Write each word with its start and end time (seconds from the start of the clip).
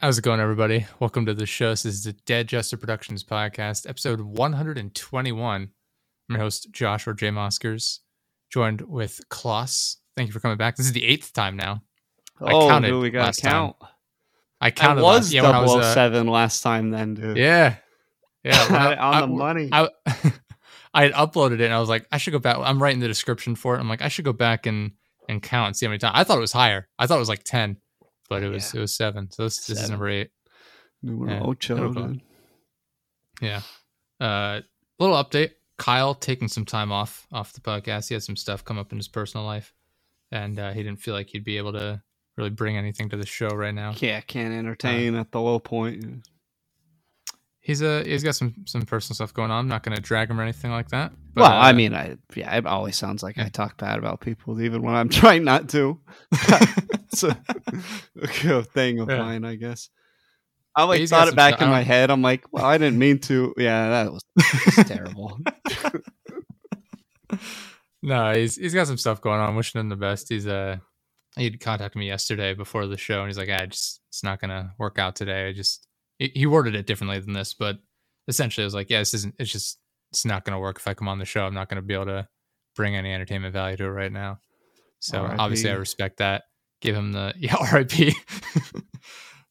How's 0.00 0.18
it 0.18 0.22
going, 0.22 0.38
everybody? 0.40 0.86
Welcome 1.00 1.26
to 1.26 1.34
the 1.34 1.46
show. 1.46 1.70
This 1.70 1.84
is 1.84 2.04
the 2.04 2.12
Dead 2.12 2.46
Jester 2.48 2.76
Productions 2.76 3.24
podcast, 3.24 3.88
episode 3.88 4.20
121. 4.20 5.62
I'm 5.62 5.70
your 6.28 6.38
host, 6.38 6.68
Joshua 6.70 7.14
J. 7.14 7.30
Moskers, 7.32 8.00
joined 8.50 8.80
with 8.82 9.20
Kloss. 9.28 9.96
Thank 10.16 10.28
you 10.28 10.32
for 10.32 10.40
coming 10.40 10.56
back. 10.56 10.76
This 10.76 10.86
is 10.86 10.92
the 10.92 11.04
eighth 11.04 11.32
time 11.32 11.56
now. 11.56 11.82
I 12.40 12.52
Oh, 12.52 12.68
counted 12.68 12.88
dude, 12.88 13.02
we 13.02 13.10
got 13.10 13.34
to 13.34 13.40
count. 13.40 13.76
I 14.60 14.68
I 14.68 14.70
counted 14.70 15.02
was 15.02 15.24
last, 15.26 15.32
yeah, 15.32 15.42
when 15.42 15.54
I 15.54 15.60
was, 15.62 15.74
uh, 15.74 15.94
007 15.94 16.26
last 16.28 16.62
time 16.62 16.90
then, 16.90 17.14
dude. 17.14 17.36
yeah. 17.36 17.76
Yeah. 18.44 18.66
I- 18.70 18.96
on 18.96 19.14
I- 19.14 19.20
the 19.22 19.26
money. 19.26 19.68
I, 19.72 19.88
I 20.94 21.02
had 21.02 21.12
uploaded 21.12 21.54
it 21.54 21.62
and 21.62 21.74
I 21.74 21.80
was 21.80 21.88
like, 21.88 22.06
I 22.12 22.18
should 22.18 22.32
go 22.32 22.38
back. 22.38 22.56
I'm 22.58 22.80
writing 22.82 23.00
the 23.00 23.08
description 23.08 23.56
for 23.56 23.74
it. 23.76 23.80
I'm 23.80 23.88
like, 23.88 24.02
I 24.02 24.08
should 24.08 24.24
go 24.24 24.32
back 24.32 24.66
and, 24.66 24.92
and 25.28 25.42
count 25.42 25.66
and 25.68 25.76
see 25.76 25.86
how 25.86 25.90
many 25.90 25.98
times. 25.98 26.12
I 26.16 26.22
thought 26.24 26.38
it 26.38 26.40
was 26.42 26.52
higher. 26.52 26.88
I 27.00 27.06
thought 27.06 27.16
it 27.16 27.20
was 27.20 27.28
like 27.28 27.42
10, 27.44 27.76
but 28.28 28.42
it 28.42 28.48
was 28.48 28.72
Yeah. 28.74 28.78
it 28.78 28.80
was 28.82 28.96
seven. 28.96 29.30
So 29.30 29.44
this, 29.44 29.56
this 29.66 29.70
is 29.70 29.76
Seven. 29.78 29.90
number 29.92 30.08
eight. 30.08 30.30
Numero 31.02 31.30
yeah, 31.30 31.42
ocho, 31.42 31.76
no 31.76 31.82
problem. 31.92 32.20
Yeah. 33.40 33.62
Uh 34.20 34.60
little 34.98 35.16
update. 35.16 35.52
Kyle 35.78 36.14
taking 36.14 36.48
some 36.48 36.64
time 36.64 36.90
off 36.90 37.26
off 37.32 37.52
the 37.52 37.60
podcast. 37.60 38.08
He 38.08 38.14
had 38.14 38.22
some 38.24 38.36
stuff 38.36 38.64
come 38.64 38.78
up 38.78 38.90
in 38.92 38.98
his 38.98 39.08
personal 39.08 39.46
life. 39.46 39.72
And 40.30 40.58
uh, 40.58 40.72
he 40.72 40.82
didn't 40.82 41.00
feel 41.00 41.14
like 41.14 41.28
he'd 41.30 41.44
be 41.44 41.56
able 41.56 41.72
to 41.72 42.02
really 42.36 42.50
bring 42.50 42.76
anything 42.76 43.08
to 43.10 43.16
the 43.16 43.24
show 43.24 43.48
right 43.48 43.72
now. 43.74 43.94
Yeah, 43.96 44.20
can't 44.20 44.52
entertain 44.52 45.14
at 45.14 45.32
the 45.32 45.40
low 45.40 45.58
point. 45.58 46.26
He's 47.60 47.80
a 47.80 48.02
he's 48.04 48.24
got 48.24 48.34
some 48.34 48.54
some 48.66 48.82
personal 48.82 49.14
stuff 49.14 49.32
going 49.32 49.50
on. 49.50 49.60
I'm 49.60 49.68
not 49.68 49.82
gonna 49.82 50.00
drag 50.00 50.28
him 50.30 50.38
or 50.40 50.42
anything 50.42 50.70
like 50.70 50.88
that. 50.88 51.12
But, 51.34 51.42
well, 51.42 51.52
I 51.52 51.70
uh, 51.70 51.72
mean, 51.74 51.94
I 51.94 52.16
yeah, 52.34 52.54
it 52.56 52.66
always 52.66 52.96
sounds 52.96 53.22
like 53.22 53.36
Yeah. 53.36 53.44
I 53.44 53.48
talk 53.48 53.76
bad 53.78 53.98
about 53.98 54.20
people, 54.20 54.60
even 54.60 54.82
when 54.82 54.94
I'm 54.94 55.08
trying 55.20 55.44
not 55.44 55.68
to. 55.70 55.98
it's 57.12 57.22
a, 57.24 57.36
a 58.22 58.26
good 58.42 58.66
thing 58.72 59.00
of 59.00 59.08
Yeah. 59.10 59.18
mine, 59.18 59.44
I 59.44 59.54
guess. 59.56 59.88
I 60.74 60.84
like 60.84 61.00
he's 61.00 61.10
thought 61.10 61.28
it 61.28 61.34
back 61.34 61.54
stu- 61.56 61.64
in 61.64 61.70
my 61.70 61.82
head. 61.82 62.10
I'm 62.10 62.22
like, 62.22 62.44
well, 62.52 62.64
I 62.64 62.78
didn't 62.78 62.98
mean 62.98 63.18
to. 63.20 63.52
Yeah, 63.56 63.88
that 63.90 64.12
was, 64.12 64.22
was 64.76 64.86
terrible. 64.86 65.38
No, 68.02 68.32
he's 68.32 68.54
he's 68.56 68.74
got 68.74 68.86
some 68.86 68.96
stuff 68.98 69.20
going 69.20 69.40
on. 69.40 69.56
Wishing 69.56 69.80
him 69.80 69.88
the 69.88 69.96
best. 69.96 70.28
He's 70.28 70.46
uh 70.46 70.76
he'd 71.36 71.58
contacted 71.60 71.98
me 71.98 72.06
yesterday 72.06 72.54
before 72.54 72.86
the 72.86 72.96
show, 72.96 73.20
and 73.20 73.28
he's 73.28 73.38
like, 73.38 73.48
"I 73.50 73.66
just 73.66 74.00
it's 74.10 74.22
not 74.22 74.40
gonna 74.40 74.72
work 74.78 74.98
out 75.00 75.16
today." 75.16 75.48
I 75.48 75.52
just 75.52 75.86
he, 76.18 76.30
he 76.34 76.46
worded 76.46 76.76
it 76.76 76.86
differently 76.86 77.18
than 77.18 77.32
this, 77.32 77.54
but 77.54 77.78
essentially, 78.28 78.62
I 78.62 78.66
was 78.66 78.74
like, 78.74 78.88
"Yeah, 78.88 79.00
this 79.00 79.14
isn't. 79.14 79.34
It's 79.40 79.50
just 79.50 79.78
it's 80.12 80.24
not 80.24 80.44
gonna 80.44 80.60
work 80.60 80.78
if 80.78 80.86
I 80.86 80.94
come 80.94 81.08
on 81.08 81.18
the 81.18 81.24
show. 81.24 81.44
I'm 81.44 81.54
not 81.54 81.68
gonna 81.68 81.82
be 81.82 81.94
able 81.94 82.06
to 82.06 82.28
bring 82.76 82.94
any 82.94 83.12
entertainment 83.12 83.52
value 83.52 83.76
to 83.78 83.84
it 83.84 83.88
right 83.88 84.12
now." 84.12 84.38
So 85.00 85.24
obviously, 85.38 85.70
I 85.70 85.74
respect 85.74 86.18
that. 86.18 86.44
Give 86.80 86.94
him 86.94 87.12
the 87.12 87.34
yeah, 87.38 87.56
R.I.P. 87.56 88.14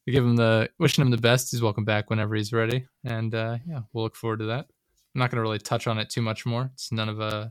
Give 0.06 0.24
him 0.24 0.36
the 0.36 0.70
wishing 0.78 1.02
him 1.02 1.10
the 1.10 1.18
best. 1.18 1.50
He's 1.50 1.60
welcome 1.60 1.84
back 1.84 2.08
whenever 2.08 2.34
he's 2.34 2.52
ready, 2.52 2.86
and 3.04 3.34
uh, 3.34 3.58
yeah, 3.66 3.80
we'll 3.92 4.04
look 4.04 4.16
forward 4.16 4.38
to 4.38 4.46
that. 4.46 4.66
I'm 5.14 5.18
not 5.18 5.30
gonna 5.30 5.42
really 5.42 5.58
touch 5.58 5.86
on 5.86 5.98
it 5.98 6.08
too 6.08 6.22
much 6.22 6.46
more. 6.46 6.70
It's 6.74 6.92
none 6.92 7.08
of 7.08 7.20
uh 7.20 7.48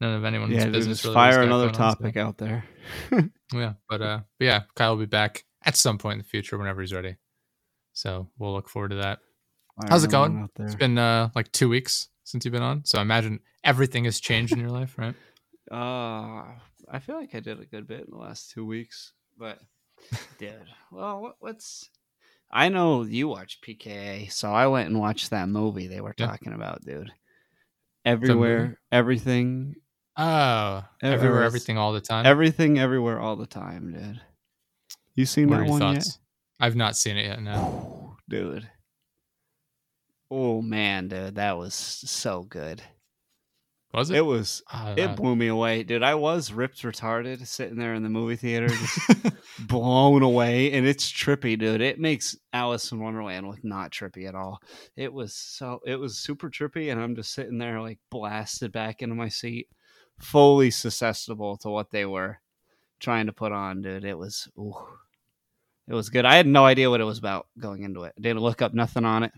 none 0.00 0.14
of 0.14 0.24
anyone's 0.24 0.54
yeah, 0.54 0.66
business. 0.66 0.98
just 0.98 1.04
really 1.04 1.14
fire 1.14 1.42
another 1.42 1.64
going 1.64 1.74
topic 1.74 2.16
out 2.16 2.38
there. 2.38 2.64
yeah, 3.52 3.74
but 3.88 4.00
uh, 4.00 4.20
but 4.38 4.44
yeah, 4.44 4.60
Kyle 4.74 4.92
will 4.92 5.00
be 5.00 5.06
back 5.06 5.44
at 5.64 5.76
some 5.76 5.98
point 5.98 6.14
in 6.14 6.18
the 6.18 6.24
future 6.24 6.56
whenever 6.56 6.80
he's 6.80 6.94
ready. 6.94 7.16
So 7.92 8.28
we'll 8.38 8.54
look 8.54 8.68
forward 8.68 8.90
to 8.90 8.96
that. 8.96 9.18
Fire 9.80 9.90
How's 9.90 10.04
it 10.04 10.10
going? 10.10 10.48
It's 10.60 10.74
been 10.74 10.96
uh 10.96 11.30
like 11.34 11.52
two 11.52 11.68
weeks 11.68 12.08
since 12.24 12.44
you've 12.44 12.52
been 12.52 12.62
on, 12.62 12.84
so 12.84 12.98
I 12.98 13.02
imagine 13.02 13.40
everything 13.64 14.04
has 14.04 14.20
changed 14.20 14.52
in 14.52 14.60
your 14.60 14.70
life, 14.70 14.96
right? 14.96 15.14
Uh, 15.72 16.44
I 16.90 16.98
feel 17.00 17.16
like 17.16 17.34
I 17.34 17.40
did 17.40 17.60
a 17.60 17.64
good 17.66 17.86
bit 17.86 18.00
in 18.00 18.10
the 18.10 18.18
last 18.18 18.50
two 18.50 18.66
weeks, 18.66 19.12
but 19.38 19.58
dude, 20.38 20.66
well, 20.90 21.20
what, 21.22 21.36
what's? 21.40 21.88
I 22.50 22.68
know 22.68 23.02
you 23.02 23.28
watch 23.28 23.60
PKA, 23.66 24.30
so 24.30 24.52
I 24.52 24.66
went 24.66 24.88
and 24.90 25.00
watched 25.00 25.30
that 25.30 25.48
movie 25.48 25.86
they 25.86 26.02
were 26.02 26.14
Yeah. 26.18 26.26
talking 26.26 26.52
about, 26.52 26.82
dude. 26.84 27.10
Everywhere, 28.04 28.78
everything, 28.90 29.76
Oh, 30.18 30.84
Ev- 31.02 31.12
everywhere, 31.14 31.44
everything, 31.44 31.78
all 31.78 31.94
the 31.94 32.00
time. 32.02 32.26
everything, 32.26 32.78
everywhere, 32.78 33.18
all 33.18 33.36
the 33.36 33.46
time, 33.46 33.92
dude. 33.94 34.20
You 35.14 35.24
seen 35.24 35.48
what 35.48 35.60
that 35.60 35.68
one 35.68 35.80
thoughts? 35.80 36.18
I've 36.60 36.76
not 36.76 36.96
seen 36.96 37.16
it 37.16 37.24
yet. 37.24 37.40
No. 37.42 38.16
dude? 38.28 38.68
Oh 40.30 40.60
man, 40.62 41.08
dude, 41.08 41.36
that 41.36 41.56
was 41.56 41.74
so 41.74 42.42
good. 42.42 42.82
Was 43.92 44.10
it? 44.10 44.16
It 44.16 44.22
was. 44.22 44.62
Ah, 44.72 44.94
It 44.96 45.10
uh, 45.10 45.14
blew 45.14 45.36
me 45.36 45.48
away, 45.48 45.82
dude. 45.82 46.02
I 46.02 46.14
was 46.14 46.52
ripped 46.52 46.82
retarded 46.82 47.46
sitting 47.46 47.76
there 47.76 47.94
in 47.94 48.02
the 48.02 48.08
movie 48.08 48.36
theater, 48.36 48.68
just 48.68 48.98
blown 49.58 50.22
away 50.22 50.72
and 50.72 50.86
it's 50.86 51.10
trippy 51.10 51.58
dude 51.58 51.80
it 51.80 51.98
makes 51.98 52.36
alice 52.52 52.90
in 52.90 53.00
wonderland 53.00 53.46
look 53.46 53.62
not 53.62 53.90
trippy 53.90 54.26
at 54.26 54.34
all 54.34 54.60
it 54.96 55.12
was 55.12 55.34
so 55.34 55.80
it 55.84 55.96
was 55.96 56.18
super 56.18 56.48
trippy 56.50 56.90
and 56.90 57.00
i'm 57.00 57.14
just 57.14 57.32
sitting 57.32 57.58
there 57.58 57.80
like 57.80 57.98
blasted 58.10 58.72
back 58.72 59.02
into 59.02 59.14
my 59.14 59.28
seat 59.28 59.68
fully 60.18 60.70
susceptible 60.70 61.56
to 61.56 61.68
what 61.68 61.90
they 61.90 62.04
were 62.04 62.38
trying 63.00 63.26
to 63.26 63.32
put 63.32 63.52
on 63.52 63.82
dude 63.82 64.04
it 64.04 64.16
was 64.16 64.48
ooh, 64.58 64.74
it 65.88 65.94
was 65.94 66.08
good 66.08 66.24
i 66.24 66.34
had 66.34 66.46
no 66.46 66.64
idea 66.64 66.90
what 66.90 67.00
it 67.00 67.04
was 67.04 67.18
about 67.18 67.46
going 67.58 67.82
into 67.82 68.04
it 68.04 68.14
didn't 68.20 68.42
look 68.42 68.62
up 68.62 68.74
nothing 68.74 69.04
on 69.04 69.22
it 69.22 69.32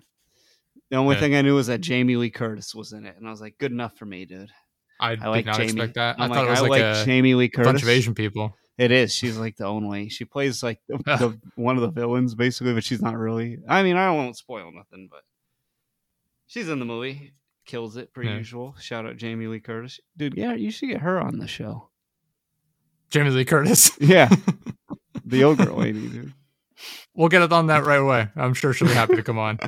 the 0.94 1.00
only 1.00 1.14
Yeah. 1.16 1.20
thing 1.20 1.34
i 1.34 1.42
knew 1.42 1.54
was 1.56 1.66
that 1.66 1.80
jamie 1.80 2.16
lee 2.16 2.30
curtis 2.30 2.74
was 2.74 2.92
in 2.92 3.04
it 3.04 3.16
and 3.18 3.26
i 3.26 3.30
was 3.30 3.40
like 3.40 3.58
good 3.58 3.72
enough 3.72 3.96
for 3.96 4.06
me 4.06 4.24
dude 4.24 4.50
I, 5.00 5.10
i 5.12 5.14
did 5.16 5.24
like 5.26 5.46
not 5.46 5.56
jamie 5.56 5.68
expect 5.70 5.94
that. 5.94 6.16
I'm 6.20 6.30
I 6.30 6.34
thought 6.34 6.40
like, 6.42 6.46
it 6.46 6.50
was 6.50 6.58
I 6.58 6.62
like, 6.62 6.70
like 6.70 6.82
a 6.82 7.04
jamie 7.04 7.34
lee 7.34 7.48
curtis 7.48 7.72
bunch 7.72 7.82
of 7.82 7.88
Asian 7.88 8.14
people. 8.14 8.54
it 8.78 8.90
is. 8.92 9.12
She's 9.14 9.36
like 9.36 9.56
the 9.56 9.66
only. 9.66 10.08
She 10.08 10.24
plays 10.24 10.62
like 10.62 10.80
the, 10.88 10.98
the 11.04 11.40
one 11.56 11.76
of 11.76 11.82
the 11.82 11.90
villains, 11.90 12.34
basically, 12.36 12.74
but 12.74 12.84
she's 12.84 13.02
not 13.02 13.16
really. 13.16 13.58
I 13.68 13.82
mean, 13.82 13.96
I 13.96 14.10
won't 14.12 14.36
spoil 14.36 14.70
nothing, 14.72 15.08
but 15.10 15.22
she's 16.46 16.68
in 16.68 16.78
the 16.78 16.84
movie. 16.84 17.34
Kills 17.66 17.96
it 17.96 18.12
per 18.14 18.22
Yeah. 18.22 18.36
usual. 18.36 18.76
Shout 18.80 19.04
out 19.04 19.16
Jamie 19.16 19.46
Lee 19.48 19.58
Curtis, 19.60 19.98
dude. 20.16 20.34
Yeah, 20.36 20.54
you 20.54 20.70
should 20.70 20.88
get 20.90 21.00
her 21.00 21.20
on 21.20 21.38
the 21.38 21.48
show. 21.48 21.88
Jamie 23.10 23.30
Lee 23.30 23.44
Curtis. 23.44 23.90
Yeah, 24.00 24.28
the 25.24 25.38
yogurt 25.38 25.76
lady, 25.76 26.08
dude. 26.08 26.32
we'll 27.14 27.28
get 27.28 27.42
it 27.42 27.52
on 27.52 27.66
that 27.66 27.84
right 27.84 28.00
away. 28.00 28.28
I'm 28.36 28.54
sure 28.54 28.72
she'll 28.72 28.88
be 28.88 28.94
happy 28.94 29.16
to 29.16 29.22
come 29.24 29.38
on. 29.38 29.58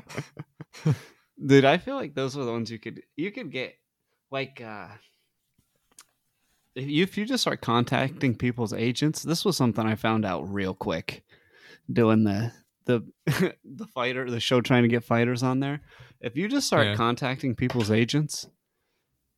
Dude, 1.45 1.65
I 1.65 1.79
feel 1.79 1.97
like 1.97 2.15
those 2.15 2.37
were 2.37 2.45
the 2.45 2.53
ones 2.53 2.71
you 2.71 2.79
could 2.79 3.03
you 3.17 3.31
could 3.31 3.51
get 3.53 3.75
like 4.31 4.61
uh 4.61 4.89
if 6.75 6.87
you, 6.89 7.03
if 7.03 7.17
you 7.17 7.25
just 7.25 7.43
start 7.43 7.61
contacting 7.61 8.35
people's 8.35 8.73
agents. 8.73 9.23
This 9.23 9.45
was 9.45 9.57
something 9.57 9.85
I 9.87 9.95
found 9.95 10.25
out 10.25 10.53
real 10.53 10.75
quick 10.75 11.25
doing 11.93 12.25
the 12.25 12.53
the 12.87 13.03
the 13.65 13.87
fighter 13.95 14.31
the 14.31 14.41
show 14.41 14.61
trying 14.61 14.83
to 14.83 14.89
get 14.89 15.05
fighters 15.05 15.43
on 15.43 15.61
there. 15.61 15.81
If 16.21 16.37
you 16.37 16.49
just 16.49 16.67
start 16.67 16.87
Yeah. 16.87 16.95
contacting 16.97 17.55
people's 17.55 17.91
agents, 17.91 18.47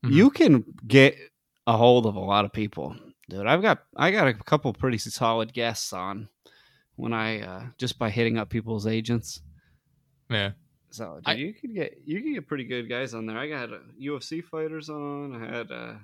Mhm. 0.04 0.12
you 0.12 0.30
can 0.30 0.64
get 0.86 1.16
a 1.66 1.76
hold 1.76 2.06
of 2.06 2.14
a 2.14 2.20
lot 2.20 2.44
of 2.44 2.52
people. 2.52 2.96
Dude, 3.28 3.46
I've 3.46 3.62
got 3.62 3.82
I 3.96 4.10
got 4.10 4.28
a 4.28 4.34
couple 4.34 4.72
pretty 4.72 4.98
solid 4.98 5.52
guests 5.52 5.92
on 5.92 6.28
when 6.96 7.12
I 7.12 7.40
uh 7.42 7.66
just 7.76 7.98
by 7.98 8.10
hitting 8.10 8.38
up 8.38 8.48
people's 8.50 8.86
agents. 8.86 9.40
Yeah. 10.30 10.52
So 10.90 11.16
dude, 11.16 11.22
I- 11.26 11.34
you 11.34 11.52
could 11.54 11.74
get 11.74 11.98
you 12.04 12.22
could 12.22 12.34
get 12.34 12.46
pretty 12.46 12.64
good 12.64 12.88
guys 12.88 13.14
on 13.14 13.26
there. 13.26 13.38
I 13.38 13.48
got 13.48 13.72
uh, 13.72 13.78
UFC 14.00 14.42
fighters 14.42 14.88
on. 14.88 15.34
I 15.42 15.56
had 15.56 15.70
a 15.70 16.00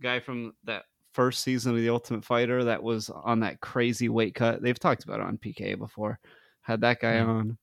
guy 0.00 0.20
from 0.20 0.54
that 0.64 0.84
first 1.12 1.42
season 1.42 1.72
of 1.72 1.78
the 1.78 1.90
Ultimate 1.90 2.24
Fighter 2.24 2.64
that 2.64 2.82
was 2.82 3.08
on 3.10 3.40
that 3.40 3.60
crazy 3.60 4.08
weight 4.08 4.34
cut. 4.34 4.62
They've 4.62 4.78
talked 4.78 5.04
about 5.04 5.20
it 5.20 5.26
on 5.26 5.38
PK 5.38 5.78
before. 5.78 6.18
Had 6.62 6.80
that 6.80 7.00
guy 7.00 7.14
Yeah. 7.16 7.26
on. 7.26 7.58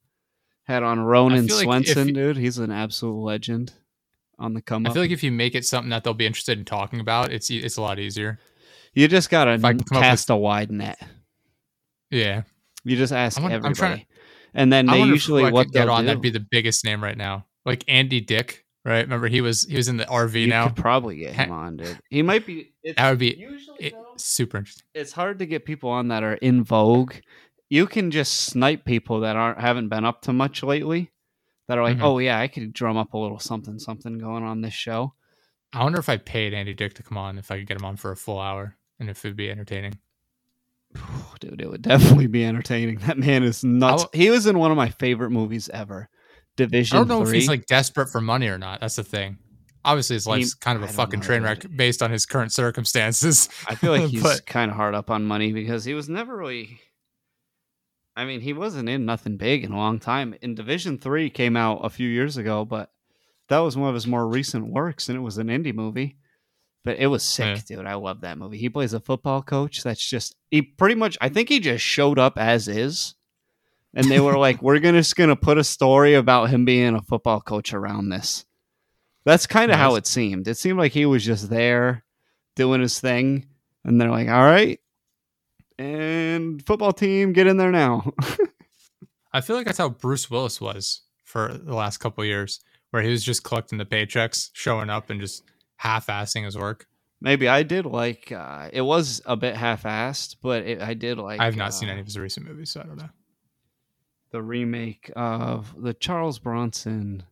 Had 0.63 0.83
on 0.83 0.99
Ronan 0.99 1.47
feel 1.47 1.57
like 1.65 1.81
if 1.81 1.87
Swenson, 1.93 2.13
dude. 2.13 2.37
He's 2.37 2.59
an 2.59 2.71
absolute 2.71 3.19
legend 3.19 3.73
on 4.39 4.53
the 4.53 4.61
come 4.61 4.85
up. 4.85 4.91
I 4.91 4.93
feel 4.93 5.01
like 5.03 5.11
if 5.11 5.23
you 5.23 5.31
make 5.31 5.55
it 5.55 5.65
something 5.65 5.89
that 5.89 6.03
they'll 6.03 6.13
be 6.13 6.25
interested 6.27 6.57
in 6.59 6.65
talking 6.65 6.99
about, 6.99 7.31
it's 7.33 7.49
it's 7.49 7.77
a 7.77 7.81
lot 7.81 7.99
easier. 7.99 8.39
you 8.93 9.07
just 9.07 9.29
gotta 9.29 9.51
if 9.53 9.65
I 9.65 9.73
can 9.73 9.83
come 9.83 9.97
up 9.97 10.03
cast 10.03 10.29
a 10.29 10.35
wide 10.35 10.71
net. 10.71 11.01
Yeah. 12.09 12.43
You 12.83 12.95
just 12.97 13.13
ask 13.13 13.37
I'm 13.39 13.45
everybody, 13.51 13.73
trying 13.75 14.05
and 14.53 14.71
then 14.71 14.85
they 14.85 14.99
wonder 14.99 15.13
usually 15.13 15.43
who 15.43 15.51
what 15.51 15.71
get 15.71 15.87
on 15.89 16.01
do. 16.01 16.07
that'd 16.07 16.21
be 16.21 16.29
the 16.29 16.45
biggest 16.51 16.83
name 16.85 17.03
right 17.03 17.17
now. 17.17 17.45
Like 17.65 17.83
Andy 17.87 18.19
Dick, 18.21 18.65
right? 18.85 19.01
Remember 19.03 19.27
he 19.27 19.41
was 19.41 19.63
he 19.65 19.75
was 19.77 19.87
in 19.87 19.97
the 19.97 20.05
RV 20.05 20.33
you 20.41 20.47
now. 20.47 20.67
could 20.67 20.75
probably 20.77 21.17
get 21.19 21.33
him 21.35 21.51
on, 21.51 21.77
dude. 21.77 21.99
He 22.09 22.21
might 22.21 22.45
be. 22.45 22.73
It's, 22.83 22.97
That 22.97 23.09
would 23.11 23.19
be 23.19 23.35
usually 23.37 23.77
it, 23.79 23.93
though, 23.93 24.13
super 24.17 24.57
interesting. 24.57 24.83
it's 24.93 25.11
hard 25.11 25.39
to 25.39 25.45
get 25.45 25.65
people 25.65 25.89
on 25.89 26.07
that 26.09 26.23
are 26.23 26.33
in 26.35 26.63
vogue. 26.63 27.13
You 27.69 27.85
can 27.87 28.11
just 28.11 28.33
snipe 28.47 28.83
people 28.85 29.19
that 29.21 29.35
aren't 29.35 29.59
haven't 29.61 29.89
been 29.89 30.03
up 30.05 30.21
to 30.23 30.33
much 30.33 30.63
lately. 30.63 31.11
That 31.67 31.77
are 31.77 31.83
like, 31.83 31.97
Mhm. 31.97 32.03
oh 32.03 32.17
yeah, 32.17 32.37
I 32.39 32.47
could 32.49 32.73
drum 32.73 32.97
up 32.97 33.13
a 33.13 33.17
little 33.17 33.39
something 33.39 33.79
something 33.79 34.17
going 34.17 34.43
on 34.43 34.61
this 34.61 34.73
show. 34.73 35.13
I 35.71 35.83
wonder 35.83 35.99
if 35.99 36.09
I 36.09 36.17
paid 36.17 36.53
Andy 36.53 36.73
Dick 36.73 36.95
to 36.95 37.03
come 37.03 37.17
on, 37.17 37.37
if 37.37 37.49
I 37.49 37.59
could 37.59 37.67
get 37.67 37.77
him 37.77 37.85
on 37.85 37.95
for 37.95 38.11
a 38.11 38.17
full 38.17 38.39
hour, 38.39 38.75
and 38.99 39.09
if 39.09 39.23
it'd 39.23 39.37
be 39.37 39.49
entertaining. 39.49 39.99
Dude, 41.39 41.61
it 41.61 41.69
would 41.69 41.81
definitely 41.81 42.27
be 42.27 42.45
entertaining. 42.45 42.99
That 42.99 43.17
man 43.17 43.43
is 43.43 43.63
nuts. 43.63 44.05
He 44.13 44.29
was 44.29 44.45
in 44.45 44.57
one 44.59 44.71
of 44.71 44.77
my 44.77 44.89
favorite 44.89 45.31
movies 45.31 45.69
ever. 45.73 46.09
Division. 46.57 46.97
I 46.97 46.99
don't 46.99 47.07
know 47.07 47.23
if 47.23 47.31
he's 47.31 47.47
like 47.47 47.65
desperate 47.65 48.09
for 48.09 48.21
money 48.21 48.47
or 48.47 48.57
not. 48.57 48.81
That's 48.81 48.97
the 48.97 49.03
thing. 49.03 49.37
Obviously, 49.83 50.15
his 50.15 50.27
life's 50.27 50.53
kind 50.53 50.77
of 50.77 50.87
a 50.87 50.93
fucking 50.93 51.21
train 51.21 51.41
wreck 51.41 51.63
based 51.75 52.03
on 52.03 52.11
his 52.11 52.27
current 52.27 52.53
circumstances. 52.53 53.49
I 53.67 53.75
feel 53.75 53.91
like 53.91 54.03
he's 54.11 54.21
but- 54.21 54.45
kind 54.45 54.69
of 54.69 54.77
hard 54.77 54.93
up 54.93 55.09
on 55.09 55.25
money 55.25 55.53
because 55.53 55.85
he 55.85 55.93
was 55.93 56.09
never 56.09 56.35
really. 56.35 56.79
I 58.15 58.25
mean, 58.25 58.41
he 58.41 58.53
wasn't 58.53 58.89
in 58.89 59.05
nothing 59.05 59.37
big 59.37 59.63
in 59.63 59.71
a 59.71 59.77
long 59.77 59.97
time. 59.99 60.35
In 60.41 60.53
Division 60.53 60.97
Three 60.97 61.29
came 61.29 61.55
out 61.55 61.79
a 61.85 61.89
few 61.89 62.07
years 62.07 62.37
ago, 62.37 62.65
but 62.65 62.91
that 63.47 63.59
was 63.59 63.77
one 63.77 63.89
of 63.89 63.95
his 63.95 64.05
more 64.05 64.27
recent 64.27 64.67
works, 64.67 65.09
and 65.09 65.17
it 65.17 65.21
was 65.21 65.37
an 65.37 65.47
indie 65.47 65.73
movie. 65.73 66.17
But 66.83 66.97
it 66.97 67.07
was 67.07 67.21
sick, 67.21 67.65
dude. 67.65 67.85
I 67.85 67.93
love 67.93 68.21
that 68.21 68.37
movie. 68.37 68.57
He 68.57 68.69
plays 68.69 68.93
a 68.93 68.99
football 68.99 69.43
coach 69.43 69.83
that's 69.83 70.03
just 70.03 70.35
he 70.49 70.63
pretty 70.63 70.95
much 70.95 71.17
I 71.21 71.29
think 71.29 71.49
he 71.49 71.59
just 71.59 71.83
showed 71.83 72.17
up 72.17 72.37
as 72.37 72.67
is. 72.67 73.15
And 73.93 74.09
they 74.09 74.19
were 74.19 74.37
like, 74.37 74.61
We're 74.63 74.79
gonna 74.79 74.99
just 74.99 75.15
gonna 75.15 75.35
put 75.35 75.57
a 75.59 75.63
story 75.63 76.15
about 76.15 76.49
him 76.49 76.65
being 76.65 76.95
a 76.95 77.01
football 77.01 77.39
coach 77.41 77.73
around 77.73 78.09
this. 78.09 78.45
That's 79.25 79.45
kind 79.45 79.71
of 79.71 79.77
how 79.77 79.95
it 79.95 80.07
seemed. 80.07 80.47
It 80.47 80.57
seemed 80.57 80.79
like 80.79 80.93
he 80.93 81.05
was 81.05 81.23
just 81.23 81.51
there 81.51 82.03
doing 82.55 82.81
his 82.81 82.99
thing, 82.99 83.45
and 83.83 84.01
they're 84.01 84.09
like, 84.09 84.29
All 84.29 84.41
right, 84.41 84.79
and 85.81 86.65
football 86.65 86.93
team, 86.93 87.33
get 87.33 87.47
in 87.47 87.57
there 87.57 87.71
now. 87.71 88.13
I 89.33 89.41
feel 89.41 89.55
like 89.55 89.65
that's 89.65 89.77
how 89.77 89.89
Bruce 89.89 90.29
Willis 90.29 90.59
was 90.61 91.01
for 91.23 91.53
the 91.53 91.75
last 91.75 91.97
couple 91.97 92.21
of 92.21 92.27
years, 92.27 92.59
where 92.91 93.01
he 93.01 93.09
was 93.09 93.23
just 93.23 93.43
collecting 93.43 93.77
the 93.77 93.85
paychecks, 93.85 94.49
showing 94.53 94.89
up, 94.89 95.09
and 95.09 95.21
just 95.21 95.43
half-assing 95.81 96.45
his 96.45 96.55
work. 96.57 96.85
Maybe 97.21 97.47
I 97.47 97.63
did 97.63 97.85
like 97.85 98.31
uh, 98.31 98.69
it 98.71 98.81
was 98.81 99.21
a 99.25 99.35
bit 99.35 99.55
half-assed, 99.55 100.37
but 100.41 100.63
it, 100.65 100.81
I 100.81 100.93
did 100.93 101.17
like. 101.17 101.39
I 101.39 101.45
have 101.45 101.55
not 101.55 101.73
seen 101.73 101.89
uh, 101.89 101.93
any 101.93 102.01
of 102.01 102.07
his 102.07 102.17
recent 102.17 102.47
movies, 102.47 102.71
so 102.71 102.81
I 102.81 102.83
don't 102.83 102.97
know. 102.97 103.09
the 104.31 104.41
remake 104.41 105.11
of 105.15 105.73
the 105.77 105.93
Charles 105.93 106.39
Bronson. 106.39 107.23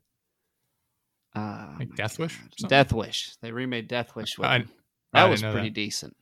Uh, 1.35 1.75
Like 1.79 1.95
Death 1.95 2.17
Wish 2.19 2.35
God. 2.37 2.65
or? 2.65 2.67
Death 2.69 2.93
Wish. 2.93 3.35
They 3.41 3.51
remade 3.51 3.87
Death 3.87 4.15
Wish. 4.15 4.37
With 4.37 4.47
I-. 4.47 4.55
I 4.55 4.59
that 4.59 4.67
didn't 5.13 5.31
was 5.31 5.41
pretty 5.41 5.69
that. 5.69 5.73
decent. 5.75 6.15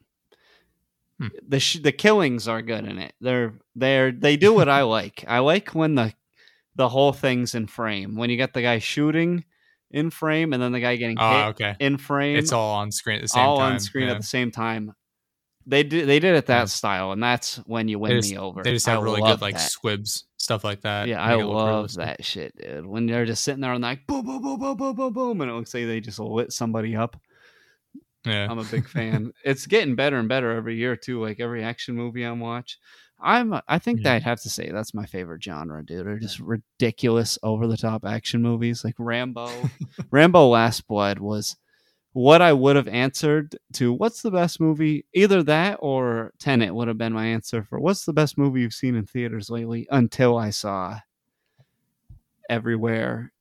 Hmm. 1.19 1.27
The 1.47 1.59
sh- 1.59 1.79
the 1.81 1.91
killings 1.91 2.47
are 2.47 2.61
good 2.61 2.85
in 2.85 2.99
it. 2.99 3.13
They're 3.21 3.53
they're 3.75 4.11
they 4.11 4.37
do 4.37 4.53
what 4.53 4.69
I 4.69 4.81
like. 4.97 5.23
I 5.27 5.39
like 5.39 5.69
when 5.73 5.95
the 5.95 6.13
the 6.75 6.89
whole 6.89 7.11
thing's 7.11 7.55
in 7.55 7.67
frame. 7.67 8.15
When 8.15 8.29
you 8.29 8.37
got 8.37 8.53
the 8.53 8.61
guy 8.61 8.79
shooting 8.79 9.43
in 9.91 10.09
frame 10.09 10.53
and 10.53 10.61
then 10.61 10.71
the 10.71 10.79
guy 10.79 10.95
getting 10.97 11.17
Oh, 11.19 11.29
hit 11.29 11.35
ah, 11.37 11.47
okay. 11.49 11.75
in 11.79 11.97
frame. 11.97 12.37
It's 12.37 12.51
all 12.51 12.75
on 12.75 12.91
screen 12.91 13.17
at 13.17 13.21
the 13.23 13.27
same 13.29 13.43
all 13.43 13.57
time. 13.57 13.73
on 13.73 13.79
screen 13.79 14.05
yeah. 14.07 14.11
at 14.13 14.17
the 14.17 14.23
same 14.27 14.51
time. 14.51 14.93
They 15.65 15.83
did 15.83 16.07
they 16.07 16.19
did 16.19 16.35
it 16.35 16.45
that 16.45 16.59
Yeah. 16.59 16.65
style, 16.65 17.11
and 17.11 17.21
that's 17.21 17.57
when 17.65 17.87
you 17.89 17.99
win 17.99 18.11
just- 18.13 18.31
me 18.31 18.37
over. 18.37 18.63
They 18.63 18.71
just 18.73 18.85
have 18.85 18.99
I 18.99 19.01
really 19.03 19.21
good 19.21 19.41
like 19.41 19.55
that. 19.55 19.69
squibs, 19.69 20.25
stuff 20.37 20.63
like 20.63 20.81
that. 20.81 21.07
Yeah, 21.09 21.21
I 21.21 21.35
love 21.35 21.67
realistic. 21.67 22.05
that 22.05 22.23
shit, 22.25 22.55
dude. 22.57 22.85
When 22.85 23.05
they're 23.05 23.25
just 23.25 23.43
sitting 23.43 23.59
there 23.61 23.73
and 23.73 23.81
like 23.81 24.07
boom, 24.07 24.25
boom, 24.25 24.41
boom, 24.41 24.59
boom, 24.59 24.77
boom, 24.77 24.95
boom, 24.95 25.13
boom, 25.13 25.41
and 25.41 25.51
it 25.51 25.53
looks 25.53 25.73
like 25.73 25.85
they 25.87 25.99
just 25.99 26.19
lit 26.19 26.53
somebody 26.53 26.95
up. 26.95 27.19
Yeah. 28.25 28.47
I'm 28.49 28.59
a 28.59 28.63
big 28.63 28.87
fan. 28.89 29.31
it's 29.43 29.67
getting 29.67 29.95
better 29.95 30.17
and 30.17 30.27
better 30.29 30.51
every 30.51 30.75
year 30.77 30.95
too. 30.95 31.21
Like 31.21 31.39
every 31.39 31.63
action 31.63 31.95
movie 31.95 32.23
I'm 32.23 32.39
watch, 32.39 32.77
I'm. 33.19 33.53
Uh, 33.53 33.61
I 33.67 33.79
think 33.79 33.99
Yeah. 33.99 34.03
that 34.05 34.15
I'd 34.17 34.23
have 34.23 34.41
to 34.41 34.49
say 34.49 34.69
that's 34.71 34.93
my 34.93 35.05
favorite 35.05 35.43
genre, 35.43 35.83
dude. 35.83 36.05
They're 36.05 36.19
just 36.19 36.39
ridiculous, 36.39 37.39
over 37.43 37.65
the 37.67 37.77
top 37.77 38.05
action 38.05 38.41
movies 38.41 38.83
like 38.83 38.95
Rambo. 38.99 39.49
Rambo: 40.11 40.47
Last 40.49 40.87
Blood 40.87 41.19
was 41.19 41.55
what 42.13 42.41
I 42.41 42.53
would 42.53 42.75
have 42.75 42.87
answered 42.87 43.57
to. 43.73 43.91
What's 43.93 44.21
the 44.21 44.31
best 44.31 44.59
movie? 44.59 45.05
Either 45.13 45.41
that 45.43 45.77
or 45.81 46.31
Tenet 46.39 46.73
would 46.75 46.87
have 46.87 46.97
been 46.97 47.13
my 47.13 47.25
answer 47.27 47.63
for 47.63 47.79
what's 47.79 48.05
the 48.05 48.13
best 48.13 48.37
movie 48.37 48.61
you've 48.61 48.73
seen 48.73 48.95
in 48.95 49.05
theaters 49.05 49.49
lately. 49.49 49.87
Until 49.91 50.37
I 50.37 50.49
saw 50.51 50.99
Everywhere. 52.49 53.31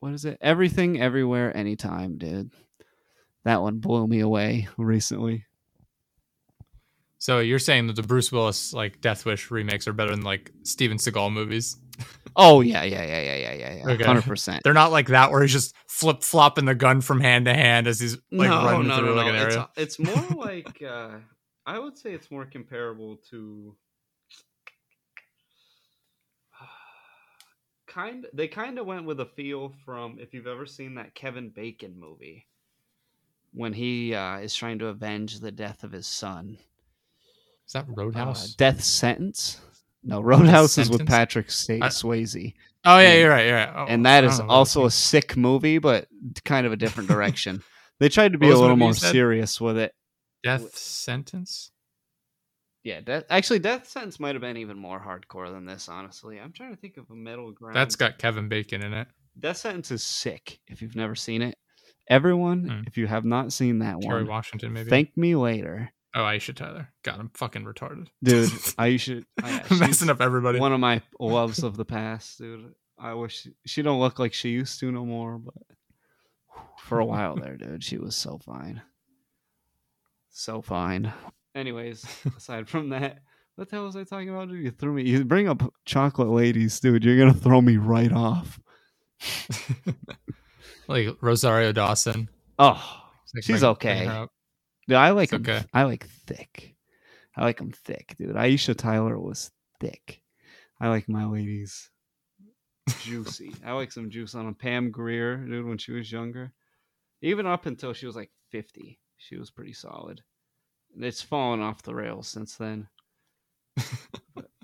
What 0.00 0.12
is 0.12 0.24
it? 0.24 0.38
Everything, 0.40 1.00
everywhere, 1.00 1.56
anytime, 1.56 2.18
dude. 2.18 2.50
That 3.44 3.62
one 3.62 3.78
blew 3.78 4.06
me 4.06 4.20
away 4.20 4.68
recently. 4.76 5.44
So 7.18 7.40
you're 7.40 7.58
saying 7.58 7.88
that 7.88 7.96
the 7.96 8.02
Bruce 8.02 8.30
Willis 8.32 8.72
like 8.72 9.00
Death 9.00 9.24
Wish 9.26 9.50
remakes 9.50 9.88
are 9.88 9.92
better 9.92 10.10
than 10.12 10.22
like 10.22 10.52
Steven 10.62 10.98
Seagal 10.98 11.32
movies? 11.32 11.76
Oh 12.36 12.60
yeah, 12.60 12.84
yeah, 12.84 13.02
yeah, 13.02 13.20
yeah, 13.20 13.36
yeah, 13.36 13.54
yeah, 13.54 13.74
yeah. 13.74 13.92
Okay. 13.94 14.04
Hundred 14.04 14.24
percent. 14.24 14.62
They're 14.62 14.72
not 14.74 14.92
like 14.92 15.08
that 15.08 15.32
where 15.32 15.42
he's 15.42 15.52
just 15.52 15.74
flip 15.88 16.22
flopping 16.22 16.66
the 16.66 16.74
gun 16.74 17.00
from 17.00 17.20
hand 17.20 17.46
to 17.46 17.54
hand 17.54 17.88
as 17.88 17.98
he's 17.98 18.16
like 18.30 18.48
no, 18.50 18.64
running 18.64 18.86
no, 18.86 18.96
through 18.98 19.06
no, 19.06 19.14
like 19.14 19.26
no. 19.26 19.34
an 19.34 19.34
It's, 19.36 19.56
area. 19.56 19.68
it's 19.76 19.98
more 19.98 20.24
like 20.36 20.80
uh, 20.82 21.16
I 21.66 21.78
would 21.80 21.98
say 21.98 22.12
it's 22.12 22.30
more 22.30 22.44
comparable 22.44 23.16
to 23.30 23.74
kind. 27.88 28.26
They 28.32 28.48
kind 28.48 28.78
of 28.78 28.86
went 28.86 29.04
with 29.06 29.20
a 29.20 29.26
feel 29.26 29.72
from 29.84 30.18
if 30.20 30.32
you've 30.34 30.46
ever 30.46 30.66
seen 30.66 30.94
that 30.96 31.14
Kevin 31.16 31.50
Bacon 31.50 31.98
movie 31.98 32.46
when 33.52 33.72
he 33.72 34.14
uh, 34.14 34.38
is 34.38 34.54
trying 34.54 34.78
to 34.80 34.86
avenge 34.86 35.40
the 35.40 35.50
death 35.52 35.82
of 35.84 35.92
his 35.92 36.06
son. 36.06 36.58
Is 37.68 37.72
that 37.74 37.84
Uh, 37.88 37.92
Roadhouse? 37.92 38.54
death 38.54 38.82
sentence. 38.82 39.60
No, 40.02 40.20
Roadhouse 40.20 40.78
is 40.78 40.90
with 40.90 41.06
Patrick 41.06 41.46
I- 41.46 41.88
Swayze, 41.90 42.54
oh 42.84 42.98
yeah, 42.98 43.08
and- 43.10 43.20
you're 43.20 43.30
right. 43.30 43.46
You're 43.46 43.56
right. 43.56 43.72
Oh, 43.74 43.86
and 43.88 44.06
that 44.06 44.24
is 44.24 44.40
also 44.40 44.86
a 44.86 44.90
sick 44.90 45.36
movie, 45.36 45.78
but 45.78 46.08
kind 46.44 46.66
of 46.66 46.72
a 46.72 46.76
different 46.76 47.08
direction. 47.10 47.62
they 48.00 48.08
tried 48.08 48.32
to 48.32 48.38
be 48.38 48.48
a 48.48 48.56
little 48.56 48.76
more 48.76 48.94
serious 48.94 49.60
with 49.60 49.76
it. 49.78 49.94
death 50.42 50.76
sentence. 50.76 51.70
Yeah, 52.84 53.00
death, 53.00 53.24
actually, 53.28 53.58
Death 53.58 53.86
Sentence 53.88 54.18
might 54.20 54.34
have 54.34 54.40
been 54.40 54.56
even 54.56 54.78
more 54.78 54.98
hardcore 55.00 55.52
than 55.52 55.66
this. 55.66 55.88
Honestly, 55.90 56.38
I'm 56.40 56.52
trying 56.52 56.70
to 56.70 56.80
think 56.80 56.96
of 56.96 57.10
a 57.10 57.14
middle 57.14 57.50
ground. 57.52 57.76
That's 57.76 57.96
got 57.96 58.18
Kevin 58.18 58.48
Bacon 58.48 58.82
in 58.82 58.94
it. 58.94 59.08
Death 59.38 59.58
Sentence 59.58 59.90
is 59.90 60.02
sick. 60.02 60.60
If 60.68 60.80
you've 60.80 60.96
never 60.96 61.14
seen 61.16 61.42
it, 61.42 61.58
everyone, 62.08 62.64
Hmm. 62.68 62.80
if 62.86 62.96
you 62.96 63.06
have 63.08 63.24
not 63.26 63.52
seen 63.52 63.80
that 63.80 64.00
Terry 64.00 64.22
one, 64.22 64.26
Washington, 64.28 64.72
maybe. 64.72 64.88
thank 64.88 65.14
me 65.18 65.34
later, 65.34 65.90
oh, 66.14 66.20
Aisha 66.20 66.54
Tyler. 66.54 66.88
God, 67.02 67.20
I'm 67.20 67.30
fucking 67.34 67.64
retarded, 67.64 68.08
dude. 68.22 68.50
I 68.78 68.96
should. 68.96 69.26
I, 69.42 69.50
yeah, 69.50 69.56
I'm 69.62 69.68
she's 69.68 69.80
messing 69.80 70.10
up 70.10 70.20
everybody. 70.20 70.58
One 70.58 70.72
of 70.72 70.80
my 70.80 71.02
loves 71.18 71.62
of 71.62 71.76
the 71.76 71.84
past, 71.84 72.38
dude. 72.38 72.74
I 72.98 73.14
wish 73.14 73.46
she 73.64 73.82
don't 73.82 74.00
look 74.00 74.18
like 74.18 74.34
she 74.34 74.50
used 74.50 74.80
to 74.80 74.90
no 74.90 75.04
more, 75.04 75.38
but 75.38 75.54
for 76.80 76.98
a 76.98 77.04
while 77.04 77.36
there, 77.36 77.56
dude, 77.58 77.84
she 77.84 77.98
was 77.98 78.16
so 78.16 78.38
fine, 78.38 78.82
so 80.30 80.60
fine. 80.62 81.12
Anyways, 81.54 82.04
aside 82.36 82.68
from 82.68 82.90
that, 82.90 83.18
what 83.56 83.68
the 83.68 83.76
hell 83.76 83.86
was 83.86 83.96
I 83.96 84.04
talking 84.04 84.30
about? 84.30 84.48
Dude, 84.48 84.64
you 84.64 84.70
threw 84.70 84.92
me. 84.92 85.02
You 85.02 85.24
bring 85.24 85.48
up 85.48 85.62
chocolate 85.84 86.28
ladies, 86.28 86.78
dude. 86.80 87.04
You're 87.04 87.18
gonna 87.18 87.34
throw 87.34 87.60
me 87.60 87.76
right 87.76 88.12
off. 88.12 88.60
like 90.88 91.08
Rosario 91.20 91.72
Dawson. 91.72 92.28
Oh, 92.58 93.02
like 93.34 93.44
She's 93.44 93.64
okay. 93.64 94.26
Dude, 94.88 94.96
I 94.96 95.10
like 95.10 95.24
It's 95.32 95.34
'em- 95.34 95.42
okay. 95.42 95.64
I 95.72 95.84
like 95.84 96.06
thick. 96.08 96.74
I 97.36 97.42
like 97.44 97.58
them 97.58 97.70
thick, 97.72 98.16
dude. 98.18 98.34
Aisha 98.34 98.74
Tyler 98.76 99.18
was 99.20 99.50
thick. 99.78 100.22
I 100.80 100.88
like 100.88 101.08
my 101.08 101.24
ladies 101.26 101.90
juicy. 103.02 103.54
I 103.64 103.72
like 103.72 103.92
some 103.92 104.10
juice 104.10 104.34
on 104.34 104.46
them. 104.46 104.54
Pam 104.54 104.90
Grier, 104.90 105.36
dude, 105.36 105.66
when 105.66 105.78
she 105.78 105.92
was 105.92 106.10
younger, 106.10 106.52
even 107.20 107.46
up 107.46 107.66
until 107.66 107.92
she 107.92 108.06
was 108.06 108.16
like 108.16 108.30
fifty, 108.50 108.98
she 109.18 109.36
was 109.36 109.50
pretty 109.50 109.74
solid. 109.74 110.22
It's 110.96 111.20
fallen 111.22 111.60
off 111.60 111.82
the 111.82 111.94
rails 111.94 112.28
since 112.28 112.56
then. 112.56 112.88
But- 114.34 114.50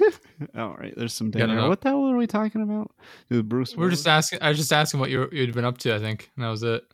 All 0.56 0.74
right, 0.74 0.94
there's 0.96 1.12
some 1.14 1.30
dinner. 1.30 1.68
What 1.68 1.80
the 1.80 1.90
hell 1.90 2.04
are 2.06 2.16
we 2.16 2.26
talking 2.26 2.62
about? 2.62 2.90
Dude, 3.30 3.48
Bruce. 3.48 3.76
We 3.76 3.84
were 3.84 3.90
just 3.90 4.08
asking. 4.08 4.40
I 4.42 4.48
was 4.48 4.58
just 4.58 4.72
asking 4.72 5.00
what 5.00 5.10
you 5.10 5.28
you'd 5.32 5.54
been 5.54 5.64
up 5.64 5.78
to. 5.78 5.94
I 5.94 5.98
think 5.98 6.30
and 6.36 6.44
that 6.44 6.48
was 6.48 6.62
it. 6.62 6.84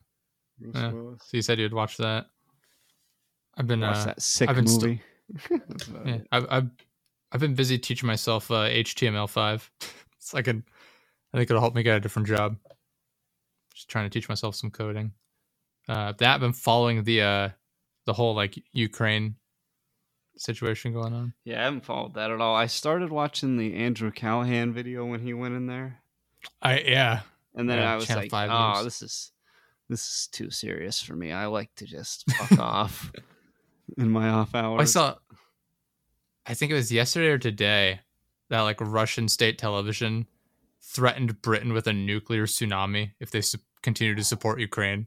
Bruce 0.59 0.75
yeah. 0.77 0.93
Willis. 0.93 1.21
So 1.23 1.37
you 1.37 1.43
said 1.43 1.59
you'd 1.59 1.75
watch 1.75 1.97
that. 1.99 2.27
I've 3.57 3.67
been. 3.67 3.81
Watch 3.81 3.97
Uh, 3.97 4.05
that 4.07 4.23
sick 4.23 4.49
I've 4.49 4.57
been 4.57 4.65
movie. 4.65 5.03
About 5.51 6.07
yeah. 6.07 6.19
I've, 6.33 6.47
I've 6.51 6.71
I've 7.33 7.41
been 7.41 7.55
busy 7.55 7.79
teaching 7.79 8.07
myself 8.07 8.51
uh, 8.51 8.69
HTML5. 8.69 9.69
so 10.19 10.39
I 10.39 10.43
can. 10.43 10.65
I 11.33 11.37
think 11.39 11.51
it'll 11.51 11.61
help 11.61 11.75
me 11.75 11.83
get 11.83 11.97
a 11.97 12.01
different 12.01 12.27
job. 12.29 12.57
Just 13.75 13.89
trying 13.89 14.07
to 14.07 14.11
teach 14.11 14.29
myself 14.29 14.55
some 14.55 14.71
coding. 14.71 15.13
Uh, 15.89 16.13
that 16.19 16.35
I've 16.35 16.41
been 16.41 16.53
following 16.53 17.03
the 17.05 17.23
uh, 17.23 17.49
the 18.07 18.13
whole 18.13 18.35
like 18.35 18.59
Ukraine 18.73 19.37
situation 20.41 20.93
going 20.93 21.13
on. 21.13 21.33
Yeah, 21.45 21.61
I 21.61 21.65
haven't 21.65 21.85
followed 21.85 22.15
that 22.15 22.31
at 22.31 22.41
all. 22.41 22.55
I 22.55 22.67
started 22.67 23.11
watching 23.11 23.57
the 23.57 23.75
Andrew 23.75 24.11
Callaghan 24.11 24.73
video 24.73 25.05
when 25.05 25.21
he 25.21 25.35
went 25.35 25.55
in 25.55 25.67
there, 25.67 26.01
I 26.63 26.81
yeah. 26.81 27.21
and 27.55 27.69
then 27.69 27.79
Yeah, 27.79 27.93
I 27.93 27.97
was 27.97 28.07
Channel 28.07 28.25
like, 28.25 28.31
5 28.31 28.51
"Oh, 28.51 28.75
news." 28.75 28.85
this 28.85 29.03
is 29.03 29.33
this 29.89 30.01
is 30.03 30.29
too 30.31 30.51
serious 30.51 31.01
for 31.01 31.15
me. 31.17 31.33
I 31.33 31.47
like 31.47 31.75
to 31.77 31.87
just 31.87 32.31
fuck 32.33 32.59
off 32.61 33.13
in 33.97 34.11
my 34.11 34.29
off 34.29 34.55
hours." 34.55 34.81
I 34.81 34.85
saw. 34.85 35.15
I 36.47 36.55
think 36.55 36.73
it 36.73 36.77
was 36.77 36.91
yesterday 36.91 37.29
or 37.29 37.39
today 37.39 38.01
that 38.49 38.63
like 38.63 38.81
Russian 38.81 39.29
state 39.29 39.59
television 39.59 40.27
threatened 40.81 41.43
Britain 41.43 41.73
with 41.75 41.87
a 41.87 41.93
nuclear 41.93 42.47
tsunami 42.47 43.11
if 43.21 43.31
they 43.31 43.43
su- 43.43 43.59
continue 43.83 44.15
to 44.15 44.25
support 44.25 44.59
Ukraine. 44.61 45.07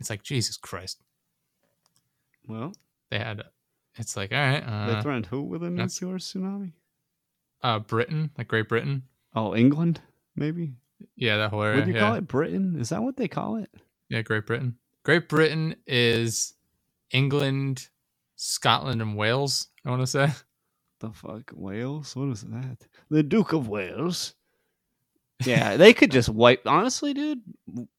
It's 0.00 0.10
like 0.10 0.22
Jesus 0.22 0.56
Christ. 0.58 1.00
Well, 2.46 2.72
They 3.10 3.18
had. 3.18 3.44
It's 3.98 4.16
like 4.16 4.32
all 4.32 4.38
right. 4.38 4.60
they 4.64 4.94
Uh, 4.94 5.02
threatened 5.02 5.26
who 5.26 5.42
with 5.42 5.62
a 5.62 5.70
nuclear 5.70 6.18
tsunami? 6.18 6.72
uh, 7.62 7.80
Britain, 7.80 8.30
like 8.38 8.48
Great 8.48 8.68
Britain. 8.68 9.02
Oh, 9.34 9.54
England, 9.54 10.00
maybe. 10.36 10.74
Yeah, 11.16 11.36
that 11.38 11.50
whole 11.50 11.62
area. 11.62 11.82
Do 11.84 11.90
you 11.90 11.96
yeah. 11.96 12.00
call 12.00 12.14
it? 12.14 12.26
Britain? 12.28 12.76
Is 12.78 12.88
that 12.90 13.02
what 13.02 13.16
they 13.16 13.28
call 13.28 13.56
it? 13.56 13.70
Yeah, 14.08 14.22
Great 14.22 14.46
Britain. 14.46 14.76
Great 15.04 15.28
Britain 15.28 15.76
is 15.86 16.54
England, 17.12 17.88
Scotland 18.36 19.00
and 19.02 19.16
Wales. 19.16 19.68
I 19.84 19.90
want 19.90 20.02
to 20.02 20.06
say. 20.06 20.28
The 21.00 21.10
fuck 21.12 21.52
Wales? 21.54 22.16
What 22.16 22.30
is 22.30 22.42
that? 22.42 22.78
The 23.08 23.22
Duke 23.22 23.52
of 23.52 23.68
Wales. 23.68 24.34
Yeah, 25.44 25.76
they 25.76 25.92
could 25.92 26.10
just 26.10 26.28
wipe. 26.28 26.62
Honestly, 26.66 27.14
dude, 27.14 27.38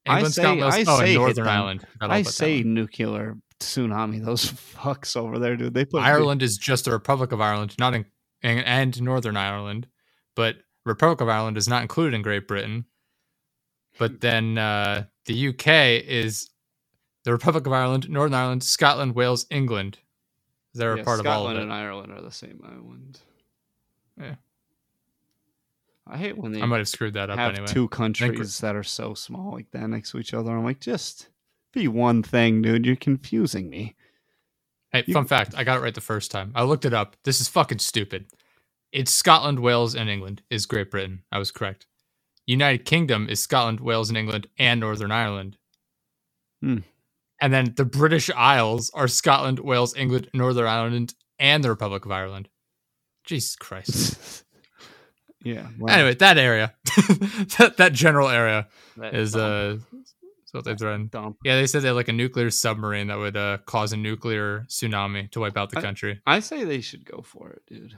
I 0.05 0.23
say, 0.23 0.41
Scotland, 0.41 0.63
I 0.73 0.83
oh, 0.85 0.99
say, 0.99 1.13
Northern. 1.13 1.47
Ireland. 1.47 1.85
All 2.01 2.11
I 2.11 2.23
say 2.23 2.61
nuclear 2.63 3.37
tsunami. 3.59 4.23
Those 4.23 4.51
fucks 4.75 5.15
over 5.17 5.39
there, 5.39 5.55
dude. 5.55 5.73
They 5.73 5.85
put 5.85 6.01
Ireland 6.01 6.41
is 6.43 6.57
just 6.57 6.85
the 6.85 6.91
Republic 6.91 7.31
of 7.31 7.41
Ireland, 7.41 7.75
not 7.79 7.93
in 7.93 8.05
and, 8.41 8.63
and 8.65 9.01
Northern 9.01 9.35
Ireland, 9.37 9.87
but 10.35 10.57
Republic 10.85 11.21
of 11.21 11.27
Ireland 11.29 11.57
is 11.57 11.67
not 11.67 11.81
included 11.81 12.15
in 12.15 12.21
Great 12.21 12.47
Britain. 12.47 12.85
But 13.97 14.21
then 14.21 14.57
uh, 14.57 15.05
the 15.25 15.49
UK 15.49 15.67
is 16.07 16.49
the 17.25 17.33
Republic 17.33 17.67
of 17.67 17.73
Ireland, 17.73 18.09
Northern 18.09 18.33
Ireland, 18.33 18.63
Scotland, 18.63 19.13
Wales, 19.13 19.45
England. 19.49 19.99
They're 20.73 20.95
Yeah, 20.95 21.01
a 21.01 21.05
part 21.05 21.19
Scotland 21.19 21.27
of 21.27 21.33
all 21.45 21.49
of 21.51 21.57
it. 21.57 21.61
and 21.63 21.73
Ireland 21.73 22.11
are 22.13 22.21
the 22.21 22.31
same 22.31 22.61
island. 22.63 23.19
Yeah. 24.17 24.35
I 26.07 26.17
hate 26.17 26.37
when 26.37 26.53
they 26.53 26.61
I 26.61 26.65
might 26.65 26.77
have 26.77 26.87
screwed 26.87 27.13
that 27.15 27.29
up 27.29 27.37
have 27.37 27.51
anyway. 27.53 27.67
two 27.67 27.87
countries 27.89 28.59
that 28.59 28.75
are 28.75 28.83
so 28.83 29.13
small 29.13 29.51
like 29.51 29.69
that 29.71 29.87
next 29.89 30.11
to 30.11 30.19
each 30.19 30.33
other. 30.33 30.51
I'm 30.51 30.63
like, 30.63 30.79
just 30.79 31.27
be 31.73 31.87
one 31.87 32.23
thing, 32.23 32.61
dude. 32.61 32.85
You're 32.85 32.95
confusing 32.95 33.69
me. 33.69 33.95
Hey, 34.91 35.03
You- 35.07 35.13
fun 35.13 35.25
fact: 35.25 35.53
I 35.55 35.63
got 35.63 35.77
it 35.77 35.81
right 35.81 35.93
the 35.93 36.01
first 36.01 36.31
time. 36.31 36.51
I 36.55 36.63
looked 36.63 36.85
it 36.85 36.93
up. 36.93 37.15
This 37.23 37.39
is 37.41 37.47
fucking 37.47 37.79
stupid. 37.79 38.27
It's 38.91 39.13
Scotland, 39.13 39.59
Wales, 39.59 39.93
and 39.95 40.09
England 40.09 40.41
is 40.49 40.65
Great 40.65 40.89
Britain. 40.89 41.23
I 41.31 41.37
was 41.37 41.51
correct. 41.51 41.85
United 42.47 42.85
Kingdom 42.85 43.29
is 43.29 43.39
Scotland, 43.39 43.79
Wales, 43.79 44.09
and 44.09 44.17
England, 44.17 44.47
and 44.57 44.79
Northern 44.79 45.11
Ireland. 45.11 45.57
Hmm. 46.61 46.77
And 47.39 47.53
then 47.53 47.73
the 47.77 47.85
British 47.85 48.29
Isles 48.31 48.89
are 48.95 49.07
Scotland, 49.07 49.59
Wales, 49.59 49.95
England, 49.95 50.29
Northern 50.33 50.65
Ireland, 50.65 51.13
and 51.37 51.63
the 51.63 51.69
Republic 51.69 52.05
of 52.05 52.11
Ireland. 52.11 52.49
Jesus 53.23 53.55
Christ. 53.55 54.43
yeah. 55.43 55.67
well, 55.77 55.93
anyway, 55.93 56.15
that 56.15 56.37
area, 56.39 56.73
that, 57.59 57.75
that 57.77 57.93
general 57.93 58.27
area 58.27 58.67
that 58.97 59.13
is 59.13 59.33
dump- 59.33 59.83
uh, 59.93 59.97
is 60.49 60.53
what 60.53 60.65
they 60.65 60.75
threatened. 60.75 61.11
dump. 61.11 61.37
Yeah, 61.43 61.55
they 61.55 61.67
said 61.67 61.81
they 61.83 61.87
had 61.87 61.95
like 61.95 62.07
a 62.07 62.13
nuclear 62.13 62.49
submarine 62.49 63.07
that 63.07 63.17
would 63.17 63.37
uh, 63.37 63.59
cause 63.65 63.93
a 63.93 63.97
nuclear 63.97 64.65
tsunami 64.67 65.29
to 65.31 65.39
wipe 65.39 65.57
out 65.57 65.69
the 65.69 65.79
I- 65.79 65.81
country. 65.81 66.21
I 66.25 66.39
say 66.39 66.63
they 66.63 66.81
should 66.81 67.05
go 67.05 67.21
for 67.21 67.49
it, 67.51 67.61
dude. 67.67 67.95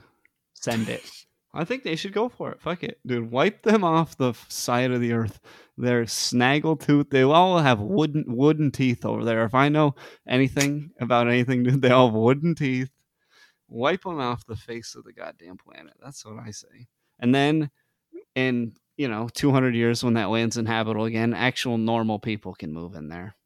Send 0.54 0.88
it. 0.88 1.02
I 1.54 1.64
think 1.64 1.82
they 1.82 1.96
should 1.96 2.14
go 2.14 2.30
for 2.30 2.50
it. 2.50 2.62
Fuck 2.62 2.82
it, 2.82 2.98
dude. 3.06 3.30
Wipe 3.30 3.62
them 3.62 3.84
off 3.84 4.16
the 4.16 4.32
side 4.48 4.90
of 4.90 5.02
the 5.02 5.12
earth. 5.12 5.38
They're 5.76 6.04
snaggletooth. 6.04 7.10
They 7.10 7.22
all 7.22 7.58
have 7.58 7.78
wooden 7.78 8.24
wooden 8.26 8.70
teeth 8.70 9.04
over 9.04 9.22
there. 9.22 9.44
If 9.44 9.54
I 9.54 9.68
know 9.68 9.94
anything 10.26 10.92
about 10.98 11.28
anything, 11.28 11.62
dude, 11.62 11.82
they 11.82 11.90
all 11.90 12.06
have 12.06 12.14
wooden 12.14 12.54
teeth. 12.54 12.88
Wipe 13.68 14.02
them 14.04 14.18
off 14.18 14.46
the 14.46 14.56
face 14.56 14.94
of 14.94 15.04
the 15.04 15.12
goddamn 15.12 15.58
planet. 15.58 15.92
That's 16.02 16.24
what 16.24 16.38
I 16.38 16.52
say. 16.52 16.86
And 17.18 17.34
then, 17.34 17.70
in 18.34 18.72
you 18.96 19.08
know, 19.08 19.28
two 19.32 19.50
hundred 19.50 19.74
years 19.74 20.04
when 20.04 20.14
that 20.14 20.30
land's 20.30 20.56
inhabitable 20.56 21.04
again, 21.04 21.34
actual 21.34 21.78
normal 21.78 22.18
people 22.18 22.54
can 22.54 22.72
move 22.72 22.94
in 22.94 23.08
there. 23.08 23.36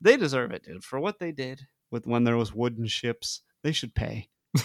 They 0.00 0.16
deserve 0.16 0.52
it, 0.52 0.64
dude, 0.64 0.84
for 0.84 1.00
what 1.00 1.18
they 1.18 1.32
did 1.32 1.66
with 1.90 2.06
when 2.06 2.24
there 2.24 2.36
was 2.36 2.54
wooden 2.54 2.86
ships. 2.86 3.42
They 3.62 3.72
should 3.72 3.94
pay. 3.94 4.28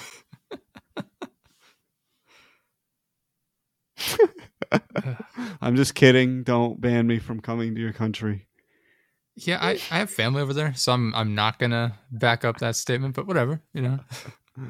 I'm 5.61 5.75
just 5.75 5.95
kidding. 5.95 6.43
Don't 6.43 6.79
ban 6.79 7.07
me 7.07 7.19
from 7.19 7.41
coming 7.41 7.75
to 7.75 7.81
your 7.81 7.93
country. 7.93 8.47
Yeah, 9.35 9.57
I, 9.61 9.71
I 9.91 9.97
have 9.99 10.09
family 10.09 10.41
over 10.41 10.53
there, 10.53 10.73
so 10.75 10.93
I'm 10.93 11.13
I'm 11.13 11.35
not 11.35 11.59
gonna 11.59 11.99
back 12.11 12.45
up 12.45 12.59
that 12.59 12.75
statement, 12.77 13.15
but 13.15 13.27
whatever, 13.27 13.61
you 13.73 13.81
know. 13.81 13.99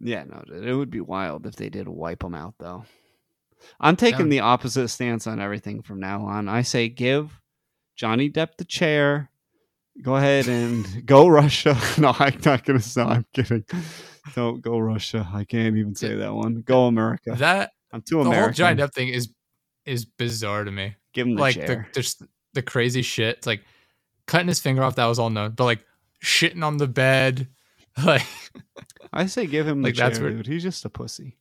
Yeah, 0.00 0.24
no, 0.24 0.42
dude, 0.46 0.64
it 0.64 0.74
would 0.74 0.90
be 0.90 1.00
wild 1.00 1.44
if 1.44 1.56
they 1.56 1.68
did 1.68 1.88
wipe 1.88 2.20
them 2.20 2.34
out, 2.34 2.54
though. 2.58 2.84
I'm 3.80 3.96
taking 3.96 4.18
Down. 4.20 4.28
the 4.30 4.40
opposite 4.40 4.88
stance 4.88 5.26
on 5.26 5.40
everything 5.40 5.82
from 5.82 6.00
now 6.00 6.22
on. 6.26 6.48
I 6.48 6.62
say 6.62 6.88
give 6.88 7.30
Johnny 7.96 8.30
Depp 8.30 8.56
the 8.58 8.64
chair. 8.64 9.30
Go 10.02 10.16
ahead 10.16 10.46
and 10.48 10.86
go 11.06 11.28
Russia. 11.28 11.76
No, 11.98 12.14
I'm 12.18 12.38
not 12.44 12.64
gonna. 12.64 12.80
No, 12.96 13.04
I'm 13.04 13.26
kidding. 13.32 13.64
Don't 14.34 14.60
go 14.60 14.78
Russia. 14.78 15.26
I 15.32 15.44
can't 15.44 15.76
even 15.76 15.94
say 15.94 16.14
that 16.14 16.34
one. 16.34 16.62
Go 16.62 16.86
America. 16.86 17.34
That 17.36 17.72
I'm 17.92 18.02
too 18.02 18.16
the 18.18 18.24
whole 18.24 18.32
American. 18.32 18.54
Johnny 18.54 18.82
Depp 18.82 18.92
thing 18.94 19.08
is 19.08 19.30
is 19.84 20.04
bizarre 20.04 20.64
to 20.64 20.70
me. 20.70 20.94
Give 21.12 21.26
him 21.26 21.34
the 21.34 21.40
like 21.40 21.56
the 21.56 21.66
chair. 21.66 21.88
there's 21.94 22.22
the 22.52 22.62
crazy 22.62 23.02
shit. 23.02 23.38
It's 23.38 23.46
like 23.46 23.62
cutting 24.26 24.48
his 24.48 24.60
finger 24.60 24.82
off, 24.82 24.96
that 24.96 25.06
was 25.06 25.18
all 25.18 25.30
known. 25.30 25.52
But 25.52 25.64
like 25.64 25.84
shitting 26.22 26.62
on 26.62 26.76
the 26.76 26.86
bed, 26.86 27.48
like 28.04 28.26
I 29.12 29.26
say 29.26 29.46
give 29.46 29.66
him 29.66 29.82
the 29.82 29.88
like, 29.88 29.94
chair, 29.94 30.08
that's 30.08 30.20
where- 30.20 30.30
dude. 30.30 30.46
He's 30.46 30.62
just 30.62 30.84
a 30.84 30.90
pussy. 30.90 31.36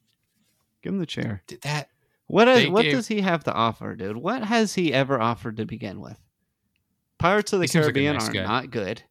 Give 0.82 0.94
him 0.94 1.00
the 1.00 1.06
chair. 1.06 1.44
did 1.48 1.62
that 1.62 1.90
What 2.28 2.48
is, 2.50 2.64
They 2.64 2.70
what 2.70 2.84
gave- 2.84 2.92
does 2.94 3.08
he 3.08 3.22
have 3.22 3.44
to 3.46 3.54
offer, 3.54 3.96
dude? 3.96 4.18
What 4.18 4.44
has 4.44 4.76
he 4.76 4.94
ever 4.94 5.20
offered 5.20 5.58
to 5.58 5.66
begin 5.66 6.00
with? 6.02 6.20
Pirates 7.18 7.54
of 7.54 7.60
the 7.60 7.64
He 7.64 7.68
seems 7.70 7.86
like 7.86 7.94
Caribbean 7.96 8.14
nice 8.18 8.30
are 8.30 8.34
guy. 8.34 8.44
not 8.44 8.70
good. 8.70 9.02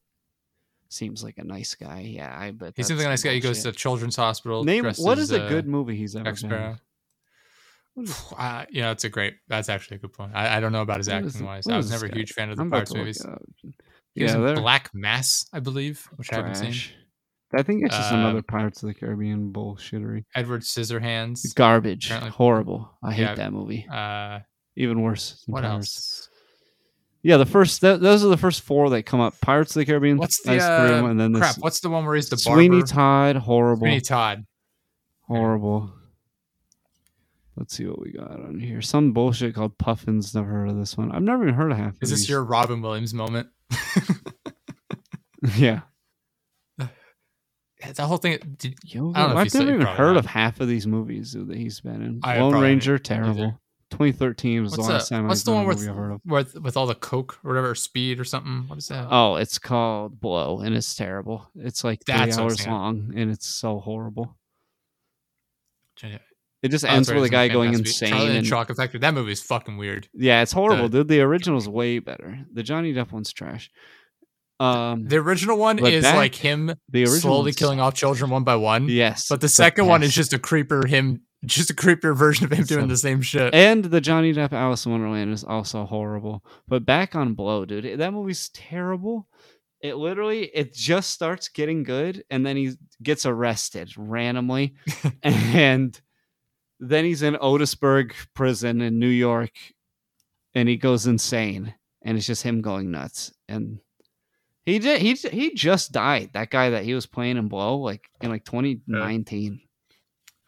Seems 0.88 1.24
like 1.24 1.38
a 1.38 1.44
nice 1.44 1.74
guy. 1.74 2.00
Yeah, 2.00 2.32
I 2.38 2.52
bet. 2.52 2.74
he 2.76 2.82
seems 2.84 2.98
like 3.00 3.06
a 3.06 3.10
nice 3.10 3.22
guy. 3.24 3.32
He 3.32 3.40
goes 3.40 3.62
to 3.64 3.72
Children's 3.72 4.14
Hospital. 4.16 4.62
name. 4.64 4.84
What 4.84 5.18
as, 5.18 5.30
is 5.30 5.32
a 5.32 5.44
uh, 5.44 5.48
good 5.48 5.66
movie 5.66 5.96
he's 5.96 6.14
ever 6.14 6.24
Jack 6.24 6.34
been? 6.34 6.50
Sparrow. 6.50 6.76
What 7.94 8.08
is- 8.08 8.24
Uh, 8.36 8.64
yeah, 8.70 8.88
that's 8.88 9.04
a 9.04 9.08
great. 9.08 9.34
That's 9.48 9.68
actually 9.68 9.96
a 9.96 10.00
good 10.00 10.12
point. 10.12 10.32
I, 10.34 10.58
I 10.58 10.60
don't 10.60 10.70
know 10.72 10.82
about 10.82 10.98
his 10.98 11.08
What 11.08 11.24
acting 11.24 11.44
wise. 11.44 11.66
I 11.66 11.76
was 11.76 11.90
never 11.90 12.06
a 12.06 12.14
huge 12.14 12.32
fan 12.34 12.50
of 12.50 12.56
the 12.56 12.62
I'm 12.62 12.70
Pirates 12.70 12.94
movies. 12.94 13.24
He 14.14 14.22
was 14.22 14.32
Yeah, 14.34 14.48
in 14.50 14.54
Black 14.56 14.90
Mass, 14.94 15.46
I 15.52 15.58
believe, 15.60 16.08
which 16.16 16.32
I 16.32 16.36
haven't 16.36 16.54
seen. 16.54 16.74
I 17.54 17.62
think 17.62 17.84
it's 17.84 17.96
just 17.96 18.12
Uh, 18.12 18.16
another 18.16 18.42
Pirates 18.42 18.82
of 18.82 18.88
the 18.88 18.94
Caribbean 18.94 19.52
bullshittery. 19.52 20.24
Edward 20.34 20.62
Scissorhands. 20.62 21.54
Garbage. 21.54 22.06
apparently- 22.06 22.30
Horrible. 22.32 22.90
I 23.02 23.12
hate 23.12 23.22
Yeah, 23.22 23.34
that 23.36 23.52
movie. 23.52 23.86
Uh, 23.90 24.40
Even 24.76 25.00
worse. 25.02 25.42
what 25.46 25.62
Pirates. 25.62 25.96
else? 25.96 26.30
Yeah, 27.22 27.38
the 27.38 27.46
first. 27.46 27.80
Th- 27.80 27.98
those 27.98 28.24
are 28.24 28.28
the 28.28 28.36
first 28.36 28.62
four 28.62 28.90
that 28.90 29.02
come 29.04 29.20
up. 29.20 29.40
Pirates 29.40 29.74
of 29.74 29.80
the 29.80 29.86
Caribbean. 29.86 30.16
What's 30.16 30.40
the 30.42 30.52
that's 30.56 30.64
three 30.64 30.98
of 30.98 31.04
uh, 31.04 31.08
and 31.08 31.18
then 31.18 31.32
this 31.32 31.40
crap? 31.40 31.56
What's 31.58 31.80
the 31.80 31.88
one 31.88 32.04
where 32.04 32.14
he's 32.14 32.28
the 32.28 32.36
Sweeney 32.36 32.68
barber? 32.80 32.86
Todd. 32.86 33.36
Horrible. 33.36 33.80
Sweeney 33.80 34.00
Todd. 34.00 34.44
Horrible. 35.22 35.92
Let's 37.56 37.74
see 37.76 37.86
what 37.86 38.00
we 38.00 38.12
got 38.12 38.30
on 38.30 38.60
here. 38.60 38.82
Some 38.82 39.12
bullshit 39.12 39.54
called 39.54 39.76
Puffins. 39.78 40.34
Never 40.34 40.46
heard 40.48 40.68
of 40.70 40.76
this 40.76 40.96
one. 40.96 41.10
I've 41.10 41.22
never 41.22 41.42
even 41.44 41.54
heard 41.54 41.72
of 41.72 41.78
half. 41.78 41.94
Is 42.02 42.10
this 42.10 42.20
these. 42.20 42.28
your 42.28 42.44
Robin 42.44 42.80
Williams 42.82 43.14
moment? 43.14 43.48
yeah? 45.56 45.80
That 47.92 48.06
whole 48.06 48.16
thing. 48.18 48.38
Did, 48.58 48.74
Yo, 48.84 49.12
I 49.14 49.20
don't 49.22 49.30
know 49.30 49.36
I've 49.38 49.54
never 49.54 49.74
even 49.74 49.86
heard 49.86 50.14
not. 50.14 50.16
of 50.18 50.26
half 50.26 50.60
of 50.60 50.68
these 50.68 50.86
movies 50.86 51.32
that 51.32 51.56
he's 51.56 51.80
been 51.80 52.02
in. 52.02 52.20
I 52.22 52.38
Lone 52.40 52.54
Ranger, 52.60 52.94
either. 52.94 52.98
terrible. 52.98 53.60
2013 53.90 54.62
was 54.62 54.72
what's 54.72 54.86
the 54.86 54.92
last 54.92 55.08
the, 55.08 55.14
time. 55.14 55.28
what's 55.28 55.42
I've 55.42 55.44
the 55.44 55.52
one 55.52 55.66
with, 55.66 55.78
movie 55.78 55.90
I've 55.90 55.96
heard 55.96 56.12
of. 56.14 56.20
with 56.24 56.54
with 56.60 56.76
all 56.76 56.86
the 56.88 56.96
coke 56.96 57.38
or 57.44 57.50
whatever 57.50 57.74
speed 57.76 58.18
or 58.18 58.24
something? 58.24 58.64
What 58.66 58.78
is 58.78 58.88
that? 58.88 59.06
Oh, 59.10 59.36
it's 59.36 59.58
called 59.58 60.20
Blow, 60.20 60.58
and 60.60 60.74
it's 60.74 60.94
terrible. 60.96 61.48
It's 61.54 61.84
like 61.84 62.04
three 62.04 62.16
That's 62.16 62.36
hours 62.36 62.66
long, 62.66 63.12
and 63.16 63.30
it's 63.30 63.46
so 63.46 63.78
horrible. 63.78 64.36
It 66.62 66.68
just 66.70 66.84
Oh, 66.84 66.88
ends 66.88 67.12
with 67.12 67.22
a 67.24 67.28
guy 67.28 67.48
going 67.48 67.70
Charlie 67.72 67.88
insane. 67.88 68.12
and 68.12 68.46
And, 68.48 68.76
Factory. 68.76 68.98
That 69.00 69.14
movie 69.14 69.32
is 69.32 69.40
fucking 69.42 69.76
weird. 69.76 70.08
yeah, 70.14 70.42
it's 70.42 70.52
horrible, 70.52 70.88
The- 70.88 70.98
dude. 71.00 71.08
The 71.08 71.20
original's 71.20 71.68
way 71.68 71.98
better. 72.00 72.40
The 72.52 72.62
Johnny 72.62 72.92
Depp 72.92 73.12
one's 73.12 73.32
trash. 73.32 73.70
Um, 74.58 75.04
The 75.06 75.16
original 75.16 75.58
one 75.58 75.78
is 75.84 76.02
that- 76.04 76.16
like 76.16 76.34
him 76.34 76.74
the 76.88 77.02
original 77.02 77.20
slowly 77.20 77.52
killing 77.52 77.80
off 77.80 77.94
children 77.94 78.30
one 78.30 78.44
by 78.44 78.56
one. 78.56 78.88
Yes, 78.88 79.28
But 79.28 79.40
the 79.40 79.48
second 79.48 79.86
one 79.86 80.02
is 80.02 80.14
just 80.14 80.32
a 80.32 80.38
creeper 80.38 80.86
him 80.86 81.20
just 81.44 81.70
a 81.70 81.74
creepier 81.74 82.16
version 82.16 82.46
of 82.46 82.52
him 82.52 82.64
doing 82.64 82.88
the 82.88 82.96
same 82.96 83.20
shit. 83.22 83.54
And 83.54 83.84
the 83.84 84.00
Johnny 84.00 84.32
Depp 84.32 84.52
Alice 84.52 84.84
in 84.86 84.90
Wonderland 84.92 85.32
is 85.32 85.44
also 85.44 85.84
horrible. 85.84 86.42
But 86.66 86.84
back 86.84 87.14
on 87.14 87.34
Blow, 87.34 87.64
dude, 87.64 88.00
that 88.00 88.12
movie's 88.12 88.48
terrible. 88.48 89.28
It 89.82 89.96
literally 89.96 90.44
it 90.46 90.74
just 90.74 91.10
starts 91.10 91.48
getting 91.48 91.82
good, 91.84 92.24
and 92.30 92.44
then 92.44 92.56
he 92.56 92.72
gets 93.02 93.26
arrested 93.26 93.92
randomly, 93.96 94.74
and 95.22 96.00
then 96.80 97.04
he's 97.04 97.22
in 97.22 97.36
Otisburg 97.36 98.12
prison 98.34 98.80
in 98.80 98.98
New 98.98 99.06
York, 99.06 99.52
and 100.54 100.68
he 100.68 100.76
goes 100.76 101.06
insane, 101.06 101.74
and 102.02 102.16
it's 102.16 102.26
just 102.26 102.42
him 102.42 102.62
going 102.62 102.90
nuts. 102.90 103.32
And 103.48 103.78
he 104.66 104.80
did 104.80 105.00
he 105.00 105.14
he 105.14 105.54
just 105.54 105.92
died. 105.92 106.30
That 106.34 106.50
guy 106.50 106.70
that 106.70 106.84
he 106.84 106.92
was 106.92 107.06
playing 107.06 107.36
in 107.36 107.46
Blow, 107.46 107.78
like 107.78 108.10
in 108.20 108.30
like 108.30 108.44
2019. 108.44 109.60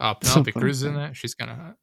Oh, 0.01 0.15
Penelope 0.21 0.53
Cruz 0.53 0.83
in 0.83 0.95
that. 0.95 1.17
She's 1.17 1.35
kind 1.35 1.51
of 1.51 1.57
hot. 1.57 1.75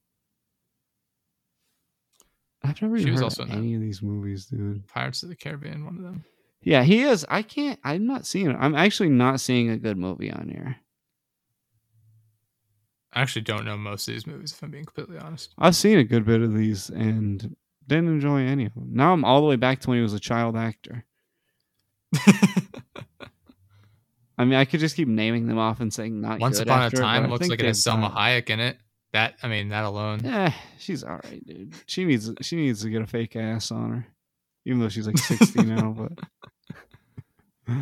I've 2.62 2.82
never 2.82 2.98
She 2.98 3.04
even 3.04 3.24
was 3.24 3.38
heard 3.38 3.48
of 3.48 3.54
in 3.54 3.58
any 3.58 3.75
of 3.75 3.82
these 3.82 4.01
movies, 4.01 4.48
dude. 4.48 4.86
Pirates 4.88 5.24
of 5.24 5.30
the 5.30 5.36
Caribbean, 5.36 5.86
one 5.86 5.98
of 5.98 6.04
them. 6.04 6.25
Yeah, 6.62 6.84
he 6.84 7.04
is. 7.04 7.25
I 7.30 7.42
can't. 7.42 7.80
I'm 7.84 8.06
not 8.06 8.25
seeing 8.25 8.50
it. 8.50 8.58
I'm 8.60 8.75
actually 8.75 9.10
not 9.10 9.39
seeing 9.39 9.70
a 9.70 9.77
good 9.77 9.98
movie 9.98 10.32
on 10.32 10.50
here. 10.50 10.77
I 13.13 13.22
actually 13.22 13.44
don't 13.44 13.63
know 13.63 13.77
most 13.77 14.08
of 14.10 14.13
these 14.13 14.27
movies, 14.27 14.51
if 14.51 14.62
I'm 14.62 14.72
being 14.72 14.84
completely 14.84 15.18
honest. 15.20 15.54
I've 15.58 15.75
seen 15.75 16.00
a 16.00 16.04
good 16.04 16.25
bit 16.25 16.42
of 16.42 16.54
these 16.54 16.89
and 16.89 17.56
didn't 17.88 18.10
enjoy 18.10 18.42
any 18.42 18.65
of 18.65 18.74
them. 18.74 18.89
Now 18.92 19.13
I'm 19.13 19.24
all 19.24 19.39
the 19.39 19.48
way 19.48 19.56
back 19.56 19.80
to 19.82 19.89
when 19.89 20.00
he 20.00 20.04
was 20.04 20.13
a 20.13 20.20
child 20.20 20.58
actor. 20.58 21.06
I 24.38 24.43
mean, 24.43 24.55
I 24.55 24.65
could 24.65 24.81
just 24.81 24.95
keep 24.97 25.07
naming 25.07 25.47
them 25.47 25.57
off 25.57 25.79
and 25.79 25.93
saying 25.93 26.19
not 26.19 26.39
Once 26.39 26.59
Upon 26.59 26.83
a 26.83 26.88
it, 26.88 26.95
Time 26.95 27.25
I 27.25 27.27
looks 27.27 27.47
like 27.47 27.59
it 27.62 27.65
has 27.65 27.81
Salma 27.81 28.13
Hayek 28.13 28.50
in 28.50 28.59
it. 28.59 28.77
That 29.13 29.35
I 29.41 29.47
mean, 29.47 29.69
that 29.69 29.85
alone. 29.85 30.21
Yeah, 30.25 30.51
she's 30.77 31.03
all 31.03 31.21
right, 31.24 31.41
dude. 31.45 31.74
She 31.85 32.03
needs 32.03 32.29
she 32.41 32.57
needs 32.57 32.81
to 32.81 32.89
get 32.89 33.01
a 33.01 33.07
fake 33.07 33.38
ass 33.38 33.71
on 33.71 33.91
her, 33.91 34.07
even 34.65 34.79
though 34.81 34.89
she's 34.89 35.07
like 35.07 35.17
sixty 35.17 35.62
now. 35.65 35.95
But 35.97 36.12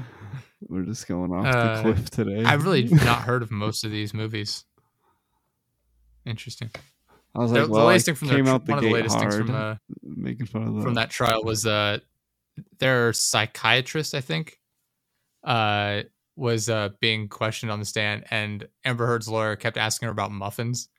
we're 0.61 0.83
just 0.83 1.07
going 1.07 1.31
off 1.33 1.45
Uh, 1.47 1.75
the 1.77 1.81
cliff 1.81 2.09
today. 2.11 2.43
I've 2.43 2.63
really 2.65 2.83
not 2.83 3.23
heard 3.23 3.41
of 3.41 3.49
most 3.49 3.83
of 3.83 3.89
these 3.89 4.13
movies. 4.13 4.63
Interesting. 6.25 6.69
I 7.35 7.39
was 7.39 7.51
like, 7.51 7.65
the 7.65 7.71
well, 7.71 7.87
latest 7.87 8.09
I 8.09 8.13
thing 8.13 8.15
from 8.15 8.27
came 8.29 8.45
tr- 8.45 8.51
out 8.51 8.65
the 8.67 8.71
one 8.73 8.77
of 8.77 8.83
the 8.83 8.91
latest 8.93 9.15
hard, 9.15 9.33
things 9.33 9.45
from 9.47 9.55
uh, 9.55 9.75
making 10.03 10.45
fun 10.45 10.67
of 10.67 10.75
the 10.75 10.81
from 10.83 10.93
that 10.93 11.09
trial 11.09 11.43
was 11.43 11.65
uh 11.65 11.97
their 12.79 13.13
psychiatrist, 13.13 14.13
I 14.15 14.21
think, 14.21 14.59
uh 15.43 16.03
was 16.35 16.67
uh 16.69 16.89
being 16.99 17.27
questioned 17.29 17.71
on 17.71 17.79
the 17.79 17.85
stand 17.85 18.23
and 18.31 18.67
Amber 18.85 19.05
Heard's 19.05 19.27
lawyer 19.27 19.55
kept 19.55 19.77
asking 19.77 20.07
her 20.07 20.11
about 20.11 20.31
muffins 20.31 20.89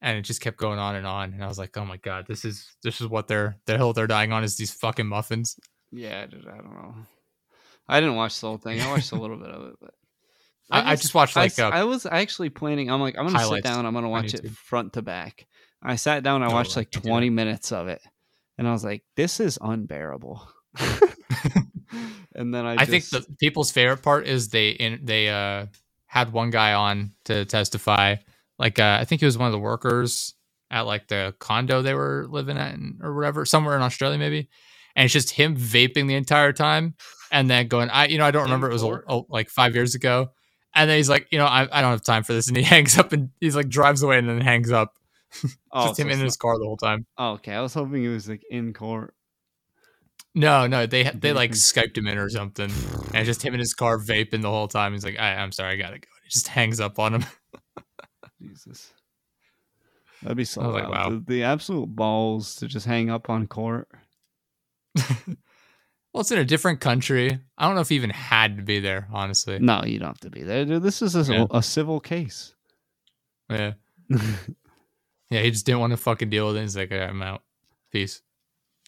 and 0.00 0.18
it 0.18 0.22
just 0.22 0.40
kept 0.40 0.56
going 0.56 0.78
on 0.80 0.96
and 0.96 1.06
on 1.06 1.32
and 1.34 1.44
I 1.44 1.46
was 1.46 1.58
like, 1.58 1.76
"Oh 1.76 1.84
my 1.84 1.98
god, 1.98 2.26
this 2.26 2.44
is 2.44 2.66
this 2.82 3.00
is 3.00 3.06
what 3.06 3.28
they're 3.28 3.58
the 3.66 3.76
hill 3.76 3.92
they're 3.92 4.06
dying 4.06 4.32
on 4.32 4.42
is 4.44 4.56
these 4.56 4.72
fucking 4.72 5.06
muffins." 5.06 5.56
Yeah, 5.92 6.26
dude, 6.26 6.46
I 6.48 6.56
don't 6.56 6.74
know. 6.74 6.94
I 7.88 8.00
didn't 8.00 8.16
watch 8.16 8.40
the 8.40 8.48
whole 8.48 8.58
thing. 8.58 8.80
I 8.80 8.90
watched 8.90 9.12
a 9.12 9.16
little 9.16 9.36
bit 9.36 9.50
of 9.50 9.68
it, 9.68 9.74
but 9.80 9.94
I, 10.70 10.92
I 10.92 10.96
just 10.96 11.14
watched 11.14 11.36
like 11.36 11.52
s- 11.52 11.58
uh, 11.60 11.68
I 11.68 11.84
was 11.84 12.04
actually 12.06 12.50
planning. 12.50 12.90
I'm 12.90 13.00
like, 13.00 13.16
I'm 13.16 13.24
gonna 13.26 13.38
sit 13.38 13.62
down. 13.64 13.86
I'm 13.86 13.94
gonna 13.94 14.08
watch 14.08 14.34
it 14.34 14.50
front 14.50 14.94
to 14.94 15.02
back. 15.02 15.46
I 15.82 15.94
sat 15.96 16.24
down. 16.24 16.42
I 16.42 16.46
Oh, 16.48 16.52
watched 16.52 16.76
I 16.76 16.80
like 16.80 16.90
20 16.90 17.30
minutes 17.30 17.70
of 17.72 17.86
it, 17.88 18.02
and 18.58 18.66
I 18.66 18.72
was 18.72 18.82
like, 18.84 19.04
this 19.14 19.38
is 19.38 19.58
unbearable. 19.62 20.48
and 22.34 22.54
then 22.54 22.66
I, 22.66 22.74
I 22.74 22.84
think 22.84 23.08
the 23.08 23.26
people's 23.38 23.70
favorite 23.70 24.02
part 24.02 24.26
is 24.26 24.48
they 24.48 24.70
in 24.70 25.00
they 25.04 25.28
uh 25.28 25.66
had 26.06 26.32
one 26.32 26.50
guy 26.50 26.72
on 26.72 27.12
to 27.24 27.44
testify. 27.44 28.16
Like 28.58 28.78
uh, 28.78 28.98
I 29.00 29.04
think 29.04 29.20
he 29.20 29.26
was 29.26 29.36
one 29.36 29.46
of 29.46 29.52
the 29.52 29.58
workers 29.58 30.34
at 30.70 30.86
like 30.86 31.08
the 31.08 31.34
condo 31.38 31.82
they 31.82 31.94
were 31.94 32.26
living 32.28 32.56
at 32.56 32.74
in, 32.74 33.00
or 33.02 33.14
whatever, 33.14 33.44
somewhere 33.44 33.76
in 33.76 33.82
Australia 33.82 34.18
maybe. 34.18 34.48
And 34.94 35.04
it's 35.04 35.12
just 35.12 35.30
him 35.30 35.56
vaping 35.56 36.08
the 36.08 36.14
entire 36.14 36.52
time 36.52 36.94
and 37.30 37.50
then 37.50 37.68
going, 37.68 37.90
I 37.90 38.06
you 38.06 38.18
know, 38.18 38.24
I 38.24 38.30
don't 38.30 38.44
remember 38.44 38.70
it 38.70 38.72
was 38.72 38.82
a, 38.82 38.86
court? 38.86 39.04
oh, 39.08 39.26
like 39.28 39.50
five 39.50 39.74
years 39.74 39.94
ago. 39.94 40.30
And 40.74 40.88
then 40.88 40.98
he's 40.98 41.08
like, 41.08 41.26
you 41.30 41.38
know, 41.38 41.46
I, 41.46 41.62
I 41.70 41.80
don't 41.80 41.90
have 41.90 42.02
time 42.02 42.22
for 42.22 42.32
this. 42.32 42.48
And 42.48 42.56
he 42.56 42.62
hangs 42.74 42.98
up 42.98 43.12
and 43.12 43.30
he's 43.40 43.56
like 43.56 43.68
drives 43.68 44.02
away 44.02 44.18
and 44.18 44.28
then 44.28 44.40
hangs 44.40 44.72
up. 44.72 44.94
oh, 45.72 45.88
just 45.88 45.98
him 45.98 46.08
so 46.08 46.12
in 46.12 46.20
it's 46.20 46.22
his 46.22 46.36
car 46.36 46.58
the 46.58 46.64
whole 46.64 46.76
time. 46.76 47.06
oh, 47.18 47.32
okay. 47.32 47.52
I 47.52 47.60
was 47.60 47.74
hoping 47.74 48.04
it 48.04 48.08
was 48.08 48.28
like 48.28 48.42
in 48.50 48.72
court. 48.72 49.14
No, 50.36 50.66
no, 50.66 50.86
they 50.86 51.04
they 51.04 51.32
like 51.32 51.52
Skyped 51.52 51.96
him 51.96 52.06
in 52.06 52.18
or 52.18 52.28
something. 52.28 52.70
And 53.14 53.26
just 53.26 53.42
him 53.42 53.54
in 53.54 53.58
his 53.60 53.72
car 53.74 53.98
vaping 53.98 54.42
the 54.42 54.50
whole 54.50 54.68
time. 54.68 54.92
He's 54.92 55.04
like, 55.04 55.18
I, 55.18 55.34
I'm 55.34 55.50
sorry, 55.50 55.72
I 55.72 55.76
gotta 55.76 55.98
go. 55.98 56.08
He 56.22 56.28
just 56.30 56.46
hangs 56.48 56.78
up 56.78 56.98
on 56.98 57.14
him. 57.14 57.24
Jesus, 58.42 58.92
that'd 60.22 60.36
be 60.36 60.44
so 60.44 60.60
I 60.60 60.66
was 60.66 60.74
like, 60.74 60.88
wow. 60.90 61.08
The, 61.10 61.24
the 61.26 61.42
absolute 61.44 61.86
balls 61.86 62.54
to 62.56 62.68
just 62.68 62.84
hang 62.86 63.10
up 63.10 63.28
on 63.30 63.46
court. 63.48 63.88
Well, 66.12 66.22
it's 66.22 66.30
in 66.32 66.38
a 66.38 66.46
different 66.46 66.80
country. 66.80 67.38
I 67.58 67.66
don't 67.66 67.74
know 67.74 67.82
if 67.82 67.90
he 67.90 67.94
even 67.96 68.08
had 68.08 68.56
to 68.56 68.62
be 68.62 68.80
there, 68.80 69.06
honestly. 69.12 69.58
No, 69.58 69.82
you 69.84 69.98
don't 69.98 70.08
have 70.08 70.20
to 70.20 70.30
be 70.30 70.42
there. 70.42 70.64
Dude, 70.64 70.82
this 70.82 71.02
is 71.02 71.14
a, 71.14 71.30
Yeah. 71.30 71.44
a 71.50 71.62
civil 71.62 72.00
case. 72.00 72.54
Yeah. 73.50 73.74
Yeah, 75.28 75.40
he 75.42 75.50
just 75.50 75.66
didn't 75.66 75.80
want 75.80 75.90
to 75.90 75.98
fucking 75.98 76.30
deal 76.30 76.46
with 76.46 76.56
it. 76.56 76.62
He's 76.62 76.76
like, 76.76 76.90
"All 76.90 76.98
right, 76.98 77.10
I'm 77.10 77.20
out. 77.20 77.42
Peace. 77.92 78.22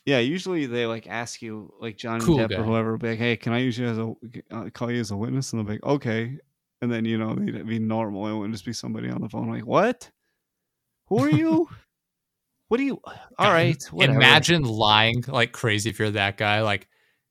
Yeah, 0.08 0.20
usually 0.20 0.64
they 0.64 0.86
like 0.86 1.06
ask 1.06 1.42
you, 1.42 1.70
like 1.80 1.98
Johnny 1.98 2.24
Cool 2.24 2.38
Depp 2.38 2.48
guy. 2.48 2.56
or 2.56 2.62
whoever, 2.64 2.96
be 2.96 3.10
like, 3.10 3.18
"Hey, 3.18 3.36
can 3.36 3.52
I 3.52 3.58
use 3.58 3.76
you 3.78 3.86
as 3.86 3.98
a 3.98 4.14
uh, 4.50 4.70
call 4.70 4.90
you 4.90 5.00
as 5.00 5.10
a 5.10 5.16
witness?" 5.18 5.52
And 5.52 5.60
they'll 5.60 5.66
be 5.66 5.72
like, 5.72 5.84
"Okay," 5.84 6.38
and 6.80 6.90
then 6.90 7.04
you 7.04 7.18
know 7.18 7.34
they'd 7.34 7.66
be 7.66 7.78
normal. 7.78 8.26
It 8.26 8.32
wouldn't 8.34 8.54
just 8.54 8.64
be 8.64 8.72
somebody 8.72 9.10
on 9.10 9.20
the 9.20 9.28
phone 9.28 9.50
like, 9.50 9.66
"What? 9.66 10.10
Who 11.08 11.18
are 11.18 11.28
you? 11.28 11.68
what 12.68 12.78
do 12.78 12.84
you? 12.84 13.02
All 13.04 13.14
God, 13.38 13.52
right, 13.52 13.84
whatever." 13.92 14.16
Imagine 14.16 14.62
lying 14.62 15.24
like 15.28 15.52
crazy 15.52 15.90
if 15.90 15.98
you're 15.98 16.08
that 16.12 16.38
guy. 16.38 16.62
Like, 16.62 16.88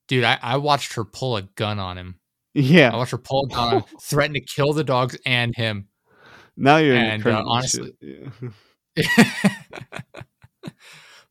dude, 0.08 0.24
I, 0.24 0.38
I 0.40 0.58
watched 0.58 0.94
her 0.94 1.04
pull 1.04 1.36
a 1.36 1.42
gun 1.42 1.80
on 1.80 1.98
him. 1.98 2.20
Yeah, 2.54 2.92
I 2.94 2.98
watched 2.98 3.12
her 3.14 3.18
pull 3.18 3.46
a 3.46 3.48
gun, 3.48 3.60
on 3.60 3.74
him, 3.78 3.84
threaten 4.00 4.36
to 4.36 4.42
kill 4.42 4.74
the 4.74 4.84
dogs 4.84 5.18
and 5.26 5.56
him. 5.56 5.88
now 6.56 6.78
you're 6.78 6.96
in 6.96 7.04
and, 7.06 7.26
uh, 7.26 7.44
honestly- 7.44 7.94
Yeah. 8.02 8.30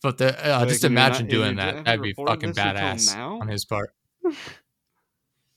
but 0.02 0.18
the 0.18 0.28
uh, 0.46 0.64
just 0.66 0.82
you're 0.82 0.90
not- 0.90 1.09
imagine 1.12 1.26
doing 1.28 1.56
that. 1.56 1.85
That'd 1.85 2.02
be 2.02 2.12
fucking 2.12 2.52
badass 2.52 3.16
on 3.16 3.48
his 3.48 3.64
part. 3.64 3.90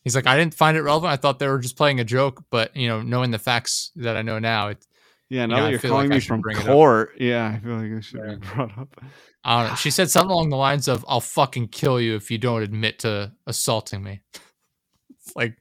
He's 0.03 0.15
like, 0.15 0.27
I 0.27 0.37
didn't 0.37 0.53
find 0.53 0.77
it 0.77 0.81
relevant. 0.81 1.11
I 1.11 1.17
thought 1.17 1.39
they 1.39 1.47
were 1.47 1.59
just 1.59 1.75
playing 1.75 1.99
a 1.99 2.03
joke, 2.05 2.43
but 2.49 2.75
you 2.75 2.87
know, 2.87 3.01
knowing 3.01 3.31
the 3.31 3.39
facts 3.39 3.91
that 3.97 4.15
I 4.15 4.21
know 4.21 4.39
now, 4.39 4.69
it, 4.69 4.85
yeah, 5.29 5.45
now 5.45 5.57
know, 5.57 5.63
that 5.65 5.71
you're 5.71 5.79
calling 5.79 6.09
like 6.09 6.17
me 6.17 6.19
from 6.21 6.41
bring 6.41 6.55
it 6.57 6.61
up. 6.61 6.67
court, 6.67 7.11
yeah, 7.19 7.53
I 7.55 7.59
feel 7.59 7.75
like 7.75 7.91
it 7.91 8.03
should 8.03 8.21
Yeah. 8.25 8.35
be 8.35 8.47
brought 8.47 8.77
up. 8.77 8.95
I 9.43 9.61
don't 9.61 9.71
know. 9.71 9.75
She 9.75 9.91
said 9.91 10.09
something 10.09 10.31
along 10.31 10.49
the 10.49 10.57
lines 10.57 10.87
of, 10.87 11.03
"I'll 11.07 11.21
fucking 11.21 11.67
kill 11.67 11.99
you 11.99 12.15
if 12.15 12.31
you 12.31 12.37
don't 12.37 12.63
admit 12.63 12.99
to 12.99 13.33
assaulting 13.45 14.01
me." 14.03 14.21
it's 15.09 15.35
like 15.35 15.57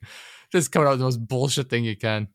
just 0.52 0.70
coming 0.72 0.86
out 0.86 0.92
with 0.92 1.00
the 1.00 1.04
most 1.04 1.26
bullshit 1.26 1.68
thing 1.68 1.84
you 1.84 1.96
can. 1.96 2.28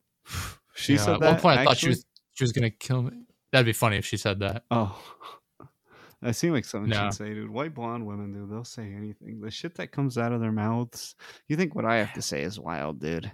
She 0.74 0.92
You 0.92 0.98
know, 0.98 1.04
said 1.04 1.14
at 1.14 1.20
that. 1.20 1.32
one 1.32 1.40
point, 1.40 1.58
I 1.60 1.64
thought 1.64 1.78
she 1.78 1.88
was 1.88 2.04
she 2.34 2.44
was 2.44 2.52
gonna 2.52 2.70
kill 2.70 3.02
me. 3.02 3.12
That'd 3.50 3.66
be 3.66 3.72
funny 3.72 3.96
if 3.96 4.04
she 4.06 4.16
said 4.18 4.40
that. 4.40 4.64
Oh, 4.70 4.98
that 6.24 6.34
seemed 6.34 6.54
like 6.54 6.64
something 6.64 6.90
No. 6.90 7.04
she'd 7.04 7.14
say, 7.14 7.34
dude. 7.34 7.50
White 7.50 7.74
blonde 7.74 8.06
women, 8.06 8.32
dude, 8.32 8.50
they'll 8.50 8.64
say 8.64 8.92
anything. 8.92 9.40
The 9.40 9.50
shit 9.50 9.74
that 9.76 9.92
comes 9.92 10.18
out 10.18 10.32
of 10.32 10.40
their 10.40 10.52
mouths. 10.52 11.14
You 11.48 11.56
think 11.56 11.74
what 11.74 11.84
I 11.84 11.96
have 11.96 12.12
to 12.14 12.22
say 12.22 12.42
is 12.42 12.58
wild, 12.58 13.00
dude? 13.00 13.24
You 13.24 13.30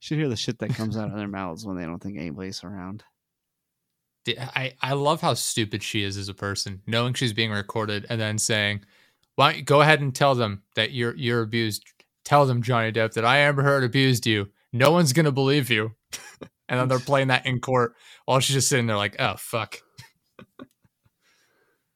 should 0.00 0.18
hear 0.18 0.28
the 0.28 0.36
shit 0.36 0.58
that 0.58 0.74
comes 0.74 0.96
out 0.96 1.10
of 1.10 1.16
their 1.16 1.26
mouths 1.28 1.64
when 1.66 1.76
they 1.76 1.84
don't 1.84 2.00
think 2.02 2.18
anybody's 2.18 2.62
around. 2.62 3.02
I, 4.28 4.72
I 4.80 4.92
love 4.94 5.20
how 5.20 5.34
stupid 5.34 5.82
she 5.82 6.02
is 6.02 6.16
as 6.16 6.28
a 6.28 6.34
person, 6.34 6.80
knowing 6.86 7.12
she's 7.14 7.32
being 7.34 7.50
recorded 7.50 8.06
and 8.08 8.18
then 8.20 8.38
saying, 8.38 8.84
"Why 9.36 9.50
don't 9.50 9.58
you 9.58 9.64
go 9.64 9.82
ahead 9.82 10.00
and 10.00 10.14
tell 10.14 10.34
them 10.34 10.62
that 10.76 10.92
you're 10.92 11.14
you're 11.14 11.42
abused? 11.42 11.84
Tell 12.24 12.46
them 12.46 12.62
Johnny 12.62 12.90
Depp 12.90 13.12
that 13.14 13.24
I 13.26 13.38
Amber 13.38 13.62
Heard 13.62 13.84
abused 13.84 14.26
you. 14.26 14.48
No 14.72 14.92
one's 14.92 15.12
gonna 15.12 15.30
believe 15.32 15.68
you." 15.70 15.92
and 16.70 16.80
then 16.80 16.88
they're 16.88 16.98
playing 17.00 17.28
that 17.28 17.44
in 17.44 17.60
court 17.60 17.94
while 18.24 18.40
she's 18.40 18.54
just 18.54 18.68
sitting 18.68 18.86
there 18.86 18.96
like, 18.96 19.16
"Oh 19.18 19.34
fuck." 19.36 19.80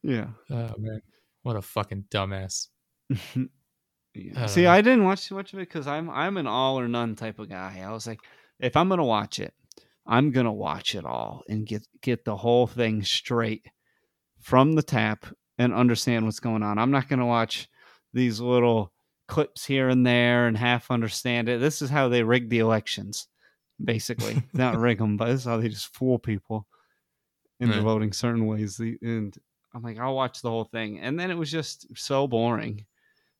Yeah. 0.03 0.29
Oh 0.51 0.75
man, 0.79 1.01
what 1.43 1.57
a 1.57 1.63
fucking 1.63 2.05
dumbass. 2.11 2.69
yeah. 3.11 3.47
I 4.37 4.47
See, 4.47 4.63
know. 4.63 4.71
I 4.71 4.81
didn't 4.81 5.05
watch 5.05 5.27
too 5.29 5.35
much 5.35 5.53
of 5.53 5.59
it 5.59 5.69
because 5.69 5.87
I'm 5.87 6.11
I'm 6.11 6.37
an 6.37 6.47
all 6.47 6.79
or 6.79 6.89
none 6.89 7.15
type 7.17 7.39
of 7.39 7.49
guy. 7.49 7.83
I 7.87 7.91
was 7.93 8.07
like, 8.07 8.21
if 8.61 8.77
I'm 8.77 8.89
gonna 8.89 9.05
watch 9.05 9.39
it, 9.41 9.55
I'm 10.07 10.31
gonna 10.31 10.53
watch 10.53 10.95
it 10.95 11.05
all 11.05 11.43
and 11.49 11.67
get 11.67 11.87
get 12.03 12.25
the 12.25 12.37
whole 12.37 12.67
thing 12.67 13.03
straight 13.03 13.67
from 14.41 14.73
the 14.75 14.83
tap 14.83 15.27
and 15.59 15.75
understand 15.75 16.25
what's 16.25 16.41
going 16.41 16.63
on. 16.63 16.79
I'm 16.79 16.91
not 16.91 17.09
gonna 17.09 17.27
watch 17.27 17.69
these 18.13 18.41
little 18.41 18.93
clips 19.27 19.65
here 19.67 19.89
and 19.89 20.07
there 20.07 20.47
and 20.47 20.57
half 20.57 20.91
understand 20.91 21.49
it. 21.49 21.61
This 21.61 21.83
is 21.83 21.91
how 21.91 22.09
they 22.09 22.23
rig 22.23 22.49
the 22.49 22.61
elections, 22.61 23.27
basically. 23.85 24.43
not 24.55 24.77
rig 24.79 24.99
them, 24.99 25.17
but 25.17 25.27
this 25.27 25.41
is 25.41 25.47
how 25.47 25.59
they 25.59 25.69
just 25.69 25.95
fool 25.95 26.19
people 26.19 26.67
into 27.61 27.75
Right. 27.75 27.83
voting 27.83 28.13
certain 28.13 28.47
ways. 28.47 28.77
The- 28.77 28.97
And 29.03 29.37
I'm 29.75 29.83
like, 29.83 29.99
I'll 29.99 30.15
watch 30.15 30.41
the 30.43 30.51
whole 30.51 30.65
thing, 30.65 30.99
and 31.01 31.19
then 31.19 31.31
it 31.31 31.37
was 31.37 31.51
just 31.51 31.87
so 31.97 32.27
boring. 32.27 32.85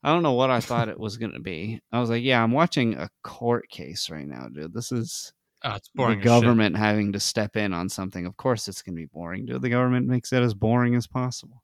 I 0.03 0.13
don't 0.13 0.23
know 0.23 0.33
what 0.33 0.49
I 0.49 0.59
thought 0.61 0.87
it 0.87 0.99
was 0.99 1.17
going 1.17 1.33
to 1.33 1.39
be. 1.41 1.81
I 1.91 1.99
was 1.99 2.09
like, 2.09 2.23
yeah, 2.23 2.41
I'm 2.41 2.51
watching 2.53 2.93
a 2.95 3.09
court 3.23 3.67
case 3.69 4.09
right 4.09 4.27
now, 4.27 4.47
dude. 4.47 4.73
This 4.73 4.91
is 4.91 5.33
Oh, 5.61 5.75
it's 5.75 5.89
boring. 5.93 6.19
the 6.19 6.25
as 6.29 6.31
shit. 6.37 6.43
government 6.43 6.77
having 6.77 7.11
to 7.11 7.19
step 7.19 7.57
in 7.57 7.73
on 7.73 7.89
something. 7.89 8.25
Of 8.25 8.37
course, 8.37 8.69
it's 8.69 8.81
going 8.81 8.95
to 8.95 9.01
be 9.01 9.07
boring, 9.07 9.45
dude. 9.45 9.61
The 9.61 9.69
government 9.69 10.07
makes 10.07 10.31
it 10.31 10.41
as 10.41 10.53
boring 10.53 10.95
as 10.95 11.05
possible. 11.05 11.61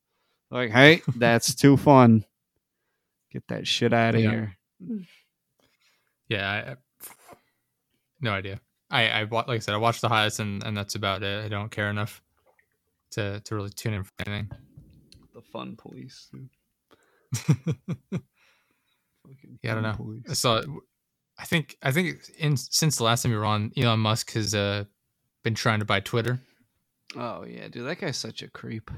Like, 0.51 0.71
hey, 0.71 1.01
that's 1.15 1.55
too 1.55 1.77
fun. 1.77 2.25
Get 3.31 3.47
that 3.47 3.65
shit 3.65 3.93
out 3.93 4.15
of 4.15 4.21
Yeah. 4.21 4.29
here. 4.31 4.55
Yeah, 6.27 6.49
I, 6.51 6.71
I- 6.71 6.75
no 8.19 8.31
idea. 8.31 8.59
I, 8.91 9.09
I 9.09 9.23
like 9.23 9.49
I 9.49 9.59
said, 9.59 9.73
I 9.73 9.77
watched 9.77 10.01
the 10.01 10.09
highlights 10.09 10.39
and, 10.39 10.63
and 10.63 10.75
that's 10.75 10.95
about 10.95 11.23
it. 11.23 11.45
I 11.45 11.47
don't 11.47 11.71
care 11.71 11.89
enough 11.89 12.21
to 13.11 13.39
to 13.41 13.55
really 13.55 13.69
tune 13.69 13.93
in 13.93 14.03
for 14.03 14.11
anything. 14.25 14.49
The 15.33 15.41
fun 15.41 15.75
police. 15.77 16.29
Fucking 17.33 18.23
Yeah, 19.63 19.71
I 19.71 19.73
don't 19.75 19.83
know. 19.83 19.93
police. 19.93 20.23
I 20.29 20.33
saw. 20.33 20.61
I 21.37 21.45
think 21.45 21.77
I 21.83 21.91
think 21.91 22.17
in 22.37 22.57
since 22.57 22.97
the 22.97 23.03
last 23.03 23.23
time 23.23 23.31
you 23.31 23.37
were 23.37 23.45
on, 23.45 23.71
Elon 23.77 23.99
Musk 23.99 24.31
has 24.33 24.55
uh, 24.55 24.85
been 25.43 25.55
trying 25.55 25.79
to 25.79 25.85
buy 25.85 25.99
Twitter. 25.99 26.39
Oh 27.17 27.43
yeah, 27.45 27.67
dude, 27.67 27.85
that 27.87 27.99
guy's 27.99 28.17
such 28.17 28.41
a 28.41 28.49
creep. 28.49 28.89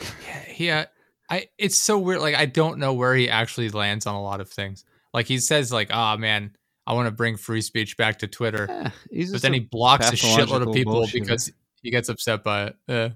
Yeah, 0.00 0.40
he. 0.46 0.70
Uh, 0.70 0.86
I. 1.30 1.48
It's 1.58 1.76
so 1.76 1.98
weird. 1.98 2.20
Like 2.20 2.34
I 2.36 2.46
don't 2.46 2.78
know 2.78 2.94
where 2.94 3.14
he 3.14 3.28
actually 3.28 3.68
lands 3.70 4.06
on 4.06 4.14
a 4.14 4.22
lot 4.22 4.40
of 4.40 4.48
things. 4.48 4.84
Like 5.12 5.26
he 5.26 5.38
says, 5.38 5.72
like, 5.72 5.88
"Ah, 5.92 6.16
man, 6.16 6.54
I 6.86 6.92
want 6.94 7.06
to 7.06 7.10
bring 7.10 7.36
free 7.36 7.60
speech 7.62 7.96
back 7.96 8.20
to 8.20 8.28
Twitter," 8.28 8.66
Yeah, 9.10 9.26
but 9.32 9.42
then 9.42 9.52
he 9.52 9.60
blocks 9.60 10.08
a 10.08 10.12
shitload 10.16 10.66
of 10.66 10.72
people 10.74 11.02
bullshitter. 11.02 11.12
because 11.12 11.52
he 11.82 11.90
gets 11.90 12.08
upset 12.08 12.42
by 12.42 12.64
it. 12.66 12.76
Uh, 12.88 13.08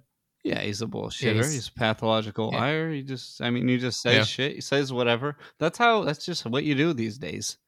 Yeah, 0.44 0.61
he's 0.61 0.83
a 0.83 0.87
bullshitter. 0.87 1.35
he's- 1.35 1.53
he's, 1.53 1.68
a 1.68 1.72
pathological 1.72 2.51
yeah. 2.53 2.61
liar. 2.61 2.90
He 2.92 3.03
just, 3.03 3.40
I 3.40 3.51
mean, 3.51 3.68
he 3.68 3.79
just 3.79 4.01
says 4.03 4.14
Yeah. 4.16 4.25
shit. 4.25 4.55
He 4.57 4.61
says 4.61 4.92
whatever. 4.92 5.37
That's 5.59 5.79
how. 5.79 6.03
That's 6.05 6.25
just 6.25 6.44
what 6.46 6.64
you 6.64 6.75
do 6.75 6.92
these 6.92 7.16
days. 7.18 7.59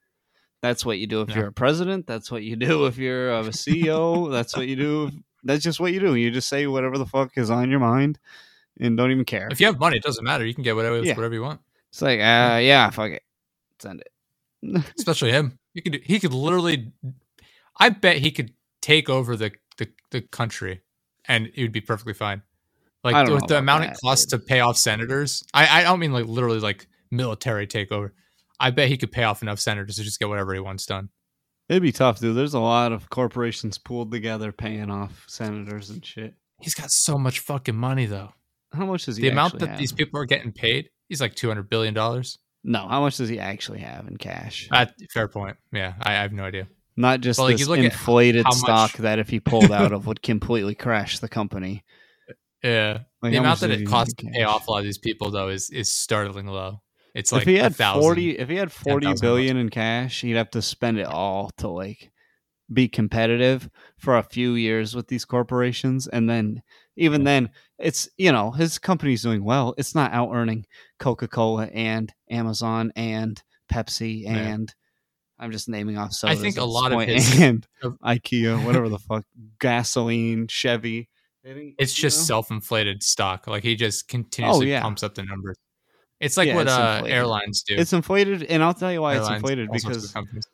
That's 0.62 0.85
what 0.85 0.98
you 0.98 1.07
do 1.07 1.20
if 1.20 1.28
Yeah. 1.30 1.37
you're 1.37 1.46
a 1.48 1.52
president. 1.52 2.07
That's 2.07 2.30
what 2.30 2.42
you 2.42 2.57
do 2.57 2.87
if 2.87 2.96
you're 2.98 3.30
a 3.33 3.42
CEO. 3.52 4.30
that's 4.33 4.57
what 4.57 4.66
you 4.66 4.76
do. 4.76 5.11
That's 5.44 5.62
just 5.62 5.78
what 5.78 5.92
you 5.92 6.00
do. 6.00 6.14
You 6.14 6.30
just 6.30 6.48
say 6.48 6.66
whatever 6.66 6.96
the 6.98 7.07
fuck 7.07 7.37
is 7.37 7.50
on 7.50 7.70
your 7.70 7.80
mind 7.80 8.18
and 8.80 8.96
don't 8.96 9.11
even 9.11 9.24
care. 9.26 9.48
If 9.52 9.61
you 9.61 9.66
have 9.66 9.78
money, 9.78 9.98
it 9.98 10.02
doesn't 10.02 10.24
matter. 10.24 10.44
You 10.46 10.54
can 10.54 10.64
get 10.64 10.74
whatever 10.74 11.00
Yeah. 11.02 11.14
whatever 11.14 11.35
you 11.35 11.42
want. 11.42 11.61
It's 11.90 12.00
like, 12.02 12.18
uh, 12.18 12.59
yeah, 12.62 12.88
fuck 12.90 13.11
it. 13.12 13.22
Send 13.78 14.00
it. 14.00 14.11
Especially 14.98 15.30
him. 15.33 15.59
You 15.74 15.83
could 15.83 16.00
he 16.04 16.18
could 16.18 16.33
literally 16.33 16.92
I 17.78 17.90
bet 17.90 18.16
he 18.18 18.30
could 18.30 18.54
take 18.80 19.09
over 19.11 19.37
the 19.37 19.52
the, 19.76 19.88
the 20.11 20.22
country 20.22 20.80
and 21.28 21.50
it 21.54 21.62
would 21.62 21.72
be 21.72 21.80
perfectly 21.80 22.14
fine. 22.14 22.42
Like 23.02 23.28
with 23.28 23.46
the 23.48 23.58
amount 23.58 23.84
that, 23.84 23.92
it 23.92 23.98
costs 24.02 24.26
dude. 24.26 24.40
to 24.40 24.46
pay 24.46 24.60
off 24.60 24.78
senators. 24.78 25.44
I, 25.52 25.80
I 25.80 25.82
don't 25.82 26.00
mean 26.00 26.12
like 26.12 26.24
literally 26.24 26.60
like 26.60 26.87
military 27.10 27.66
takeover. 27.66 28.12
I 28.58 28.70
bet 28.70 28.88
he 28.88 28.96
could 28.96 29.12
pay 29.12 29.24
off 29.24 29.42
enough 29.42 29.60
senators 29.60 29.96
to 29.96 30.02
just 30.02 30.18
get 30.18 30.28
whatever 30.28 30.54
he 30.54 30.60
wants 30.60 30.87
done. 30.87 31.10
It'd 31.68 31.82
be 31.82 31.92
tough, 31.92 32.20
dude. 32.20 32.37
There's 32.37 32.54
a 32.54 32.60
lot 32.60 32.92
of 32.92 33.10
corporations 33.10 33.78
pooled 33.78 34.10
together 34.10 34.52
paying 34.52 34.90
off 34.90 35.24
senators 35.26 35.90
and 35.90 36.04
shit. 36.04 36.34
He's 36.60 36.74
got 36.74 36.90
so 36.90 37.18
much 37.18 37.40
fucking 37.40 37.76
money 37.76 38.06
though. 38.06 38.32
How 38.72 38.87
much 38.87 39.04
does 39.04 39.16
he 39.16 39.22
The 39.22 39.28
amount 39.28 39.58
that 39.58 39.68
have? 39.68 39.78
these 39.78 39.92
people 39.92 40.18
are 40.20 40.24
getting 40.24 40.52
paid, 40.52 40.88
he's 41.08 41.20
like 41.20 41.34
two 41.34 41.48
hundred 41.48 41.68
billion 41.68 41.94
dollars. 41.94 42.38
No, 42.62 42.88
how 42.88 43.02
much 43.02 43.18
does 43.18 43.28
he 43.28 43.38
actually 43.38 43.80
have 43.80 44.08
in 44.08 44.16
cash? 44.16 44.68
Fair 45.12 45.28
point. 45.28 45.56
Yeah, 45.72 45.94
I, 46.00 46.12
I 46.12 46.22
have 46.22 46.32
no 46.32 46.44
idea. 46.44 46.66
Not 46.96 47.20
just 47.20 47.38
like, 47.40 47.54
this 47.54 47.62
you 47.62 47.66
look 47.66 47.78
at 47.80 47.87
inflated 47.87 48.44
how 48.44 48.50
much- 48.50 48.59
stock 48.59 48.92
that 48.98 49.18
if 49.18 49.28
he 49.28 49.40
pulled 49.40 49.72
out 49.72 49.92
of 49.92 50.07
would 50.07 50.22
completely 50.22 50.74
crash 50.74 51.18
the 51.18 51.28
company. 51.28 51.85
Yeah, 52.62 53.00
Like, 53.20 53.33
the 53.33 53.37
amount 53.38 53.61
that 53.61 53.70
it 53.72 53.87
costs 53.87 54.14
to 54.14 54.26
pay 54.26 54.42
off 54.44 54.68
a 54.68 54.70
lot 54.70 54.78
of 54.78 54.85
these 54.85 54.96
people 54.96 55.30
though 55.30 55.48
is 55.48 55.68
is 55.68 55.92
startling 55.92 56.46
low. 56.46 56.80
It's 57.14 57.30
like 57.30 57.42
if 57.42 57.48
he 57.48 57.57
had 57.57 57.76
thousand. 57.76 58.00
forty, 58.00 58.38
if 58.38 58.48
he 58.48 58.57
had 58.57 58.72
forty 58.72 59.04
10,000 59.04 59.22
billion 59.22 59.57
in 59.59 59.68
cash, 59.68 60.22
he'd 60.22 60.37
have 60.37 60.50
to 60.52 60.62
spend 60.62 60.98
it 60.98 61.07
all 61.07 61.50
to 61.59 61.68
like 61.68 62.11
be 62.72 62.88
competitive 62.88 63.68
for 63.98 64.16
a 64.16 64.22
few 64.22 64.54
years 64.54 64.96
with 64.96 65.09
these 65.09 65.26
corporations, 65.26 66.07
and 66.07 66.30
then 66.30 66.62
even 66.96 67.24
then, 67.24 67.50
it's 67.78 68.09
you 68.16 68.33
know 68.33 68.52
his 68.52 68.78
company's 68.78 69.20
doing 69.20 69.44
well. 69.44 69.74
It's 69.76 69.94
not 69.94 70.14
out 70.14 70.30
earning 70.33 70.64
Coca 70.98 71.28
Cola 71.28 71.66
and 71.66 72.14
Amazon 72.30 72.94
and 72.96 73.42
Pepsi 73.70 74.22
Yeah. 74.22 74.30
And 75.38 75.44
I'm 75.47 75.53
just 75.53 75.68
naming 75.68 75.99
off. 75.99 76.12
So 76.12 76.29
I 76.29 76.35
think 76.37 76.57
a 76.57 76.61
this 76.61 76.68
lot 76.68 76.92
of 76.92 76.97
point, 76.97 77.11
his- 77.11 77.40
and 77.40 77.66
of- 77.83 77.99
IKEA, 78.01 78.64
whatever 78.64 78.88
the 78.88 78.99
fuck, 79.09 79.25
gasoline, 79.61 80.47
Chevy. 80.49 81.09
It's 81.47 81.92
just 81.92 82.20
know? 82.20 82.25
self-inflated 82.25 83.03
stock. 83.03 83.47
Like 83.47 83.62
he 83.62 83.77
just 83.77 84.09
continuously 84.09 84.66
Oh, 84.66 84.77
yeah. 84.77 84.81
pumps 84.83 85.03
up 85.03 85.14
the 85.14 85.25
numbers. 85.25 85.57
It's 86.20 86.37
like 86.38 86.49
Yeah, 86.49 86.55
what 86.55 86.66
it's 86.66 86.73
uh, 86.73 87.03
airlines 87.07 87.62
do. 87.64 87.75
it's 87.77 87.92
inflated, 87.92 88.44
and 88.44 88.62
I'll 88.62 88.73
tell 88.73 88.90
you 88.90 89.03
why 89.03 89.18
it's 89.18 89.29
inflated 89.29 89.68
all 89.68 89.79
sorts 89.79 90.14
of 90.14 90.25
because 90.25 90.47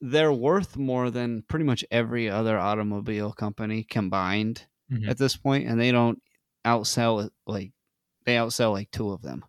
they're 0.00 0.32
worth 0.32 0.76
more 0.78 1.10
than 1.10 1.42
pretty 1.48 1.64
much 1.66 1.84
every 1.90 2.30
other 2.30 2.58
automobile 2.58 3.32
company 3.32 3.84
combined 3.84 4.64
Mhm. 4.90 5.06
at 5.08 5.18
this 5.18 5.36
point, 5.36 5.68
and 5.68 5.78
they 5.78 5.92
don't 5.92 6.22
outsell 6.64 7.26
it 7.26 7.32
like 7.46 7.72
they 8.24 8.36
outsell 8.36 8.72
like 8.72 8.90
two 8.90 9.10
of 9.10 9.20
them. 9.20 9.44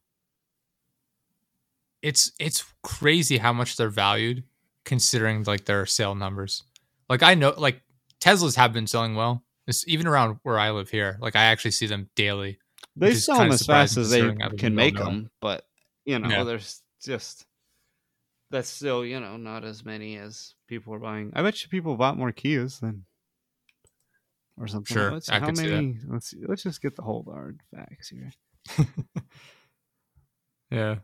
it's 2.01 2.31
it's 2.39 2.65
crazy 2.81 3.37
how 3.37 3.53
much 3.53 3.77
they're 3.77 3.89
valued 3.89 4.43
considering 4.85 5.43
like 5.43 5.65
their 5.65 5.85
sale 5.85 6.15
numbers. 6.15 6.63
Like 7.09 7.23
I 7.23 7.35
know 7.35 7.53
like 7.57 7.81
Teslas 8.21 8.55
have 8.55 8.73
been 8.73 8.87
selling 8.87 9.15
well. 9.15 9.43
It's 9.67 9.87
even 9.87 10.07
around 10.07 10.39
where 10.43 10.59
I 10.59 10.71
live 10.71 10.89
here. 10.89 11.17
Like 11.21 11.35
I 11.35 11.43
actually 11.45 11.71
see 11.71 11.87
them 11.87 12.09
daily. 12.15 12.59
They 12.95 13.13
sell 13.15 13.37
them 13.39 13.51
as 13.51 13.65
fast 13.65 13.97
as 13.97 14.09
they 14.09 14.17
considering 14.19 14.41
I 14.43 14.47
live 14.49 14.59
can 14.59 14.75
make 14.75 14.95
Illinois. 14.95 15.11
them, 15.11 15.31
but 15.41 15.65
you 16.05 16.19
know, 16.19 16.29
Yeah. 16.29 16.43
there's 16.43 16.81
just 17.03 17.45
that's 18.51 18.69
still 18.69 19.03
you 19.05 19.19
know 19.19 19.37
not 19.37 19.63
as 19.63 19.83
many 19.85 20.17
as 20.17 20.53
people 20.67 20.93
are 20.93 20.99
buying. 20.99 21.31
I 21.35 21.41
bet 21.41 21.63
you 21.63 21.69
people 21.69 21.95
bought 21.95 22.17
more 22.17 22.31
Kias 22.31 22.79
than 22.81 23.05
or 24.59 24.67
something. 24.67 24.93
Sure, 24.95 25.11
let's, 25.11 25.29
I 25.29 25.39
how 25.39 25.47
could 25.47 25.57
see 25.57 25.67
that. 25.67 25.75
many? 25.75 25.97
Let's 26.07 26.29
see, 26.29 26.41
let's 26.47 26.61
just 26.63 26.81
get 26.81 26.95
the 26.95 27.01
whole 27.01 27.25
hard 27.27 27.61
facts 27.75 28.09
here. 28.09 28.31
Yeah. 30.71 30.95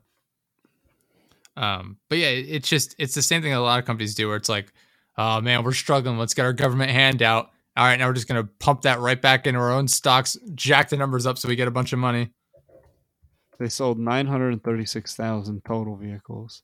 Um, 1.59 1.97
but 2.07 2.17
yeah, 2.17 2.29
it's 2.29 2.69
just 2.69 2.95
it's 2.97 3.13
the 3.13 3.21
same 3.21 3.41
thing 3.41 3.51
that 3.51 3.59
a 3.59 3.61
lot 3.61 3.79
of 3.79 3.85
companies 3.85 4.15
do 4.15 4.27
where 4.29 4.37
it's 4.37 4.47
like, 4.47 4.71
oh 5.17 5.41
man, 5.41 5.63
we're 5.63 5.73
struggling. 5.73 6.17
Let's 6.17 6.33
get 6.33 6.45
our 6.45 6.53
government 6.53 6.89
handout. 6.91 7.51
All 7.75 7.85
right, 7.85 7.99
now 7.99 8.07
we're 8.07 8.13
just 8.13 8.29
gonna 8.29 8.47
pump 8.59 8.83
that 8.83 8.99
right 8.99 9.21
back 9.21 9.45
into 9.45 9.59
our 9.59 9.71
own 9.71 9.89
stocks, 9.89 10.37
jack 10.55 10.87
the 10.87 10.95
numbers 10.95 11.25
up 11.25 11.37
so 11.37 11.49
we 11.49 11.57
get 11.57 11.67
a 11.67 11.71
bunch 11.71 11.91
of 11.91 11.99
money. 11.99 12.29
They 13.59 13.67
sold 13.67 13.99
936,000 13.99 15.61
total 15.65 15.97
vehicles. 15.97 16.63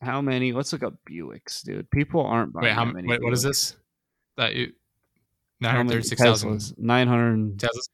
How 0.00 0.20
many? 0.20 0.52
Let's 0.52 0.72
look 0.72 0.82
up 0.82 0.94
Buicks, 1.08 1.62
dude. 1.62 1.88
People 1.92 2.22
aren't 2.22 2.52
buying 2.52 2.64
Wait, 2.64 2.72
how 2.72 2.84
many 2.84 3.06
wait, 3.06 3.22
what 3.22 3.32
is 3.32 3.44
this? 3.44 3.76
That 4.36 4.56
you 4.56 4.72
nine 5.60 5.76
hundred 5.76 5.84
many 5.84 5.96
thirty 5.98 6.08
six 6.08 6.20
thousand? 6.20 6.76
900. 6.76 7.56
Teslas. 7.56 7.88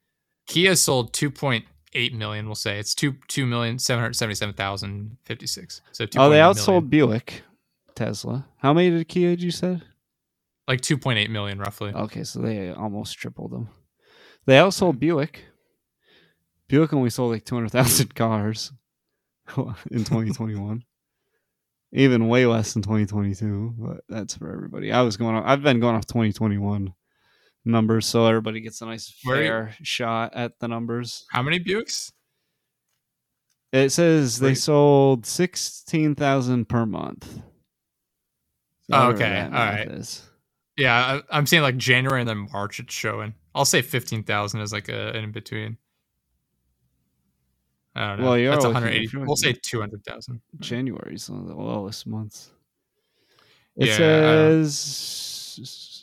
Kia 0.47 0.75
sold 0.75 1.13
two 1.13 1.29
point 1.29 1.65
eight 1.93 2.13
million. 2.13 2.45
We'll 2.45 2.55
say 2.55 2.79
it's 2.79 2.95
two 2.95 3.15
two 3.27 3.45
million 3.45 3.79
seven 3.79 4.01
hundred 4.01 4.13
seventy 4.13 4.35
seven 4.35 4.53
thousand 4.53 5.17
fifty 5.23 5.47
six. 5.47 5.81
So 5.91 6.05
two. 6.05 6.19
Oh, 6.19 6.29
they 6.29 6.39
outsold 6.39 6.89
Buick, 6.89 7.43
Tesla. 7.95 8.47
How 8.57 8.73
many 8.73 8.89
did 8.89 9.07
Kia? 9.07 9.31
Did 9.31 9.43
you 9.43 9.51
said? 9.51 9.83
like 10.69 10.81
two 10.81 10.97
point 10.97 11.19
eight 11.19 11.31
million 11.31 11.59
roughly. 11.59 11.91
Okay, 11.91 12.23
so 12.23 12.39
they 12.39 12.71
almost 12.71 13.17
tripled 13.17 13.51
them. 13.51 13.69
They 14.45 14.53
outsold 14.53 14.93
hmm. 14.93 14.99
Buick. 14.99 15.45
Buick 16.69 16.93
only 16.93 17.09
sold 17.09 17.31
like 17.31 17.45
200,000 17.45 18.13
cars 18.15 18.71
in 19.57 20.03
2021. 20.03 20.83
Even 21.91 22.27
way 22.27 22.45
less 22.45 22.73
than 22.73 22.83
2022, 22.83 23.73
but 23.75 24.01
that's 24.07 24.35
for 24.35 24.53
everybody. 24.53 24.91
I 24.91 25.01
was 25.01 25.17
going 25.17 25.35
off, 25.35 25.43
I've 25.47 25.63
been 25.63 25.79
going 25.79 25.95
off 25.95 26.05
2021 26.05 26.93
numbers 27.65 28.05
so 28.05 28.25
everybody 28.25 28.61
gets 28.61 28.81
a 28.81 28.85
nice 28.85 29.09
fair 29.25 29.75
shot 29.83 30.33
at 30.35 30.59
the 30.59 30.67
numbers. 30.67 31.25
How 31.31 31.41
many 31.43 31.59
Buicks? 31.59 32.11
It 33.71 33.91
says 33.91 34.39
they 34.39 34.49
Wait. 34.49 34.55
sold 34.57 35.25
16,000 35.25 36.67
per 36.67 36.85
month. 36.85 37.25
So 37.31 37.41
Oh, 38.93 39.09
okay, 39.11 39.41
all 39.43 39.51
right. 39.51 39.87
is. 39.87 40.23
Yeah, 40.77 41.19
I, 41.31 41.37
I'm 41.37 41.45
seeing 41.45 41.61
like 41.61 41.77
January 41.77 42.21
and 42.21 42.29
then 42.29 42.47
March. 42.51 42.79
It's 42.79 42.93
showing. 42.93 43.33
I'll 43.53 43.65
say 43.65 43.81
fifteen 43.81 44.23
thousand 44.23 44.61
is 44.61 44.71
like 44.71 44.87
a 44.89 45.15
in 45.17 45.31
between. 45.31 45.77
I 47.95 48.09
don't 48.09 48.19
know. 48.19 48.25
Well, 48.25 48.37
you're 48.37 48.51
That's 48.53 48.65
180. 48.65 49.17
We'll 49.17 49.35
say 49.35 49.47
looking- 49.47 49.61
two 49.63 49.79
hundred 49.81 50.03
thousand. 50.05 50.41
January's 50.59 51.29
one 51.29 51.41
of 51.41 51.47
the 51.47 51.55
lowest 51.55 52.07
months. 52.07 52.51
It 53.75 53.87
Yeah, 53.89 53.97
says, 53.97 55.98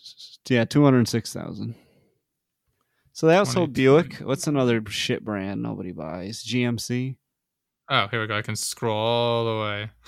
yeah, 0.51 0.65
two 0.65 0.85
hundred 0.85 1.09
six 1.09 1.33
thousand. 1.33 1.75
So 3.13 3.27
they 3.27 3.35
outsold 3.35 3.73
22. 3.73 3.73
Buick. 3.73 4.15
What's 4.17 4.47
another 4.47 4.83
shit 4.89 5.25
brand 5.25 5.63
nobody 5.63 5.93
buys? 5.93 6.45
GMC. 6.45 7.17
Oh, 7.89 8.09
here 8.09 8.21
we 8.21 8.27
go. 8.27 8.37
I 8.37 8.43
can 8.43 8.57
scroll 8.57 8.97
all 8.97 9.45
the 9.45 9.61
way. 9.63 9.91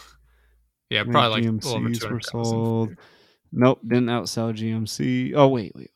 Yeah, 0.90 1.04
probably 1.04 1.42
like 1.42 1.60
GMCs 1.60 2.10
were 2.10 2.20
sold. 2.22 2.96
Nope, 3.52 3.80
didn't 3.86 4.06
outsell 4.06 4.56
GMC. 4.56 5.34
Oh 5.36 5.48
wait, 5.48 5.72
wait, 5.74 5.82
wait. 5.82 5.90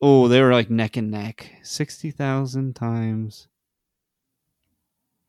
Oh, 0.00 0.26
they 0.26 0.40
were 0.42 0.52
like 0.52 0.70
neck 0.70 0.96
and 0.96 1.10
neck. 1.10 1.52
Sixty 1.62 2.10
thousand 2.10 2.74
times. 2.74 3.46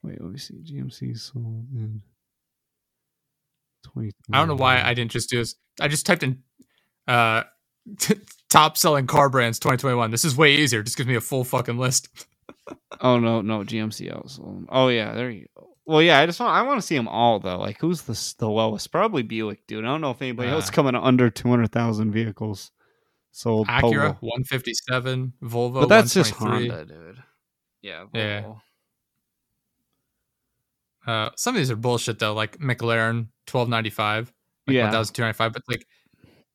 Wait, 0.01 0.19
let 0.19 0.31
me 0.31 0.39
see. 0.39 0.55
GMC 0.55 1.19
sold 1.19 1.67
in 1.71 2.01
twenty. 3.83 4.11
I 4.33 4.39
don't 4.39 4.47
know 4.47 4.55
why 4.55 4.81
I 4.81 4.95
didn't 4.95 5.11
just 5.11 5.29
do 5.29 5.37
this. 5.37 5.53
I 5.79 5.87
just 5.87 6.05
typed 6.05 6.23
in 6.23 6.41
uh 7.07 7.43
top 8.49 8.77
selling 8.77 9.07
car 9.07 9.29
brands 9.29 9.59
2021. 9.59 10.11
This 10.11 10.25
is 10.25 10.35
way 10.35 10.55
easier. 10.55 10.83
Just 10.83 10.97
gives 10.97 11.07
me 11.07 11.15
a 11.15 11.21
full 11.21 11.43
fucking 11.43 11.77
list. 11.77 12.09
Oh 13.01 13.17
no, 13.19 13.41
no 13.41 13.59
GMC 13.61 14.13
outsold. 14.13 14.65
Oh 14.69 14.89
yeah, 14.89 15.13
there 15.13 15.31
you 15.31 15.47
go. 15.57 15.69
Well, 15.85 16.01
yeah, 16.03 16.19
I 16.19 16.27
just 16.27 16.39
want 16.39 16.51
I 16.53 16.61
want 16.61 16.79
to 16.79 16.85
see 16.85 16.95
them 16.95 17.07
all 17.07 17.39
though. 17.39 17.57
Like, 17.57 17.79
who's 17.79 18.03
the 18.03 18.35
the 18.37 18.47
lowest? 18.49 18.91
Probably 18.91 19.23
Buick, 19.23 19.65
dude. 19.65 19.85
I 19.85 19.87
don't 19.87 20.01
know 20.01 20.11
if 20.11 20.21
anybody 20.21 20.49
else 20.49 20.69
Uh, 20.69 20.73
coming 20.73 20.93
under 20.95 21.31
two 21.31 21.49
hundred 21.49 21.71
thousand 21.71 22.11
vehicles 22.11 22.71
sold. 23.31 23.67
Acura 23.67 23.81
total. 23.81 24.17
157, 24.19 25.33
Volvo 25.41 25.73
but 25.81 25.89
that's 25.89 26.13
just 26.13 26.39
123. 26.39 26.69
Honda, 26.77 26.93
dude. 26.93 27.23
Yeah, 27.81 28.05
Yeah. 28.13 28.53
Uh, 31.07 31.29
some 31.35 31.55
of 31.55 31.59
these 31.59 31.71
are 31.71 31.75
bullshit 31.75 32.19
though, 32.19 32.33
like 32.33 32.57
McLaren 32.59 33.29
1295, 33.49 34.31
like 34.67 34.75
Yeah. 34.75 34.91
1295. 34.91 35.53
But 35.53 35.63
like, 35.67 35.87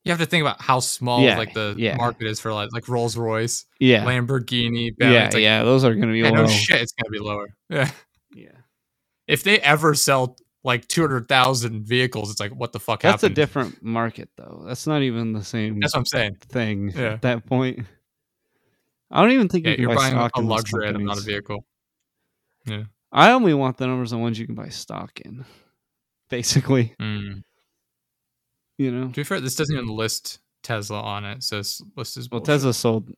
you 0.04 0.10
have 0.12 0.18
to 0.20 0.26
think 0.26 0.42
about 0.42 0.60
how 0.60 0.80
small 0.80 1.22
Yeah, 1.22 1.38
like 1.38 1.54
the 1.54 1.74
yeah. 1.78 1.96
market 1.96 2.26
is 2.26 2.38
for 2.40 2.52
like 2.52 2.70
like 2.72 2.88
Rolls 2.88 3.16
Royce, 3.16 3.64
yeah, 3.80 4.04
Lamborghini, 4.04 4.96
Bentley. 4.96 5.14
yeah, 5.16 5.24
like, 5.32 5.42
yeah. 5.42 5.62
Those 5.64 5.84
are 5.84 5.94
gonna 5.94 6.12
be 6.12 6.18
yeah, 6.20 6.30
low. 6.30 6.42
no 6.42 6.46
shit, 6.48 6.80
it's 6.82 6.92
gonna 6.92 7.10
be 7.10 7.18
lower. 7.18 7.48
Yeah, 7.70 7.90
Yeah, 8.34 8.48
if 9.26 9.42
they 9.44 9.58
ever 9.60 9.94
sell 9.94 10.36
like 10.62 10.88
200,000 10.88 11.84
vehicles, 11.86 12.30
it's 12.30 12.40
like 12.40 12.52
what 12.54 12.72
the 12.72 12.80
fuck 12.80 13.02
happened? 13.02 13.12
that's 13.20 13.22
a 13.24 13.34
different 13.34 13.82
market 13.82 14.28
though. 14.36 14.64
That's 14.66 14.86
not 14.86 15.02
even 15.02 15.32
the 15.32 15.44
same 15.44 15.78
That's 15.80 15.94
what 15.94 16.00
I'm 16.00 16.06
saying. 16.06 16.36
thing 16.48 16.90
Yeah. 16.94 17.12
at 17.14 17.22
that 17.22 17.44
point. 17.46 17.80
I 19.10 19.20
don't 19.22 19.32
even 19.32 19.48
think 19.48 19.64
Yeah, 19.64 19.72
you 19.72 19.76
can 19.76 19.82
you're 19.82 19.90
buy 19.90 19.96
buying 19.96 20.12
stock 20.14 20.32
a 20.36 20.40
in 20.40 20.46
those 20.46 20.56
luxury 20.56 20.88
item, 20.88 21.04
not 21.04 21.18
a 21.18 21.20
vehicle. 21.22 21.66
Yeah. 22.66 22.84
I 23.12 23.30
only 23.32 23.54
want 23.54 23.76
the 23.76 23.86
numbers 23.86 24.12
on 24.12 24.20
ones 24.22 24.38
you 24.38 24.46
can 24.46 24.54
buy 24.54 24.70
stock 24.70 25.20
in. 25.20 25.44
Basically, 26.30 26.94
Mm. 27.00 27.42
You 28.78 28.90
know, 28.90 29.06
To 29.06 29.12
be 29.12 29.24
fair, 29.24 29.40
this 29.40 29.54
doesn't 29.56 29.74
even 29.74 29.88
list 29.88 30.40
Tesla 30.62 31.00
on 31.00 31.24
it, 31.24 31.42
so 31.42 31.58
it's 31.60 31.80
listed 31.96 32.22
as 32.22 32.30
well, 32.30 32.40
bullshit. 32.40 32.54
Tesla 32.60 32.74
sold 32.74 33.10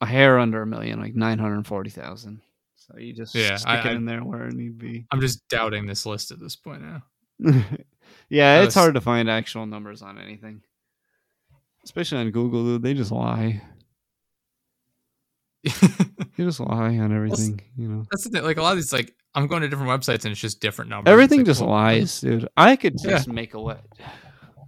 a 0.00 0.06
hair 0.06 0.38
under 0.38 0.62
a 0.62 0.66
million, 0.66 1.00
like 1.00 1.14
nine 1.14 1.38
hundred 1.38 1.64
forty 1.66 1.90
thousand. 1.90 2.40
So 2.74 2.98
you 2.98 3.12
just 3.12 3.34
Yeah, 3.34 3.56
stick 3.56 3.68
I- 3.68 3.90
it 3.90 3.94
in 3.94 4.04
there 4.06 4.24
where 4.24 4.48
it 4.48 4.54
need 4.54 4.78
be. 4.78 5.06
I'm 5.12 5.20
just 5.20 5.46
doubting 5.48 5.86
this 5.86 6.04
list 6.04 6.32
at 6.32 6.40
this 6.40 6.56
point 6.56 6.82
now. 6.82 7.02
yeah, 8.28 8.58
That 8.58 8.64
it's 8.64 8.74
hard 8.74 8.94
to 8.94 9.00
find 9.00 9.30
actual 9.30 9.66
numbers 9.66 10.02
on 10.02 10.18
anything, 10.18 10.62
especially 11.84 12.18
on 12.18 12.30
Google. 12.32 12.64
Dude, 12.64 12.82
they 12.82 12.94
just 12.94 13.12
lie. 13.12 13.62
They 16.36 16.44
just 16.44 16.60
lie 16.60 16.96
on 16.96 17.12
everything. 17.14 17.60
You 17.76 17.88
know, 17.88 18.04
That's 18.10 18.24
the 18.24 18.30
thing. 18.30 18.42
Like 18.42 18.56
a 18.56 18.62
lot 18.62 18.72
of 18.72 18.78
these, 18.78 18.90
like 18.92 19.14
I'm 19.34 19.46
going 19.48 19.60
to 19.62 19.68
different 19.68 19.90
websites 19.90 20.24
and 20.24 20.32
it's 20.32 20.40
just 20.40 20.60
different 20.60 20.88
numbers. 20.88 21.12
Everything 21.12 21.40
like, 21.40 21.46
just 21.46 21.60
well, 21.60 21.70
lies, 21.70 22.20
dude. 22.22 22.48
I 22.56 22.74
could 22.74 22.94
Yeah. 23.04 23.10
just 23.10 23.28
make 23.28 23.52
a 23.52 23.60
way. 23.60 23.76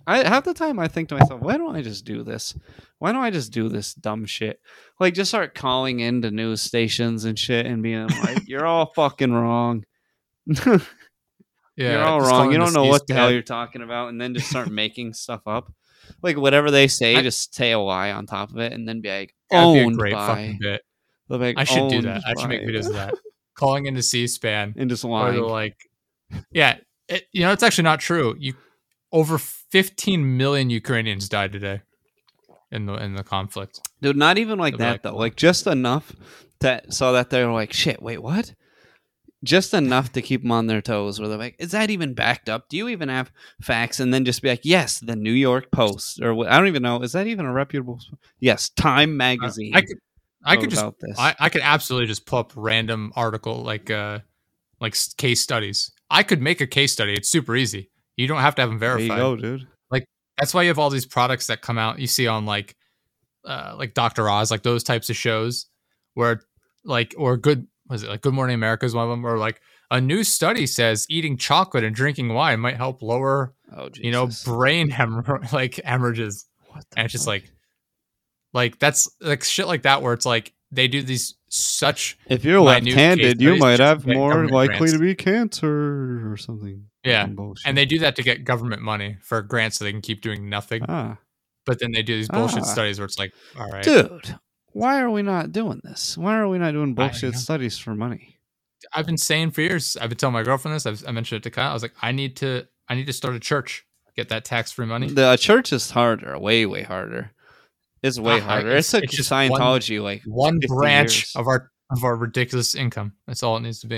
I 0.06 0.26
half 0.28 0.44
the 0.44 0.54
time 0.54 0.78
I 0.78 0.88
think 0.88 1.08
to 1.08 1.16
myself, 1.16 1.40
why 1.40 1.56
don't 1.56 1.74
I 1.76 1.82
just 1.82 2.04
do 2.04 2.22
this? 2.22 2.54
Why 2.98 3.12
don't 3.12 3.22
I 3.22 3.30
just 3.30 3.52
do 3.52 3.68
this 3.68 3.94
dumb 3.94 4.24
shit? 4.26 4.60
Like 5.00 5.14
just 5.14 5.30
start 5.30 5.54
calling 5.54 6.00
into 6.00 6.30
news 6.30 6.60
stations 6.60 7.24
and 7.24 7.38
shit 7.38 7.66
and 7.66 7.82
being 7.82 8.06
like, 8.24 8.46
"You're 8.48 8.66
all 8.66 8.92
fucking 8.94 9.32
wrong. 9.32 9.84
Yeah, 10.46 10.78
you're 11.76 12.02
all 12.02 12.20
wrong. 12.20 12.52
You 12.52 12.58
don't 12.58 12.72
know 12.72 12.84
what 12.84 13.06
the 13.06 13.14
hell 13.14 13.30
you're 13.32 13.42
talking 13.42 13.82
about," 13.82 14.08
and 14.10 14.20
then 14.20 14.34
just 14.34 14.48
start 14.48 14.70
making 14.70 15.14
stuff 15.14 15.42
up. 15.46 15.72
Like 16.22 16.36
whatever 16.36 16.70
they 16.70 16.86
say, 16.86 17.16
I- 17.16 17.22
just 17.22 17.54
say 17.54 17.72
a 17.72 17.78
lie 17.78 18.12
on 18.12 18.26
top 18.26 18.50
of 18.50 18.58
it, 18.58 18.72
and 18.72 18.86
then 18.86 19.00
be 19.00 19.08
like, 19.10 19.34
be 19.50 19.96
great 19.96 20.12
by." 20.14 20.26
fucking 20.26 20.58
bit. 20.60 20.82
Like, 21.28 21.56
I 21.58 21.64
should 21.64 21.88
do 21.88 21.96
"Owned 21.96 22.04
that. 22.04 22.22
I 22.26 22.34
should 22.40 22.48
make 22.50 22.62
videos 22.62 22.86
of 22.86 22.92
that. 22.94 23.14
Calling 23.54 23.86
into 23.86 24.02
C-SPAN 24.02 24.74
and 24.76 24.90
just 24.90 25.04
lying. 25.04 25.34
they're 25.34 25.42
like, 25.44 25.76
yeah, 26.50 26.76
it, 27.08 27.24
you 27.32 27.42
know, 27.42 27.52
it's 27.52 27.62
actually 27.62 27.84
not 27.84 28.00
true. 28.00 28.34
You 28.38 28.54
over 29.12 29.38
15 29.74 30.36
million 30.36 30.70
Ukrainians 30.70 31.28
died 31.28 31.50
today 31.50 31.82
in 32.70 32.86
the 32.86 32.94
in 32.94 33.16
the 33.16 33.24
conflict. 33.24 33.80
Dude, 34.00 34.16
not 34.16 34.38
even 34.38 34.56
like 34.56 34.74
They'll 34.74 34.78
be 34.78 34.84
that 34.84 34.90
like, 34.92 35.02
though. 35.02 35.16
Like 35.16 35.34
just 35.34 35.66
enough 35.66 36.14
that 36.60 36.94
so 36.94 37.12
that 37.12 37.30
they're 37.30 37.50
like, 37.50 37.72
shit, 37.72 38.00
wait, 38.00 38.22
what? 38.22 38.54
Just 39.42 39.74
enough 39.74 40.12
to 40.12 40.22
keep 40.22 40.42
them 40.42 40.52
on 40.52 40.68
their 40.68 40.80
toes. 40.80 41.18
Where 41.18 41.28
they're 41.28 41.38
like, 41.38 41.56
is 41.58 41.72
that 41.72 41.90
even 41.90 42.14
backed 42.14 42.48
up? 42.48 42.68
Do 42.68 42.76
you 42.76 42.88
even 42.88 43.08
have 43.08 43.32
facts? 43.60 43.98
And 43.98 44.14
then 44.14 44.24
just 44.24 44.42
be 44.42 44.48
like, 44.48 44.60
yes, 44.62 45.00
the 45.00 45.16
New 45.16 45.32
York 45.32 45.72
Post 45.72 46.22
or? 46.22 46.48
I 46.48 46.56
don't 46.56 46.68
even 46.68 46.84
know. 46.84 47.02
Is 47.02 47.10
that 47.10 47.26
even 47.26 47.44
a 47.44 47.52
reputable? 47.52 47.98
Yes, 48.38 48.68
Time 48.68 49.16
Magazine. 49.16 49.74
Uh, 49.74 49.78
I 49.78 49.80
could 49.80 49.98
I 50.44 50.56
could 50.56 50.70
just 50.70 50.84
this. 51.00 51.18
I, 51.18 51.34
I 51.40 51.48
could 51.48 51.62
absolutely 51.64 52.06
just 52.06 52.26
pull 52.26 52.38
up 52.38 52.52
random 52.54 53.12
article 53.16 53.64
like 53.64 53.90
uh 53.90 54.20
like 54.80 54.94
case 55.16 55.40
studies. 55.40 55.90
I 56.08 56.22
could 56.22 56.40
make 56.40 56.60
a 56.60 56.66
case 56.68 56.92
study. 56.92 57.14
It's 57.14 57.28
super 57.28 57.56
easy. 57.56 57.90
You 58.16 58.26
don't 58.28 58.40
have 58.40 58.54
to 58.56 58.62
have 58.62 58.70
them 58.70 58.78
there 58.78 58.96
verified. 58.96 59.16
you 59.16 59.22
go, 59.22 59.36
dude. 59.36 59.66
Like 59.90 60.06
that's 60.38 60.54
why 60.54 60.62
you 60.62 60.68
have 60.68 60.78
all 60.78 60.90
these 60.90 61.06
products 61.06 61.46
that 61.48 61.62
come 61.62 61.78
out. 61.78 61.98
You 61.98 62.06
see 62.06 62.26
on 62.26 62.46
like, 62.46 62.76
uh, 63.44 63.74
like 63.76 63.94
Doctor 63.94 64.28
Oz, 64.28 64.50
like 64.50 64.62
those 64.62 64.84
types 64.84 65.10
of 65.10 65.16
shows, 65.16 65.66
where 66.14 66.40
like 66.84 67.14
or 67.18 67.36
good 67.36 67.66
was 67.88 68.02
it 68.02 68.08
like 68.08 68.22
Good 68.22 68.34
Morning 68.34 68.54
America 68.54 68.86
is 68.86 68.94
one 68.94 69.04
of 69.04 69.10
them, 69.10 69.26
or 69.26 69.36
like 69.38 69.60
a 69.90 70.00
new 70.00 70.24
study 70.24 70.66
says 70.66 71.06
eating 71.10 71.36
chocolate 71.36 71.84
and 71.84 71.94
drinking 71.94 72.32
wine 72.32 72.60
might 72.60 72.76
help 72.76 73.02
lower 73.02 73.54
Oh, 73.76 73.90
you 73.94 74.12
know 74.12 74.28
brain 74.44 74.88
hemorrh- 74.90 75.48
like 75.52 75.74
hemorrhages, 75.84 76.46
What 76.68 76.84
the 76.90 76.98
and 76.98 77.04
it's 77.06 77.12
just 77.12 77.26
like, 77.26 77.50
like 78.52 78.78
that's 78.78 79.08
like 79.20 79.42
shit 79.42 79.66
like 79.66 79.82
that 79.82 80.00
where 80.00 80.12
it's 80.12 80.26
like 80.26 80.52
they 80.70 80.86
do 80.88 81.02
these 81.02 81.34
such 81.56 82.18
if 82.28 82.44
you're 82.44 82.60
left-handed, 82.60 83.40
you 83.40 83.56
might 83.56 83.80
have 83.80 84.06
more 84.06 84.48
likely 84.48 84.76
grants. 84.78 84.92
to 84.92 84.98
be 84.98 85.14
cancer 85.14 86.30
or 86.32 86.36
something. 86.36 86.86
yeah, 87.04 87.26
and 87.64 87.76
they 87.76 87.86
do 87.86 87.98
that 88.00 88.16
to 88.16 88.22
get 88.22 88.44
government 88.44 88.82
money 88.82 89.16
for 89.22 89.42
grants 89.42 89.78
so 89.78 89.84
they 89.84 89.92
can 89.92 90.00
keep 90.02 90.20
doing 90.20 90.48
nothing. 90.48 90.82
ah, 90.88 91.18
But 91.66 91.78
then 91.80 91.92
they 91.92 92.02
do 92.02 92.16
these 92.16 92.28
bullshit 92.28 92.62
Ah. 92.62 92.66
studies 92.66 92.98
where 92.98 93.06
it's 93.06 93.18
like, 93.18 93.32
all 93.58 93.68
right, 93.70 93.82
dude. 93.84 94.36
Why 94.72 95.00
are 95.00 95.10
we 95.10 95.22
not 95.22 95.52
doing 95.52 95.80
this? 95.84 96.18
Why 96.18 96.36
are 96.36 96.48
we 96.48 96.58
not 96.58 96.72
doing 96.72 96.94
bullshit 96.94 97.36
studies 97.36 97.78
for 97.78 97.94
money? 97.94 98.38
I've 98.92 99.06
been 99.06 99.16
saying 99.16 99.52
for 99.52 99.60
years. 99.62 99.96
I've 100.00 100.10
been 100.10 100.18
telling 100.18 100.34
my 100.34 100.42
girlfriend 100.42 100.74
this. 100.74 100.84
I've, 100.84 101.04
I 101.06 101.12
mentioned 101.12 101.38
it 101.38 101.42
to 101.44 101.50
Kyle. 101.50 101.70
I 101.70 101.72
was 101.72 101.82
like, 101.82 101.94
I 102.02 102.10
need 102.12 102.36
to, 102.38 102.66
I 102.88 102.94
need 102.96 103.06
to 103.06 103.12
start 103.12 103.34
a 103.34 103.40
church, 103.40 103.86
get 104.16 104.28
that 104.30 104.44
tax 104.44 104.72
free 104.72 104.84
money. 104.86 105.08
The 105.08 105.36
church 105.36 105.72
is 105.72 105.92
harder, 105.92 106.36
way 106.38 106.66
way 106.66 106.82
harder. 106.82 107.30
It's 108.04 108.18
way 108.18 108.34
I- 108.34 108.40
harder. 108.40 108.68
it's- 108.68 108.92
It 108.92 108.98
took 108.98 109.04
it's 109.04 109.16
just 109.16 109.30
one- 109.30 109.50
Scientology 109.50 110.02
like 110.02 110.22
One 110.26 110.58
branch 110.60 111.14
years. 111.16 111.32
of 111.36 111.46
our 111.48 111.70
of 111.90 112.02
our 112.04 112.16
ridiculous 112.16 112.74
income. 112.74 113.12
That's 113.26 113.42
all 113.42 113.56
it 113.56 113.60
needs 113.60 113.80
to 113.80 113.86
be. 113.86 113.96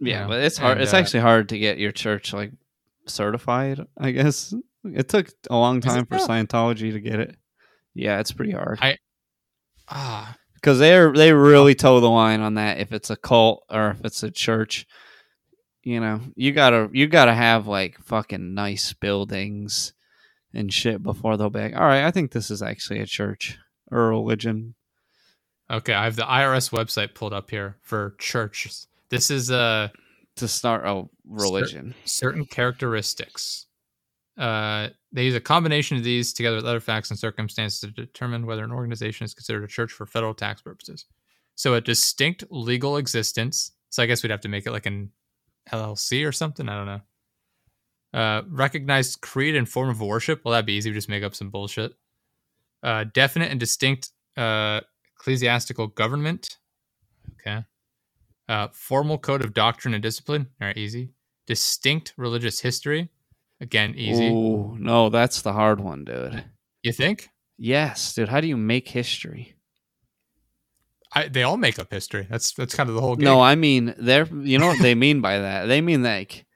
yeah, 0.00 0.22
Yeah, 0.22 0.26
but 0.28 0.40
it's 0.40 0.56
hard. 0.58 0.72
and, 0.78 0.82
it's 0.82 0.94
uh, 0.94 0.96
actually 0.98 1.20
hard 1.20 1.48
to 1.50 1.58
get 1.58 1.78
your 1.78 1.92
church 1.92 2.32
like 2.32 2.52
certified. 3.06 3.80
I 3.98 4.10
guess 4.12 4.54
it 4.84 5.08
took 5.08 5.28
a 5.50 5.56
long 5.56 5.80
time 5.80 6.06
for? 6.06 6.16
Scientology 6.16 6.92
to 6.92 7.00
get 7.00 7.20
it. 7.20 7.36
Yeah, 7.94 8.20
it's 8.20 8.32
pretty 8.32 8.52
hard 8.52 8.78
I- 8.80 8.98
Ah, 9.88 10.36
because 10.54 10.78
they're 10.78 11.12
they 11.12 11.32
really 11.32 11.74
toe 11.74 12.00
the 12.00 12.08
line 12.08 12.40
on 12.40 12.54
that. 12.54 12.78
If 12.78 12.92
it's 12.92 13.10
a 13.10 13.16
cult 13.16 13.64
or 13.70 13.90
if 13.90 14.04
it's 14.04 14.22
a 14.22 14.30
church, 14.30 14.86
you 15.82 16.00
know, 16.00 16.20
you 16.36 16.52
gotta 16.52 16.88
you 16.92 17.06
gotta 17.08 17.34
have 17.34 17.66
like 17.66 17.98
fucking 18.04 18.54
nice 18.54 18.92
buildings 18.94 19.92
and 20.54 20.72
shit 20.72 21.02
before 21.02 21.36
they'll 21.36 21.50
be 21.50 21.60
like, 21.60 21.76
all 21.76 21.86
right, 21.86 22.04
I 22.04 22.10
think 22.10 22.32
this 22.32 22.50
is 22.50 22.62
actually 22.62 23.00
a 23.00 23.06
church 23.06 23.58
or 23.90 24.02
a 24.02 24.08
religion. 24.08 24.74
okay. 25.70 25.94
I 25.94 26.04
have 26.04 26.16
the 26.16 26.22
IRS 26.22 26.70
website 26.70 27.14
pulled 27.14 27.32
up 27.32 27.50
here 27.50 27.76
for 27.82 28.14
churches. 28.18 28.86
This 29.08 29.30
is 29.30 29.50
uh 29.50 29.88
to 30.36 30.48
start 30.48 30.86
a 30.86 31.04
religion. 31.28 31.94
certain 32.04 32.44
characteristics. 32.46 33.66
Uh, 34.38 34.88
they 35.12 35.24
use 35.24 35.34
a 35.34 35.40
combination 35.40 35.96
of 35.98 36.04
these 36.04 36.32
together 36.32 36.56
with 36.56 36.64
other 36.64 36.80
facts 36.80 37.10
and 37.10 37.18
circumstances 37.18 37.80
to 37.80 37.88
determine 37.88 38.46
whether 38.46 38.64
an 38.64 38.72
organization 38.72 39.24
is 39.24 39.34
considered 39.34 39.64
a 39.64 39.68
church 39.68 39.92
for 39.92 40.06
federal 40.06 40.32
tax 40.32 40.62
purposes. 40.62 41.04
So, 41.56 41.74
a 41.74 41.80
distinct 41.80 42.44
legal 42.48 42.96
existence. 42.96 43.72
So, 43.90 44.02
I 44.02 44.06
guess 44.06 44.22
we'd 44.22 44.30
have 44.30 44.40
to 44.40 44.48
make 44.48 44.66
it 44.66 44.72
like 44.72 44.86
an 44.86 45.10
LLC 45.70 46.26
or 46.26 46.32
something. 46.32 46.68
I 46.68 46.76
don't 46.76 46.86
know. 46.86 47.00
Uh, 48.12 48.42
recognized 48.48 49.20
creed 49.20 49.54
and 49.54 49.68
form 49.68 49.88
of 49.88 50.00
worship. 50.00 50.42
Well, 50.44 50.52
that'd 50.52 50.66
be 50.66 50.74
easy. 50.74 50.90
We 50.90 50.94
just 50.94 51.08
make 51.08 51.22
up 51.22 51.34
some 51.34 51.50
bullshit. 51.50 51.92
Uh, 52.82 53.04
definite 53.12 53.50
and 53.50 53.60
distinct 53.60 54.10
uh, 54.36 54.80
ecclesiastical 55.18 55.88
government. 55.88 56.58
Okay. 57.40 57.64
Uh, 58.48 58.68
formal 58.72 59.18
code 59.18 59.44
of 59.44 59.54
doctrine 59.54 59.94
and 59.94 60.02
discipline. 60.02 60.48
All 60.60 60.66
right, 60.66 60.76
easy. 60.76 61.10
Distinct 61.46 62.14
religious 62.16 62.60
history. 62.60 63.10
Again, 63.60 63.94
easy. 63.96 64.28
Ooh, 64.28 64.76
no, 64.78 65.08
that's 65.10 65.42
the 65.42 65.52
hard 65.52 65.80
one, 65.80 66.04
dude. 66.04 66.44
You 66.82 66.92
think? 66.92 67.28
Yes, 67.58 68.14
dude. 68.14 68.30
How 68.30 68.40
do 68.40 68.48
you 68.48 68.56
make 68.56 68.88
history? 68.88 69.54
I, 71.12 71.28
they 71.28 71.42
all 71.42 71.56
make 71.56 71.78
up 71.78 71.92
history. 71.92 72.26
That's 72.30 72.52
that's 72.54 72.74
kind 72.74 72.88
of 72.88 72.94
the 72.94 73.00
whole 73.00 73.16
game. 73.16 73.24
No, 73.24 73.40
I 73.40 73.54
mean 73.54 73.94
they're. 73.98 74.26
You 74.26 74.58
know 74.58 74.68
what 74.68 74.80
they 74.80 74.94
mean 74.94 75.20
by 75.20 75.38
that? 75.38 75.66
They 75.66 75.80
mean 75.80 76.02
like 76.02 76.46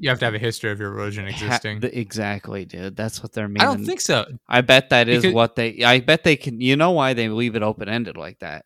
you 0.00 0.08
have 0.08 0.18
to 0.18 0.24
have 0.24 0.34
a 0.34 0.38
history 0.38 0.70
of 0.72 0.80
your 0.80 0.90
religion 0.90 1.28
existing. 1.28 1.80
the- 1.80 1.96
exactly, 1.96 2.64
dude. 2.64 2.96
That's 2.96 3.22
what 3.22 3.32
they're 3.32 3.46
meaning. 3.48 3.62
I 3.62 3.66
don't 3.66 3.84
think 3.84 4.00
so. 4.00 4.24
I 4.48 4.62
bet 4.62 4.90
that 4.90 5.08
is 5.08 5.22
Because- 5.22 5.34
what 5.34 5.54
they. 5.56 5.84
I 5.84 6.00
bet 6.00 6.24
they 6.24 6.34
can. 6.36 6.60
You 6.60 6.74
know 6.76 6.90
why 6.90 7.12
they 7.14 7.28
leave 7.28 7.54
it 7.54 7.62
open 7.62 7.88
ended 7.88 8.16
like 8.16 8.38
that? 8.40 8.64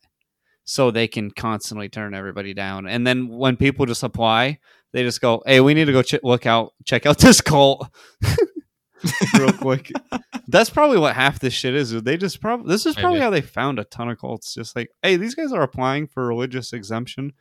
So 0.65 0.91
they 0.91 1.09
can 1.09 1.31
constantly 1.31 1.91
turn 1.91 2.15
everybody 2.15 2.55
down, 2.55 2.87
and 2.87 3.07
then 3.07 3.29
when 3.29 3.57
people 3.59 3.85
just 3.85 4.03
apply, 4.03 4.61
they 4.95 5.03
just 5.03 5.21
go, 5.21 5.43
"Hey, 5.45 5.61
we 5.61 5.75
need 5.75 5.85
to 5.87 5.93
go 5.93 6.01
ch- 6.03 6.23
look 6.23 6.47
out, 6.47 6.73
check 6.87 7.05
out 7.05 7.19
this 7.27 7.41
cult." 7.43 7.87
real 9.39 9.53
quick. 9.53 9.91
That's 10.49 10.71
probably 10.71 10.99
what 10.99 11.15
half 11.15 11.39
this 11.41 11.53
shit 11.55 11.75
is. 11.75 11.91
They 12.03 12.17
just 12.17 12.41
probably 12.41 12.69
this 12.71 12.87
is 12.87 12.95
probably 12.95 13.21
how 13.21 13.31
they 13.31 13.41
found 13.43 13.79
a 13.79 13.85
ton 13.85 14.09
of 14.09 14.19
cults. 14.19 14.55
Just 14.55 14.75
like, 14.77 14.89
hey, 15.03 15.17
these 15.17 15.35
guys 15.35 15.53
are 15.53 15.63
applying 15.63 16.07
for 16.07 16.27
religious 16.27 16.73
exemption, 16.73 17.33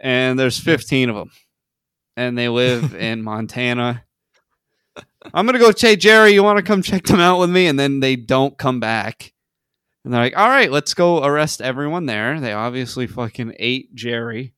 and 0.00 0.38
there's 0.38 0.58
15 0.58 1.10
of 1.10 1.16
them, 1.16 1.30
and 2.20 2.36
they 2.36 2.48
live 2.48 2.94
in 3.08 3.22
Montana. 3.22 4.04
I'm 5.34 5.46
gonna 5.46 5.58
go. 5.58 5.72
Hey, 5.76 5.96
Jerry, 5.96 6.32
you 6.32 6.42
want 6.42 6.58
to 6.58 6.62
come 6.64 6.82
check 6.82 7.04
them 7.04 7.20
out 7.20 7.38
with 7.40 7.50
me? 7.50 7.66
And 7.66 7.78
then 7.78 8.00
they 8.00 8.16
don't 8.16 8.56
come 8.56 8.80
back, 8.80 9.32
and 10.04 10.12
they're 10.12 10.20
like, 10.20 10.36
all 10.36 10.48
right, 10.48 10.70
let's 10.70 10.94
go 10.94 11.22
arrest 11.24 11.60
everyone 11.60 12.06
there. 12.06 12.40
They 12.40 12.52
obviously 12.52 13.06
fucking 13.06 13.54
ate 13.58 13.94
Jerry 13.94 14.54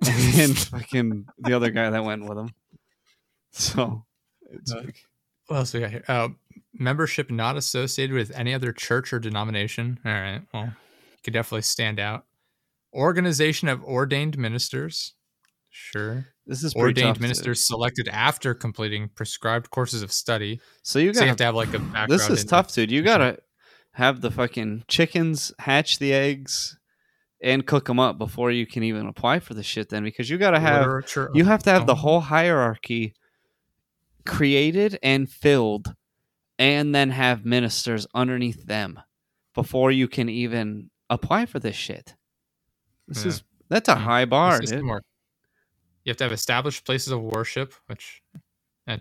and 0.06 0.56
fucking 0.58 1.26
the 1.38 1.52
other 1.54 1.70
guy 1.70 1.90
that 1.90 2.04
went 2.04 2.28
with 2.28 2.38
him. 2.38 2.54
So. 3.52 4.04
It's 4.52 4.72
Uh, 4.72 4.86
What 5.46 5.56
else 5.58 5.72
we 5.74 5.80
got 5.80 5.90
here? 5.90 6.04
Uh, 6.08 6.28
membership 6.74 7.30
not 7.30 7.56
associated 7.56 8.14
with 8.14 8.32
any 8.36 8.52
other 8.52 8.72
church 8.72 9.12
or 9.12 9.20
denomination. 9.20 10.00
All 10.04 10.12
right. 10.12 10.42
Well, 10.52 10.64
you 10.64 11.18
could 11.22 11.32
definitely 11.32 11.62
stand 11.62 12.00
out. 12.00 12.24
Organization 12.92 13.68
of 13.68 13.84
ordained 13.84 14.36
ministers. 14.36 15.14
Sure. 15.70 16.26
This 16.50 16.64
is 16.64 16.74
Ordained 16.74 17.20
ministers 17.20 17.64
selected 17.64 18.08
after 18.08 18.54
completing 18.54 19.08
prescribed 19.10 19.70
courses 19.70 20.02
of 20.02 20.10
study. 20.10 20.60
So 20.82 20.98
you 20.98 21.14
So 21.14 21.20
you 21.22 21.28
have 21.28 21.36
to 21.36 21.44
have 21.44 21.54
like 21.54 21.72
a 21.74 21.78
background. 21.78 22.10
this 22.10 22.28
is 22.28 22.44
tough, 22.44 22.74
dude. 22.74 22.90
You 22.90 23.02
gotta 23.02 23.38
have 23.92 24.20
the 24.20 24.32
fucking 24.32 24.82
chickens 24.88 25.52
hatch 25.60 26.00
the 26.00 26.12
eggs 26.12 26.76
and 27.40 27.64
cook 27.64 27.84
them 27.86 28.00
up 28.00 28.18
before 28.18 28.50
you 28.50 28.66
can 28.66 28.82
even 28.82 29.06
apply 29.06 29.38
for 29.38 29.54
the 29.54 29.62
shit. 29.62 29.90
Then 29.90 30.02
because 30.02 30.28
you 30.28 30.38
gotta 30.38 30.58
have 30.58 30.80
literature. 30.80 31.30
you 31.34 31.44
have 31.44 31.62
to 31.62 31.70
have 31.70 31.86
the 31.86 31.94
whole 31.94 32.18
hierarchy 32.18 33.14
created 34.26 34.98
and 35.04 35.30
filled 35.30 35.94
and 36.58 36.92
then 36.92 37.10
have 37.10 37.44
ministers 37.44 38.08
underneath 38.12 38.66
them 38.66 38.98
before 39.54 39.92
you 39.92 40.08
can 40.08 40.28
even 40.28 40.90
apply 41.08 41.46
for 41.46 41.60
this 41.60 41.76
shit. 41.76 42.16
This 43.06 43.22
Yeah. 43.22 43.28
is 43.28 43.42
that's 43.68 43.88
a 43.88 43.94
Mm. 43.94 43.98
high 43.98 44.24
bar, 44.24 44.58
dude. 44.58 44.82
You 46.10 46.12
have 46.12 46.16
to 46.18 46.24
have 46.24 46.32
established 46.32 46.84
places 46.84 47.12
of 47.12 47.20
worship, 47.22 47.72
which 47.86 48.20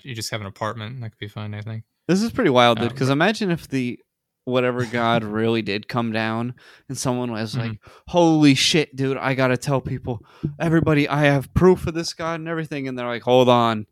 you 0.03 0.13
just 0.13 0.29
have 0.29 0.41
an 0.41 0.45
apartment. 0.45 1.01
That 1.01 1.09
could 1.09 1.17
be 1.17 1.27
fine, 1.27 1.55
I 1.55 1.61
think. 1.61 1.83
This 2.07 2.21
is 2.21 2.31
pretty 2.31 2.51
wild, 2.51 2.77
dude. 2.77 2.89
Um, 2.89 2.93
Because 2.93 3.09
imagine 3.09 3.49
if 3.49 3.67
the 3.67 3.99
whatever 4.45 4.85
God 4.85 5.23
really 5.23 5.63
did 5.63 5.87
come 5.87 6.11
down 6.11 6.53
and 6.87 6.95
someone 6.95 7.31
was 7.31 7.55
Mhm. 7.55 7.59
like, 7.59 7.79
"Holy 8.09 8.53
shit, 8.53 8.95
dude! 8.95 9.17
I 9.17 9.33
gotta 9.33 9.57
tell 9.57 9.81
people, 9.81 10.23
everybody, 10.59 11.09
I 11.09 11.23
have 11.23 11.51
proof 11.55 11.87
of 11.87 11.95
this 11.95 12.13
God 12.13 12.41
and 12.41 12.47
everything," 12.47 12.87
and 12.87 12.95
they're 12.95 13.07
like, 13.07 13.23
"Hold 13.23 13.49
on, 13.49 13.87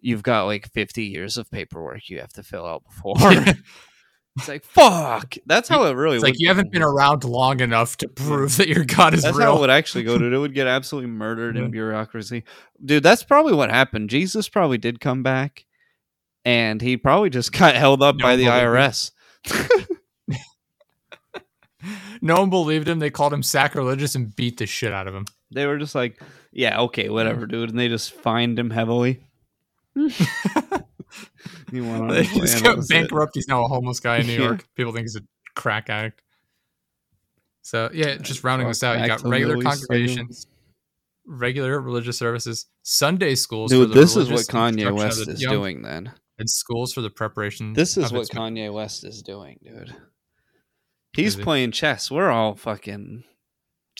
you've 0.00 0.22
got 0.22 0.44
like 0.44 0.72
fifty 0.72 1.04
years 1.04 1.36
of 1.36 1.50
paperwork 1.50 2.08
you 2.08 2.18
have 2.20 2.32
to 2.32 2.42
fill 2.42 2.64
out 2.64 2.82
before." 2.84 3.14
it's 4.38 4.48
like, 4.48 4.64
fuck. 4.64 5.34
That's 5.44 5.68
how 5.68 5.84
it 5.84 5.92
really. 5.92 6.16
It's 6.16 6.24
like 6.24 6.38
you 6.38 6.48
haven't 6.48 6.72
been 6.72 6.82
around 6.82 7.24
long 7.24 7.60
enough 7.60 7.98
to 7.98 8.08
prove 8.08 8.56
that 8.56 8.68
your 8.68 8.84
God 8.84 9.12
is 9.12 9.22
That's 9.22 9.38
how 9.38 9.44
real. 9.44 9.56
it 9.58 9.60
would 9.60 9.70
actually 9.70 10.04
go, 10.04 10.16
dude. 10.16 10.32
It 10.32 10.38
would 10.38 10.54
get 10.54 10.66
absolutely 10.78 11.10
murdered 11.10 11.56
in 11.56 11.70
bureaucracy, 11.70 12.44
dude. 12.82 13.02
That's 13.02 13.24
probably 13.24 13.52
what 13.52 13.70
happened. 13.70 14.08
Jesus 14.08 14.48
probably 14.48 14.78
did 14.78 15.00
come 15.00 15.22
back, 15.22 15.66
and 16.46 16.80
he 16.80 16.96
probably 16.96 17.28
just 17.28 17.52
got 17.58 17.74
held 17.74 18.02
up 18.02 18.16
No 18.16 18.24
by 18.24 18.36
the 18.36 18.46
IRS. 18.46 19.10
no 22.22 22.36
one 22.36 22.50
believed 22.50 22.88
him. 22.88 23.00
They 23.00 23.10
called 23.10 23.34
him 23.34 23.42
sacrilegious 23.42 24.14
and 24.14 24.34
beat 24.34 24.56
the 24.56 24.66
shit 24.66 24.92
out 24.92 25.08
of 25.08 25.14
him. 25.14 25.26
They 25.50 25.66
were 25.66 25.76
just 25.76 25.94
like, 25.94 26.22
"Yeah, 26.52 26.80
okay, 26.82 27.10
whatever, 27.10 27.46
dude," 27.46 27.68
and 27.68 27.78
they 27.78 27.88
just 27.88 28.12
fined 28.12 28.58
him 28.58 28.70
heavily. 28.70 29.20
He 31.70 31.80
went 31.80 32.02
on 32.02 32.08
They 32.10 32.24
his 32.24 32.34
way, 32.34 32.40
just 32.46 32.64
got 32.64 32.78
it. 32.78 32.88
bankrupt. 32.88 33.32
He's 33.34 33.48
now 33.48 33.64
a 33.64 33.68
homeless 33.68 34.00
guy 34.00 34.18
in 34.18 34.26
New 34.26 34.32
Yeah. 34.38 34.38
York. 34.44 34.64
People 34.76 34.92
think 34.92 35.04
he's 35.04 35.16
a 35.16 35.22
crack 35.56 35.90
addict. 35.90 36.22
So 37.62 37.90
yeah, 37.92 38.16
just 38.16 38.42
rounding 38.44 38.66
this 38.68 38.82
out, 38.82 39.00
you 39.00 39.06
got 39.06 39.22
regular 39.22 39.60
congregations, 39.62 40.46
regular 41.26 41.80
religious 41.80 42.18
services, 42.18 42.66
Sunday 42.82 43.34
schools. 43.36 43.70
for 43.70 43.76
Dude, 43.78 43.90
the 43.90 43.94
this 43.94 44.16
is 44.16 44.30
what 44.30 44.40
Kanye 44.42 44.92
West 44.92 45.28
is 45.28 45.40
doing. 45.40 45.82
Then 45.82 46.12
and 46.38 46.50
schools 46.50 46.92
for 46.92 47.02
the 47.02 47.10
preparation. 47.10 47.72
this 47.72 47.96
is 47.96 48.12
what 48.12 48.28
Kanye 48.28 48.72
West 48.72 49.04
is 49.04 49.22
doing, 49.22 49.60
dude. 49.62 49.94
He's 51.14 51.36
playing 51.36 51.70
chess. 51.72 52.10
We're 52.10 52.30
all 52.30 52.54
fucking 52.56 53.22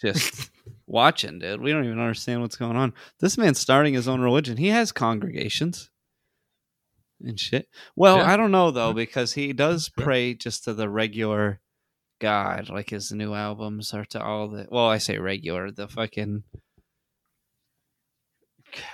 just 0.00 0.50
watching, 0.86 1.38
dude. 1.38 1.60
We 1.60 1.70
don't 1.70 1.84
even 1.84 2.00
understand 2.00 2.40
what's 2.40 2.56
going 2.56 2.74
on. 2.76 2.94
This 3.20 3.38
man's 3.38 3.60
starting 3.60 3.94
his 3.94 4.08
own 4.08 4.22
religion. 4.22 4.56
He 4.56 4.68
has 4.68 4.90
congregations 4.90 5.90
and 7.24 7.38
shit. 7.38 7.68
Well, 7.96 8.18
Yeah. 8.18 8.32
I 8.32 8.36
don't 8.36 8.50
know 8.50 8.70
though 8.70 8.92
because 8.92 9.34
he 9.34 9.52
does 9.52 9.88
pray 9.88 10.34
just 10.34 10.64
to 10.64 10.74
the 10.74 10.88
regular 10.88 11.60
God, 12.20 12.68
like 12.68 12.90
his 12.90 13.10
new 13.10 13.34
albums 13.34 13.92
are 13.92 14.04
to 14.06 14.22
all 14.22 14.48
the. 14.48 14.68
Well, 14.70 14.86
I 14.86 14.98
say 14.98 15.18
regular, 15.18 15.70
the 15.72 15.88
fucking 15.88 16.44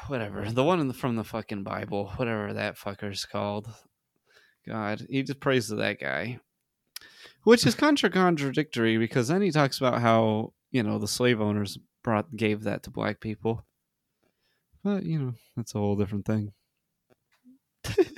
whatever, 0.07 0.51
the 0.51 0.65
one 0.65 0.81
in 0.81 0.89
the, 0.89 0.95
from 0.95 1.17
the 1.17 1.25
fucking 1.25 1.63
Bible, 1.63 2.09
whatever 2.17 2.53
that 2.53 2.77
fucker's 2.79 3.25
called. 3.25 3.69
God, 4.67 5.07
he 5.09 5.23
just 5.23 5.41
prays 5.41 5.69
to 5.69 5.77
that 5.77 6.01
guy, 6.01 6.41
which 7.45 7.67
is 7.67 7.75
contra 7.77 8.11
contradictory 8.11 8.97
because 8.99 9.29
then 9.29 9.43
he 9.43 9.51
talks 9.51 9.79
about 9.79 10.01
how 10.01 10.53
you 10.71 10.83
know 10.83 10.99
the 10.99 11.09
slave 11.09 11.41
owners 11.41 11.79
brought 12.03 12.35
gave 12.37 12.63
that 12.65 12.83
to 12.85 12.91
black 12.91 13.21
people, 13.21 13.67
but 14.83 15.05
you 15.05 15.19
know 15.19 15.35
that's 15.57 15.75
a 15.75 15.79
whole 15.79 15.97
different 15.97 16.25
thing. 16.27 16.53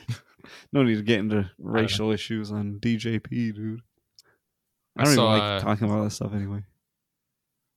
no 0.72 0.82
need 0.82 0.96
to 0.96 1.02
get 1.02 1.18
into 1.18 1.50
racial 1.58 2.10
issues 2.10 2.52
on 2.52 2.78
DJP, 2.80 3.54
dude. 3.54 3.80
I 4.96 5.02
I 5.02 5.04
don't 5.04 5.14
saw, 5.14 5.36
even 5.36 5.48
like 5.48 5.62
uh, 5.62 5.64
talking 5.64 5.88
about 5.88 6.04
that 6.04 6.10
stuff 6.10 6.34
anyway. 6.34 6.62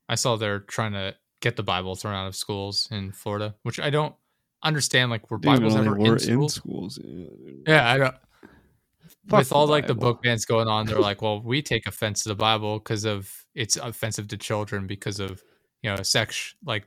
I 0.10 0.15
saw 0.15 0.36
they're 0.36 0.60
trying 0.60 0.93
to 0.93 1.15
get 1.41 1.56
the 1.56 1.63
Bible 1.63 1.95
thrown 1.95 2.13
out 2.13 2.27
of 2.27 2.36
schools 2.36 2.88
in 2.91 3.12
Florida, 3.12 3.56
which 3.63 3.79
I 3.79 3.89
don't 3.89 4.15
understand. 4.63 5.12
Like, 5.12 5.29
were 5.29 5.38
Bibles 5.38 5.75
ever 5.75 5.95
were 5.95 6.17
in 6.17 6.49
schools? 6.49 6.99
Yeah. 7.03 7.27
Yeah, 7.67 7.91
I 7.91 7.97
don't. 7.97 8.15
Fuck 9.29 9.39
with 9.39 9.49
the 9.49 9.56
all 9.56 9.67
like 9.67 9.88
the 9.88 9.95
book 9.95 10.21
bans 10.21 10.45
going 10.45 10.67
on, 10.67 10.86
they're 10.86 10.99
like, 10.99 11.21
well, 11.21 11.41
we 11.41 11.62
take 11.62 11.88
offense 11.88 12.23
to 12.23 12.29
the 12.29 12.36
Bible 12.36 12.79
because 12.79 13.06
of 13.06 13.32
it's 13.56 13.77
offensive 13.77 14.27
to 14.29 14.38
children 14.38 14.86
because 14.86 15.19
of 15.19 15.41
you 15.82 15.89
know 15.89 16.01
sex 16.03 16.56
like 16.65 16.86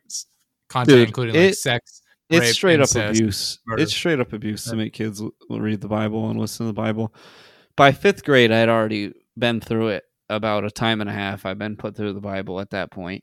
content, 0.69 0.99
Dude, 0.99 1.09
including 1.09 1.35
like 1.35 1.55
sex. 1.55 2.03
It's 2.29 2.53
straight 2.53 2.81
up 2.81 2.95
abuse. 2.95 3.59
murder. 3.67 3.83
It's 3.83 3.93
straight 3.93 4.21
up 4.21 4.33
abuse 4.33 4.65
to 4.65 4.77
make 4.77 4.93
kids 4.93 5.23
read 5.49 5.81
the 5.81 5.89
Bible 5.89 6.29
and 6.29 6.41
listen 6.41 6.67
to 6.67 6.69
the 6.69 6.73
Bible. 6.73 7.15
By 7.77 7.93
fifth 7.93 8.25
grade, 8.25 8.51
I 8.51 8.59
had 8.59 8.69
already 8.69 9.13
been 9.39 9.61
through 9.61 9.89
it 9.89 10.05
about 10.29 10.65
a 10.65 10.71
time 10.71 11.01
and 11.01 11.09
a 11.09 11.13
half. 11.13 11.47
I've 11.47 11.59
been 11.59 11.77
put 11.77 11.97
through 11.97 12.15
the 12.15 12.21
Bible 12.21 12.61
at 12.61 12.71
that 12.71 12.91
point. 12.91 13.23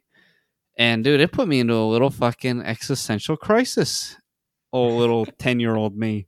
And 0.77 1.03
dude, 1.03 1.21
it 1.21 1.31
put 1.31 1.47
me 1.47 1.59
into 1.59 1.75
a 1.75 1.89
little 1.89 2.09
fucking 2.09 2.61
existential 2.61 3.35
crisis. 3.37 4.15
Oh, 4.71 4.87
little 4.97 5.25
10 5.25 5.59
year 5.59 5.75
old 5.75 5.97
me. 5.97 6.27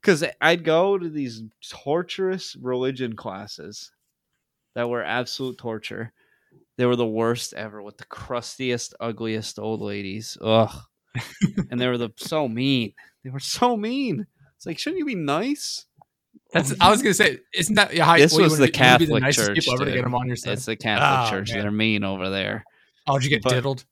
Because 0.00 0.24
I'd 0.40 0.64
go 0.64 0.98
to 0.98 1.08
these 1.08 1.42
torturous 1.70 2.56
religion 2.60 3.14
classes 3.14 3.90
that 4.74 4.88
were 4.88 5.02
absolute 5.02 5.58
torture. 5.58 6.12
They 6.78 6.86
were 6.86 6.96
the 6.96 7.06
worst 7.06 7.52
ever 7.54 7.82
with 7.82 7.98
the 7.98 8.06
crustiest, 8.06 8.94
ugliest 8.98 9.58
old 9.58 9.80
ladies. 9.80 10.38
Ugh. 10.40 10.74
And 11.70 11.80
they 11.80 11.86
were 11.88 11.98
the 11.98 12.10
so 12.16 12.48
mean. 12.48 12.92
They 13.24 13.30
were 13.30 13.40
so 13.40 13.76
mean. 13.76 14.26
It's 14.56 14.66
like, 14.66 14.78
shouldn't 14.78 14.98
you 14.98 15.04
be 15.06 15.14
nice? 15.14 15.86
That's 16.52 16.74
I 16.80 16.90
was 16.90 17.02
gonna 17.02 17.14
say, 17.14 17.38
isn't 17.54 17.74
that 17.76 17.96
how 17.96 18.16
This 18.16 18.32
what 18.32 18.42
was 18.42 18.58
the 18.58 18.66
be- 18.66 18.72
you 18.72 18.72
wanna 18.80 18.98
Catholic 18.98 19.22
nicest 19.22 19.46
Church, 19.48 19.58
people 19.58 19.74
ever 19.74 19.84
to 19.86 19.92
get 19.92 20.04
them 20.04 20.14
on 20.14 20.26
your 20.26 20.36
side? 20.36 20.52
It's 20.54 20.66
the 20.66 20.76
Catholic 20.76 21.28
Oh, 21.28 21.36
Church. 21.38 21.52
man. 21.52 21.62
They're 21.62 21.70
mean 21.70 22.04
over 22.04 22.30
there. 22.30 22.64
Oh, 23.06 23.18
did 23.18 23.24
you 23.24 23.30
get 23.30 23.42
but- 23.42 23.50
diddled? 23.50 23.84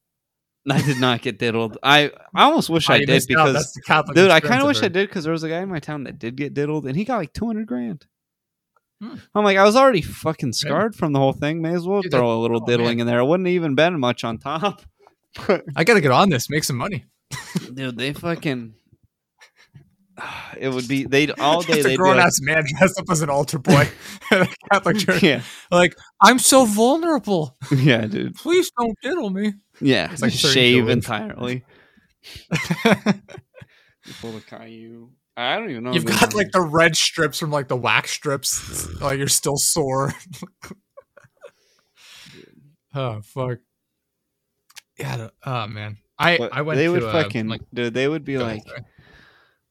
I 0.70 0.82
did 0.82 1.00
not 1.00 1.22
get 1.22 1.38
diddled. 1.38 1.78
I 1.82 2.12
I 2.34 2.42
almost 2.44 2.68
wish 2.68 2.90
Oh, 2.90 2.94
I 2.94 2.98
did 2.98 3.22
because 3.26 3.54
that's 3.54 3.72
the 3.72 4.12
dude, 4.14 4.30
I 4.30 4.40
kind 4.40 4.60
of 4.60 4.66
wish 4.66 4.82
I 4.82 4.88
did 4.88 5.08
because 5.08 5.24
there 5.24 5.32
was 5.32 5.42
a 5.42 5.48
guy 5.48 5.60
in 5.62 5.70
my 5.70 5.78
town 5.78 6.04
that 6.04 6.18
did 6.18 6.36
get 6.36 6.52
diddled 6.52 6.84
and 6.86 6.94
he 6.96 7.04
got 7.04 7.16
like 7.16 7.32
two 7.32 7.46
hundred 7.46 7.66
grand. 7.66 8.04
Hmm. 9.02 9.14
I'm 9.34 9.42
like, 9.44 9.56
I 9.56 9.64
was 9.64 9.74
already 9.74 10.02
fucking 10.02 10.52
scarred 10.52 10.94
from 10.94 11.14
the 11.14 11.18
whole 11.18 11.32
thing. 11.32 11.62
May 11.62 11.72
as 11.72 11.86
well 11.86 12.02
Dude, 12.02 12.12
throw 12.12 12.38
a 12.38 12.40
little 12.42 12.60
oh, 12.62 12.66
diddling 12.66 12.98
man. 12.98 13.00
in 13.00 13.06
there. 13.06 13.20
It 13.20 13.24
wouldn't 13.24 13.48
even 13.48 13.74
been 13.74 13.98
much 13.98 14.22
on 14.22 14.36
top. 14.36 14.82
I 15.74 15.84
gotta 15.84 16.02
get 16.02 16.10
on 16.10 16.28
this, 16.28 16.50
make 16.50 16.64
some 16.64 16.76
money. 16.76 17.06
Dude, 17.74 17.96
they 17.96 18.12
fucking. 18.12 18.74
It 20.58 20.68
would 20.68 20.86
be 20.86 21.04
they'd 21.04 21.30
all 21.40 21.62
day 21.62 21.68
Just 21.74 21.80
a 21.80 21.82
they'd 21.84 21.88
be 21.90 21.96
grown 21.96 22.16
like, 22.18 22.26
ass 22.26 22.40
man 22.42 22.62
dressed 22.76 22.98
up 23.00 23.06
as 23.10 23.22
an 23.22 23.30
altar 23.30 23.58
boy 23.58 23.88
at 24.30 24.42
a 24.42 24.48
Catholic 24.70 24.98
church. 25.06 25.22
yeah, 25.22 25.40
Like, 25.70 25.96
I'm 26.20 26.38
so 26.38 26.66
vulnerable. 26.66 27.56
yeah, 27.74 28.02
dude, 28.06 28.34
Please 28.34 28.70
don't 28.78 28.94
diddle 29.02 29.30
me. 29.30 29.54
yeah, 29.80 30.12
It's 30.12 30.20
like 30.20 30.32
shave 30.32 30.82
kilos. 30.84 30.92
entirely. 30.92 31.64
Pull 34.20 34.32
the 34.32 34.42
Caillou. 34.46 35.08
I 35.38 35.56
don't 35.56 35.70
even 35.70 35.84
know. 35.84 35.92
You've 35.94 36.04
got 36.04 36.30
they- 36.32 36.36
like 36.36 36.50
the 36.52 36.60
red 36.60 36.96
strips 36.96 37.38
from 37.38 37.50
like 37.50 37.68
the 37.68 37.76
wax 37.76 38.10
strips. 38.10 38.86
like 39.00 39.16
you're 39.16 39.28
still 39.28 39.56
sore. 39.56 40.12
oh 42.94 43.20
fuck. 43.22 43.58
Yeah. 44.98 45.28
Oh 45.46 45.66
man. 45.66 45.96
I 46.20 46.38
But 46.38 46.54
I 46.54 46.62
went. 46.62 46.76
they 46.78 46.84
to, 46.84 46.92
would 46.92 47.02
fucking 47.02 47.48
like. 47.48 47.62
dude. 47.74 47.94
They 47.94 48.06
would 48.08 48.24
be 48.24 48.38
like, 48.38 48.62
sorry. 48.66 48.84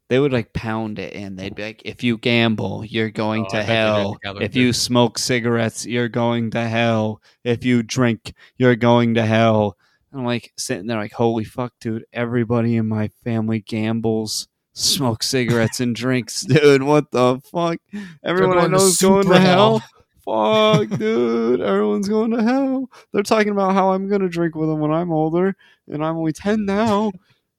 they 0.09 0.19
would 0.19 0.33
like 0.33 0.51
pound 0.53 0.97
it 0.99 1.13
in. 1.13 1.35
They'd 1.35 1.53
be 1.55 1.63
like, 1.63 1.81
if 1.85 2.03
you 2.03 2.17
gamble, 2.17 2.83
you're 2.83 3.11
going 3.11 3.45
Oh, 3.45 3.49
to 3.51 3.57
I 3.57 3.59
bet 3.59 3.67
they 3.67 3.73
did, 3.73 3.75
hell. 3.75 4.17
If 4.41 4.55
you 4.55 4.73
smoke 4.73 5.17
cigarettes, 5.19 5.85
you're 5.85 6.09
going 6.09 6.51
to 6.51 6.67
hell. 6.67 7.21
If 7.43 7.63
you 7.63 7.83
drink, 7.83 8.33
you're 8.57 8.75
going 8.75 9.13
to 9.15 9.25
hell. 9.25 9.77
I'm 10.11 10.25
like 10.25 10.51
sitting 10.57 10.87
there, 10.87 10.97
like, 10.97 11.13
holy 11.13 11.43
fuck, 11.43 11.71
dude! 11.79 12.03
Everybody 12.11 12.77
in 12.77 12.87
my 12.87 13.09
family 13.23 13.59
gambles, 13.59 14.47
smoke 14.73 15.21
cigarettes, 15.21 15.79
and 15.79 15.95
drinks, 15.95 16.41
dude. 16.41 16.81
What 16.81 17.11
the 17.11 17.39
fuck? 17.51 17.77
Everyone 18.23 18.57
I 18.57 18.61
going 18.61 18.71
to 18.71 18.77
know 18.79 18.85
is 18.85 18.97
going 18.97 19.27
to 19.29 19.39
hell. 19.39 19.77
hell. 19.79 19.89
Fuck, 20.29 20.99
dude! 20.99 21.61
Everyone's 21.61 22.07
going 22.07 22.31
to 22.31 22.43
hell. 22.43 22.89
They're 23.11 23.23
talking 23.23 23.49
about 23.49 23.73
how 23.73 23.91
I'm 23.91 24.07
gonna 24.07 24.29
drink 24.29 24.55
with 24.55 24.69
them 24.69 24.79
when 24.79 24.91
I'm 24.91 25.11
older, 25.11 25.55
and 25.87 26.05
I'm 26.05 26.17
only 26.17 26.33
ten 26.33 26.65
now. 26.65 27.11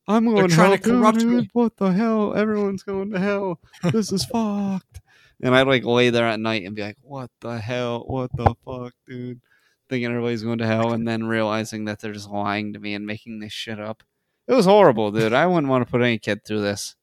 I'm 0.06 0.24
going 0.26 0.48
to 0.48 0.54
trying 0.54 0.70
hell, 0.70 0.78
to 0.78 0.82
corrupt 0.82 1.18
dude. 1.18 1.28
me. 1.28 1.50
What 1.52 1.76
the 1.76 1.92
hell? 1.92 2.34
Everyone's 2.34 2.82
going 2.82 3.12
to 3.12 3.18
hell. 3.20 3.60
This 3.92 4.10
is 4.12 4.24
fucked. 4.24 5.00
And 5.40 5.54
I'd 5.54 5.66
like 5.66 5.84
lay 5.84 6.10
there 6.10 6.26
at 6.26 6.40
night 6.40 6.64
and 6.64 6.74
be 6.74 6.82
like, 6.82 6.96
"What 7.02 7.30
the 7.40 7.58
hell? 7.58 8.04
What 8.06 8.30
the 8.36 8.54
fuck, 8.64 8.92
dude?" 9.06 9.40
Thinking 9.88 10.10
everybody's 10.10 10.42
going 10.42 10.58
to 10.58 10.66
hell, 10.66 10.92
and 10.92 11.06
then 11.06 11.24
realizing 11.24 11.84
that 11.86 12.00
they're 12.00 12.12
just 12.12 12.30
lying 12.30 12.72
to 12.72 12.78
me 12.78 12.94
and 12.94 13.06
making 13.06 13.40
this 13.40 13.52
shit 13.52 13.80
up. 13.80 14.02
It 14.46 14.54
was 14.54 14.66
horrible, 14.66 15.10
dude. 15.12 15.32
I 15.32 15.46
wouldn't 15.46 15.68
want 15.68 15.86
to 15.86 15.90
put 15.90 16.02
any 16.02 16.18
kid 16.18 16.44
through 16.44 16.62
this. 16.62 16.96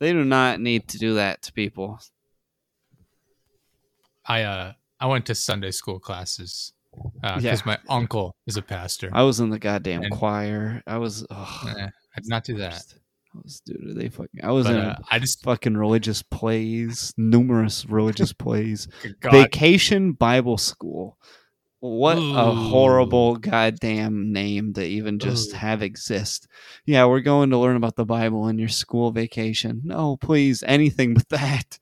They 0.00 0.12
do 0.12 0.24
not 0.24 0.60
need 0.60 0.88
to 0.88 0.98
do 0.98 1.14
that 1.14 1.42
to 1.42 1.52
people. 1.52 2.00
I 4.26 4.42
uh 4.42 4.72
I 5.02 5.06
went 5.06 5.26
to 5.26 5.34
Sunday 5.34 5.72
school 5.72 5.98
classes 5.98 6.72
because 7.20 7.42
Yeah. 7.42 7.56
my 7.66 7.78
uncle 7.88 8.36
is 8.46 8.56
a 8.56 8.62
pastor. 8.62 9.10
I 9.12 9.22
was 9.24 9.40
in 9.40 9.50
the 9.50 9.58
goddamn 9.58 10.02
And- 10.04 10.12
choir. 10.12 10.82
I 10.86 10.98
was. 10.98 11.26
ugh. 11.28 11.66
I 11.68 11.90
did 12.20 12.28
not 12.28 12.44
do 12.44 12.56
that. 12.58 12.84
I 13.34 13.38
was, 13.42 13.60
dude, 13.66 13.96
they 13.96 14.08
fucking. 14.10 14.44
I 14.44 14.52
was 14.52 14.66
But, 14.66 14.74
in 14.76 14.80
uh, 14.82 14.98
I 15.10 15.18
just 15.18 15.42
fucking 15.42 15.76
religious 15.76 16.22
plays, 16.22 17.12
numerous 17.16 17.84
religious 17.86 18.32
plays. 18.44 18.86
God, 19.20 19.32
Vacation 19.32 20.12
Bible 20.12 20.56
School. 20.58 21.18
What 21.80 22.18
a 22.18 22.52
horrible 22.54 23.34
goddamn 23.36 24.32
name 24.32 24.72
to 24.74 24.84
even 24.84 25.18
just 25.18 25.52
Ooh. 25.52 25.56
have 25.56 25.82
exist. 25.82 26.46
Yeah, 26.86 27.06
we're 27.06 27.20
going 27.22 27.50
to 27.50 27.58
learn 27.58 27.74
about 27.74 27.96
the 27.96 28.04
Bible 28.04 28.46
in 28.46 28.56
your 28.60 28.68
school 28.68 29.10
vacation. 29.10 29.80
No, 29.82 30.16
please, 30.16 30.62
anything 30.64 31.14
but 31.14 31.28
that. 31.30 31.80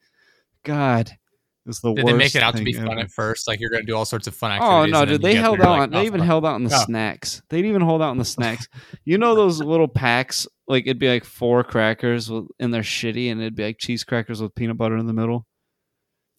God, 0.63 1.19
was 1.67 1.81
the 1.81 1.93
did 1.93 2.05
worst. 2.05 2.13
they 2.13 2.19
make 2.19 2.35
it 2.35 2.43
out 2.43 2.53
to 2.53 2.57
thing 2.59 2.65
be 2.65 2.73
fun 2.73 2.89
ever. 2.93 3.01
at 3.01 3.11
first? 3.11 3.47
Like 3.49 3.61
you're 3.61 3.71
gonna 3.71 3.85
do 3.85 3.95
all 3.97 4.05
sorts 4.05 4.27
of 4.27 4.35
fun 4.35 4.53
activities. 4.53 4.73
Oh 4.73 4.87
no, 4.87 4.87
and 4.87 4.95
then 4.95 5.09
dude! 5.09 5.23
They 5.23 5.35
held 5.35 5.61
out. 5.61 5.79
like, 5.79 5.91
they 5.91 5.99
oh, 5.99 6.03
even 6.03 6.21
fuck. 6.21 6.27
held 6.27 6.47
out 6.47 6.55
on 6.55 6.65
the 6.65 6.75
Oh. 6.75 6.85
snacks. 6.85 7.43
They'd 7.51 7.65
even 7.67 7.83
hold 7.83 8.01
out 8.03 8.11
on 8.11 8.19
the 8.19 8.25
snacks. 8.37 8.67
You 9.05 9.19
know 9.19 9.35
those 9.35 9.61
little 9.61 9.89
packs? 9.89 10.47
Like 10.69 10.85
it'd 10.85 10.99
be 10.99 11.09
like 11.09 11.25
four 11.25 11.63
crackers, 11.65 12.31
with, 12.31 12.47
and 12.59 12.73
they're 12.73 12.83
shitty, 12.83 13.31
and 13.31 13.41
it'd 13.41 13.55
be 13.57 13.65
like 13.65 13.79
cheese 13.79 14.05
crackers 14.05 14.41
with 14.41 14.55
peanut 14.55 14.77
butter 14.79 14.97
in 14.97 15.07
the 15.07 15.13
middle. 15.13 15.47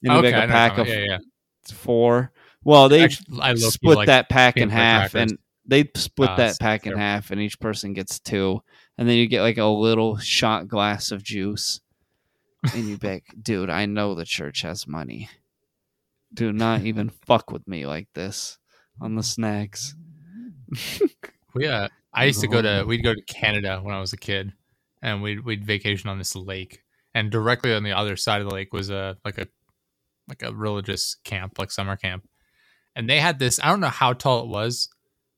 And 0.03 0.13
it'd 0.13 0.25
Okay, 0.25 0.31
be 0.31 0.35
I 0.35 0.39
like 0.39 0.45
a 0.45 0.47
know 0.47 0.53
pack 0.53 0.71
what 0.71 0.79
of 0.81 0.87
you're 0.87 0.95
talking 0.97 1.11
about. 1.13 1.21
yeah, 1.69 1.75
four. 1.75 2.31
Well, 2.63 2.89
they 2.89 2.99
yeah. 2.99 3.05
Actually, 3.43 3.57
split 3.57 3.97
like 3.97 4.07
that 4.07 4.29
pack 4.29 4.57
in 4.57 4.69
half, 4.69 5.11
crackers. 5.11 5.31
and 5.31 5.39
they 5.65 5.89
split 5.95 6.29
Ah, 6.31 6.35
that 6.37 6.45
that's 6.47 6.57
pack 6.57 6.81
in 6.85 6.91
terrible. 6.93 7.01
half, 7.01 7.31
and 7.31 7.39
each 7.41 7.59
person 7.59 7.93
gets 7.93 8.19
two, 8.19 8.61
and 8.97 9.07
then 9.07 9.17
you 9.17 9.27
get 9.27 9.41
like 9.41 9.57
a 9.57 9.65
little 9.65 10.17
shot 10.17 10.67
glass 10.67 11.11
of 11.11 11.23
juice, 11.23 11.81
and 12.63 12.87
you 12.87 12.97
be 12.97 13.07
like, 13.07 13.33
dude, 13.41 13.69
I 13.69 13.85
know 13.85 14.15
the 14.15 14.25
church 14.25 14.61
has 14.61 14.87
money. 14.87 15.29
Do 16.33 16.53
not 16.53 16.81
even 16.81 17.09
fuck 17.25 17.51
with 17.51 17.67
me 17.67 17.85
like 17.85 18.07
this 18.13 18.57
on 18.99 19.15
the 19.15 19.23
snacks. 19.23 19.95
We 21.53 21.67
uh, 21.67 21.87
I 22.13 22.25
used 22.25 22.41
to 22.41 22.47
go 22.47 22.61
to 22.61 22.83
we'd 22.85 23.03
go 23.03 23.13
to 23.13 23.21
Canada 23.23 23.79
when 23.81 23.95
I 23.95 23.99
was 23.99 24.13
a 24.13 24.17
kid, 24.17 24.53
and 25.01 25.21
we'd 25.21 25.43
we'd 25.43 25.65
vacation 25.65 26.09
on 26.09 26.17
this 26.17 26.35
lake, 26.35 26.81
and 27.13 27.31
directly 27.31 27.73
on 27.73 27.83
the 27.83 27.93
other 27.93 28.15
side 28.15 28.41
of 28.41 28.47
the 28.47 28.53
lake 28.53 28.73
was 28.73 28.89
a 28.89 29.17
like 29.25 29.37
a 29.37 29.47
like 30.27 30.43
a 30.43 30.53
religious 30.53 31.15
camp, 31.23 31.57
like 31.57 31.71
summer 31.71 31.95
camp, 31.95 32.27
and 32.95 33.09
they 33.09 33.19
had 33.19 33.39
this. 33.39 33.59
I 33.61 33.69
don't 33.69 33.79
know 33.79 33.87
how 33.87 34.13
tall 34.13 34.43
it 34.43 34.49
was. 34.49 34.89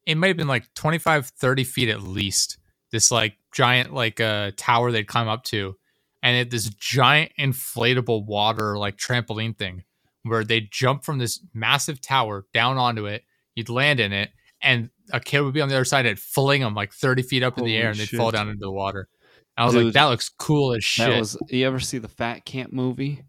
It 0.06 0.16
might 0.16 0.28
have 0.28 0.38
been 0.38 0.48
like 0.48 0.72
25, 0.74 1.28
30 1.28 1.64
feet 1.64 1.90
at 1.90 2.04
least. 2.04 2.58
This 2.92 3.10
like 3.10 3.38
giant 3.54 3.94
like 3.94 4.20
uh 4.20 4.52
tower 4.58 4.92
they'd 4.92 5.08
climb 5.08 5.28
up 5.28 5.44
to, 5.46 5.76
and 6.24 6.38
it 6.38 6.50
this 6.50 6.70
giant 6.70 7.34
inflatable 7.38 8.26
water 8.26 8.78
like 8.78 8.98
trampoline 8.98 9.56
thing 9.56 9.84
where 10.24 10.46
they'd 10.46 10.72
jump 10.72 11.04
from 11.04 11.20
this 11.20 11.42
massive 11.54 12.00
tower 12.00 12.46
down 12.54 12.78
onto 12.78 13.06
it. 13.06 13.24
You'd 13.56 13.70
land 13.70 14.00
in 14.00 14.14
it, 14.14 14.32
and 14.62 14.90
a 15.12 15.20
kid 15.20 15.42
would 15.42 15.54
be 15.54 15.62
on 15.62 15.70
the 15.70 15.76
other 15.76 15.86
side 15.86 16.06
and 16.06 16.18
fling 16.18 16.62
them 16.62 16.74
like 16.74 16.94
30 16.94 17.22
feet 17.24 17.44
up 17.44 17.60
in 17.60 17.66
the 17.66 17.76
air 17.76 17.92
and 17.92 18.00
they'd 18.00 18.10
fall 18.10 18.32
down 18.32 18.48
into 18.50 18.62
the 18.62 18.72
water. 18.72 19.10
I 19.56 19.66
was 19.66 19.76
like, 19.76 19.94
that 19.94 20.06
looks 20.06 20.30
cool 20.30 20.74
as 20.74 20.84
shit. 20.84 21.10
That 21.10 21.20
was. 21.20 21.38
You 21.50 21.68
ever 21.68 21.80
see 21.80 22.00
the 22.00 22.08
Fat 22.08 22.46
Camp 22.46 22.74
movie 22.74 23.24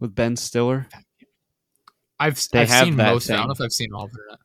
with 0.00 0.14
Ben 0.14 0.34
Stiller? 0.34 0.88
I've, 2.18 2.42
they 2.52 2.62
I've 2.62 2.70
have 2.70 2.84
seen 2.86 2.96
most. 2.96 3.26
of 3.26 3.30
it. 3.30 3.34
I 3.34 3.36
don't 3.36 3.46
know 3.46 3.52
if 3.52 3.60
I've 3.60 3.70
seen 3.70 3.92
all 3.94 4.06
of 4.06 4.10
it. 4.10 4.38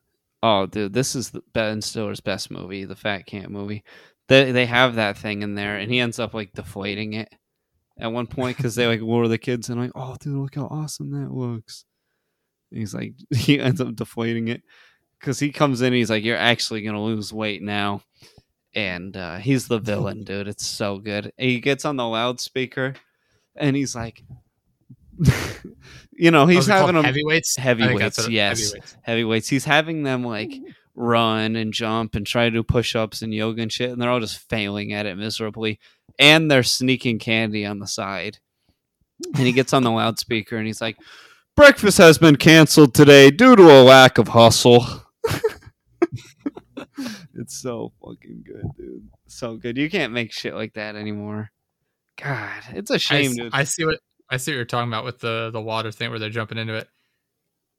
Oh, 0.44 0.66
dude, 0.66 0.92
this 0.92 1.16
is 1.16 1.30
the 1.30 1.42
Ben 1.52 1.80
Stiller's 1.80 2.20
best 2.20 2.50
movie, 2.52 2.84
the 2.84 2.94
Fat 2.94 3.26
Camp 3.26 3.48
movie. 3.48 3.82
They 4.28 4.52
they 4.52 4.66
have 4.66 4.94
that 4.94 5.18
thing 5.18 5.42
in 5.42 5.56
there, 5.56 5.76
and 5.76 5.90
he 5.90 5.98
ends 5.98 6.20
up 6.20 6.34
like 6.34 6.52
deflating 6.52 7.14
it 7.14 7.34
at 7.98 8.12
one 8.12 8.26
point 8.26 8.56
because 8.56 8.74
they 8.74 8.86
like 8.86 9.00
lure 9.02 9.28
the 9.28 9.38
kids 9.38 9.68
and 9.68 9.80
like, 9.80 9.92
oh, 9.94 10.16
dude, 10.20 10.36
look 10.36 10.54
how 10.54 10.66
awesome 10.66 11.10
that 11.12 11.32
looks. 11.32 11.84
And 12.70 12.80
he's 12.80 12.94
like, 12.94 13.14
he 13.34 13.60
ends 13.60 13.80
up 13.80 13.94
deflating 13.94 14.48
it 14.48 14.62
because 15.18 15.38
he 15.38 15.50
comes 15.50 15.80
in, 15.80 15.92
he's 15.92 16.10
like, 16.10 16.24
you're 16.24 16.36
actually 16.36 16.82
gonna 16.82 17.02
lose 17.02 17.32
weight 17.32 17.62
now, 17.62 18.02
and 18.74 19.16
uh, 19.16 19.36
he's 19.36 19.68
the 19.68 19.78
villain, 19.78 20.22
dude. 20.24 20.48
It's 20.48 20.66
so 20.66 20.98
good. 20.98 21.32
And 21.38 21.48
he 21.48 21.60
gets 21.60 21.84
on 21.84 21.96
the 21.96 22.06
loudspeaker, 22.06 22.94
and 23.56 23.74
he's 23.74 23.94
like, 23.94 24.22
you 26.12 26.30
know, 26.30 26.46
he's 26.46 26.60
is 26.60 26.68
it 26.68 26.72
called 26.72 26.80
having 26.86 26.94
them 26.96 27.04
heavyweights. 27.04 27.58
I 27.58 27.62
think 27.62 27.98
that's 28.00 28.16
heavyweights, 28.16 28.18
what 28.18 28.30
yes. 28.30 28.60
heavyweights. 28.60 28.96
heavyweights. 29.02 29.48
He's 29.48 29.64
having 29.64 30.02
them 30.02 30.24
like 30.24 30.52
run 30.94 31.56
and 31.56 31.72
jump 31.72 32.14
and 32.14 32.26
try 32.26 32.44
to 32.44 32.50
do 32.50 32.62
push 32.62 32.94
ups 32.94 33.22
and 33.22 33.32
yoga 33.32 33.62
and 33.62 33.72
shit, 33.72 33.90
and 33.90 34.00
they're 34.00 34.10
all 34.10 34.20
just 34.20 34.38
failing 34.50 34.92
at 34.92 35.06
it 35.06 35.16
miserably. 35.16 35.78
And 36.18 36.50
they're 36.50 36.62
sneaking 36.62 37.18
candy 37.18 37.66
on 37.66 37.78
the 37.80 37.86
side. 37.86 38.38
And 39.26 39.46
he 39.46 39.52
gets 39.52 39.72
on 39.72 39.82
the 39.82 39.90
loudspeaker 39.90 40.56
and 40.56 40.66
he's 40.66 40.80
like, 40.80 40.96
Breakfast 41.56 41.98
has 41.98 42.18
been 42.18 42.36
canceled 42.36 42.94
today 42.94 43.30
due 43.30 43.54
to 43.56 43.62
a 43.62 43.82
lack 43.82 44.18
of 44.18 44.28
hustle. 44.28 44.84
it's 47.34 47.56
so 47.60 47.92
fucking 48.04 48.42
good, 48.44 48.64
dude. 48.76 49.08
So 49.26 49.56
good. 49.56 49.76
You 49.76 49.90
can't 49.90 50.12
make 50.12 50.32
shit 50.32 50.54
like 50.54 50.74
that 50.74 50.96
anymore. 50.96 51.50
God, 52.20 52.62
it's 52.72 52.90
a 52.90 52.98
shame, 52.98 53.30
s- 53.32 53.36
dude. 53.36 53.54
I 53.54 53.64
see 53.64 53.84
what 53.84 53.98
I 54.30 54.36
see 54.36 54.52
what 54.52 54.56
you're 54.56 54.64
talking 54.64 54.88
about 54.88 55.04
with 55.04 55.18
the 55.20 55.50
the 55.52 55.60
water 55.60 55.90
thing 55.90 56.10
where 56.10 56.18
they're 56.18 56.30
jumping 56.30 56.58
into 56.58 56.74
it. 56.74 56.88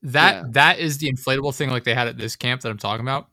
That 0.03 0.36
Yeah. 0.36 0.43
that 0.51 0.79
is 0.79 0.97
the 0.97 1.11
inflatable 1.11 1.55
thing 1.55 1.69
like 1.69 1.83
they 1.83 1.93
had 1.93 2.07
at 2.07 2.17
this 2.17 2.36
camp 2.36 2.61
that 2.61 2.69
I'm 2.69 2.77
talking 2.77 3.05
about. 3.05 3.27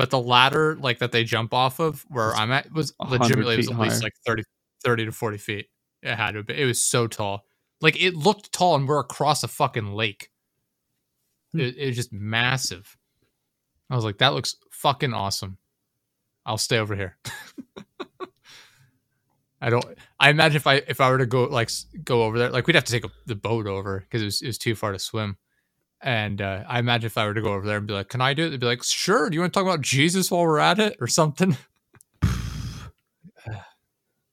But 0.00 0.08
the 0.08 0.18
ladder 0.18 0.78
like 0.80 1.00
that 1.00 1.12
they 1.12 1.24
jump 1.24 1.52
off 1.52 1.78
of 1.78 2.06
where 2.08 2.32
I'm 2.32 2.50
at 2.52 2.72
was 2.72 2.94
legitimately 3.06 3.52
it 3.52 3.56
was 3.58 3.70
at 3.70 3.78
least 3.78 3.96
higher. 3.96 4.04
like 4.04 4.14
30, 4.26 4.44
30 4.82 5.04
to 5.04 5.12
40 5.12 5.36
feet. 5.36 5.66
It 6.02 6.14
had 6.14 6.32
to 6.32 6.42
be. 6.42 6.58
It 6.58 6.64
was 6.64 6.80
so 6.80 7.06
tall. 7.06 7.44
Like 7.82 8.02
it 8.02 8.14
looked 8.14 8.50
tall 8.50 8.76
and 8.76 8.88
we're 8.88 9.00
across 9.00 9.44
a 9.44 9.48
fucking 9.48 9.92
lake. 9.92 10.30
Hmm. 11.52 11.60
It, 11.60 11.76
it 11.76 11.86
was 11.88 11.96
just 11.96 12.14
massive. 12.14 12.96
I 13.90 13.94
was 13.94 14.06
like, 14.06 14.16
that 14.18 14.32
looks 14.32 14.56
fucking 14.70 15.12
awesome. 15.12 15.58
I'll 16.46 16.56
stay 16.56 16.78
over 16.78 16.96
here. 16.96 17.18
I 19.60 19.68
don't. 19.68 19.84
I 20.18 20.30
imagine 20.30 20.56
if 20.56 20.66
I 20.66 20.76
if 20.76 21.02
I 21.02 21.10
were 21.10 21.18
to 21.18 21.26
go 21.26 21.44
like 21.44 21.68
go 22.02 22.22
over 22.22 22.38
there, 22.38 22.48
like 22.48 22.66
we'd 22.66 22.74
have 22.74 22.84
to 22.84 22.92
take 22.92 23.04
a, 23.04 23.10
the 23.26 23.34
boat 23.34 23.66
over 23.66 24.00
because 24.00 24.22
it 24.22 24.24
was 24.24 24.40
it 24.40 24.46
was 24.46 24.56
too 24.56 24.74
far 24.74 24.92
to 24.92 24.98
swim. 24.98 25.36
And 26.02 26.40
uh, 26.40 26.64
I 26.66 26.78
imagine 26.78 27.06
if 27.06 27.18
I 27.18 27.26
were 27.26 27.34
to 27.34 27.42
go 27.42 27.52
over 27.52 27.66
there 27.66 27.76
and 27.76 27.86
be 27.86 27.92
like, 27.92 28.08
"Can 28.08 28.22
I 28.22 28.32
do 28.32 28.46
it?" 28.46 28.50
They'd 28.50 28.60
be 28.60 28.66
like, 28.66 28.82
"Sure." 28.82 29.28
Do 29.28 29.34
you 29.34 29.40
want 29.40 29.52
to 29.52 29.58
talk 29.58 29.66
about 29.66 29.82
Jesus 29.82 30.30
while 30.30 30.42
we're 30.42 30.58
at 30.58 30.78
it 30.78 30.96
or 31.00 31.06
something? 31.06 31.56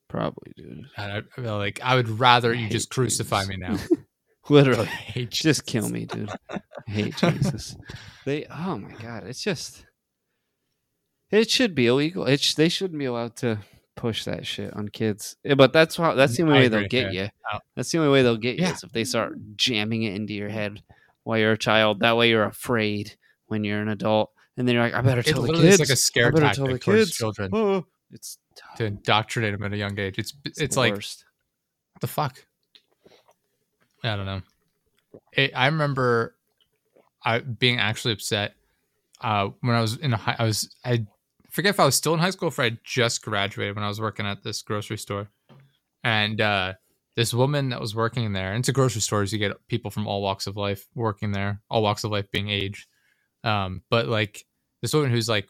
Probably, 0.07 0.53
dude. 0.55 0.85
And 0.95 1.11
I'd 1.11 1.25
be 1.35 1.49
like, 1.49 1.81
I 1.83 1.95
would 1.95 2.07
rather 2.07 2.51
I 2.53 2.55
you 2.55 2.69
just 2.69 2.89
crucify 2.89 3.43
Jesus. 3.45 3.49
me 3.49 3.57
now. 3.57 3.77
Literally. 4.49 4.85
hate 4.85 5.29
just 5.29 5.65
kill 5.65 5.89
me, 5.89 6.05
dude. 6.05 6.31
I 6.49 6.61
hate 6.87 7.17
Jesus. 7.17 7.75
They, 8.25 8.45
oh 8.45 8.77
my 8.77 8.93
god, 8.93 9.25
it's 9.25 9.43
just, 9.43 9.85
it 11.29 11.49
should 11.49 11.75
be 11.75 11.87
illegal. 11.87 12.25
It 12.25 12.39
sh- 12.39 12.53
they 12.53 12.69
shouldn't 12.69 12.99
be 12.99 13.05
allowed 13.05 13.35
to 13.37 13.59
push 13.97 14.23
that 14.23 14.45
shit 14.45 14.73
on 14.73 14.87
kids. 14.87 15.35
Yeah, 15.43 15.55
but 15.55 15.73
that's 15.73 15.97
how. 15.97 16.13
That's 16.13 16.37
the 16.37 16.43
only 16.43 16.55
I 16.55 16.61
way 16.61 16.67
they'll 16.69 16.87
get 16.87 17.13
you. 17.13 17.27
Oh. 17.51 17.59
That's 17.75 17.91
the 17.91 17.97
only 17.97 18.11
way 18.11 18.21
they'll 18.21 18.37
get 18.37 18.57
you 18.57 18.65
is 18.65 18.83
if 18.83 18.93
they 18.93 19.03
start 19.03 19.33
jamming 19.57 20.03
it 20.03 20.15
into 20.15 20.33
your 20.33 20.49
head 20.49 20.81
while 21.27 21.37
you're 21.37 21.51
a 21.51 21.57
child. 21.57 21.99
That 21.99 22.15
way, 22.15 22.29
you're 22.29 22.45
afraid 22.45 23.17
when 23.47 23.65
you're 23.65 23.81
an 23.81 23.89
adult, 23.89 24.31
and 24.55 24.65
then 24.65 24.75
you're 24.75 24.83
like, 24.83 24.93
I 24.93 25.01
better 25.01 25.19
It 25.19 25.25
tell 25.25 25.41
the 25.41 25.53
kids. 25.53 25.73
is 25.75 25.79
like 25.79 25.89
a 25.89 25.95
scare 25.97 26.27
I 26.27 26.53
tell 26.53 26.67
the 26.67 26.73
tactic 26.73 26.81
towards 26.83 27.05
kids. 27.05 27.17
children 27.17 27.49
Oh, 27.53 27.85
it's 28.11 28.37
to 28.77 28.85
indoctrinate 28.85 29.51
them 29.51 29.63
at 29.63 29.73
a 29.73 29.77
young 29.77 29.99
age. 29.99 30.17
It's 30.17 30.33
it's, 30.45 30.59
it's 30.59 30.77
like 30.77 30.93
worst. 30.93 31.25
what 31.93 32.01
the 32.01 32.07
fuck? 32.07 32.45
I 34.03 34.15
don't 34.15 34.25
know. 34.25 34.41
It, 35.33 35.51
I 35.53 35.65
remember 35.65 36.35
I 37.25 37.39
being 37.39 37.77
actually 37.77 38.13
upset 38.13 38.53
uh, 39.21 39.49
when 39.59 39.75
I 39.75 39.81
was 39.81 39.97
in 39.97 40.13
a 40.13 40.17
high. 40.17 40.37
I 40.39 40.45
was 40.45 40.73
I 40.85 41.05
forget 41.49 41.71
if 41.71 41.79
I 41.81 41.85
was 41.85 41.95
still 41.95 42.13
in 42.13 42.21
high 42.21 42.29
school 42.29 42.47
or 42.47 42.49
if 42.49 42.59
I 42.59 42.77
just 42.85 43.21
graduated 43.21 43.75
when 43.75 43.83
I 43.83 43.89
was 43.89 43.99
working 43.99 44.25
at 44.25 44.43
this 44.43 44.61
grocery 44.61 44.97
store, 44.97 45.27
and 46.05 46.39
uh, 46.39 46.73
this 47.17 47.33
woman 47.33 47.67
that 47.69 47.81
was 47.81 47.93
working 47.93 48.31
there. 48.31 48.53
And 48.53 48.61
it's 48.61 48.69
a 48.69 48.73
grocery 48.73 49.01
store, 49.01 49.25
so 49.25 49.33
you 49.33 49.39
get 49.39 49.67
people 49.67 49.91
from 49.91 50.07
all 50.07 50.21
walks 50.21 50.47
of 50.47 50.55
life 50.55 50.87
working 50.95 51.33
there. 51.33 51.61
All 51.69 51.83
walks 51.83 52.05
of 52.05 52.11
life 52.11 52.31
being 52.31 52.49
age, 52.49 52.87
um, 53.43 53.81
but 53.89 54.07
like 54.07 54.45
this 54.81 54.93
woman 54.93 55.11
who's 55.11 55.27
like 55.27 55.49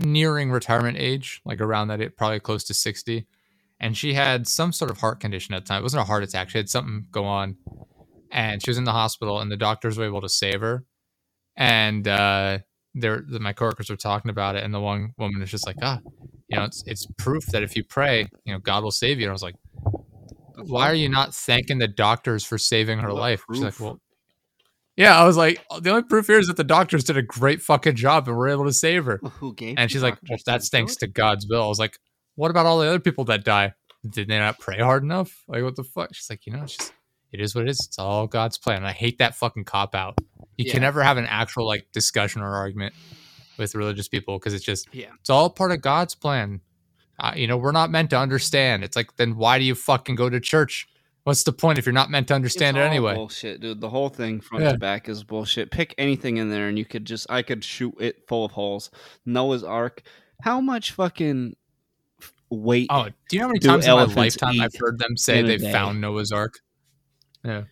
nearing 0.00 0.50
retirement 0.50 0.96
age, 0.98 1.42
like 1.44 1.60
around 1.60 1.88
that, 1.88 2.16
probably 2.16 2.40
close 2.40 2.64
to 2.64 2.74
sixty 2.74 3.26
and 3.80 3.96
she 3.96 4.14
had 4.14 4.46
some 4.46 4.72
sort 4.72 4.90
of 4.90 4.98
heart 4.98 5.20
condition 5.20 5.54
at 5.54 5.64
the 5.64 5.68
time. 5.68 5.80
It 5.80 5.84
wasn't 5.84 6.02
a 6.02 6.06
heart 6.06 6.22
attack. 6.22 6.50
She 6.50 6.58
had 6.58 6.68
something 6.68 7.06
go 7.10 7.24
on, 7.24 7.56
and 8.30 8.62
she 8.62 8.70
was 8.70 8.78
in 8.78 8.84
the 8.84 8.92
hospital, 8.92 9.40
and 9.40 9.50
the 9.50 9.56
doctors 9.56 9.98
were 9.98 10.04
able 10.04 10.20
to 10.20 10.28
save 10.28 10.60
her. 10.60 10.84
And 11.56 12.06
uh, 12.06 12.58
there, 12.94 13.22
the, 13.26 13.40
my 13.40 13.52
coworkers 13.52 13.90
were 13.90 13.96
talking 13.96 14.30
about 14.30 14.56
it, 14.56 14.64
and 14.64 14.74
the 14.74 14.80
one 14.80 15.14
woman 15.16 15.40
was 15.40 15.50
just 15.50 15.66
like, 15.66 15.76
"Ah, 15.82 16.00
you 16.48 16.56
know, 16.56 16.64
it's 16.64 16.82
it's 16.86 17.06
proof 17.18 17.46
that 17.46 17.62
if 17.62 17.76
you 17.76 17.84
pray, 17.84 18.28
you 18.44 18.52
know, 18.52 18.58
God 18.58 18.82
will 18.82 18.90
save 18.90 19.20
you." 19.20 19.26
And 19.26 19.30
I 19.30 19.32
was 19.32 19.42
like, 19.42 19.56
"Why 20.66 20.90
are 20.90 20.94
you 20.94 21.08
not 21.08 21.34
thanking 21.34 21.78
the 21.78 21.88
doctors 21.88 22.44
for 22.44 22.58
saving 22.58 22.98
her 22.98 23.12
life?" 23.12 23.42
She's 23.52 23.62
like, 23.62 23.78
"Well." 23.80 24.00
Yeah, 24.96 25.16
I 25.16 25.24
was 25.24 25.36
like, 25.36 25.64
oh, 25.70 25.78
the 25.78 25.90
only 25.90 26.02
proof 26.02 26.26
here 26.26 26.40
is 26.40 26.48
that 26.48 26.56
the 26.56 26.64
doctors 26.64 27.04
did 27.04 27.16
a 27.16 27.22
great 27.22 27.62
fucking 27.62 27.94
job 27.94 28.26
and 28.26 28.36
were 28.36 28.48
able 28.48 28.64
to 28.64 28.72
save 28.72 29.04
her. 29.04 29.20
Well, 29.22 29.30
who 29.30 29.54
gave? 29.54 29.76
And 29.78 29.88
she's 29.88 30.02
like, 30.02 30.14
well, 30.28 30.36
doctors 30.38 30.44
that 30.46 30.58
do 30.58 30.64
stinks 30.64 30.92
it? 30.94 30.98
to 30.98 31.06
God's 31.06 31.46
will. 31.48 31.62
I 31.62 31.68
was 31.68 31.78
like, 31.78 31.96
what 32.34 32.50
about 32.50 32.66
all 32.66 32.80
the 32.80 32.88
other 32.88 32.98
people 32.98 33.22
that 33.26 33.44
die? 33.44 33.74
Did 34.10 34.26
they 34.26 34.40
not 34.40 34.58
pray 34.58 34.78
hard 34.80 35.04
enough? 35.04 35.44
Like, 35.46 35.62
what 35.62 35.76
the 35.76 35.84
fuck? 35.84 36.12
She's 36.14 36.28
like, 36.28 36.46
you 36.46 36.52
know, 36.52 36.64
it's 36.64 36.76
just, 36.76 36.92
it 37.30 37.40
is 37.40 37.54
what 37.54 37.62
it 37.62 37.70
is. 37.70 37.80
It's 37.86 37.96
all 38.00 38.26
God's 38.26 38.58
plan. 38.58 38.78
And 38.78 38.88
I 38.88 38.92
hate 38.92 39.18
that 39.18 39.36
fucking 39.36 39.66
cop 39.66 39.94
out. 39.94 40.18
You 40.56 40.64
Yeah. 40.66 40.72
can 40.72 40.82
never 40.82 41.00
have 41.04 41.16
an 41.16 41.26
actual 41.26 41.64
like 41.64 41.86
discussion 41.92 42.42
or 42.42 42.52
argument 42.56 42.92
with 43.56 43.76
religious 43.76 44.08
people 44.08 44.36
because 44.40 44.52
it's 44.52 44.64
just, 44.64 44.88
Yeah. 44.92 45.10
it's 45.20 45.30
all 45.30 45.48
part 45.48 45.70
of 45.70 45.80
God's 45.80 46.16
plan. 46.16 46.60
Uh, 47.18 47.32
you 47.34 47.46
know, 47.46 47.56
we're 47.56 47.72
not 47.72 47.90
meant 47.90 48.10
to 48.10 48.18
understand. 48.18 48.84
It's 48.84 48.96
like, 48.96 49.16
then 49.16 49.36
why 49.36 49.58
do 49.58 49.64
you 49.64 49.74
fucking 49.74 50.14
go 50.14 50.30
to 50.30 50.38
church? 50.38 50.88
What's 51.24 51.42
the 51.42 51.52
point 51.52 51.78
if 51.78 51.84
you're 51.84 51.92
not 51.92 52.10
meant 52.10 52.28
to 52.28 52.34
understand 52.34 52.76
It's 52.76 52.84
it 52.84 52.86
anyway? 52.86 53.14
Bullshit, 53.14 53.60
dude. 53.60 53.80
The 53.80 53.88
whole 53.90 54.08
thing 54.08 54.40
front 54.40 54.64
Yeah. 54.64 54.72
to 54.72 54.78
back 54.78 55.08
is 55.08 55.24
bullshit. 55.24 55.70
Pick 55.70 55.94
anything 55.98 56.36
in 56.38 56.48
there, 56.48 56.68
and 56.68 56.78
you 56.78 56.84
could 56.84 57.04
just 57.04 57.30
I 57.30 57.42
could 57.42 57.62
shoot 57.64 57.94
it 58.00 58.26
full 58.28 58.44
of 58.44 58.52
holes. 58.52 58.90
Noah's 59.26 59.62
Ark. 59.64 60.02
How 60.42 60.60
much 60.60 60.92
fucking 60.92 61.56
weight? 62.50 62.86
Oh, 62.88 63.08
do 63.28 63.36
you 63.36 63.40
know 63.40 63.46
how 63.46 63.48
many 63.48 63.58
times 63.58 63.86
in 63.86 63.92
my 63.92 64.04
lifetime 64.04 64.60
I've 64.60 64.74
heard 64.78 64.98
them 64.98 65.16
say 65.16 65.42
they 65.42 65.58
found 65.58 66.00
Noah's 66.00 66.32
Ark? 66.32 66.54
Yeah. 67.44 67.64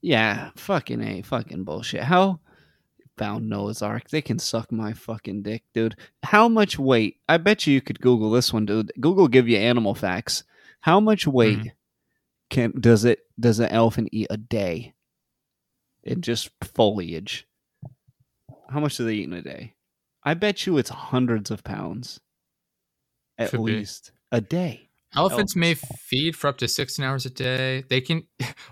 Yeah, 0.00 0.50
fucking 0.56 1.02
a 1.02 1.22
fucking 1.22 1.64
bullshit. 1.64 2.02
How 2.02 2.40
found 3.16 3.48
Noah's 3.48 3.82
Ark? 3.82 4.10
They 4.10 4.22
can 4.22 4.38
suck 4.38 4.70
my 4.70 4.92
fucking 4.92 5.42
dick, 5.42 5.64
dude. 5.74 5.96
How 6.22 6.48
much 6.48 6.78
weight? 6.78 7.18
I 7.28 7.36
bet 7.38 7.66
you 7.66 7.74
you 7.74 7.80
could 7.80 8.00
Google 8.00 8.30
this 8.30 8.52
one, 8.52 8.66
dude. 8.66 8.92
Google 9.00 9.28
give 9.28 9.48
you 9.48 9.56
animal 9.58 9.94
facts. 9.94 10.44
How 10.80 11.00
much 11.00 11.26
weight 11.26 11.58
Mm-hmm. 11.58 11.68
can 12.50 12.72
does 12.78 13.04
it 13.04 13.20
does 13.38 13.58
an 13.58 13.70
elephant 13.70 14.10
eat 14.12 14.28
a 14.30 14.36
day? 14.36 14.94
In 16.04 16.20
just 16.22 16.50
foliage. 16.62 17.46
How 18.68 18.80
much 18.80 18.96
do 18.96 19.04
they 19.04 19.14
eat 19.14 19.24
in 19.24 19.32
a 19.32 19.42
day? 19.42 19.74
I 20.22 20.34
bet 20.34 20.66
you 20.66 20.78
it's 20.78 20.90
hundreds 20.90 21.50
of 21.50 21.64
pounds. 21.64 22.20
At 23.38 23.52
be. 23.52 23.58
least 23.58 24.12
a 24.32 24.40
day. 24.40 24.85
Elephants 25.14 25.56
may 25.56 25.74
feed 25.74 26.36
for 26.36 26.48
up 26.48 26.58
to 26.58 26.68
16 26.68 27.04
hours 27.04 27.24
a 27.26 27.30
day. 27.30 27.84
They 27.88 28.00
can, 28.00 28.26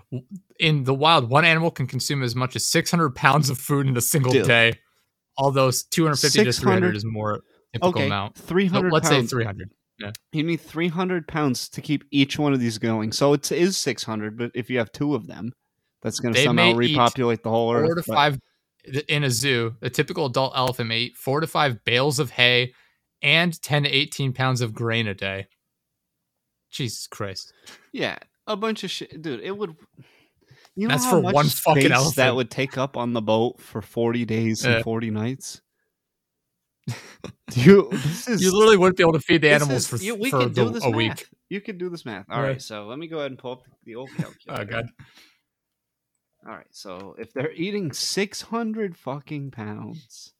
in 0.59 0.83
the 0.83 0.93
wild, 0.93 1.29
one 1.29 1.45
animal 1.45 1.71
can 1.71 1.87
consume 1.87 2.21
as 2.23 2.35
much 2.35 2.55
as 2.55 2.67
600 2.67 3.15
pounds 3.15 3.49
of 3.49 3.57
food 3.57 3.87
in 3.87 3.95
a 3.97 4.01
single 4.01 4.31
Dude. 4.31 4.45
day. 4.45 4.73
Although 5.37 5.71
250 5.91 6.43
to 6.45 6.51
300 6.53 6.95
is 6.95 7.03
more 7.05 7.41
typical 7.73 7.89
Okay, 7.89 8.05
amount. 8.05 8.35
three 8.35 8.69
So 8.69 8.79
let's 8.79 9.09
pounds. 9.09 9.29
say 9.29 9.35
300. 9.35 9.69
Yeah. 9.99 10.11
You 10.33 10.43
need 10.43 10.61
300 10.61 11.27
pounds 11.27 11.69
to 11.69 11.81
keep 11.81 12.03
each 12.11 12.37
one 12.37 12.53
of 12.53 12.59
these 12.59 12.77
going. 12.77 13.11
So 13.11 13.33
it 13.33 13.49
is 13.51 13.77
600, 13.77 14.37
but 14.37 14.51
if 14.53 14.69
you 14.69 14.77
have 14.77 14.91
two 14.91 15.15
of 15.15 15.25
them, 15.27 15.51
that's 16.01 16.19
going 16.19 16.33
to 16.35 16.43
somehow 16.43 16.73
repopulate 16.73 17.43
the 17.43 17.49
whole 17.49 17.73
earth. 17.73 17.85
Four 17.85 17.95
to 17.95 18.03
but- 18.05 18.13
five 18.15 18.39
in 19.07 19.23
a 19.23 19.31
zoo. 19.31 19.75
A 19.81 19.89
typical 19.89 20.27
adult 20.27 20.53
elephant 20.55 20.89
may 20.89 20.99
eat 20.99 21.17
four 21.17 21.39
to 21.39 21.47
five 21.47 21.83
bales 21.85 22.19
of 22.19 22.29
hay 22.31 22.73
and 23.21 23.59
10 23.61 23.83
to 23.83 23.89
18 23.89 24.31
pounds 24.33 24.61
of 24.61 24.73
grain 24.73 25.07
a 25.07 25.13
day. 25.15 25.47
Jesus 26.75 27.07
Christ. 27.07 27.53
Yeah, 27.91 28.17
a 28.47 28.55
bunch 28.55 28.83
of 28.83 28.91
shit. 28.91 29.21
Dude, 29.21 29.39
it 29.41 29.57
would. 29.57 29.75
You 30.75 30.87
know 30.89 30.93
That's 30.93 31.05
how 31.05 31.11
for 31.11 31.21
much 31.21 31.33
one 31.33 31.45
fucking 31.47 31.83
space 31.83 31.91
elephant. 31.91 32.15
that 32.17 32.35
would 32.35 32.51
take 32.51 32.77
up 32.77 32.97
on 32.97 33.13
the 33.13 33.21
boat 33.21 33.61
for 33.61 33.81
40 33.81 34.25
days 34.25 34.65
and 34.65 34.83
40 34.83 35.09
nights? 35.11 35.61
You, 37.53 37.87
this 37.91 38.27
is, 38.27 38.41
You 38.43 38.51
literally 38.53 38.77
wouldn't 38.77 38.97
be 38.97 39.03
able 39.03 39.13
to 39.13 39.19
feed 39.19 39.41
the 39.41 39.47
this 39.49 39.61
animals 39.61 39.81
is- 39.83 39.87
for, 39.87 39.97
you- 40.03 40.15
we 40.15 40.29
for 40.31 40.39
can 40.41 40.51
do 40.53 40.65
the- 40.65 40.71
this 40.71 40.83
a 40.83 40.87
math. 40.89 40.95
week. 40.97 41.27
You 41.49 41.61
can 41.61 41.77
do 41.77 41.89
this 41.89 42.03
math. 42.05 42.25
All 42.29 42.41
right, 42.41 42.53
Yeah. 42.53 42.57
so 42.57 42.87
let 42.87 42.99
me 42.99 43.07
go 43.07 43.19
ahead 43.19 43.31
and 43.31 43.39
pull 43.39 43.53
up 43.53 43.61
the 43.85 43.95
old 43.95 44.09
oh, 44.19 44.21
calculator. 44.21 44.61
Oh, 44.61 44.65
God. 44.65 44.85
All 46.47 46.55
right, 46.55 46.67
so 46.71 47.15
if 47.17 47.31
they're 47.33 47.51
eating 47.53 47.91
600 47.93 48.97
fucking 48.97 49.51
pounds. 49.51 50.33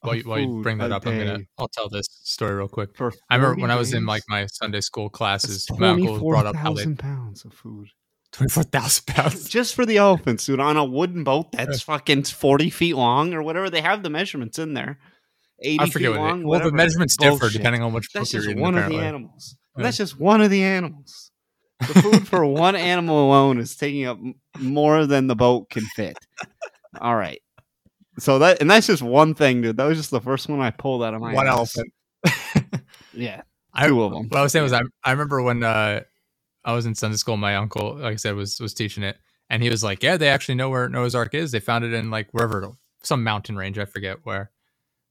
While 0.00 0.14
you, 0.14 0.22
while 0.22 0.38
you 0.38 0.62
bring 0.62 0.78
that 0.78 0.92
up, 0.92 1.06
I'm 1.06 1.18
gonna 1.18 1.38
I'll 1.58 1.68
tell 1.68 1.88
this 1.88 2.06
story 2.10 2.54
real 2.54 2.68
quick. 2.68 2.90
I 3.30 3.34
remember 3.34 3.54
40 3.54 3.62
when 3.62 3.70
I 3.70 3.76
was 3.76 3.92
in 3.92 4.06
like 4.06 4.22
my 4.28 4.46
Sunday 4.46 4.80
school 4.80 5.08
classes, 5.10 5.66
my 5.76 5.88
uncle 5.90 6.18
brought 6.20 6.46
up 6.46 6.54
how 6.56 6.72
they 6.72 6.84
24,000 6.84 6.98
pounds 6.98 7.44
of 7.44 7.52
food. 7.52 7.88
twenty 8.32 8.50
four 8.50 8.62
thousand 8.62 9.06
pounds. 9.06 9.48
Just 9.48 9.74
for 9.74 9.84
the 9.84 9.96
elephants, 9.96 10.46
dude, 10.46 10.60
on 10.60 10.76
a 10.76 10.84
wooden 10.84 11.24
boat 11.24 11.50
that's 11.52 11.82
fucking 11.82 12.24
40 12.24 12.70
feet 12.70 12.94
long 12.94 13.34
or 13.34 13.42
whatever. 13.42 13.68
They 13.70 13.80
have 13.80 14.02
the 14.04 14.10
measurements 14.10 14.58
in 14.58 14.74
there. 14.74 14.98
80 15.60 15.80
I 15.80 15.90
forget 15.90 16.12
feet 16.12 16.18
what 16.20 16.28
long. 16.28 16.40
it, 16.42 16.46
well 16.46 16.60
the 16.60 16.64
whatever. 16.66 16.76
measurements 16.76 17.16
differ 17.16 17.48
depending 17.50 17.82
on 17.82 17.92
which 17.92 18.04
book 18.12 18.20
That's 18.20 18.32
you're 18.32 18.40
just 18.42 18.48
reading. 18.48 18.62
one 18.62 18.74
apparently. 18.74 18.96
of 18.98 19.02
the 19.02 19.08
animals. 19.08 19.56
Yeah. 19.76 19.82
That's 19.82 19.96
just 19.96 20.20
one 20.20 20.40
of 20.40 20.50
the 20.50 20.62
animals. 20.62 21.32
The 21.80 22.00
food 22.00 22.28
for 22.28 22.44
one 22.46 22.76
animal 22.76 23.26
alone 23.26 23.58
is 23.58 23.74
taking 23.76 24.04
up 24.04 24.18
more 24.60 25.06
than 25.06 25.26
the 25.26 25.34
boat 25.34 25.68
can 25.70 25.84
fit. 25.96 26.16
All 27.00 27.16
right. 27.16 27.40
So 28.18 28.38
that 28.40 28.60
and 28.60 28.70
that's 28.70 28.86
just 28.86 29.02
one 29.02 29.34
thing, 29.34 29.62
dude. 29.62 29.76
That 29.76 29.84
was 29.86 29.98
just 29.98 30.10
the 30.10 30.20
first 30.20 30.48
one 30.48 30.60
I 30.60 30.70
pulled 30.70 31.02
out 31.04 31.14
of 31.14 31.20
my 31.20 31.32
One 31.34 31.46
ass. 31.48 31.76
elephant. 31.76 31.92
Yeah, 33.12 33.42
I, 33.72 33.88
two 33.88 34.02
of 34.02 34.12
them. 34.12 34.28
What 34.28 34.38
I 34.38 34.42
was 34.42 34.52
saying 34.52 34.62
was 34.64 34.72
I, 34.72 34.82
I 35.04 35.12
remember 35.12 35.42
when 35.42 35.62
uh, 35.64 36.02
I 36.64 36.72
was 36.72 36.86
in 36.86 36.94
Sunday 36.94 37.16
school, 37.16 37.36
my 37.36 37.56
uncle, 37.56 37.96
like 37.96 38.12
I 38.12 38.16
said, 38.16 38.34
was 38.36 38.60
was 38.60 38.74
teaching 38.74 39.02
it, 39.02 39.18
and 39.50 39.62
he 39.62 39.70
was 39.70 39.82
like, 39.84 40.02
"Yeah, 40.02 40.16
they 40.16 40.28
actually 40.28 40.56
know 40.56 40.70
where 40.70 40.88
Noah's 40.88 41.14
Ark 41.14 41.34
is. 41.34 41.50
They 41.52 41.60
found 41.60 41.84
it 41.84 41.92
in 41.92 42.10
like 42.10 42.28
wherever, 42.32 42.72
some 43.02 43.24
mountain 43.24 43.56
range, 43.56 43.78
I 43.78 43.86
forget 43.86 44.18
where, 44.24 44.50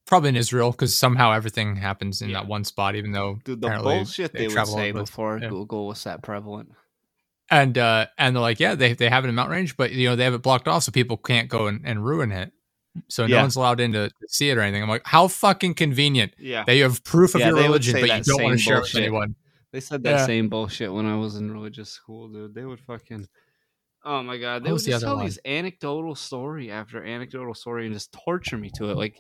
probably 0.06 0.30
in 0.30 0.36
Israel, 0.38 0.72
because 0.72 0.96
somehow 0.98 1.32
everything 1.34 1.76
happens 1.78 2.22
in 2.22 2.30
Yeah. 2.30 2.42
that 2.42 2.48
one 2.48 2.64
spot, 2.64 2.96
even 2.96 3.12
though 3.12 3.40
Dude, 3.44 3.62
the 3.62 3.70
bullshit 3.70 4.32
they 4.34 4.48
they, 4.48 4.48
would 4.48 4.68
say 4.68 4.92
before 4.92 5.40
yeah. 5.42 5.50
Google 5.50 5.88
was 5.88 6.04
that 6.06 6.22
prevalent. 6.24 6.72
and 7.50 7.78
uh, 7.78 8.08
and 8.18 8.36
they're 8.36 8.42
like, 8.42 8.60
yeah, 8.60 8.76
they 8.76 8.94
they 8.94 9.10
have 9.10 9.26
it 9.26 9.30
in 9.30 9.36
mountain 9.36 9.56
range, 9.56 9.78
but 9.78 9.92
you 9.92 10.08
know 10.10 10.16
they 10.16 10.24
have 10.26 10.34
it 10.34 10.42
blocked 10.44 10.68
off 10.68 10.84
so 10.84 10.92
people 10.92 11.18
can't 11.18 11.50
go 11.50 11.68
and, 11.68 11.82
and 11.86 12.06
ruin 12.06 12.32
it. 12.32 12.54
So 13.08 13.26
no 13.28 13.36
Yeah. 13.36 13.42
one's 13.42 13.56
allowed 13.56 13.80
in 13.80 13.92
to 13.94 14.10
see 14.28 14.50
it 14.50 14.58
or 14.58 14.62
anything. 14.62 14.84
I'm 14.84 14.90
like, 14.90 15.06
how 15.06 15.28
fucking 15.28 15.74
convenient 15.76 16.34
Yeah. 16.40 16.64
that 16.66 16.76
you 16.76 16.84
have 16.84 17.04
proof 17.04 17.36
of 17.36 17.42
Yeah, 17.42 17.48
your 17.50 17.58
religion, 17.58 17.94
but 17.94 18.02
you 18.10 18.24
don't 18.24 18.44
want 18.44 18.58
to 18.58 18.64
share 18.64 18.78
it 18.78 18.82
with 18.84 18.96
anyone. 18.96 19.36
They 19.72 19.80
said 19.80 20.04
that 20.04 20.12
Yeah. 20.12 20.26
same 20.26 20.50
bullshit 20.50 20.92
when 20.94 21.06
I 21.06 21.16
was 21.16 21.36
in 21.36 21.52
religious 21.52 21.90
school, 21.90 22.30
dude. 22.30 22.54
They 22.56 22.66
would 22.66 22.80
fucking 22.80 23.28
Oh 24.06 24.24
my 24.24 24.38
god, 24.38 24.64
they 24.64 24.68
What 24.68 24.74
would 24.74 24.74
was 24.74 24.86
the 24.86 25.00
tell 25.00 25.18
these 25.18 25.38
anecdotal 25.44 26.16
story 26.16 26.72
after 26.72 27.04
anecdotal 27.04 27.54
story 27.54 27.86
and 27.86 27.94
just 27.94 28.14
torture 28.14 28.58
me 28.58 28.70
to 28.76 28.90
it. 28.90 28.96
Like 28.96 29.18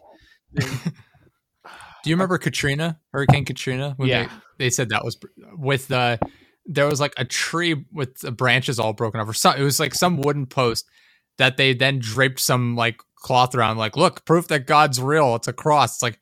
Do 2.04 2.10
you 2.10 2.16
remember 2.16 2.38
Katrina, 2.38 3.00
Hurricane 3.12 3.44
Katrina? 3.44 3.96
Yeah. 4.00 4.28
they, 4.58 4.66
they 4.66 4.70
said 4.70 4.90
that 4.90 5.04
was 5.04 5.18
with 5.58 5.88
the 5.90 6.20
there 6.66 6.86
was 6.86 7.00
like 7.02 7.14
a 7.18 7.26
tree 7.26 7.86
with 7.92 8.20
the 8.20 8.32
branches 8.32 8.80
all 8.80 8.94
broken 8.94 9.20
off, 9.20 9.28
or 9.28 9.34
some. 9.34 9.58
It 9.58 9.64
was 9.64 9.80
like 9.80 9.94
some 9.96 10.18
wooden 10.18 10.46
post 10.46 10.86
that 11.38 11.58
they 11.58 11.74
then 11.74 12.00
draped 12.00 12.40
some 12.40 12.76
like 12.76 13.02
cloth 13.22 13.56
around. 13.56 13.78
Like, 13.78 13.98
look, 13.98 14.26
proof 14.26 14.48
that 14.50 14.68
God's 14.68 15.02
real. 15.02 15.36
It's 15.36 15.48
a 15.48 15.54
cross. 15.54 15.96
It's 15.96 16.04
like, 16.04 16.20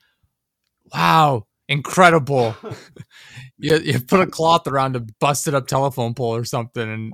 wow, 0.94 1.46
incredible. 1.68 2.56
you, 3.58 3.78
you 3.78 4.00
put 4.00 4.22
a 4.22 4.28
cloth 4.28 4.68
around 4.68 4.96
a 4.96 5.02
busted 5.20 5.54
up 5.54 5.68
telephone 5.68 6.14
pole 6.14 6.36
or 6.36 6.46
something, 6.46 6.90
and 6.90 7.14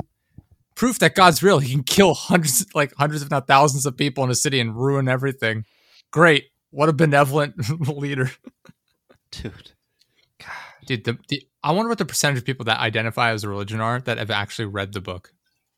proof 0.75 0.99
that 0.99 1.15
God's 1.15 1.43
real. 1.43 1.59
He 1.59 1.73
can 1.73 1.83
kill 1.83 2.13
hundreds, 2.13 2.65
like 2.73 2.93
hundreds, 2.95 3.21
if 3.23 3.31
not 3.31 3.47
thousands, 3.47 3.85
of 3.85 3.97
people 3.97 4.23
in 4.23 4.29
a 4.29 4.35
city 4.35 4.59
and 4.59 4.75
ruin 4.75 5.07
everything. 5.07 5.65
Great. 6.11 6.45
What 6.71 6.89
a 6.89 6.93
benevolent 6.93 7.55
leader. 7.87 8.31
dude. 9.31 9.71
Dude, 10.85 11.03
the, 11.03 11.17
the 11.29 11.47
I 11.63 11.71
wonder 11.71 11.89
what 11.89 11.99
the 11.99 12.05
percentage 12.05 12.39
of 12.39 12.45
people 12.45 12.65
that 12.65 12.79
identify 12.79 13.31
as 13.31 13.43
a 13.43 13.49
religion 13.49 13.79
are 13.79 13.99
that 14.01 14.17
have 14.17 14.31
actually 14.31 14.65
read 14.65 14.93
the 14.93 15.01
book, 15.01 15.31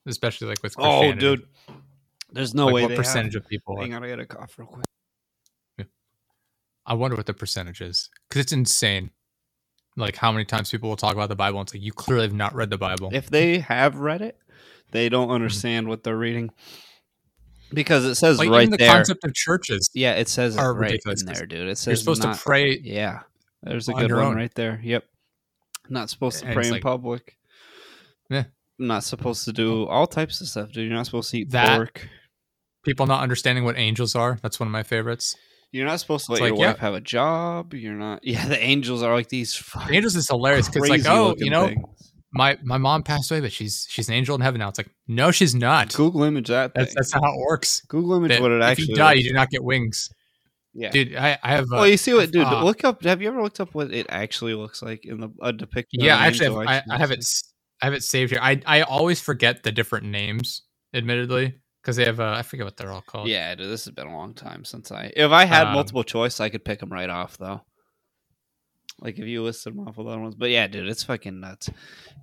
especially 0.05 0.47
like 0.47 0.63
with 0.63 0.75
Oh, 0.77 1.11
dude. 1.11 1.45
There's 2.33 2.53
no 2.53 2.65
like 2.65 2.75
way 2.75 2.85
what 2.87 2.95
percentage 2.95 3.35
have. 3.35 3.43
of 3.43 3.49
people? 3.49 3.79
Hang 3.79 3.93
on, 3.93 4.03
I 4.03 4.09
gotta 4.09 4.25
cough 4.25 4.57
real 4.57 4.67
quick. 4.67 4.85
I 6.85 6.95
wonder 6.95 7.15
what 7.15 7.25
the 7.25 7.33
percentage 7.33 7.81
is 7.81 8.09
because 8.27 8.41
it's 8.41 8.51
insane. 8.51 9.11
Like 9.95 10.15
how 10.15 10.31
many 10.31 10.43
times 10.43 10.71
people 10.71 10.89
will 10.89 10.97
talk 10.97 11.13
about 11.13 11.29
the 11.29 11.35
Bible 11.35 11.59
and 11.59 11.67
it's 11.67 11.73
like 11.73 11.83
you 11.83 11.93
clearly 11.93 12.25
have 12.25 12.33
not 12.33 12.55
read 12.55 12.69
the 12.69 12.77
Bible. 12.77 13.09
If 13.13 13.29
they 13.29 13.59
have 13.59 13.95
read 13.95 14.21
it, 14.21 14.37
they 14.91 15.07
don't 15.07 15.25
mm-hmm. 15.25 15.33
understand 15.33 15.87
what 15.87 16.03
they're 16.03 16.17
reading. 16.17 16.51
Because 17.73 18.05
it 18.05 18.15
says 18.15 18.37
like 18.37 18.49
right 18.49 18.63
even 18.63 18.71
the 18.71 18.77
there. 18.77 18.91
concept 18.91 19.23
of 19.23 19.33
churches, 19.33 19.89
yeah, 19.93 20.13
it 20.13 20.27
says 20.27 20.57
are 20.57 20.73
right 20.73 20.91
ridiculous 20.91 21.21
in 21.21 21.27
there, 21.33 21.45
dude. 21.45 21.67
It 21.67 21.77
says 21.77 21.87
you're 21.87 21.95
supposed 21.97 22.23
not- 22.23 22.35
to 22.37 22.41
pray. 22.43 22.77
Yeah, 22.77 23.21
there's 23.61 23.87
a 23.87 23.93
on 23.93 24.01
good 24.01 24.11
one 24.11 24.21
own. 24.23 24.35
right 24.35 24.53
there. 24.53 24.79
Yep. 24.83 25.05
Not 25.89 26.09
supposed 26.09 26.39
to 26.39 26.45
And 26.45 26.53
pray 26.53 26.67
in 26.67 26.73
like- 26.73 26.83
public. 26.83 27.37
Yeah. 28.29 28.45
Not 28.77 29.03
supposed 29.03 29.45
to 29.45 29.53
do 29.53 29.85
all 29.87 30.07
types 30.07 30.41
of 30.41 30.47
stuff, 30.47 30.71
dude. 30.71 30.87
You're 30.87 30.95
not 30.95 31.05
supposed 31.05 31.31
to 31.31 31.39
eat 31.39 31.51
That- 31.51 31.77
pork. 31.77 32.07
People 32.83 33.05
not 33.05 33.21
understanding 33.21 33.63
what 33.63 33.77
angels 33.77 34.15
are. 34.15 34.37
That's 34.41 34.59
one 34.59 34.67
of 34.67 34.71
my 34.71 34.83
favorites. 34.83 35.35
You're 35.71 35.85
not 35.87 35.99
supposed 35.99 36.25
to 36.27 36.33
let 36.33 36.41
It's 36.41 36.47
your 36.47 36.51
like, 36.51 36.59
yeah. 36.61 36.67
wife 36.73 36.79
have 36.79 36.93
a 36.93 37.01
job. 37.01 37.73
You're 37.73 37.93
not. 37.93 38.19
Yeah, 38.23 38.47
the 38.47 38.61
angels 38.61 39.01
are 39.01 39.13
like 39.13 39.29
these. 39.29 39.61
Angels 39.89 40.15
is 40.15 40.27
hilarious 40.27 40.69
because 40.69 40.89
like 40.89 41.05
oh 41.07 41.33
you 41.37 41.49
know 41.49 41.67
things. 41.67 42.11
my 42.31 42.57
my 42.63 42.77
mom 42.77 43.01
passed 43.03 43.31
away 43.31 43.41
but 43.41 43.51
she's 43.51 43.87
she's 43.89 44.07
an 44.07 44.13
angel 44.15 44.35
in 44.35 44.41
heaven 44.41 44.59
now. 44.59 44.69
It's 44.69 44.77
like 44.77 44.89
no 45.07 45.31
she's 45.31 45.55
not. 45.55 45.93
Google 45.93 46.23
image 46.23 46.49
that. 46.49 46.73
Thing. 46.75 46.83
That's 46.83 46.93
that's 46.95 47.13
not 47.15 47.23
how 47.23 47.33
it 47.33 47.39
works. 47.39 47.81
Google 47.87 48.13
image 48.17 48.29
That 48.31 48.41
what 48.41 48.51
it 48.51 48.61
actually. 48.61 48.83
if 48.83 48.89
you 48.89 48.95
die, 48.95 49.13
is. 49.13 49.23
you 49.23 49.29
do 49.29 49.33
not 49.35 49.49
get 49.49 49.63
wings, 49.63 50.09
yeah. 50.75 50.91
dude. 50.91 51.15
I, 51.15 51.39
I 51.41 51.51
have. 51.51 51.65
Uh, 51.65 51.77
well, 51.77 51.87
you 51.87 51.97
see 51.97 52.13
what, 52.13 52.31
dude? 52.31 52.43
uh, 52.45 52.63
look 52.63 52.83
up. 52.83 53.03
Have 53.03 53.21
you 53.21 53.29
ever 53.29 53.41
looked 53.41 53.59
up 53.59 53.73
what 53.73 53.91
it 53.91 54.05
actually 54.09 54.53
looks 54.53 54.81
like 54.83 55.05
in 55.05 55.21
the 55.21 55.29
a 55.41 55.51
depiction? 55.53 56.01
yeah, 56.03 56.17
an 56.17 56.23
actually, 56.25 56.55
I've- 56.67 56.83
I, 56.91 56.95
I 56.95 56.97
have 56.99 57.09
it. 57.11 57.25
I 57.81 57.85
have 57.85 57.93
it 57.95 58.03
saved 58.03 58.31
here. 58.31 58.39
I 58.43 58.61
I 58.67 58.81
always 58.83 59.19
forget 59.19 59.63
the 59.63 59.71
different 59.71 60.05
names, 60.05 60.61
admittedly, 60.93 61.55
because 61.83 61.97
they 61.97 62.05
have. 62.05 62.19
Uh, 62.19 62.33
I 62.35 62.41
forget 62.41 62.65
what 62.65 62.77
they're 62.77 62.91
all 62.91 63.01
called. 63.01 63.27
Yeah, 63.27 63.53
dude. 63.53 63.69
This 63.69 63.85
has 63.85 63.93
been 63.93 64.07
a 64.07 64.15
long 64.17 64.33
time 64.33 64.63
since 64.65 64.91
I. 64.91 65.11
If 65.15 65.31
I 65.31 65.45
had 65.45 65.67
Um, 65.67 65.73
multiple 65.73 66.03
choice, 66.03 66.39
I 66.39 66.49
could 66.49 66.65
pick 66.65 66.79
them 66.79 66.91
right 66.91 67.09
off 67.09 67.37
though. 67.37 67.61
Like 68.99 69.17
if 69.19 69.25
you 69.25 69.43
listed 69.43 69.73
them 69.75 69.87
off 69.87 69.97
with 69.97 70.07
other 70.07 70.19
ones, 70.21 70.35
but 70.35 70.49
yeah, 70.49 70.67
dude, 70.67 70.87
it's 70.87 71.03
fucking 71.03 71.39
nuts. 71.39 71.69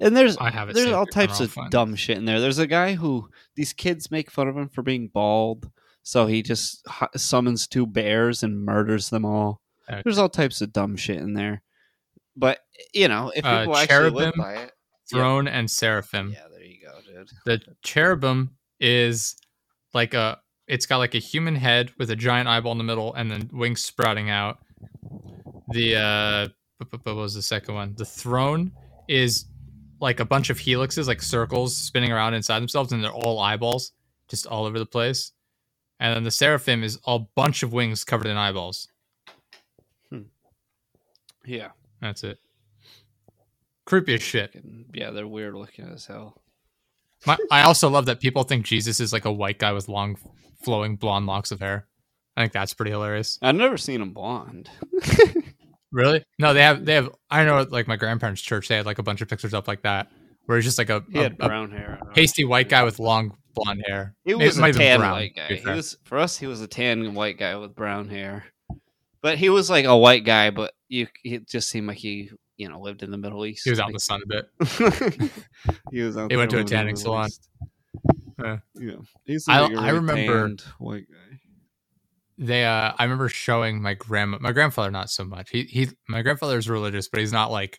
And 0.00 0.16
there's 0.16 0.36
I 0.38 0.50
have 0.50 0.70
it. 0.70 0.74
there's 0.74 0.92
all 0.92 1.04
types 1.06 1.40
I'll 1.40 1.46
of 1.46 1.56
it. 1.56 1.70
dumb 1.70 1.94
shit 1.94 2.16
in 2.16 2.24
there. 2.24 2.40
There's 2.40 2.58
a 2.58 2.66
guy 2.66 2.94
who 2.94 3.28
these 3.54 3.72
kids 3.72 4.10
make 4.10 4.30
fun 4.30 4.48
of 4.48 4.56
him 4.56 4.68
for 4.68 4.82
being 4.82 5.08
bald, 5.08 5.70
so 6.02 6.26
he 6.26 6.42
just 6.42 6.86
summons 7.16 7.66
two 7.66 7.86
bears 7.86 8.42
and 8.42 8.64
murders 8.64 9.10
them 9.10 9.24
all. 9.26 9.60
Okay. 9.90 10.00
There's 10.04 10.16
all 10.18 10.28
types 10.28 10.60
of 10.62 10.72
dumb 10.72 10.96
shit 10.96 11.18
in 11.18 11.34
there. 11.34 11.62
but 12.36 12.60
you 12.94 13.08
know, 13.08 13.32
if 13.34 13.44
Uh, 13.44 13.60
people 13.60 13.76
actually 13.76 14.10
live 14.10 14.34
cherubim, 14.34 14.40
by 14.40 14.52
it, 14.54 14.72
Yeah. 15.12 15.18
Throne 15.18 15.48
and 15.48 15.68
seraphim. 15.70 16.30
yeah, 16.32 16.46
there 16.50 16.62
you 16.64 16.80
go, 16.86 17.00
dude. 17.04 17.28
The 17.44 17.60
cherubim 17.82 18.56
is 18.78 19.34
like 19.94 20.14
a. 20.14 20.38
It's 20.66 20.86
got 20.86 20.98
like 20.98 21.16
a 21.16 21.18
human 21.18 21.56
head 21.56 21.90
with 21.98 22.10
a 22.10 22.16
giant 22.16 22.48
eyeball 22.48 22.72
in 22.72 22.78
the 22.78 22.84
middle, 22.84 23.12
and 23.14 23.30
then 23.30 23.50
wings 23.52 23.82
sprouting 23.84 24.30
out. 24.30 24.58
The 25.70 25.96
uh, 25.96 26.48
what 27.02 27.16
was 27.16 27.34
the 27.34 27.42
second 27.42 27.74
one? 27.74 27.94
The 27.96 28.04
throne 28.04 28.72
is 29.08 29.46
like 30.00 30.20
a 30.20 30.24
bunch 30.24 30.50
of 30.50 30.58
helixes, 30.58 31.06
like 31.06 31.22
circles 31.22 31.76
spinning 31.76 32.12
around 32.12 32.34
inside 32.34 32.60
themselves, 32.60 32.92
and 32.92 33.02
they're 33.02 33.12
all 33.12 33.38
eyeballs, 33.40 33.92
just 34.28 34.46
all 34.46 34.64
over 34.64 34.78
the 34.78 34.86
place. 34.86 35.32
And 35.98 36.16
then 36.16 36.22
the 36.22 36.30
seraphim 36.30 36.82
is 36.82 36.98
a 37.06 37.18
bunch 37.18 37.62
of 37.62 37.72
wings 37.72 38.04
covered 38.04 38.26
in 38.26 38.36
eyeballs. 38.36 38.88
Hmm. 40.08 40.22
Yeah, 41.44 41.70
That's 42.00 42.24
it. 42.24 42.38
Creepy 43.84 44.14
as 44.14 44.22
shit. 44.22 44.54
yeah, 44.94 45.10
they're 45.10 45.26
weird 45.26 45.54
looking 45.54 45.84
as 45.92 46.06
hell. 46.06 46.39
My, 47.26 47.36
I 47.50 47.62
also 47.62 47.88
love 47.90 48.06
that 48.06 48.20
people 48.20 48.44
think 48.44 48.64
Jesus 48.64 49.00
is 49.00 49.12
like 49.12 49.24
a 49.24 49.32
white 49.32 49.58
guy 49.58 49.72
with 49.72 49.88
long, 49.88 50.16
flowing 50.64 50.96
blonde 50.96 51.26
locks 51.26 51.50
of 51.50 51.60
hair. 51.60 51.86
I 52.36 52.42
think 52.42 52.52
that's 52.52 52.74
pretty 52.74 52.92
hilarious. 52.92 53.38
I've 53.42 53.54
never 53.54 53.76
seen 53.76 54.00
him 54.00 54.12
blonde. 54.12 54.70
Really? 55.92 56.24
No, 56.38 56.54
they 56.54 56.62
have. 56.62 56.84
They 56.84 56.94
have. 56.94 57.10
I 57.30 57.44
know, 57.44 57.66
like 57.68 57.88
my 57.88 57.96
grandparents' 57.96 58.42
church, 58.42 58.68
they 58.68 58.76
had 58.76 58.86
like 58.86 58.98
a 58.98 59.02
bunch 59.02 59.22
of 59.22 59.28
pictures 59.28 59.54
up 59.54 59.66
like 59.66 59.82
that, 59.82 60.08
where 60.46 60.56
he's 60.56 60.64
just 60.64 60.78
like 60.78 60.90
a, 60.90 61.02
He 61.10 61.18
a, 61.18 61.22
had 61.24 61.32
a 61.40 61.48
brown 61.48 61.70
hair. 61.72 61.98
Pasty 62.14 62.44
white 62.44 62.68
guy 62.68 62.84
with 62.84 62.98
long 62.98 63.36
blonde 63.54 63.82
hair. 63.86 64.14
He 64.24 64.34
was 64.34 64.56
it 64.56 64.64
a 64.64 64.72
tan 64.72 65.00
brown, 65.00 65.12
white 65.12 65.34
guy. 65.34 65.48
He 65.48 65.56
fair. 65.56 65.74
was 65.74 65.96
for 66.04 66.18
us. 66.18 66.36
He 66.36 66.46
was 66.46 66.60
a 66.60 66.68
tan 66.68 67.14
white 67.14 67.38
guy 67.38 67.56
with 67.56 67.74
brown 67.74 68.08
hair, 68.08 68.44
but 69.20 69.38
he 69.38 69.48
was 69.48 69.68
like 69.68 69.84
a 69.84 69.96
white 69.96 70.24
guy. 70.24 70.50
But 70.50 70.72
you, 70.88 71.08
it 71.24 71.48
just 71.48 71.68
seemed 71.68 71.88
like 71.88 71.98
he, 71.98 72.30
you 72.60 72.68
know, 72.68 72.80
lived 72.80 73.02
in 73.02 73.10
the 73.10 73.18
Middle 73.18 73.44
East. 73.46 73.64
He 73.64 73.70
was 73.70 73.80
out 73.80 73.88
in 73.88 73.94
the 73.94 74.00
sun 74.00 74.22
a 74.22 74.26
bit. 74.26 75.30
he 75.90 76.02
was 76.02 76.16
out. 76.16 76.30
He 76.30 76.36
went 76.36 76.50
to 76.50 76.58
a 76.58 76.60
in 76.60 76.66
tanning 76.66 76.96
salon. 76.96 77.26
East. 77.28 77.48
Yeah. 78.42 78.58
Yeah, 78.74 78.92
he's 79.24 79.48
I- 79.48 79.60
a 79.60 79.62
I 79.64 79.90
really 79.90 79.92
remember- 80.28 80.56
white 80.78 81.06
guy. 81.10 81.16
They, 82.42 82.64
uh, 82.64 82.92
I 82.98 83.02
remember 83.04 83.28
showing 83.28 83.82
my 83.82 83.92
grandma, 83.92 84.38
my 84.40 84.52
grandfather, 84.52 84.90
not 84.90 85.10
so 85.10 85.24
much. 85.24 85.50
He, 85.50 85.64
he, 85.64 85.88
my 86.08 86.22
grandfather 86.22 86.56
is 86.56 86.70
religious, 86.70 87.06
but 87.06 87.20
he's 87.20 87.34
not 87.34 87.50
like 87.50 87.78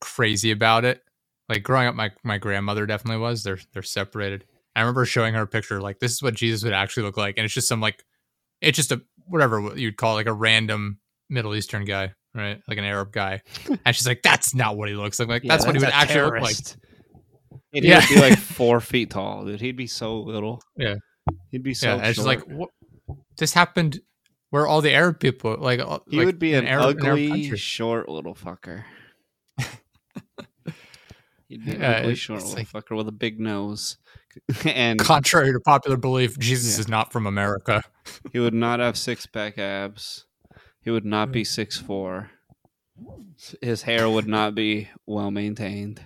crazy 0.00 0.52
about 0.52 0.84
it. 0.84 1.02
Like 1.48 1.64
growing 1.64 1.88
up, 1.88 1.96
my 1.96 2.10
my 2.22 2.38
grandmother 2.38 2.86
definitely 2.86 3.20
was. 3.20 3.42
They're 3.42 3.58
they're 3.72 3.82
separated. 3.82 4.44
I 4.76 4.80
remember 4.80 5.04
showing 5.04 5.34
her 5.34 5.42
a 5.42 5.46
picture 5.48 5.80
like 5.80 5.98
this 5.98 6.12
is 6.12 6.22
what 6.22 6.34
Jesus 6.34 6.62
would 6.62 6.72
actually 6.72 7.02
look 7.02 7.16
like, 7.16 7.34
and 7.36 7.44
it's 7.44 7.52
just 7.52 7.66
some 7.68 7.80
like, 7.80 8.04
it's 8.60 8.76
just 8.76 8.92
a 8.92 9.02
whatever 9.26 9.76
you'd 9.76 9.96
call 9.96 10.12
it, 10.12 10.20
like 10.20 10.26
a 10.26 10.32
random 10.32 11.00
Middle 11.28 11.54
Eastern 11.56 11.84
guy, 11.84 12.12
right? 12.34 12.60
Like 12.68 12.78
an 12.78 12.84
Arab 12.84 13.12
guy, 13.12 13.40
and 13.84 13.94
she's 13.96 14.06
like, 14.06 14.22
that's 14.22 14.54
not 14.54 14.76
what 14.76 14.88
he 14.88 14.94
looks 14.94 15.18
like. 15.18 15.28
Like 15.28 15.44
Yeah, 15.44 15.52
that's 15.52 15.66
what 15.66 15.74
he 15.74 15.80
would 15.80 15.88
a 15.88 15.94
actually 15.94 16.20
look 16.22 16.32
like. 16.32 16.40
terrorist. 16.42 16.76
And 17.72 17.84
he 17.84 17.90
Yeah. 17.90 18.00
would 18.00 18.08
be 18.08 18.20
like 18.20 18.38
four 18.38 18.80
feet 18.80 19.10
tall, 19.10 19.44
dude. 19.44 19.60
He'd 19.60 19.76
be 19.76 19.86
so 19.86 20.20
little. 20.20 20.62
Yeah. 20.76 20.96
he'd 21.50 21.62
be 21.62 21.74
so. 21.74 21.88
yeah, 21.88 21.94
and 21.94 22.06
it's 22.06 22.16
just 22.16 22.26
like 22.26 22.40
short. 22.40 22.50
what, 22.52 22.70
this 23.38 23.52
happened 23.54 24.00
where 24.50 24.66
all 24.66 24.80
the 24.80 24.92
Arab 24.92 25.18
people 25.20 25.56
like 25.58 25.80
uh, 25.80 25.98
he 26.08 26.18
like, 26.18 26.26
would 26.26 26.38
be 26.38 26.52
in 26.52 26.60
an 26.64 26.66
Arab- 26.68 26.98
in 27.00 27.06
Arab 27.06 27.18
ugly, 27.32 27.56
short 27.56 28.08
little 28.08 28.34
fucker. 28.34 28.84
He'd 31.48 31.64
be 31.64 31.72
an 31.72 31.80
Yeah, 31.80 31.90
ugly, 31.98 32.14
short 32.14 32.40
it's 32.40 32.54
little 32.54 32.64
fucker 32.64 32.96
with 32.96 33.08
a 33.08 33.12
big 33.12 33.38
nose, 33.40 33.98
and 34.64 34.98
Contrary 34.98 35.52
to 35.52 35.60
popular 35.60 35.96
belief, 35.96 36.38
Jesus 36.38 36.74
Yeah. 36.76 36.80
is 36.80 36.88
not 36.88 37.12
from 37.12 37.26
America. 37.26 37.82
he 38.32 38.38
would 38.38 38.54
not 38.54 38.80
have 38.80 38.96
six 38.98 39.26
pack 39.26 39.58
abs. 39.58 40.26
He 40.84 40.90
would 40.90 41.04
not 41.04 41.32
be 41.32 41.40
hmm. 41.40 41.44
six 41.48 41.78
four. 41.78 42.30
His 43.60 43.82
hair 43.82 44.08
would 44.08 44.28
not 44.28 44.54
be 44.54 44.88
well 45.06 45.30
maintained. 45.30 46.02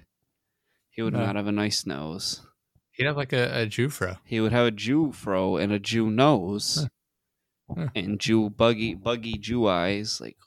He 0.91 1.03
would 1.03 1.13
No. 1.13 1.27
not 1.27 1.37
have 1.37 1.47
a 1.47 1.53
nice 1.53 1.85
nose. 1.85 2.41
He'd 2.93 3.05
have 3.05 3.17
like 3.17 3.33
a, 3.33 3.61
a 3.63 3.67
Jew 3.67 3.89
fro. 3.91 4.17
He 4.25 4.41
would 4.41 4.53
have 4.53 4.67
a 4.67 4.71
Jew 4.71 5.13
fro 5.13 5.57
and 5.57 5.73
a 5.73 5.79
Jew 5.79 6.11
nose. 6.11 6.79
Huh. 6.81 6.89
Huh. 7.77 7.89
And 7.95 8.19
Jew 8.19 8.49
buggy 8.49 8.95
buggy 8.95 9.35
Jew 9.35 9.69
eyes 9.69 10.21
like. 10.21 10.37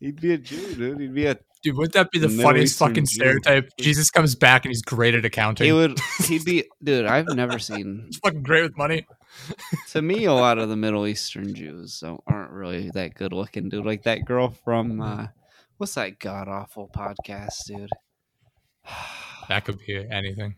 He'd 0.00 0.20
be 0.20 0.32
a 0.34 0.38
Jew, 0.38 0.74
dude. 0.74 1.00
He'd 1.00 1.14
be 1.14 1.26
a 1.26 1.38
Dude, 1.62 1.76
wouldn't 1.76 1.94
that 1.94 2.10
be 2.10 2.18
the 2.18 2.28
funniest 2.28 2.78
fucking 2.78 3.06
Jew. 3.06 3.14
stereotype? 3.14 3.70
Jesus 3.80 4.10
comes 4.10 4.34
back 4.34 4.66
and 4.66 4.70
he's 4.70 4.82
great 4.82 5.14
at 5.14 5.24
accounting. 5.24 5.64
he 5.64 5.72
would 5.72 5.98
he'd 6.24 6.44
be 6.44 6.64
dude, 6.82 7.06
I've 7.06 7.28
never 7.28 7.58
seen 7.58 8.04
he's 8.06 8.18
fucking 8.18 8.42
great 8.42 8.62
with 8.62 8.76
money. 8.76 9.06
To 9.90 10.02
me 10.02 10.24
a 10.24 10.32
lot 10.32 10.58
of 10.58 10.68
the 10.68 10.76
Middle 10.76 11.06
Eastern 11.06 11.54
Jews 11.54 12.02
aren't 12.26 12.50
really 12.50 12.90
that 12.90 13.14
good 13.14 13.32
looking, 13.32 13.68
dude. 13.68 13.84
Like 13.86 14.02
that 14.04 14.24
girl 14.24 14.50
from 14.50 15.00
uh 15.00 15.26
what's 15.78 15.94
that 15.94 16.18
god 16.18 16.48
awful 16.48 16.88
podcast, 16.88 17.66
dude? 17.66 17.90
That 19.50 19.66
could 19.66 19.78
be 19.78 20.06
anything. 20.10 20.54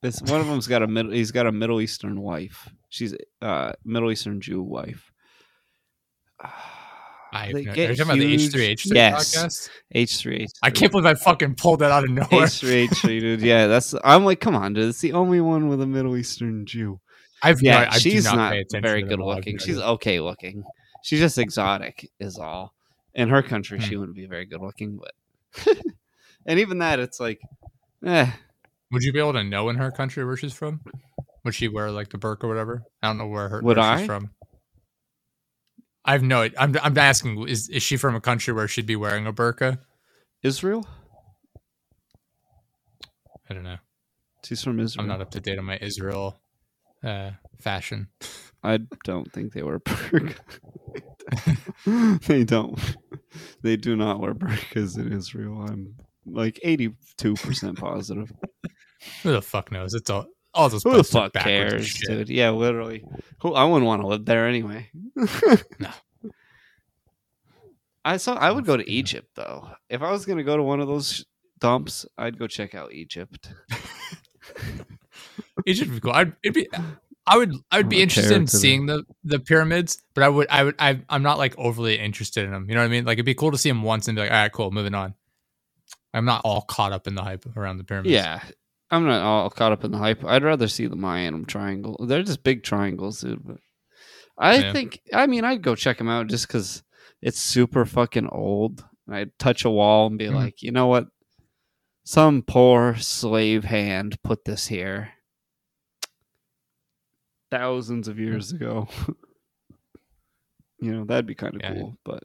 This 0.00 0.22
one 0.22 0.40
of 0.40 0.46
them's 0.46 0.66
got 0.66 0.82
a 0.82 0.86
middle. 0.86 1.12
He's 1.12 1.32
got 1.32 1.46
a 1.46 1.52
Middle 1.52 1.82
Eastern 1.82 2.18
wife. 2.22 2.66
She's 2.88 3.14
uh 3.42 3.72
Middle 3.84 4.10
Eastern 4.10 4.40
Jew 4.40 4.62
wife. 4.62 5.12
I 7.32 7.52
no, 7.52 7.58
are 7.58 7.60
you 7.60 7.66
talking 7.66 8.00
about 8.00 8.18
the 8.18 8.34
H3H3 8.36 8.86
Yes. 8.94 9.36
podcast? 9.36 9.68
H 9.92 10.16
three 10.16 10.36
H. 10.44 10.50
I 10.62 10.70
can't 10.70 10.90
believe 10.90 11.06
I 11.06 11.14
fucking 11.14 11.54
pulled 11.54 11.78
that 11.80 11.92
out 11.92 12.02
of 12.04 12.10
nowhere. 12.10 12.46
H 12.46 12.58
three 12.60 12.74
H 12.74 12.90
three, 12.98 13.20
dude. 13.20 13.40
Yeah, 13.40 13.66
that's. 13.68 13.94
I'm 14.02 14.24
like, 14.24 14.40
come 14.40 14.56
on, 14.56 14.72
dude. 14.72 14.88
It's 14.88 15.00
the 15.00 15.12
only 15.12 15.40
one 15.40 15.68
with 15.68 15.80
a 15.80 15.86
Middle 15.86 16.16
Eastern 16.16 16.66
Jew. 16.66 17.00
I've 17.42 17.62
Yeah, 17.62 17.82
no, 17.82 17.86
I 17.90 17.94
do 17.94 17.98
she's 18.00 18.24
not, 18.24 18.36
not, 18.72 18.82
very 18.82 19.02
good 19.02 19.12
them 19.12 19.22
all. 19.22 19.30
I 19.30 19.34
have 19.36 19.38
looking. 19.38 19.58
She's 19.58 19.78
okay 19.78 20.20
looking. 20.20 20.62
She's 21.02 21.20
just 21.20 21.38
exotic, 21.38 22.10
is 22.20 22.38
all. 22.38 22.74
In 23.14 23.28
her 23.28 23.42
country, 23.42 23.78
Hmm. 23.78 23.84
she 23.84 23.96
wouldn't 23.96 24.16
be 24.16 24.26
very 24.26 24.44
good 24.44 24.60
looking, 24.60 24.98
but. 24.98 25.76
and 26.46 26.58
even 26.58 26.78
that, 26.78 26.98
it's 27.00 27.18
like, 27.18 27.40
eh. 28.04 28.30
Would 28.92 29.02
you 29.02 29.12
be 29.12 29.18
able 29.18 29.32
to 29.34 29.44
know 29.44 29.68
in 29.68 29.76
her 29.76 29.90
country 29.90 30.24
where 30.24 30.36
she's 30.36 30.52
from? 30.52 30.80
Would 31.44 31.54
she 31.54 31.68
wear 31.68 31.90
like 31.90 32.10
the 32.10 32.18
burqa 32.18 32.44
or 32.44 32.48
whatever? 32.48 32.82
I 33.02 33.08
don't 33.08 33.18
know 33.18 33.26
where 33.26 33.48
her 33.48 33.60
Would 33.62 33.76
where 33.78 33.86
I? 33.86 33.98
she's 33.98 34.06
from. 34.06 34.30
I 36.04 36.12
have 36.12 36.22
no. 36.22 36.48
I'm 36.58 36.76
I'm 36.82 36.96
asking. 36.98 37.46
Is 37.48 37.68
is 37.68 37.82
she 37.82 37.96
from 37.96 38.14
a 38.14 38.20
country 38.20 38.52
where 38.52 38.66
she'd 38.68 38.86
be 38.86 38.96
wearing 38.96 39.26
a 39.26 39.32
burqa? 39.32 39.78
Israel. 40.42 40.86
I 43.48 43.54
don't 43.54 43.64
know. 43.64 43.76
She's 44.44 44.62
from 44.62 44.80
Israel. 44.80 45.02
I'm 45.02 45.08
not 45.08 45.20
up 45.20 45.30
to 45.32 45.40
date 45.40 45.58
on 45.58 45.64
my 45.66 45.78
Israel 45.80 46.39
uh, 47.04 47.30
fashion. 47.58 48.08
I 48.62 48.80
don't 49.04 49.32
think 49.32 49.52
they 49.52 49.62
wear 49.62 49.80
burqa. 49.80 50.34
they 52.26 52.44
don't. 52.44 52.78
They 53.62 53.76
do 53.76 53.96
not 53.96 54.20
wear 54.20 54.34
burqas 54.34 54.98
in 54.98 55.12
Israel. 55.12 55.66
I'm 55.68 55.94
like 56.26 56.60
82% 56.64 57.78
positive. 57.78 58.32
Who 59.22 59.32
the 59.32 59.42
fuck 59.42 59.72
knows? 59.72 59.94
It's 59.94 60.10
all 60.10 60.26
all 60.52 60.68
those 60.68 60.82
Who 60.82 60.96
the 60.96 61.04
fuck 61.04 61.32
cares, 61.32 61.94
dude? 62.06 62.28
Yeah, 62.28 62.50
literally. 62.50 63.04
Who 63.40 63.54
I 63.54 63.64
wouldn't 63.64 63.86
want 63.86 64.02
to 64.02 64.08
live 64.08 64.24
there 64.24 64.46
anyway. 64.46 64.90
No. 65.14 65.90
I 68.04 68.16
saw. 68.16 68.34
I 68.34 68.50
would 68.50 68.64
go 68.64 68.76
to. 68.76 68.90
Egypt 68.90 69.28
though. 69.36 69.68
If 69.88 70.02
I 70.02 70.10
was 70.10 70.24
gonna 70.26 70.42
go 70.42 70.56
to 70.56 70.62
one 70.62 70.80
of 70.80 70.88
those 70.88 71.24
dumps, 71.58 72.06
I'd 72.18 72.38
go 72.38 72.46
check 72.46 72.74
out 72.74 72.92
Egypt. 72.92 73.52
Egypt 75.66 75.90
would 75.90 75.96
be 75.96 76.00
cool. 76.00 76.12
I'd 76.12 76.32
it'd 76.42 76.54
be. 76.54 76.68
I 77.26 77.36
would 77.36 77.54
I 77.70 77.76
would 77.78 77.88
be 77.88 77.98
Oh, 77.98 78.02
interested 78.02 78.36
in 78.36 78.46
seeing 78.46 78.86
the 78.86 79.04
the 79.24 79.38
pyramids, 79.38 80.02
but 80.14 80.24
I 80.24 80.28
would 80.28 80.46
I 80.50 80.64
would 80.64 80.74
I 80.78 81.00
I'm 81.08 81.22
not 81.22 81.38
like 81.38 81.56
overly 81.58 81.98
interested 81.98 82.44
in 82.44 82.50
them. 82.50 82.66
You 82.68 82.74
know 82.74 82.80
what 82.80 82.86
I 82.86 82.90
mean? 82.90 83.04
Like 83.04 83.16
it'd 83.16 83.26
be 83.26 83.34
cool 83.34 83.52
to 83.52 83.58
see 83.58 83.68
them 83.70 83.82
once 83.82 84.08
and 84.08 84.16
be 84.16 84.22
like, 84.22 84.30
all 84.30 84.36
right, 84.36 84.52
cool, 84.52 84.70
moving 84.70 84.94
on. 84.94 85.14
I'm 86.12 86.24
not 86.24 86.42
all 86.44 86.62
caught 86.62 86.92
up 86.92 87.06
in 87.06 87.14
the 87.14 87.22
hype 87.22 87.44
around 87.56 87.78
the 87.78 87.84
pyramids. 87.84 88.12
Yeah, 88.12 88.42
I'm 88.90 89.06
not 89.06 89.22
all 89.22 89.50
caught 89.50 89.70
up 89.72 89.84
in 89.84 89.92
the 89.92 89.98
hype. 89.98 90.24
I'd 90.24 90.42
rather 90.42 90.66
see 90.66 90.86
the 90.86 90.96
Mayan 90.96 91.44
triangle. 91.44 92.04
They're 92.08 92.22
just 92.24 92.42
big 92.42 92.64
triangles, 92.64 93.20
dude. 93.20 93.44
But 93.46 93.58
I 94.38 94.56
Yeah. 94.58 94.72
think. 94.72 95.00
I 95.12 95.26
mean, 95.26 95.44
I'd 95.44 95.62
go 95.62 95.76
check 95.76 95.98
them 95.98 96.08
out 96.08 96.26
just 96.28 96.48
because 96.48 96.82
it's 97.22 97.40
super 97.40 97.84
fucking 97.84 98.28
old. 98.28 98.84
And 99.06 99.14
I'd 99.14 99.38
touch 99.38 99.64
a 99.64 99.70
wall 99.70 100.06
and 100.06 100.18
be 100.18 100.26
Mhm. 100.26 100.34
like, 100.34 100.62
you 100.62 100.72
know 100.72 100.86
what? 100.88 101.06
Some 102.04 102.42
poor 102.42 102.96
slave 102.96 103.64
hand 103.64 104.20
put 104.24 104.44
this 104.44 104.66
here 104.68 105.12
thousands 107.50 108.08
of 108.08 108.18
years 108.18 108.52
ago. 108.52 108.88
you 110.80 110.92
know, 110.92 111.04
that'd 111.04 111.26
be 111.26 111.34
kind 111.34 111.54
of 111.54 111.60
Yeah. 111.62 111.74
cool. 111.74 111.98
But 112.04 112.24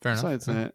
fair 0.00 0.12
enough. 0.12 0.22
besides 0.24 0.46
that, 0.46 0.74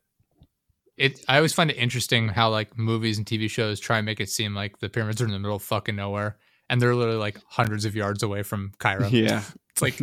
it 0.98 1.24
I 1.28 1.38
always 1.38 1.54
find 1.54 1.70
it 1.70 1.76
interesting 1.78 2.28
how 2.28 2.50
like 2.50 2.78
movies 2.78 3.18
and 3.18 3.26
TV 3.26 3.50
shows 3.50 3.80
try 3.80 3.98
and 3.98 4.06
make 4.06 4.20
it 4.20 4.30
seem 4.30 4.54
like 4.56 4.80
the 4.80 4.90
pyramids 4.90 5.22
are 5.22 5.26
in 5.26 5.32
the 5.32 5.40
middle 5.40 5.56
of 5.58 5.64
fucking 5.64 5.96
nowhere 5.96 6.38
and 6.70 6.82
they're 6.82 6.96
literally 6.96 7.20
like 7.20 7.40
hundreds 7.48 7.86
of 7.86 7.96
yards 7.96 8.24
away 8.24 8.44
from 8.44 8.72
Cairo. 8.80 9.08
yeah. 9.12 9.44
It's 9.78 9.82
like 9.84 10.02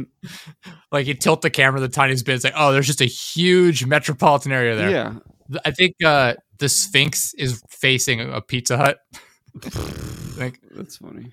like 0.93 1.09
you 1.09 1.15
tilt 1.15 1.43
the 1.43 1.51
camera 1.51 1.81
the 1.81 1.89
tiniest 1.89 2.25
bit, 2.25 2.37
it's 2.37 2.45
like, 2.45 2.53
oh, 2.57 2.71
there's 2.73 2.87
just 2.87 3.01
a 3.01 3.07
huge 3.07 3.85
metropolitan 3.85 4.53
area 4.53 4.77
there. 4.77 4.89
Yeah. 4.89 5.15
I 5.65 5.73
think 5.73 5.97
uh 6.05 6.35
the 6.59 6.69
Sphinx 6.69 7.35
is 7.35 7.61
facing 7.69 8.21
a 8.21 8.41
Pizza 8.41 8.77
Hut. 8.77 8.99
like 10.39 10.61
That's 10.77 10.99
funny. 10.99 11.33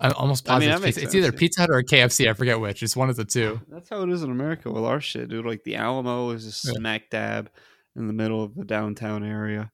I'm 0.00 0.12
almost 0.16 0.48
I 0.50 0.58
mean, 0.58 0.68
positive 0.70 0.82
makes 0.82 0.96
pizza- 0.96 1.00
it's 1.04 1.12
sense, 1.12 1.24
either 1.24 1.32
yeah. 1.34 1.38
Pizza 1.38 1.60
Hut 1.62 1.70
or 1.70 1.82
KFC. 1.82 2.28
I 2.28 2.34
forget 2.34 2.60
which. 2.60 2.82
It's 2.82 2.96
one 2.96 3.10
of 3.10 3.16
the 3.16 3.24
two. 3.24 3.60
That's 3.68 3.88
how 3.88 4.02
it 4.02 4.10
is 4.10 4.22
in 4.22 4.30
America 4.30 4.70
with 4.70 4.84
our 4.84 5.00
shit, 5.00 5.28
dude. 5.28 5.46
Like 5.46 5.62
the 5.64 5.76
Alamo 5.76 6.30
is 6.30 6.44
just 6.44 6.64
Yeah. 6.66 6.72
smack 6.74 7.10
dab 7.10 7.50
in 7.96 8.06
the 8.06 8.12
middle 8.12 8.42
of 8.42 8.54
the 8.54 8.64
downtown 8.64 9.24
area. 9.24 9.70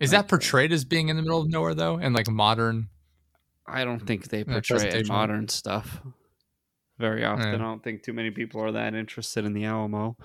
Is 0.00 0.12
Like, 0.12 0.18
that 0.20 0.24
uh, 0.26 0.28
portrayed 0.28 0.72
as 0.72 0.84
being 0.84 1.08
in 1.08 1.16
the 1.16 1.22
middle 1.22 1.40
of 1.40 1.48
nowhere 1.48 1.74
though, 1.74 1.96
and 1.96 2.14
like 2.14 2.28
modern? 2.28 2.88
I 3.66 3.84
don't 3.84 4.00
think 4.00 4.28
they 4.28 4.44
portray 4.44 4.88
it 4.88 5.08
modern 5.08 5.48
stuff 5.48 6.00
very 6.98 7.24
often. 7.24 7.48
Yeah. 7.48 7.54
I 7.54 7.58
don't 7.58 7.82
think 7.82 8.02
too 8.02 8.12
many 8.12 8.30
people 8.30 8.62
are 8.62 8.72
that 8.72 8.94
interested 8.94 9.44
in 9.44 9.52
the 9.52 9.64
Alamo. 9.64 10.16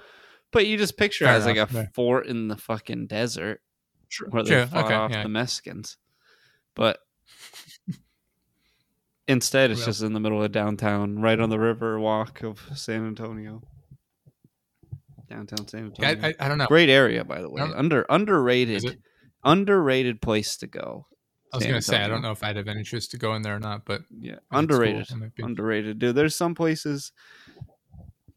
But 0.51 0.67
you 0.67 0.77
just 0.77 0.97
picture 0.97 1.25
Fair 1.25 1.33
it 1.33 1.37
as 1.37 1.45
like 1.45 1.57
a 1.57 1.67
yeah. 1.73 1.85
fort 1.95 2.27
in 2.27 2.47
the 2.47 2.55
fucking 2.57 3.07
desert 3.07 3.61
where 4.29 4.43
they 4.43 4.51
Sure, 4.51 4.67
fought 4.67 4.85
okay, 4.85 4.93
off 4.93 5.11
yeah. 5.11 5.23
the 5.23 5.29
Mexicans. 5.29 5.97
But 6.75 6.99
instead, 9.27 9.71
it's 9.71 9.85
just 9.85 10.01
in 10.01 10.13
the 10.13 10.19
middle 10.19 10.43
of 10.43 10.51
downtown, 10.51 11.19
right 11.19 11.39
on 11.39 11.49
the 11.49 11.59
river 11.59 11.99
walk 11.99 12.43
of 12.43 12.59
San 12.75 13.05
Antonio. 13.07 13.61
Downtown 15.29 15.67
San 15.67 15.85
Antonio. 15.85 16.21
I, 16.21 16.27
I, 16.29 16.33
I 16.39 16.47
don't 16.47 16.57
know. 16.57 16.67
Great 16.67 16.89
area, 16.89 17.23
by 17.23 17.41
the 17.41 17.49
way. 17.49 17.61
Under 17.61 18.05
underrated, 18.09 18.99
underrated 19.43 20.21
place 20.21 20.57
to 20.57 20.67
go. 20.67 21.07
I 21.51 21.57
was 21.57 21.63
San 21.63 21.71
gonna 21.71 21.81
say 21.81 21.97
I 22.03 22.07
don't 22.07 22.21
know 22.21 22.31
if 22.31 22.43
I'd 22.43 22.55
have 22.55 22.67
any 22.67 22.79
interest 22.79 23.11
to 23.11 23.17
go 23.17 23.35
in 23.35 23.41
there 23.43 23.55
or 23.55 23.59
not, 23.59 23.85
but 23.85 24.01
Yeah, 24.09 24.33
it's 24.33 24.41
cool, 24.49 24.59
underrated. 24.59 25.09
it 25.11 25.15
might 25.15 25.35
be. 25.35 25.43
underrated, 25.43 25.99
dude. 25.99 26.15
There's 26.15 26.35
some 26.35 26.55
places 26.55 27.11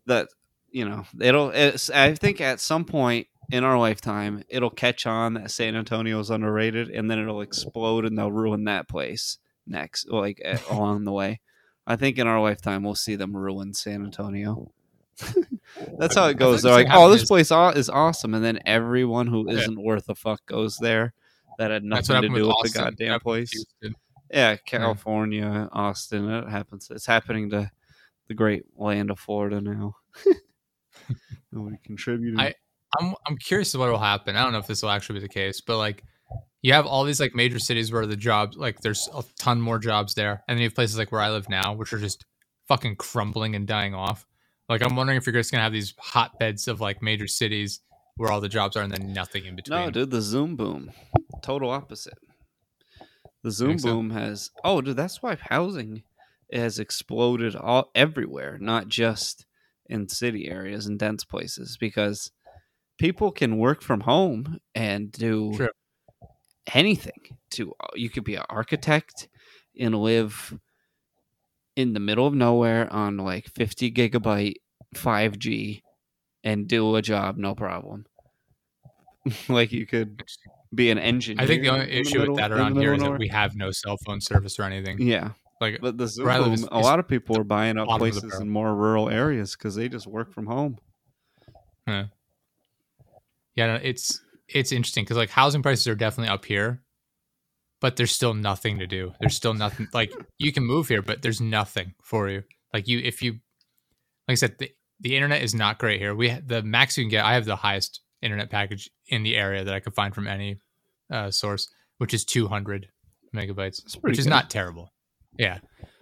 that 0.07 0.29
you 0.71 0.89
know 0.89 1.05
it'll. 1.21 1.51
I 1.95 2.15
think 2.15 2.41
at 2.41 2.61
some 2.61 2.85
point 2.85 3.27
in 3.51 3.65
our 3.65 3.79
lifetime, 3.79 4.43
it'll 4.49 4.71
catch 4.71 5.07
on 5.07 5.35
that 5.35 5.51
San 5.51 5.77
Antonio 5.77 6.19
is 6.21 6.31
underrated, 6.31 6.91
and 6.91 7.11
then 7.11 7.19
it'll 7.19 7.41
explode, 7.41 8.05
and 8.05 8.19
they'll 8.19 8.33
ruin 8.33 8.65
that 8.65 8.89
place 8.89 9.39
next, 9.67 10.09
like 10.11 10.41
along 10.71 11.05
the 11.05 11.13
way. 11.13 11.41
I 11.87 11.97
think 11.97 12.19
in 12.19 12.27
our 12.27 12.41
lifetime, 12.41 12.83
we'll 12.83 12.95
see 12.97 13.15
them 13.17 13.37
ruin 13.37 13.73
San 13.75 14.05
Antonio. 14.05 14.73
That's 15.99 16.15
how 16.15 16.27
it 16.29 16.37
goes. 16.37 16.63
They're 16.63 16.73
like 16.73 16.89
"Oh, 16.91 17.11
this 17.11 17.25
place 17.25 17.51
is 17.51 17.89
awesome," 17.89 18.35
and 18.35 18.45
then 18.45 18.61
everyone 18.67 19.27
who 19.29 19.51
Yeah. 19.51 19.59
isn't 19.61 19.83
worth 19.83 20.09
a 20.09 20.15
fuck 20.15 20.45
goes 20.47 20.77
there. 20.79 21.15
That 21.59 21.71
had 21.71 21.85
nothing 21.85 22.21
to 22.23 22.29
do 22.29 22.33
with 22.35 22.43
Austin. 22.45 22.73
the 22.73 22.79
goddamn 22.91 23.21
place. 23.21 23.51
Houston. 23.53 23.95
Yeah, 24.31 24.57
California, 24.57 25.69
Austin. 25.73 26.29
It 26.29 26.49
happens. 26.51 26.89
It's 26.91 27.07
happening 27.07 27.49
to 27.51 27.71
the 28.29 28.35
great 28.35 28.65
land 28.77 29.11
of 29.11 29.19
Florida 29.19 29.61
now. 29.61 29.97
Nobody 31.53 31.79
contributed. 31.85 32.39
I- 32.41 32.55
I'm 33.01 33.15
I'm 33.27 33.37
curious 33.37 33.73
to 33.73 33.79
what 33.79 33.91
will 33.91 33.99
happen. 33.99 34.37
I 34.37 34.43
don't 34.43 34.53
know 34.53 34.59
if 34.59 34.67
this 34.67 34.81
will 34.83 34.91
actually 34.91 35.19
be 35.21 35.27
the 35.27 35.33
case, 35.33 35.61
but 35.61 35.77
like 35.77 36.05
you 36.63 36.73
have 36.73 36.87
all 36.87 37.05
these 37.05 37.21
like 37.21 37.35
major 37.35 37.59
cities 37.59 37.93
where 37.93 38.07
the 38.07 38.17
jobs 38.17 38.57
like 38.57 38.81
there's 38.81 39.09
a 39.15 39.23
ton 39.39 39.61
more 39.61 39.79
jobs 39.79 40.15
there, 40.15 40.43
and 40.49 40.57
then 40.57 40.63
you 40.63 40.69
have 40.69 40.75
places 40.75 40.99
like 40.99 41.13
where 41.13 41.21
I 41.21 41.31
live 41.31 41.49
now, 41.49 41.75
which 41.75 41.93
are 41.93 41.99
just 41.99 42.25
fucking 42.69 42.97
crumbling 42.97 43.55
and 43.55 43.67
dying 43.67 43.95
off. 43.95 44.27
Like 44.69 44.83
I'm 44.83 44.97
wondering 44.97 45.17
if 45.19 45.27
you're 45.27 45.33
just 45.33 45.53
gonna 45.53 45.63
have 45.63 45.73
these 45.73 45.95
hotbeds 45.99 46.67
of 46.69 46.81
like 46.81 47.03
major 47.03 47.29
cities 47.29 47.81
where 48.17 48.33
all 48.33 48.41
the 48.41 48.49
jobs 48.49 48.77
are, 48.77 48.83
and 48.83 48.93
then 48.93 49.13
nothing 49.13 49.45
in 49.45 49.55
between. 49.57 49.79
no, 49.79 49.91
dude, 49.91 50.11
the 50.11 50.23
Zoom 50.23 50.57
boom, 50.57 50.91
total 51.43 51.71
opposite. 51.71 52.19
The 53.43 53.51
Zoom 53.51 53.69
Think 53.71 53.81
so? 53.81 53.89
boom 53.95 54.11
has. 54.11 54.51
Oh, 54.65 54.81
dude, 54.81 54.97
that's 54.97 55.23
why 55.23 55.37
housing 55.37 56.03
has 56.53 56.79
exploded 56.79 57.55
all 57.55 57.91
everywhere, 57.95 58.59
not 58.59 58.89
just 58.89 59.47
in 59.89 60.09
city 60.09 60.49
areas 60.49 60.87
and 60.87 60.99
dense 60.99 61.25
places, 61.25 61.77
because 61.79 62.33
people 62.99 63.31
can 63.31 63.59
work 63.59 63.83
from 63.83 64.01
home 64.01 64.59
and 64.75 65.13
do 65.13 65.55
Sure. 65.57 65.71
Anything. 66.75 67.39
To 67.53 67.73
uh, 67.81 67.87
you 67.95 68.11
could 68.11 68.25
be 68.25 68.35
an 68.35 68.43
architect 68.51 69.29
and 69.79 69.95
live 69.95 70.59
in 71.77 71.93
the 71.93 72.01
middle 72.01 72.27
of 72.27 72.35
nowhere 72.35 72.93
on 72.93 73.17
like 73.19 73.47
50 73.49 73.93
gigabyte 73.93 74.55
5G 74.95 75.83
and 76.43 76.67
do 76.67 76.97
a 76.97 77.03
job 77.03 77.37
no 77.37 77.55
problem. 77.55 78.07
like 79.49 79.73
you 79.73 79.87
could 79.87 80.23
be 80.75 80.91
an 80.91 80.99
engineer. 80.99 81.43
I 81.43 81.47
think 81.47 81.63
the 81.63 81.69
only 81.69 81.85
in 81.87 81.91
the 81.91 82.01
issue 82.01 82.19
middle- 82.21 82.35
with 82.35 82.41
that 82.43 82.53
around 82.53 82.77
here 82.77 82.95
is 82.95 83.03
that 83.03 83.19
we 83.19 83.29
have 83.29 83.55
no 83.55 83.71
cell 83.71 83.97
phone 84.05 84.21
service 84.21 84.59
or 84.59 84.63
anything. 84.65 85.01
yeah, 85.01 85.31
Like 85.61 85.79
but 85.81 85.97
the 85.99 86.07
Zoom 86.09 86.27
Where 86.27 86.35
I 86.35 86.39
live 86.39 86.47
boom, 86.47 86.55
is- 86.55 86.69
a 86.71 86.79
lot 86.81 86.99
of 86.99 87.07
people 87.09 87.39
are 87.39 87.45
buying 87.45 87.79
up 87.79 87.87
bottom 87.89 88.07
of 88.09 88.15
the 88.15 88.21
places 88.23 88.41
in 88.41 88.49
more 88.51 88.75
rural 88.75 89.09
areas 89.09 89.55
because 89.57 89.75
they 89.77 89.89
just 89.89 90.07
work 90.07 90.33
from 90.33 90.47
home. 90.47 90.79
Yeah, 91.87 92.07
no, 93.59 93.75
it's 93.83 94.21
it's 94.49 94.73
interesting 94.73 95.05
because 95.05 95.17
like 95.17 95.31
housing 95.31 95.63
prices 95.63 95.87
are 95.89 95.95
definitely 95.95 96.33
up 96.33 96.45
here, 96.45 96.83
but 97.81 97.97
there's 97.97 98.13
still 98.13 98.35
nothing 98.35 98.79
to 98.79 98.87
do. 98.87 99.13
There's 99.21 99.35
still 99.37 99.55
nothing 99.55 99.89
like 99.93 100.13
you 100.39 100.53
can 100.53 100.65
move 100.65 100.89
here, 100.89 101.03
but 101.03 101.23
there's 101.23 101.41
nothing 101.41 101.95
for 102.03 102.29
you. 102.29 102.43
Like 102.73 102.89
you, 102.89 102.99
if 102.99 103.23
you, 103.23 103.33
like 104.29 104.33
I 104.33 104.35
said, 104.35 104.57
the, 104.59 104.71
the 105.01 105.15
internet 105.15 105.43
is 105.43 105.55
not 105.55 105.79
great 105.79 106.01
here. 106.01 106.15
We 106.15 106.31
the 106.31 106.63
max 106.63 106.97
you 106.97 107.05
can 107.05 107.11
get. 107.11 107.25
I 107.25 107.35
have 107.35 107.45
the 107.45 107.57
highest 107.57 108.01
internet 108.23 108.51
package 108.51 108.91
in 109.09 109.23
the 109.23 109.37
area 109.37 109.65
that 109.65 109.75
I 109.75 109.81
could 109.81 109.95
find 109.95 110.15
from 110.15 110.27
any 110.27 110.59
uh, 111.11 111.31
source, 111.31 111.69
which 111.99 112.15
is 112.15 112.25
200 112.25 112.89
megabytes, 113.35 113.95
which 114.01 114.19
is 114.19 114.27
not 114.27 114.51
terrible. 114.51 114.93
Yeah, 115.39 115.59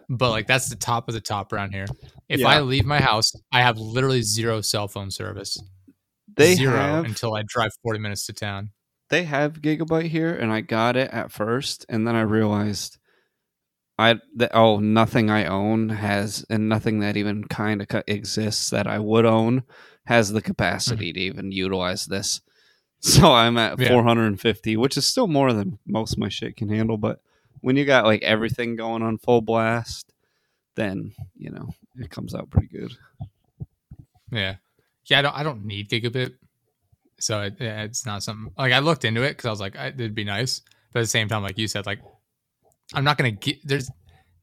but 0.08 0.30
like 0.30 0.46
that's 0.46 0.68
the 0.68 0.76
top 0.76 1.08
of 1.08 1.14
the 1.14 1.20
top 1.20 1.52
around 1.52 1.72
here. 1.72 1.86
If 2.28 2.40
Yeah. 2.40 2.48
I 2.48 2.60
leave 2.60 2.84
my 2.84 3.00
house, 3.00 3.32
I 3.52 3.62
have 3.62 3.78
literally 3.78 4.22
zero 4.22 4.60
cell 4.60 4.86
phone 4.88 5.10
service 5.10 5.60
They 6.36 6.54
zero 6.54 6.76
have 6.76 7.04
until 7.04 7.34
I 7.34 7.42
drive 7.46 7.72
40 7.82 7.98
minutes 8.00 8.26
to 8.26 8.32
town. 8.32 8.70
they 9.10 9.24
have 9.24 9.60
gigabyte 9.60 10.08
here, 10.08 10.34
and 10.34 10.52
I 10.52 10.60
got 10.60 10.96
it 10.96 11.10
at 11.12 11.30
first, 11.30 11.86
and 11.88 12.06
then 12.06 12.16
I 12.16 12.22
realized 12.22 12.98
I 13.98 14.16
that 14.36 14.50
oh 14.54 14.78
nothing 14.80 15.30
I 15.30 15.44
own 15.46 15.90
has, 15.90 16.44
and 16.50 16.68
nothing 16.68 17.00
that 17.00 17.16
even 17.16 17.44
kind 17.44 17.80
of 17.80 18.02
exists 18.06 18.70
that 18.70 18.86
I 18.86 18.98
would 18.98 19.24
own 19.24 19.62
has 20.06 20.32
the 20.32 20.40
mm-hmm. 20.40 20.46
capacity 20.46 21.12
to 21.12 21.20
even 21.20 21.52
utilize 21.52 22.06
this. 22.06 22.40
So 23.00 23.34
I'm 23.34 23.58
at 23.58 23.78
Yeah. 23.78 23.88
450, 23.88 24.78
which 24.78 24.96
is 24.96 25.06
still 25.06 25.26
more 25.26 25.52
than 25.52 25.78
most 25.86 26.14
of 26.14 26.18
my 26.18 26.30
shit 26.30 26.56
can 26.56 26.70
handle. 26.70 26.96
But 26.96 27.20
when 27.60 27.76
you 27.76 27.84
got 27.84 28.06
like 28.06 28.22
everything 28.22 28.76
going 28.76 29.02
on 29.02 29.18
full 29.18 29.42
blast, 29.42 30.10
then 30.74 31.12
you 31.36 31.50
know 31.50 31.74
it 31.96 32.08
comes 32.08 32.34
out 32.34 32.48
pretty 32.48 32.68
good. 32.68 32.92
Yeah, 34.32 34.54
yeah. 35.06 35.18
I 35.18 35.22
don't. 35.22 35.36
I 35.36 35.42
don't 35.42 35.64
need 35.64 35.88
gigabit, 35.88 36.34
so 37.20 37.42
it, 37.42 37.54
it's 37.60 38.06
not 38.06 38.22
something 38.22 38.52
like 38.58 38.72
I 38.72 38.78
looked 38.80 39.04
into 39.04 39.22
it 39.22 39.30
because 39.30 39.46
I 39.46 39.50
was 39.50 39.60
like, 39.60 39.74
it'd 39.76 40.14
be 40.14 40.24
nice, 40.24 40.62
but 40.92 41.00
at 41.00 41.02
the 41.02 41.08
same 41.08 41.28
time, 41.28 41.42
like 41.42 41.58
you 41.58 41.68
said, 41.68 41.86
like 41.86 42.00
I'm 42.94 43.04
not 43.04 43.16
gonna 43.18 43.30
get. 43.32 43.58
There's 43.66 43.90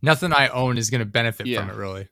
nothing 0.02 0.34
I 0.34 0.48
own 0.50 0.78
is 0.78 0.90
gonna 0.90 1.06
benefit 1.06 1.46
Yeah. 1.48 1.62
from 1.62 1.70
it 1.70 1.76
really. 1.76 2.08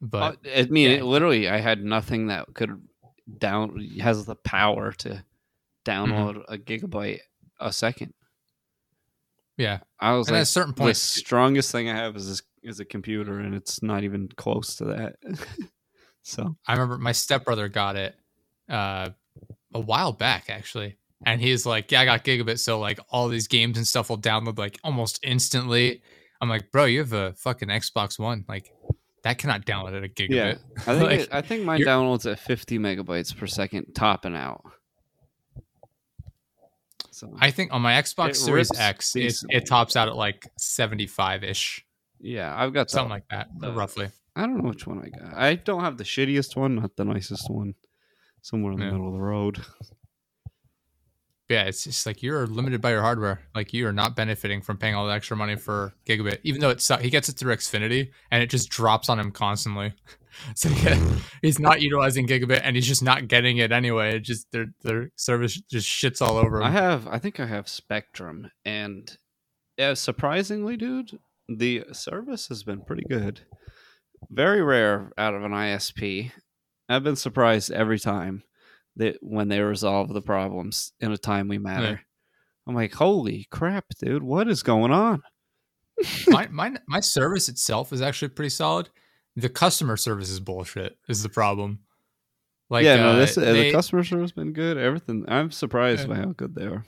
But 0.00 0.38
Uh, 0.46 0.50
I 0.60 0.64
mean, 0.66 0.90
yeah. 0.90 0.96
it, 0.98 1.04
literally, 1.04 1.48
I 1.48 1.58
had 1.58 1.82
nothing 1.84 2.26
that 2.28 2.52
could 2.54 2.70
down 3.38 3.78
has 4.00 4.26
the 4.26 4.34
power 4.36 4.92
to 4.92 5.24
download 5.86 6.36
Mm-hmm. 6.46 6.52
a 6.54 6.58
gigabyte 6.58 7.20
a 7.60 7.72
second. 7.72 8.12
yeah, 9.56 9.78
I 10.00 10.12
was 10.14 10.28
and 10.28 10.36
at 10.36 10.42
a 10.42 10.46
certain 10.46 10.74
point, 10.74 10.90
the 10.90 10.94
strongest 10.94 11.70
thing 11.72 11.88
I 11.88 11.96
have 11.96 12.16
is 12.16 12.26
this, 12.28 12.42
is 12.62 12.80
a 12.80 12.84
computer, 12.84 13.38
and 13.38 13.54
it's 13.54 13.82
not 13.82 14.02
even 14.04 14.28
close 14.36 14.76
to 14.76 14.84
that. 14.86 15.16
so 16.24 16.56
I 16.66 16.72
remember 16.72 16.98
my 16.98 17.12
stepbrother 17.12 17.68
got 17.68 17.96
it 17.96 18.16
uh, 18.68 19.10
a 19.72 19.78
while 19.80 20.12
back 20.12 20.48
actually, 20.50 20.96
and 21.24 21.40
he's 21.40 21.64
like, 21.66 21.92
"Yeah, 21.92 22.00
I 22.00 22.04
got 22.06 22.24
gigabit, 22.24 22.58
so 22.58 22.80
like 22.80 22.98
all 23.10 23.28
these 23.28 23.46
games 23.46 23.76
and 23.76 23.86
stuff 23.86 24.08
will 24.10 24.18
download 24.18 24.58
like 24.58 24.78
almost 24.82 25.20
instantly." 25.22 26.02
I'm 26.40 26.48
like, 26.48 26.72
"Bro, 26.72 26.86
you 26.86 26.98
have 27.00 27.12
a 27.12 27.34
fucking 27.34 27.68
Xbox 27.68 28.18
One, 28.18 28.44
like 28.48 28.72
that 29.22 29.38
cannot 29.38 29.66
download 29.66 29.96
at 29.96 30.02
a 30.04 30.08
gigabit." 30.08 30.30
yeah, 30.30 30.54
I 30.86 30.94
think 30.98 31.02
Like, 31.10 31.20
it, 31.20 31.28
I 31.30 31.42
think 31.42 31.64
mine 31.64 31.80
downloads 31.82 32.30
at 32.30 32.38
50 32.38 32.78
megabytes 32.78 33.36
per 33.36 33.46
second, 33.46 33.92
topping 33.94 34.34
out. 34.34 34.64
So 37.10 37.32
I 37.38 37.50
think 37.52 37.72
on 37.72 37.80
my 37.82 37.92
Xbox 37.92 38.36
Series 38.36 38.70
X, 38.76 39.14
it, 39.14 39.36
it 39.48 39.66
tops 39.66 39.94
out 39.94 40.08
at 40.08 40.16
like 40.16 40.48
75 40.58 41.44
ish, 41.44 41.86
yeah, 42.20 42.52
I've 42.56 42.72
got 42.72 42.88
the, 42.88 42.92
something 42.92 43.10
like 43.10 43.28
that, 43.30 43.48
the- 43.56 43.72
roughly. 43.72 44.08
I 44.36 44.42
don't 44.42 44.58
know 44.62 44.68
which 44.68 44.86
one 44.86 44.98
I 45.00 45.08
got. 45.16 45.34
I 45.36 45.54
don't 45.54 45.82
have 45.84 45.96
the 45.96 46.04
shittiest 46.04 46.56
one, 46.56 46.76
not 46.76 46.96
the 46.96 47.04
nicest 47.04 47.48
one. 47.50 47.74
Somewhere 48.42 48.72
in 48.72 48.78
the 48.78 48.84
Yeah. 48.86 48.90
middle 48.92 49.08
of 49.08 49.14
the 49.14 49.20
road. 49.20 49.64
Yeah, 51.50 51.64
it's 51.64 51.84
just 51.84 52.06
like 52.06 52.22
you're 52.22 52.46
limited 52.46 52.80
by 52.80 52.90
your 52.90 53.02
hardware. 53.02 53.42
Like 53.54 53.74
you 53.74 53.86
are 53.86 53.92
not 53.92 54.16
benefiting 54.16 54.62
from 54.62 54.78
paying 54.78 54.94
all 54.94 55.06
the 55.06 55.12
extra 55.12 55.36
money 55.36 55.56
for 55.56 55.92
gigabit, 56.06 56.38
even 56.42 56.60
though 56.60 56.70
it's 56.70 56.88
he 57.00 57.10
gets 57.10 57.28
it 57.28 57.32
through 57.36 57.54
Xfinity 57.54 58.10
and 58.30 58.42
it 58.42 58.48
just 58.48 58.70
drops 58.70 59.08
on 59.10 59.18
him 59.20 59.30
constantly. 59.30 59.92
So 60.56 60.68
yeah, 60.68 60.98
he's 61.42 61.60
not 61.60 61.80
utilizing 61.80 62.26
gigabit 62.26 62.62
and 62.64 62.74
he's 62.74 62.88
just 62.88 63.04
not 63.04 63.28
getting 63.28 63.58
it 63.58 63.70
anyway. 63.70 64.16
It 64.16 64.22
just 64.22 64.50
their 64.50 64.66
their 64.82 65.12
service 65.14 65.54
just 65.70 65.88
shits 65.88 66.20
all 66.20 66.38
over 66.38 66.56
him. 66.56 66.64
I 66.64 66.70
have, 66.72 67.06
I 67.06 67.20
think 67.20 67.38
I 67.38 67.46
have 67.46 67.68
Spectrum, 67.68 68.50
and 68.64 69.16
yeah, 69.78 69.94
surprisingly, 69.94 70.76
dude, 70.76 71.20
the 71.48 71.84
service 71.92 72.48
has 72.48 72.64
been 72.64 72.80
pretty 72.80 73.04
good. 73.08 73.42
Very 74.34 74.62
rare 74.62 75.12
out 75.16 75.34
of 75.34 75.44
an 75.44 75.52
ISP. 75.52 76.32
I've 76.88 77.04
been 77.04 77.14
surprised 77.14 77.70
every 77.70 78.00
time 78.00 78.42
that 78.96 79.16
when 79.20 79.46
they 79.46 79.60
resolve 79.60 80.12
the 80.12 80.20
problems 80.20 80.92
in 80.98 81.12
a 81.12 81.16
timely 81.16 81.58
manner. 81.58 82.00
I'm 82.66 82.74
like, 82.74 82.94
holy 82.94 83.46
crap, 83.50 83.84
dude, 84.00 84.24
what 84.24 84.48
is 84.48 84.64
going 84.64 84.90
on? 84.90 85.22
my 86.26 86.48
my 86.48 86.74
my 86.88 86.98
service 86.98 87.48
itself 87.48 87.92
is 87.92 88.02
actually 88.02 88.30
pretty 88.30 88.48
solid. 88.48 88.88
The 89.36 89.48
customer 89.48 89.96
service 89.96 90.30
is 90.30 90.40
bullshit. 90.40 90.98
Is 91.08 91.22
the 91.22 91.28
problem? 91.28 91.80
Like 92.68 92.84
yeah, 92.84 92.96
no, 92.96 93.10
uh, 93.10 93.16
this, 93.16 93.38
uh, 93.38 93.42
they, 93.42 93.64
the 93.64 93.72
customer 93.72 94.02
service 94.02 94.30
has 94.30 94.32
been 94.32 94.52
good. 94.52 94.78
Everything. 94.78 95.26
I'm 95.28 95.52
surprised 95.52 96.08
yeah. 96.08 96.14
by 96.14 96.16
how 96.16 96.32
good 96.32 96.56
they 96.56 96.64
are. 96.64 96.84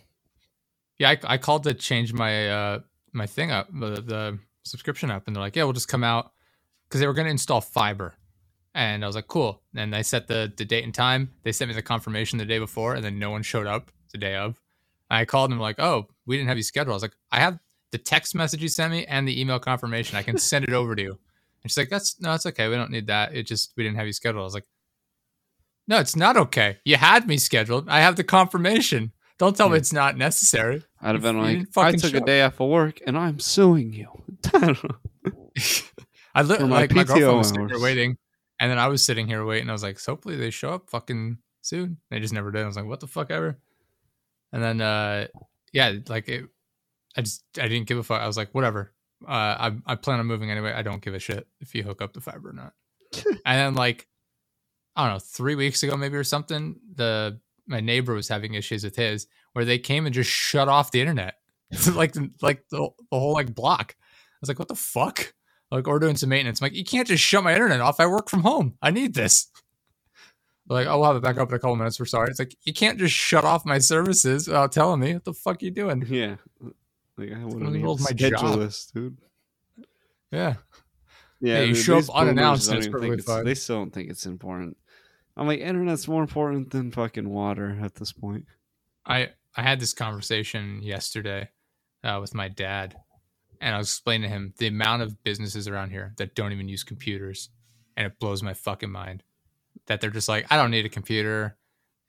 Yeah, 0.99 1.11
I, 1.11 1.18
I 1.24 1.38
called 1.38 1.62
to 1.64 1.74
change 1.74 2.12
my 2.12 2.49
uh 2.49 2.78
my 3.12 3.26
thing 3.26 3.53
up 3.53 3.68
the, 3.72 4.03
the 4.03 4.38
subscription 4.64 5.12
up, 5.12 5.28
and 5.28 5.36
they're 5.36 5.42
like, 5.42 5.55
yeah, 5.55 5.62
we'll 5.62 5.72
just 5.72 5.86
come 5.86 6.03
out 6.03 6.32
because 6.89 7.01
they 7.01 7.07
were 7.07 7.14
going 7.14 7.26
to 7.26 7.30
install 7.30 7.61
fiber. 7.61 8.14
And 8.74 9.03
I 9.03 9.07
was 9.07 9.16
like, 9.16 9.28
cool. 9.28 9.62
And 9.74 9.97
I 9.97 10.03
set 10.03 10.26
the, 10.26 10.53
the 10.55 10.64
date 10.64 10.84
and 10.84 10.95
time. 10.95 11.30
They 11.43 11.53
sent 11.53 11.68
me 11.70 11.74
the 11.74 11.82
confirmation 11.82 12.39
the 12.39 12.45
day 12.45 12.59
before, 12.59 12.95
and 12.95 13.05
then 13.05 13.18
no 13.18 13.30
one 13.30 13.43
showed 13.43 13.66
up 13.66 13.91
the 14.12 14.18
day 14.18 14.34
of. 14.37 14.61
And 15.11 15.18
I 15.18 15.24
called 15.24 15.51
them 15.51 15.61
like, 15.61 15.78
oh, 15.78 16.09
we 16.26 16.37
didn't 16.37 16.49
have 16.49 16.59
you 16.59 16.62
scheduled. 16.62 16.93
I 16.93 16.97
was 16.97 17.03
like, 17.03 17.16
I 17.32 17.41
have 17.41 17.59
the 17.93 17.99
text 17.99 18.34
message 18.34 18.62
you 18.62 18.68
sent 18.68 18.93
me 18.93 19.07
and 19.07 19.26
the 19.26 19.41
email 19.41 19.59
confirmation. 19.59 20.16
I 20.16 20.22
can 20.22 20.39
send 20.39 20.64
it 20.64 20.74
over 20.74 20.95
to 20.95 21.03
you. 21.03 21.18
And 21.62 21.70
she's 21.70 21.78
like, 21.78 21.89
that's 21.89 22.20
no, 22.20 22.34
it's 22.34 22.47
okay. 22.47 22.68
We 22.68 22.76
don't 22.76 22.91
need 22.91 23.07
that. 23.07 23.34
It 23.34 23.45
just 23.47 23.72
we 23.76 23.82
didn't 23.82 23.97
have 23.97 24.07
you 24.07 24.12
scheduled. 24.12 24.43
I 24.43 24.45
was 24.45 24.55
like, 24.55 24.66
no, 25.89 25.99
it's 25.99 26.16
not 26.16 26.37
okay. 26.37 26.78
You 26.84 26.97
had 26.97 27.26
me 27.26 27.39
scheduled. 27.39 27.89
I 27.89 28.01
have 28.01 28.16
the 28.16 28.24
confirmation. 28.24 29.12
Don't 29.39 29.57
tell 29.57 29.66
yeah. 29.66 29.72
me 29.72 29.78
it's 29.78 29.93
not 29.93 30.16
necessary. 30.16 30.82
I'd 31.01 31.14
have 31.14 31.22
been 31.22 31.41
like, 31.41 31.66
I 31.76 31.93
took 31.93 32.14
a 32.14 32.20
day 32.20 32.43
off 32.43 32.61
of 32.61 32.68
work 32.68 33.01
and 33.07 33.16
I'm 33.16 33.39
suing 33.39 33.93
you. 33.93 34.09
I 36.37 36.43
li- 36.43 36.59
like 36.59 36.93
my 36.93 37.05
girlfriend 37.05 37.39
was 37.39 37.49
sitting 37.49 37.68
here 37.68 37.80
waiting, 37.80 38.18
and 38.61 38.70
then 38.70 38.78
I 38.78 38.89
was 38.89 39.03
sitting 39.03 39.26
here 39.26 39.43
waiting. 39.47 39.70
I 39.70 39.72
was 39.72 39.82
like, 39.82 39.99
hopefully 40.03 40.37
they 40.37 40.51
show 40.51 40.70
up 40.70 40.91
fucking 40.91 41.39
soon. 41.62 41.97
They 42.11 42.20
just 42.20 42.34
never 42.34 42.51
did. 42.51 42.62
I 42.62 42.66
was 42.66 42.76
like, 42.76 42.84
what 42.84 43.01
the 43.01 43.07
fuck 43.07 43.30
ever. 43.30 43.59
And 44.53 44.62
then, 44.62 44.82
uh, 44.82 45.28
yeah, 45.72 45.95
like 46.09 46.28
it, 46.28 46.45
I 47.16 47.22
just 47.22 47.43
I 47.59 47.68
didn't 47.68 47.89
give 47.89 47.97
a 47.97 48.03
fuck. 48.03 48.20
I 48.20 48.26
was 48.26 48.37
like, 48.37 48.55
whatever. 48.55 48.93
Uh, 49.26 49.30
I 49.30 49.72
I 49.87 49.95
plan 49.95 50.20
on 50.20 50.26
moving 50.26 50.51
anyway. 50.51 50.74
I 50.74 50.82
don't 50.82 51.01
give 51.01 51.14
a 51.14 51.18
shit 51.18 51.47
if 51.61 51.74
you 51.74 51.82
hook 51.82 52.03
up 52.03 52.12
the 52.12 52.20
fiber 52.20 52.51
or 52.51 52.53
not. 52.53 52.74
and 53.24 53.34
then 53.45 53.74
like, 53.74 54.07
I 54.95 55.07
don't 55.07 55.14
know, 55.14 55.20
three 55.20 55.55
weeks 55.55 55.82
ago 55.82 55.97
maybe 55.97 56.16
or 56.16 56.24
something, 56.24 56.76
the 56.95 57.41
my 57.66 57.80
neighbor 57.80 58.12
was 58.12 58.28
having 58.28 58.53
issues 58.53 58.84
with 58.84 58.95
his 58.95 59.26
where 59.55 59.64
they 59.64 59.78
came 59.78 60.05
and 60.05 60.14
just 60.14 60.30
shut 60.30 60.68
off 60.68 60.91
the 60.91 61.01
internet, 61.01 61.37
like 61.95 62.14
like 62.43 62.68
the, 62.68 62.91
the 63.11 63.18
whole 63.18 63.32
like 63.32 63.55
block. 63.55 63.97
I 63.99 64.39
was 64.43 64.49
like, 64.49 64.59
what 64.59 64.68
the 64.68 64.74
fuck? 64.74 65.32
Like 65.71 65.89
or 65.89 65.99
doing 65.99 66.17
some 66.17 66.29
maintenance. 66.29 66.61
I'm 66.61 66.67
like, 66.67 66.75
you 66.75 66.85
can't 66.85 67.09
just 67.09 67.23
shut 67.23 67.45
my 67.45 67.53
internet 67.53 67.81
off. 67.81 68.01
I 68.01 68.07
work 68.07 68.29
from 68.29 68.43
home. 68.43 68.75
I 68.81 68.91
need 68.91 69.14
this. 69.14 69.49
like, 70.69 70.87
I'll 70.87 71.05
have 71.05 71.17
it 71.17 71.23
back 71.23 71.39
up 71.39 71.49
in 71.49 71.55
a 71.55 71.59
couple 71.59 71.77
minutes. 71.77 71.99
We're 71.99 72.07
sorry. 72.07 72.31
It's 72.31 72.39
like 72.39 72.57
you 72.64 72.73
can't 72.73 72.99
just 72.99 73.14
shut 73.14 73.45
off 73.45 73.64
my 73.64 73.79
services 73.79 74.47
without 74.47 74.73
telling 74.73 75.01
me 75.01 75.14
what 75.14 75.25
the 75.25 75.35
fuck 75.35 75.62
you 75.62 75.71
doing. 75.71 76.05
Yeah, 76.09 76.37
like 77.19 77.33
I 77.33 77.45
want 77.45 77.73
to 77.73 77.81
my 77.81 78.11
schedule 78.11 78.57
this, 78.57 78.87
dude. 78.95 79.17
Yeah, 80.31 80.55
yeah. 81.41 81.62
you 81.62 81.75
show 81.75 81.99
up 81.99 82.11
unannounced. 82.14 82.71
It's 82.71 82.87
it's, 82.87 83.25
they 83.45 83.55
still 83.55 83.77
don't 83.77 83.93
think 83.93 84.11
it's 84.11 84.27
important. 84.27 84.77
I'm 85.37 85.47
like, 85.47 85.61
internet's 85.61 86.09
more 86.09 86.23
important 86.23 86.71
than 86.71 86.91
fucking 86.91 87.29
water 87.29 87.79
at 87.83 87.95
this 87.95 88.12
point. 88.12 88.47
I 89.07 89.31
I 89.57 89.62
had 89.62 89.81
this 89.81 89.95
conversation 89.95 90.83
yesterday 90.83 91.49
uh, 92.05 92.19
with 92.21 92.35
my 92.35 92.49
dad 92.49 92.97
and 93.61 93.75
I 93.75 93.79
was 93.79 93.89
explaining 93.89 94.29
to 94.29 94.35
him 94.35 94.55
the 94.59 94.67
amount 94.67 95.03
of 95.03 95.23
businesses 95.25 95.69
around 95.69 95.91
here 95.91 96.15
that 96.19 96.35
don't 96.35 96.53
even 96.53 96.69
use 96.69 96.85
computers, 96.85 97.51
and 97.97 98.07
it 98.07 98.19
blows 98.19 98.43
my 98.43 98.55
fucking 98.55 98.91
mind 98.91 99.23
that 99.87 100.01
they're 100.01 100.11
just 100.11 100.29
like, 100.29 100.47
I 100.51 100.57
don't 100.57 100.71
need 100.71 100.87
a 100.87 100.91
computer, 100.91 101.57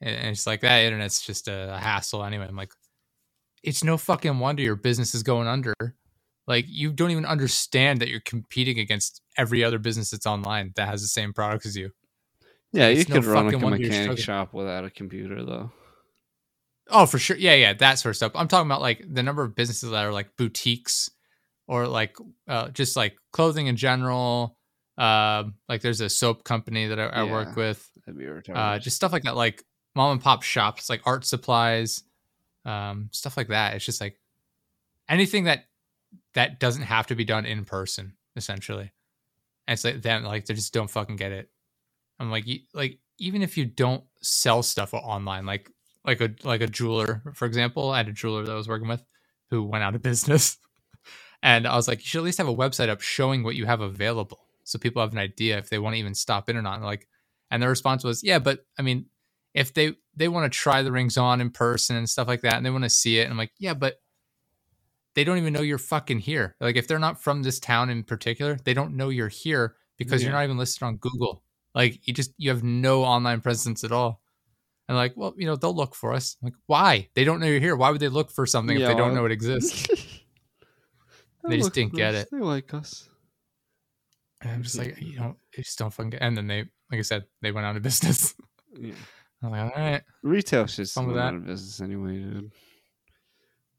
and 0.02 0.28
it's 0.28 0.48
like 0.48 0.62
that 0.62 0.84
internet's 0.84 1.22
just 1.22 1.48
a, 1.48 1.78
hassle 1.80 2.24
anyway. 2.24 2.48
I'm 2.48 2.56
like, 2.56 2.72
it's 3.64 3.84
no 3.84 3.98
fucking 3.98 4.40
wonder 4.40 4.64
your 4.64 4.76
business 4.76 5.16
is 5.16 5.24
going 5.24 5.48
under. 5.48 5.74
Like 6.48 6.66
you 6.68 6.92
don't 6.94 7.12
even 7.12 7.26
understand 7.26 8.00
that 8.02 8.08
you're 8.08 8.22
competing 8.22 8.80
against 8.80 9.22
every 9.38 9.64
other 9.64 9.80
business 9.80 10.12
that's 10.12 10.26
online 10.26 10.72
that 10.76 10.88
has 10.88 11.02
the 11.02 11.08
same 11.08 11.34
products 11.34 11.66
as 11.66 11.76
you. 11.76 11.92
Yeah, 12.72 12.88
it's 12.88 13.08
you 13.08 13.16
could 13.16 13.26
run 13.26 13.48
like 13.48 13.56
a 13.56 13.70
mechanic 13.70 14.18
shop 14.18 14.54
without 14.54 14.86
a 14.86 14.90
computer 14.90 15.44
though. 15.44 15.72
Oh, 16.90 17.06
for 17.06 17.20
sure. 17.20 17.36
Yeah, 17.36 17.56
yeah, 17.56 17.74
that 17.74 17.96
sort 18.00 18.12
of 18.12 18.16
stuff. 18.18 18.32
I'm 18.36 18.48
talking 18.48 18.68
about 18.68 18.82
like 18.82 19.04
the 19.08 19.24
number 19.24 19.44
of 19.44 19.56
businesses 19.56 19.90
that 19.92 20.06
are 20.06 20.14
like 20.14 20.38
boutiques 20.38 21.10
or 21.68 21.88
like 21.88 22.16
uh, 22.48 22.70
just 22.70 22.96
like 22.96 23.16
clothing 23.32 23.68
in 23.68 23.76
general. 23.76 24.58
Uh, 24.98 25.44
like 25.70 25.82
there's 25.82 26.02
a 26.02 26.10
soap 26.10 26.44
company 26.44 26.88
that 26.88 27.00
I, 27.00 27.06
I 27.06 27.24
yeah, 27.24 27.32
work 27.32 27.56
with. 27.56 27.88
Uh, 28.56 28.80
just 28.80 28.96
stuff 28.96 29.12
like 29.12 29.24
that, 29.24 29.36
like 29.36 29.64
mom 29.96 30.14
and 30.14 30.22
pop 30.22 30.44
shops, 30.44 30.90
like 30.90 31.02
art 31.06 31.26
supplies, 31.26 32.04
um, 32.66 33.10
stuff 33.12 33.38
like 33.38 33.50
that. 33.50 33.76
It's 33.76 33.86
just 33.86 34.02
like 34.02 34.20
anything 35.10 35.46
that 35.46 35.66
that 36.34 36.60
doesn't 36.60 36.84
have 36.84 37.08
to 37.08 37.16
be 37.16 37.26
done 37.26 37.46
in 37.46 37.66
person, 37.66 38.14
essentially. 38.36 38.92
And 39.68 39.74
it's 39.74 39.84
like 39.84 40.02
them, 40.02 40.24
like 40.24 40.46
they 40.46 40.54
just 40.54 40.74
don't 40.74 40.90
fucking 40.90 41.18
get 41.18 41.32
it. 41.32 41.50
I'm 42.20 42.32
like, 42.32 42.46
like 42.74 43.00
even 43.20 43.42
if 43.42 43.58
you 43.58 43.66
don't 43.66 44.04
sell 44.22 44.64
stuff 44.64 44.94
online, 44.94 45.46
like 45.46 45.70
like 46.06 46.22
a 46.22 46.30
like 46.44 46.62
a 46.62 46.68
jeweler, 46.68 47.22
for 47.34 47.46
example, 47.46 47.92
I 47.92 47.98
had 47.98 48.08
a 48.08 48.14
jeweler 48.14 48.44
that 48.46 48.52
I 48.52 48.56
was 48.56 48.68
working 48.68 48.88
with 48.88 49.04
who 49.50 49.64
went 49.64 49.84
out 49.84 49.96
of 49.96 50.02
business. 50.04 50.58
And 51.44 51.68
I 51.68 51.76
was 51.76 51.88
like, 51.88 52.00
you 52.00 52.06
should 52.06 52.20
at 52.20 52.24
least 52.24 52.40
have 52.40 52.48
a 52.48 52.56
website 52.56 52.90
up 52.90 53.02
showing 53.02 53.44
what 53.44 53.56
you 53.56 53.66
have 53.66 53.82
available 53.82 54.48
so 54.68 54.78
people 54.78 55.02
have 55.02 55.14
an 55.14 55.18
idea 55.18 55.58
if 55.58 55.70
they 55.70 55.80
want 55.80 55.94
to 55.96 56.00
even 56.00 56.14
stop 56.14 56.50
in 56.50 56.58
or 56.58 56.62
not. 56.62 56.76
And 56.76 56.84
like, 56.84 57.08
and 57.50 57.64
the 57.64 57.70
response 57.70 58.04
was, 58.04 58.22
yeah, 58.22 58.38
but 58.38 58.66
I 58.78 58.82
mean, 58.82 59.06
if 59.54 59.74
they 59.74 59.94
they 60.16 60.28
want 60.28 60.52
to 60.52 60.56
try 60.56 60.82
the 60.82 60.92
rings 60.92 61.18
on 61.18 61.40
in 61.40 61.52
person 61.52 61.96
and 61.96 62.10
stuff 62.10 62.28
like 62.28 62.42
that, 62.42 62.56
and 62.56 62.66
they 62.66 62.70
want 62.70 62.84
to 62.84 62.90
see 62.90 63.18
it, 63.18 63.24
and 63.24 63.32
I'm 63.32 63.38
like, 63.38 63.54
yeah, 63.58 63.74
but 63.74 64.02
they 65.16 65.24
don't 65.24 65.38
even 65.38 65.54
know 65.54 65.62
you're 65.62 65.78
fucking 65.78 66.20
here. 66.20 66.56
Like, 66.60 66.76
if 66.76 66.86
they're 66.86 67.00
not 67.00 67.24
from 67.24 67.44
this 67.44 67.60
town 67.60 67.90
in 67.90 68.04
particular, 68.04 68.58
they 68.66 68.74
don't 68.74 68.98
know 68.98 69.08
you're 69.08 69.30
here 69.30 69.76
because 69.98 70.22
yeah. 70.22 70.28
you're 70.28 70.38
not 70.38 70.44
even 70.44 70.58
listed 70.58 70.84
on 70.84 70.98
Google. 70.98 71.44
Like, 71.74 72.06
you 72.06 72.14
just 72.14 72.34
you 72.38 72.50
have 72.50 72.64
no 72.64 73.06
online 73.06 73.40
presence 73.40 73.86
at 73.86 73.94
all. 73.94 74.22
And 74.90 74.98
like, 74.98 75.14
well, 75.16 75.34
you 75.38 75.46
know, 75.46 75.56
they'll 75.56 75.76
look 75.76 75.96
for 75.96 76.14
us. 76.14 76.36
I'm 76.42 76.48
like, 76.48 76.56
why? 76.66 77.08
They 77.14 77.24
don't 77.24 77.40
know 77.40 77.48
you're 77.48 77.62
here. 77.62 77.76
Why 77.78 77.90
would 77.90 78.02
they 78.02 78.10
look 78.10 78.32
for 78.32 78.46
something 78.46 78.78
yeah, 78.78 78.84
if 78.84 78.92
they 78.92 78.98
don't 78.98 79.16
know 79.16 79.26
it 79.26 79.32
exists? 79.32 79.88
they 81.48 81.58
just 81.58 81.74
didn't 81.74 81.94
get 81.94 82.16
it. 82.16 82.30
They 82.32 82.40
like 82.40 82.74
us. 82.74 83.10
And 84.42 84.52
I'm 84.52 84.64
just 84.64 84.78
like, 84.78 85.02
you 85.02 85.18
don't, 85.18 85.38
you 85.56 85.64
just 85.64 85.80
don't 85.80 85.92
fucking 85.92 86.12
get. 86.12 86.22
And 86.22 86.38
then 86.38 86.48
they, 86.48 86.60
like 86.92 87.00
I 87.00 87.02
said, 87.02 87.26
they 87.42 87.52
went 87.52 87.66
out 87.66 87.76
of 87.76 87.84
business. 87.84 88.36
Yeah. 88.78 88.94
I'm 89.44 89.52
like, 89.52 89.62
all 89.62 89.84
right. 89.84 90.02
Retail 90.24 90.66
just 90.66 90.98
went 90.98 91.18
out 91.18 91.36
of 91.36 91.46
business 91.46 91.80
anyway, 91.80 92.14
dude. 92.14 92.52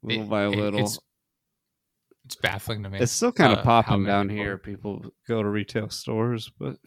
Little 0.01 0.23
it, 0.23 0.29
by 0.29 0.47
little. 0.47 0.79
It's, 0.79 0.99
it's, 2.25 2.35
baffling 2.35 2.83
to 2.83 2.89
me. 2.89 2.99
It's 2.99 3.11
still 3.11 3.33
kind 3.33 3.51
of 3.51 3.59
uh, 3.59 3.63
popping 3.63 4.05
down 4.05 4.29
here. 4.29 4.57
People 4.57 5.03
go 5.27 5.43
to 5.43 5.49
retail 5.49 5.89
stores, 5.89 6.49
but 6.57 6.77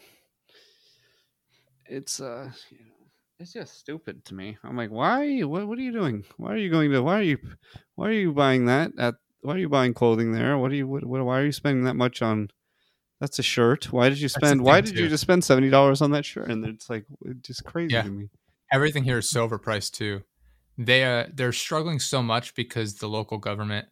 it's 1.85 2.21
uh, 2.21 2.51
you 2.71 2.79
know, 2.79 2.93
it's 3.39 3.53
just 3.53 3.79
stupid 3.79 4.25
to 4.27 4.35
me. 4.35 4.57
I'm 4.65 4.77
like, 4.77 4.91
why? 4.91 5.41
What? 5.41 5.67
What 5.67 5.79
are 5.79 5.83
you 5.83 5.93
doing? 5.93 6.25
Why 6.39 6.53
are 6.53 6.57
you 6.57 6.71
going 6.71 6.91
to? 6.93 7.03
Why 7.03 7.19
are 7.19 7.23
you? 7.23 7.39
Why 7.97 8.09
are 8.09 8.13
you 8.13 8.33
buying 8.33 8.67
that 8.67 8.93
at 8.99 9.17
why 9.43 9.55
are 9.55 9.59
you 9.59 9.69
buying 9.69 9.93
clothing 9.93 10.33
there? 10.33 10.57
What 10.57 10.73
are 10.73 10.75
you? 10.75 10.87
What, 10.87 11.05
why 11.05 11.41
are 11.41 11.45
you 11.45 11.53
spending 11.53 11.85
that 11.85 11.95
much 11.95 12.23
on? 12.23 12.51
That's 13.21 13.39
a 13.39 13.43
shirt. 13.43 13.93
Why 13.93 14.09
did 14.09 14.21
you 14.21 14.29
spend? 14.29 14.63
Why 14.63 14.81
did 14.81 14.97
too. 14.97 15.03
you 15.03 15.09
just 15.09 15.23
spend 15.23 15.45
seventy 15.45 15.71
dollars 15.71 16.01
on 16.01 16.13
that 16.13 16.25
shirt? 16.25 16.51
And 16.51 16.65
it's 16.65 16.89
like 16.89 17.05
it's 17.25 17.47
just 17.47 17.65
crazy 17.65 17.95
yeah. 17.95 18.03
to 18.03 18.11
me. 18.11 18.31
Everything 18.73 19.05
here 19.05 19.19
is 19.19 19.29
so 19.29 19.49
overpriced 19.49 19.93
too. 19.93 20.23
They 20.79 21.05
uh 21.05 21.27
they're 21.33 21.53
struggling 21.53 22.01
so 22.01 22.23
much 22.23 22.55
because 22.55 22.97
the 22.97 23.09
local 23.09 23.39
government 23.39 23.87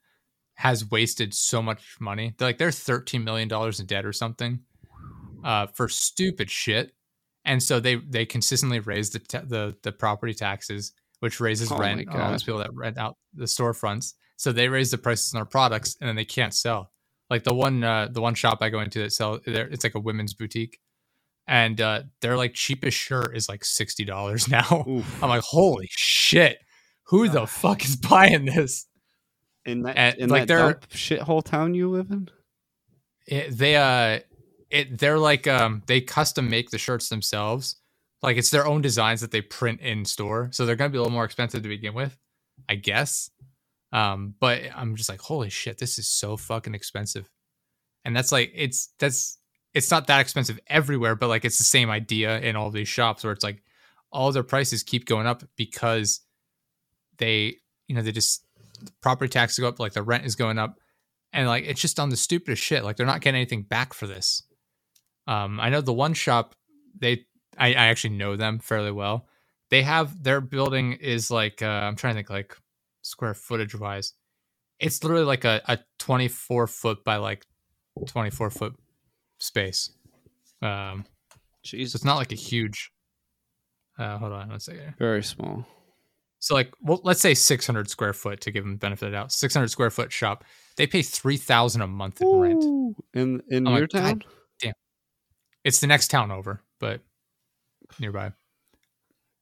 has 0.55 0.91
wasted 0.91 1.33
so 1.33 1.63
much 1.63 1.97
money. 2.01 2.35
They're 2.39 2.49
like 2.49 2.59
they're 2.59 2.71
thirteen 2.71 3.25
million 3.25 3.49
dollars 3.49 3.81
in 3.81 3.87
debt 3.87 4.05
or 4.05 4.13
something, 4.13 4.61
uh, 5.45 5.67
for 5.69 5.89
stupid 5.89 6.51
shit. 6.51 6.93
And 7.45 7.63
so 7.63 7.81
they 7.81 7.97
they 7.97 8.27
consistently 8.27 8.81
raise 8.81 9.11
the 9.11 9.21
the 9.47 9.77
the 9.83 9.93
property 9.93 10.35
taxes, 10.35 10.93
which 11.21 11.41
raises 11.41 11.71
oh 11.71 11.79
rent 11.79 12.09
on 12.09 12.21
all 12.21 12.31
those 12.31 12.43
people 12.43 12.61
that 12.61 12.75
rent 12.75 12.99
out 12.99 13.17
the 13.35 13.45
storefronts. 13.45 14.15
So 14.41 14.53
they 14.53 14.71
raise 14.71 14.91
the 14.91 14.97
prices 14.97 15.35
on 15.35 15.39
their 15.39 15.45
products 15.45 15.99
and 16.01 16.09
then 16.09 16.17
they 16.17 16.25
can't 16.25 16.55
sell. 16.55 16.93
Like 17.29 17.45
the 17.45 17.53
one 17.53 17.85
uh, 17.85 18.09
the 18.11 18.23
one 18.23 18.35
shop 18.35 18.63
I 18.63 18.71
go 18.71 18.81
into 18.81 19.01
that 19.01 19.13
sell 19.13 19.39
it's 19.45 19.85
like 19.85 19.95
a 19.95 20.01
women's 20.01 20.33
boutique. 20.33 20.81
And 21.47 21.79
uh, 21.79 22.05
their 22.23 22.39
like 22.39 22.55
cheapest 22.55 22.97
shirt 22.97 23.37
is 23.37 23.51
like 23.51 23.67
sixty 23.67 24.07
dollars 24.07 24.49
now. 24.49 24.87
Oof. 24.89 25.23
I'm 25.23 25.29
like, 25.29 25.43
holy 25.43 25.89
shit! 25.91 26.57
Who 27.09 27.29
the 27.29 27.47
fuck 27.47 27.85
is 27.85 27.97
buying 27.97 28.47
this? 28.47 28.87
In 29.67 29.83
that 29.83 29.99
and, 29.99 30.17
in 30.17 30.31
like 30.31 30.49
that 30.49 30.89
shithole 30.89 31.45
town 31.45 31.75
you 31.75 31.91
live 31.91 32.11
in? 32.11 32.31
It, 33.27 33.59
they 33.59 33.77
uh, 33.77 34.21
it 34.71 34.99
they're 34.99 35.19
like 35.19 35.47
um 35.47 35.83
they 35.87 36.01
custom 36.01 36.49
make 36.49 36.71
the 36.71 36.79
shirts 36.79 37.11
themselves. 37.11 37.77
Like 38.23 38.39
it's 38.39 38.51
their 38.51 38.67
own 38.67 38.81
designs 38.81 39.21
that 39.21 39.33
they 39.33 39.43
print 39.43 39.83
in 39.83 40.07
store, 40.07 40.49
so 40.51 40.65
they're 40.65 40.77
gonna 40.77 40.89
be 40.89 40.97
a 40.97 41.03
little 41.03 41.13
more 41.13 41.27
expensive 41.27 41.63
to 41.63 41.69
begin 41.69 41.93
with, 41.93 42.17
I 42.71 42.77
guess. 42.77 43.31
Um, 43.93 44.35
but 44.41 44.63
I'm 44.77 44.97
just 44.97 45.09
like, 45.09 45.21
holy 45.21 45.51
shit, 45.51 45.79
this 45.79 45.99
is 45.99 46.09
so 46.09 46.37
fucking 46.37 46.75
expensive. 46.75 47.29
And 48.05 48.17
that's 48.17 48.33
like, 48.33 48.53
it's, 48.55 48.93
that's, 48.99 49.39
it's 49.75 49.91
not 49.91 50.07
that 50.09 50.21
expensive 50.21 50.61
everywhere, 50.69 51.17
but 51.17 51.29
like 51.29 51.45
it's 51.45 51.59
the 51.59 51.65
same 51.65 51.91
idea 51.91 52.41
in 52.41 52.57
all 52.57 52.71
these 52.71 52.89
shops 52.89 53.25
where 53.25 53.33
it's 53.33 53.45
like 53.45 53.63
all 54.13 54.33
their 54.33 54.43
prices 54.45 54.83
keep 54.83 55.07
going 55.07 55.27
up 55.27 55.43
because 55.57 56.21
they, 57.19 57.57
you 57.89 57.95
know, 57.97 58.03
they 58.03 58.13
just, 58.13 58.45
property 59.03 59.29
taxes 59.29 59.59
go 59.59 59.69
up, 59.69 59.81
like 59.81 59.93
the 59.93 60.03
rent 60.03 60.25
is 60.27 60.37
going 60.37 60.59
up. 60.59 60.79
and 61.33 61.49
like 61.49 61.65
it's 61.65 61.81
just 61.81 62.01
on 62.01 62.11
the 62.11 62.17
stupidest 62.17 62.63
shit. 62.63 62.85
Like 62.85 62.97
they're 62.97 63.07
not 63.07 63.21
getting 63.21 63.39
anything 63.39 63.63
back 63.63 63.95
for 63.95 64.07
this. 64.07 64.43
Um, 65.27 65.61
I 65.61 65.71
know 65.71 65.81
the 65.81 65.93
one 65.93 66.15
shop 66.15 66.55
they 66.99 67.27
I, 67.59 67.69
I 67.69 67.87
actually 67.89 68.17
know 68.17 68.37
them 68.37 68.59
fairly 68.59 68.93
well. 68.93 69.29
They 69.71 69.83
have 69.83 70.23
their 70.23 70.41
building 70.41 70.95
is 70.95 71.31
like 71.31 71.63
uh, 71.63 71.67
I'm 71.67 71.97
trying 71.97 72.15
to 72.15 72.19
think 72.19 72.31
like 72.31 72.57
square 73.03 73.35
footage 73.35 73.75
wise. 73.75 74.15
It's 74.79 75.03
literally 75.03 75.25
like 75.25 75.45
a, 75.45 75.61
a 75.67 75.79
24 75.99 76.67
foot 76.67 77.05
by 77.05 77.17
like 77.17 77.47
24 78.07 78.51
foot 78.51 78.75
space. 79.39 79.91
Um, 80.63 81.05
so 81.65 81.77
it's 81.77 82.05
not 82.05 82.17
like 82.17 82.33
a 82.33 82.37
huge. 82.37 82.91
Uh, 83.99 84.17
hold 84.19 84.33
on 84.33 84.49
one 84.49 84.61
second. 84.61 84.95
Very 84.99 85.23
small. 85.23 85.67
So 86.39 86.55
like, 86.55 86.73
well, 86.81 87.01
let's 87.05 87.21
say 87.21 87.35
600 87.35 87.91
square 87.91 88.15
foot 88.15 88.41
to 88.41 88.51
give 88.51 88.65
them 88.65 88.77
benefit 88.77 89.07
of 89.07 89.13
the 89.13 89.19
doubt. 89.19 89.33
600 89.33 89.69
square 89.69 89.91
foot 89.91 90.11
shop. 90.11 90.45
They 90.77 90.87
pay 90.87 91.03
3,000 91.03 91.83
a 91.83 91.87
month 91.87 92.23
in 92.23 92.41
rent. 92.41 92.65
In 93.13 93.43
in 93.51 93.67
I'm 93.67 93.75
your 93.75 93.83
like, 93.83 93.91
town? 93.91 94.23
It's 95.65 95.81
the 95.81 95.87
next 95.87 96.09
town 96.09 96.31
over, 96.31 96.63
but 96.79 97.01
nearby. 97.99 98.33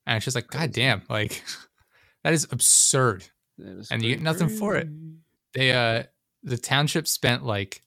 And 0.06 0.16
it's 0.16 0.24
just 0.24 0.34
like, 0.34 0.48
God 0.48 0.72
damn, 0.72 1.02
like 1.08 1.44
that 2.24 2.32
is 2.32 2.48
absurd. 2.50 3.24
And 3.90 4.02
you 4.02 4.10
get 4.14 4.22
nothing 4.22 4.48
for 4.48 4.76
it. 4.76 4.88
They 5.54 5.72
uh 5.72 6.04
the 6.42 6.58
township 6.58 7.06
spent 7.08 7.44
like 7.44 7.82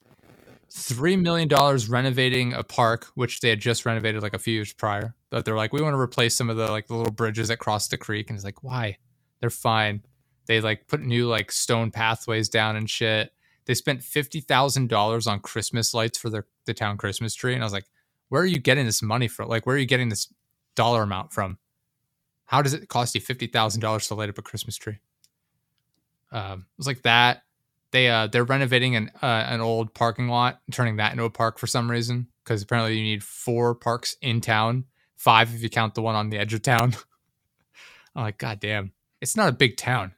three 0.72 1.18
million 1.18 1.48
dollars 1.48 1.90
renovating 1.90 2.54
a 2.54 2.64
park, 2.64 3.08
which 3.16 3.42
they 3.42 3.50
had 3.50 3.60
just 3.60 3.86
renovated 3.86 4.22
like 4.24 4.34
a 4.34 4.40
few 4.40 4.54
years 4.54 4.74
prior. 4.74 5.16
But 5.30 5.46
they're 5.46 5.56
like, 5.56 5.74
we 5.74 5.82
want 5.82 5.94
to 5.94 6.00
replace 6.00 6.36
some 6.36 6.50
of 6.50 6.58
the 6.58 6.72
like 6.72 6.88
the 6.88 6.96
little 6.96 7.14
bridges 7.14 7.50
that 7.50 7.58
cross 7.58 7.88
the 7.88 7.98
creek, 7.98 8.30
and 8.30 8.38
it's 8.38 8.46
like, 8.46 8.64
why? 8.64 8.98
They're 9.40 9.50
fine. 9.50 10.04
They 10.48 10.62
like 10.62 10.88
put 10.88 11.02
new 11.02 11.28
like 11.28 11.52
stone 11.52 11.92
pathways 11.92 12.50
down 12.50 12.76
and 12.76 12.90
shit. 12.90 13.32
They 13.66 13.74
spent 13.74 14.04
fifty 14.04 14.42
thousand 14.42 14.90
dollars 14.90 15.28
on 15.28 15.40
Christmas 15.40 15.94
lights 15.94 16.18
for 16.18 16.30
their 16.30 16.48
the 16.66 16.74
town 16.74 16.98
Christmas 16.98 17.36
tree, 17.36 17.54
and 17.54 17.64
I 17.64 17.66
was 17.66 17.74
like, 17.74 17.86
where 18.30 18.42
are 18.42 18.48
you 18.48 18.60
getting 18.60 18.86
this 18.86 19.02
money 19.02 19.28
from? 19.28 19.50
Like, 19.50 19.66
where 19.66 19.76
are 19.76 19.80
you 19.80 19.86
getting 19.86 20.10
this 20.10 20.34
dollar 20.76 21.04
amount 21.04 21.34
from? 21.34 21.58
How 22.46 22.62
does 22.62 22.74
it 22.74 22.90
cost 22.90 23.16
you 23.16 23.22
fifty 23.22 23.48
thousand 23.48 23.82
dollars 23.82 24.08
to 24.08 24.16
light 24.16 24.30
up 24.30 24.38
a 24.38 24.42
Christmas 24.42 24.78
tree? 24.78 25.00
Um, 26.32 26.60
it 26.62 26.78
was 26.78 26.88
like 26.88 27.02
that. 27.04 27.44
They 27.92 28.08
uh 28.10 28.28
they're 28.28 28.46
renovating 28.46 28.96
an 28.96 29.12
uh, 29.22 29.26
an 29.26 29.60
old 29.60 29.94
parking 29.94 30.28
lot, 30.30 30.62
turning 30.72 30.96
that 30.98 31.12
into 31.12 31.26
a 31.26 31.30
park 31.30 31.60
for 31.60 31.68
some 31.68 31.92
reason. 31.92 32.28
Because 32.44 32.62
apparently 32.64 32.98
you 32.98 33.04
need 33.04 33.24
four 33.24 33.76
parks 33.76 34.16
in 34.22 34.42
town, 34.42 34.86
five 35.16 35.54
if 35.54 35.62
you 35.62 35.70
count 35.70 35.94
the 35.96 36.02
one 36.02 36.16
on 36.16 36.30
the 36.30 36.38
edge 36.38 36.54
of 36.54 36.62
town. 36.62 36.96
I'm 38.16 38.24
like, 38.24 38.38
God 38.38 38.60
damn, 38.60 38.94
it's 39.20 39.36
not 39.38 39.50
a 39.50 39.52
big 39.52 39.78
town. 39.78 40.14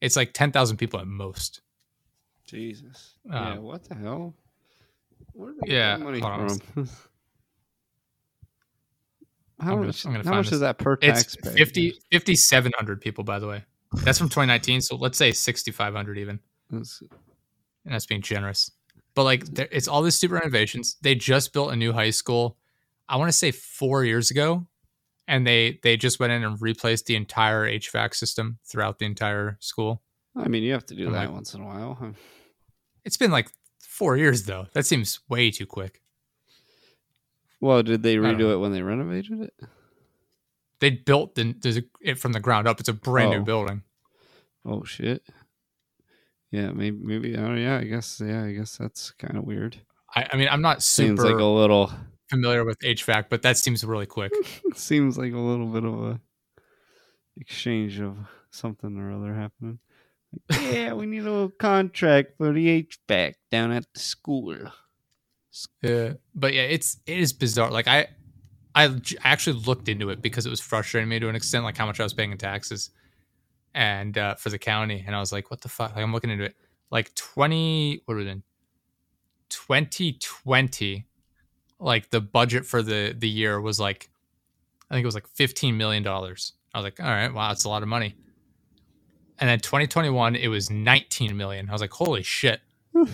It's 0.00 0.16
like 0.16 0.32
ten 0.32 0.50
thousand 0.52 0.76
people 0.78 0.98
at 1.00 1.06
most. 1.06 1.60
Jesus. 2.46 3.14
yeah, 3.24 3.52
Um, 3.52 3.62
what 3.62 3.84
the 3.88 3.94
hell? 3.94 4.34
Where 5.32 5.52
do 5.52 5.58
they 5.66 5.74
yeah, 5.74 5.96
get 5.96 6.04
money 6.04 6.20
from? 6.20 6.48
how 9.60 9.76
I'm 9.76 9.86
much, 9.86 10.02
gonna- 10.02 10.16
I'm 10.16 10.22
gonna 10.22 10.28
how 10.28 10.36
much 10.36 10.46
this. 10.46 10.54
is 10.54 10.60
that 10.60 10.78
per 10.78 10.96
tax? 10.96 11.22
It's 11.22 11.36
taxpayer? 11.36 11.56
50 11.66 11.90
5,700 12.12 13.00
people, 13.00 13.24
by 13.24 13.38
the 13.38 13.46
way. 13.48 13.64
That's 14.02 14.18
from 14.18 14.28
2019. 14.28 14.80
So 14.82 14.96
let's 14.96 15.16
say 15.18 15.32
6,500 15.32 16.18
even. 16.18 16.40
That's- 16.70 17.02
and 17.84 17.92
that's 17.92 18.06
being 18.06 18.22
generous. 18.22 18.70
But 19.14 19.24
like, 19.24 19.44
there, 19.44 19.68
it's 19.70 19.86
all 19.88 20.02
these 20.02 20.14
super 20.14 20.34
renovations. 20.36 20.96
They 21.02 21.14
just 21.14 21.52
built 21.52 21.72
a 21.72 21.76
new 21.76 21.92
high 21.92 22.10
school. 22.10 22.56
I 23.08 23.16
want 23.18 23.28
to 23.28 23.36
say 23.36 23.50
four 23.50 24.04
years 24.04 24.30
ago, 24.30 24.66
and 25.28 25.46
they 25.46 25.78
they 25.82 25.96
just 25.98 26.18
went 26.18 26.32
in 26.32 26.42
and 26.42 26.60
replaced 26.60 27.04
the 27.06 27.14
entire 27.14 27.66
HVAC 27.68 28.14
system 28.14 28.58
throughout 28.64 28.98
the 28.98 29.04
entire 29.04 29.58
school. 29.60 30.02
I 30.34 30.48
mean, 30.48 30.62
you 30.62 30.72
have 30.72 30.86
to 30.86 30.94
do 30.94 31.06
I'm 31.06 31.12
that 31.12 31.26
like- 31.26 31.30
once 31.32 31.52
in 31.54 31.60
a 31.60 31.64
while. 31.66 31.94
huh? 32.00 32.12
It's 33.04 33.18
been 33.18 33.30
like 33.30 33.50
four 33.78 34.16
years 34.16 34.44
though. 34.44 34.66
That 34.72 34.86
seems 34.86 35.20
way 35.28 35.50
too 35.50 35.66
quick. 35.66 36.00
Well, 37.60 37.82
did 37.82 38.02
they 38.02 38.16
redo 38.16 38.52
it 38.52 38.56
when 38.56 38.72
they 38.72 38.82
renovated 38.82 39.40
it? 39.42 39.54
They 40.80 40.90
built 40.90 41.34
the, 41.34 41.52
the 41.52 41.84
it 42.00 42.18
from 42.18 42.32
the 42.32 42.40
ground 42.40 42.66
up. 42.68 42.80
It's 42.80 42.88
a 42.88 42.92
brand 42.92 43.32
Oh. 43.34 43.38
new 43.38 43.44
building. 43.44 43.82
Oh 44.66 44.84
shit. 44.84 45.22
Yeah, 46.50 46.70
maybe 46.72 46.96
maybe 47.02 47.36
oh 47.36 47.54
yeah, 47.54 47.78
I 47.78 47.84
guess 47.84 48.20
yeah, 48.24 48.44
I 48.44 48.52
guess 48.52 48.76
that's 48.76 49.10
kind 49.12 49.36
of 49.36 49.44
weird. 49.44 49.76
I, 50.14 50.26
I 50.32 50.36
mean, 50.36 50.48
I'm 50.50 50.62
not 50.62 50.82
Seems 50.82 51.20
super 51.20 51.32
like 51.32 51.40
a 51.40 51.44
little 51.44 51.90
familiar 52.30 52.64
with 52.64 52.78
HVAC, 52.80 53.26
but 53.28 53.42
that 53.42 53.56
seems 53.56 53.84
really 53.84 54.06
quick. 54.06 54.32
seems 54.74 55.18
like 55.18 55.32
a 55.32 55.38
little 55.38 55.66
bit 55.66 55.84
of 55.84 55.94
a 56.04 56.20
exchange 57.36 58.00
of 58.00 58.16
something 58.50 58.96
or 58.98 59.12
other 59.12 59.34
happening. 59.34 59.78
Like, 60.50 60.60
yeah, 60.72 60.92
we 60.92 61.06
need 61.06 61.20
a 61.20 61.30
little 61.32 61.50
contract 61.50 62.36
for 62.38 62.52
the 62.52 62.82
HVAC 62.84 63.34
down 63.50 63.72
at 63.72 63.84
the 63.92 64.00
school. 64.00 64.56
Yeah, 65.82 66.14
but 66.34 66.52
yeah, 66.54 66.62
it's 66.62 66.98
it 67.06 67.18
is 67.18 67.32
bizarre. 67.32 67.70
Like 67.70 67.86
I, 67.88 68.08
I 68.74 69.00
actually 69.22 69.60
looked 69.60 69.88
into 69.88 70.10
it 70.10 70.22
because 70.22 70.46
it 70.46 70.50
was 70.50 70.60
frustrating 70.60 71.08
me 71.08 71.18
to 71.20 71.28
an 71.28 71.36
extent, 71.36 71.64
like 71.64 71.76
how 71.76 71.86
much 71.86 72.00
I 72.00 72.02
was 72.02 72.14
paying 72.14 72.32
in 72.32 72.38
taxes, 72.38 72.90
and 73.74 74.16
uh, 74.18 74.34
for 74.36 74.50
the 74.50 74.58
county, 74.58 75.04
and 75.06 75.14
I 75.14 75.20
was 75.20 75.32
like, 75.32 75.50
what 75.50 75.60
the 75.60 75.68
fuck? 75.68 75.94
Like 75.94 76.02
I'm 76.04 76.12
looking 76.12 76.30
into 76.30 76.44
it. 76.44 76.56
Like 76.90 77.14
twenty, 77.14 78.02
what 78.06 78.16
was 78.16 78.26
it? 78.26 78.38
Twenty 79.50 80.18
twenty, 80.20 81.06
like 81.78 82.10
the 82.10 82.20
budget 82.20 82.66
for 82.66 82.82
the 82.82 83.14
the 83.16 83.28
year 83.28 83.60
was 83.60 83.80
like, 83.80 84.10
I 84.90 84.94
think 84.94 85.04
it 85.04 85.06
was 85.06 85.14
like 85.14 85.28
fifteen 85.28 85.76
million 85.76 86.02
dollars. 86.02 86.52
I 86.74 86.78
was 86.78 86.84
like, 86.84 87.00
all 87.00 87.06
right, 87.06 87.32
wow, 87.32 87.48
that's 87.48 87.64
a 87.64 87.68
lot 87.68 87.82
of 87.82 87.88
money. 87.88 88.16
And 89.38 89.48
then 89.48 89.60
2021, 89.60 90.36
it 90.36 90.48
was 90.48 90.70
19 90.70 91.36
million. 91.36 91.68
I 91.68 91.72
was 91.72 91.80
like, 91.80 91.92
holy 91.92 92.22
shit, 92.22 92.60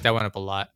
that 0.02 0.12
went 0.14 0.26
up 0.26 0.36
a 0.36 0.40
lot. 0.40 0.70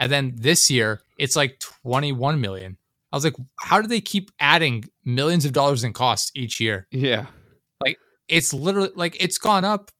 And 0.00 0.10
then 0.10 0.34
this 0.36 0.70
year, 0.70 1.02
it's 1.18 1.36
like 1.36 1.58
21 1.60 2.40
million. 2.40 2.76
I 3.12 3.16
was 3.16 3.24
like, 3.24 3.36
how 3.58 3.80
do 3.80 3.88
they 3.88 4.00
keep 4.00 4.30
adding 4.38 4.84
millions 5.04 5.44
of 5.44 5.52
dollars 5.52 5.82
in 5.84 5.92
costs 5.92 6.30
each 6.34 6.60
year? 6.60 6.86
Yeah. 6.90 7.26
Like 7.84 7.96
it's 8.28 8.52
literally 8.52 8.90
like 8.94 9.16
it's 9.20 9.38
gone 9.38 9.64
up 9.64 9.90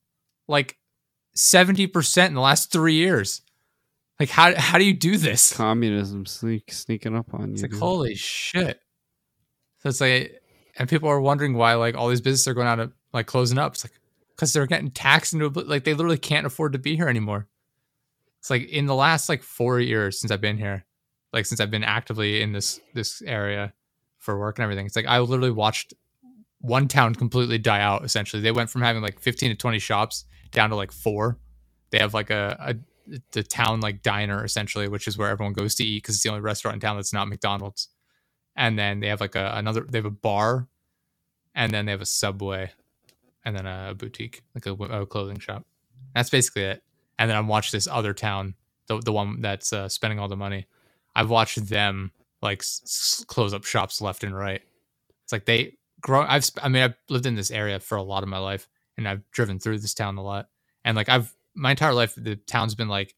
like 0.47 0.77
70% 1.37 2.27
in 2.27 2.35
the 2.35 2.41
last 2.41 2.71
three 2.73 2.95
years. 2.95 3.43
Like, 4.21 4.31
how, 4.31 4.53
how 4.57 4.79
do 4.79 4.85
you 4.85 4.95
do 4.95 5.17
this? 5.17 5.53
Communism 5.53 6.27
sneak 6.27 6.73
sneaking 6.73 7.15
up 7.17 7.33
on 7.33 7.53
It's 7.53 7.61
you. 7.63 7.65
like, 7.67 7.71
dude. 7.71 7.81
holy 7.81 8.15
shit. 8.17 8.81
So 9.79 9.89
it's 9.91 10.01
like, 10.01 10.43
and 10.77 10.89
people 10.89 11.09
are 11.09 11.21
wondering 11.21 11.55
why 11.55 11.75
like 11.75 11.97
all 11.97 12.09
these 12.09 12.21
businesses 12.21 12.49
are 12.49 12.55
going 12.55 12.67
out 12.67 12.81
of 12.81 12.93
like 13.13 13.27
closing 13.27 13.59
up. 13.59 13.75
It's 13.75 13.85
like, 13.85 13.93
because 14.35 14.53
they're 14.53 14.67
getting 14.67 14.91
taxed 14.91 15.33
into 15.35 15.47
a, 15.47 15.51
like 15.63 15.85
they 15.85 15.95
literally 15.95 16.19
can't 16.19 16.47
afford 16.47 16.73
to 16.73 16.79
be 16.79 16.97
here 16.97 17.09
anymore. 17.09 17.47
It's 18.41 18.51
like 18.51 18.69
in 18.69 18.87
the 18.87 18.95
last 18.95 19.29
like 19.29 19.43
four 19.43 19.79
years 19.81 20.21
since 20.21 20.31
I've 20.33 20.41
been 20.41 20.59
here, 20.59 20.85
like 21.33 21.47
since 21.47 21.61
I've 21.61 21.71
been 21.71 21.85
actively 21.85 22.43
in 22.43 22.53
this 22.53 22.81
this 22.95 23.23
area 23.23 23.73
for 24.19 24.39
work 24.39 24.59
and 24.59 24.65
everything. 24.65 24.87
It's 24.87 24.97
like 24.97 25.07
I 25.07 25.19
literally 25.21 25.51
watched 25.51 25.95
one 26.61 26.89
town 26.89 27.15
completely 27.15 27.59
die 27.59 27.81
out. 27.81 28.05
Essentially, 28.05 28.43
they 28.43 28.53
went 28.53 28.71
from 28.71 28.83
having 28.83 29.03
like 29.03 29.21
fifteen 29.21 29.51
to 29.51 29.57
twenty 29.57 29.79
shops 29.79 30.25
down 30.51 30.71
to 30.71 30.77
like 30.77 30.93
four. 30.93 31.39
They 31.91 31.99
have 31.99 32.15
like 32.15 32.31
a, 32.31 32.57
a 32.61 33.21
the 33.33 33.43
town 33.43 33.81
like 33.81 34.03
diner 34.03 34.45
essentially, 34.45 34.89
which 34.89 35.09
is 35.09 35.17
where 35.17 35.29
everyone 35.29 35.55
goes 35.55 35.75
to 35.77 35.85
eat 35.85 36.03
because 36.03 36.17
it's 36.17 36.25
the 36.25 36.31
only 36.31 36.43
restaurant 36.43 36.75
in 36.75 36.81
town 36.81 36.97
that's 36.97 37.13
not 37.13 37.29
McDonald's. 37.29 37.89
And 38.57 38.79
then 38.79 39.01
they 39.01 39.09
have 39.09 39.21
like 39.21 39.37
a 39.37 39.53
another 39.55 39.87
they 39.89 39.99
have 39.99 40.05
a 40.05 40.11
bar, 40.11 40.69
and 41.55 41.73
then 41.73 41.87
they 41.87 41.93
have 41.93 42.01
a 42.01 42.07
Subway, 42.07 42.73
and 43.45 43.57
then 43.57 43.67
a 43.67 43.95
boutique 43.97 44.43
like 44.55 44.67
a, 44.67 44.73
a 44.73 45.07
clothing 45.07 45.39
shop. 45.39 45.65
That's 46.15 46.31
basically 46.31 46.63
it. 46.63 46.83
And 47.19 47.31
then 47.31 47.37
I 47.37 47.41
watched 47.41 47.73
this 47.73 47.87
other 47.87 48.15
town, 48.15 48.55
the 48.89 48.99
the 48.99 49.13
one 49.13 49.41
that's 49.41 49.73
uh, 49.73 49.89
spending 49.89 50.19
all 50.19 50.29
the 50.29 50.37
money. 50.37 50.67
I've 51.19 51.31
watched 51.31 51.69
them 51.69 52.13
like 52.43 52.61
s- 52.61 53.25
close 53.27 53.53
up 53.53 53.65
shops 53.65 54.01
left 54.01 54.25
and 54.25 54.37
right. 54.37 54.63
It's 55.25 55.33
like 55.33 55.47
they 55.47 55.75
grow. 56.01 56.23
I've 56.23 56.45
sp- 56.47 56.63
I 56.63 56.69
mean 56.69 56.85
I've 56.85 56.95
lived 57.11 57.27
in 57.27 57.35
this 57.35 57.51
area 57.51 57.81
for 57.81 57.97
a 57.99 58.03
lot 58.03 58.23
of 58.23 58.29
my 58.29 58.39
life, 58.39 58.69
and 58.97 59.09
I've 59.09 59.29
driven 59.33 59.59
through 59.59 59.81
this 59.81 59.95
town 59.95 60.17
a 60.17 60.23
lot. 60.23 60.49
And 60.85 60.97
like 60.97 61.09
I've 61.09 61.35
my 61.57 61.71
entire 61.73 61.93
life, 61.93 62.15
the 62.17 62.37
town's 62.37 62.77
been 62.77 62.89
like 62.89 63.17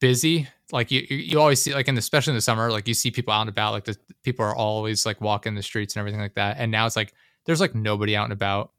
busy. 0.00 0.48
Like 0.72 0.90
you, 0.90 1.06
you 1.10 1.16
you 1.18 1.40
always 1.40 1.62
see 1.62 1.74
like 1.74 1.88
in 1.88 1.94
the, 1.96 2.00
especially 2.00 2.32
in 2.32 2.36
the 2.36 2.42
summer, 2.42 2.70
like 2.70 2.88
you 2.88 2.94
see 2.94 3.10
people 3.10 3.34
out 3.34 3.42
and 3.42 3.50
about. 3.50 3.72
Like 3.72 3.84
the 3.84 3.98
people 4.24 4.44
are 4.46 4.56
always 4.56 5.04
like 5.04 5.20
walking 5.20 5.54
the 5.54 5.62
streets 5.62 5.94
and 5.94 6.00
everything 6.00 6.20
like 6.20 6.34
that. 6.34 6.56
And 6.58 6.72
now 6.72 6.86
it's 6.86 6.96
like 6.96 7.12
there's 7.44 7.60
like 7.60 7.74
nobody 7.74 8.16
out 8.16 8.24
and 8.24 8.32
about. 8.32 8.72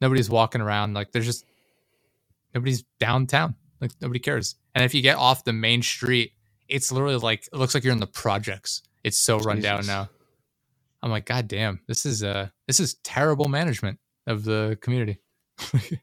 Nobody's 0.00 0.30
walking 0.30 0.60
around. 0.60 0.94
Like 0.94 1.12
there's 1.12 1.26
just 1.26 1.44
nobody's 2.54 2.84
downtown. 2.98 3.54
Like 3.80 3.92
nobody 4.00 4.18
cares. 4.20 4.56
And 4.74 4.84
if 4.84 4.94
you 4.94 5.02
get 5.02 5.16
off 5.16 5.44
the 5.44 5.52
main 5.52 5.82
street, 5.82 6.32
it's 6.68 6.92
literally 6.92 7.16
like 7.16 7.46
it 7.52 7.56
looks 7.56 7.74
like 7.74 7.84
you're 7.84 7.92
in 7.92 8.00
the 8.00 8.06
projects. 8.06 8.82
It's 9.04 9.18
so 9.18 9.38
run 9.38 9.60
down 9.60 9.86
now. 9.86 10.08
I'm 11.02 11.10
like, 11.10 11.26
God 11.26 11.48
damn, 11.48 11.80
this 11.86 12.04
is 12.04 12.22
uh 12.22 12.48
this 12.66 12.80
is 12.80 12.94
terrible 13.04 13.48
management 13.48 13.98
of 14.26 14.44
the 14.44 14.78
community. 14.80 15.20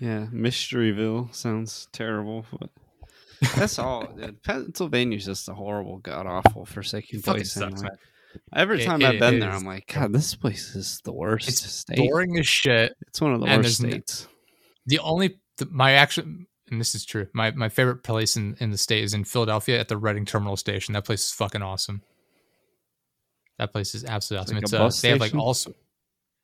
Yeah, 0.00 0.26
Mysteryville 0.32 1.34
sounds 1.34 1.88
terrible, 1.92 2.46
but 2.58 2.70
that's 3.56 3.78
all. 3.78 4.06
Pennsylvania's 4.44 5.24
just 5.24 5.48
a 5.48 5.54
horrible, 5.54 5.98
god 5.98 6.26
awful, 6.26 6.64
forsaken 6.64 7.20
place. 7.20 7.52
sucks, 7.52 7.82
man. 7.82 7.90
Every 8.54 8.84
time 8.84 9.02
it 9.02 9.06
I've 9.06 9.18
been 9.18 9.40
there, 9.40 9.50
is. 9.50 9.56
I'm 9.56 9.64
like, 9.64 9.92
God, 9.92 10.12
this 10.12 10.34
place 10.34 10.76
is 10.76 11.00
the 11.02 11.12
worst 11.12 11.48
It's 11.48 11.68
state. 11.68 11.96
Boring 11.96 12.38
as 12.38 12.46
shit. 12.46 12.94
It's 13.08 13.20
one 13.20 13.34
of 13.34 13.40
the 13.40 13.46
worst 13.46 13.76
states. 13.78 14.28
The 14.86 15.00
only 15.00 15.40
th- 15.56 15.70
my 15.70 15.92
actual 15.92 16.24
and 16.70 16.80
this 16.80 16.94
is 16.94 17.04
true. 17.04 17.26
My 17.32 17.50
my 17.52 17.68
favorite 17.68 18.02
place 18.02 18.36
in, 18.36 18.56
in 18.60 18.70
the 18.70 18.78
state 18.78 19.04
is 19.04 19.14
in 19.14 19.24
Philadelphia 19.24 19.78
at 19.78 19.88
the 19.88 19.96
Reading 19.96 20.24
Terminal 20.24 20.56
Station. 20.56 20.94
That 20.94 21.04
place 21.04 21.24
is 21.24 21.32
fucking 21.32 21.62
awesome. 21.62 22.02
That 23.58 23.72
place 23.72 23.94
is 23.94 24.04
absolutely 24.04 24.42
awesome. 24.42 24.56
like 24.56 24.64
It's, 24.64 24.72
uh, 24.72 24.78
bus 24.78 25.00
they 25.00 25.10
have 25.10 25.20
like 25.20 25.34
all 25.34 25.56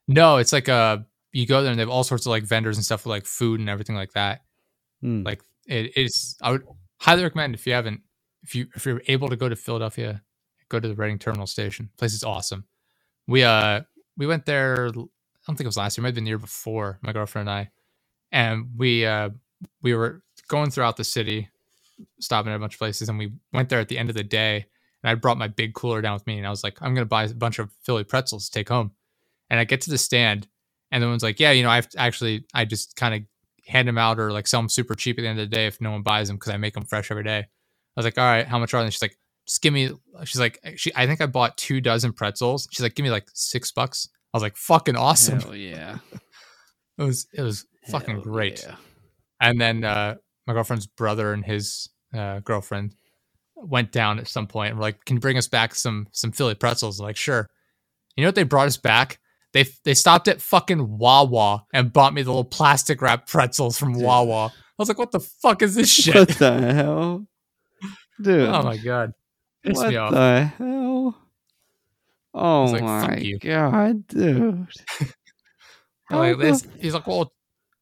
No, 0.08 0.38
it's 0.38 0.52
like 0.52 0.68
a 0.68 1.06
you 1.32 1.46
go 1.46 1.62
there 1.62 1.70
and 1.70 1.78
they 1.78 1.82
have 1.82 1.90
all 1.90 2.04
sorts 2.04 2.26
of 2.26 2.30
like 2.30 2.44
vendors 2.44 2.76
and 2.76 2.84
stuff 2.84 3.04
with 3.04 3.10
like 3.10 3.26
food 3.26 3.60
and 3.60 3.68
everything 3.68 3.96
like 3.96 4.12
that. 4.12 4.42
Hmm. 5.00 5.22
Like 5.22 5.42
it 5.66 5.96
is 5.96 6.36
I 6.42 6.50
would 6.52 6.64
highly 6.98 7.22
recommend 7.22 7.54
if 7.54 7.66
you 7.66 7.72
haven't 7.72 8.00
if 8.42 8.54
you 8.54 8.66
if 8.74 8.84
you're 8.84 9.02
able 9.08 9.28
to 9.28 9.36
go 9.36 9.48
to 9.48 9.56
Philadelphia, 9.56 10.22
go 10.68 10.80
to 10.80 10.88
the 10.88 10.94
Reading 10.94 11.18
Terminal 11.18 11.46
Station. 11.46 11.90
place 11.96 12.14
is 12.14 12.24
awesome. 12.24 12.64
We 13.26 13.44
uh 13.44 13.82
we 14.16 14.26
went 14.26 14.44
there 14.44 14.88
I 14.88 14.90
don't 14.90 15.56
think 15.56 15.60
it 15.60 15.66
was 15.66 15.76
last 15.76 15.96
year, 15.96 16.02
it 16.02 16.04
might 16.04 16.08
have 16.08 16.14
been 16.14 16.24
the 16.24 16.30
year 16.30 16.38
before, 16.38 16.98
my 17.02 17.12
girlfriend 17.12 17.48
and 17.48 17.58
I. 17.58 17.70
And 18.32 18.70
we 18.76 19.06
uh 19.06 19.30
we 19.82 19.94
were 19.94 20.22
going 20.48 20.70
throughout 20.70 20.96
the 20.96 21.04
city, 21.04 21.48
stopping 22.20 22.52
at 22.52 22.56
a 22.56 22.58
bunch 22.58 22.74
of 22.74 22.78
places, 22.78 23.08
and 23.08 23.18
we 23.18 23.32
went 23.52 23.68
there 23.68 23.80
at 23.80 23.88
the 23.88 23.98
end 23.98 24.10
of 24.10 24.16
the 24.16 24.24
day. 24.24 24.66
And 25.02 25.10
I 25.10 25.14
brought 25.14 25.36
my 25.36 25.48
big 25.48 25.74
cooler 25.74 26.00
down 26.00 26.14
with 26.14 26.26
me, 26.26 26.38
and 26.38 26.46
I 26.46 26.50
was 26.50 26.64
like, 26.64 26.78
I'm 26.80 26.94
gonna 26.94 27.04
buy 27.06 27.24
a 27.24 27.34
bunch 27.34 27.58
of 27.58 27.70
Philly 27.82 28.04
pretzels 28.04 28.46
to 28.48 28.58
take 28.58 28.68
home. 28.68 28.92
And 29.50 29.60
I 29.60 29.64
get 29.64 29.82
to 29.82 29.90
the 29.90 29.98
stand, 29.98 30.48
and 30.90 31.02
the 31.02 31.08
one's 31.08 31.22
like, 31.22 31.38
Yeah, 31.40 31.50
you 31.52 31.62
know, 31.62 31.70
I've 31.70 31.88
actually 31.96 32.46
I 32.54 32.64
just 32.64 32.96
kind 32.96 33.14
of 33.14 33.22
hand 33.66 33.88
them 33.88 33.98
out 33.98 34.18
or 34.18 34.32
like 34.32 34.46
sell 34.46 34.60
them 34.60 34.68
super 34.68 34.94
cheap 34.94 35.18
at 35.18 35.22
the 35.22 35.28
end 35.28 35.38
of 35.38 35.48
the 35.48 35.54
day 35.54 35.66
if 35.66 35.80
no 35.80 35.90
one 35.90 36.02
buys 36.02 36.28
them 36.28 36.36
because 36.36 36.52
I 36.52 36.56
make 36.56 36.74
them 36.74 36.84
fresh 36.84 37.10
every 37.10 37.24
day. 37.24 37.38
I 37.38 37.46
was 37.96 38.04
like, 38.04 38.18
All 38.18 38.24
right, 38.24 38.46
how 38.46 38.58
much 38.58 38.72
are 38.74 38.80
they? 38.80 38.84
And 38.84 38.92
she's 38.92 39.02
like, 39.02 39.16
Just 39.46 39.62
give 39.62 39.72
me. 39.72 39.90
She's 40.24 40.40
like, 40.40 40.58
she. 40.76 40.90
I 40.96 41.06
think 41.06 41.20
I 41.20 41.26
bought 41.26 41.56
two 41.56 41.80
dozen 41.80 42.12
pretzels. 42.12 42.66
She's 42.70 42.82
like, 42.82 42.94
Give 42.94 43.04
me 43.04 43.10
like 43.10 43.28
six 43.34 43.70
bucks. 43.72 44.08
I 44.32 44.36
was 44.36 44.42
like, 44.42 44.56
Fucking 44.56 44.96
awesome. 44.96 45.40
Hell 45.40 45.54
yeah. 45.54 45.98
It 46.96 47.02
was 47.02 47.26
it 47.34 47.42
was 47.42 47.66
fucking 47.88 48.20
great. 48.20 48.62
yeah. 48.62 48.76
And 49.44 49.60
then 49.60 49.84
uh, 49.84 50.14
my 50.46 50.54
girlfriend's 50.54 50.86
brother 50.86 51.34
and 51.34 51.44
his 51.44 51.90
uh, 52.14 52.38
girlfriend 52.40 52.94
went 53.54 53.92
down 53.92 54.18
at 54.18 54.26
some 54.26 54.46
point 54.46 54.70
and 54.70 54.78
were 54.78 54.84
like, 54.84 55.04
"Can 55.04 55.16
you 55.16 55.20
bring 55.20 55.36
us 55.36 55.48
back 55.48 55.74
some 55.74 56.08
some 56.12 56.32
Philly 56.32 56.54
pretzels?" 56.54 56.98
I'm 56.98 57.04
like, 57.04 57.16
sure. 57.16 57.50
You 58.16 58.22
know 58.22 58.28
what 58.28 58.36
they 58.36 58.44
brought 58.44 58.68
us 58.68 58.78
back? 58.78 59.18
They 59.52 59.66
they 59.84 59.92
stopped 59.92 60.28
at 60.28 60.40
fucking 60.40 60.96
Wawa 60.96 61.66
and 61.74 61.92
bought 61.92 62.14
me 62.14 62.22
the 62.22 62.30
little 62.30 62.44
plastic 62.44 63.02
wrap 63.02 63.26
pretzels 63.26 63.76
from 63.76 63.92
Dude. 63.92 64.02
Wawa. 64.02 64.46
I 64.46 64.50
was 64.78 64.88
like, 64.88 64.98
"What 64.98 65.12
the 65.12 65.20
fuck 65.20 65.60
is 65.60 65.74
this 65.74 65.90
shit?" 65.90 66.14
What 66.14 66.28
the 66.30 66.72
hell? 66.72 67.26
Dude. 68.20 68.48
oh 68.48 68.62
my 68.62 68.78
god, 68.78 69.12
pissed 69.62 69.76
what 69.76 69.92
the 69.92 70.44
hell? 70.56 71.16
Oh 72.32 72.64
like, 72.64 72.82
my 72.82 73.32
god, 73.40 74.06
dude. 74.08 74.66
Like 76.10 76.38
this, 76.38 76.66
he's 76.80 76.94
like, 76.94 77.06
"Well." 77.06 77.32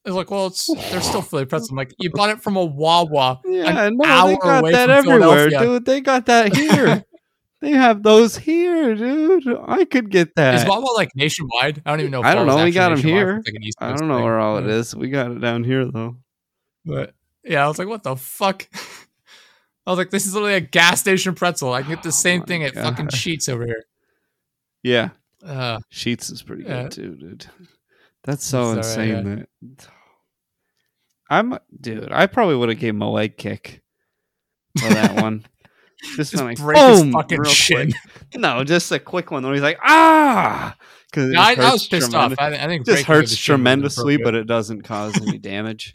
He's 0.04 0.14
like, 0.14 0.30
well, 0.30 0.46
it's 0.48 0.66
they're 0.90 1.00
still 1.00 1.22
Philly 1.22 1.44
pretzels. 1.44 1.70
I'm 1.70 1.76
like, 1.76 1.94
you 1.98 2.10
bought 2.10 2.30
it 2.30 2.42
from 2.42 2.56
a 2.56 2.64
Wawa. 2.64 3.40
Yeah, 3.44 3.86
an 3.86 3.96
no, 3.96 4.04
hour 4.08 4.28
they 4.30 4.36
got 4.36 4.60
away 4.60 4.72
that 4.72 4.90
everywhere, 4.90 5.48
dude. 5.48 5.84
They 5.84 6.00
got 6.00 6.26
that 6.26 6.56
here. 6.56 7.04
they 7.60 7.70
have 7.70 8.02
those 8.02 8.36
here, 8.36 8.94
dude. 8.96 9.44
I 9.66 9.84
could 9.84 10.10
get 10.10 10.34
that. 10.34 10.56
Is 10.56 10.64
Wawa 10.64 10.84
like 10.96 11.10
nationwide? 11.14 11.82
I 11.86 11.90
don't 11.90 12.00
even 12.00 12.10
know. 12.10 12.20
If 12.20 12.26
I 12.26 12.34
don't 12.34 12.46
know. 12.48 12.64
We 12.64 12.72
got 12.72 12.88
them 12.88 12.98
here. 12.98 13.42
Like 13.46 13.72
I 13.78 13.96
don't 13.96 14.08
know 14.08 14.16
thing. 14.16 14.24
where 14.24 14.40
all 14.40 14.58
it 14.58 14.66
Yeah. 14.66 14.94
We 14.96 15.08
got 15.08 15.30
it 15.30 15.40
down 15.40 15.62
here 15.62 15.84
though. 15.84 16.16
But 16.84 17.14
yeah, 17.44 17.64
I 17.64 17.68
was 17.68 17.78
like, 17.78 17.86
what 17.88 18.02
the 18.02 18.16
fuck? 18.16 18.66
I 19.86 19.90
was 19.90 19.98
like, 19.98 20.10
this 20.10 20.26
is 20.26 20.34
literally 20.34 20.54
a 20.54 20.60
gas 20.60 21.00
station 21.00 21.34
pretzel. 21.34 21.72
I 21.72 21.82
can 21.82 21.90
get 21.90 22.02
the 22.02 22.08
Oh 22.08 22.12
same 22.12 22.42
thing 22.42 22.64
at 22.64 22.74
fucking 22.74 23.06
Sheetz 23.08 23.48
over 23.48 23.66
here. 23.66 23.84
Yeah, 24.82 25.10
Uh, 25.44 25.78
Sheetz 25.92 26.30
is 26.32 26.42
pretty 26.42 26.64
good 26.64 26.90
too, 26.90 27.14
dude. 27.16 27.46
That's 28.24 28.44
so 28.44 28.62
alright, 28.62 28.76
insane 28.78 29.46
that 29.60 29.88
I'm 31.30 31.58
dude, 31.80 32.12
I 32.12 32.26
probably 32.26 32.56
would 32.56 32.68
have 32.68 32.78
gave 32.78 32.94
him 32.94 33.02
a 33.02 33.10
leg 33.10 33.36
kick 33.36 33.82
for 34.78 34.88
that 34.88 35.16
one. 35.22 35.44
Just, 36.16 36.32
just 36.32 36.32
kinda 36.32 36.44
like, 36.44 36.58
his 36.88 37.00
boom, 37.02 37.12
fucking 37.12 37.38
real 37.40 37.50
shin. 37.50 37.92
quick. 37.92 38.40
No, 38.40 38.64
just 38.64 38.90
a 38.92 38.98
quick 38.98 39.30
one 39.30 39.44
where 39.44 39.52
he's 39.52 39.62
like, 39.62 39.78
ah, 39.84 40.74
because 41.10 41.30
No, 41.30 41.40
I, 41.40 41.54
I 41.58 41.72
was 41.72 41.86
pissed 41.86 42.14
off. 42.14 42.34
I, 42.38 42.48
I 42.54 42.66
think 42.66 42.82
It 42.86 42.90
just 42.92 43.04
hurts 43.04 43.30
the 43.30 43.36
shin 43.36 43.52
was 43.54 43.60
tremendously, 43.62 44.16
but 44.16 44.34
it 44.34 44.46
doesn't 44.46 44.82
cause 44.82 45.16
any 45.20 45.38
damage. 45.38 45.94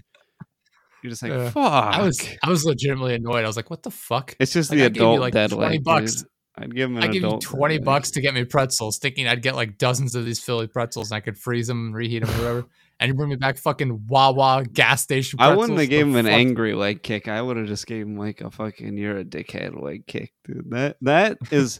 You're 1.03 1.11
just 1.11 1.21
like, 1.23 1.34
Yeah. 1.34 1.49
fuck. 1.49 1.63
I 1.95 2.01
was 2.01 2.28
I 2.43 2.49
was 2.49 2.63
legitimately 2.65 3.15
annoyed. 3.15 3.43
I 3.43 3.47
was 3.47 3.55
like, 3.57 3.69
what 3.69 3.84
the 3.84 3.91
fuck? 3.91 4.36
It's 4.39 4.53
just 4.53 4.69
Like, 4.71 4.80
the 4.80 4.86
I 4.86 4.88
gave 4.89 4.95
you, 4.97 5.01
adult 5.03 5.19
like, 5.19 5.34
dead 5.34 5.51
20 5.51 5.67
leg. 5.71 5.84
bucks. 5.84 6.15
dude. 6.21 6.25
I'd 6.57 6.73
give 6.75 6.89
him 6.89 6.97
an 6.97 7.03
I 7.03 7.07
give 7.07 7.21
you 7.23 7.37
twenty 7.39 7.77
bucks 7.77 8.11
to 8.11 8.21
get 8.21 8.33
me 8.33 8.43
pretzels, 8.43 8.97
thinking 8.97 9.27
I'd 9.27 9.41
get 9.43 9.55
like 9.55 9.77
dozens 9.77 10.15
of 10.15 10.25
these 10.25 10.39
Philly 10.39 10.67
pretzels 10.67 11.11
and 11.11 11.17
I 11.17 11.19
could 11.19 11.37
freeze 11.37 11.67
them 11.67 11.87
and 11.87 11.95
reheat 11.95 12.25
them 12.25 12.33
or 12.33 12.37
whatever. 12.39 12.65
And 12.99 13.09
you 13.09 13.13
bring 13.13 13.29
me 13.29 13.35
back 13.35 13.57
fucking 13.57 14.07
Wawa 14.07 14.65
gas 14.73 15.03
station. 15.03 15.39
I 15.39 15.55
wouldn't 15.55 15.77
have 15.79 15.89
gave 15.89 16.07
him 16.07 16.15
an 16.15 16.25
fuck? 16.25 16.33
angry 16.33 16.73
leg 16.73 17.03
kick. 17.03 17.27
I 17.27 17.41
would 17.43 17.57
have 17.57 17.67
just 17.67 17.85
gave 17.85 18.07
him 18.07 18.17
like 18.17 18.41
a 18.41 18.49
fucking 18.49 18.97
"you're 18.97 19.19
a 19.19 19.23
dickhead" 19.23 19.79
leg 19.79 20.07
kick, 20.07 20.33
dude. 20.45 20.71
That 20.71 20.97
that 21.01 21.37
is. 21.51 21.79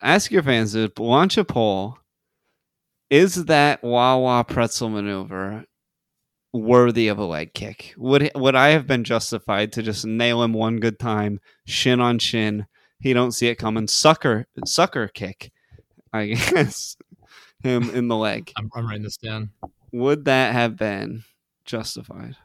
ask 0.00 0.30
your 0.30 0.44
fans, 0.44 0.72
dude. 0.72 0.96
Launch 1.00 1.36
a 1.36 1.44
poll. 1.44 1.98
Is 3.10 3.46
that 3.46 3.82
Wawa 3.82 4.44
pretzel 4.44 4.88
maneuver 4.88 5.64
worthy 6.52 7.08
of 7.08 7.18
a 7.18 7.24
leg 7.24 7.54
kick? 7.54 7.92
Would 7.98 8.30
would 8.36 8.54
I 8.54 8.68
have 8.68 8.86
been 8.86 9.02
justified 9.02 9.72
to 9.72 9.82
just 9.82 10.06
nail 10.06 10.44
him 10.44 10.52
one 10.52 10.78
good 10.78 11.00
time, 11.00 11.40
shin 11.66 12.00
on 12.00 12.20
shin? 12.20 12.66
He 13.02 13.12
don't 13.12 13.32
see 13.32 13.48
it 13.48 13.56
coming. 13.56 13.88
Sucker 13.88 14.46
sucker 14.64 15.08
kick. 15.08 15.50
I 16.12 16.26
guess 16.28 16.96
him 17.62 17.90
in 17.90 18.06
the 18.06 18.16
leg. 18.16 18.52
I'm, 18.56 18.70
I'm 18.74 18.86
writing 18.86 19.02
this 19.02 19.16
down. 19.16 19.50
Would 19.92 20.24
that 20.26 20.52
have 20.52 20.76
been 20.76 21.24
justified 21.64 22.36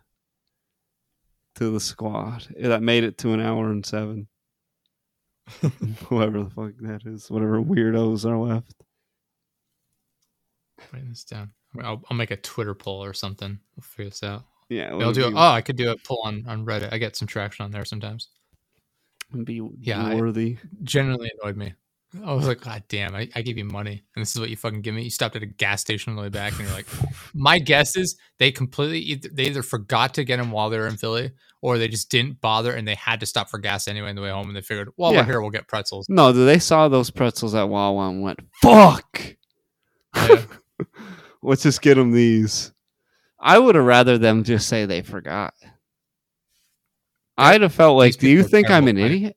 to 1.56 1.70
the 1.70 1.80
squad 1.80 2.48
that 2.60 2.82
made 2.82 3.04
it 3.04 3.20
to 3.20 3.34
an 3.34 3.40
hour 3.40 3.70
and 3.70 3.86
seven? 3.86 4.28
Whoever 6.10 6.44
the 6.44 6.50
fuck 6.50 6.72
that 6.82 7.04
is, 7.06 7.30
whatever 7.30 7.62
weirdos 7.62 8.26
are 8.26 8.38
left. 8.38 8.74
Writing 10.92 11.10
this 11.10 11.24
down. 11.24 11.52
I'll, 11.82 12.04
I'll 12.10 12.18
make 12.18 12.32
a 12.32 12.38
Twitter 12.38 12.74
poll 12.74 13.04
or 13.04 13.14
something. 13.14 13.60
We'll 13.76 13.84
figure 13.84 14.10
this 14.10 14.24
out. 14.24 14.44
Yeah, 14.70 14.94
I'll 14.94 15.14
do 15.14 15.28
it. 15.28 15.34
Oh, 15.34 15.52
I 15.52 15.62
could 15.62 15.78
do 15.78 15.92
a 15.92 15.98
poll 15.98 16.22
on, 16.26 16.44
on 16.48 16.66
Reddit. 16.66 16.92
I 16.92 16.98
get 16.98 17.16
some 17.16 17.28
traction 17.28 17.64
on 17.64 17.72
there 17.72 17.86
sometimes. 17.86 18.30
Be 19.44 19.62
Yeah, 19.82 20.16
worthy. 20.16 20.58
Genuinely 20.84 21.32
annoyed 21.42 21.58
me. 21.58 21.74
I 22.26 22.34
was 22.34 22.48
like, 22.48 22.62
God 22.62 22.84
damn, 22.88 23.14
I, 23.16 23.30
I 23.36 23.42
gave 23.42 23.58
you 23.58 23.66
money. 23.66 24.02
And 24.16 24.22
this 24.22 24.34
is 24.34 24.40
what 24.40 24.50
you 24.50 24.56
fucking 24.56 24.82
give 24.82 24.96
me. 24.96 25.04
You 25.04 25.10
stopped 25.10 25.36
at 25.36 25.44
a 25.44 25.48
gas 25.48 25.82
station 25.82 26.12
on 26.12 26.16
the 26.16 26.22
way 26.22 26.30
back 26.30 26.54
and 26.54 26.62
you're 26.62 26.72
like, 26.72 26.88
my 27.34 27.60
guess 27.60 27.98
is 27.98 28.16
they 28.40 28.52
completely 28.52 29.00
either, 29.00 29.30
they 29.32 29.44
either 29.44 29.62
forgot 29.62 30.14
to 30.16 30.24
get 30.24 30.40
him 30.40 30.50
while 30.52 30.70
they 30.70 30.78
were 30.80 30.88
in 30.88 30.96
Philly 30.96 31.32
or 31.62 31.78
they 31.78 31.90
just 31.90 32.10
didn't 32.10 32.40
bother 32.40 32.72
and 32.72 32.88
they 32.88 32.96
had 32.96 33.20
to 33.20 33.26
stop 33.26 33.50
for 33.50 33.58
gas 33.60 33.88
anyway 33.90 34.10
on 34.10 34.16
the 34.16 34.22
way 34.22 34.30
home 34.30 34.48
and 34.48 34.56
they 34.56 34.62
figured, 34.62 34.90
well, 34.96 35.12
Yeah. 35.12 35.20
we're 35.20 35.26
here, 35.26 35.42
we'll 35.42 35.50
get 35.50 35.68
pretzels. 35.68 36.06
No, 36.10 36.32
they 36.32 36.60
saw 36.60 36.88
those 36.88 37.10
pretzels 37.12 37.54
at 37.54 37.68
Wawa 37.68 38.10
and 38.10 38.22
went, 38.22 38.40
"Fuck, 38.62 39.36
Yeah. 40.16 40.44
let's 41.42 41.64
just 41.64 41.82
get 41.82 41.96
them 41.96 42.12
these." 42.14 42.72
I 43.40 43.60
would 43.60 43.76
have 43.76 43.86
rather 43.86 44.18
them 44.18 44.44
just 44.44 44.68
say 44.68 44.86
they 44.86 45.02
forgot. 45.04 45.54
I'd 47.38 47.62
have 47.62 47.74
felt 47.74 47.98
like, 47.98 48.18
"Do 48.18 48.30
you 48.30 48.44
think 48.44 48.70
I'm 48.70 48.88
an 48.88 48.98
idiot?" 48.98 49.36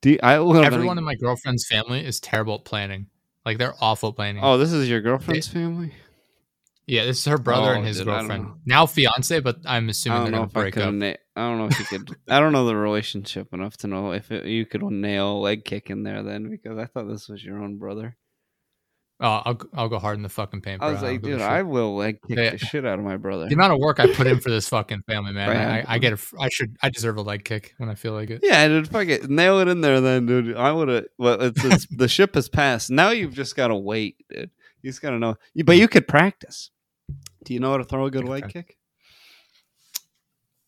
Do 0.00 0.10
you, 0.10 0.18
I 0.22 0.38
would 0.40 0.64
Everyone 0.64 0.88
like, 0.88 0.98
in 0.98 1.04
my 1.04 1.14
girlfriend's 1.14 1.66
family 1.66 2.04
is 2.04 2.18
terrible 2.18 2.56
at 2.56 2.64
planning. 2.64 3.06
Like 3.46 3.58
they're 3.58 3.74
awful 3.80 4.08
at 4.10 4.16
planning. 4.16 4.42
Oh, 4.42 4.58
this 4.58 4.72
is 4.72 4.88
your 4.88 5.00
girlfriend's 5.00 5.46
family. 5.48 5.92
Yeah, 6.86 7.04
this 7.04 7.18
is 7.20 7.24
her 7.26 7.38
brother 7.38 7.70
Oh, 7.70 7.76
and 7.78 7.86
his 7.86 7.98
dude, 7.98 8.06
girlfriend. 8.06 8.48
Now 8.66 8.86
fiance, 8.86 9.38
but 9.40 9.58
I'm 9.64 9.86
I 9.86 9.90
assuming 9.90 10.18
don't 10.18 10.24
they're 10.24 10.40
know 10.40 10.46
gonna 10.46 10.66
if 10.66 10.66
I 10.66 10.70
could. 10.72 10.82
up. 10.82 10.94
Na- 10.94 11.14
I 11.36 11.48
don't 11.48 11.58
know 11.58 11.66
if 11.66 11.78
you 11.78 11.84
could. 11.86 12.16
I 12.28 12.40
don't 12.40 12.52
know 12.52 12.66
the 12.66 12.74
relationship 12.76 13.54
enough 13.54 13.76
to 13.78 13.86
know 13.86 14.12
if 14.12 14.32
it, 14.32 14.44
you 14.46 14.66
could 14.66 14.82
nail 14.82 15.36
a 15.36 15.38
leg 15.38 15.64
kick 15.64 15.90
in 15.90 16.02
there. 16.02 16.22
Then 16.24 16.50
because 16.50 16.78
I 16.78 16.86
thought 16.86 17.08
this 17.08 17.28
was 17.28 17.44
your 17.44 17.62
own 17.62 17.78
brother. 17.78 18.16
Oh, 19.20 19.40
I'll 19.44 19.60
I'll 19.74 19.88
go 19.88 19.98
hard 20.00 20.16
in 20.16 20.22
the 20.22 20.28
fucking 20.28 20.62
paint. 20.62 20.82
I 20.82 20.86
bro. 20.86 20.94
was 20.94 21.02
I 21.02 21.12
like, 21.12 21.22
dude. 21.22 21.40
I 21.40 21.62
will 21.62 21.94
leg 21.94 22.18
kick 22.26 22.36
Yeah. 22.36 22.50
the 22.50 22.58
shit 22.58 22.84
out 22.84 22.98
of 22.98 23.04
my 23.04 23.16
brother. 23.16 23.46
the 23.46 23.54
amount 23.54 23.72
of 23.72 23.78
work 23.78 24.00
I 24.00 24.12
put 24.12 24.26
in 24.26 24.40
for 24.40 24.50
this 24.50 24.68
fucking 24.68 25.02
family, 25.02 25.32
man. 25.32 25.48
Right. 25.48 25.84
I, 25.88 25.94
I 25.94 25.98
get 25.98 26.12
a, 26.12 26.18
I 26.40 26.48
should, 26.48 26.76
I 26.82 26.90
deserve 26.90 27.16
a 27.18 27.22
leg 27.22 27.44
kick 27.44 27.74
when 27.78 27.88
I 27.88 27.94
feel 27.94 28.14
like 28.14 28.30
it. 28.30 28.40
Yeah, 28.42 28.66
dude, 28.66 28.88
fuck 28.88 29.06
it, 29.06 29.30
nail 29.30 29.60
it 29.60 29.68
in 29.68 29.80
there, 29.80 30.00
then, 30.00 30.26
dude. 30.26 30.56
I 30.56 30.72
would 30.72 30.88
have. 30.88 31.04
Well, 31.18 31.40
it's, 31.40 31.64
it's 31.64 31.86
the 31.86 32.08
ship 32.16 32.34
has 32.34 32.48
passed. 32.48 32.90
Now 32.90 33.10
you've 33.10 33.34
just 33.34 33.54
got 33.54 33.68
to 33.68 33.76
wait, 33.76 34.16
dude. 34.28 34.50
You 34.82 34.90
just 34.90 35.00
got 35.02 35.10
to 35.10 35.18
know. 35.18 35.36
But 35.64 35.76
hmm. 35.76 35.80
you 35.82 35.88
could 35.88 36.08
practice. 36.08 36.70
Do 37.44 37.54
you 37.54 37.60
know 37.60 37.70
how 37.70 37.76
to 37.78 37.84
throw 37.84 38.06
a 38.06 38.10
good 38.10 38.24
Okay. 38.24 38.30
leg 38.30 38.48
kick? 38.48 38.76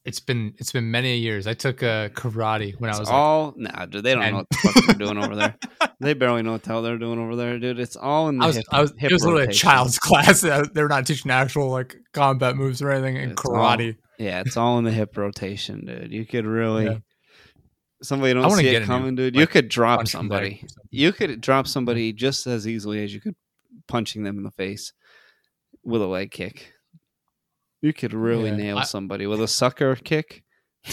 It's 0.04 0.20
been, 0.20 0.52
it's 0.58 0.70
been 0.70 0.90
many 0.90 1.16
years. 1.16 1.46
I 1.46 1.54
took 1.54 1.82
uh, 1.82 2.10
karate 2.10 2.78
when 2.78 2.90
I 2.90 2.92
It's 2.92 3.00
was 3.00 3.08
like, 3.08 3.14
all 3.16 3.54
nah, 3.56 3.86
dude. 3.86 4.04
They 4.04 4.12
don't 4.14 4.22
and- 4.22 4.32
know 4.32 4.38
what 4.38 4.48
the 4.50 4.56
fuck 4.58 4.84
they're 4.86 5.06
doing 5.06 5.18
over 5.18 5.34
there. 5.36 5.56
They 6.00 6.12
barely 6.12 6.42
know 6.42 6.52
what 6.52 6.62
the 6.64 6.68
hell 6.70 6.82
they're 6.82 6.98
doing 6.98 7.18
over 7.18 7.36
there, 7.36 7.58
dude. 7.58 7.78
It's 7.78 7.96
all 7.96 8.28
in 8.28 8.36
the 8.38 8.44
I 8.44 8.46
was, 8.48 8.56
hip. 8.56 8.64
I 8.70 8.80
was, 8.82 8.92
hip 8.98 9.10
it 9.10 9.14
was 9.14 9.24
literally 9.24 9.44
a 9.44 9.52
child's 9.52 9.98
class. 10.00 10.40
They 10.42 10.82
were 10.82 10.88
not 10.88 11.06
teaching 11.06 11.30
actual 11.30 11.70
like 11.70 11.96
combat 12.12 12.56
moves 12.56 12.82
or 12.82 12.90
anything 12.90 13.16
in 13.16 13.30
It's 13.30 13.44
all- 13.44 13.52
karate. 13.52 13.96
Yeah, 14.18 14.40
it's 14.40 14.56
all 14.58 14.76
in 14.78 14.84
the 14.84 14.90
hip 14.90 15.16
rotation, 15.16 15.86
dude. 15.86 16.12
You 16.12 16.26
could 16.26 16.44
really. 16.46 16.84
Yeah. 16.86 16.98
Somebody 18.02 18.34
don't 18.34 18.50
see 18.50 18.64
get 18.64 18.82
it 18.82 18.86
coming, 18.86 19.14
dude. 19.14 19.34
you 19.34 19.46
could 19.46 19.68
drop 19.68 20.06
somebody 20.06 20.10
somebody. 20.10 20.54
or 20.56 20.68
something. 20.68 20.88
You 20.90 21.12
could 21.12 21.40
drop 21.40 21.66
somebody 21.66 22.12
just 22.12 22.46
as 22.46 22.68
easily 22.68 23.02
as 23.02 23.14
you 23.14 23.20
could 23.20 23.36
punching 23.88 24.24
them 24.24 24.36
in 24.36 24.42
the 24.44 24.50
face 24.50 24.92
with 25.84 26.02
a 26.02 26.06
leg 26.06 26.30
kick. 26.32 26.73
You 27.84 27.92
could 27.92 28.14
really 28.14 28.48
Yeah, 28.48 28.56
nail 28.56 28.78
I- 28.78 28.84
somebody 28.84 29.26
with 29.26 29.42
a 29.42 29.48
sucker 29.48 29.94
kick. 29.94 30.42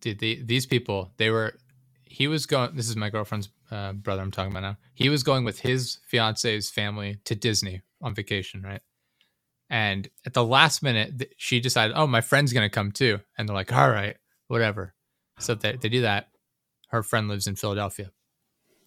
Dude, 0.00 0.18
the, 0.20 0.40
these 0.44 0.66
people, 0.66 1.12
they 1.16 1.30
were. 1.30 1.54
He 2.04 2.28
was 2.28 2.46
going. 2.46 2.74
This 2.76 2.88
is 2.88 2.94
my 2.96 3.10
girlfriend's 3.10 3.48
uh, 3.72 3.92
brother. 3.92 4.22
I'm 4.22 4.30
talking 4.30 4.52
about 4.52 4.62
now. 4.62 4.76
He 4.94 5.08
was 5.08 5.22
going 5.24 5.44
with 5.44 5.58
his 5.60 5.98
fiance's 6.06 6.70
family 6.70 7.18
to 7.24 7.34
Disney 7.34 7.82
on 8.00 8.14
vacation, 8.14 8.62
right? 8.62 8.80
And 9.68 10.08
at 10.24 10.32
the 10.32 10.44
last 10.44 10.82
minute, 10.82 11.18
th- 11.18 11.32
she 11.36 11.58
decided, 11.60 11.96
"Oh, 11.96 12.06
my 12.06 12.20
friend's 12.20 12.52
gonna 12.52 12.70
come 12.70 12.92
too." 12.92 13.18
And 13.36 13.48
they're 13.48 13.54
like, 13.54 13.72
"All 13.72 13.90
right, 13.90 14.16
whatever." 14.48 14.94
So 15.40 15.54
they 15.56 15.76
they 15.76 15.88
do 15.88 16.02
that. 16.02 16.28
Her 16.88 17.02
friend 17.02 17.28
lives 17.28 17.46
in 17.48 17.56
Philadelphia. 17.56 18.10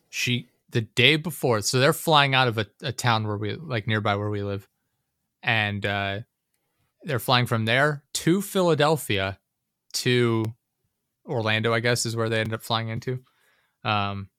She 0.10 0.48
the 0.70 0.82
day 0.82 1.18
before, 1.18 1.62
so 1.62 1.80
they're 1.80 1.94
flying 1.94 2.34
out 2.34 2.48
of 2.48 2.58
a, 2.58 2.66
a 2.82 2.92
town 2.94 3.28
where 3.28 3.38
we 3.38 3.56
like 3.56 3.88
nearby 3.88 4.16
where 4.16 4.30
we 4.30 4.42
live, 4.42 4.68
and 5.44 5.86
uh, 5.86 6.20
they're 7.04 7.20
flying 7.20 7.46
from 7.46 7.66
there 7.66 8.04
to 8.14 8.42
Philadelphia 8.42 9.38
to 9.94 10.46
Orlando, 11.26 11.74
I 11.74 11.80
guess, 11.82 12.06
is 12.06 12.16
where 12.16 12.30
they 12.30 12.40
end 12.40 12.54
up 12.54 12.64
flying 12.64 12.90
into. 12.90 13.20
Um, 13.84 14.30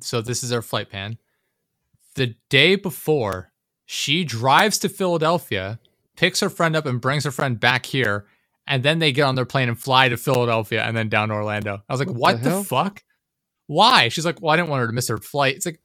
so 0.00 0.20
this 0.20 0.42
is 0.42 0.50
their 0.50 0.62
flight 0.62 0.90
plan. 0.90 1.18
The 2.14 2.36
day 2.48 2.76
before, 2.76 3.52
she 3.84 4.24
drives 4.24 4.78
to 4.78 4.88
Philadelphia, 4.88 5.80
picks 6.16 6.40
her 6.40 6.50
friend 6.50 6.76
up, 6.76 6.86
and 6.86 7.00
brings 7.00 7.24
her 7.24 7.30
friend 7.30 7.58
back 7.58 7.86
here. 7.86 8.26
And 8.66 8.82
then 8.82 8.98
they 8.98 9.12
get 9.12 9.22
on 9.22 9.36
their 9.36 9.44
plane 9.44 9.68
and 9.68 9.78
fly 9.78 10.08
to 10.08 10.16
Philadelphia 10.16 10.82
and 10.82 10.96
then 10.96 11.08
down 11.08 11.28
to 11.28 11.34
Orlando. 11.34 11.82
I 11.88 11.92
was 11.92 12.00
like, 12.00 12.08
What 12.08 12.36
what, 12.36 12.42
the 12.42 12.50
the, 12.50 12.64
fuck? 12.64 13.02
Why? 13.66 14.08
She's 14.08 14.24
like, 14.24 14.40
well, 14.40 14.52
I 14.52 14.56
didn't 14.56 14.70
want 14.70 14.80
her 14.80 14.86
to 14.86 14.92
miss 14.92 15.08
her 15.08 15.18
flight. 15.18 15.56
It's 15.56 15.66
like, 15.66 15.80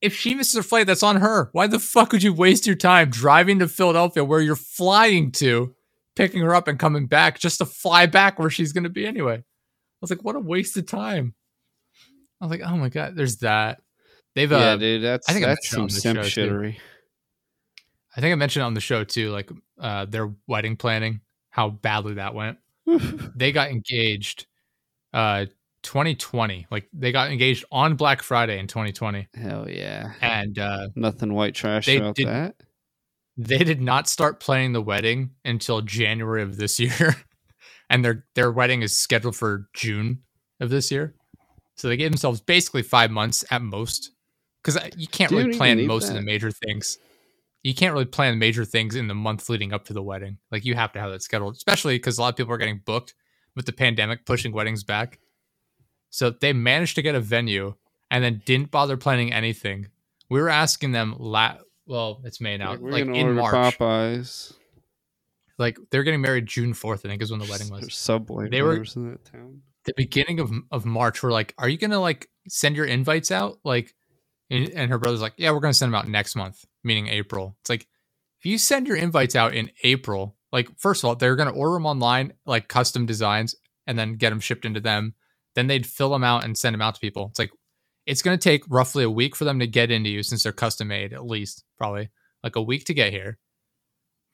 if 0.00 0.14
she 0.14 0.34
misses 0.34 0.54
her 0.54 0.62
flight, 0.62 0.86
that's 0.86 1.02
on 1.02 1.16
her. 1.16 1.50
Why 1.52 1.66
the 1.66 1.78
fuck 1.78 2.12
would 2.12 2.22
you 2.22 2.32
waste 2.32 2.66
your 2.66 2.76
time 2.76 3.10
driving 3.10 3.58
to 3.58 3.68
Philadelphia 3.68 4.24
where 4.24 4.40
you're 4.40 4.56
flying 4.56 5.32
to, 5.32 5.74
picking 6.16 6.42
her 6.42 6.54
up 6.54 6.68
and 6.68 6.78
coming 6.78 7.06
back 7.06 7.38
just 7.38 7.58
to 7.58 7.66
fly 7.66 8.06
back 8.06 8.38
where 8.38 8.50
she's 8.50 8.72
going 8.72 8.84
to 8.84 8.90
be 8.90 9.06
anyway? 9.06 9.36
I 9.36 9.42
was 10.00 10.10
like, 10.10 10.24
what 10.24 10.36
a 10.36 10.40
waste 10.40 10.76
of 10.76 10.86
time. 10.86 11.34
I 12.40 12.46
was 12.46 12.50
like, 12.50 12.62
oh 12.64 12.76
my 12.76 12.88
God, 12.88 13.16
there's 13.16 13.38
that. 13.38 13.82
They've, 14.34 14.50
yeah, 14.50 14.58
uh, 14.58 14.76
dude, 14.76 15.02
that's 15.02 15.28
I 15.28 15.32
think 15.32 15.44
that's 15.44 15.68
some 15.68 15.90
simp 15.90 16.22
show, 16.22 16.22
too. 16.22 16.50
shittery. 16.50 16.76
I 18.16 18.20
think 18.20 18.32
I 18.32 18.36
mentioned 18.36 18.64
on 18.64 18.74
the 18.74 18.80
show 18.80 19.04
too, 19.04 19.30
like 19.30 19.50
uh, 19.78 20.06
their 20.06 20.32
wedding 20.46 20.76
planning, 20.76 21.20
how 21.50 21.70
badly 21.70 22.14
that 22.14 22.34
went. 22.34 22.58
They 23.36 23.52
got 23.52 23.70
engaged 23.70 24.46
uh 25.12 25.46
2020. 25.82 26.66
Like 26.70 26.88
they 26.92 27.12
got 27.12 27.30
engaged 27.30 27.64
on 27.72 27.96
Black 27.96 28.22
Friday 28.22 28.58
in 28.58 28.66
2020. 28.66 29.28
Hell 29.34 29.68
yeah, 29.68 30.12
And 30.20 30.58
uh 30.58 30.88
nothing 30.94 31.34
white 31.34 31.54
trash 31.54 31.88
about 31.88 32.16
did- 32.16 32.26
that. 32.28 32.56
they 33.36 33.58
did 33.58 33.80
not 33.80 34.08
start 34.08 34.40
planning 34.40 34.72
the 34.72 34.82
wedding 34.82 35.30
until 35.44 35.80
January 35.82 36.42
of 36.42 36.56
this 36.56 36.78
year. 36.84 37.16
and 37.88 38.04
their 38.04 38.24
their 38.34 38.50
wedding 38.52 38.82
is 38.82 38.98
scheduled 38.98 39.36
for 39.36 39.68
June 39.74 40.22
of 40.60 40.70
this 40.70 40.90
year. 40.90 41.14
So 41.76 41.88
they 41.88 41.96
gave 41.96 42.10
themselves 42.10 42.40
basically 42.40 42.82
5 42.82 43.10
months 43.10 43.44
at 43.50 43.62
most 43.62 44.10
cuz 44.62 44.76
you 44.96 45.06
can't 45.06 45.30
you 45.32 45.38
really 45.38 45.56
plan 45.56 45.86
most 45.86 46.08
of 46.08 46.14
the 46.14 46.22
major 46.22 46.50
things. 46.50 46.98
You 47.62 47.74
can't 47.74 47.92
really 47.92 48.04
plan 48.06 48.38
major 48.38 48.64
things 48.64 48.94
in 48.94 49.06
the 49.08 49.14
month 49.14 49.48
leading 49.48 49.72
up 49.72 49.84
to 49.86 49.92
the 49.92 50.02
wedding. 50.02 50.38
Like 50.50 50.64
you 50.64 50.74
have 50.74 50.92
to 50.92 51.00
have 51.00 51.10
that 51.10 51.22
scheduled, 51.22 51.56
especially 51.56 51.98
cuz 51.98 52.18
a 52.18 52.20
lot 52.22 52.28
of 52.28 52.36
people 52.36 52.52
are 52.52 52.58
getting 52.58 52.80
booked 52.84 53.14
with 53.56 53.66
the 53.66 53.72
pandemic 53.72 54.24
pushing 54.26 54.52
weddings 54.52 54.84
back. 54.84 55.18
So 56.10 56.30
they 56.30 56.52
managed 56.52 56.96
to 56.96 57.02
get 57.02 57.14
a 57.14 57.20
venue 57.20 57.74
and 58.10 58.22
then 58.22 58.42
didn't 58.44 58.70
bother 58.70 58.96
planning 58.96 59.32
anything. 59.32 59.88
We 60.28 60.40
were 60.40 60.48
asking 60.48 60.92
them 60.92 61.14
la- 61.18 61.58
well, 61.86 62.20
it's 62.24 62.40
May 62.40 62.56
now. 62.56 62.70
Like, 62.72 62.80
we're 62.80 62.90
Like, 62.90 63.06
in 63.06 63.34
March. 63.34 63.78
Popeyes. 63.78 64.52
Like 65.58 65.78
they're 65.90 66.02
getting 66.02 66.20
married 66.20 66.46
June 66.46 66.72
4th, 66.72 67.04
I 67.04 67.08
think 67.08 67.22
is 67.22 67.30
when 67.30 67.40
the 67.40 67.46
wedding 67.50 67.68
There's 67.68 67.82
was. 67.86 67.94
Subway 67.94 68.48
They 68.48 68.62
were- 68.62 68.76
in 68.76 69.10
that 69.10 69.24
town. 69.24 69.62
The 69.84 69.94
beginning 69.96 70.40
of 70.40 70.52
of 70.70 70.84
March, 70.84 71.22
we're 71.22 71.32
like, 71.32 71.54
"Are 71.56 71.68
you 71.68 71.78
going 71.78 71.90
to 71.90 71.98
like 71.98 72.28
send 72.48 72.76
your 72.76 72.84
invites 72.84 73.30
out?" 73.30 73.60
Like 73.64 73.94
and, 74.50 74.68
and 74.70 74.90
her 74.90 74.98
brother's 74.98 75.22
like, 75.22 75.32
"Yeah, 75.38 75.52
we're 75.52 75.60
going 75.60 75.72
to 75.72 75.78
send 75.78 75.90
them 75.92 75.98
out 75.98 76.06
next 76.06 76.36
month, 76.36 76.66
meaning 76.84 77.08
April." 77.08 77.56
It's 77.62 77.70
like 77.70 77.86
if 78.40 78.46
you 78.46 78.58
send 78.58 78.86
your 78.88 78.98
invites 78.98 79.34
out 79.34 79.54
in 79.54 79.70
April, 79.82 80.36
like 80.52 80.68
first 80.78 81.02
of 81.02 81.08
all, 81.08 81.14
they're 81.16 81.34
going 81.36 81.48
to 81.48 81.54
order 81.58 81.74
them 81.74 81.86
online, 81.86 82.34
like 82.44 82.68
custom 82.68 83.06
designs 83.06 83.54
and 83.86 83.98
then 83.98 84.16
get 84.16 84.30
them 84.30 84.40
shipped 84.40 84.66
into 84.66 84.80
them. 84.80 85.14
Then 85.54 85.66
they'd 85.66 85.86
fill 85.86 86.10
them 86.10 86.24
out 86.24 86.44
and 86.44 86.56
send 86.56 86.74
them 86.74 86.82
out 86.82 86.94
to 86.94 87.00
people. 87.00 87.28
It's 87.30 87.38
like 87.38 87.50
it's 88.06 88.22
going 88.22 88.38
to 88.38 88.42
take 88.42 88.64
roughly 88.68 89.04
a 89.04 89.10
week 89.10 89.36
for 89.36 89.44
them 89.44 89.58
to 89.60 89.66
get 89.66 89.90
into 89.90 90.10
you 90.10 90.22
since 90.22 90.42
they're 90.42 90.52
custom 90.52 90.88
made, 90.88 91.12
at 91.12 91.26
least 91.26 91.64
probably 91.78 92.10
like 92.42 92.56
a 92.56 92.62
week 92.62 92.84
to 92.86 92.94
get 92.94 93.12
here. 93.12 93.38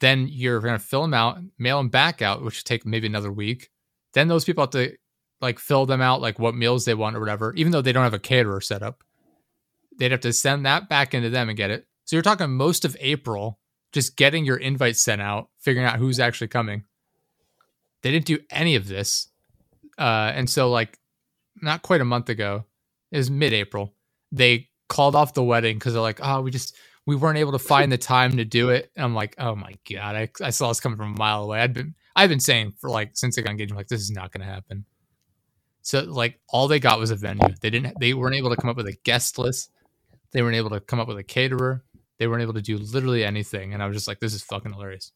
Then 0.00 0.28
you're 0.30 0.60
going 0.60 0.78
to 0.78 0.84
fill 0.84 1.02
them 1.02 1.14
out, 1.14 1.38
mail 1.58 1.78
them 1.78 1.88
back 1.88 2.22
out, 2.22 2.42
which 2.42 2.58
would 2.58 2.64
take 2.64 2.84
maybe 2.84 3.06
another 3.06 3.32
week. 3.32 3.70
Then 4.12 4.28
those 4.28 4.44
people 4.44 4.62
have 4.62 4.70
to 4.70 4.96
like 5.40 5.58
fill 5.58 5.86
them 5.86 6.00
out, 6.00 6.20
like 6.20 6.38
what 6.38 6.54
meals 6.54 6.84
they 6.84 6.94
want 6.94 7.16
or 7.16 7.20
whatever, 7.20 7.54
even 7.54 7.72
though 7.72 7.82
they 7.82 7.92
don't 7.92 8.04
have 8.04 8.14
a 8.14 8.18
caterer 8.18 8.60
set 8.60 8.82
up. 8.82 9.02
They'd 9.98 10.12
have 10.12 10.20
to 10.20 10.32
send 10.32 10.66
that 10.66 10.88
back 10.88 11.14
into 11.14 11.30
them 11.30 11.48
and 11.48 11.56
get 11.56 11.70
it. 11.70 11.86
So 12.04 12.16
you're 12.16 12.22
talking 12.22 12.50
most 12.50 12.84
of 12.84 12.96
April 13.00 13.58
just 13.92 14.16
getting 14.16 14.44
your 14.44 14.58
invite 14.58 14.96
sent 14.96 15.22
out, 15.22 15.48
figuring 15.58 15.86
out 15.86 15.98
who's 15.98 16.20
actually 16.20 16.48
coming. 16.48 16.84
They 18.02 18.10
didn't 18.10 18.26
do 18.26 18.38
any 18.50 18.76
of 18.76 18.88
this. 18.88 19.28
Uh, 19.98 20.30
and 20.34 20.48
so, 20.48 20.70
like, 20.70 20.98
not 21.62 21.82
quite 21.82 22.00
a 22.00 22.04
month 22.04 22.28
ago, 22.28 22.64
it 23.10 23.18
was 23.18 23.30
mid 23.30 23.52
April, 23.52 23.94
they 24.32 24.68
called 24.88 25.14
off 25.14 25.34
the 25.34 25.42
wedding 25.42 25.76
because 25.76 25.92
they're 25.92 26.02
like, 26.02 26.20
oh, 26.22 26.40
we 26.42 26.50
just, 26.50 26.76
we 27.06 27.16
weren't 27.16 27.38
able 27.38 27.52
to 27.52 27.58
find 27.58 27.90
the 27.90 27.98
time 27.98 28.36
to 28.36 28.44
do 28.44 28.70
it. 28.70 28.90
And 28.96 29.04
I'm 29.04 29.14
like, 29.14 29.34
oh 29.38 29.54
my 29.54 29.74
God, 29.90 30.16
I, 30.16 30.28
I 30.42 30.50
saw 30.50 30.68
this 30.68 30.80
coming 30.80 30.96
from 30.96 31.14
a 31.14 31.18
mile 31.18 31.44
away. 31.44 31.60
I'd 31.60 31.72
been, 31.72 31.94
I've 32.14 32.30
been 32.30 32.40
saying 32.40 32.74
for 32.78 32.90
like, 32.90 33.10
since 33.14 33.36
they 33.36 33.42
got 33.42 33.50
engaged, 33.50 33.70
I'm 33.70 33.76
like, 33.76 33.88
this 33.88 34.00
is 34.00 34.10
not 34.10 34.32
going 34.32 34.46
to 34.46 34.52
happen. 34.52 34.84
So, 35.82 36.00
like, 36.00 36.40
all 36.48 36.66
they 36.66 36.80
got 36.80 36.98
was 36.98 37.12
a 37.12 37.16
venue. 37.16 37.54
They 37.60 37.70
didn't, 37.70 37.94
they 38.00 38.12
weren't 38.12 38.34
able 38.34 38.50
to 38.50 38.56
come 38.56 38.68
up 38.68 38.76
with 38.76 38.88
a 38.88 38.96
guest 39.04 39.38
list. 39.38 39.70
They 40.32 40.42
weren't 40.42 40.56
able 40.56 40.70
to 40.70 40.80
come 40.80 40.98
up 40.98 41.06
with 41.06 41.18
a 41.18 41.22
caterer. 41.22 41.84
They 42.18 42.26
weren't 42.26 42.42
able 42.42 42.54
to 42.54 42.62
do 42.62 42.76
literally 42.76 43.24
anything. 43.24 43.72
And 43.72 43.80
I 43.80 43.86
was 43.86 43.94
just 43.94 44.08
like, 44.08 44.18
this 44.18 44.34
is 44.34 44.42
fucking 44.42 44.72
hilarious. 44.72 45.12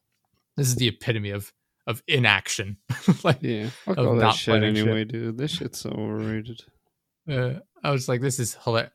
This 0.57 0.69
is 0.69 0.77
the 0.77 0.87
epitome 0.87 1.31
of, 1.31 1.53
of 1.86 2.02
inaction. 2.07 2.77
like, 3.24 3.39
Yeah, 3.40 3.70
fuck 3.85 3.97
of 3.98 4.07
all 4.07 4.16
that 4.16 4.35
shit 4.35 4.52
planning 4.61 4.74
shit. 4.74 5.09
dude. 5.09 5.39
This 5.39 5.52
shit's 5.52 5.81
so 5.81 5.90
overrated. 5.90 6.61
Uh, 7.28 7.61
I 7.82 7.90
was 7.90 8.09
like, 8.09 8.20
this 8.20 8.39
is 8.39 8.57
hilarious. 8.65 8.93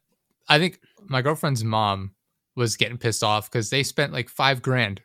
I 0.48 0.60
think 0.60 0.80
my 1.08 1.22
girlfriend's 1.22 1.64
mom 1.64 2.14
was 2.56 2.78
getting 2.78 2.98
pissed 2.98 3.24
off 3.24 3.50
because 3.52 3.70
they 3.70 3.84
spent 3.84 4.14
like 4.14 4.30
five 4.30 4.62
grand 4.62 5.02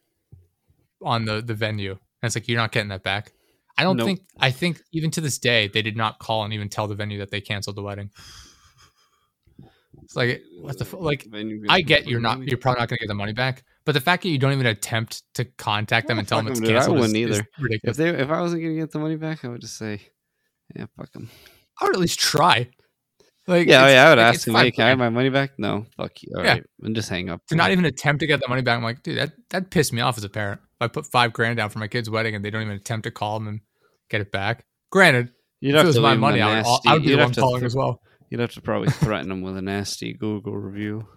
on 1.03 1.25
the 1.25 1.41
the 1.41 1.55
venue. 1.55 1.93
And 1.93 2.29
it's 2.29 2.37
like, 2.37 2.47
you're 2.49 2.59
not 2.59 2.73
getting 2.73 2.91
that 2.91 3.03
back. 3.03 3.33
I 3.79 3.83
don't 3.83 3.97
Nope. 3.97 4.07
think, 4.07 4.21
I 4.39 4.51
think 4.51 4.83
even 4.93 5.11
to 5.13 5.23
this 5.23 5.39
day, 5.39 5.67
they 5.69 5.81
did 5.81 5.97
not 5.97 6.19
call 6.19 6.45
and 6.45 6.53
even 6.53 6.69
tell 6.69 6.87
the 6.87 6.95
venue 6.95 7.19
that 7.21 7.31
they 7.31 7.41
canceled 7.41 7.77
the 7.77 7.83
wedding. 7.83 8.11
It's 10.03 10.17
like, 10.17 10.43
what 10.61 10.79
the? 10.79 10.97
Like, 10.97 11.27
I 11.69 11.81
get 11.81 12.07
you're 12.07 12.21
not, 12.21 12.43
you're 12.43 12.59
probably 12.59 12.81
not 12.81 12.89
going 12.89 12.99
to 12.99 13.05
get 13.05 13.09
the 13.09 13.15
money 13.15 13.33
back. 13.33 13.65
But 13.87 13.93
the 13.93 14.01
fact 14.01 14.23
that 14.25 14.29
you 14.29 14.39
don't 14.39 14.53
even 14.53 14.67
attempt 14.67 15.23
to 15.35 15.45
contact 15.45 16.07
them 16.09 16.19
Oh, 16.19 16.21
and 16.21 16.29
tell 16.29 16.39
them 16.39 16.49
it's 16.49 16.61
it's 16.61 16.69
'em, 16.69 16.75
dude. 16.75 16.77
I 16.77 16.79
canceled 16.81 16.97
is, 16.99 17.01
wouldn't 17.13 17.31
is 17.31 17.39
either. 17.39 17.49
ridiculous. 17.59 17.99
If 17.99 18.05
they, 18.17 18.23
if 18.23 18.31
I 18.31 18.41
wasn't 18.41 18.63
gonna 18.63 18.75
get 18.75 18.91
the 18.91 18.99
money 18.99 19.17
back, 19.17 19.45
I 19.45 19.49
would 19.49 19.61
just 19.61 19.77
say, 19.79 20.01
yeah, 20.77 20.87
fuck 20.97 21.11
them. 21.13 21.31
I 21.81 21.87
would 21.87 21.95
at 21.95 22.01
least 22.01 22.19
try. 22.21 22.69
Like, 23.47 23.67
Yeah, 23.67 23.83
oh, 23.83 23.87
it's- 23.87 23.95
yeah, 23.95 24.07
I 24.07 24.09
would 24.11 24.19
like, 24.19 24.35
ask 24.35 24.45
them, 24.45 24.55
hey, 24.55 24.71
can 24.71 24.85
I 24.85 24.89
have 24.91 24.99
my 24.99 25.09
money 25.09 25.31
back? 25.31 25.53
No, 25.59 25.87
fuck 25.97 26.13
you. 26.23 26.33
All 26.37 26.45
Yeah. 26.45 26.53
right, 26.53 26.65
and 26.83 26.95
just 26.95 27.09
hang 27.09 27.31
up. 27.31 27.41
to 27.49 27.57
not 27.57 27.71
even 27.73 27.85
attempt 27.87 28.21
to 28.21 28.27
get 28.27 28.41
that 28.41 28.49
money 28.49 28.63
back. 28.63 28.77
I'm 28.77 28.83
like, 28.85 29.03
dude, 29.03 29.17
that 29.19 29.33
that 29.49 29.71
pissed 29.71 29.93
me 29.93 30.03
off 30.03 30.19
as 30.19 30.25
a 30.25 30.29
parent. 30.29 30.61
If 30.63 30.83
I 30.83 30.89
put 30.89 31.07
five 31.07 31.33
grand 31.33 31.57
down 31.57 31.71
for 31.71 31.79
my 31.79 31.89
kid's 31.89 32.09
wedding 32.11 32.35
and 32.35 32.45
they 32.45 32.51
don't 32.51 32.63
even 32.63 32.75
attempt 32.77 33.05
to 33.05 33.11
call 33.11 33.39
them 33.39 33.49
and 33.49 33.61
get 34.11 34.21
it 34.21 34.31
back. 34.31 34.65
Granted, 34.93 35.33
You'd 35.61 35.71
if 35.71 35.77
have 35.77 35.85
it 35.87 35.89
was 35.89 35.99
my 35.99 36.11
leave 36.11 36.13
'em 36.13 36.19
a 36.19 36.21
money, 36.21 36.41
I 36.43 36.57
would, 36.63 36.67
I 36.87 36.93
would 36.95 37.03
be 37.03 37.11
the 37.11 37.17
one 37.17 37.35
calling 37.35 37.61
th- 37.61 37.67
as 37.67 37.75
well. 37.75 38.01
You'd 38.29 38.41
have 38.41 38.53
to 38.53 38.61
probably 38.61 38.91
threaten 38.91 39.29
them 39.31 39.41
with 39.43 39.57
a 39.57 39.63
nasty 39.63 40.13
Google 40.13 40.57
review. 40.57 41.09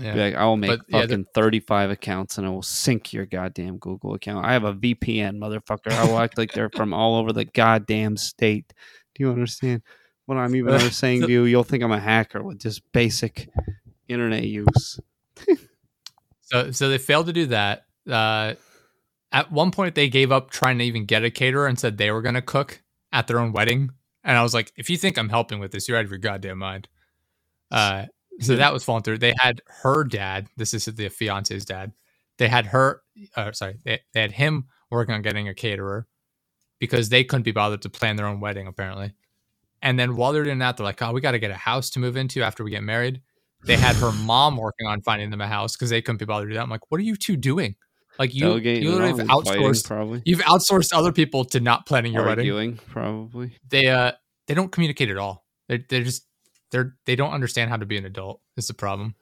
Yeah. 0.00 0.14
Like, 0.14 0.34
I 0.34 0.44
will 0.44 0.56
make 0.56 0.70
But, 0.70 0.80
yeah, 0.88 1.00
fucking 1.02 1.26
35 1.34 1.90
accounts 1.90 2.38
and 2.38 2.46
I 2.46 2.50
will 2.50 2.62
sync 2.62 3.12
your 3.12 3.26
goddamn 3.26 3.78
Google 3.78 4.14
account. 4.14 4.44
I 4.44 4.52
have 4.52 4.64
a 4.64 4.74
VPN, 4.74 5.38
motherfucker. 5.38 5.92
I 5.92 6.04
will 6.04 6.18
act 6.18 6.36
like 6.36 6.52
they're 6.52 6.70
from 6.70 6.92
all 6.92 7.16
over 7.16 7.32
the 7.32 7.44
goddamn 7.44 8.16
state. 8.16 8.72
Do 9.14 9.22
you 9.22 9.30
understand 9.30 9.82
what 10.26 10.36
I'm 10.36 10.56
even 10.56 10.78
saying 10.90 11.22
to 11.22 11.30
you? 11.30 11.44
You'll 11.44 11.62
think 11.62 11.84
I'm 11.84 11.92
a 11.92 12.00
hacker 12.00 12.42
with 12.42 12.58
just 12.58 12.82
basic 12.92 13.48
internet 14.08 14.44
use. 14.44 14.98
So 16.40 16.70
so 16.72 16.88
they 16.88 16.98
failed 16.98 17.26
to 17.26 17.32
do 17.32 17.46
that. 17.46 17.86
Uh, 18.08 18.54
at 19.32 19.50
one 19.50 19.70
point, 19.70 19.94
they 19.94 20.08
gave 20.08 20.30
up 20.30 20.50
trying 20.50 20.78
to 20.78 20.84
even 20.84 21.06
get 21.06 21.24
a 21.24 21.30
caterer 21.30 21.66
and 21.66 21.78
said 21.78 21.98
they 21.98 22.10
were 22.10 22.22
going 22.22 22.34
to 22.36 22.42
cook 22.42 22.82
at 23.12 23.26
their 23.26 23.38
own 23.40 23.52
wedding. 23.52 23.90
And 24.22 24.36
I 24.38 24.42
was 24.42 24.54
like, 24.54 24.72
if 24.76 24.88
you 24.88 24.96
think 24.96 25.18
I'm 25.18 25.30
helping 25.30 25.58
with 25.58 25.72
this, 25.72 25.88
you're 25.88 25.98
out 25.98 26.04
of 26.04 26.10
your 26.10 26.18
goddamn 26.18 26.58
mind. 26.58 26.88
Uh, 27.70 28.06
so 28.40 28.56
that 28.56 28.72
was 28.72 28.84
falling 28.84 29.02
through. 29.02 29.18
They 29.18 29.34
had 29.38 29.60
her 29.82 30.04
dad. 30.04 30.48
This 30.56 30.74
is 30.74 30.84
the 30.84 31.08
fiance's 31.08 31.64
dad. 31.64 31.92
They 32.38 32.48
had 32.48 32.66
her. 32.66 33.02
Uh, 33.36 33.52
sorry, 33.52 33.78
they, 33.84 34.00
they 34.12 34.20
had 34.20 34.32
him 34.32 34.66
working 34.90 35.14
on 35.14 35.22
getting 35.22 35.48
a 35.48 35.54
caterer 35.54 36.06
because 36.78 37.08
they 37.08 37.24
couldn't 37.24 37.44
be 37.44 37.52
bothered 37.52 37.82
to 37.82 37.88
plan 37.88 38.16
their 38.16 38.26
own 38.26 38.40
wedding 38.40 38.66
apparently. 38.66 39.12
And 39.82 39.98
then 39.98 40.16
while 40.16 40.32
they're 40.32 40.44
doing 40.44 40.58
that, 40.58 40.76
they're 40.76 40.84
like, 40.84 41.02
"Oh, 41.02 41.12
we 41.12 41.20
got 41.20 41.32
to 41.32 41.38
get 41.38 41.50
a 41.50 41.56
house 41.56 41.90
to 41.90 41.98
move 41.98 42.16
into 42.16 42.42
after 42.42 42.64
we 42.64 42.70
get 42.70 42.82
married." 42.82 43.20
They 43.64 43.76
had 43.76 43.96
her 43.96 44.12
mom 44.12 44.56
working 44.56 44.86
on 44.86 45.00
finding 45.02 45.30
them 45.30 45.40
a 45.40 45.46
house 45.46 45.76
because 45.76 45.90
they 45.90 46.02
couldn't 46.02 46.18
be 46.18 46.24
bothered 46.24 46.48
to 46.48 46.52
do 46.52 46.56
that. 46.56 46.62
I'm 46.62 46.70
like, 46.70 46.90
"What 46.90 47.00
are 47.00 47.04
you 47.04 47.16
two 47.16 47.36
doing? 47.36 47.76
Like 48.18 48.34
you, 48.34 48.42
Delegate 48.42 48.82
you 48.82 48.90
literally 48.90 49.10
have 49.10 49.18
and 49.20 49.28
fighting, 49.28 49.62
outsourced. 49.62 49.86
probably. 49.86 50.22
You've 50.24 50.40
outsourced 50.40 50.90
other 50.92 51.12
people 51.12 51.44
to 51.46 51.60
not 51.60 51.86
planning 51.86 52.12
your 52.12 52.24
wedding. 52.24 52.78
Probably. 52.88 53.56
They 53.68 53.86
uh 53.86 54.12
they 54.46 54.54
don't 54.54 54.70
communicate 54.70 55.10
at 55.10 55.16
all. 55.16 55.44
They 55.68 55.78
they're 55.78 56.04
just 56.04 56.26
they're 56.74 56.96
they 57.06 57.16
don't 57.16 57.32
understand 57.34 57.70
how 57.70 57.78
to 57.78 57.86
be 57.86 57.98
an 57.98 58.06
adult. 58.06 58.42
Is 58.58 58.68
the 58.68 58.74
problem. 58.74 59.16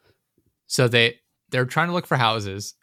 So 0.68 0.88
they 0.88 1.20
they're 1.50 1.66
trying 1.66 1.88
to 1.88 1.94
look 1.94 2.06
for 2.06 2.16
houses. 2.18 2.74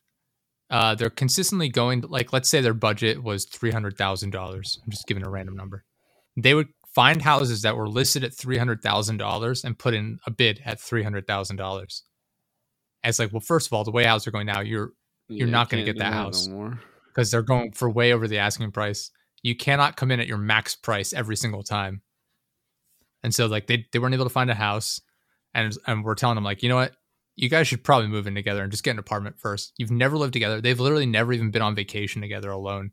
Uh, 0.70 0.96
they're 0.96 1.10
consistently 1.12 1.70
going 1.70 2.02
like 2.10 2.34
let's 2.34 2.50
say 2.50 2.62
their 2.62 2.74
budget 2.76 3.24
was 3.24 3.46
three 3.46 3.72
hundred 3.72 3.98
thousand 3.98 4.32
dollars. 4.32 4.80
I'm 4.86 4.92
just 4.92 5.08
giving 5.08 5.26
a 5.26 5.30
random 5.32 5.58
number. 5.58 5.86
They 6.38 6.56
would 6.56 6.70
find 6.96 7.22
houses 7.22 7.64
that 7.64 7.78
were 7.78 7.90
listed 7.90 8.24
at 8.24 8.34
three 8.36 8.58
hundred 8.58 8.82
thousand 8.84 9.18
dollars 9.18 9.64
and 9.66 9.80
put 9.80 9.96
in 9.96 10.20
a 10.28 10.32
bid 10.32 10.62
at 10.66 10.82
three 10.82 11.04
hundred 11.04 11.28
thousand 11.28 11.58
dollars. 11.58 12.04
And 13.04 13.10
it's 13.10 13.20
like, 13.20 13.34
well, 13.34 13.42
first 13.42 13.68
of 13.68 13.74
all, 13.74 13.84
the 13.86 13.92
way 13.92 14.06
houses 14.06 14.28
are 14.28 14.32
going 14.32 14.48
now, 14.48 14.62
you're 14.62 14.94
You're 15.38 15.48
Yeah, 15.48 15.50
not 15.50 15.70
gonna 15.70 15.84
get 15.84 15.98
do 15.98 16.00
that 16.00 16.14
house. 16.14 16.48
No 16.48 16.74
because 17.14 17.32
they're 17.32 17.44
going 17.44 17.74
for 17.74 17.90
way 17.90 18.14
over 18.14 18.28
the 18.28 18.40
asking 18.40 18.72
price. 18.74 19.12
You 19.44 19.58
cannot 19.58 19.98
come 19.98 20.12
in 20.12 20.22
at 20.22 20.28
your 20.28 20.40
max 20.40 20.76
price 20.78 21.14
every 21.14 21.38
single 21.38 21.64
time. 21.64 22.04
And 23.24 23.34
so 23.34 23.48
like 23.48 23.68
they, 23.68 23.86
they 23.92 24.00
weren't 24.00 24.14
able 24.14 24.26
to 24.26 24.30
find 24.30 24.50
a 24.50 24.56
house 24.56 25.02
and 25.54 25.76
and 25.88 26.04
we're 26.04 26.16
telling 26.16 26.36
them 26.36 26.44
like, 26.44 26.64
you 26.64 26.70
know 26.70 26.76
what? 26.76 26.94
You 27.36 27.50
guys 27.50 27.68
should 27.68 27.84
probably 27.84 28.08
move 28.08 28.28
in 28.28 28.36
together 28.36 28.62
and 28.62 28.72
just 28.72 28.84
get 28.84 28.92
an 28.92 29.00
apartment 29.00 29.40
first. 29.40 29.74
You've 29.78 29.92
never 29.92 30.18
lived 30.18 30.34
together. 30.34 30.60
They've 30.62 30.80
literally 30.80 31.06
never 31.06 31.32
even 31.32 31.52
been 31.52 31.62
on 31.62 31.76
vacation 31.76 32.22
together 32.22 32.52
alone. 32.52 32.92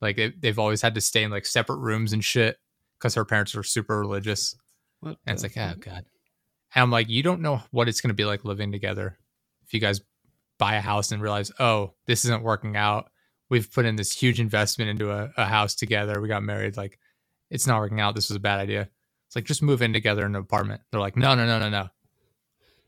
Like 0.00 0.16
they, 0.16 0.32
they've 0.38 0.58
always 0.58 0.82
had 0.82 0.94
to 0.94 1.00
stay 1.00 1.22
in 1.22 1.30
like 1.30 1.46
separate 1.46 1.78
rooms 1.78 2.12
and 2.12 2.24
shit 2.24 2.56
because 2.98 3.14
her 3.14 3.24
parents 3.24 3.54
are 3.54 3.62
super 3.62 3.98
religious. 3.98 4.56
What 5.00 5.18
And 5.26 5.34
it's 5.34 5.42
like, 5.42 5.56
oh 5.56 5.74
god. 5.78 6.06
And 6.74 6.82
I'm 6.82 6.90
like, 6.90 7.10
you 7.10 7.22
don't 7.22 7.42
know 7.42 7.62
what 7.70 7.88
it's 7.88 8.00
gonna 8.00 8.14
be 8.14 8.24
like 8.24 8.44
living 8.44 8.72
together. 8.72 9.18
If 9.64 9.74
you 9.74 9.80
guys 9.80 10.00
buy 10.58 10.76
a 10.76 10.80
house 10.80 11.12
and 11.12 11.20
realize, 11.20 11.50
oh, 11.58 11.92
this 12.06 12.24
isn't 12.24 12.42
working 12.42 12.76
out. 12.76 13.10
We've 13.50 13.70
put 13.70 13.84
in 13.84 13.96
this 13.96 14.12
huge 14.12 14.40
investment 14.40 14.90
into 14.90 15.10
a, 15.10 15.30
a 15.36 15.44
house 15.44 15.74
together. 15.74 16.20
We 16.20 16.28
got 16.28 16.44
married. 16.44 16.76
Like, 16.76 17.00
it's 17.50 17.66
not 17.66 17.80
working 17.80 18.00
out. 18.00 18.14
This 18.14 18.30
was 18.30 18.36
a 18.36 18.40
bad 18.40 18.60
idea. 18.60 18.88
It's 19.32 19.36
like 19.36 19.46
just 19.46 19.62
move 19.62 19.80
in 19.80 19.94
together 19.94 20.26
in 20.26 20.34
an 20.34 20.42
apartment. 20.42 20.82
They're 20.90 21.00
like, 21.00 21.16
no, 21.16 21.34
no, 21.34 21.46
no, 21.46 21.58
no, 21.58 21.70
no. 21.70 21.88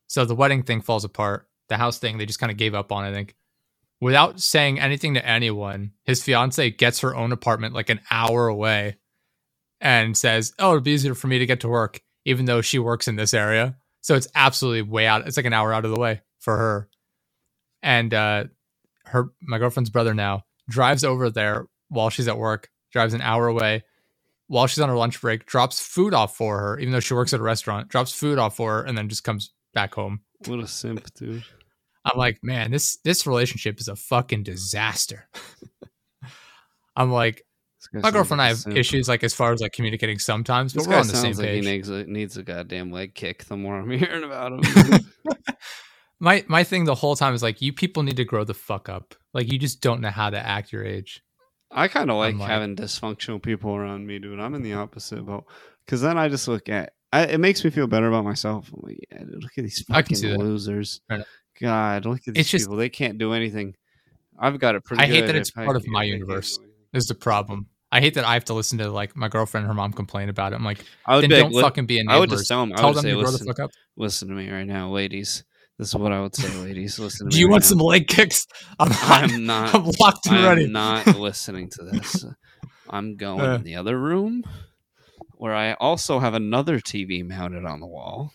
So 0.09 0.27
the 0.27 0.35
wedding 0.35 0.62
thing 0.62 0.83
falls 0.83 1.03
apart. 1.03 1.49
The 1.71 1.79
house 1.79 1.99
thing, 1.99 2.19
they 2.19 2.27
just 2.27 2.39
kind 2.39 2.53
of 2.53 2.59
gave 2.59 2.75
up 2.75 2.93
on, 2.93 3.03
I 3.03 3.15
think. 3.15 3.35
Without 3.99 4.43
saying 4.43 4.79
anything 4.79 5.15
to 5.15 5.27
anyone, 5.27 5.93
his 6.05 6.23
fiance 6.23 6.73
gets 6.73 7.01
her 7.01 7.16
own 7.16 7.33
apartment 7.33 7.73
like 7.73 7.89
an 7.89 8.03
hour 8.11 8.47
away 8.47 8.99
and 9.81 10.15
says, 10.19 10.53
Oh, 10.59 10.73
it'll 10.73 10.83
be 10.83 10.91
easier 10.91 11.15
for 11.15 11.29
me 11.29 11.39
to 11.39 11.47
get 11.47 11.61
to 11.61 11.69
work, 11.71 12.03
even 12.27 12.45
though 12.45 12.61
she 12.61 12.79
works 12.79 13.09
in 13.09 13.16
this 13.16 13.33
area. 13.33 13.79
So 14.03 14.15
it's 14.15 14.29
absolutely 14.35 14.83
way 14.83 15.07
out. 15.07 15.27
It's 15.27 15.39
like 15.39 15.47
an 15.47 15.55
hour 15.55 15.73
out 15.73 15.87
of 15.87 15.93
the 15.93 15.99
way 15.99 16.21
for 16.41 16.59
her. 16.59 16.91
And 17.83 18.12
uh 18.12 18.45
her 19.07 19.31
my 19.41 19.57
girlfriend's 19.57 19.89
brother 19.89 20.12
now 20.12 20.43
drives 20.69 21.05
over 21.05 21.31
there 21.31 21.69
while 21.89 22.11
she's 22.11 22.29
at 22.29 22.37
work, 22.37 22.69
drives 22.93 23.15
an 23.15 23.23
hour 23.23 23.47
away 23.47 23.85
while 24.47 24.66
she's 24.66 24.81
on 24.81 24.89
her 24.89 24.97
lunch 24.97 25.21
break, 25.21 25.47
drops 25.47 25.81
food 25.81 26.15
off 26.15 26.37
for 26.37 26.59
her, 26.59 26.79
even 26.79 26.93
though 26.93 27.01
she 27.01 27.15
works 27.15 27.33
at 27.33 27.41
a 27.41 27.43
restaurant, 27.43 27.89
drops 27.89 28.12
food 28.12 28.39
off 28.39 28.57
for 28.57 28.75
her, 28.75 28.83
and 28.85 28.97
then 28.97 29.09
just 29.09 29.25
comes 29.25 29.53
back 29.73 29.95
home. 29.95 30.21
What 30.47 30.61
a 30.61 30.66
simp, 30.69 31.12
dude. 31.15 31.45
I'm 32.05 32.19
like, 32.19 32.39
man, 32.43 32.71
this 32.71 32.99
this 33.05 33.27
relationship 33.27 33.81
is 33.81 33.89
a 33.89 33.97
fucking 33.97 34.43
disaster. 34.43 35.29
I'm 36.97 37.11
like, 37.11 37.45
my 37.93 38.11
girlfriend 38.11 38.41
and 38.41 38.43
I 38.43 38.49
have 38.49 38.59
simp. 38.59 38.77
issues 38.77 39.09
like 39.09 39.25
as 39.25 39.35
far 39.35 39.53
as 39.53 39.61
like 39.61 39.73
communicating 39.73 40.19
sometimes, 40.19 40.73
but 40.73 40.81
This 40.81 40.89
we're 40.89 40.97
on 40.97 41.07
the 41.07 41.15
same 41.15 41.23
sounds 41.35 41.39
like 41.39 41.49
page. 41.49 41.65
he 41.65 41.71
needs 41.71 41.89
a, 41.89 42.05
needs 42.05 42.37
a 42.37 42.43
goddamn 42.43 42.91
leg 42.91 43.15
kick. 43.15 43.45
The 43.45 43.57
more 43.57 43.77
I'm 43.79 43.91
hearing 43.99 44.25
about 44.25 44.53
him, 44.53 45.01
my 46.21 46.45
my 46.47 46.62
thing 46.65 46.85
the 46.85 46.95
whole 46.95 47.16
time 47.16 47.35
is 47.35 47.43
like, 47.43 47.61
you 47.62 47.73
people 47.73 48.03
need 48.03 48.16
to 48.16 48.25
grow 48.25 48.45
the 48.45 48.55
fuck 48.55 48.89
up. 48.89 49.15
Like 49.33 49.51
you 49.51 49.59
just 49.59 49.81
don't 49.81 50.01
know 50.01 50.11
how 50.11 50.31
to 50.31 50.39
act 50.39 50.73
your 50.73 50.85
age. 50.85 51.23
I 51.70 51.89
kind 51.89 52.11
of 52.11 52.16
like 52.16 52.36
like- 52.36 52.49
having 52.49 52.77
dysfunctional 52.77 53.43
people 53.43 53.74
around 53.74 54.07
me, 54.07 54.19
dude. 54.19 54.39
I'm 54.41 54.55
in 54.55 54.62
the 54.62 54.74
opposite 54.74 55.24
boat 55.27 55.45
because 55.85 56.01
then 56.01 56.16
I 56.19 56.28
just 56.28 56.47
look 56.49 56.69
at 56.69 56.93
I, 57.12 57.23
it 57.27 57.39
makes 57.39 57.62
me 57.65 57.70
feel 57.70 57.86
better 57.86 58.09
about 58.09 58.24
myself. 58.24 58.70
I'm 58.73 58.81
like, 58.82 58.99
yeah, 59.11 59.19
dude, 59.19 59.43
look 59.43 59.53
at 59.57 59.62
these 59.62 59.85
I 59.91 60.03
fucking 60.03 60.19
losers. 60.36 61.01
God, 61.61 62.07
look 62.07 62.19
at 62.27 62.35
these 62.35 62.41
It's 62.43 62.51
just- 62.51 62.65
people. 62.66 62.77
They 62.77 62.89
can't 62.89 63.19
do 63.19 63.32
anything. 63.32 63.74
I've 64.39 64.59
got 64.59 64.74
it 64.74 64.85
pretty. 64.85 65.03
I 65.03 65.07
hate 65.07 65.27
that 65.27 65.36
it's 65.36 65.53
I 65.57 65.65
part 65.65 65.77
of 65.77 65.86
my 65.86 66.03
universe. 66.03 66.59
Is 66.93 67.07
the 67.07 67.15
problem. 67.15 67.66
I 67.93 68.01
hate 68.01 68.15
that 68.15 68.24
I 68.24 68.35
have 68.35 68.45
to 68.47 68.55
listen 68.55 68.78
to 68.78 68.91
like 68.91 69.16
my 69.16 69.28
girlfriend 69.28 69.62
and 69.65 69.69
her 69.70 69.74
mom 69.74 69.93
complain 69.93 70.28
about 70.28 70.53
it. 70.53 70.57
I'm 70.57 70.65
like, 70.65 70.85
I 71.07 71.15
would 71.15 71.23
then 71.23 71.31
be 71.31 71.36
don't 71.36 71.53
"Li- 71.53 71.62
fucking 71.62 71.86
be 71.86 72.05
I 72.09 72.19
would 72.19 72.31
just 72.31 72.49
tell 72.49 72.61
them. 72.61 72.73
I 72.73 72.77
Tell 72.77 72.89
would 72.89 72.97
them 72.97 73.03
say, 73.05 73.11
to 73.11 73.23
grow 73.23 73.31
the 73.31 73.39
fuck 73.45 73.61
up. 73.61 73.70
listen 73.97 74.27
to 74.28 74.35
me 74.35 74.51
right 74.51 74.66
now, 74.66 74.91
ladies. 74.91 75.45
This 75.79 75.89
is 75.89 75.95
what 75.97 76.13
I 76.13 76.21
would 76.21 76.35
say, 76.37 76.49
ladies. 76.63 76.99
Listen 76.99 77.29
to 77.29 77.35
Do 77.35 77.41
you 77.41 77.49
want 77.49 77.65
now. 77.65 77.69
some 77.69 77.79
leg 77.79 78.07
kicks? 78.07 78.47
I'm, 78.79 78.89
I'm 78.93 79.47
not. 79.47 79.75
I'm 79.75 79.85
locked 80.01 80.27
and 80.27 80.45
ready. 80.45 80.65
I'm 80.67 80.73
not 80.73 81.07
listening 81.19 81.69
to 81.71 81.85
this. 81.85 82.25
I'm 82.89 83.17
going 83.17 83.41
Uh. 83.41 83.55
in 83.57 83.65
the 83.65 83.77
other 83.77 83.99
room 83.99 84.45
where 85.37 85.55
I 85.55 85.73
also 85.75 86.21
have 86.21 86.35
another 86.35 86.79
TV 86.79 87.27
mounted 87.27 87.65
on 87.65 87.81
the 87.81 87.87
wall. 87.87 88.33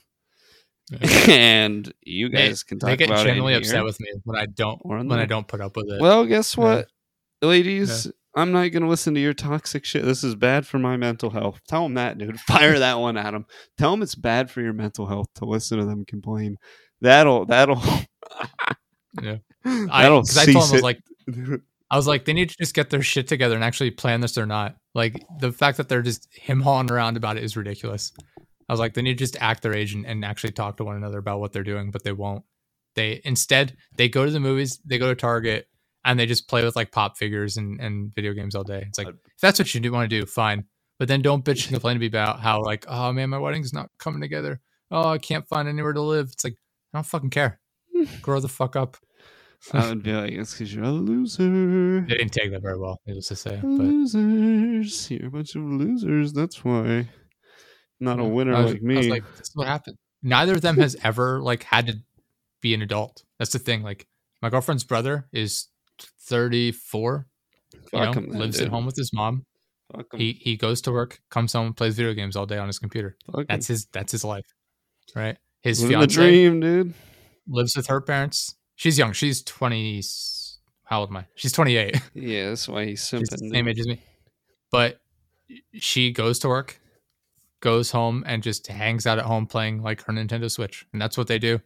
and 1.27 1.93
you 2.01 2.29
They- 2.29 2.47
guys 2.49 2.63
can 2.63 2.79
they 2.79 2.89
talk 2.91 2.97
get 2.99 3.09
about 3.09 3.23
genuinely 3.25 3.53
it 3.53 3.57
upset 3.57 3.83
with 3.83 3.99
me 3.99 4.07
when 4.23 4.37
I 4.39 4.45
don't 4.47 4.79
when 4.85 5.11
I 5.11 5.25
don't 5.25 5.47
put 5.47 5.61
up 5.61 5.75
with 5.77 5.85
it. 5.89 6.01
Well, 6.01 6.25
guess 6.25 6.57
Yeah. 6.57 6.63
what, 6.63 6.87
ladies? 7.41 8.11
I'm 8.35 8.51
not 8.51 8.67
going 8.71 8.83
to 8.83 8.89
listen 8.89 9.15
to 9.15 9.19
your 9.19 9.33
toxic 9.33 9.85
shit. 9.85 10.05
This 10.05 10.23
is 10.23 10.35
bad 10.35 10.65
for 10.67 10.77
my 10.77 10.97
mental 10.97 11.31
health. 11.31 11.59
Tell 11.67 11.83
them 11.83 11.95
that, 11.95 12.17
dude. 12.19 12.39
Fire 12.41 12.77
that 12.77 12.99
one 12.99 13.17
at 13.17 13.31
them. 13.31 13.45
Tell 13.77 13.91
them 13.91 14.03
it's 14.03 14.13
bad 14.15 14.51
for 14.51 14.61
your 14.61 14.71
mental 14.73 15.07
health 15.07 15.27
to 15.35 15.45
listen 15.45 15.79
to 15.79 15.85
them 15.85 16.05
complain. 16.05 16.57
That'll 17.01 17.45
that'll 17.45 17.81
Yeah. 19.21 19.37
I, 19.65 20.03
that'll 20.03 20.21
'cause 20.21 20.37
I 20.37 20.45
told 20.45 20.65
him 20.65 20.71
I 20.71 20.73
was 20.73 20.83
like, 20.83 20.99
I 21.91 21.97
was 21.97 22.07
like, 22.07 22.25
they 22.25 22.33
need 22.33 22.49
to 22.49 22.55
just 22.57 22.73
get 22.75 22.89
their 22.89 23.01
shit 23.01 23.27
together 23.27 23.55
and 23.55 23.63
actually 23.63 23.91
plan 23.91 24.21
this 24.21 24.37
or 24.37 24.45
not. 24.45 24.75
Like 24.93 25.23
the 25.39 25.51
fact 25.51 25.77
that 25.77 25.89
they're 25.89 26.01
just 26.01 26.27
him 26.31 26.61
hawing 26.61 26.91
around 26.91 27.17
about 27.17 27.37
it 27.37 27.43
is 27.43 27.57
ridiculous. 27.57 28.11
I 28.67 28.73
was 28.73 28.79
like, 28.79 28.93
they 28.93 29.01
need 29.01 29.17
to 29.17 29.23
just 29.23 29.41
act 29.41 29.63
their 29.63 29.73
age 29.73 29.93
and, 29.93 30.05
and 30.05 30.23
actually 30.23 30.51
talk 30.51 30.77
to 30.77 30.83
one 30.83 30.95
another 30.95 31.17
about 31.17 31.39
what 31.39 31.51
they're 31.51 31.63
doing, 31.63 31.89
but 31.89 32.03
they 32.03 32.11
won't. 32.11 32.43
They 32.95 33.21
instead 33.23 33.75
they 33.97 34.09
go 34.09 34.25
to 34.25 34.31
the 34.31 34.39
movies, 34.39 34.79
they 34.85 34.97
go 34.97 35.09
to 35.09 35.15
Target, 35.15 35.67
and 36.05 36.19
they 36.19 36.25
just 36.25 36.47
play 36.47 36.63
with 36.63 36.75
like 36.75 36.91
pop 36.91 37.17
figures 37.17 37.57
and, 37.57 37.79
and 37.79 38.13
video 38.13 38.33
games 38.33 38.55
all 38.55 38.63
day. 38.63 38.85
It's 38.87 38.97
like 38.97 39.07
if 39.07 39.41
that's 39.41 39.59
what 39.59 39.73
you 39.73 39.81
do 39.81 39.91
want 39.91 40.09
to 40.09 40.19
do, 40.19 40.25
fine. 40.25 40.65
But 40.99 41.07
then 41.07 41.21
don't 41.21 41.45
bitch 41.45 41.63
and 41.63 41.73
complain 41.73 41.95
to 41.95 41.99
me 41.99 42.07
about 42.07 42.41
how 42.41 42.61
like, 42.61 42.85
oh 42.87 43.11
man, 43.13 43.29
my 43.29 43.37
wedding's 43.37 43.73
not 43.73 43.89
coming 43.99 44.21
together. 44.21 44.59
Oh, 44.91 45.09
I 45.09 45.17
can't 45.17 45.47
find 45.47 45.67
anywhere 45.67 45.93
to 45.93 46.01
live. 46.01 46.29
It's 46.33 46.43
like 46.43 46.57
I 46.93 46.97
don't 46.97 47.05
fucking 47.05 47.29
care. 47.29 47.59
Grow 48.21 48.39
the 48.39 48.47
fuck 48.47 48.75
up. 48.75 48.97
I 49.73 49.89
would 49.89 50.03
be 50.03 50.13
like, 50.13 50.31
it's 50.31 50.53
because 50.53 50.73
you're 50.73 50.85
a 50.85 50.89
loser. 50.91 52.01
They 52.07 52.15
didn't 52.17 52.31
take 52.31 52.51
that 52.51 52.61
very 52.61 52.77
well, 52.79 52.99
needless 53.05 53.27
to 53.27 53.35
say. 53.35 53.57
But 53.61 53.67
Losers. 53.67 55.11
You're 55.11 55.27
a 55.27 55.31
bunch 55.31 55.55
of 55.55 55.63
losers. 55.63 56.31
That's 56.31 56.63
why. 56.63 57.09
Not 57.99 58.19
a 58.19 58.23
winner 58.23 58.51
was, 58.53 58.71
like 58.73 58.81
I 58.81 58.95
was 58.95 59.05
me. 59.05 59.09
like, 59.11 59.23
this 59.37 59.49
is 59.49 59.55
what 59.55 59.67
happened. 59.67 59.97
Neither 60.23 60.53
of 60.53 60.61
them 60.61 60.77
has 60.77 60.95
ever 61.03 61.41
like 61.41 61.63
had 61.63 61.87
to 61.87 61.95
be 62.61 62.73
an 62.73 62.81
adult. 62.81 63.23
That's 63.37 63.51
the 63.51 63.59
thing. 63.59 63.83
Like 63.83 64.07
my 64.41 64.49
girlfriend's 64.49 64.85
brother 64.85 65.27
is 65.33 65.67
34. 66.21 67.27
You 67.73 67.79
Fuck 67.91 68.15
know, 68.15 68.21
'em 68.21 68.29
lives 68.29 68.57
dude. 68.57 68.67
at 68.67 68.71
home 68.71 68.85
with 68.85 68.95
his 68.95 69.11
mom. 69.13 69.45
Fuck 69.93 70.05
'em. 70.13 70.19
He 70.19 70.39
he 70.41 70.55
goes 70.55 70.79
to 70.83 70.91
work, 70.93 71.19
comes 71.29 71.51
home, 71.51 71.73
plays 71.73 71.95
video 71.95 72.13
games 72.13 72.37
all 72.37 72.45
day 72.45 72.57
on 72.57 72.67
his 72.67 72.79
computer. 72.79 73.17
Fuck 73.25 73.39
'em. 73.41 73.45
That's 73.49 73.67
his 73.67 73.87
that's 73.87 74.13
his 74.13 74.23
life. 74.23 74.45
Right? 75.13 75.37
His 75.61 75.81
Living 75.83 75.99
the 75.99 76.07
dream, 76.07 76.59
dude. 76.59 76.93
lives 77.47 77.75
with 77.75 77.87
her 77.87 78.01
parents. 78.01 78.55
She's 78.75 78.97
young. 78.97 79.11
She's 79.13 79.43
20 79.43 80.01
how 80.85 81.01
old 81.01 81.09
am 81.11 81.17
I? 81.17 81.25
She's 81.35 81.51
28. 81.51 82.01
Yeah, 82.15 82.49
that's 82.49 82.67
why 82.67 82.85
he's 82.85 83.07
She's 83.07 83.19
simping. 83.29 83.37
the 83.37 83.49
same 83.53 83.67
age 83.67 83.79
as 83.79 83.87
me. 83.87 84.01
But 84.71 84.99
she 85.73 86.11
goes 86.11 86.39
to 86.39 86.47
work, 86.47 86.79
goes 87.61 87.91
home, 87.91 88.23
and 88.25 88.41
just 88.41 88.65
hangs 88.67 89.05
out 89.05 89.19
at 89.19 89.25
home 89.25 89.45
playing 89.45 89.83
like 89.83 90.01
her 90.05 90.13
Nintendo 90.13 90.49
Switch. 90.49 90.87
And 90.91 91.01
that's 91.01 91.15
what 91.17 91.27
they 91.27 91.37
do. 91.37 91.59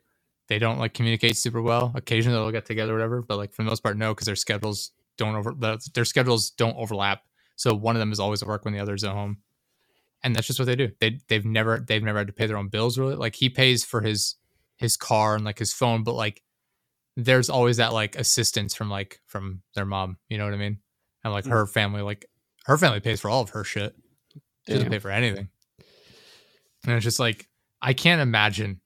They 0.49 0.60
don't 0.60 0.78
like 0.78 0.94
communicate 0.94 1.38
super 1.38 1.61
well. 1.61 1.94
Occasionally 1.95 2.38
they'll 2.38 2.52
get 2.52 2.65
together, 2.65 2.91
or 2.91 2.95
whatever, 2.95 3.22
but 3.22 3.38
like 3.38 3.53
for 3.53 3.64
the 3.64 3.70
most 3.70 3.82
part, 3.82 3.98
no, 3.98 4.14
because 4.14 4.26
their 4.26 4.36
schedules 4.36 4.91
don't 5.18 5.36
over 5.36 5.53
their 5.94 6.06
schedules 6.06 6.49
don't 6.52 6.76
overlap. 6.76 7.22
So 7.56 7.74
one 7.74 7.95
of 7.95 8.02
them 8.02 8.11
is 8.11 8.20
always 8.20 8.41
at 8.41 8.48
work 8.49 8.65
when 8.65 8.74
the 8.74 8.80
other's 8.82 9.06
at 9.06 9.11
home. 9.11 9.38
And 10.24 10.36
that's 10.36 10.48
just 10.48 10.60
what 10.60 10.66
they 10.66 10.76
do. 10.76 10.91
They 11.00 11.20
they've 11.28 11.45
never 11.45 11.80
they've 11.86 12.04
never 12.04 12.20
had 12.20 12.28
to 12.28 12.34
pay 12.34 12.48
their 12.48 12.58
own 12.58 12.70
bills 12.70 12.98
really. 12.98 13.16
Like 13.16 13.36
he 13.36 13.50
pays 13.50 13.84
for 13.84 14.02
his 14.02 14.36
his 14.78 14.95
car 14.98 15.36
and 15.36 15.44
like 15.44 15.60
his 15.60 15.74
phone, 15.74 16.04
but 16.04 16.14
like 16.14 16.41
there's 17.16 17.50
always 17.50 17.78
that 17.78 17.94
like 17.94 18.16
assistance 18.16 18.74
from 18.74 18.90
like 18.90 19.20
from 19.26 19.62
their 19.76 19.86
mom. 19.86 20.18
You 20.30 20.38
know 20.38 20.45
what 20.45 20.54
I 20.54 20.58
mean? 20.58 20.80
And 21.24 21.34
like 21.34 21.45
Mm. 21.45 21.50
her 21.52 21.66
family, 21.68 22.02
like 22.02 22.26
her 22.66 22.78
family 22.78 23.00
pays 23.02 23.20
for 23.22 23.30
all 23.30 23.41
of 23.41 23.50
her 23.52 23.64
shit. 23.64 23.95
She 24.66 24.74
doesn't 24.74 24.90
pay 24.90 25.00
for 25.00 25.12
anything. 25.12 25.50
And 26.86 26.95
it's 26.95 27.04
just 27.04 27.20
like 27.20 27.48
I 27.82 27.94
can't 27.94 28.22
imagine 28.22 28.80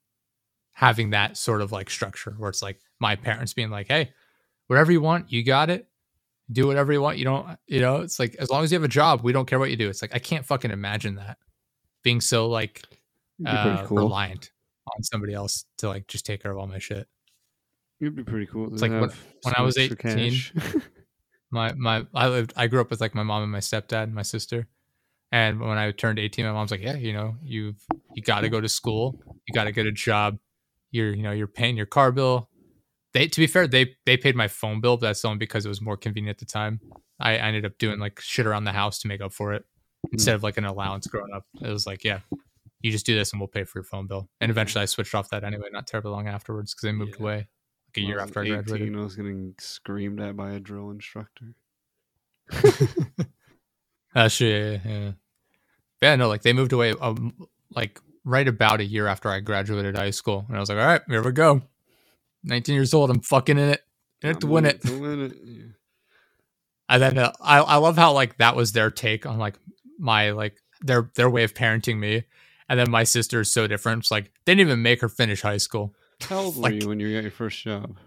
having 0.73 1.11
that 1.11 1.37
sort 1.37 1.61
of 1.61 1.71
like 1.71 1.89
structure 1.89 2.33
where 2.37 2.49
it's 2.49 2.61
like 2.61 2.79
my 2.99 3.15
parents 3.15 3.53
being 3.53 3.69
like, 3.69 3.87
"Hey, 3.87 4.11
whatever 4.67 4.91
you 4.91 5.01
want, 5.01 5.31
you 5.31 5.43
got 5.43 5.69
it. 5.69 5.87
Do 6.51 6.67
whatever 6.67 6.93
you 6.93 7.01
want. 7.01 7.17
You 7.17 7.25
don't, 7.25 7.57
you 7.67 7.81
know." 7.81 7.97
It's 7.97 8.19
like 8.19 8.35
as 8.39 8.49
long 8.49 8.63
as 8.63 8.71
you 8.71 8.75
have 8.77 8.83
a 8.83 8.87
job, 8.87 9.21
we 9.23 9.31
don't 9.33 9.45
care 9.47 9.59
what 9.59 9.69
you 9.69 9.75
do. 9.75 9.89
It's 9.89 10.01
like 10.01 10.15
I 10.15 10.19
can't 10.19 10.45
fucking 10.45 10.71
imagine 10.71 11.15
that 11.15 11.37
being 12.03 12.21
so 12.21 12.47
like 12.47 12.83
It'd 13.39 13.45
be 13.45 13.61
pretty 13.61 13.79
uh, 13.79 13.85
cool. 13.87 13.97
reliant 13.97 14.51
on 14.95 15.03
somebody 15.03 15.33
else 15.33 15.65
to 15.79 15.87
like 15.89 16.07
just 16.07 16.25
take 16.25 16.41
care 16.41 16.51
of 16.51 16.57
all 16.57 16.67
my 16.67 16.79
shit. 16.79 17.07
It'd 17.99 18.15
be 18.15 18.23
pretty 18.23 18.45
cool. 18.45 18.71
It's 18.71 18.81
like 18.81 18.91
when- 18.91 19.11
when 19.43 19.53
I 19.57 19.61
was 19.61 19.77
18, 19.77 20.33
my 21.51 21.73
my 21.73 22.05
I 22.13 22.27
lived 22.29 22.53
I 22.55 22.67
grew 22.67 22.81
up 22.81 22.89
with 22.89 23.01
like 23.01 23.15
my 23.15 23.23
mom 23.23 23.43
and 23.43 23.51
my 23.51 23.59
stepdad 23.59 24.03
and 24.03 24.13
my 24.15 24.21
sister. 24.23 24.67
And 25.31 25.59
when 25.59 25.77
I 25.77 25.91
turned 25.91 26.19
18, 26.19 26.45
my 26.45 26.53
mom's 26.53 26.71
like, 26.71 26.81
"Yeah, 26.81 26.95
you 26.95 27.11
know, 27.11 27.35
you've 27.43 27.83
you 28.15 28.21
got 28.23 28.41
to 28.41 28.49
go 28.49 28.61
to 28.61 28.69
school. 28.69 29.19
You 29.45 29.53
got 29.53 29.65
to 29.65 29.73
get 29.73 29.85
a 29.85 29.91
job. 29.91 30.37
You're, 30.91 31.13
you 31.13 31.21
know, 31.21 31.31
you're 31.33 31.47
paying 31.47 31.75
your 31.75 31.85
car 31.85 32.13
bill. 32.13 32.49
They 33.17 33.27
to 33.27 33.39
be 33.39 33.47
fair, 33.47 33.65
they 33.65 33.95
they 34.05 34.15
paid 34.15 34.35
my 34.35 34.47
phone 34.47 34.79
bill, 34.79 34.95
but 34.95 35.07
that's 35.07 35.25
only 35.25 35.39
because 35.39 35.65
it 35.65 35.69
was 35.69 35.81
more 35.81 35.97
convenient 35.97 36.35
at 36.35 36.37
the 36.37 36.45
time. 36.45 36.79
I, 37.19 37.31
I 37.31 37.47
ended 37.47 37.65
up 37.65 37.79
doing 37.79 37.97
like 37.97 38.19
shit 38.19 38.45
around 38.45 38.65
the 38.65 38.71
house 38.71 38.99
to 38.99 39.07
make 39.07 39.21
up 39.21 39.33
for 39.33 39.53
it 39.53 39.65
instead 40.11 40.35
of 40.35 40.43
like 40.43 40.57
an 40.57 40.65
allowance 40.65 41.07
growing 41.07 41.33
up. 41.33 41.43
It 41.59 41.67
was 41.67 41.87
like, 41.87 42.03
yeah, 42.03 42.19
you 42.81 42.91
just 42.91 43.07
do 43.07 43.15
this 43.15 43.31
and 43.31 43.41
we'll 43.41 43.47
pay 43.47 43.63
for 43.63 43.79
your 43.79 43.85
phone 43.85 44.05
bill. 44.05 44.29
And 44.39 44.51
eventually 44.51 44.83
I 44.83 44.85
switched 44.85 45.15
off 45.15 45.31
that 45.31 45.43
anyway, 45.43 45.69
not 45.71 45.87
terribly 45.87 46.11
long 46.11 46.27
afterwards 46.27 46.75
because 46.75 46.89
I 46.89 46.91
moved 46.91 47.15
Yeah. 47.17 47.23
away 47.23 47.35
like 47.37 47.97
a 47.97 48.01
year 48.01 48.19
after 48.19 48.41
I 48.41 48.49
graduated. 48.49 48.95
I 48.95 48.99
was 48.99 49.15
getting 49.15 49.55
screamed 49.57 50.21
at 50.21 50.37
by 50.37 50.51
a 50.51 50.59
drill 50.59 50.91
instructor. 50.91 51.55
Sure, 54.29 54.47
yeah, 54.47 54.79
yeah. 54.85 55.11
Yeah, 56.03 56.15
no, 56.17 56.27
like 56.27 56.43
they 56.43 56.53
moved 56.53 56.73
away, 56.73 56.93
um, 57.01 57.33
like 57.71 57.99
right 58.23 58.47
about 58.47 58.79
a 58.79 58.85
year 58.85 59.07
after 59.07 59.29
I 59.29 59.39
graduated 59.39 59.95
high 59.95 60.11
school, 60.11 60.45
and 60.47 60.55
I 60.55 60.59
was 60.59 60.69
like, 60.69 60.77
all 60.77 60.85
right, 60.85 61.01
here 61.07 61.23
we 61.23 61.31
go. 61.31 61.63
19 62.47 62.75
years 62.75 62.93
old, 62.93 63.09
I'm 63.09 63.21
fucking 63.21 63.57
in 63.57 63.69
it, 63.69 63.83
in 64.21 64.31
it 64.31 64.41
to 64.41 64.47
win 64.47 64.65
it. 64.65 64.81
To 64.81 64.99
win 64.99 65.21
it. 65.21 65.33
Yeah. 65.43 65.63
And 66.89 67.01
then 67.01 67.17
uh, 67.17 67.33
I, 67.41 67.59
I 67.59 67.75
love 67.77 67.97
how 67.97 68.13
like 68.13 68.37
that 68.37 68.55
was 68.55 68.71
their 68.71 68.89
take 68.89 69.25
on 69.25 69.37
like 69.37 69.55
my 69.99 70.31
like 70.31 70.57
their 70.81 71.11
their 71.15 71.29
way 71.29 71.43
of 71.43 71.53
parenting 71.53 71.99
me, 71.99 72.23
and 72.69 72.79
then 72.79 72.89
my 72.89 73.03
sister 73.03 73.41
is 73.41 73.51
so 73.51 73.67
different. 73.67 74.03
It's 74.03 74.11
like 74.11 74.31
they 74.45 74.55
didn't 74.55 74.67
even 74.67 74.81
make 74.81 75.01
her 75.01 75.09
finish 75.09 75.41
high 75.41 75.57
school. 75.57 75.93
How 76.21 76.37
old 76.39 76.57
were 76.57 76.71
you 76.71 76.87
when 76.87 76.99
you 76.99 77.13
got 77.13 77.23
your 77.23 77.31
first 77.31 77.61
job? 77.61 77.97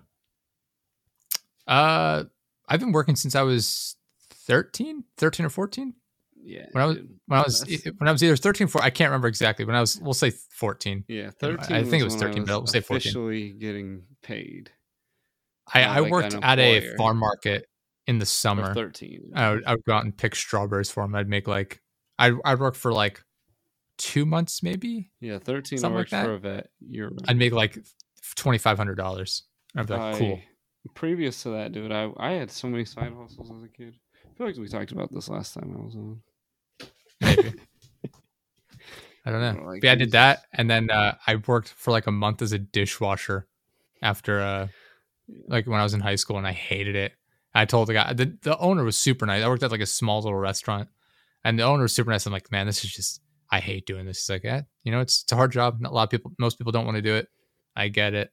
Uh, 1.67 2.25
I've 2.69 2.81
been 2.81 2.93
working 2.93 3.17
since 3.17 3.35
I 3.35 3.43
was 3.43 3.97
13, 4.31 5.05
13 5.17 5.47
or 5.47 5.51
14. 5.51 5.95
Yeah. 6.43 6.67
When 6.73 6.83
I 6.83 6.87
was-. 6.87 6.99
When 7.27 7.39
I 7.39 7.43
was 7.43 7.85
when 7.99 8.09
I 8.09 8.13
was 8.13 8.23
either 8.23 8.37
13 8.37 8.65
or 8.67 8.69
14, 8.69 8.87
I 8.87 8.91
can't 8.91 9.09
remember 9.11 9.29
exactly. 9.29 9.65
When 9.65 9.77
I 9.77 9.81
was, 9.81 10.01
we'll 10.01 10.15
say 10.15 10.31
14. 10.31 11.05
yeah, 11.09 11.31
thirteen. 11.39 11.77
I 11.77 11.83
13. 11.83 11.91
think 11.91 12.01
it 12.01 12.05
was 12.05 12.15
when 12.15 12.21
13, 12.21 12.45
but 12.45 12.53
I'll 12.53 12.67
say 12.67 12.81
14. 12.81 12.97
Officially 12.97 13.51
getting 13.53 14.03
paid. 14.23 14.71
I, 15.73 15.85
I 15.85 15.99
like 16.01 16.11
worked 16.11 16.35
at 16.43 16.59
a 16.59 16.97
farm 16.97 17.19
market 17.19 17.67
in 18.07 18.19
the 18.19 18.27
summer. 18.27 18.75
13. 18.75 19.33
I 19.35 19.51
would, 19.53 19.65
I 19.65 19.71
would 19.73 19.85
go 19.85 19.93
out 19.93 20.05
and 20.05 20.17
pick 20.17 20.35
strawberries 20.35 20.91
for 20.91 21.05
them. 21.05 21.15
I'd 21.15 21.29
make 21.29 21.47
like, 21.47 21.81
I'd, 22.19 22.35
I'd 22.45 22.59
work 22.59 22.75
for 22.75 22.93
like 22.93 23.23
two 23.99 24.27
months 24.27 24.63
maybe. 24.63 25.11
yeah, 25.21 25.39
13 25.39 25.79
I 25.79 25.81
something 25.81 25.95
like 25.95 26.01
worked 26.01 26.11
that. 26.11 26.25
for 26.25 26.35
a 26.35 26.39
vet. 26.39 26.71
You're 26.81 27.13
I'd 27.29 27.37
make 27.37 27.53
like 27.53 27.79
$2,500. 28.37 29.43
I'd 29.77 29.87
be 29.87 29.95
like, 29.95 30.17
cool. 30.17 30.41
Previous 30.95 31.43
to 31.45 31.51
that, 31.51 31.73
dude, 31.73 31.93
I, 31.93 32.11
I 32.17 32.33
had 32.33 32.51
so 32.51 32.67
many 32.67 32.85
side 32.85 33.13
hustles 33.17 33.53
as 33.55 33.63
a 33.63 33.69
kid. 33.69 33.95
I 34.25 34.37
feel 34.37 34.47
like 34.47 34.57
we 34.57 34.67
talked 34.67 34.93
about 34.93 35.13
this 35.13 35.29
last 35.29 35.55
time 35.55 35.77
I 35.79 35.85
was 35.85 35.95
on. 35.95 36.21
Maybe. 37.21 37.53
I 39.27 39.31
don't 39.31 39.41
know. 39.41 39.63
Or, 39.63 39.73
like, 39.73 39.81
But 39.83 39.87
yeah, 39.89 39.93
I 39.93 39.97
did 39.97 40.13
that. 40.13 40.45
And 40.53 40.71
then 40.71 40.91
uh, 40.91 41.17
I 41.27 41.37
worked 41.47 41.69
for 41.69 41.91
like 41.91 42.07
a 42.07 42.11
month 42.13 42.41
as 42.43 42.53
a 42.53 42.59
dishwasher 42.59 43.47
after, 44.03 44.41
uh, 44.41 44.69
like 45.47 45.67
when 45.67 45.79
I 45.79 45.83
was 45.83 45.95
in 45.95 46.01
high 46.01 46.15
school 46.17 46.39
and 46.39 46.47
I 46.47 46.53
hated 46.53 46.97
it. 46.97 47.13
I 47.55 47.65
told 47.65 47.89
the 47.89 47.95
guy, 47.95 48.13
the, 48.13 48.37
the 48.43 48.57
owner 48.59 48.85
was 48.85 48.97
super 48.97 49.27
nice. 49.27 49.43
I 49.43 49.49
worked 49.49 49.63
at 49.63 49.71
like 49.71 49.81
a 49.81 49.87
small 49.87 50.23
little 50.23 50.39
restaurant 50.39 50.89
and 51.45 51.59
the 51.59 51.65
owner 51.65 51.83
was 51.83 51.95
super 51.95 52.11
nice. 52.11 52.25
I'm 52.27 52.33
like, 52.33 52.51
man, 52.51 52.67
this 52.67 52.85
is 52.85 52.93
just, 52.93 53.21
I 53.51 53.61
hate 53.61 53.87
doing 53.87 54.07
this. 54.07 54.19
He's 54.25 54.31
like, 54.31 54.45
yeah, 54.45 54.63
you 54.85 54.93
know, 54.93 55.01
it's, 55.01 55.23
it's 55.23 55.33
a 55.33 55.37
hard 55.37 55.53
job. 55.53 55.81
Not 55.81 55.93
a 55.93 55.95
lot 55.95 56.05
of 56.05 56.11
people, 56.11 56.33
most 56.39 56.59
people 56.59 56.73
don't 56.73 56.87
want 56.87 56.97
to 56.97 57.03
do 57.03 57.15
it. 57.17 57.29
I 57.77 57.89
get 57.89 58.15
it. 58.15 58.31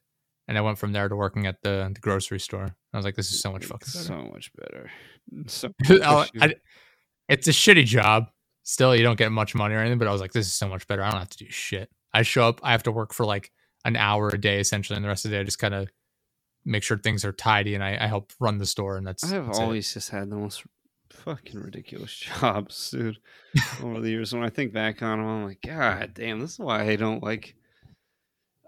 And 0.48 0.58
I 0.58 0.62
went 0.62 0.78
from 0.78 0.94
there 0.94 1.10
to 1.10 1.16
working 1.16 1.46
at 1.48 1.62
the, 1.64 1.92
the 1.94 2.00
grocery 2.00 2.40
store. 2.40 2.76
I 2.94 2.98
was 2.98 3.04
like, 3.06 3.16
this 3.16 3.30
is 3.32 3.42
so 3.42 3.52
much 3.52 3.66
fucking 3.66 3.88
better. 3.94 4.06
So 4.06 4.30
much 4.32 4.52
better. 4.56 4.90
So 5.48 5.72
I- 5.90 6.30
I- 6.42 6.56
it's 7.28 7.48
a 7.50 7.52
shitty 7.52 7.84
job. 7.86 8.28
Still, 8.68 8.94
you 8.94 9.02
don't 9.02 9.18
get 9.18 9.32
much 9.32 9.56
money 9.56 9.76
or 9.76 9.80
anything, 9.80 9.98
but 9.98 10.10
I 10.10 10.12
was 10.12 10.20
like, 10.20 10.34
this 10.34 10.46
is 10.46 10.54
so 10.54 10.68
much 10.68 10.86
better. 10.88 11.02
I 11.02 11.10
don't 11.10 11.20
have 11.20 11.30
to 11.30 11.38
do 11.38 11.50
shit. 11.50 11.90
I 12.14 12.24
show 12.24 12.50
up, 12.50 12.60
I 12.64 12.74
have 12.74 12.84
to 12.84 12.92
work 12.92 13.14
for 13.14 13.26
like 13.26 13.50
an 13.86 13.96
hour 13.96 14.28
a 14.28 14.38
day 14.38 14.60
essentially, 14.60 14.98
and 14.98 15.06
the 15.06 15.08
rest 15.08 15.24
of 15.24 15.32
the 15.32 15.38
day 15.38 15.40
I 15.40 15.46
just 15.46 15.58
kind 15.58 15.74
of 15.74 15.88
make 16.66 16.84
sure 16.84 16.98
things 16.98 17.24
are 17.24 17.32
tidy 17.32 17.76
and 17.76 17.84
I, 17.84 17.98
I 17.98 18.08
help 18.08 18.34
run 18.42 18.58
the 18.58 18.66
store. 18.66 18.98
And 18.98 19.08
that's, 19.08 19.24
I 19.24 19.36
have 19.36 19.46
that's 19.46 19.60
it. 19.60 19.62
always 19.62 19.94
just 19.94 20.10
had 20.10 20.30
the 20.30 20.36
most 20.36 20.66
fucking 21.12 21.62
ridiculous 21.62 22.14
jobs, 22.42 22.92
dude. 22.92 23.20
over 23.82 24.02
the 24.02 24.10
years, 24.10 24.34
when 24.34 24.44
I 24.44 24.50
think 24.50 24.74
back 24.74 25.02
on 25.02 25.20
them, 25.20 25.28
I'm 25.30 25.46
like, 25.46 25.62
God 25.66 26.12
damn, 26.14 26.42
this 26.42 26.52
is 26.52 26.60
why 26.60 26.90
I 26.90 26.98
don't 26.98 27.24
like. 27.24 27.56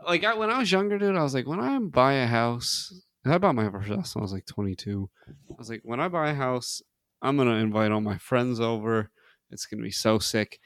Like 0.08 0.24
I, 0.24 0.34
when 0.34 0.50
I 0.50 0.60
was 0.60 0.72
younger, 0.72 0.98
dude, 0.98 1.18
I 1.18 1.24
was 1.24 1.34
like, 1.34 1.46
when 1.46 1.60
I 1.60 1.78
buy 1.78 2.14
a 2.14 2.26
house, 2.26 2.94
and 3.26 3.34
I 3.34 3.38
bought 3.38 3.56
my 3.56 3.70
first 3.70 3.90
house 3.90 4.16
when 4.16 4.22
I 4.22 4.24
was 4.24 4.32
like 4.32 4.46
22. 4.46 5.10
I 5.28 5.54
was 5.58 5.70
like, 5.70 5.82
when 5.84 6.00
I 6.00 6.08
buy 6.08 6.30
a 6.30 6.36
house, 6.36 6.82
I'm 7.22 7.36
gonna 7.36 7.56
invite 7.56 7.92
all 7.92 8.00
my 8.00 8.18
friends 8.18 8.62
over. 8.62 9.12
It's 9.52 9.66
gonna 9.66 9.84
be 9.84 9.92
so 9.92 10.20
sick. 10.20 10.60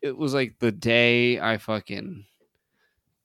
It 0.00 0.16
was 0.16 0.34
like 0.34 0.56
the 0.58 0.72
day 0.72 1.40
I 1.40 1.58
fucking 1.58 2.24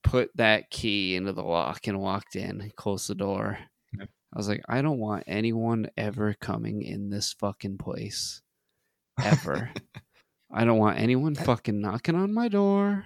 put 0.04 0.30
that 0.36 0.70
key 0.70 1.16
into 1.16 1.34
the 1.34 1.44
lock 1.44 1.88
and 1.88 2.00
walked 2.00 2.36
in, 2.36 2.62
and 2.62 2.76
closed 2.76 3.10
the 3.10 3.16
door. 3.16 3.60
Yep. 3.98 4.10
I 4.34 4.38
was 4.38 4.48
like, 4.48 4.64
I 4.68 4.82
don't 4.82 5.00
want 5.00 5.24
anyone 5.28 5.90
ever 5.98 6.34
coming 6.34 6.82
in 6.82 7.10
this 7.10 7.34
fucking 7.34 7.78
place. 7.78 8.42
Ever. 9.22 9.72
I 10.52 10.64
don't 10.64 10.78
want 10.78 11.00
anyone 11.00 11.36
fucking 11.36 11.82
knocking 11.82 12.16
on 12.16 12.34
my 12.34 12.48
door. 12.48 13.04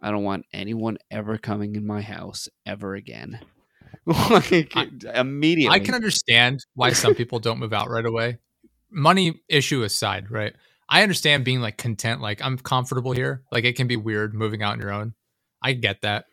I 0.00 0.10
don't 0.10 0.24
want 0.24 0.46
anyone 0.52 0.98
ever 1.10 1.38
coming 1.38 1.76
in 1.76 1.86
my 1.86 2.02
house 2.02 2.48
ever 2.66 2.94
again. 2.94 3.40
like 4.06 4.72
I- 4.76 4.90
immediately. 5.14 5.74
I 5.74 5.80
can 5.80 5.94
understand 5.94 6.64
why 6.74 6.92
some 6.92 7.14
people 7.14 7.38
don't 7.38 7.58
move 7.58 7.72
out 7.72 7.88
right 7.88 8.04
away. 8.04 8.38
Money 8.90 9.40
issue 9.48 9.82
aside, 9.82 10.30
right? 10.30 10.54
I 10.88 11.02
understand 11.02 11.44
being 11.44 11.60
like 11.60 11.78
content, 11.78 12.20
like 12.20 12.42
I'm 12.42 12.58
comfortable 12.58 13.12
here. 13.12 13.42
Like 13.50 13.64
it 13.64 13.76
can 13.76 13.86
be 13.86 13.96
weird 13.96 14.34
moving 14.34 14.62
out 14.62 14.72
on 14.72 14.80
your 14.80 14.92
own. 14.92 15.14
I 15.62 15.72
get 15.72 16.02
that. 16.02 16.26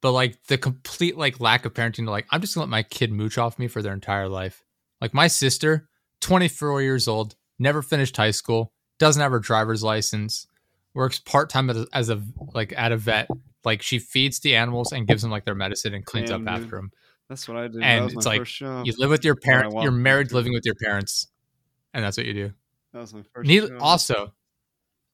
But 0.00 0.12
like 0.12 0.42
the 0.44 0.58
complete 0.58 1.16
like 1.16 1.40
lack 1.40 1.64
of 1.64 1.74
parenting, 1.74 2.06
like 2.06 2.26
I'm 2.30 2.40
just 2.40 2.54
gonna 2.54 2.64
let 2.64 2.70
my 2.70 2.82
kid 2.82 3.12
mooch 3.12 3.38
off 3.38 3.58
me 3.58 3.68
for 3.68 3.82
their 3.82 3.94
entire 3.94 4.28
life. 4.28 4.62
Like 5.00 5.14
my 5.14 5.26
sister, 5.26 5.88
24 6.20 6.82
years 6.82 7.08
old, 7.08 7.34
never 7.58 7.82
finished 7.82 8.16
high 8.16 8.30
school, 8.30 8.72
doesn't 8.98 9.22
have 9.22 9.32
her 9.32 9.38
driver's 9.38 9.82
license, 9.82 10.46
works 10.94 11.18
part 11.18 11.50
time 11.50 11.70
as, 11.70 11.86
as 11.92 12.10
a 12.10 12.22
like 12.54 12.72
at 12.76 12.92
a 12.92 12.96
vet. 12.96 13.28
Like 13.64 13.82
she 13.82 13.98
feeds 13.98 14.40
the 14.40 14.56
animals 14.56 14.92
and 14.92 15.06
gives 15.06 15.22
them 15.22 15.30
like 15.30 15.44
their 15.44 15.54
medicine 15.54 15.94
and 15.94 16.04
cleans 16.04 16.30
Damn, 16.30 16.46
up 16.46 16.54
dude. 16.54 16.64
after 16.64 16.76
them. 16.76 16.90
That's 17.28 17.48
what 17.48 17.56
I 17.56 17.68
did. 17.68 17.82
And 17.82 18.12
it's 18.12 18.26
like. 18.26 18.60
You 18.60 18.92
live 18.98 19.10
with 19.10 19.24
your 19.24 19.36
parents. 19.36 19.74
You're 19.80 19.92
married, 19.92 20.32
living 20.32 20.52
with 20.52 20.66
your 20.66 20.74
parents, 20.74 21.28
and 21.94 22.04
that's 22.04 22.16
what 22.16 22.26
you 22.26 22.34
do. 22.34 22.52
That 22.92 23.00
was 23.00 23.14
my 23.14 23.22
first 23.34 23.48
job. 23.50 23.70
also, 23.80 24.32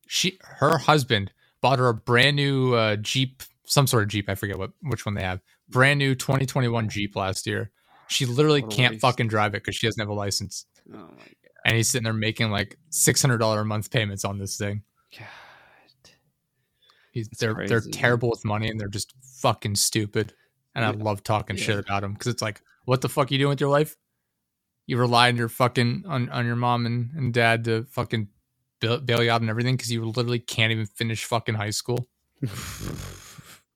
she 0.06 0.38
her 0.42 0.78
husband 0.78 1.32
bought 1.60 1.78
her 1.78 1.88
a 1.88 1.94
brand 1.94 2.36
new 2.36 2.74
uh, 2.74 2.96
Jeep, 2.96 3.42
some 3.66 3.86
sort 3.86 4.02
of 4.04 4.08
Jeep. 4.08 4.28
I 4.28 4.34
forget 4.34 4.58
what 4.58 4.70
which 4.82 5.04
one 5.06 5.14
they 5.14 5.22
have. 5.22 5.40
Brand 5.68 5.98
new 5.98 6.14
2021 6.14 6.88
Jeep 6.88 7.14
last 7.16 7.46
year. 7.46 7.70
She 8.08 8.24
literally 8.24 8.62
can't 8.62 8.94
waste. 8.94 9.02
fucking 9.02 9.28
drive 9.28 9.54
it 9.54 9.62
because 9.62 9.76
she 9.76 9.86
doesn't 9.86 10.00
have 10.00 10.08
a 10.08 10.14
license, 10.14 10.64
Oh 10.94 10.96
my 10.96 11.24
and 11.66 11.76
he's 11.76 11.90
sitting 11.90 12.04
there 12.04 12.12
making 12.14 12.50
like 12.50 12.78
six 12.90 13.20
hundred 13.20 13.38
dollar 13.38 13.60
a 13.60 13.64
month 13.66 13.90
payments 13.90 14.24
on 14.24 14.38
this 14.38 14.56
thing. 14.56 14.82
god. 15.18 15.26
He's 17.12 17.28
That's 17.28 17.40
they're 17.40 17.66
they're 17.66 17.80
terrible 17.80 18.30
with 18.30 18.44
money 18.44 18.68
and 18.68 18.78
they're 18.80 18.88
just 18.88 19.12
fucking 19.40 19.74
stupid. 19.76 20.32
And 20.74 20.84
I 20.84 20.90
love 20.90 21.22
talking 21.24 21.56
Yeah. 21.56 21.62
shit 21.64 21.78
about 21.78 22.02
them 22.02 22.12
because 22.12 22.28
it's 22.28 22.42
like, 22.42 22.60
what 22.84 23.00
the 23.00 23.08
fuck 23.08 23.30
are 23.30 23.34
you 23.34 23.38
doing 23.38 23.50
with 23.50 23.60
your 23.60 23.70
life? 23.70 23.96
You 24.88 24.96
rely 24.98 25.28
on 25.28 25.36
your 25.36 25.48
fucking 25.48 26.04
on, 26.08 26.28
on 26.30 26.46
your 26.46 26.56
mom 26.56 26.86
and, 26.86 27.10
and 27.14 27.32
dad 27.32 27.64
to 27.66 27.84
fucking 27.90 28.28
bail, 28.80 28.98
bail 28.98 29.22
you 29.22 29.30
out 29.30 29.42
and 29.42 29.50
everything 29.50 29.76
because 29.76 29.92
you 29.92 30.04
literally 30.04 30.40
can't 30.40 30.72
even 30.72 30.86
finish 30.86 31.24
fucking 31.24 31.54
high 31.54 31.70
school. 31.70 32.08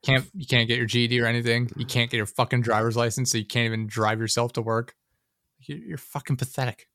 Can't 0.04 0.26
you 0.34 0.46
can't 0.46 0.66
get 0.66 0.78
your 0.78 0.86
GED 0.86 1.20
or 1.20 1.26
anything. 1.26 1.70
You 1.76 1.86
can't 1.86 2.10
get 2.10 2.16
your 2.16 2.26
fucking 2.26 2.62
driver's 2.62 2.96
license, 2.96 3.30
so 3.30 3.38
you 3.38 3.46
can't 3.46 3.66
even 3.66 3.86
drive 3.86 4.18
yourself 4.18 4.52
to 4.54 4.60
work. 4.60 4.96
You're, 5.60 5.78
you're 5.78 5.96
fucking 5.96 6.38
pathetic. 6.38 6.88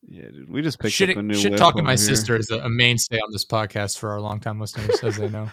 Yeah, 0.00 0.28
dude. 0.30 0.50
We 0.50 0.62
just 0.62 0.80
picked 0.80 0.94
Shit, 0.94 1.10
up 1.10 1.18
a 1.18 1.22
new 1.22 1.34
shit 1.34 1.54
talking 1.58 1.84
my 1.84 1.90
here. 1.90 1.98
sister 1.98 2.34
is 2.34 2.50
a, 2.50 2.60
a 2.60 2.70
mainstay 2.70 3.18
on 3.18 3.30
this 3.30 3.44
podcast 3.44 3.98
for 3.98 4.10
our 4.10 4.22
longtime 4.22 4.58
listeners, 4.58 5.04
as 5.04 5.18
they 5.18 5.28
know. 5.28 5.50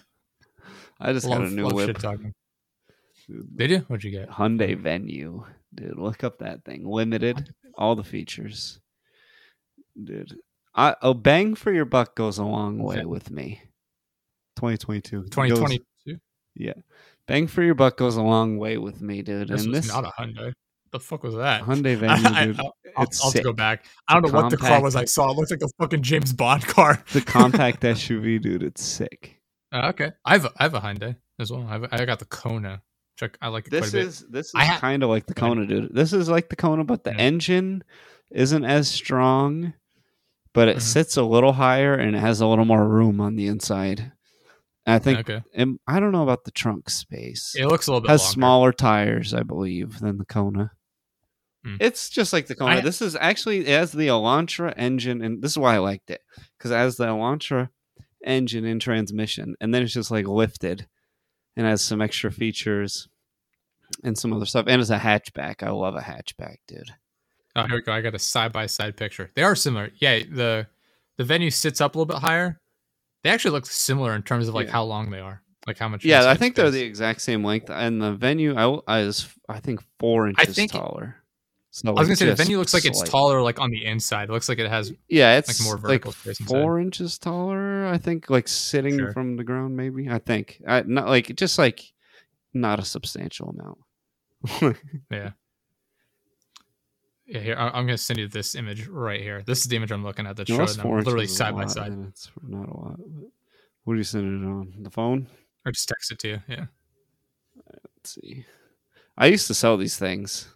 I 1.01 1.11
just 1.11 1.27
love, 1.27 1.39
got 1.39 1.47
a 1.49 1.53
new 1.53 1.63
love 1.63 1.73
whip. 1.73 1.87
shit 1.87 1.99
talking. 1.99 2.33
dude. 3.27 3.49
They 3.53 3.67
do. 3.67 3.79
What'd 3.87 4.05
you 4.05 4.11
get? 4.11 4.29
Hyundai 4.29 4.77
Venue, 4.77 5.43
dude. 5.73 5.97
Look 5.97 6.23
up 6.23 6.39
that 6.39 6.63
thing. 6.65 6.85
Limited, 6.85 7.53
all 7.77 7.95
the 7.95 8.03
features, 8.03 8.79
dude. 10.01 10.37
oh, 10.75 11.13
bang 11.13 11.55
for 11.55 11.71
your 11.71 11.85
buck 11.85 12.15
goes 12.15 12.37
a 12.37 12.43
long 12.45 12.79
way 12.79 13.05
with 13.05 13.31
me. 13.31 13.61
2022. 14.57 15.19
It 15.25 15.31
Twenty 15.31 15.49
goes- 15.55 16.17
Yeah, 16.55 16.73
bang 17.27 17.47
for 17.47 17.63
your 17.63 17.75
buck 17.75 17.97
goes 17.97 18.17
a 18.17 18.21
long 18.23 18.57
way 18.57 18.77
with 18.77 19.01
me, 19.01 19.21
dude. 19.21 19.47
This 19.47 19.63
and 19.65 19.73
this 19.73 19.87
not 19.87 20.05
a 20.05 20.09
Hyundai. 20.19 20.53
The 20.91 20.99
fuck 20.99 21.23
was 21.23 21.35
that? 21.35 21.61
Hyundai 21.63 21.91
I, 21.91 21.95
Venue, 22.23 22.29
I, 22.29 22.45
dude. 22.47 22.57
will 22.57 22.75
I'll 22.97 23.03
it's 23.03 23.23
have 23.23 23.33
to 23.33 23.41
go 23.43 23.53
back. 23.53 23.85
I 24.07 24.13
don't 24.19 24.31
know 24.31 24.41
what 24.41 24.49
the 24.49 24.57
car 24.57 24.81
was 24.81 24.95
I 24.95 25.05
saw. 25.05 25.29
It 25.31 25.37
looked 25.37 25.51
like 25.51 25.61
a 25.61 25.67
fucking 25.79 26.01
James 26.01 26.33
Bond 26.33 26.63
car. 26.67 27.03
The 27.13 27.21
compact 27.21 27.81
SUV, 27.83 28.41
dude. 28.41 28.63
It's 28.63 28.83
sick. 28.83 29.39
Uh, 29.71 29.89
okay, 29.89 30.11
I 30.25 30.33
have 30.33 30.45
a, 30.45 30.51
I 30.57 30.63
have 30.63 30.73
a 30.73 30.79
Hyundai 30.81 31.15
as 31.37 31.51
well. 31.51 31.65
I, 31.69 31.73
have, 31.73 31.87
I 31.91 32.05
got 32.05 32.17
the 32.19 32.25
Kona. 32.25 32.81
I, 33.41 33.47
like 33.49 33.67
it 33.67 33.71
This 33.71 33.89
quite 33.91 33.99
a 33.99 34.03
bit. 34.03 34.07
is 34.07 34.25
this 34.29 34.45
is 34.47 34.53
ha- 34.55 34.77
kind 34.79 35.03
of 35.03 35.09
like 35.09 35.25
the. 35.25 35.33
Kona, 35.33 35.65
dude. 35.65 35.93
This 35.93 36.13
is 36.13 36.29
like 36.29 36.49
the 36.49 36.55
Kona, 36.55 36.83
but 36.83 37.03
the 37.03 37.11
Yeah. 37.11 37.17
engine 37.17 37.83
isn't 38.31 38.63
as 38.65 38.87
strong, 38.89 39.73
but 40.53 40.67
it 40.67 40.77
Mhm. 40.77 40.81
sits 40.81 41.17
a 41.17 41.23
little 41.23 41.53
higher 41.53 41.93
and 41.95 42.15
it 42.15 42.19
has 42.19 42.41
a 42.41 42.47
little 42.47 42.65
more 42.65 42.87
room 42.87 43.19
on 43.19 43.35
the 43.35 43.47
inside. 43.47 44.11
And 44.85 44.95
I 44.95 44.99
think 44.99 45.19
okay. 45.19 45.41
and 45.53 45.79
I 45.87 45.99
don't 45.99 46.11
know 46.11 46.23
about 46.23 46.45
the 46.45 46.51
trunk 46.51 46.89
space. 46.89 47.55
It 47.57 47.65
looks 47.67 47.87
a 47.87 47.91
little 47.91 48.01
bit 48.01 48.09
has 48.11 48.21
longer. 48.21 48.33
smaller 48.33 48.71
tires, 48.73 49.33
I 49.33 49.43
believe, 49.43 49.99
than 49.99 50.17
the 50.17 50.25
Kona. 50.25 50.71
Hmm. 51.65 51.75
It's 51.79 52.09
just 52.09 52.31
like 52.33 52.47
the 52.47 52.55
Kona. 52.55 52.75
I- 52.77 52.81
this 52.81 53.01
is 53.01 53.15
actually 53.15 53.59
it 53.59 53.67
has 53.67 53.91
the 53.91 54.07
Elantra 54.07 54.73
engine, 54.77 55.21
and 55.21 55.41
this 55.41 55.51
is 55.51 55.57
why 55.57 55.75
I 55.75 55.79
liked 55.79 56.09
it 56.09 56.21
because 56.57 56.71
it 56.71 56.75
has 56.75 56.95
the 56.97 57.07
Elantra 57.07 57.69
engine 58.23 58.65
and 58.65 58.81
transmission, 58.81 59.55
and 59.59 59.73
then 59.73 59.83
it's 59.83 59.93
just 59.93 60.11
like 60.11 60.27
lifted 60.27 60.87
and 61.59 61.67
has 61.67 61.81
some 61.81 62.01
extra 62.01 62.31
features 62.31 63.09
and 64.03 64.17
some 64.17 64.31
other 64.31 64.45
stuff. 64.45 64.65
And 64.69 64.79
it's 64.79 64.89
a 64.89 64.97
hatchback. 64.97 65.61
I 65.61 65.71
love 65.71 65.95
a 65.95 65.99
hatchback, 65.99 66.57
dude. 66.69 66.91
Oh, 67.55 67.65
here 67.65 67.75
we 67.75 67.81
go. 67.81 67.91
I 67.91 67.99
got 67.99 68.15
a 68.15 68.19
side 68.19 68.53
by 68.53 68.65
side 68.67 68.95
picture. 68.95 69.29
They 69.35 69.43
are 69.43 69.55
similar. 69.55 69.89
Yeah, 69.97 70.19
the 70.19 70.67
the 71.17 71.25
venue 71.25 71.49
sits 71.51 71.81
up 71.81 71.95
a 71.95 71.97
little 71.97 72.05
bit 72.13 72.21
higher. 72.21 72.61
They 73.23 73.29
actually 73.29 73.51
look 73.51 73.65
similar 73.65 74.15
in 74.15 74.23
terms 74.23 74.47
of 74.47 74.53
like 74.53 74.67
Yeah. 74.67 74.71
how 74.73 74.83
long 74.85 75.09
they 75.09 75.19
are, 75.19 75.41
like 75.67 75.77
how 75.77 75.89
much. 75.89 76.05
Yeah, 76.05 76.29
I 76.29 76.35
think 76.35 76.55
they're 76.55 76.71
the 76.71 76.81
exact 76.81 77.19
same 77.21 77.43
length, 77.43 77.69
and 77.69 78.01
the 78.01 78.13
venue 78.13 78.55
I, 78.55 78.79
I 78.87 78.99
is 79.01 79.27
I 79.49 79.59
think 79.59 79.83
four 79.99 80.29
inches 80.29 80.55
think- 80.55 80.71
taller. 80.71 81.17
So 81.81 81.89
I 81.89 81.99
was 81.99 82.07
gonna 82.07 82.15
say 82.17 82.25
the 82.25 82.35
venue 82.35 82.57
looks 82.57 82.73
like 82.73 82.85
it's 82.85 82.99
slight- 82.99 83.09
taller, 83.09 83.41
like 83.41 83.59
on 83.59 83.69
the 83.71 83.85
inside. 83.85 84.29
It 84.29 84.31
looks 84.33 84.49
like 84.49 84.59
it 84.59 84.69
has. 84.69 84.91
Yeah, 85.07 85.37
it's 85.37 85.63
more 85.63 85.75
like 85.75 85.81
vertical 85.81 86.11
space 86.11 86.39
inside. 86.39 86.61
four 86.61 86.79
inches 86.79 87.17
taller. 87.17 87.85
I 87.87 87.97
think, 87.97 88.29
like 88.29 88.47
sitting 88.47 88.97
Sure. 88.97 89.13
from 89.13 89.35
the 89.37 89.43
ground. 89.43 89.77
Maybe 89.77 90.09
I 90.09 90.19
think, 90.19 90.61
I, 90.67 90.81
not 90.81 91.07
like 91.07 91.35
just 91.35 91.57
like 91.57 91.93
not 92.53 92.79
a 92.79 92.85
substantial 92.85 93.49
amount. 93.49 94.75
Yeah. 95.11 95.31
Yeah, 97.25 97.39
here 97.41 97.55
I'm 97.55 97.85
gonna 97.85 97.97
send 97.97 98.17
you 98.19 98.27
this 98.27 98.55
image 98.55 98.87
right 98.87 99.21
here. 99.21 99.43
This 99.45 99.59
is 99.59 99.65
the 99.65 99.75
image 99.75 99.91
I'm 99.91 100.03
looking 100.03 100.25
at 100.25 100.35
that 100.37 100.49
No, 100.49 100.57
shows 100.57 100.75
that's 100.75 100.83
them 100.83 100.95
literally 100.97 101.21
inches 101.25 101.31
is 101.35 101.35
a 101.35 101.43
side 101.43 101.53
by 101.55 101.61
lot, 101.61 101.71
side. 101.71 101.91
It's 102.07 102.31
not 102.41 102.67
a 102.67 102.73
lot. 102.77 102.99
What 103.83 103.93
are 103.93 103.97
you 103.97 104.03
sending 104.03 104.43
it 104.43 104.47
on 104.47 104.73
the 104.83 104.89
phone? 104.89 105.27
Or 105.65 105.71
just 105.71 105.87
text 105.87 106.11
it 106.11 106.19
to 106.19 106.27
you. 106.27 106.41
Yeah. 106.47 106.65
Let's 107.71 108.13
see. 108.15 108.45
I 109.17 109.27
used 109.27 109.45
to 109.47 109.53
sell 109.53 109.77
these 109.77 109.97
things, 109.97 110.47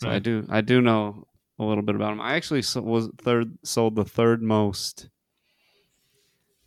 so 0.00 0.08
I 0.08 0.18
do. 0.18 0.46
I 0.48 0.60
do 0.60 0.80
know 0.80 1.26
a 1.58 1.64
little 1.64 1.82
bit 1.82 1.94
about 1.96 2.10
them. 2.10 2.20
I 2.20 2.34
actually 2.34 2.62
was 2.80 3.08
third 3.20 3.58
sold 3.64 3.96
the 3.96 4.04
third 4.04 4.42
most. 4.42 5.08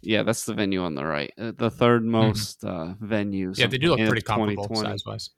Yeah, 0.02 0.24
that's 0.24 0.45
the 0.45 0.53
venue 0.53 0.82
on 0.84 0.95
the 0.95 1.06
right. 1.06 1.32
Uh, 1.38 1.52
The 1.56 1.70
third 1.70 2.03
most 2.03 2.64
uh, 2.66 2.95
venues. 3.02 3.52
Mm-hmm. 3.52 3.62
Yeah, 3.62 3.68
they 3.68 3.78
do 3.78 3.90
look 3.90 3.99
pretty 4.08 4.22
comparable 4.24 4.74
size 4.76 5.06
wise. 5.06 5.30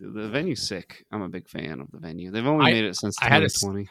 The 0.00 0.28
venue's 0.28 0.66
sick. 0.66 1.04
I'm 1.12 1.22
a 1.22 1.28
big 1.28 1.48
fan 1.48 1.80
of 1.80 1.90
the 1.90 1.98
venue. 1.98 2.30
They've 2.30 2.46
only 2.46 2.66
I- 2.66 2.72
made 2.72 2.84
it 2.84 2.96
since 2.96 3.16
I 3.20 3.28
had 3.28 3.42
a 3.42 3.48
2020. 3.48 3.88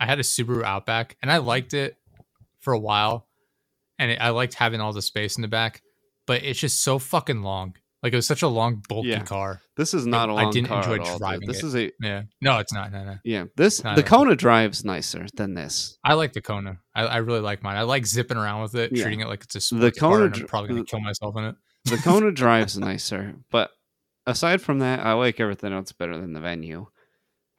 I 0.00 0.06
had 0.06 0.18
a 0.18 0.22
Subaru 0.22 0.62
Outback 0.62 1.16
and 1.22 1.30
I 1.30 1.38
liked 1.38 1.74
it 1.74 1.96
for 2.60 2.72
a 2.72 2.78
while, 2.78 3.26
and 3.98 4.12
it, 4.12 4.20
I 4.20 4.30
liked 4.30 4.54
having 4.54 4.80
all 4.80 4.92
the 4.92 5.02
space 5.02 5.36
in 5.36 5.42
the 5.42 5.48
back, 5.48 5.82
but 6.26 6.42
it's 6.44 6.58
just 6.60 6.80
so 6.82 6.98
fucking 6.98 7.42
long. 7.42 7.74
Like 8.02 8.12
it 8.12 8.16
was 8.16 8.26
such 8.28 8.42
a 8.42 8.48
long, 8.48 8.82
bulky 8.88 9.08
Yeah. 9.08 9.22
car. 9.24 9.60
This 9.76 9.92
is 9.92 10.06
not 10.06 10.28
a 10.28 10.32
I 10.32 10.42
long 10.44 10.52
didn't 10.52 10.68
car 10.68 10.78
enjoy 10.78 10.98
all, 11.04 11.10
dude. 11.12 11.18
driving 11.18 11.48
This 11.48 11.62
it. 11.62 11.66
is 11.66 11.74
a 11.74 11.90
Yeah. 12.00 12.22
No, 12.40 12.58
it's 12.58 12.72
not. 12.72 12.92
No, 12.92 13.04
no. 13.04 13.16
yeah. 13.24 13.44
This 13.56 13.82
Not 13.82 13.96
the 13.96 14.02
a- 14.02 14.06
Kona 14.06 14.36
drives 14.36 14.84
nicer 14.84 15.26
than 15.34 15.54
this. 15.54 15.98
I 16.04 16.14
like 16.14 16.32
the 16.32 16.40
Kona. 16.40 16.78
I, 16.94 17.06
I 17.06 17.16
really 17.18 17.40
like 17.40 17.62
mine. 17.64 17.76
I 17.76 17.82
like 17.82 18.06
zipping 18.06 18.36
around 18.36 18.62
with 18.62 18.76
it, 18.76 18.92
Yeah. 18.92 19.02
treating 19.02 19.20
it 19.20 19.26
like 19.28 19.42
it's 19.42 19.54
a 19.56 19.58
The 19.58 19.62
sports 19.62 19.98
car, 19.98 20.12
Kona 20.12 20.24
and 20.26 20.34
I'm 20.36 20.46
probably 20.46 20.68
gonna 20.68 20.80
the- 20.82 20.86
kill 20.86 21.00
myself 21.00 21.36
in 21.36 21.44
it. 21.44 21.56
The 21.86 21.96
Kona 21.96 22.30
drives 22.44 22.78
nicer, 22.78 23.34
but 23.50 23.70
aside 24.26 24.60
from 24.62 24.78
that, 24.78 25.00
I 25.00 25.14
like 25.14 25.40
everything 25.40 25.72
else 25.72 25.90
better 25.92 26.16
than 26.18 26.32
the 26.34 26.40
venue. 26.40 26.86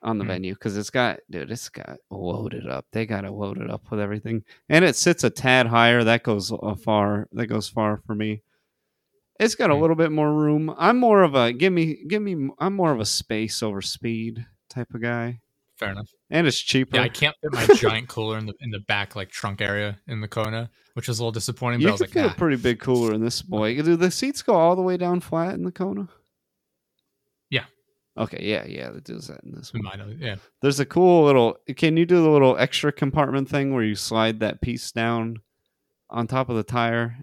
On 0.01 0.17
the 0.17 0.23
Hmm. 0.23 0.29
venue, 0.29 0.53
because 0.53 0.77
it's 0.77 0.89
got, 0.91 1.19
dude, 1.29 1.51
it's 1.51 1.67
got 1.67 1.97
loaded 2.09 2.65
up. 2.65 2.85
They 2.93 3.05
got 3.05 3.25
it 3.25 3.31
loaded 3.31 3.69
up 3.69 3.91
with 3.91 3.99
everything, 3.99 4.43
and 4.69 4.85
it 4.85 4.95
sits 4.95 5.25
a 5.25 5.29
tad 5.29 5.67
higher. 5.67 6.05
That 6.05 6.23
goes 6.23 6.53
a 6.53 6.75
far. 6.77 7.27
That 7.33 7.47
goes 7.47 7.67
far 7.67 8.01
for 8.07 8.15
me. 8.15 8.41
It's 9.39 9.55
got 9.55 9.69
a 9.69 9.75
little 9.75 9.95
bit 9.95 10.11
more 10.11 10.33
room. 10.33 10.73
I'm 10.77 10.97
more 10.97 11.23
of 11.23 11.33
a 11.33 11.53
give 11.53 11.71
me, 11.71 12.03
give 12.07 12.21
me. 12.21 12.49
I'm 12.59 12.75
more 12.75 12.91
of 12.91 12.99
a 12.99 13.05
space 13.05 13.63
over 13.63 13.81
speed 13.81 14.45
type 14.69 14.93
of 14.93 15.01
guy, 15.01 15.39
Fair 15.77 15.91
enough. 15.91 16.09
and 16.29 16.45
it's 16.45 16.59
cheaper. 16.59 16.97
Yeah, 16.97 17.03
I 17.03 17.09
can't 17.09 17.35
fit 17.41 17.53
my 17.53 17.65
giant 17.75 18.09
cooler 18.09 18.37
in 18.37 18.45
the 18.45 18.53
in 18.59 18.69
the 18.69 18.79
back 18.79 19.15
like 19.15 19.29
trunk 19.29 19.61
area 19.61 19.97
in 20.07 20.19
the 20.19 20.27
Kona, 20.27 20.69
which 20.93 21.07
is 21.07 21.19
a 21.19 21.21
little 21.23 21.31
disappointing. 21.31 21.79
But 21.79 21.83
you 21.83 21.89
I 21.89 21.91
was 21.93 22.01
like, 22.01 22.09
fit 22.09 22.25
nah. 22.25 22.31
a 22.31 22.35
pretty 22.35 22.57
big 22.57 22.79
cooler 22.79 23.13
in 23.13 23.23
this 23.23 23.41
boy. 23.41 23.81
Do 23.81 23.95
the 23.95 24.11
seats 24.11 24.41
go 24.41 24.55
all 24.55 24.75
the 24.75 24.81
way 24.81 24.97
down 24.97 25.21
flat 25.21 25.53
in 25.53 25.63
the 25.63 25.71
Kona? 25.71 26.09
Yeah. 27.49 27.63
Okay. 28.17 28.39
Yeah. 28.41 28.65
Yeah. 28.65 28.89
It 28.89 29.05
does 29.05 29.27
that 29.27 29.41
in 29.45 29.53
this 29.53 29.73
one. 29.73 29.83
Mine, 29.83 30.17
yeah, 30.19 30.35
There's 30.61 30.81
a 30.81 30.85
cool 30.85 31.23
little. 31.23 31.57
Can 31.77 31.95
you 31.95 32.05
do 32.05 32.21
the 32.21 32.29
little 32.29 32.57
extra 32.57 32.91
compartment 32.91 33.47
thing 33.47 33.73
where 33.73 33.83
you 33.83 33.95
slide 33.95 34.41
that 34.41 34.59
piece 34.59 34.91
down 34.91 35.37
on 36.09 36.27
top 36.27 36.49
of 36.49 36.57
the 36.57 36.63
tire? 36.63 37.15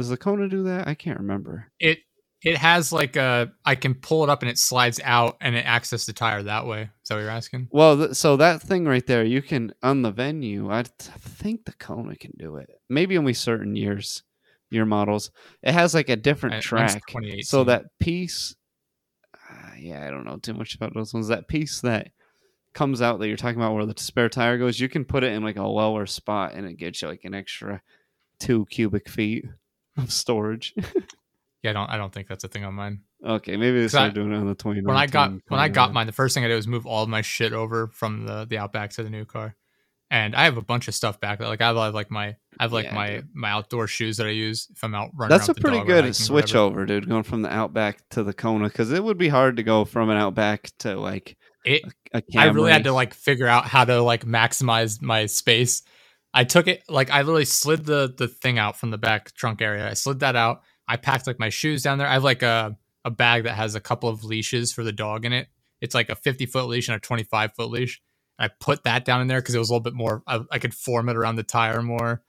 Does 0.00 0.08
the 0.08 0.16
Kona 0.16 0.48
do 0.48 0.62
that? 0.64 0.88
I 0.88 0.94
can't 0.94 1.18
remember. 1.18 1.70
it 1.78 1.98
it 2.42 2.56
has 2.56 2.90
like 2.90 3.16
a 3.16 3.52
I 3.66 3.74
can 3.74 3.94
pull 3.94 4.24
it 4.24 4.30
up 4.30 4.40
and 4.42 4.50
it 4.50 4.56
slides 4.56 4.98
out 5.04 5.36
and 5.42 5.54
it 5.54 5.66
access 5.66 6.06
the 6.06 6.14
tire 6.14 6.42
that 6.42 6.66
way. 6.66 6.84
Is 6.84 7.08
that 7.08 7.16
what 7.16 7.20
you're 7.20 7.28
asking? 7.30 7.68
Well, 7.70 7.98
th- 7.98 8.14
so 8.14 8.38
that 8.38 8.62
thing 8.62 8.86
right 8.86 9.06
there, 9.06 9.22
you 9.24 9.42
can 9.42 9.74
on 9.82 10.00
the 10.00 10.10
venue. 10.10 10.70
I 10.70 10.84
th- 10.84 11.10
think 11.18 11.66
the 11.66 11.74
Kona 11.74 12.16
can 12.16 12.32
do 12.38 12.56
it. 12.56 12.70
Maybe 12.88 13.18
only 13.18 13.34
certain 13.34 13.76
years, 13.76 14.22
year 14.70 14.86
models. 14.86 15.30
It 15.62 15.74
has 15.74 15.92
like 15.92 16.08
a 16.08 16.16
different 16.16 16.54
I- 16.54 16.60
track. 16.60 17.02
So 17.42 17.64
that 17.64 17.84
piece, 17.98 18.54
uh, 19.34 19.72
yeah, 19.78 20.06
I 20.06 20.10
don't 20.10 20.24
know 20.24 20.38
too 20.38 20.54
much 20.54 20.74
about 20.74 20.94
those 20.94 21.12
ones. 21.12 21.28
That 21.28 21.46
piece 21.46 21.82
that 21.82 22.08
comes 22.72 23.02
out 23.02 23.18
that 23.18 23.28
you're 23.28 23.36
talking 23.36 23.60
about, 23.60 23.74
where 23.74 23.84
the 23.84 23.94
spare 23.98 24.30
tire 24.30 24.56
goes, 24.56 24.80
you 24.80 24.88
can 24.88 25.04
put 25.04 25.24
it 25.24 25.32
in 25.32 25.42
like 25.42 25.56
a 25.56 25.66
lower 25.66 26.06
spot, 26.06 26.54
and 26.54 26.66
it 26.66 26.78
gets 26.78 27.02
you 27.02 27.08
like 27.08 27.24
an 27.24 27.34
extra 27.34 27.82
two 28.38 28.64
cubic 28.70 29.10
feet 29.10 29.44
of 29.98 30.12
storage. 30.12 30.74
Yeah, 31.62 31.70
I 31.70 31.72
don't 31.74 31.90
I 31.90 31.96
don't 31.98 32.10
think 32.10 32.26
that's 32.26 32.42
a 32.42 32.48
thing 32.48 32.64
on 32.64 32.72
mine. 32.72 33.00
okay, 33.22 33.54
maybe 33.58 33.80
they 33.80 33.84
'Cause 33.84 33.94
I- 33.94 33.98
started 34.08 34.14
doing 34.14 34.32
it 34.32 34.36
on 34.36 34.46
the 34.46 34.54
20. 34.54 34.80
When 34.80 34.96
I 34.96 35.06
got 35.06 35.30
when 35.48 35.60
I 35.60 35.68
got 35.68 35.92
mine, 35.92 36.06
the 36.06 36.12
first 36.12 36.34
thing 36.34 36.42
I 36.42 36.48
did 36.48 36.56
was 36.56 36.66
move 36.66 36.86
all 36.86 37.02
of 37.02 37.10
my 37.10 37.20
shit 37.20 37.52
over 37.52 37.88
from 37.88 38.24
the 38.24 38.46
the 38.46 38.56
Outback 38.56 38.92
to 38.92 39.02
the 39.02 39.10
new 39.10 39.26
car. 39.26 39.56
And 40.10 40.34
I 40.34 40.44
have 40.44 40.56
a 40.56 40.62
bunch 40.62 40.88
of 40.88 40.94
stuff 40.94 41.20
back. 41.20 41.38
there. 41.38 41.46
like 41.46 41.60
I 41.60 41.66
have 41.66 41.76
like 41.94 42.10
my 42.10 42.28
I 42.28 42.62
have 42.62 42.72
like 42.72 42.86
Yeah, 42.86 42.94
my 42.94 43.08
dude. 43.16 43.28
my 43.34 43.50
outdoor 43.50 43.86
shoes 43.88 44.16
that 44.16 44.26
I 44.26 44.30
use 44.30 44.68
if 44.74 44.82
I'm 44.82 44.94
out 44.94 45.10
running. 45.14 45.36
That's 45.36 45.50
a 45.50 45.54
pretty 45.54 45.76
dog 45.76 45.90
or 45.90 46.00
good 46.02 46.16
switch 46.16 46.54
over, 46.54 46.86
dude. 46.86 47.06
Going 47.10 47.24
from 47.24 47.42
the 47.42 47.52
Outback 47.52 48.08
to 48.12 48.22
the 48.22 48.32
Kona, 48.32 48.68
because 48.68 48.90
it 48.90 49.04
would 49.04 49.18
be 49.18 49.28
hard 49.28 49.58
to 49.58 49.62
go 49.62 49.84
from 49.84 50.08
an 50.08 50.16
Outback 50.16 50.70
to 50.78 50.98
like 50.98 51.36
It 51.66 51.82
a 52.14 52.22
Camry. 52.22 52.40
I 52.40 52.44
really 52.46 52.72
had 52.72 52.84
to 52.84 52.92
like 52.94 53.12
figure 53.12 53.46
out 53.48 53.66
how 53.66 53.84
to 53.84 54.00
like 54.00 54.24
maximize 54.24 55.02
my 55.02 55.26
space. 55.26 55.82
I 56.32 56.44
took 56.44 56.68
it 56.68 56.82
like 56.88 57.10
I 57.10 57.22
literally 57.22 57.44
slid 57.44 57.84
the 57.84 58.12
the 58.16 58.28
thing 58.28 58.58
out 58.58 58.78
from 58.78 58.90
the 58.90 58.98
back 58.98 59.32
trunk 59.32 59.60
area. 59.62 59.88
I 59.88 59.94
slid 59.94 60.20
that 60.20 60.36
out. 60.36 60.62
I 60.86 60.96
packed 60.96 61.26
like 61.26 61.38
my 61.38 61.48
shoes 61.48 61.82
down 61.82 61.98
there. 61.98 62.06
I 62.06 62.14
have 62.14 62.24
like 62.24 62.42
a 62.42 62.76
a 63.04 63.10
bag 63.10 63.44
that 63.44 63.54
has 63.54 63.74
a 63.74 63.80
couple 63.80 64.08
of 64.08 64.24
leashes 64.24 64.72
for 64.72 64.84
the 64.84 64.92
dog 64.92 65.24
in 65.24 65.32
it. 65.32 65.48
It's 65.80 65.94
like 65.94 66.10
a 66.10 66.14
50 66.14 66.46
foot 66.46 66.66
leash 66.66 66.88
and 66.88 66.96
a 66.96 67.00
25 67.00 67.54
foot 67.54 67.70
leash. 67.70 68.00
I 68.38 68.48
put 68.48 68.84
that 68.84 69.04
down 69.04 69.20
in 69.20 69.26
there 69.26 69.40
because 69.40 69.54
it 69.54 69.58
was 69.58 69.68
a 69.68 69.72
little 69.72 69.82
bit 69.82 69.94
more. 69.94 70.22
I, 70.26 70.40
I 70.50 70.58
could 70.58 70.74
form 70.74 71.08
it 71.08 71.16
around 71.16 71.36
the 71.36 71.42
tire 71.42 71.82
more. 71.82 72.22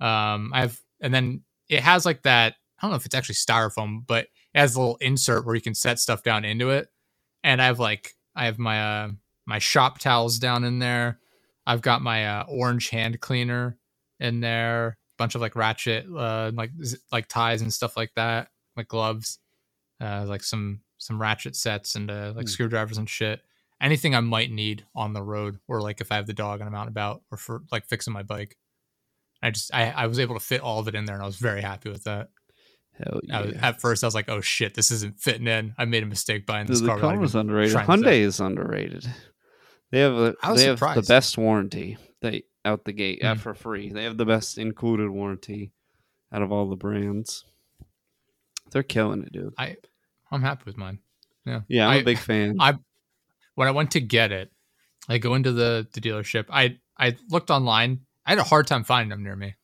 Um, 0.00 0.50
I 0.52 0.62
have, 0.62 0.80
and 1.00 1.14
then 1.14 1.42
it 1.68 1.80
has 1.80 2.04
like 2.04 2.22
that. 2.22 2.54
I 2.78 2.82
don't 2.82 2.90
know 2.90 2.96
if 2.96 3.06
it's 3.06 3.14
actually 3.14 3.36
styrofoam, 3.36 4.04
but 4.06 4.24
it 4.54 4.58
has 4.58 4.74
a 4.74 4.80
little 4.80 4.96
insert 4.96 5.46
where 5.46 5.54
you 5.54 5.60
can 5.60 5.74
set 5.74 6.00
stuff 6.00 6.24
down 6.24 6.44
into 6.44 6.70
it. 6.70 6.88
And 7.44 7.62
I 7.62 7.66
have 7.66 7.78
like 7.78 8.12
I 8.34 8.46
have 8.46 8.58
my 8.58 9.04
uh, 9.04 9.10
my 9.46 9.58
shop 9.60 10.00
towels 10.00 10.38
down 10.38 10.64
in 10.64 10.80
there. 10.80 11.20
I've 11.66 11.82
got 11.82 12.02
my 12.02 12.26
uh, 12.26 12.44
orange 12.48 12.88
hand 12.90 13.20
cleaner 13.20 13.76
in 14.20 14.40
there. 14.40 14.88
a 14.88 14.96
Bunch 15.18 15.34
of 15.34 15.40
like 15.40 15.54
ratchet, 15.56 16.06
uh, 16.14 16.50
like 16.54 16.70
like 17.12 17.28
ties 17.28 17.62
and 17.62 17.72
stuff 17.72 17.96
like 17.96 18.12
that, 18.16 18.48
like 18.76 18.88
gloves, 18.88 19.38
uh, 20.00 20.24
like 20.26 20.42
some 20.42 20.80
some 20.98 21.20
ratchet 21.20 21.54
sets 21.56 21.94
and 21.94 22.10
uh, 22.10 22.32
like 22.34 22.44
Hmm. 22.46 22.50
screwdrivers 22.50 22.98
and 22.98 23.08
shit. 23.08 23.40
Anything 23.80 24.14
I 24.14 24.20
might 24.20 24.50
need 24.50 24.84
on 24.94 25.12
the 25.12 25.22
road, 25.22 25.58
or 25.68 25.80
like 25.80 26.00
if 26.00 26.12
I 26.12 26.16
have 26.16 26.26
the 26.26 26.32
dog 26.32 26.60
and 26.60 26.68
I'm 26.68 26.74
out 26.74 26.86
and 26.86 26.90
about, 26.90 27.22
or 27.30 27.36
for 27.38 27.62
like 27.72 27.84
fixing 27.86 28.12
my 28.12 28.22
bike. 28.22 28.56
I 29.42 29.50
just 29.50 29.74
I, 29.74 29.90
I 29.90 30.06
was 30.06 30.18
able 30.20 30.34
to 30.34 30.40
fit 30.44 30.60
all 30.60 30.78
of 30.78 30.86
it 30.88 30.94
in 30.94 31.04
there, 31.04 31.16
and 31.16 31.22
I 31.22 31.26
was 31.26 31.36
very 31.36 31.60
happy 31.62 31.90
with 31.90 32.04
that. 32.04 32.28
Hell 32.96 33.20
yeah. 33.24 33.38
I 33.38 33.42
was, 33.42 33.54
at 33.54 33.80
first, 33.80 34.04
I 34.04 34.06
was 34.06 34.14
like, 34.14 34.28
"Oh 34.28 34.40
shit, 34.40 34.74
this 34.74 34.90
isn't 34.92 35.18
fitting 35.18 35.48
in." 35.48 35.74
I 35.78 35.84
made 35.84 36.02
a 36.04 36.06
mistake 36.06 36.46
buying 36.46 36.66
this 36.66 36.80
the 36.80 36.86
car. 36.86 36.96
without 36.96 37.14
Kona's 37.14 37.30
even 37.32 37.40
underrated. 37.40 37.76
Hyundai 37.76 38.20
is 38.20 38.38
underrated. 38.38 39.06
They 39.92 40.00
have 40.00 40.14
a, 40.14 40.34
I 40.42 40.50
was 40.50 40.60
they 40.60 40.66
have 40.68 40.80
the 40.80 41.04
best 41.06 41.38
warranty. 41.38 41.96
They 42.20 42.42
out 42.64 42.84
the 42.84 42.92
gate 42.92 43.22
uh, 43.22 43.34
Hmm. 43.34 43.40
for 43.40 43.54
free. 43.54 43.90
They 43.92 44.04
have 44.04 44.16
the 44.16 44.24
best 44.24 44.58
included 44.58 45.08
warranty 45.10 45.70
out 46.32 46.42
of 46.42 46.50
all 46.50 46.68
the 46.68 46.76
brands. 46.76 47.44
They're 48.70 48.82
killing 48.82 49.22
it, 49.22 49.32
dude. 49.32 49.54
I 49.58 49.76
I'm 50.30 50.42
happy 50.42 50.62
with 50.66 50.76
mine. 50.76 50.98
Yeah, 51.44 51.60
Yeah, 51.68 51.88
I'm 51.88 51.96
a 51.98 52.00
I- 52.00 52.04
big 52.04 52.18
fan. 52.18 52.56
I 52.58 52.74
when 53.54 53.68
I 53.68 53.72
went 53.72 53.90
to 53.92 54.00
get 54.00 54.32
it, 54.32 54.50
I 55.08 55.18
go 55.18 55.34
into 55.34 55.52
the 55.52 55.86
the 55.92 56.00
dealership. 56.00 56.46
I 56.50 56.78
I 56.98 57.16
looked 57.30 57.50
online. 57.50 58.00
I 58.24 58.30
had 58.30 58.38
a 58.38 58.44
hard 58.44 58.66
time 58.66 58.84
finding 58.84 59.10
them 59.10 59.22
near 59.22 59.36
me. 59.36 59.54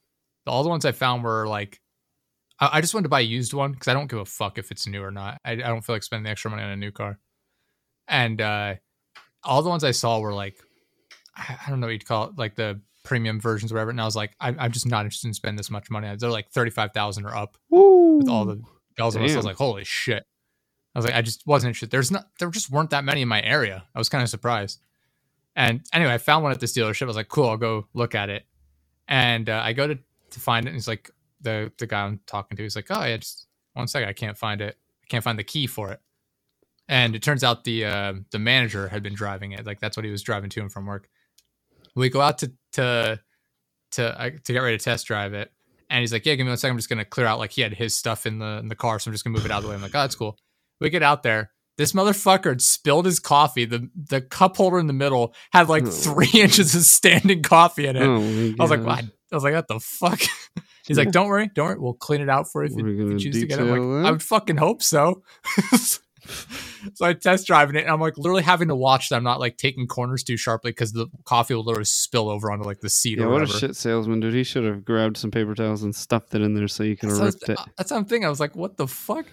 All 0.47 0.63
the 0.63 0.69
ones 0.69 0.85
I 0.85 0.93
found 0.93 1.25
were 1.25 1.47
like 1.47 1.81
I, 2.61 2.71
I 2.75 2.81
just 2.81 2.93
wanted 2.93 3.05
to 3.05 3.09
buy 3.11 3.21
a 3.21 3.25
used 3.25 3.55
one 3.55 3.73
because 3.73 3.89
I 3.89 3.95
don't 3.95 4.11
give 4.11 4.19
a 4.19 4.25
fuck 4.25 4.59
if 4.59 4.71
it's 4.71 4.87
new 4.87 5.03
or 5.03 5.11
not. 5.13 5.41
I, 5.45 5.53
I 5.53 5.57
don't 5.57 5.83
feel 5.83 5.95
like 5.95 6.03
spending 6.03 6.25
the 6.25 6.31
extra 6.31 6.51
money 6.51 6.63
on 6.65 6.71
a 6.71 6.77
new 6.77 6.91
car. 6.91 7.19
And 8.09 8.41
uh, 8.41 8.75
all 9.45 9.63
the 9.63 9.69
ones 9.69 9.85
I 9.85 9.93
saw 9.93 10.19
were 10.21 10.35
like, 10.35 10.57
I, 11.37 11.59
I 11.67 11.71
don't 11.71 11.81
know 11.81 11.87
what 11.87 11.93
you'd 11.93 12.07
call 12.07 12.25
it, 12.25 12.39
like 12.39 12.55
the 12.55 12.81
premium 13.05 13.41
versions, 13.41 13.73
or 13.73 13.77
whatever. 13.77 13.91
And 13.91 14.01
I 14.01 14.05
was 14.05 14.17
like, 14.17 14.35
I, 14.41 14.55
I'm 14.59 14.73
just 14.73 14.87
not 14.87 15.05
interested 15.05 15.29
in 15.29 15.35
spending 15.35 15.57
this 15.57 15.71
much 15.71 15.91
money. 15.91 16.15
They're 16.19 16.31
like 16.31 16.51
thirty 16.51 16.71
five 16.71 16.93
thousand 16.93 17.27
or 17.27 17.35
up 17.35 17.57
Woo. 17.71 18.19
with 18.19 18.29
all 18.29 18.45
the 18.45 18.61
bells 18.97 19.15
and 19.15 19.23
whistles. 19.23 19.37
I 19.37 19.39
was 19.39 19.47
like, 19.47 19.57
holy 19.57 19.85
shit. 19.85 20.25
I 20.95 20.99
was 20.99 21.07
like, 21.07 21.15
I 21.15 21.23
just 21.23 21.47
wasn't 21.47 21.69
interested. 21.69 21.91
There's 21.91 22.11
not, 22.11 22.27
there 22.41 22.51
just 22.51 22.71
weren't 22.71 22.91
that 22.91 23.05
many 23.05 23.23
in 23.23 23.29
my 23.29 23.41
area. 23.43 23.85
I 23.95 23.99
was 23.99 24.09
kind 24.09 24.23
of 24.23 24.29
surprised. 24.29 24.81
And 25.55 25.83
anyway, 25.93 26.15
I 26.15 26.19
found 26.19 26.43
one 26.43 26.51
at 26.51 26.61
this 26.61 26.73
dealership. 26.73 27.03
I 27.03 27.07
was 27.07 27.17
like, 27.17 27.29
cool, 27.29 27.49
I'll 27.49 27.57
go 27.57 27.87
look 27.95 28.15
at 28.15 28.31
it. 28.31 28.47
And 29.07 29.49
uh, 29.49 29.61
I 29.65 29.75
go 29.75 29.87
to, 29.87 29.99
to 30.31 30.41
find 30.41 30.67
it. 30.67 30.71
And 30.71 30.77
he's 30.77 30.89
like, 30.89 31.11
the, 31.41 31.71
the 31.79 31.87
guy 31.87 32.03
I'm 32.03 32.21
talking 32.27 32.57
to, 32.57 32.63
he's 32.63 32.75
like, 32.75 32.87
oh, 32.91 33.05
yeah, 33.05 33.17
just 33.19 33.47
one 33.75 33.87
second. 33.87 34.09
I 34.09 34.13
can't 34.13 34.37
find 34.37 34.61
it. 34.61 34.77
I 35.05 35.07
can't 35.07 35.23
find 35.23 35.39
the 35.39 35.45
key 35.45 35.67
for 35.67 35.93
it. 35.93 36.01
And 36.89 37.15
it 37.15 37.23
turns 37.23 37.45
out 37.45 37.65
the, 37.65 37.85
uh, 37.85 38.15
the 38.33 38.39
manager 38.39 38.89
had 38.89 39.03
been 39.03 39.15
driving 39.15 39.53
it. 39.53 39.67
Like 39.67 39.79
that's 39.81 39.97
what 39.97 40.05
he 40.05 40.11
was 40.11 40.23
driving 40.23 40.49
to 40.51 40.61
and 40.61 40.73
from 40.73 40.87
work. 40.87 41.09
We 41.95 42.09
go 42.09 42.21
out 42.21 42.39
to, 42.39 42.53
to, 42.75 43.21
to, 43.93 44.21
uh, 44.21 44.31
to 44.45 44.53
get 44.53 44.61
ready 44.61 44.79
to 44.79 44.83
test 44.85 45.07
drive 45.07 45.35
it. 45.35 45.51
And 45.91 46.01
he's 46.01 46.13
like, 46.13 46.27
"Yeah, 46.27 46.35
give 46.35 46.45
me 46.45 46.51
one 46.51 46.59
second. 46.59 46.73
I'm 46.75 46.79
just 46.79 46.91
gonna 46.91 47.05
clear 47.07 47.25
out 47.27 47.39
like 47.39 47.51
he 47.51 47.63
had 47.63 47.73
his 47.73 47.97
stuff 47.97 48.27
in 48.27 48.39
the 48.41 48.59
in 48.59 48.69
the 48.69 48.75
car, 48.77 48.99
so 48.99 49.09
I'm 49.09 49.15
just 49.15 49.25
gonna 49.25 49.35
move 49.35 49.47
it 49.47 49.51
out 49.51 49.59
of 49.59 49.63
the 49.63 49.69
way." 49.71 49.75
I'm 49.75 49.81
like, 49.81 49.95
"Oh, 49.95 50.01
that's 50.01 50.15
cool." 50.15 50.37
We 50.83 50.91
get 50.91 51.03
out 51.03 51.23
there. 51.23 51.51
This 51.79 51.93
motherfucker 51.93 52.51
had 52.51 52.61
spilled 52.61 53.07
his 53.07 53.19
coffee. 53.19 53.65
The 53.65 53.89
the 53.97 54.21
cup 54.21 54.59
holder 54.59 54.79
in 54.79 54.87
the 54.87 54.93
middle 54.93 55.35
had 55.51 55.71
like 55.71 55.85
Oh. 55.87 55.91
three 55.91 56.29
inches 56.35 56.75
of 56.75 56.83
standing 56.83 57.43
coffee 57.43 57.87
in 57.87 57.97
it. 57.97 58.03
Oh 58.03 58.17
I 58.61 58.63
was 58.63 58.71
like, 58.71 58.83
"What?" 58.83 59.05
I 59.33 59.35
was 59.35 59.45
like, 59.45 59.55
"What 59.55 59.67
the 59.69 59.81
fuck?" 59.81 60.21
He's 60.87 60.99
like, 60.99 61.11
"Don't 61.11 61.29
worry, 61.29 61.51
don't 61.55 61.69
worry. 61.69 61.79
We'll 61.79 61.95
clean 61.95 62.21
it 62.21 62.29
out 62.29 62.53
for 62.53 62.63
you 62.67 62.71
if 62.71 62.77
you, 62.79 63.07
if 63.07 63.13
you 63.13 63.19
choose 63.33 63.41
to 63.41 63.47
get 63.47 63.59
it." 63.59 63.63
I'm 63.63 63.91
like. 64.03 64.07
I 64.09 64.11
would 64.11 64.23
fucking 64.23 64.59
hope 64.59 64.83
so. 64.83 65.23
so 66.95 67.05
I 67.07 67.13
test 67.15 67.47
driving 67.47 67.77
it, 67.77 67.83
and 67.83 67.91
I'm 67.91 68.01
like 68.01 68.17
literally 68.19 68.43
having 68.43 68.69
to 68.69 68.77
watch 68.77 69.09
that 69.09 69.17
I'm 69.17 69.25
not 69.25 69.41
like 69.41 69.57
taking 69.57 69.87
corners 69.87 70.23
too 70.23 70.37
sharply 70.37 70.71
because 70.71 70.93
the 70.93 71.07
coffee 71.25 71.55
will 71.55 71.65
literally 71.65 71.85
spill 71.87 72.29
over 72.29 72.51
onto 72.53 72.65
like 72.65 72.81
the 72.81 72.91
seat 72.91 73.19
Yeah, 73.19 73.27
what 73.27 73.43
a 73.43 73.47
shit 73.47 73.77
salesman, 73.77 74.21
dude. 74.21 74.35
He 74.35 74.45
should 74.45 74.65
have 74.65 74.85
grabbed 74.85 75.17
some 75.17 75.31
paper 75.31 75.55
towels 75.55 75.83
and 75.83 75.95
stuffed 75.95 76.35
it 76.35 76.43
in 76.43 76.55
there 76.55 76.69
so 76.69 76.83
you 76.85 76.97
could 76.97 77.09
have 77.11 77.19
ripped 77.21 77.49
it. 77.49 77.59
that's 77.77 77.91
what 77.91 77.97
I'm 77.99 78.05
thinking. 78.05 78.27
I 78.27 78.31
was 78.31 78.41
like, 78.41 78.55
what 78.55 78.77
the 78.77 78.87
fuck? 78.87 79.27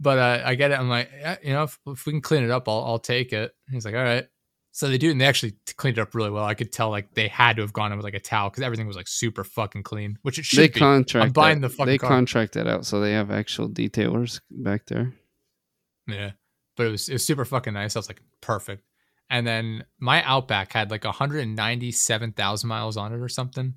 But 0.00 0.18
uh, 0.18 0.42
I 0.44 0.54
get 0.56 0.72
it. 0.72 0.78
I'm 0.80 0.88
like, 0.88 1.10
yeah, 1.16 1.36
you 1.42 1.52
know, 1.52 1.62
if, 1.64 1.78
if 1.86 2.06
we 2.06 2.12
can 2.12 2.20
clean 2.22 2.42
it 2.42 2.50
up, 2.50 2.68
I'll, 2.68 2.82
I'll 2.84 2.98
take 2.98 3.32
it. 3.32 3.54
He's 3.70 3.84
like, 3.84 3.94
all 3.94 4.02
right. 4.02 4.26
So 4.74 4.88
they 4.88 4.96
do, 4.96 5.10
and 5.10 5.20
they 5.20 5.26
actually 5.26 5.52
cleaned 5.76 5.98
it 5.98 6.00
up 6.00 6.14
really 6.14 6.30
well. 6.30 6.44
I 6.44 6.54
could 6.54 6.72
tell 6.72 6.88
like 6.88 7.12
they 7.12 7.28
had 7.28 7.56
to 7.56 7.62
have 7.62 7.74
gone 7.74 7.92
in 7.92 7.98
with 7.98 8.04
like 8.04 8.14
a 8.14 8.20
towel 8.20 8.48
because 8.48 8.62
everything 8.62 8.86
was 8.86 8.96
like 8.96 9.06
super 9.06 9.44
fucking 9.44 9.82
clean, 9.82 10.18
which 10.22 10.38
it 10.38 10.46
should 10.46 10.58
They 10.60 10.68
be. 10.68 10.80
contract. 10.80 11.26
I'm 11.26 11.32
buying 11.32 11.60
that- 11.60 11.68
the 11.68 11.74
fucking 11.74 11.86
They 11.92 11.98
car. 11.98 12.08
contract 12.08 12.54
that 12.54 12.66
out, 12.66 12.86
so 12.86 12.98
they 12.98 13.12
have 13.12 13.30
actual 13.30 13.68
detailers 13.68 14.40
back 14.50 14.86
there. 14.86 15.12
Yeah, 16.06 16.32
but 16.76 16.86
it 16.86 16.90
was 16.90 17.08
it 17.08 17.14
was 17.14 17.24
super 17.26 17.44
fucking 17.44 17.74
nice. 17.74 17.96
I 17.96 17.98
was 17.98 18.08
like, 18.08 18.22
perfect. 18.40 18.82
And 19.30 19.46
then 19.46 19.84
my 19.98 20.22
Outback 20.24 20.72
had 20.72 20.90
like 20.90 21.04
197,000 21.04 22.68
miles 22.68 22.96
on 22.96 23.12
it 23.12 23.20
or 23.20 23.28
something. 23.28 23.74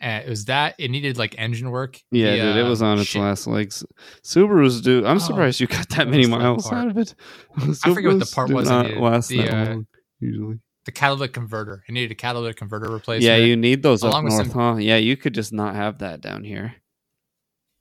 And 0.00 0.24
it 0.24 0.28
was 0.28 0.46
that 0.46 0.74
it 0.78 0.90
needed 0.90 1.16
like 1.16 1.36
engine 1.38 1.70
work. 1.70 2.00
Yeah, 2.10 2.32
The, 2.32 2.36
dude, 2.42 2.56
it 2.56 2.66
uh, 2.66 2.68
was 2.68 2.82
on 2.82 2.98
its 2.98 3.08
shit- 3.08 3.22
last 3.22 3.46
legs. 3.46 3.84
Subarus 4.22 4.82
do. 4.82 5.06
I'm 5.06 5.16
Oh, 5.16 5.20
surprised 5.20 5.60
you 5.60 5.66
got 5.68 5.88
that 5.90 6.08
many 6.08 6.26
miles 6.26 6.70
out 6.72 6.88
of 6.88 6.98
it. 6.98 7.14
I 7.56 7.72
forget 7.94 8.04
what 8.12 8.18
the 8.18 8.32
part 8.34 8.50
was 8.50 8.68
not 8.68 8.90
last 8.96 9.28
The, 9.28 9.38
that 9.42 9.52
uh, 9.52 9.64
long 9.70 9.86
usually. 10.20 10.58
The 10.86 10.92
catalytic 10.92 11.32
converter. 11.32 11.82
It 11.88 11.92
needed 11.92 12.10
a 12.10 12.14
catalytic 12.16 12.56
converter 12.56 12.90
replacement. 12.90 13.22
Yeah, 13.22 13.36
you 13.36 13.56
need 13.56 13.82
those 13.82 14.02
up 14.02 14.10
along 14.10 14.24
with 14.24 14.34
north, 14.34 14.50
some- 14.50 14.60
huh? 14.60 14.76
Yeah, 14.78 14.96
you 14.96 15.16
could 15.16 15.32
just 15.34 15.52
not 15.52 15.74
have 15.76 15.98
that 15.98 16.20
down 16.20 16.42
here. 16.44 16.74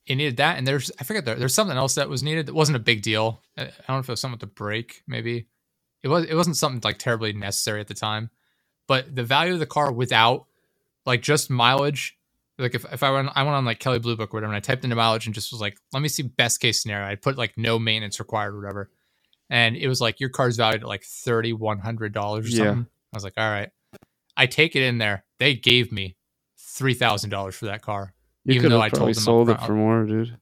It 0.06 0.16
needed 0.16 0.38
that 0.38 0.58
and 0.58 0.68
there's 0.68 0.92
i 1.00 1.04
forget 1.06 1.24
there, 1.24 1.36
there's 1.36 1.56
something 1.56 1.78
else 1.78 1.96
that 1.96 2.10
was 2.10 2.24
needed 2.24 2.48
that 2.48 2.54
wasn't 2.54 2.76
a 2.76 2.80
big 2.80 3.02
deal. 3.02 3.42
I 3.58 3.64
don't 3.64 3.90
know 3.90 4.00
if 4.00 4.10
it 4.10 4.12
was 4.12 4.20
something 4.20 4.34
with 4.34 4.42
the 4.42 4.48
brake 4.48 5.02
maybe. 5.08 5.48
It 6.04 6.10
was 6.10 6.26
it 6.26 6.36
wasn't 6.36 6.58
something 6.58 6.82
like 6.84 6.98
terribly 6.98 7.32
necessary 7.34 7.80
at 7.80 7.88
the 7.88 7.94
time 7.94 8.30
but 8.88 9.16
the 9.16 9.24
value 9.24 9.54
of 9.54 9.60
the 9.60 9.66
car 9.66 9.92
without 9.94 10.46
like 11.06 11.22
just 11.22 11.50
mileage 11.50 12.18
like 12.60 12.76
if, 12.76 12.84
if 12.92 13.02
i 13.02 13.10
went 13.12 13.30
i 13.36 13.44
went 13.44 13.56
on 13.56 13.64
like 13.64 13.80
Kelley 13.80 14.00
Blue 14.00 14.18
Book 14.18 14.34
or 14.34 14.38
whatever 14.38 14.52
and 14.52 14.58
i 14.58 14.60
typed 14.60 14.84
into 14.84 14.96
mileage 14.98 15.26
and 15.26 15.34
just 15.34 15.52
was 15.54 15.62
like 15.62 15.78
let 15.94 16.02
me 16.02 16.10
see 16.10 16.24
best 16.24 16.60
case 16.60 16.82
scenario. 16.82 17.08
I 17.08 17.16
put 17.16 17.38
like 17.38 17.54
no 17.58 17.80
maintenance 17.80 18.20
required 18.20 18.54
or 18.54 18.58
whatever 18.60 18.92
and 19.50 19.78
it 19.78 19.88
was 19.88 20.02
like 20.02 20.20
your 20.20 20.30
car's 20.30 20.58
valued 20.58 20.82
at 20.84 20.88
like 20.88 21.04
$3100 21.04 22.16
or 22.16 22.42
Yeah. 22.48 22.58
something. 22.58 22.88
I 23.14 23.16
was 23.16 23.24
like 23.24 23.34
all 23.38 23.50
right. 23.50 23.70
I 24.36 24.48
take 24.48 24.76
it 24.76 24.84
in 24.84 24.98
there 24.98 25.24
they 25.40 25.56
gave 25.56 25.92
me 25.94 26.18
$3000 26.60 27.54
for 27.54 27.66
that 27.68 27.82
car 27.82 28.14
You 28.46 28.56
Even 28.56 28.62
could 28.64 28.72
though 28.74 28.76
have 28.82 28.86
I 28.86 28.90
told 28.90 28.98
probably 28.98 29.14
them 29.14 29.24
sold 29.24 29.50
it 29.50 29.62
for 29.62 29.74
more, 29.74 30.06
dude. 30.06 30.38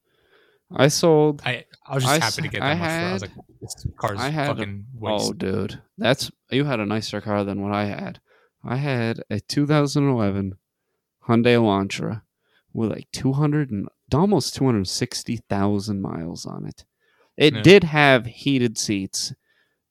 I 0.73 0.87
sold. 0.87 1.41
I 1.45 1.65
I 1.85 1.95
was 1.95 2.03
just 2.03 2.21
I 2.21 2.25
happy 2.25 2.41
to 2.43 2.47
get 2.47 2.61
I 2.63 2.73
that 2.75 2.79
much. 2.79 2.89
for 2.89 2.95
it. 2.95 3.09
I 3.09 3.13
was 3.13 3.21
had- 3.21 3.35
like, 3.37 3.45
this 3.61 3.87
car's 3.97 4.19
I 4.19 4.29
had 4.29 4.49
a- 4.51 4.55
fucking 4.55 4.85
waste. 4.95 5.29
Oh, 5.29 5.33
dude, 5.33 5.81
that's 5.97 6.31
you 6.49 6.63
had 6.65 6.79
a 6.79 6.85
nicer 6.85 7.21
car 7.21 7.43
than 7.43 7.61
what 7.61 7.73
I 7.73 7.85
had. 7.85 8.19
I 8.63 8.77
had 8.77 9.21
a 9.29 9.39
2011 9.39 10.53
Hyundai 11.27 11.55
Elantra 11.55 12.21
with 12.73 12.89
like 12.91 13.07
200 13.11 13.69
and 13.69 13.87
almost 14.13 14.55
260,000 14.55 16.01
miles 16.01 16.45
on 16.45 16.65
it. 16.65 16.85
It 17.37 17.53
Yeah. 17.55 17.61
did 17.61 17.83
have 17.85 18.25
heated 18.25 18.77
seats, 18.77 19.33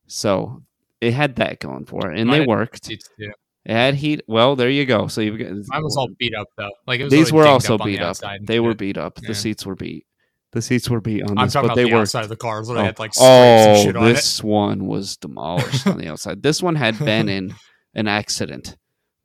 so 0.06 0.62
it 1.00 1.12
had 1.14 1.36
that 1.36 1.60
going 1.60 1.84
for 1.86 2.10
it, 2.10 2.18
and 2.18 2.28
Mine 2.28 2.40
they 2.40 2.46
worked. 2.46 2.84
Seats, 2.86 3.08
too. 3.18 3.32
It 3.66 3.72
had 3.72 3.94
heat. 3.94 4.22
Well, 4.26 4.56
there 4.56 4.70
you 4.70 4.86
go. 4.86 5.06
So 5.08 5.20
you've 5.20 5.38
got 5.38 5.48
Mine 5.68 5.82
was 5.82 5.96
all 5.96 6.08
beat 6.18 6.34
up 6.34 6.48
though. 6.56 6.70
Like 6.86 7.00
it 7.00 7.04
was 7.04 7.12
these 7.12 7.32
were 7.32 7.46
also 7.46 7.74
up 7.74 7.82
on 7.82 7.88
the 7.88 7.96
beat 7.96 8.02
up. 8.02 8.16
They 8.42 8.58
were 8.60 8.74
beat 8.74 8.96
up. 8.96 9.18
Yeah. 9.22 9.28
The 9.28 9.34
seats 9.34 9.66
were 9.66 9.74
beat. 9.76 10.06
The 10.52 10.62
seats 10.62 10.88
were 10.90 11.00
beat 11.00 11.22
on 11.22 11.38
I'm 11.38 11.46
this, 11.46 11.52
talking 11.52 11.68
but 11.68 11.72
about 11.74 11.84
they 11.84 11.90
the 11.90 11.96
outside 11.96 12.22
of 12.24 12.28
the 12.28 12.36
cars 12.36 12.68
Oh, 12.70 12.74
had 12.74 12.98
like 12.98 13.12
oh 13.20 13.82
shit 13.84 13.96
on 13.96 14.04
it. 14.08 14.14
this 14.14 14.42
one 14.42 14.86
was 14.86 15.16
demolished 15.18 15.86
on 15.86 15.98
the 15.98 16.08
outside. 16.10 16.42
This 16.42 16.62
one 16.62 16.74
had 16.74 16.98
been 16.98 17.28
in 17.28 17.54
an 17.94 18.08
accident 18.08 18.76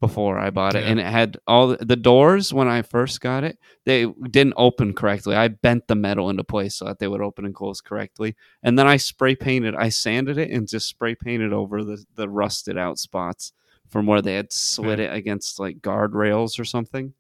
before 0.02 0.38
I 0.38 0.50
bought 0.52 0.76
it, 0.76 0.84
Yeah. 0.84 0.92
and 0.92 1.00
it 1.00 1.06
had 1.08 1.38
all 1.48 1.70
the, 1.70 1.78
the 1.84 1.96
doors 1.96 2.54
when 2.54 2.68
I 2.68 2.82
first 2.84 3.22
got 3.22 3.44
it. 3.44 3.58
They 3.86 4.06
didn't 4.06 4.54
open 4.58 4.94
correctly. 4.94 5.36
I 5.36 5.48
bent 5.48 5.88
the 5.88 5.96
metal 5.96 6.30
into 6.30 6.44
place 6.44 6.76
so 6.76 6.86
that 6.86 7.00
they 7.00 7.08
would 7.08 7.22
open 7.22 7.46
and 7.46 7.56
close 7.56 7.80
correctly, 7.82 8.36
and 8.62 8.78
then 8.78 8.86
I 8.86 8.98
spray 8.98 9.36
painted. 9.36 9.74
I 9.76 9.90
sanded 9.90 10.38
it 10.38 10.52
and 10.52 10.68
just 10.68 10.88
spray 10.88 11.16
painted 11.16 11.54
over 11.54 11.84
the 11.84 12.04
the 12.16 12.30
rusted 12.30 12.78
out 12.78 13.00
spots 13.00 13.54
from 13.90 14.06
where 14.06 14.22
they 14.22 14.36
had 14.36 14.52
slid 14.52 15.00
it 15.00 15.14
against 15.14 15.60
like 15.60 15.80
guardrails 15.80 16.60
or 16.60 16.66
something. 16.66 17.14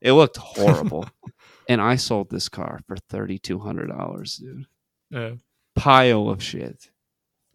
It 0.00 0.12
looked 0.12 0.36
horrible. 0.36 1.08
and 1.68 1.80
I 1.80 1.96
sold 1.96 2.30
this 2.30 2.48
car 2.48 2.80
for 2.86 2.96
thirty 3.08 3.38
two 3.38 3.58
hundred 3.58 3.88
dollars, 3.88 4.36
dude 4.36 4.66
Yeah. 5.10 5.34
pile 5.74 6.28
of 6.28 6.42
shit. 6.42 6.90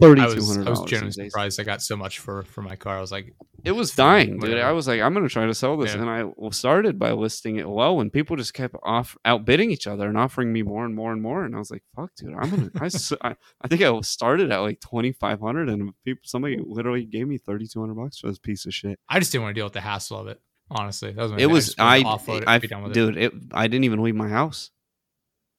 Thirty 0.02 0.22
I 0.22 0.26
was 0.26 0.48
hundred 0.50 0.68
I 0.68 0.70
was 0.72 0.82
genuinely 0.82 1.30
surprised 1.30 1.60
I 1.60 1.64
got 1.64 1.82
so 1.82 1.96
much 1.96 2.20
for 2.20 2.44
for 2.44 2.62
my 2.62 2.76
car. 2.76 2.98
I 2.98 3.02
was 3.02 3.12
like, 3.12 3.34
It 3.64 3.72
was 3.74 3.94
dying, 3.96 4.40
dude. 4.40 4.58
I 4.58 4.72
was 4.72 4.88
like, 4.88 5.00
I'm 5.00 5.14
gonna 5.14 5.30
try 5.30 5.46
to 5.46 5.54
sell 5.54 5.78
this, 5.78 5.94
Yeah. 5.94 6.02
and 6.02 6.10
I 6.10 6.50
started 6.52 6.98
by 6.98 7.12
listing 7.12 7.58
it 7.58 7.68
low, 7.68 8.00
and 8.00 8.12
people 8.12 8.36
just 8.36 8.54
kept 8.54 8.76
off 8.84 9.16
outbidding 9.26 9.70
each 9.72 9.86
other 9.88 10.08
and 10.08 10.18
offering 10.18 10.52
me 10.52 10.64
more 10.64 10.86
and 10.86 10.96
more 10.96 11.12
and 11.12 11.22
more, 11.22 11.46
and 11.46 11.56
I 11.56 11.60
was 11.60 11.70
like, 11.72 11.84
fuck, 11.96 12.12
dude, 12.16 12.34
I'm 12.34 12.50
gonna. 12.50 12.72
I, 12.82 12.90
I, 13.22 13.36
I 13.62 13.68
think 13.68 13.82
I 13.82 14.02
started 14.02 14.52
at 14.52 14.58
like 14.60 14.80
twenty 14.80 15.12
five 15.12 15.40
hundred, 15.40 15.70
and 15.70 15.92
people 16.04 16.22
somebody 16.26 16.58
literally 16.60 17.06
gave 17.06 17.28
me 17.28 17.38
thirty 17.38 17.68
two 17.68 17.80
hundred 17.80 17.96
bucks 17.96 18.18
for 18.20 18.28
this 18.28 18.40
piece 18.40 18.66
of 18.66 18.74
shit. 18.74 19.00
I 19.08 19.20
just 19.20 19.32
didn't 19.32 19.44
want 19.44 19.56
to 19.56 19.60
deal 19.60 19.66
with 19.66 19.74
the 19.74 19.82
hassle 19.82 20.18
of 20.20 20.28
it. 20.28 20.42
Honestly, 20.72 21.12
that 21.12 21.22
was 21.22 21.32
my 21.34 21.38
It 21.38 21.48
was 21.48 21.76
I 21.78 22.00
to 22.00 22.06
offload 22.06 22.42
it, 22.44 22.48
I 22.48 22.58
done 22.58 22.84
with 22.84 22.92
it. 22.92 22.94
dude, 22.96 23.18
it. 23.18 23.34
I 23.52 23.68
didn't 23.68 23.84
even 23.84 24.02
leave 24.02 24.16
my 24.16 24.30
house. 24.30 24.72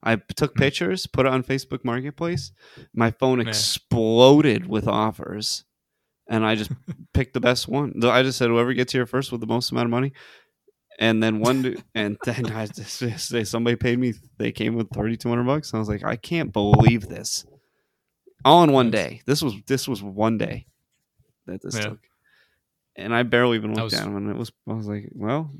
I 0.02 0.16
took 0.16 0.52
Hmm. 0.54 0.60
pictures, 0.60 1.06
put 1.06 1.26
it 1.26 1.32
on 1.32 1.42
Facebook 1.44 1.84
Marketplace. 1.84 2.52
My 2.94 3.10
phone 3.10 3.40
Yeah. 3.40 3.48
exploded 3.48 4.66
with 4.66 4.88
offers, 4.88 5.64
and 6.28 6.44
I 6.44 6.54
just 6.56 6.70
picked 7.14 7.34
the 7.34 7.40
best 7.40 7.68
one. 7.68 7.92
I 8.04 8.22
just 8.22 8.38
said 8.38 8.48
whoever 8.48 8.72
gets 8.74 8.92
here 8.92 9.06
first 9.06 9.30
with 9.32 9.40
the 9.40 9.46
most 9.46 9.70
amount 9.70 9.86
of 9.86 9.90
money. 9.90 10.12
And 10.98 11.22
then 11.22 11.40
one, 11.40 11.76
and 11.94 12.16
then 12.24 12.46
I 12.52 12.66
just 12.66 12.90
say 13.28 13.44
somebody 13.44 13.76
paid 13.76 13.98
me. 13.98 14.14
They 14.38 14.52
came 14.52 14.74
with 14.74 14.90
thirty 14.90 15.16
two 15.16 15.28
hundred 15.28 15.44
bucks. 15.44 15.72
I 15.72 15.78
was 15.78 15.88
like, 15.88 16.04
I 16.04 16.16
can't 16.16 16.52
believe 16.52 17.08
this. 17.08 17.46
All 18.44 18.64
in 18.64 18.72
one 18.72 18.90
day. 18.90 19.22
This 19.26 19.40
was 19.40 19.54
this 19.66 19.86
was 19.88 20.02
one 20.02 20.36
day 20.36 20.66
that 21.46 21.62
this 21.62 21.76
Yeah. 21.76 21.82
took, 21.90 22.00
and 22.96 23.14
I 23.14 23.22
barely 23.22 23.56
even 23.56 23.70
looked 23.70 23.84
was- 23.84 23.94
at 23.94 24.04
them. 24.04 24.16
And 24.16 24.28
it 24.30 24.36
was 24.36 24.50
I 24.68 24.72
was 24.74 24.86
like, 24.88 25.08
well. 25.14 25.50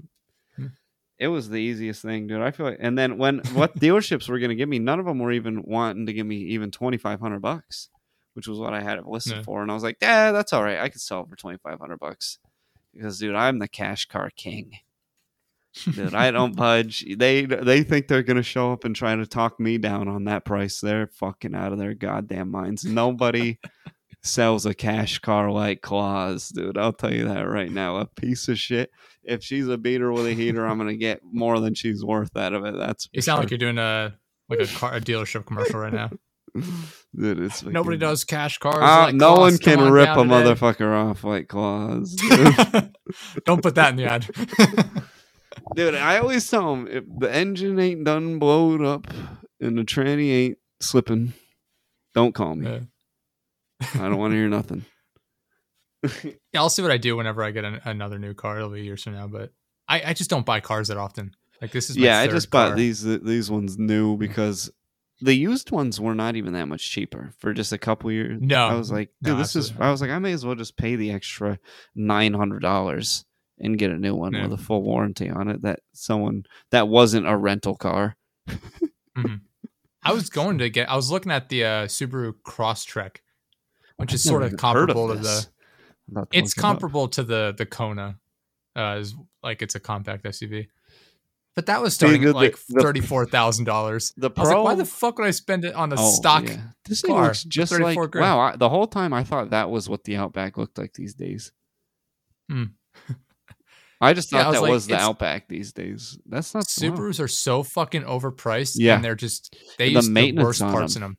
It 1.18 1.28
was 1.28 1.48
the 1.48 1.56
easiest 1.58 2.02
thing, 2.02 2.26
dude. 2.26 2.40
I 2.42 2.50
feel 2.50 2.66
like, 2.66 2.78
and 2.80 2.98
then 2.98 3.18
when 3.18 3.38
what 3.52 3.76
dealerships 3.78 4.28
were 4.28 4.38
going 4.38 4.50
to 4.50 4.54
give 4.56 4.68
me, 4.68 4.78
none 4.78 4.98
of 4.98 5.06
them 5.06 5.18
were 5.18 5.32
even 5.32 5.62
wanting 5.62 6.06
to 6.06 6.12
give 6.12 6.26
me 6.26 6.36
even 6.36 6.70
twenty 6.70 6.96
five 6.98 7.20
hundred 7.20 7.40
bucks, 7.40 7.88
which 8.34 8.48
was 8.48 8.58
what 8.58 8.74
I 8.74 8.82
had 8.82 8.98
it 8.98 9.06
listed 9.06 9.36
Yeah. 9.38 9.42
for. 9.42 9.62
And 9.62 9.70
I 9.70 9.74
was 9.74 9.82
like, 9.82 9.98
yeah, 10.02 10.32
that's 10.32 10.52
all 10.52 10.62
right. 10.64 10.78
I 10.80 10.88
could 10.88 11.00
sell 11.00 11.20
it 11.22 11.28
for 11.28 11.36
twenty 11.36 11.58
five 11.58 11.78
hundred 11.78 11.98
bucks 12.00 12.38
because, 12.94 13.18
dude, 13.18 13.34
I'm 13.34 13.58
the 13.58 13.68
cash 13.68 14.06
car 14.06 14.30
king. 14.36 14.72
Dude, 15.90 16.14
I 16.14 16.30
don't 16.30 16.54
budge. 16.56 17.04
They 17.16 17.44
they 17.46 17.82
think 17.82 18.08
they're 18.08 18.22
gonna 18.22 18.42
show 18.42 18.72
up 18.72 18.84
and 18.84 18.94
try 18.94 19.14
to 19.16 19.26
talk 19.26 19.58
me 19.58 19.78
down 19.78 20.08
on 20.08 20.24
that 20.24 20.44
price. 20.44 20.80
They're 20.80 21.06
fucking 21.06 21.54
out 21.54 21.72
of 21.72 21.78
their 21.78 21.94
goddamn 21.94 22.50
minds. 22.50 22.84
Nobody, 22.84 23.58
sells 24.24 24.66
a 24.66 24.74
cash 24.74 25.18
car 25.18 25.50
like 25.50 25.80
Claus, 25.82 26.50
dude. 26.50 26.78
I'll 26.78 26.92
tell 26.92 27.12
you 27.12 27.24
that 27.26 27.48
right 27.48 27.70
now. 27.70 27.96
A 27.96 28.06
piece 28.06 28.48
of 28.48 28.58
shit. 28.58 28.90
If 29.24 29.42
she's 29.44 29.68
a 29.68 29.78
beater 29.78 30.12
with 30.12 30.26
a 30.26 30.32
heater, 30.34 30.66
I'm 30.66 30.78
gonna 30.78 30.96
get 30.96 31.20
more 31.22 31.60
than 31.60 31.74
she's 31.74 32.04
worth 32.04 32.36
out 32.36 32.52
of 32.54 32.64
it. 32.64 32.76
That's 32.76 33.08
You 33.12 33.22
sound 33.22 33.40
like 33.40 33.50
you're 33.50 33.58
doing 33.58 33.78
a 33.78 34.14
like 34.48 34.60
a 34.60 34.66
car 34.66 34.94
a 34.94 35.00
dealership 35.00 35.46
commercial 35.46 35.78
right 35.80 35.92
now. 35.92 36.10
dude. 36.54 37.40
It's 37.40 37.62
Nobody 37.62 37.96
fucking- 37.96 37.98
does 38.00 38.24
cash 38.24 38.58
cars. 38.58 38.76
Uh, 38.82 39.04
like 39.06 39.14
no 39.14 39.34
one 39.36 39.56
can 39.58 39.78
on 39.80 39.92
rip 39.92 40.08
a 40.08 40.14
today. 40.16 40.28
motherfucker 40.28 40.92
off 41.10 41.24
like 41.24 41.48
Claus. 41.48 42.14
dude. 42.14 42.92
Don't 43.46 43.62
put 43.62 43.74
that 43.76 43.90
in 43.90 43.96
the 43.96 44.04
ad. 44.06 44.28
Dude, 45.76 45.94
I 45.94 46.18
always 46.18 46.48
tell 46.50 46.74
them 46.74 46.88
if 46.90 47.04
the 47.18 47.32
engine 47.32 47.78
ain't 47.78 48.04
done 48.04 48.38
blowed 48.38 48.82
up 48.82 49.06
and 49.60 49.78
the 49.78 49.82
tranny 49.82 50.30
ain't 50.30 50.58
slipping, 50.80 51.32
don't 52.14 52.34
call 52.34 52.56
me. 52.56 52.66
Yeah. 52.70 52.80
I 53.94 54.08
don't 54.08 54.16
want 54.18 54.32
to 54.32 54.36
hear 54.36 54.48
nothing. 54.48 54.84
Yeah, 56.52 56.60
I'll 56.60 56.70
see 56.70 56.82
what 56.82 56.90
I 56.90 56.98
do 56.98 57.16
whenever 57.16 57.42
I 57.42 57.50
get 57.50 57.64
an, 57.64 57.80
another 57.84 58.18
new 58.18 58.34
car. 58.34 58.58
It'll 58.58 58.70
be 58.70 58.82
years 58.82 59.02
from 59.02 59.14
now, 59.14 59.26
but 59.26 59.52
I, 59.88 60.02
I 60.06 60.12
just 60.12 60.30
don't 60.30 60.46
buy 60.46 60.60
cars 60.60 60.88
that 60.88 60.96
often. 60.96 61.34
Like 61.60 61.70
this 61.70 61.90
is 61.90 61.96
yeah, 61.96 62.18
I 62.18 62.26
just 62.26 62.50
bought 62.50 62.76
these 62.76 63.06
uh, 63.06 63.18
these 63.22 63.50
ones 63.50 63.78
new 63.78 64.12
mm-hmm. 64.12 64.20
because 64.20 64.70
the 65.20 65.34
used 65.34 65.70
ones 65.70 66.00
were 66.00 66.14
not 66.14 66.34
even 66.34 66.52
that 66.54 66.66
much 66.66 66.90
cheaper 66.90 67.32
for 67.38 67.54
just 67.54 67.72
a 67.72 67.78
couple 67.78 68.10
years. 68.10 68.40
No. 68.40 68.66
I 68.66 68.74
was 68.74 68.90
like, 68.90 69.10
No, 69.22 69.30
dude, 69.30 69.40
this 69.40 69.54
is. 69.54 69.66
absolutely. 69.66 69.86
I 69.86 69.90
was 69.92 70.00
like, 70.00 70.10
I 70.10 70.18
may 70.18 70.32
as 70.32 70.44
well 70.44 70.56
just 70.56 70.76
pay 70.76 70.96
the 70.96 71.12
extra 71.12 71.60
nine 71.94 72.34
hundred 72.34 72.62
dollars 72.62 73.24
and 73.60 73.78
get 73.78 73.92
a 73.92 73.96
new 73.96 74.14
one 74.14 74.32
Yeah. 74.32 74.42
with 74.42 74.58
a 74.58 74.62
full 74.62 74.82
warranty 74.82 75.30
on 75.30 75.48
it. 75.48 75.62
That 75.62 75.80
someone 75.92 76.44
that 76.70 76.88
wasn't 76.88 77.28
a 77.28 77.36
rental 77.36 77.76
car. 77.76 78.16
Mm-hmm. 78.48 79.34
I 80.02 80.12
was 80.12 80.28
going 80.28 80.58
to 80.58 80.68
get. 80.68 80.90
I 80.90 80.96
was 80.96 81.12
looking 81.12 81.30
at 81.30 81.48
the 81.48 81.64
uh, 81.64 81.86
Subaru 81.86 82.34
Crosstrek, 82.44 83.18
which 83.98 84.12
is 84.12 84.24
sort 84.24 84.42
of 84.42 84.56
comparable 84.56 85.08
to 85.08 85.14
this. 85.14 85.44
the. 85.44 85.50
It's 86.32 86.54
comparable 86.54 87.08
to 87.08 87.22
the 87.22 87.54
the 87.56 87.66
Kona, 87.66 88.18
uh, 88.76 88.96
is 89.00 89.14
like 89.42 89.62
it's 89.62 89.74
a 89.74 89.80
compact 89.80 90.24
SUV, 90.24 90.68
but 91.56 91.66
that 91.66 91.80
was 91.80 91.94
starting 91.94 92.24
at 92.24 92.34
like 92.34 92.56
thirty 92.56 93.00
four 93.00 93.24
thousand 93.26 93.64
dollars. 93.66 94.12
The 94.16 94.30
I 94.36 94.40
was 94.40 94.48
like, 94.50 94.64
why 94.64 94.74
the 94.74 94.84
fuck 94.84 95.18
would 95.18 95.26
I 95.26 95.30
spend 95.30 95.64
it 95.64 95.74
on 95.74 95.92
a 95.92 95.96
Oh, 95.98 96.10
stock? 96.10 96.48
yeah. 96.48 96.60
This 96.86 97.00
thing 97.02 97.12
car 97.14 97.24
looks 97.26 97.44
just 97.44 97.72
like 97.72 97.96
grand? 98.10 98.24
wow. 98.24 98.40
I, 98.40 98.56
the 98.56 98.68
whole 98.68 98.86
time 98.86 99.12
I 99.12 99.24
thought 99.24 99.50
that 99.50 99.70
was 99.70 99.88
what 99.88 100.04
the 100.04 100.16
Outback 100.16 100.56
looked 100.56 100.76
like 100.78 100.92
these 100.94 101.14
days. 101.14 101.52
Hmm. 102.50 102.64
I 104.00 104.14
just 104.14 104.32
Yeah, 104.32 104.40
I 104.40 104.42
thought 104.42 104.48
was 104.50 104.54
that 104.56 104.62
like, 104.62 104.70
was 104.72 104.86
the 104.88 104.96
Outback 104.96 105.48
these 105.48 105.72
days. 105.72 106.18
That's 106.26 106.54
not 106.54 106.64
wow. 106.80 106.88
Subarus 106.90 107.20
are 107.20 107.28
so 107.28 107.62
fucking 107.62 108.02
overpriced. 108.02 108.74
Yeah. 108.76 108.96
and 108.96 109.04
they're 109.04 109.14
just 109.14 109.56
they 109.78 109.88
The 109.90 109.94
use 109.94 110.08
the 110.08 110.32
worst 110.32 110.60
parts 110.60 110.94
them. 110.94 111.02
in 111.04 111.08
them. 111.10 111.18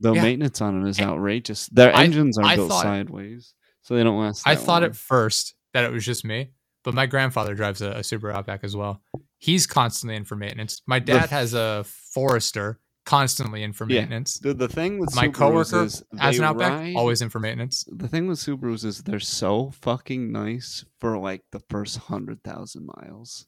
The 0.00 0.12
Yeah. 0.14 0.22
maintenance 0.22 0.60
on 0.60 0.78
them 0.80 0.86
is 0.88 1.00
outrageous. 1.00 1.68
Their 1.68 1.94
I- 1.96 2.04
engines 2.04 2.36
are 2.38 2.44
I 2.44 2.56
built 2.56 2.68
thought- 2.70 2.82
sideways, 2.82 3.54
so 3.82 3.94
they 3.94 4.02
don't 4.04 4.18
last. 4.18 4.46
I 4.46 4.54
thought 4.56 4.82
long. 4.82 4.90
at 4.90 4.96
first 4.96 5.54
that 5.74 5.84
it 5.84 5.92
was 5.92 6.04
just 6.04 6.24
me, 6.24 6.50
but 6.84 6.94
my 6.94 7.06
grandfather 7.06 7.54
drives 7.54 7.80
a, 7.82 7.90
a 7.90 8.00
Subaru 8.00 8.32
Outback 8.34 8.64
as 8.64 8.74
well. 8.76 9.02
He's 9.38 9.66
constantly 9.66 10.16
in 10.16 10.24
for 10.24 10.36
maintenance. 10.36 10.82
My 10.86 10.98
dad 10.98 11.24
f- 11.24 11.30
has 11.30 11.54
a 11.54 11.84
Forester, 12.14 12.78
constantly 13.06 13.62
in 13.62 13.72
for 13.72 13.86
Yeah. 13.88 14.00
maintenance. 14.00 14.38
The, 14.38 14.52
the 14.52 14.68
thing 14.68 14.98
with 14.98 15.14
My 15.14 15.28
Subarus 15.28 15.34
coworker 15.34 15.84
is 15.84 16.04
has 16.18 16.38
an 16.38 16.44
Outback, 16.44 16.72
ride- 16.72 16.94
always 16.96 17.22
in 17.22 17.30
for 17.30 17.40
maintenance. 17.40 17.84
The 17.90 18.06
thing 18.08 18.26
with 18.26 18.38
Subarus 18.38 18.84
is 18.84 19.02
they're 19.02 19.18
so 19.20 19.70
fucking 19.80 20.30
nice 20.30 20.84
for 21.00 21.16
like 21.18 21.42
the 21.52 21.60
first 21.70 21.96
hundred 21.98 22.42
thousand 22.44 22.86
miles, 22.98 23.46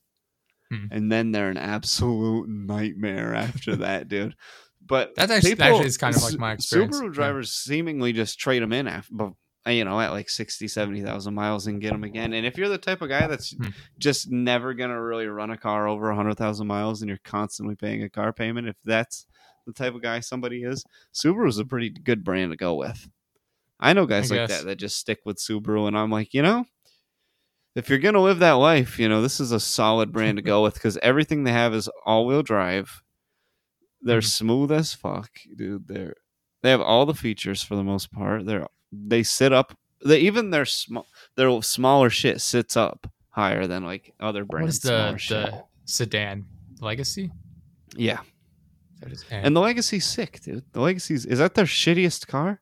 Hmm. 0.71 0.87
and 0.91 1.13
then 1.13 1.33
they're 1.33 1.51
an 1.51 1.59
absolute 1.59 2.49
nightmare 2.49 3.35
after 3.35 3.77
that, 3.77 4.09
dude. 4.09 4.35
But 4.85 5.13
That's 5.17 5.31
actually- 5.31 5.51
people- 5.51 5.67
actually 5.67 5.87
is 5.87 5.99
kind 5.99 6.17
of 6.17 6.23
like 6.23 6.39
my 6.39 6.53
experience, 6.53 6.99
Subaru 6.99 7.05
yeah. 7.05 7.13
drivers 7.13 7.53
seemingly 7.53 8.13
just 8.15 8.39
trade 8.39 8.63
them 8.63 8.73
in 8.73 8.89
after, 8.89 9.33
you 9.67 9.85
know, 9.85 10.01
at 10.01 10.11
like 10.11 10.29
60, 10.29 10.67
70,000 10.69 11.35
miles 11.35 11.67
and 11.67 11.81
get 11.81 11.93
them 11.93 12.03
again. 12.05 12.33
And 12.33 12.45
if 12.45 12.59
you're 12.59 12.69
the 12.69 12.79
type 12.79 13.01
of 13.03 13.09
guy 13.09 13.27
that's 13.29 13.51
Hmm. 13.57 13.69
just 13.99 14.31
never 14.31 14.75
gonna 14.75 15.01
really 15.01 15.27
run 15.27 15.51
a 15.51 15.57
car 15.57 15.87
over 15.87 16.11
a 16.11 16.17
hundred 16.17 16.37
thousand 16.37 16.67
miles, 16.67 17.01
and 17.03 17.09
you're 17.09 17.19
constantly 17.25 17.75
paying 17.77 18.03
a 18.03 18.11
car 18.11 18.33
payment, 18.33 18.69
if 18.69 18.77
that's 18.85 19.27
the 19.67 19.73
type 19.73 19.95
of 19.95 20.03
guy 20.03 20.19
somebody 20.21 20.65
is, 20.65 20.85
Subaru 21.15 21.49
is 21.49 21.59
a 21.59 21.65
pretty 21.65 21.91
good 21.91 22.25
brand 22.25 22.51
to 22.51 22.57
go 22.57 22.75
with. 22.75 23.09
I 23.79 23.93
know 23.93 24.07
guys 24.07 24.31
I 24.31 24.37
like 24.37 24.49
guess. 24.49 24.59
that 24.61 24.67
that 24.67 24.77
just 24.77 24.99
stick 24.99 25.21
with 25.25 25.39
Subaru, 25.39 25.87
and 25.87 25.97
I'm 25.97 26.11
like, 26.11 26.35
you 26.35 26.43
know, 26.43 26.65
if 27.75 27.89
you're 27.89 27.99
gonna 28.01 28.21
live 28.21 28.41
that 28.41 28.53
life, 28.53 28.99
you 28.99 29.09
know, 29.09 29.23
this 29.23 29.39
is 29.41 29.53
a 29.53 29.61
solid 29.61 30.13
brand 30.13 30.37
to 30.39 30.43
go 30.43 30.63
with 30.63 30.75
because 30.75 30.99
everything 30.99 31.45
they 31.45 31.53
have 31.53 31.73
is 31.75 31.89
all-wheel 32.05 32.43
drive. 32.43 33.03
They're 34.01 34.21
Mhm. 34.21 34.25
smooth 34.25 34.73
as 34.73 34.93
fuck, 34.95 35.31
dude. 35.57 35.87
They're 35.89 36.15
they 36.63 36.71
have 36.71 36.81
all 36.81 37.07
the 37.07 37.15
features 37.15 37.63
for 37.63 37.75
the 37.77 37.83
most 37.85 38.13
part. 38.13 38.47
They're 38.47 38.67
they 38.93 39.23
sit 39.23 39.53
up. 39.53 39.77
They 40.05 40.21
even 40.21 40.51
their 40.51 40.65
small 40.67 41.07
their 41.37 41.63
smaller 41.63 42.11
shit 42.11 42.41
sits 42.41 42.77
up 42.77 43.09
higher 43.31 43.67
than 43.67 43.85
like 43.85 44.13
other 44.21 44.45
brands. 44.45 44.81
the 44.81 45.17
the 45.29 45.65
sedan 45.85 46.45
Legacy? 46.81 47.31
yeah? 47.97 48.21
And 49.31 49.57
the 49.57 49.61
Legacy's 49.61 50.05
sick, 50.07 50.41
dude. 50.43 50.65
The 50.73 50.81
Legacy's 50.81 51.27
is 51.27 51.39
that 51.41 51.55
their 51.55 51.65
shittiest 51.65 52.27
car? 52.29 52.61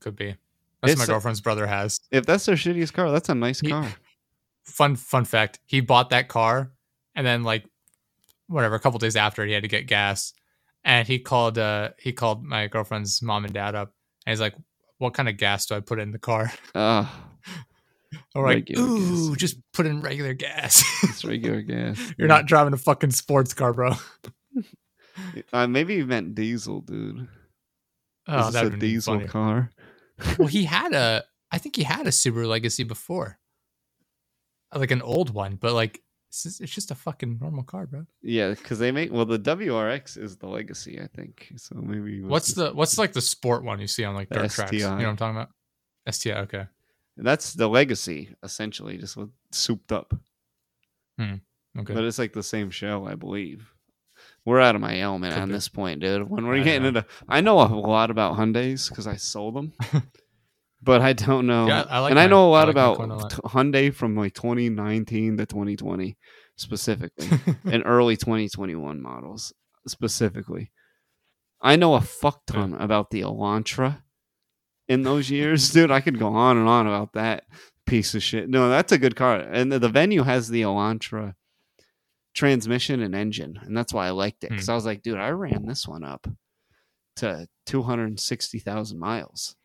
could 0.00 0.16
be. 0.16 0.26
That's 0.26 0.38
what 0.82 0.86
my 0.86 0.92
It's 0.92 1.02
a- 1.02 1.06
girlfriend's 1.12 1.40
brother 1.40 1.66
has. 1.66 2.00
If 2.10 2.24
that's 2.26 2.46
their 2.46 2.54
shittiest 2.56 2.92
car, 2.94 3.10
that's 3.10 3.28
a 3.28 3.34
nice 3.34 3.60
He- 3.60 3.68
car. 3.68 3.86
Fun 4.64 4.94
fun 4.96 5.24
fact: 5.24 5.58
he 5.66 5.80
bought 5.80 6.10
that 6.10 6.28
car, 6.28 6.70
and 7.14 7.26
then 7.26 7.42
like 7.42 7.64
whatever, 8.46 8.74
a 8.76 8.80
couple 8.80 8.98
days 8.98 9.16
after, 9.16 9.44
he 9.44 9.52
had 9.52 9.62
to 9.62 9.68
get 9.68 9.86
gas, 9.86 10.32
and 10.84 11.08
he 11.08 11.18
called 11.18 11.58
uh 11.58 11.90
he 11.98 12.12
called 12.12 12.44
my 12.44 12.66
girlfriend's 12.68 13.20
mom 13.22 13.44
and 13.44 13.52
dad 13.54 13.74
up, 13.74 13.92
and 14.26 14.32
he's 14.32 14.40
like, 14.40 14.54
"What 15.00 15.14
kind 15.14 15.28
of 15.28 15.36
gas 15.36 15.66
do 15.66 15.74
I 15.74 15.80
put 15.80 15.98
in 15.98 16.12
the 16.12 16.18
car?" 16.20 16.52
Uh, 16.74 17.06
I'm 18.36 18.42
like, 18.42 18.70
"Ooh, 18.78 19.30
gas. 19.30 19.36
just 19.38 19.56
put 19.72 19.86
in 19.86 20.00
regular 20.02 20.34
gas. 20.34 20.84
it's 21.02 21.24
regular 21.24 21.62
gas. 21.74 21.98
You're 22.16 22.28
not 22.28 22.46
driving 22.46 22.72
a 22.72 22.76
fucking 22.78 23.10
sports 23.10 23.52
car, 23.54 23.72
bro." 23.72 23.94
Uh, 25.52 25.66
maybe 25.66 25.94
you 25.96 26.06
meant 26.06 26.34
diesel, 26.34 26.80
dude. 26.80 27.28
Oh, 28.26 28.48
Is 28.48 28.54
that 28.54 28.66
a 28.66 28.70
diesel 28.76 29.16
funny. 29.16 29.28
car? 29.28 29.70
Well, 30.38 30.48
he 30.48 30.64
had 30.64 30.94
a, 30.94 31.24
I 31.52 31.58
think 31.58 31.76
he 31.76 31.82
had 31.82 32.06
a 32.06 32.10
Subaru 32.10 32.46
Legacy 32.48 32.84
before, 32.84 33.38
like 34.74 34.90
an 34.92 35.02
old 35.02 35.30
one, 35.30 35.56
but 35.56 35.74
like 35.74 36.00
it's 36.30 36.44
just, 36.44 36.60
it's 36.60 36.72
just 36.72 36.90
a 36.90 36.94
fucking 36.94 37.38
normal 37.40 37.64
car, 37.64 37.86
bro. 37.86 38.06
Yeah, 38.22 38.50
because 38.50 38.78
they 38.78 38.92
make 38.92 39.12
well 39.12 39.24
the 39.26 39.38
WRX 39.38 40.16
is 40.16 40.36
the 40.36 40.46
Legacy, 40.46 41.00
I 41.00 41.08
think. 41.08 41.52
So 41.56 41.74
maybe 41.76 42.22
What's 42.22 42.46
just- 42.46 42.56
the 42.56 42.70
what's 42.72 42.96
like 42.98 43.12
the 43.12 43.20
sport 43.20 43.64
one 43.64 43.80
you 43.80 43.86
see 43.88 44.04
on 44.04 44.14
like 44.14 44.30
dirt 44.30 44.50
tracks? 44.50 44.72
You 44.72 44.80
know 44.80 44.94
what 44.96 45.04
I'm 45.06 45.16
talking 45.16 45.36
about? 45.36 45.50
STI. 46.14 46.38
Okay. 46.42 46.64
that's 47.16 47.52
the 47.54 47.68
Legacy 47.68 48.34
essentially, 48.42 48.96
just 48.96 49.16
with 49.16 49.30
souped 49.50 49.92
up. 49.92 50.14
Hmm, 51.18 51.34
okay. 51.78 51.92
But 51.94 52.04
it's 52.04 52.18
like 52.18 52.32
the 52.32 52.42
same 52.42 52.70
shell, 52.70 53.06
I 53.08 53.14
believe. 53.16 53.74
We're 54.46 54.60
out 54.60 54.74
of 54.74 54.80
my 54.80 54.98
element 55.00 55.34
Could 55.34 55.42
on 55.42 55.48
be. 55.48 55.54
this 55.54 55.68
point, 55.68 56.00
dude. 56.00 56.30
When 56.30 56.46
we're 56.46 56.60
I 56.60 56.62
getting 56.62 56.82
know. 56.82 56.88
into, 56.88 57.06
I 57.28 57.40
know 57.42 57.60
a 57.60 57.66
lot 57.66 58.10
about 58.10 58.36
Hyundai's 58.36 58.88
because 58.88 59.06
I 59.06 59.16
sold 59.16 59.54
them, 59.54 59.72
but 60.82 61.00
I 61.00 61.12
don't 61.12 61.46
know. 61.46 61.66
Yeah, 61.66 61.84
I 61.88 61.98
like 62.00 62.10
and 62.10 62.20
I 62.20 62.26
know 62.26 62.48
a 62.48 62.50
lot 62.50 62.66
like 62.66 62.74
about 62.74 62.98
a 62.98 63.06
lot. 63.06 63.32
Hyundai 63.32 63.92
from 63.92 64.16
like 64.16 64.34
2019 64.34 65.36
to 65.36 65.46
2020 65.46 66.16
specifically, 66.56 67.28
and 67.64 67.82
early 67.86 68.16
2021 68.16 69.00
models 69.00 69.52
specifically. 69.86 70.70
I 71.60 71.76
know 71.76 71.94
a 71.94 72.00
fuck 72.00 72.46
ton 72.46 72.74
about 72.74 73.10
the 73.10 73.20
Elantra 73.20 74.02
in 74.88 75.02
those 75.02 75.30
years, 75.30 75.68
dude. 75.72 75.90
I 75.90 76.00
could 76.00 76.18
go 76.18 76.28
on 76.28 76.56
and 76.56 76.68
on 76.68 76.86
about 76.86 77.12
that 77.12 77.44
piece 77.86 78.14
of 78.14 78.22
shit. 78.22 78.48
No, 78.48 78.68
that's 78.70 78.92
a 78.92 78.98
good 78.98 79.16
car, 79.16 79.36
and 79.38 79.70
the, 79.70 79.78
the 79.78 79.88
venue 79.88 80.22
has 80.22 80.48
the 80.48 80.62
Elantra 80.62 81.34
transmission 82.34 83.02
and 83.02 83.14
engine, 83.14 83.58
and 83.62 83.76
that's 83.76 83.92
why 83.92 84.06
I 84.06 84.10
liked 84.10 84.44
it 84.44 84.50
because 84.50 84.66
Hmm. 84.66 84.72
I 84.72 84.74
was 84.76 84.86
like, 84.86 85.02
dude, 85.02 85.18
I 85.18 85.30
ran 85.30 85.66
this 85.66 85.86
one 85.86 86.04
up 86.04 86.26
to 87.16 87.48
260,000 87.66 88.98
miles 88.98 89.56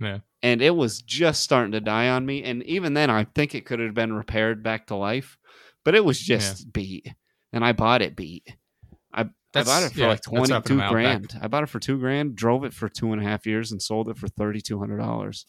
yeah. 0.00 0.18
And 0.42 0.60
it 0.60 0.74
was 0.74 1.02
just 1.02 1.42
starting 1.42 1.72
to 1.72 1.80
die 1.80 2.08
on 2.08 2.26
me. 2.26 2.42
And 2.42 2.62
even 2.64 2.94
then, 2.94 3.10
I 3.10 3.24
think 3.24 3.54
it 3.54 3.64
could 3.64 3.78
have 3.78 3.94
been 3.94 4.12
repaired 4.12 4.62
back 4.62 4.86
to 4.88 4.96
life, 4.96 5.38
but 5.84 5.94
it 5.94 6.04
was 6.04 6.18
just 6.18 6.72
beat. 6.72 7.14
And 7.52 7.64
I 7.64 7.72
bought 7.72 8.02
it 8.02 8.16
beat. 8.16 8.56
I, 9.12 9.28
I 9.54 9.62
bought 9.62 9.82
it 9.84 9.92
for 9.92 10.00
yeah, 10.00 10.08
like 10.08 10.22
that's 10.22 10.28
what 10.28 10.46
22 10.46 10.74
my 10.74 10.84
Outback. 10.84 10.92
grand. 10.92 11.38
I 11.40 11.48
bought 11.48 11.62
it 11.62 11.68
for 11.68 11.78
two 11.78 11.98
grand, 11.98 12.34
drove 12.34 12.64
it 12.64 12.72
for 12.72 12.88
two 12.88 13.12
and 13.12 13.20
a 13.22 13.24
half 13.24 13.46
years, 13.46 13.70
and 13.70 13.80
sold 13.80 14.08
it 14.08 14.16
for 14.16 14.26
$3,200. 14.28 15.44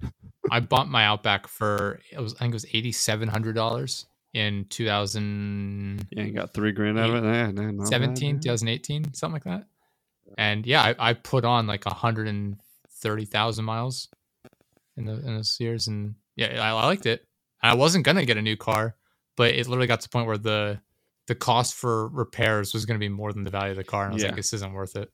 I 0.50 0.60
bought 0.60 0.88
my 0.88 1.04
Outback 1.04 1.48
for 1.48 2.00
it 2.12 2.20
was 2.20 2.34
I 2.34 2.38
think 2.38 2.52
it 2.52 2.54
was 2.54 2.66
eighty 2.72 2.92
seven 2.92 3.28
hundred 3.28 3.54
dollars 3.54 4.06
in 4.32 4.66
two 4.70 4.86
thousand. 4.86 6.06
Yeah, 6.10 6.22
you 6.22 6.32
got 6.32 6.54
three 6.54 6.70
grand 6.72 6.98
out 6.98 7.10
of 7.10 7.24
it. 7.24 7.26
Yeah, 7.26 7.50
no, 7.50 7.70
not 7.70 7.90
bad, 7.90 8.00
yeah. 8.20 8.32
2018, 8.38 9.12
something 9.14 9.32
like 9.34 9.44
that. 9.44 9.66
And 10.38 10.64
yeah, 10.64 10.82
I, 10.82 11.10
I 11.10 11.14
put 11.14 11.44
on 11.44 11.66
like 11.66 11.82
hundred 11.84 12.28
and 12.28 12.60
thirty 13.02 13.24
thousand 13.24 13.64
miles 13.64 14.08
in 14.98 15.04
the 15.06 15.14
in 15.14 15.36
those 15.36 15.56
years, 15.60 15.86
and 15.88 16.14
yeah, 16.36 16.60
I, 16.62 16.68
I 16.70 16.86
liked 16.86 17.06
it. 17.06 17.24
I 17.62 17.74
wasn't 17.74 18.04
gonna 18.04 18.24
get 18.26 18.36
a 18.36 18.42
new 18.42 18.56
car, 18.56 18.96
but 19.36 19.54
it 19.54 19.66
literally 19.68 19.86
got 19.86 20.00
to 20.00 20.08
the 20.08 20.12
point 20.12 20.26
where 20.26 20.38
the 20.38 20.80
the 21.26 21.34
cost 21.34 21.74
for 21.74 22.08
repairs 22.08 22.72
was 22.74 22.84
gonna 22.86 22.98
be 22.98 23.08
more 23.08 23.32
than 23.32 23.44
the 23.44 23.50
value 23.50 23.70
of 23.72 23.76
the 23.76 23.84
car, 23.84 24.04
and 24.04 24.12
I 24.12 24.14
was 24.14 24.22
Yeah. 24.22 24.28
like, 24.28 24.36
this 24.36 24.52
isn't 24.52 24.72
worth 24.72 24.96
it. 24.96 25.10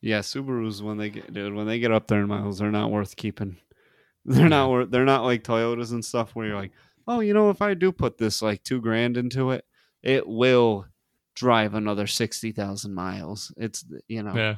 Yeah, 0.00 0.20
Subarus 0.20 0.82
when 0.82 0.98
they 0.98 1.10
get 1.10 1.32
dude 1.32 1.54
when 1.54 1.66
they 1.66 1.78
get 1.78 1.92
up 1.92 2.06
there 2.06 2.20
in 2.20 2.28
miles, 2.28 2.58
they're 2.58 2.70
not 2.70 2.90
worth 2.90 3.16
keeping. 3.16 3.56
They're 4.28 4.48
not 4.48 4.70
worth. 4.70 4.90
They're 4.90 5.04
not 5.04 5.22
like 5.24 5.44
Toyotas 5.44 5.92
and 5.92 6.04
stuff 6.04 6.34
where 6.34 6.46
you're 6.48 6.56
like, 6.56 6.72
oh, 7.06 7.20
you 7.20 7.32
know, 7.32 7.48
if 7.50 7.62
I 7.62 7.74
do 7.74 7.92
put 7.92 8.18
this 8.18 8.42
like 8.42 8.64
two 8.64 8.80
grand 8.80 9.16
into 9.16 9.52
it, 9.52 9.64
it 10.02 10.26
will 10.26 10.86
drive 11.36 11.74
another 11.74 12.06
sixty 12.08 12.50
thousand 12.50 12.92
miles. 12.94 13.52
It's 13.56 13.84
you 14.08 14.22
know 14.24 14.34
Yeah. 14.34 14.56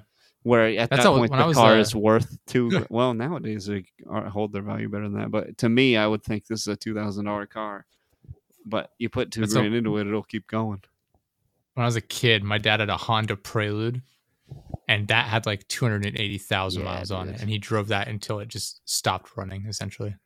Where 0.48 0.66
at 0.78 0.90
That's 0.90 1.04
that 1.04 1.10
point 1.10 1.30
the 1.32 1.52
car 1.52 1.74
uh, 1.74 1.80
is 1.80 1.94
worth 1.94 2.36
two. 2.46 2.86
well, 2.90 3.14
nowadays 3.14 3.66
they 3.66 3.84
hold 4.08 4.52
their 4.52 4.62
value 4.62 4.88
better 4.88 5.04
than 5.08 5.18
that. 5.18 5.30
But 5.30 5.58
to 5.58 5.68
me, 5.68 5.96
I 5.96 6.06
would 6.06 6.22
think 6.24 6.46
this 6.46 6.60
is 6.62 6.68
a 6.68 6.76
two 6.76 6.94
thousand 6.94 7.26
dollar 7.26 7.46
car. 7.46 7.86
But 8.64 8.90
you 8.98 9.08
put 9.08 9.30
two 9.30 9.40
That's 9.42 9.52
grand 9.54 9.74
into 9.74 9.96
it, 9.98 10.06
it'll 10.06 10.22
keep 10.22 10.46
going. 10.46 10.82
When 11.74 11.84
I 11.84 11.86
was 11.86 11.96
a 11.96 12.00
kid, 12.00 12.42
my 12.42 12.58
dad 12.58 12.80
had 12.80 12.90
a 12.90 12.96
Honda 12.96 13.36
Prelude, 13.36 14.02
and 14.88 15.06
that 15.08 15.26
had 15.26 15.46
like 15.46 15.66
280,000 15.68 16.80
Yeah, 16.82 16.84
miles 16.84 17.10
on 17.10 17.28
it, 17.28 17.32
dude. 17.32 17.40
and 17.42 17.50
he 17.50 17.58
drove 17.58 17.88
that 17.88 18.08
until 18.08 18.40
it 18.40 18.48
just 18.48 18.80
stopped 18.84 19.36
running. 19.36 19.64
Essentially, 19.66 20.16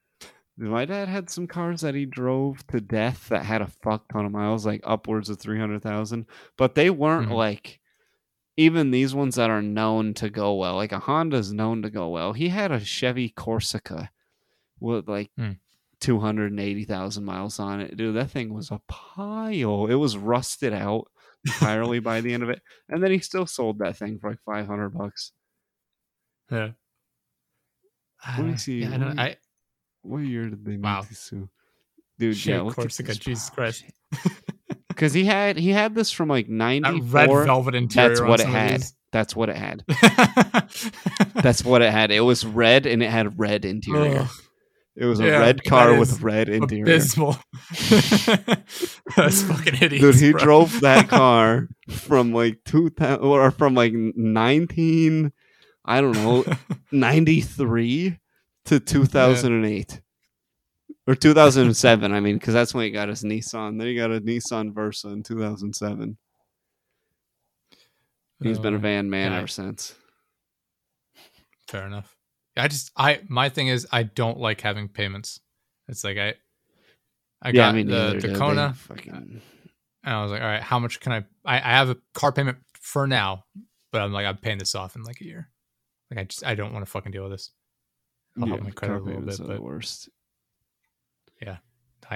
My 0.57 0.85
dad 0.87 1.09
had 1.09 1.29
some 1.31 1.47
cars 1.47 1.83
that 1.83 1.95
he 1.95 2.07
drove 2.07 2.67
to 2.69 2.81
death 2.81 3.29
that 3.29 3.45
had 3.45 3.61
a 3.63 3.67
fuck 3.83 4.09
ton 4.11 4.25
of 4.25 4.33
miles, 4.33 4.65
like 4.65 4.81
upwards 4.85 5.29
of 5.29 5.39
300,000. 5.39 6.25
But 6.57 6.75
they 6.75 6.89
weren't 6.91 7.29
Mhm. 7.29 7.35
like, 7.35 7.81
even 8.57 8.91
these 8.91 9.15
ones 9.15 9.37
that 9.37 9.51
are 9.51 9.63
known 9.63 10.15
to 10.15 10.29
go 10.31 10.55
well, 10.55 10.77
like 10.77 10.93
a 10.93 10.99
Honda's 10.99 11.53
known 11.53 11.83
to 11.83 11.91
go 11.91 12.09
well. 12.09 12.33
He 12.33 12.49
had 12.49 12.71
a 12.73 12.81
Chevy 12.85 13.29
Corsica 13.31 14.11
with 14.81 15.09
like 15.09 15.31
Hmm. 15.37 15.53
280,000 16.01 17.25
miles 17.25 17.59
on 17.61 17.81
it. 17.81 17.97
Dude, 17.97 18.17
that 18.17 18.31
thing 18.31 18.53
was 18.53 18.71
a 18.71 18.81
pile. 18.89 19.87
It 19.87 19.95
was 19.95 20.17
rusted 20.17 20.73
out 20.73 21.05
entirely 21.47 22.01
by 22.01 22.21
the 22.21 22.35
end 22.35 22.43
of 22.43 22.51
it. 22.51 22.61
And 22.89 23.03
then 23.03 23.11
he 23.13 23.19
still 23.21 23.47
sold 23.47 23.79
that 23.79 23.97
thing 23.97 24.19
for 24.19 24.31
like 24.31 24.41
500 24.45 24.91
bucks. 24.91 25.33
yeah. 26.51 26.71
I 28.25 28.37
Let 28.37 28.43
me 28.45 28.51
don't- 28.51 28.59
see, 28.59 28.81
Yeah, 28.83 28.95
I, 28.95 28.99
don't, 28.99 29.19
I 29.19 29.37
What 30.03 30.19
year 30.19 30.49
did 30.51 30.65
they 30.65 30.73
make 30.77 30.85
Wow. 30.85 31.03
these 31.09 31.27
two? 31.29 31.49
Dude, 32.19 32.37
Shit, 32.37 32.55
yeah, 32.65 32.71
Corsica, 32.73 33.09
this 33.09 33.19
Jesus. 33.19 33.51
Christ. 33.51 33.85
Because 35.03 35.15
he 35.15 35.25
had 35.25 35.59
he 35.59 35.71
had 35.71 35.97
this 35.97 36.13
from 36.13 36.29
like 36.29 36.49
94 36.49 37.01
red 37.09 37.29
velvet 37.29 37.75
interior. 37.75 38.11
that's 38.11 38.21
what 38.21 38.39
it 38.39 38.47
had 38.47 38.85
that's 39.11 39.35
what 39.35 39.49
it 39.49 39.57
had 39.57 39.85
that's 41.35 41.65
what 41.65 41.83
it 41.83 41.91
had 41.91 42.13
it 42.13 42.21
was 42.21 42.47
red 42.47 42.87
and 42.87 43.03
it 43.03 43.11
had 43.11 43.37
red 43.37 43.65
interior 43.65 44.21
Ugh, 44.21 44.31
it 44.95 45.05
was 45.07 45.19
a 45.19 45.25
red 45.25 45.65
car 45.65 45.99
with 45.99 46.21
red 46.21 46.49
interior 46.49 46.85
abysmal. 46.85 47.33
That's 49.17 49.43
fucking 49.43 49.75
hideous. 49.75 50.03
dude 50.03 50.15
he 50.17 50.33
bro. 50.33 50.41
drove 50.41 50.81
that 50.83 51.09
car 51.09 51.69
from 51.89 52.33
like 52.35 52.63
2000 52.67 53.25
or 53.25 53.51
from 53.51 53.75
like 53.75 53.95
19 53.95 55.33
i 55.85 56.01
don't 56.01 56.13
know 56.13 56.45
93 56.93 58.19
to 58.67 58.79
2008 58.81 60.01
or 61.07 61.15
2007 61.15 62.13
i 62.13 62.21
mean 62.21 62.37
because 62.37 62.55
that's 62.55 62.75
when 62.75 62.85
he 62.85 62.91
got 62.91 63.09
his 63.09 63.23
nissan 63.25 63.79
then 63.79 63.87
he 63.87 63.95
got 63.95 64.11
a 64.13 64.21
nissan 64.21 64.73
versa 64.73 65.09
in 65.09 65.23
2007 65.23 66.17
he's 68.43 68.59
been 68.59 68.75
a 68.75 68.77
Uh, 68.77 68.81
van 68.81 69.09
man 69.11 69.33
yeah. 69.33 69.39
ever 69.39 69.47
since 69.49 69.95
Fair 71.69 71.87
enough. 71.87 72.15
I 72.55 72.69
just 72.69 72.91
I 72.99 73.21
my 73.29 73.49
thing 73.49 73.69
is 73.69 73.87
I 73.91 74.03
don't 74.03 74.37
like 74.37 74.61
having 74.61 74.89
payments. 74.89 75.41
It's 75.89 76.05
like 76.05 76.19
I 76.19 76.35
I 77.41 77.49
yeah, 77.49 77.53
got 77.53 77.75
me 77.75 77.83
the 77.83 77.93
neither, 77.93 78.13
dude. 78.21 78.23
They 78.23 78.33
Tacoma 78.35 78.75
fucking- 78.75 79.11
and 79.15 79.41
I 80.05 80.21
was 80.23 80.31
like, 80.33 80.43
all 80.43 80.49
right, 80.49 80.61
how 80.63 80.79
much 80.79 81.01
can 81.01 81.13
I, 81.13 81.19
I 81.47 81.57
I 81.57 81.71
have 81.79 81.89
a 81.89 81.97
car 82.13 82.31
payment 82.31 82.59
for 82.79 83.07
now, 83.07 83.45
but 83.91 84.03
I'm 84.03 84.13
like 84.13 84.27
I'm 84.27 84.37
paying 84.37 84.59
this 84.59 84.75
off 84.75 84.97
in 84.97 85.03
like 85.05 85.23
a 85.23 85.25
year. 85.25 85.49
Like 86.11 86.21
I 86.21 86.25
just 86.25 86.45
I 86.45 86.55
don't 86.55 86.75
want 86.75 86.85
to 86.85 86.91
fucking 86.91 87.13
deal 87.13 87.23
with 87.23 87.33
this. 87.33 87.53
I'll 88.39 88.49
help 88.49 88.61
yeah, 88.61 88.65
my 88.65 88.71
credit 88.73 88.97
a 88.97 88.99
car 88.99 89.01
little 89.07 89.21
payments 89.21 89.39
bit, 89.39 89.51
are 89.51 89.55
the 89.55 89.63
worst. 89.63 90.11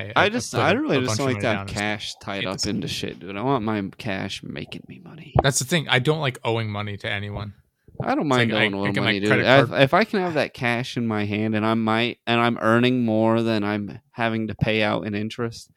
I 0.05 0.13
I 0.25 0.29
just, 0.29 0.55
I 0.55 0.73
a- 0.73 0.81
really 0.81 1.01
just 1.01 1.17
don't 1.19 1.27
like 1.33 1.41
to 1.41 1.47
have 1.49 1.61
and 1.63 1.69
cash 1.71 2.15
tied 2.21 2.45
up 2.47 2.65
into 2.67 2.89
shit, 2.89 3.19
dude. 3.21 3.37
I 3.37 3.43
want 3.43 3.65
my 3.65 3.83
cash 3.99 4.43
making 4.43 4.83
me 4.89 5.01
money. 5.03 5.35
That's 5.43 5.59
the 5.59 5.65
thing. 5.65 5.89
I 5.89 5.99
don't 5.99 6.21
like 6.21 6.39
owing 6.45 6.71
money 6.71 6.97
to 6.99 7.11
anyone. 7.11 7.55
I 8.03 8.15
don't 8.15 8.29
mind 8.29 8.53
I- 8.53 8.57
owing 8.61 8.75
a 8.75 8.81
little 8.81 9.03
money, 9.03 9.21
dude. 9.21 9.33
If, 9.41 9.73
if 9.73 9.95
I 9.95 10.05
can 10.05 10.21
have 10.21 10.35
that 10.35 10.53
cash 10.55 10.97
in 10.97 11.07
my 11.07 11.25
hand 11.25 11.55
and 11.55 11.65
I 11.65 11.75
might 11.75 12.19
and 12.27 12.41
I'm 12.41 12.59
earning 12.61 13.05
more 13.05 13.43
than 13.43 13.65
I'm 13.65 14.01
having 14.11 14.49
to 14.49 14.55
pay 14.55 14.83
out 14.83 15.07
in 15.07 15.15
interest, 15.15 15.71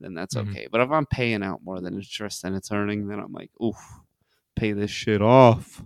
then 0.00 0.14
that's 0.14 0.34
Mhm. 0.34 0.50
okay. 0.50 0.68
But 0.70 0.80
if 0.80 0.90
I'm 0.90 1.06
paying 1.06 1.42
out 1.44 1.60
more 1.62 1.80
than 1.80 1.94
interest 1.94 2.42
than 2.42 2.54
it's 2.54 2.72
earning, 2.72 3.06
then 3.06 3.20
I'm 3.20 3.32
like, 3.32 3.50
oof, 3.62 3.76
pay 4.56 4.72
this 4.72 4.90
shit 4.90 5.22
off 5.22 5.80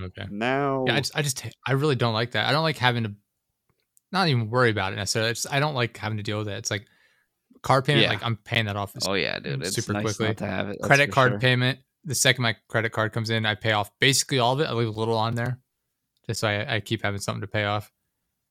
Okay. 0.00 0.24
now. 0.30 0.84
Yeah, 0.86 0.94
I 0.94 1.00
just, 1.00 1.16
I 1.18 1.22
just, 1.22 1.46
I 1.66 1.72
really 1.72 1.94
don't 1.96 2.14
like 2.14 2.30
that. 2.30 2.48
I 2.48 2.52
don't 2.52 2.62
like 2.62 2.78
having 2.78 3.02
to, 3.04 3.12
not 4.10 4.28
even 4.28 4.48
worry 4.50 4.70
about 4.70 4.92
it 4.94 4.96
necessarily. 4.96 5.30
It's, 5.32 5.46
I 5.50 5.60
don't 5.60 5.74
like 5.74 5.96
having 5.98 6.16
to 6.16 6.22
deal 6.22 6.38
with 6.38 6.48
it. 6.48 6.52
It's 6.56 6.70
like 6.70 6.86
car 7.62 7.82
payment. 7.82 8.04
Yeah. 8.04 8.10
Like 8.10 8.24
I'm 8.24 8.36
paying 8.36 8.66
that 8.66 8.76
off. 8.76 8.92
oh 9.06 9.14
yeah, 9.14 9.38
dude. 9.38 9.62
It's 9.62 9.74
super 9.74 9.92
nice 9.92 10.02
quickly. 10.16 10.34
to 10.34 10.46
have 10.46 10.68
it. 10.68 10.78
credit 10.82 11.10
card 11.12 11.32
sure. 11.32 11.38
payment. 11.40 11.78
The 12.04 12.14
second 12.14 12.42
my 12.42 12.56
credit 12.68 12.90
card 12.90 13.12
comes 13.12 13.30
in, 13.30 13.46
I 13.46 13.54
pay 13.54 13.72
off 13.72 13.90
basically 14.00 14.38
all 14.40 14.54
of 14.54 14.60
it. 14.60 14.64
I 14.64 14.72
leave 14.72 14.88
a 14.88 14.90
little 14.90 15.16
on 15.16 15.34
there, 15.36 15.60
just 16.26 16.40
so 16.40 16.48
I, 16.48 16.76
I 16.76 16.80
keep 16.80 17.02
having 17.04 17.20
something 17.20 17.42
to 17.42 17.46
pay 17.46 17.64
off. 17.64 17.92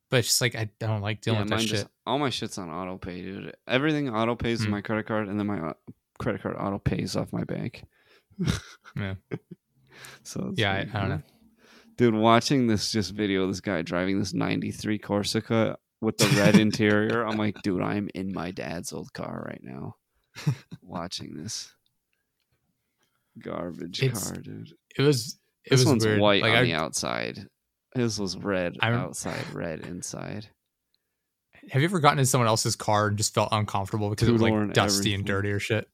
But 0.09 0.17
it's 0.19 0.29
just 0.29 0.41
like 0.41 0.55
I 0.55 0.69
don't 0.79 1.01
like 1.01 1.21
dealing 1.21 1.37
Yeah, 1.39 1.43
with 1.43 1.49
that 1.49 1.55
mine 1.55 1.61
shit. 1.65 1.69
just 1.71 1.87
all 2.05 2.19
my 2.19 2.29
shit's 2.29 2.57
on 2.57 2.69
auto 2.69 2.97
pay, 2.97 3.21
dude. 3.21 3.55
Everything 3.67 4.09
auto 4.09 4.35
pays 4.35 4.59
with 4.59 4.67
Hmm. 4.67 4.71
my 4.71 4.81
credit 4.81 5.05
card, 5.05 5.27
and 5.27 5.37
then 5.39 5.47
my 5.47 5.59
uh, 5.59 5.73
credit 6.19 6.41
card 6.41 6.55
auto 6.57 6.79
pays 6.79 7.15
off 7.15 7.31
my 7.33 7.43
bank. 7.43 7.83
Yeah. 8.95 9.13
So 10.23 10.47
it's 10.49 10.59
Yeah, 10.59 10.71
I- 10.73 10.79
I 10.97 10.99
don't 11.01 11.09
know. 11.09 11.21
Dude, 11.97 12.15
watching 12.15 12.67
this 12.67 12.91
just 12.91 13.11
video, 13.11 13.45
this 13.47 13.59
guy 13.61 13.81
driving 13.83 14.17
this 14.19 14.33
'93 14.33 14.97
Corsica 14.97 15.77
with 16.01 16.17
the 16.17 16.27
red 16.39 16.57
interior, 16.57 17.23
I'm 17.25 17.37
like, 17.37 17.61
dude, 17.61 17.81
I'm 17.81 18.09
in 18.15 18.33
my 18.33 18.51
dad's 18.51 18.91
old 18.91 19.13
car 19.13 19.45
right 19.47 19.61
now, 19.63 19.95
watching 20.81 21.35
this 21.35 21.73
garbage 23.39 24.01
It's- 24.03 24.27
car, 24.31 24.37
dude. 24.41 24.73
It 24.97 25.01
was. 25.03 25.37
It 25.63 25.69
This 25.69 25.81
was 25.81 25.85
one's 25.87 26.05
weird. 26.05 26.19
white 26.19 26.41
like 26.41 26.51
on 26.53 26.57
I, 26.57 26.63
the 26.63 26.73
outside. 26.73 27.45
This 27.93 28.17
was 28.17 28.35
red 28.35 28.77
I 28.81 28.91
outside, 28.93 29.43
red 29.53 29.81
inside. 29.81 30.47
have 31.69 31.81
you 31.81 31.85
ever 31.87 31.99
gotten 31.99 32.17
in 32.19 32.25
someone 32.25 32.47
else's 32.47 32.75
car 32.75 33.07
and 33.07 33.17
just 33.17 33.33
felt 33.35 33.49
uncomfortable 33.51 34.09
because 34.09 34.27
it 34.27 34.31
was 34.31 34.41
like 34.41 34.53
and 34.53 34.73
dusty 34.73 35.13
and 35.13 35.21
everything. 35.21 35.25
dirty 35.25 35.51
or 35.51 35.59
shit? 35.59 35.87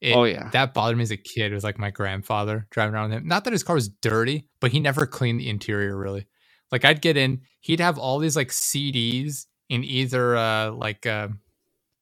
It, 0.00 0.16
oh 0.16 0.24
yeah, 0.24 0.48
that 0.50 0.74
bothered 0.74 0.96
me 0.96 1.02
as 1.04 1.12
a 1.12 1.16
kid. 1.16 1.52
It 1.52 1.54
was 1.54 1.62
like 1.62 1.78
my 1.78 1.90
grandfather 1.90 2.66
driving 2.70 2.94
around 2.94 3.10
with 3.10 3.18
him. 3.18 3.28
Not 3.28 3.44
that 3.44 3.52
his 3.52 3.62
car 3.62 3.76
was 3.76 3.88
dirty, 3.88 4.48
but 4.60 4.72
he 4.72 4.80
never 4.80 5.06
cleaned 5.06 5.38
the 5.38 5.48
interior 5.48 5.96
really. 5.96 6.26
Like 6.74 6.84
I'd 6.84 7.00
get 7.00 7.16
in, 7.16 7.42
he'd 7.60 7.78
have 7.78 7.98
all 7.98 8.18
these 8.18 8.34
like 8.34 8.48
CDs 8.48 9.46
in 9.68 9.84
either 9.84 10.36
uh 10.36 10.72
like 10.72 11.06
uh 11.06 11.28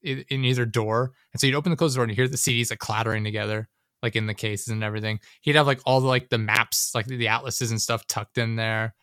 in 0.01 0.43
either 0.43 0.65
door, 0.65 1.11
and 1.31 1.39
so 1.39 1.45
you'd 1.45 1.55
open 1.55 1.69
the 1.69 1.75
closed 1.75 1.93
door 1.95 2.03
and 2.03 2.11
you 2.11 2.15
hear 2.15 2.27
the 2.27 2.37
CDs 2.37 2.71
like 2.71 2.79
clattering 2.79 3.23
together, 3.23 3.69
like 4.01 4.15
in 4.15 4.25
the 4.25 4.33
cases 4.33 4.69
and 4.69 4.83
everything. 4.83 5.19
He'd 5.41 5.57
have 5.57 5.67
like 5.67 5.79
all 5.85 6.01
the 6.01 6.07
like 6.07 6.29
the 6.29 6.39
maps, 6.39 6.95
like 6.95 7.05
the, 7.05 7.17
the 7.17 7.27
atlases 7.27 7.69
and 7.69 7.79
stuff 7.79 8.07
tucked 8.07 8.39
in 8.39 8.55
there, 8.55 8.95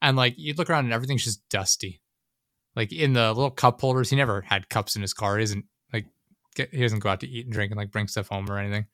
and 0.00 0.16
like 0.16 0.34
you'd 0.36 0.58
look 0.58 0.68
around 0.68 0.86
and 0.86 0.92
everything's 0.92 1.22
just 1.22 1.48
dusty. 1.48 2.02
Like 2.74 2.92
in 2.92 3.12
the 3.12 3.28
little 3.28 3.52
cup 3.52 3.80
holders, 3.80 4.10
he 4.10 4.16
never 4.16 4.40
had 4.40 4.70
cups 4.70 4.96
in 4.96 5.02
his 5.02 5.14
car. 5.14 5.38
He 5.38 5.44
doesn't 5.44 5.66
like 5.92 6.06
get, 6.56 6.74
he 6.74 6.82
doesn't 6.82 6.98
go 6.98 7.10
out 7.10 7.20
to 7.20 7.28
eat 7.28 7.46
and 7.46 7.52
drink 7.52 7.70
and 7.70 7.78
like 7.78 7.92
bring 7.92 8.08
stuff 8.08 8.26
home 8.26 8.50
or 8.50 8.58
anything. 8.58 8.86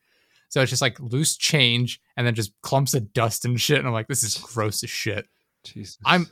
So 0.50 0.60
it's 0.60 0.68
just 0.68 0.82
like 0.82 1.00
loose 1.00 1.38
change 1.38 2.02
and 2.18 2.26
then 2.26 2.34
just 2.34 2.52
clumps 2.60 2.92
of 2.92 3.14
dust 3.14 3.46
and 3.46 3.58
shit. 3.58 3.78
And 3.78 3.86
I'm 3.86 3.94
like, 3.94 4.08
this 4.08 4.22
is 4.22 4.36
gross 4.36 4.84
as 4.84 4.90
shit. 4.90 5.26
Jesus. 5.64 5.98
I'm 6.04 6.26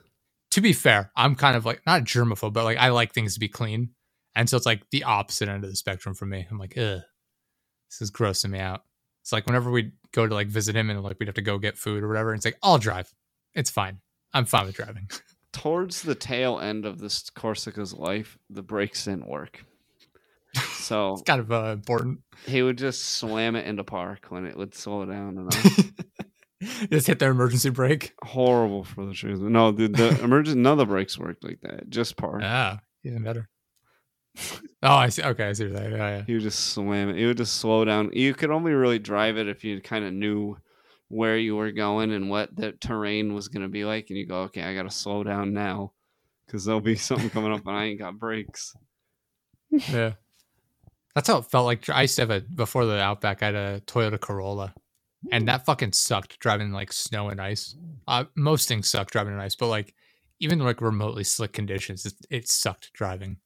to 0.53 0.61
be 0.61 0.73
fair, 0.73 1.11
I'm 1.17 1.35
kind 1.35 1.57
of 1.57 1.65
like 1.65 1.83
not 1.87 2.05
germaphobe, 2.05 2.53
but 2.53 2.65
like 2.65 2.79
I 2.79 2.91
like 2.91 3.13
things 3.13 3.35
to 3.35 3.41
be 3.41 3.49
clean. 3.49 3.91
And 4.35 4.49
so 4.49 4.57
it's 4.57 4.67
like 4.67 4.83
the 4.91 5.05
opposite 5.05 5.49
end 5.49 5.65
of 5.65 5.71
the 5.71 5.77
spectrum 5.77 6.15
for 6.15 6.27
me. 6.27 6.47
I'm 6.51 6.59
like, 6.59 6.77
ugh, 6.77 7.01
this 7.91 8.01
is 8.01 8.11
grossing 8.11 8.51
me 8.51 8.59
out. 8.59 8.83
It's 9.23 9.33
like 9.33 9.47
whenever 9.47 9.71
we 9.71 9.93
go 10.13 10.27
to 10.27 10.35
like 10.35 10.49
visit 10.49 10.77
him 10.77 10.91
and 10.91 11.03
like 11.03 11.17
we'd 11.19 11.29
have 11.29 11.35
to 11.37 11.43
go 11.43 11.59
get 11.59 11.79
food 11.79 12.03
or 12.03 12.09
whatever, 12.09 12.35
it's 12.35 12.45
like, 12.45 12.59
I'll 12.63 12.79
drive. 12.79 13.13
It's 13.55 13.71
fine. 13.71 14.01
I'm 14.33 14.45
fine 14.45 14.67
with 14.67 14.77
driving. 14.77 15.09
towards 15.53 16.03
the 16.03 16.15
tail 16.15 16.61
end 16.61 16.85
of 16.85 16.99
this 16.99 17.31
Corsica's 17.31 17.95
life, 17.95 18.39
the 18.51 18.63
brakes 18.63 19.05
didn't 19.07 19.27
work. 19.27 19.65
So 20.75 21.13
It's 21.15 21.23
kind 21.23 21.41
of 21.41 21.51
uh, 21.51 21.73
important. 21.73 22.21
he 22.47 22.63
would 22.63 22.77
just 22.77 23.03
slam 23.03 23.57
it 23.57 23.67
into 23.67 23.85
park 23.85 24.27
when 24.29 24.45
it 24.47 24.57
would 24.57 24.75
slow 24.75 25.07
down 25.07 25.39
enough. 25.39 25.93
Just 26.91 27.07
hit 27.07 27.19
their 27.19 27.31
emergency 27.31 27.71
brake. 27.71 28.13
Horrible 28.23 28.85
for 28.85 29.05
the 29.05 29.13
truth. 29.13 29.41
No, 29.41 29.73
the, 29.73 29.89
the 29.89 30.21
emergency 30.25 30.59
none 30.59 30.73
of 30.73 30.79
the 30.79 30.87
brakes 30.87 31.19
worked 31.19 31.45
like 31.45 31.61
that. 31.63 31.89
Just 31.91 32.17
park. 32.17 32.43
Ah, 32.43 32.81
even 33.05 33.23
better. 33.23 33.49
Oh, 34.83 34.95
I 34.95 35.09
see. 35.09 35.23
Okay, 35.23 35.49
I 35.49 35.53
see 35.53 35.65
what 35.65 35.73
you're 35.73 35.79
saying. 35.81 35.93
Yeah, 35.93 36.23
yeah. 36.29 36.35
Would 36.35 36.43
just 36.43 36.61
slam 36.61 37.11
it. 37.11 37.25
Would 37.25 37.39
just 37.39 37.57
slow 37.57 37.85
down. 37.85 38.11
You 38.13 38.35
could 38.35 38.51
only 38.51 38.73
really 38.73 38.99
drive 38.99 39.39
it 39.39 39.49
if 39.49 39.65
you 39.65 39.81
kind 39.81 40.05
of 40.05 40.13
knew 40.13 40.57
where 41.09 41.39
you 41.39 41.57
were 41.57 41.73
going 41.73 42.13
and 42.13 42.29
what 42.29 42.55
the 42.55 42.73
terrain 42.73 43.35
was 43.35 43.49
going 43.49 43.63
to 43.63 43.69
be 43.69 43.85
like, 43.85 44.07
and 44.11 44.19
you 44.19 44.27
go, 44.27 44.43
okay, 44.43 44.63
I 44.63 44.75
got 44.75 44.83
to 44.83 44.91
slow 44.91 45.23
down 45.25 45.53
now 45.53 45.93
because 46.47 46.65
there'll 46.65 46.81
be 46.81 46.97
something 46.97 47.31
coming 47.31 47.53
up 47.53 47.67
and 47.67 47.77
I 47.77 47.85
ain't 47.85 47.99
got 47.99 48.19
brakes. 48.19 48.75
Yeah. 49.71 50.13
That's 51.15 51.29
how 51.29 51.39
it 51.39 51.47
felt 51.47 51.65
like. 51.65 51.89
I 51.89 52.03
used 52.03 52.17
to 52.17 52.23
have 52.23 52.31
a 52.31 52.41
before 52.41 52.85
the 52.85 53.01
Outback. 53.01 53.43
I 53.43 53.47
had 53.47 53.55
a 53.55 53.81
Toyota 53.87 54.21
Corolla, 54.21 54.75
and 55.31 55.49
that 55.49 55.65
fucking 55.65 55.93
sucked 55.93 56.39
driving 56.39 56.73
like 56.73 56.93
snow 56.93 57.29
and 57.29 57.41
ice. 57.41 57.77
Uh, 58.07 58.25
most 58.35 58.69
things 58.69 58.89
suck 58.89 59.11
driving 59.11 59.35
in 59.35 59.41
ice, 59.41 59.55
but 59.55 59.69
like 59.69 59.95
even 60.41 60.59
like 60.59 60.81
remotely 60.81 61.25
slick 61.25 61.53
conditions, 61.53 62.07
it, 62.07 62.15
it 62.31 62.49
sucked 62.49 62.93
driving. 62.93 63.39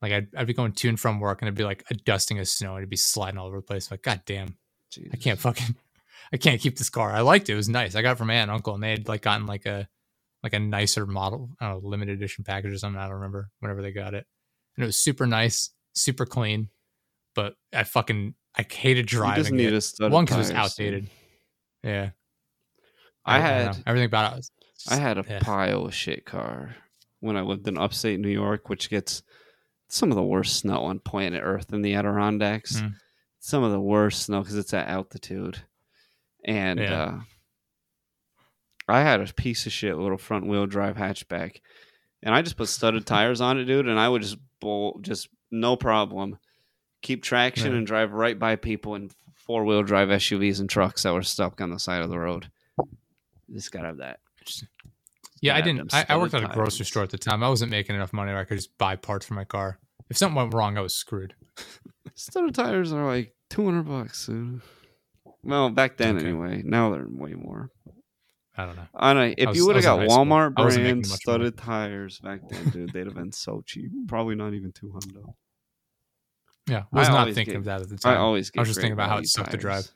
Like 0.00 0.12
I'd, 0.12 0.28
I'd 0.36 0.46
be 0.46 0.54
going 0.54 0.72
to 0.72 0.88
and 0.88 0.98
from 0.98 1.20
work 1.20 1.42
and 1.42 1.48
it'd 1.48 1.58
be 1.58 1.64
like 1.64 1.84
a 1.90 1.94
dusting 1.94 2.38
of 2.38 2.48
snow 2.48 2.70
and 2.70 2.78
it'd 2.78 2.90
be 2.90 2.96
sliding 2.96 3.38
all 3.38 3.46
over 3.46 3.56
the 3.56 3.62
place. 3.62 3.90
Like, 3.90 4.02
God 4.02 4.22
damn, 4.24 4.56
I 5.12 5.16
can't 5.16 5.38
fucking, 5.38 5.76
I 6.32 6.36
can't 6.36 6.60
keep 6.60 6.78
this 6.78 6.88
car. 6.88 7.12
I 7.12 7.20
liked 7.20 7.48
it. 7.48 7.52
It 7.52 7.56
was 7.56 7.68
nice. 7.68 7.94
I 7.94 8.02
got 8.02 8.12
it 8.12 8.18
from 8.18 8.30
aunt 8.30 8.48
and 8.48 8.52
uncle 8.52 8.74
and 8.74 8.82
they 8.82 8.90
had 8.90 9.08
like 9.08 9.22
gotten 9.22 9.46
like 9.46 9.66
a, 9.66 9.88
like 10.42 10.54
a 10.54 10.58
nicer 10.58 11.04
model, 11.04 11.50
I 11.60 11.68
don't 11.68 11.82
know, 11.82 11.88
limited 11.88 12.16
edition 12.16 12.44
package 12.44 12.72
or 12.72 12.78
something. 12.78 12.98
I 12.98 13.04
don't 13.04 13.16
remember 13.16 13.50
whenever 13.58 13.82
they 13.82 13.92
got 13.92 14.14
it. 14.14 14.26
And 14.76 14.84
it 14.84 14.86
was 14.86 14.98
super 14.98 15.26
nice, 15.26 15.70
super 15.92 16.24
clean. 16.24 16.70
But 17.34 17.56
I 17.74 17.84
fucking, 17.84 18.34
I 18.56 18.66
hated 18.68 19.06
driving 19.06 19.56
need 19.56 19.66
it. 19.72 19.74
a 19.74 19.80
stud 19.80 20.12
One, 20.12 20.24
because 20.24 20.36
it 20.50 20.54
was 20.54 20.58
outdated. 20.62 21.08
Yeah. 21.82 22.10
I 23.24 23.38
don't 23.38 23.46
had- 23.46 23.66
know. 23.66 23.82
everything 23.86 24.06
about 24.06 24.32
it. 24.32 24.36
Was, 24.36 24.50
I 24.88 24.96
had 24.96 25.18
a 25.18 25.24
yeah. 25.28 25.38
pile 25.40 25.84
of 25.86 25.94
shit 25.94 26.24
car 26.24 26.74
when 27.20 27.36
I 27.36 27.42
lived 27.42 27.68
in 27.68 27.76
upstate 27.78 28.18
New 28.18 28.30
York, 28.30 28.68
which 28.68 28.88
gets 28.90 29.22
some 29.88 30.10
of 30.10 30.16
the 30.16 30.22
worst 30.22 30.56
snow 30.56 30.80
on 30.84 31.00
planet 31.00 31.42
Earth 31.44 31.72
in 31.72 31.82
the 31.82 31.94
Adirondacks. 31.94 32.80
Mm. 32.80 32.94
Some 33.40 33.62
of 33.62 33.72
the 33.72 33.80
worst 33.80 34.22
snow 34.22 34.40
because 34.40 34.56
it's 34.56 34.74
at 34.74 34.88
altitude. 34.88 35.62
And 36.44 36.80
Yeah. 36.80 37.02
uh, 37.02 37.20
I 38.88 39.00
had 39.02 39.20
a 39.20 39.32
piece 39.32 39.66
of 39.66 39.72
shit 39.72 39.96
little 39.96 40.18
front 40.18 40.46
wheel 40.46 40.66
drive 40.66 40.96
hatchback, 40.96 41.60
and 42.22 42.34
I 42.34 42.42
just 42.42 42.56
put 42.56 42.68
studded 42.68 43.06
tires 43.06 43.40
on 43.40 43.58
it, 43.58 43.64
dude, 43.64 43.86
and 43.86 43.98
I 44.00 44.08
would 44.08 44.22
just 44.22 44.36
bowl, 44.60 44.98
just 45.02 45.28
no 45.50 45.76
problem, 45.76 46.38
keep 47.02 47.22
traction 47.22 47.74
and 47.74 47.86
drive 47.86 48.12
right 48.12 48.38
by 48.38 48.56
people 48.56 48.94
in 48.94 49.10
four 49.34 49.64
wheel 49.64 49.82
drive 49.82 50.08
SUVs 50.08 50.60
and 50.60 50.68
trucks 50.70 51.02
that 51.02 51.12
were 51.14 51.22
stuck 51.22 51.60
on 51.60 51.70
the 51.70 51.78
side 51.78 52.02
of 52.02 52.10
the 52.10 52.18
road. 52.18 52.50
Just 53.52 53.72
gotta 53.72 53.86
have 53.88 53.96
that. 53.98 54.20
Yeah, 55.40 55.56
I 55.56 55.60
didn't. 55.62 55.92
I, 55.94 56.04
I 56.08 56.16
worked 56.18 56.34
at 56.34 56.44
a 56.44 56.48
grocery 56.48 56.84
store 56.84 57.02
at 57.02 57.10
the 57.10 57.18
time. 57.18 57.42
I 57.42 57.48
wasn't 57.48 57.70
making 57.70 57.96
enough 57.96 58.12
money 58.12 58.30
where 58.32 58.40
I 58.40 58.44
could 58.44 58.58
just 58.58 58.76
buy 58.78 58.96
parts 58.96 59.24
for 59.26 59.34
my 59.34 59.44
car. 59.44 59.78
If 60.10 60.18
something 60.18 60.36
went 60.36 60.52
wrong, 60.54 60.76
I 60.76 60.80
was 60.82 60.94
screwed. 60.94 61.34
Studded 62.14 62.54
tires 62.54 62.92
are 62.92 63.06
like 63.06 63.34
two 63.48 63.64
hundred 63.64 63.84
bucks. 63.84 64.26
dude. 64.26 64.60
Well, 65.42 65.70
back 65.70 65.96
then 65.96 66.16
Okay. 66.18 66.26
anyway. 66.26 66.62
Now 66.64 66.90
they're 66.90 67.06
way 67.08 67.32
more. 67.32 67.70
I 68.56 68.66
don't 68.66 68.76
know. 68.76 68.86
I 68.94 69.14
know 69.14 69.32
if 69.38 69.48
was- 69.48 69.56
you 69.56 69.66
would 69.66 69.76
have 69.76 69.84
got. 69.84 70.00
Walmart 70.00 70.52
I 70.56 70.62
wasn't 70.64 70.84
making 70.84 71.00
brand 71.00 71.10
much 71.10 71.26
money. 71.26 71.48
studded 71.48 71.56
tires 71.58 72.18
back 72.18 72.40
then, 72.48 72.68
dude, 72.70 72.92
they'd 72.92 73.06
have 73.06 73.14
been 73.14 73.32
so 73.32 73.62
cheap. 73.64 73.90
Probably 74.06 74.34
not 74.34 74.52
even 74.52 74.72
two 74.72 74.90
hundred. 74.92 75.24
Yeah, 76.70 76.84
I 76.92 76.98
was 76.98 77.08
I 77.08 77.12
not 77.12 77.24
thinking 77.34 77.52
get- 77.54 77.58
of 77.58 77.64
that 77.64 77.82
at 77.82 77.88
the 77.88 77.96
time. 77.96 78.14
I 78.14 78.16
always 78.18 78.50
get. 78.50 78.60
was 78.60 78.68
just 78.68 78.80
thinking 78.80 78.92
about 78.92 79.08
how 79.10 79.18
it 79.18 79.26
sucked 79.26 79.50
to 79.50 79.56
drive. 79.56 79.90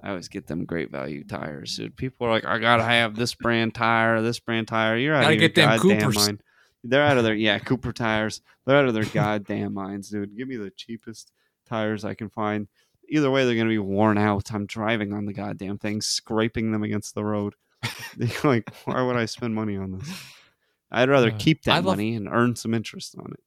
I 0.00 0.10
always 0.10 0.28
get 0.28 0.46
them 0.46 0.64
great 0.64 0.90
value 0.90 1.24
tires, 1.24 1.76
dude. 1.76 1.96
People 1.96 2.26
are 2.28 2.30
like, 2.30 2.44
I 2.44 2.58
gotta 2.58 2.84
have 2.84 3.16
this 3.16 3.34
brand 3.34 3.74
tire, 3.74 4.22
this 4.22 4.38
brand 4.38 4.68
tire. 4.68 4.96
You're 4.96 5.14
out 5.14 5.22
Gotta 5.22 5.34
of 5.34 5.40
your 5.40 5.48
them 5.50 5.68
goddamn 5.78 5.98
Coopers. 6.00 6.16
mind. 6.16 6.42
They're 6.84 7.02
out 7.02 7.18
of 7.18 7.24
their 7.24 7.34
yeah 7.34 7.58
Cooper 7.58 7.92
tires. 7.92 8.40
They're 8.64 8.76
out 8.76 8.86
of 8.86 8.94
their 8.94 9.04
goddamn 9.04 9.74
minds, 9.74 10.10
dude. 10.10 10.36
Give 10.36 10.46
me 10.46 10.56
the 10.56 10.70
cheapest 10.70 11.32
tires 11.68 12.04
I 12.04 12.14
can 12.14 12.30
find. 12.30 12.68
Either 13.10 13.30
way, 13.30 13.44
they're 13.44 13.56
gonna 13.56 13.68
be 13.68 13.78
worn 13.78 14.18
out. 14.18 14.52
I'm 14.54 14.66
driving 14.66 15.12
on 15.12 15.26
the 15.26 15.32
goddamn 15.32 15.78
thing, 15.78 16.00
scraping 16.00 16.70
them 16.72 16.82
against 16.84 17.14
the 17.14 17.24
road. 17.24 17.54
Like, 18.44 18.68
why 18.84 19.02
would 19.02 19.16
I 19.16 19.26
spend 19.26 19.54
money 19.54 19.76
on 19.76 19.98
this? 19.98 20.08
I'd 20.90 21.08
rather 21.08 21.30
Uh, 21.30 21.36
keep 21.38 21.62
that 21.64 21.76
love- 21.84 21.84
money 21.96 22.14
and 22.14 22.28
earn 22.28 22.54
some 22.56 22.72
interest 22.74 23.14
on 23.18 23.32
it. 23.32 23.40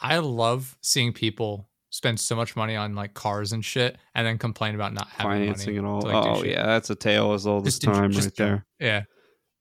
I 0.00 0.18
love 0.18 0.76
seeing 0.82 1.12
people 1.12 1.68
spend 1.90 2.20
so 2.20 2.36
much 2.36 2.56
money 2.56 2.76
on 2.76 2.94
like 2.94 3.14
cars 3.14 3.52
and 3.52 3.64
shit, 3.64 3.96
and 4.14 4.26
then 4.26 4.38
complain 4.38 4.74
about 4.74 4.92
not 4.92 5.08
having 5.08 5.32
Financing 5.48 5.76
it 5.76 5.84
all. 5.84 6.02
to, 6.02 6.08
like, 6.08 6.26
oh 6.26 6.42
yeah, 6.44 6.66
that's 6.66 6.90
a 6.90 6.94
tale 6.94 7.32
as 7.32 7.46
old 7.46 7.66
as 7.66 7.78
time 7.78 8.10
just 8.10 8.26
right 8.26 8.36
there. 8.36 8.66
Yeah, 8.78 9.02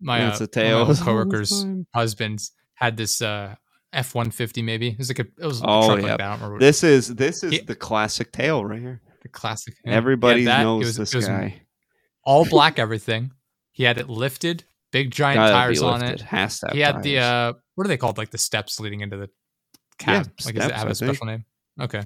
my 0.02 0.20
That's 0.20 0.42
uh, 0.42 0.46
a 0.46 0.48
tale 0.48 0.84
my 0.86 0.92
as 0.92 1.00
old 1.02 1.08
old 1.10 1.34
as 1.34 1.40
coworkers' 1.44 1.66
husbands 1.94 2.52
had 2.74 2.98
this 2.98 3.22
uh, 3.22 3.56
F 3.94 4.14
one 4.14 4.32
fifty 4.32 4.62
maybe. 4.62 4.90
It 4.90 4.98
was 4.98 5.10
like 5.10 5.20
a 5.20 5.26
it 5.42 5.46
was 5.46 5.62
a 5.62 5.66
Oh, 5.66 5.86
truck 5.88 6.00
yep. 6.02 6.08
like 6.10 6.18
that. 6.18 6.22
I 6.22 6.30
don't 6.32 6.34
remember 6.40 6.54
what- 6.56 6.60
This 6.62 6.84
is 6.84 7.08
this 7.16 7.44
is 7.44 7.52
He- 7.54 7.60
the 7.62 7.76
classic 7.76 8.32
tale 8.34 8.66
right 8.66 8.82
here. 8.82 9.02
the 9.22 9.30
classic. 9.30 9.76
yeah. 9.86 9.94
Everybody 9.94 10.46
that. 10.46 10.64
Knows 10.64 10.98
was- 11.00 11.12
this 11.12 11.26
guy. 11.26 11.62
all 12.24 12.44
black 12.46 12.78
everything. 12.80 13.32
He 13.72 13.84
had 13.84 13.98
it 13.98 14.10
lifted, 14.10 14.64
big 14.92 15.12
giant 15.12 15.38
Gotta 15.38 15.52
tires 15.54 15.82
on 15.82 16.04
it. 16.04 16.22
Has 16.22 16.60
to 16.60 16.70
He 16.74 16.80
had 16.82 17.02
the 17.04 17.20
uh, 17.20 17.54
what 17.76 17.86
are 17.86 17.88
they 17.88 17.98
called? 17.98 18.18
Like 18.18 18.32
the 18.32 18.38
steps 18.38 18.80
leading 18.82 19.00
into 19.02 19.16
the 19.18 19.30
Yeah, 20.02 20.24
cab. 20.24 20.32
like 20.46 20.56
does 20.56 20.66
it 20.66 20.72
have 20.76 20.90
a 20.90 20.96
special 20.96 21.26
name? 21.26 21.46
Okay. 21.80 22.02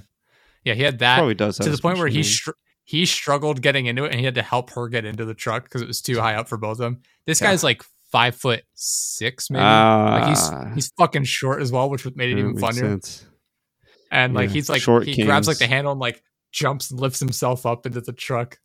Yeah, 0.63 0.73
he 0.73 0.83
had 0.83 0.99
that 0.99 1.17
probably 1.17 1.35
does 1.35 1.57
to 1.57 1.69
the 1.69 1.77
point 1.77 1.97
where 1.97 2.07
he 2.07 2.23
str- 2.23 2.51
he 2.83 3.05
struggled 3.05 3.61
getting 3.61 3.85
into 3.85 4.03
it, 4.05 4.11
and 4.11 4.19
he 4.19 4.25
had 4.25 4.35
to 4.35 4.41
help 4.41 4.71
her 4.71 4.87
get 4.89 5.05
into 5.05 5.25
the 5.25 5.33
truck 5.33 5.63
because 5.63 5.81
it 5.81 5.87
was 5.87 6.01
too 6.01 6.19
high 6.19 6.35
up 6.35 6.47
for 6.47 6.57
both 6.57 6.73
of 6.73 6.77
them. 6.79 7.01
This 7.25 7.39
Yeah. 7.41 7.47
guy's 7.47 7.63
like 7.63 7.83
five 8.11 8.35
foot 8.35 8.63
six, 8.73 9.49
maybe. 9.49 9.63
like 9.63 10.27
he's 10.29 10.39
Ah, 10.49 10.71
he's 10.75 10.91
fucking 10.97 11.23
short 11.23 11.61
as 11.61 11.71
well, 11.71 11.89
which 11.89 12.05
made 12.15 12.29
it 12.31 12.39
even 12.39 12.57
funnier. 12.57 12.81
sense. 12.89 13.25
And 14.11 14.33
like 14.33 14.49
Yeah, 14.49 14.53
he's 14.53 14.69
like 14.69 14.81
he 15.05 15.23
grabs 15.23 15.47
like 15.47 15.59
the 15.59 15.67
handle 15.67 15.91
and 15.91 16.01
like 16.01 16.23
jumps 16.51 16.89
and 16.91 16.99
lifts 16.99 17.19
himself 17.19 17.65
up 17.67 17.85
into 17.85 18.01
the 18.01 18.13
truck. 18.13 18.59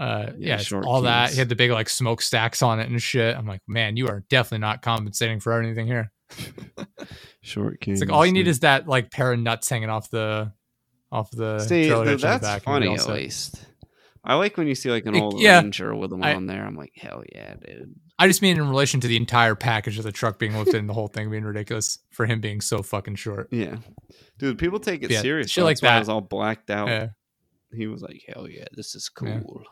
Uh 0.00 0.32
Yeah, 0.36 0.60
yeah, 0.68 0.80
all 0.80 1.02
that. 1.02 1.30
He 1.30 1.38
had 1.38 1.48
the 1.48 1.54
big 1.54 1.70
like 1.70 1.88
smokestacks 1.88 2.60
on 2.62 2.80
it 2.80 2.88
and 2.90 3.00
shit. 3.00 3.36
I'm 3.36 3.46
like, 3.46 3.60
man, 3.68 3.96
you 3.96 4.08
are 4.08 4.24
definitely 4.28 4.58
not 4.58 4.82
compensating 4.82 5.38
for 5.38 5.52
anything 5.60 5.86
here. 5.86 6.10
Short 7.42 7.80
king. 7.80 7.92
It's 7.94 8.00
like 8.00 8.10
all 8.10 8.24
you 8.24 8.32
need 8.32 8.48
is 8.48 8.60
that 8.60 8.88
like 8.88 9.10
pair 9.10 9.32
of 9.32 9.38
nuts 9.38 9.68
hanging 9.68 9.90
off 9.90 10.10
the 10.10 10.52
off 11.12 11.30
the 11.30 11.60
see. 11.60 11.86
trailer 11.88 12.04
th- 12.04 12.14
hitch 12.20 12.24
in 12.24 12.30
the 12.30 12.38
That's 12.38 12.42
back. 12.42 12.62
funny 12.62 12.86
all 12.88 12.94
at 12.98 13.08
least. 13.08 13.66
I 14.24 14.34
like 14.36 14.56
when 14.56 14.66
you 14.66 14.74
see 14.74 14.90
like 14.90 15.04
an 15.06 15.14
It- 15.14 15.20
old 15.20 15.40
yeah. 15.40 15.60
Ranger 15.60 15.94
with 15.94 16.10
them 16.10 16.22
I- 16.22 16.34
on 16.34 16.46
there. 16.46 16.64
I'm 16.64 16.76
like, 16.76 16.92
hell 16.96 17.22
yeah, 17.34 17.54
dude. 17.54 17.94
I 18.18 18.26
just 18.28 18.42
mean 18.42 18.56
in 18.56 18.68
relation 18.68 19.00
to 19.00 19.08
the 19.08 19.16
entire 19.16 19.54
package 19.54 19.98
of 19.98 20.04
the 20.04 20.12
truck 20.12 20.38
being 20.38 20.54
lifted 20.56 20.76
and 20.76 20.88
the 20.88 20.94
whole 20.94 21.08
thing 21.08 21.30
being 21.30 21.44
ridiculous 21.44 21.98
for 22.12 22.26
him 22.26 22.40
being 22.40 22.60
so 22.60 22.82
fucking 22.82 23.16
short. 23.16 23.48
Yeah, 23.50 23.76
dude. 24.38 24.58
People 24.58 24.78
take 24.80 25.02
it 25.02 25.10
Yeah, 25.10 25.20
serious. 25.20 25.50
shit 25.50 25.62
though. 25.62 25.66
like 25.66 25.78
That's 25.80 25.90
I 25.90 25.94
that. 25.94 25.98
was 26.00 26.08
all 26.08 26.20
blacked 26.20 26.70
out. 26.70 26.88
Yeah. 26.88 27.08
He 27.72 27.86
was 27.88 28.02
like, 28.02 28.22
hell 28.28 28.48
yeah, 28.48 28.66
this 28.72 28.94
is 28.94 29.10
Yeah. 29.20 29.40
cool. 29.40 29.64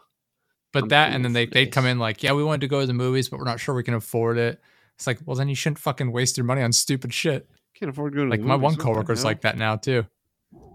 But 0.73 0.83
I'm 0.85 0.89
that 0.91 1.07
cool 1.09 1.15
and 1.17 1.25
then 1.25 1.33
they 1.35 1.47
they'd 1.47 1.71
come 1.73 1.87
in 1.87 1.99
like, 1.99 2.23
yeah, 2.23 2.33
we 2.33 2.43
wanted 2.45 2.63
to 2.63 2.69
go 2.69 2.81
to 2.81 2.87
the 2.87 2.93
movies, 2.95 3.29
but 3.29 3.39
we're 3.39 3.45
not 3.47 3.61
sure 3.61 3.75
we 3.75 3.85
can 3.85 3.95
afford 3.95 4.39
it. 4.39 4.61
It's 5.03 5.07
like, 5.09 5.19
well, 5.27 5.35
then 5.35 5.49
you 5.49 5.57
shouldn't 5.57 5.81
fucking 5.81 6.13
waste 6.13 6.37
your 6.37 6.47
money 6.47 6.63
on 6.63 6.73
stupid 6.73 7.13
shit. 7.13 7.49
Can't 7.75 7.91
afford 7.91 8.13
to 8.13 8.17
go 8.19 8.25
to 8.25 8.31
Like 8.31 8.39
my 8.41 8.55
one 8.55 8.77
coworker's 8.77 9.23
hell? 9.23 9.31
like 9.31 9.41
that 9.41 9.57
now 9.59 9.75
too. 9.75 10.07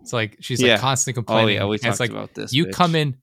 It's 0.02 0.12
like 0.12 0.36
she's 0.42 0.62
Yeah. 0.62 0.74
like 0.74 0.82
constantly 0.82 1.14
complaining. 1.16 1.60
Oh 1.60 1.62
complaining. 1.62 1.62
yeah, 1.62 1.70
we 1.70 1.76
and 1.76 1.82
talked 1.82 1.92
it's 1.94 2.00
like 2.02 2.10
about 2.10 2.34
this. 2.34 2.52
you 2.52 2.66
bitch. 2.66 2.74
come 2.74 2.96
in 2.96 3.16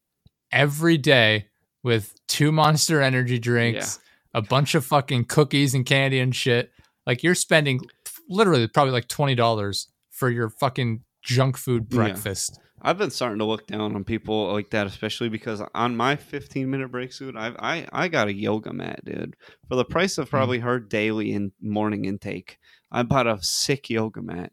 every 0.51 0.97
day 0.97 1.49
with 1.83 2.15
two 2.27 2.53
monster 2.53 3.03
energy 3.03 3.39
drinks, 3.39 3.99
a 4.33 4.41
bunch 4.41 4.75
of 4.75 4.85
fucking 4.87 5.27
cookies 5.27 5.75
and 5.75 5.85
candy 5.85 6.21
and 6.21 6.35
shit. 6.35 6.71
Like 7.07 7.23
you're 7.23 7.35
spending 7.35 7.81
literally 8.31 8.67
probably 8.67 8.93
like 8.93 9.09
twenty 9.09 9.35
dollars 9.35 9.89
for 10.11 10.31
your 10.31 10.49
fucking 10.49 11.03
junk 11.23 11.59
food 11.59 11.89
Yeah. 11.91 11.99
I've 12.87 12.99
been 12.99 13.11
starting 13.11 13.39
to 13.39 13.45
look 13.47 13.67
down 13.67 13.95
on 13.97 14.05
people 14.05 14.53
like 14.53 14.71
that, 14.71 14.87
especially 14.87 15.31
because 15.31 15.63
on 15.75 15.97
my 15.97 16.17
15 16.17 16.71
minute 16.71 16.89
break 16.93 17.13
suit, 17.13 17.35
I've, 17.37 17.57
I 17.59 17.87
I 17.93 18.09
got 18.09 18.29
a 18.29 18.35
yoga 18.35 18.73
mat, 18.73 19.05
dude, 19.05 19.35
for 19.69 19.77
the 19.77 19.85
price 19.87 20.17
Hmm. 20.17 20.23
of 20.23 20.31
probably 20.31 20.59
her 20.59 20.79
daily 20.79 21.33
in 21.33 21.53
morning 21.63 22.05
intake. 22.05 22.59
I 22.93 23.03
bought 23.03 23.27
a 23.27 23.43
sick 23.43 23.89
yoga 23.91 24.21
mat, 24.23 24.53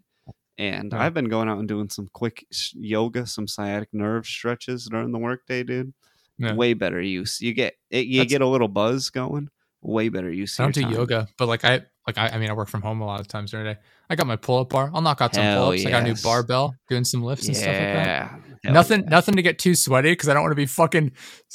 and. 0.58 0.94
I've 0.94 1.14
been 1.14 1.30
going 1.30 1.50
out 1.50 1.60
and 1.60 1.68
doing 1.68 1.90
some 1.90 2.08
quick 2.14 2.46
yoga, 2.74 3.28
some 3.28 3.48
sciatic 3.48 3.90
nerve 3.94 4.26
stretches 4.26 4.86
during 4.90 5.12
the 5.12 5.20
workday, 5.20 5.64
dude. 5.64 5.94
Yeah. 6.38 6.56
Way 6.56 6.74
better 6.74 7.00
use. 7.02 7.40
You 7.42 7.54
get 7.54 7.74
it, 7.92 8.08
you 8.08 8.20
That's- 8.20 8.30
get 8.32 8.42
a 8.42 8.48
little 8.48 8.68
buzz 8.70 9.10
going. 9.12 9.50
Way 9.82 10.10
better 10.10 10.32
use. 10.32 10.60
I 10.60 10.64
don't 10.64 10.74
do 10.76 10.88
yoga, 10.90 11.28
but 11.38 11.48
like 11.48 11.66
I 11.66 11.82
like 12.08 12.18
I, 12.18 12.30
I 12.30 12.38
mean 12.38 12.50
I 12.50 12.54
work 12.54 12.68
from 12.70 12.82
home 12.82 13.02
a 13.02 13.06
lot 13.06 13.20
of 13.20 13.28
times 13.28 13.52
during 13.52 13.66
the 13.66 13.74
day. 13.76 13.80
I 14.10 14.16
got 14.16 14.28
my 14.28 14.36
pull 14.36 14.60
up 14.60 14.70
bar. 14.70 14.92
I'll 14.94 15.02
knock 15.02 15.22
out 15.22 15.36
some 15.36 15.56
pull 15.56 15.70
ups. 15.72 15.86
I 15.86 15.90
got 15.92 16.04
a 16.04 16.06
new 16.06 16.16
barbell, 16.22 16.76
doing 16.90 17.04
some 17.04 17.24
lifts 17.24 17.48
and 17.48 17.56
stuff 17.56 17.68
like 17.68 17.78
that. 17.78 18.42
Hell 18.64 18.74
nothing 18.74 19.04
yeah. 19.04 19.10
nothing 19.10 19.36
to 19.36 19.42
get 19.42 19.58
too 19.60 19.74
sweaty 19.76 20.12
because 20.12 20.30
I 20.30 20.34
don't 20.34 20.44
want 20.44 20.52
to 20.52 20.56
be 20.56 20.66
fucking 20.66 21.12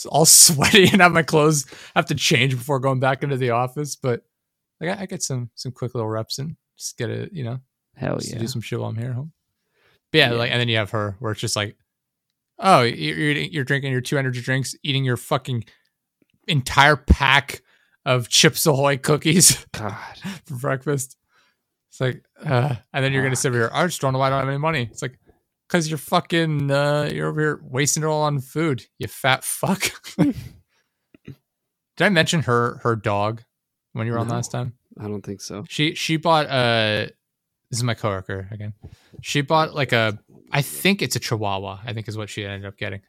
all 0.09 0.25
sweaty 0.27 0.89
and 0.89 1.01
have 1.01 1.13
my 1.13 1.23
clothes 1.23 1.67
have 1.95 2.07
to 2.07 2.15
change 2.15 2.57
before 2.57 2.81
going 2.81 3.01
back 3.01 3.23
into 3.23 3.37
the 3.37 3.51
office. 3.51 3.97
But 3.97 4.23
like 4.81 4.99
I, 4.99 5.03
I 5.03 5.07
get 5.07 5.23
some 5.23 5.51
some 5.55 5.73
quick 5.73 5.95
little 5.95 6.09
reps 6.09 6.39
in. 6.39 6.57
Just 6.77 6.99
get 6.99 7.11
it, 7.11 7.33
you 7.33 7.45
know, 7.45 7.59
Hell 7.95 8.19
just 8.19 8.33
yeah. 8.33 8.39
do 8.39 8.47
some 8.47 8.61
shit 8.61 8.79
while 8.79 8.91
I'm 8.91 8.97
here 8.97 9.11
at 9.11 9.15
home. 9.15 9.33
But 10.13 10.19
yeah, 10.19 10.31
Yeah. 10.31 10.37
like 10.39 10.51
and 10.51 10.61
then 10.61 10.69
you 10.69 10.77
have 10.77 10.91
her 10.91 11.17
where 11.19 11.33
it's 11.33 11.41
just 11.41 11.57
like, 11.57 11.77
oh, 12.59 12.83
you're 12.83 13.33
you're 13.33 13.65
drinking 13.65 13.93
your 13.93 14.01
two 14.01 14.19
energy 14.19 14.41
drinks, 14.41 14.75
eating 14.83 15.05
your 15.05 15.17
fucking 15.17 15.65
entire 16.49 16.97
pack 16.97 17.63
of 18.07 18.29
Chips 18.31 18.65
Ahoy 18.67 18.97
cookies 18.97 19.67
God. 19.73 19.95
for 20.47 20.55
breakfast. 20.57 21.17
It's 21.91 22.01
like, 22.01 22.25
uh, 22.45 22.77
and 22.93 23.05
then 23.05 23.13
you're 23.13 23.23
gonna 23.23 23.37
sit 23.37 23.49
over 23.49 23.59
here. 23.59 23.71
I 23.75 23.85
just 23.87 24.01
don't 24.01 24.15
know 24.15 24.19
why 24.21 24.29
I 24.29 24.31
don't 24.31 24.39
have 24.41 24.49
any 24.49 24.59
money. 24.59 24.89
It's 24.91 25.03
like, 25.03 25.19
cause 25.69 25.89
you're 25.89 25.99
fucking, 25.99 26.71
uh, 26.71 27.11
you're 27.13 27.29
over 27.29 27.41
here 27.41 27.61
wasting 27.63 28.03
it 28.03 28.07
all 28.07 28.23
on 28.23 28.39
food. 28.41 28.87
You 28.99 29.09
fat 29.09 29.45
fuck. 29.45 29.91
Did 30.17 30.35
I 32.05 32.09
mention 32.11 32.43
her 32.43 32.79
her 32.83 32.95
dog 32.97 33.43
when 33.93 34.07
you 34.07 34.13
were 34.13 34.19
on 34.19 34.29
No. 34.29 34.35
last 34.35 34.51
time? 34.53 34.75
I 35.01 35.05
don't 35.09 35.23
think 35.25 35.41
so. 35.41 35.65
She 35.69 35.95
she 35.95 36.17
bought 36.17 36.47
uh 36.47 37.07
this 37.71 37.79
is 37.79 37.83
my 37.83 37.95
coworker 37.95 38.49
again. 38.53 38.75
She 39.23 39.41
bought 39.41 39.75
like 39.75 39.93
a 39.93 40.19
I 40.53 40.63
think 40.63 41.03
it's 41.03 41.17
a 41.17 41.21
Chihuahua. 41.21 41.81
I 41.85 41.93
think 41.93 42.07
is 42.09 42.17
what 42.17 42.29
she 42.31 42.45
ended 42.45 42.67
up 42.67 42.77
getting. 42.77 43.01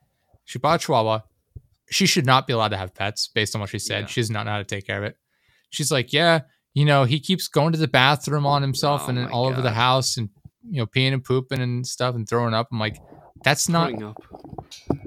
She 0.45 0.57
bought 0.59 0.81
a 0.81 0.85
Chihuahua. 0.85 1.19
She 1.89 2.05
should 2.05 2.25
not 2.25 2.47
be 2.47 2.53
allowed 2.53 2.69
to 2.69 2.77
have 2.77 2.93
pets 2.93 3.27
based 3.33 3.55
on 3.55 3.61
what 3.61 3.69
she 3.69 3.79
said. 3.79 4.01
Yeah. 4.01 4.07
She 4.07 4.21
does 4.21 4.29
not 4.31 4.45
know 4.45 4.51
how 4.51 4.57
to 4.57 4.63
take 4.63 4.85
care 4.85 4.97
of 4.97 5.03
it. 5.03 5.15
She's 5.69 5.91
like, 5.91 6.13
yeah, 6.13 6.41
you 6.73 6.85
know, 6.85 7.03
he 7.05 7.19
keeps 7.19 7.47
going 7.47 7.71
to 7.73 7.77
the 7.79 7.87
bathroom 7.87 8.45
on 8.45 8.61
himself 8.61 9.03
Oh 9.05 9.09
and 9.09 9.29
all 9.29 9.45
over 9.47 9.61
the 9.61 9.71
house 9.71 10.17
and 10.17 10.29
you 10.69 10.79
know 10.79 10.85
peeing 10.85 11.13
and 11.13 11.23
pooping 11.23 11.61
and 11.61 11.85
stuff 11.87 12.15
and 12.15 12.27
throwing 12.27 12.53
up. 12.53 12.67
I'm 12.71 12.79
like, 12.79 12.97
that's 13.43 13.69
not 13.69 14.01
up. 14.01 14.21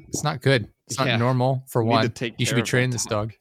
it's 0.08 0.24
not 0.24 0.40
good. 0.42 0.68
It's 0.86 0.98
not 0.98 1.06
Yeah. 1.06 1.16
normal 1.16 1.64
for 1.68 1.82
to 1.82 1.86
one. 1.86 2.10
take 2.10 2.34
You 2.38 2.46
should 2.46 2.56
be 2.56 2.62
training 2.62 2.90
this 2.90 3.04
dog. 3.04 3.30
dog. 3.30 3.38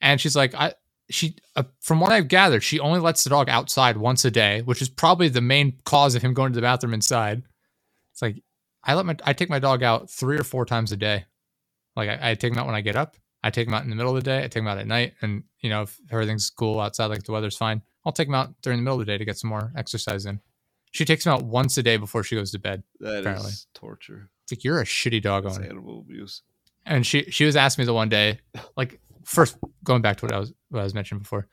And 0.00 0.20
she's 0.20 0.36
like, 0.36 0.54
I 0.54 0.74
she 1.08 1.36
uh, 1.54 1.62
from 1.80 2.00
what 2.00 2.10
I've 2.12 2.28
gathered, 2.28 2.62
she 2.64 2.80
only 2.80 2.98
lets 3.00 3.22
the 3.22 3.30
dog 3.30 3.48
outside 3.48 3.96
once 3.96 4.24
a 4.24 4.30
day, 4.30 4.62
which 4.62 4.82
is 4.82 4.88
probably 4.88 5.28
the 5.28 5.40
main 5.40 5.78
cause 5.84 6.14
of 6.14 6.22
him 6.22 6.34
going 6.34 6.52
to 6.52 6.56
the 6.56 6.62
bathroom 6.62 6.94
inside. 6.94 7.42
It's 8.12 8.22
like 8.22 8.42
I 8.82 8.94
let 8.94 9.06
my 9.06 9.16
I 9.24 9.32
take 9.32 9.50
my 9.50 9.58
dog 9.58 9.82
out 9.82 10.10
three 10.10 10.38
or 10.38 10.42
four 10.44 10.64
times 10.64 10.90
a 10.92 10.96
day. 10.96 11.26
Like 11.96 12.08
I, 12.10 12.30
I 12.30 12.34
take 12.34 12.52
them 12.52 12.58
out 12.60 12.66
when 12.66 12.74
I 12.74 12.80
get 12.82 12.96
up. 12.96 13.16
I 13.42 13.50
take 13.50 13.66
them 13.66 13.74
out 13.74 13.84
in 13.84 13.90
the 13.90 13.96
middle 13.96 14.16
of 14.16 14.22
the 14.22 14.28
day. 14.28 14.38
I 14.38 14.42
take 14.42 14.54
them 14.54 14.68
out 14.68 14.78
at 14.78 14.86
night. 14.86 15.14
And 15.22 15.44
you 15.60 15.70
know, 15.70 15.82
if 15.82 15.98
everything's 16.10 16.50
cool 16.50 16.80
outside, 16.80 17.06
like 17.06 17.22
the 17.22 17.32
weather's 17.32 17.56
fine, 17.56 17.82
I'll 18.04 18.12
take 18.12 18.28
them 18.28 18.34
out 18.34 18.54
during 18.62 18.78
the 18.78 18.82
middle 18.82 19.00
of 19.00 19.06
the 19.06 19.12
day 19.12 19.18
to 19.18 19.24
get 19.24 19.38
some 19.38 19.50
more 19.50 19.72
exercise 19.76 20.26
in. 20.26 20.40
She 20.92 21.04
takes 21.04 21.24
them 21.24 21.32
out 21.34 21.42
once 21.44 21.76
a 21.78 21.82
day 21.82 21.96
before 21.96 22.22
she 22.22 22.36
goes 22.36 22.50
to 22.52 22.58
bed. 22.58 22.82
That 23.00 23.14
is 23.14 23.20
Apparently. 23.20 23.52
torture. 23.74 24.30
It's 24.44 24.52
like 24.52 24.64
you're 24.64 24.80
a 24.80 24.84
shitty 24.84 25.22
dog 25.22 25.44
That's 25.44 25.58
owner. 25.58 25.66
animal 25.66 26.00
abuse. 26.00 26.42
and 26.84 27.06
she 27.06 27.24
she 27.30 27.44
was 27.44 27.56
asking 27.56 27.82
me 27.82 27.86
the 27.86 27.94
one 27.94 28.08
day, 28.08 28.40
like 28.76 29.00
first 29.24 29.56
going 29.84 30.02
back 30.02 30.16
to 30.18 30.26
what 30.26 30.32
I 30.34 30.38
was 30.38 30.52
what 30.70 30.80
I 30.80 30.84
was 30.84 30.94
mentioning 30.94 31.22
before, 31.22 31.48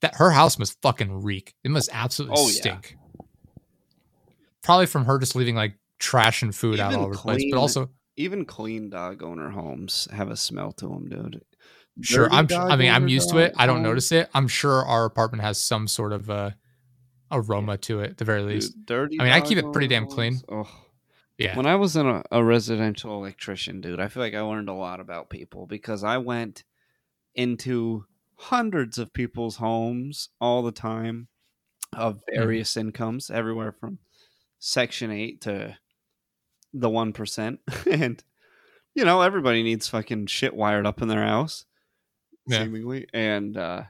that 0.00 0.16
her 0.16 0.30
house 0.30 0.58
must 0.58 0.80
fucking 0.82 1.22
reek. 1.22 1.54
It 1.64 1.70
must 1.70 1.88
absolutely 1.92 2.36
Oh, 2.38 2.46
yeah. 2.48 2.54
stink. 2.54 2.96
Probably 4.62 4.86
from 4.86 5.04
her 5.06 5.18
just 5.18 5.34
leaving 5.34 5.54
like 5.56 5.74
trash 5.98 6.42
and 6.42 6.54
food 6.54 6.78
out 6.80 6.94
all 6.94 7.04
over 7.04 7.14
the 7.14 7.18
place, 7.18 7.44
but 7.50 7.58
also 7.58 7.90
Even 8.16 8.44
clean 8.44 8.90
dog 8.90 9.22
owner 9.22 9.50
homes 9.50 10.06
have 10.12 10.30
a 10.30 10.36
smell 10.36 10.72
to 10.72 10.88
them, 10.88 11.08
dude. 11.08 11.42
sure 12.02 12.28
Dirty 12.28 12.54
I'm 12.54 12.70
I 12.70 12.76
mean 12.76 12.90
I'm 12.90 13.08
used 13.08 13.30
to 13.30 13.38
it. 13.38 13.54
I 13.56 13.66
don't 13.66 13.82
notice 13.82 14.12
it. 14.12 14.28
I'm 14.34 14.48
sure 14.48 14.84
our 14.84 15.04
apartment 15.04 15.42
has 15.42 15.58
some 15.62 15.88
sort 15.88 16.12
of 16.12 16.28
uh, 16.30 16.50
aroma 17.30 17.78
to 17.78 18.00
it 18.00 18.10
at 18.10 18.18
the 18.18 18.24
very 18.24 18.42
least. 18.42 18.74
dude, 18.74 18.86
dirty. 18.86 19.20
I 19.20 19.24
mean, 19.24 19.32
I 19.32 19.40
keep 19.40 19.58
it 19.58 19.72
pretty 19.72 19.88
damn 19.88 20.06
clean. 20.06 20.40
Oh. 20.50 20.68
Yeah. 21.38 21.56
When 21.56 21.66
I 21.66 21.76
was 21.76 21.96
in 21.96 22.06
a, 22.06 22.22
a 22.30 22.44
residential 22.44 23.16
electrician, 23.16 23.80
dude, 23.80 23.98
I 23.98 24.08
feel 24.08 24.22
like 24.22 24.34
I 24.34 24.42
learned 24.42 24.68
a 24.68 24.74
lot 24.74 25.00
about 25.00 25.30
people 25.30 25.66
because 25.66 26.04
I 26.04 26.18
went 26.18 26.62
into 27.34 28.04
hundreds 28.36 28.98
of 28.98 29.12
people's 29.14 29.56
homes 29.56 30.28
all 30.40 30.62
the 30.62 30.72
time 30.72 31.28
of 31.94 32.16
Mm-hmm. 32.16 32.40
various 32.40 32.76
incomes, 32.76 33.30
everywhere 33.30 33.72
from 33.72 33.98
Section 34.58 35.10
8 35.10 35.40
to 35.42 35.76
the 36.72 36.88
1%. 36.88 37.58
and, 37.90 38.22
you 38.94 39.04
know, 39.04 39.22
everybody 39.22 39.62
needs 39.62 39.88
fucking 39.88 40.26
shit 40.26 40.54
wired 40.54 40.86
up 40.86 41.00
in 41.02 41.08
their 41.08 41.24
house, 41.24 41.64
Yeah. 42.46 42.58
seemingly. 42.64 43.06
And, 43.12 43.56
uh, 43.56 43.84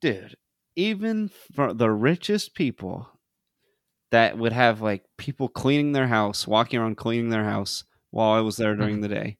dude, 0.00 0.36
even 0.76 1.28
for 1.28 1.72
the 1.74 1.90
richest 1.90 2.54
people 2.54 3.08
that 4.10 4.36
would 4.38 4.52
have 4.52 4.80
like 4.82 5.04
people 5.16 5.48
cleaning 5.48 5.92
their 5.92 6.08
house, 6.08 6.46
walking 6.46 6.78
around 6.80 6.96
cleaning 6.96 7.30
their 7.30 7.44
house 7.44 7.84
while 8.10 8.32
I 8.32 8.40
was 8.40 8.56
there 8.56 8.74
during 8.74 8.96
Mm-hmm. 8.96 9.02
the 9.02 9.08
day. 9.08 9.38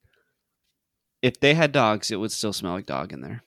If 1.21 1.39
they 1.41 1.55
had 1.55 1.73
dogs, 1.73 2.11
it 2.11 2.17
would 2.17 2.33
still 2.33 2.53
smell 2.53 2.73
like 2.73 2.87
dog 2.87 3.13
in 3.13 3.21
there. 3.21 3.43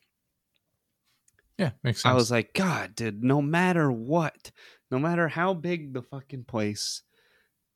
Yeah, 1.57 1.71
makes 1.83 2.01
sense. 2.03 2.11
I 2.11 2.13
was 2.15 2.31
like, 2.31 2.53
God, 2.53 2.95
dude, 2.95 3.23
no 3.23 3.41
matter 3.41 3.91
what, 3.91 4.51
no 4.91 4.99
matter 4.99 5.27
how 5.29 5.53
big 5.53 5.93
the 5.93 6.01
fucking 6.01 6.45
place, 6.45 7.01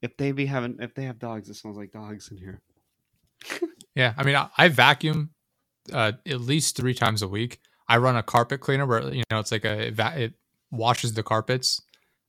if 0.02 0.16
they 0.18 0.32
be 0.32 0.46
having 0.46 0.78
if 0.80 0.94
they 0.96 1.04
have 1.04 1.20
dogs, 1.20 1.50
it 1.50 1.56
smells 1.56 1.78
like 1.78 1.92
dogs 1.92 2.30
in 2.32 2.38
here. 2.38 2.62
Yeah, 3.96 4.14
I 4.18 4.24
mean, 4.24 4.36
I, 4.36 4.48
I 4.58 4.68
vacuum 4.70 5.32
uh, 5.92 6.14
at 6.26 6.40
least 6.40 6.78
three 6.78 6.94
times 6.94 7.22
a 7.22 7.28
week. 7.28 7.60
I 7.90 7.98
run 7.98 8.16
a 8.16 8.24
carpet 8.24 8.62
cleaner 8.62 8.86
where 8.86 9.12
you 9.14 9.24
know 9.30 9.40
it's 9.40 9.52
like 9.52 9.66
a 9.66 9.88
it, 9.88 9.96
va- 9.96 10.14
it 10.16 10.34
washes 10.72 11.14
the 11.16 11.24
carpets. 11.24 11.82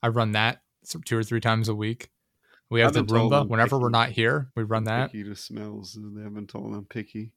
I 0.02 0.09
run 0.09 0.32
that 0.32 0.62
th- 0.90 1.05
two 1.05 1.16
or 1.18 1.22
three 1.22 1.38
times 1.40 1.68
a 1.68 1.74
week. 1.74 2.10
We 2.70 2.80
have 2.80 2.92
the 2.94 3.05
Roomba. 3.05 3.42
I'm 3.42 3.48
Whenever 3.48 3.78
we're 3.78 3.90
not 3.90 4.09
here, 4.10 4.51
we 4.56 4.64
run 4.64 4.84
that. 4.84 5.12
Picky 5.12 5.22
to 5.24 5.36
smells. 5.36 5.97
They 6.01 6.22
haven't 6.22 6.48
told 6.48 6.74
I'm 6.74 6.86
picky. 6.86 7.32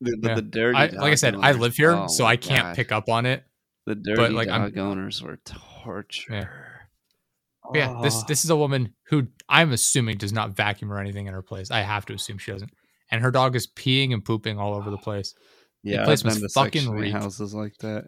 The, 0.00 0.12
the, 0.20 0.28
Yeah. 0.28 0.34
the 0.36 0.42
dirty. 0.42 0.78
I, 0.78 0.86
like 0.86 1.12
I 1.12 1.16
said, 1.16 1.34
I 1.34 1.52
live 1.52 1.74
here, 1.74 1.90
oh 1.92 2.06
so 2.06 2.24
I 2.24 2.36
can't 2.36 2.62
God. 2.62 2.76
pick 2.76 2.92
up 2.92 3.08
on 3.10 3.26
it. 3.26 3.44
The 3.84 3.96
dirty 3.96 4.32
like, 4.32 4.48
I'm- 4.48 4.62
dog 4.62 4.78
owners 4.78 5.20
were 5.22 5.38
torture. 5.44 6.63
But 7.64 7.78
yeah, 7.78 8.00
this 8.02 8.22
this 8.24 8.44
is 8.44 8.50
a 8.50 8.56
woman 8.56 8.94
who 9.04 9.26
I'm 9.48 9.72
assuming 9.72 10.18
does 10.18 10.32
not 10.32 10.50
vacuum 10.50 10.92
or 10.92 10.98
anything 10.98 11.26
in 11.26 11.34
her 11.34 11.42
place. 11.42 11.70
I 11.70 11.80
have 11.80 12.04
to 12.06 12.14
assume 12.14 12.38
she 12.38 12.52
doesn't. 12.52 12.70
And 13.10 13.22
her 13.22 13.30
dog 13.30 13.56
is 13.56 13.66
peeing 13.66 14.12
and 14.12 14.24
pooping 14.24 14.58
all 14.58 14.74
over 14.74 14.90
the 14.90 14.98
place. 15.04 15.34
Yeah, 15.82 16.04
place 16.04 16.24
I've 16.24 16.34
to 16.34 16.48
fucking 16.48 16.82
Section 16.82 16.96
8 16.96 17.00
reek. 17.00 17.12
houses 17.12 17.54
like 17.54 17.76
that. 17.78 18.06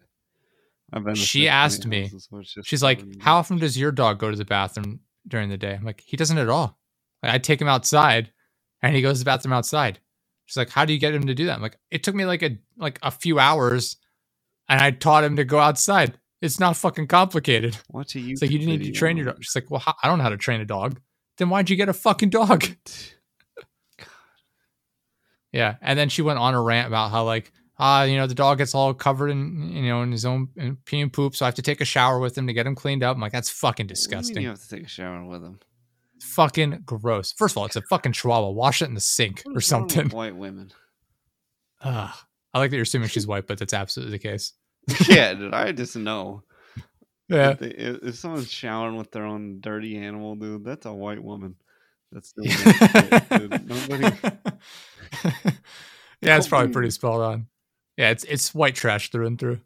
I've 0.93 1.05
been. 1.05 1.15
She 1.15 1.49
asked 1.49 1.87
me, 1.87 2.03
houses 2.03 2.27
where 2.31 2.43
it's 2.43 2.55
just 2.55 2.69
She's 2.69 2.83
like, 2.83 3.03
"How 3.21 3.37
often 3.37 3.59
does 3.59 3.79
your 3.79 3.93
dog 3.93 4.19
go 4.19 4.31
to 4.31 4.37
the 4.37 4.45
bathroom 4.45 5.01
during 5.27 5.49
the 5.49 5.59
day?" 5.59 5.75
I'm 5.75 5.85
like, 5.85 6.03
"He 6.05 6.17
doesn't 6.17 6.39
at 6.39 6.49
all. 6.49 6.79
Like, 7.23 7.33
I 7.35 7.39
take 7.39 7.61
him 7.61 7.69
outside, 7.69 8.33
and 8.83 8.95
he 8.95 9.03
goes 9.03 9.19
to 9.19 9.25
the 9.25 9.29
bathroom 9.29 9.53
outside." 9.53 10.01
She's 10.47 10.57
like, 10.57 10.71
"How 10.71 10.85
do 10.85 10.93
you 10.93 10.99
get 10.99 11.15
him 11.15 11.27
to 11.27 11.35
do 11.35 11.47
that?" 11.47 11.57
I'm 11.57 11.63
like, 11.63 11.79
"It 11.91 12.03
took 12.03 12.15
me 12.15 12.25
like 12.25 12.43
a 12.43 12.59
like 12.79 12.99
a 13.03 13.11
few 13.11 13.39
hours, 13.39 13.97
and 14.69 14.81
I 14.81 14.91
taught 14.91 15.25
him 15.25 15.37
to 15.37 15.45
go 15.45 15.59
outside. 15.59 16.19
It's 16.41 16.61
not 16.61 16.77
fucking 16.77 17.07
complicated." 17.09 17.79
Watch 17.91 18.15
a 18.15 18.19
YouTube 18.19 18.33
It's 18.33 18.43
like 18.43 18.51
you 18.51 18.59
need 18.67 18.85
to 18.85 18.93
train 18.93 19.17
your 19.17 19.27
dog. 19.27 19.43
She's 19.43 19.55
like, 19.55 19.71
"Well, 19.71 19.83
I 20.03 20.09
don't 20.09 20.19
know 20.19 20.25
how 20.25 20.31
to 20.31 20.37
train 20.37 20.61
a 20.61 20.65
dog." 20.65 21.01
Then 21.39 21.51
why'd 21.51 21.69
you 21.71 21.77
get 21.77 21.89
a 21.89 21.93
fucking 21.93 22.31
dog? 22.31 22.65
it. 22.65 23.15
Yeah, 25.53 25.77
and 25.81 25.99
then 25.99 26.09
she 26.11 26.23
went 26.23 26.39
on 26.39 26.55
a 26.55 26.61
rant 26.61 26.87
about 26.89 27.11
how 27.11 27.25
like, 27.25 27.51
ah, 27.79 28.03
you 28.03 28.17
know, 28.17 28.27
the 28.27 28.35
dog 28.35 28.59
gets 28.59 28.75
all 28.75 28.93
covered 28.93 29.31
in 29.31 29.71
you 29.73 29.89
know 29.89 30.03
in 30.03 30.13
his 30.13 30.25
own 30.27 30.49
in 30.57 30.77
pee 30.85 31.01
and 31.01 31.13
poop, 31.13 31.35
so 31.35 31.47
I 31.47 31.49
have 31.49 31.55
to 31.55 31.63
take 31.63 31.81
a 31.81 31.85
shower 31.85 32.19
with 32.19 32.37
him 32.37 32.47
to 32.47 32.53
get 32.53 32.67
him 32.67 32.75
cleaned 32.75 33.03
up. 33.03 33.15
I'm 33.17 33.23
like, 33.23 33.33
that's 33.33 33.49
fucking 33.49 33.85
What 33.85 33.89
do 33.89 33.93
you 33.93 33.95
disgusting. 33.95 34.43
You 34.43 34.49
have 34.51 34.61
to 34.61 34.69
take 34.69 34.85
a 34.85 34.89
shower 34.89 35.25
with 35.25 35.43
him. 35.43 35.61
fucking 36.21 36.83
gross. 36.85 37.33
First 37.33 37.55
of 37.55 37.59
all, 37.59 37.65
it's 37.67 37.77
a 37.77 37.83
fucking 37.83 38.13
chihuahua. 38.13 38.51
Wash 38.51 38.83
it 38.83 38.89
in 38.89 38.95
the 38.95 39.01
sink 39.01 39.43
What 39.45 39.57
or 39.57 39.59
is 39.61 39.73
wrong 39.73 39.85
with 39.85 39.93
something. 39.93 40.11
White 40.17 40.37
women. 40.37 40.73
Ugh. 41.83 42.15
I 42.53 42.59
like 42.59 42.71
that 42.71 42.77
you're 42.77 42.83
assuming 42.83 43.09
she's 43.09 43.27
white, 43.27 43.47
but 43.47 43.59
that's 43.59 43.75
absolutely 43.75 44.13
the 44.13 44.23
case. 44.23 44.53
yeah, 45.09 45.35
dude. 45.35 45.55
I 45.55 45.73
just 45.73 45.97
know. 45.97 46.43
Yeah. 47.29 47.51
If, 47.51 47.59
they, 47.59 47.69
if 47.69 48.15
someone's 48.17 48.51
showering 48.51 48.97
with 48.97 49.11
their 49.11 49.25
own 49.25 49.61
dirty 49.61 49.97
animal, 49.97 50.37
dude, 50.37 50.65
that's 50.65 50.87
a 50.87 50.93
white 50.93 51.23
woman. 51.23 51.57
That's 52.13 52.33
doing 52.37 52.49
that 52.49 53.27
shit. 53.29 53.67
Nobody. 53.67 54.17
yeah, 56.21 56.37
it's 56.37 56.49
probably 56.49 56.73
pretty 56.73 56.91
spelled 56.91 57.23
on. 57.23 57.49
Yeah, 57.97 58.11
it's 58.11 58.25
it's 58.25 58.55
white 58.55 58.75
trash 58.75 59.11
through 59.11 59.27
and 59.27 59.39
through. 59.39 59.61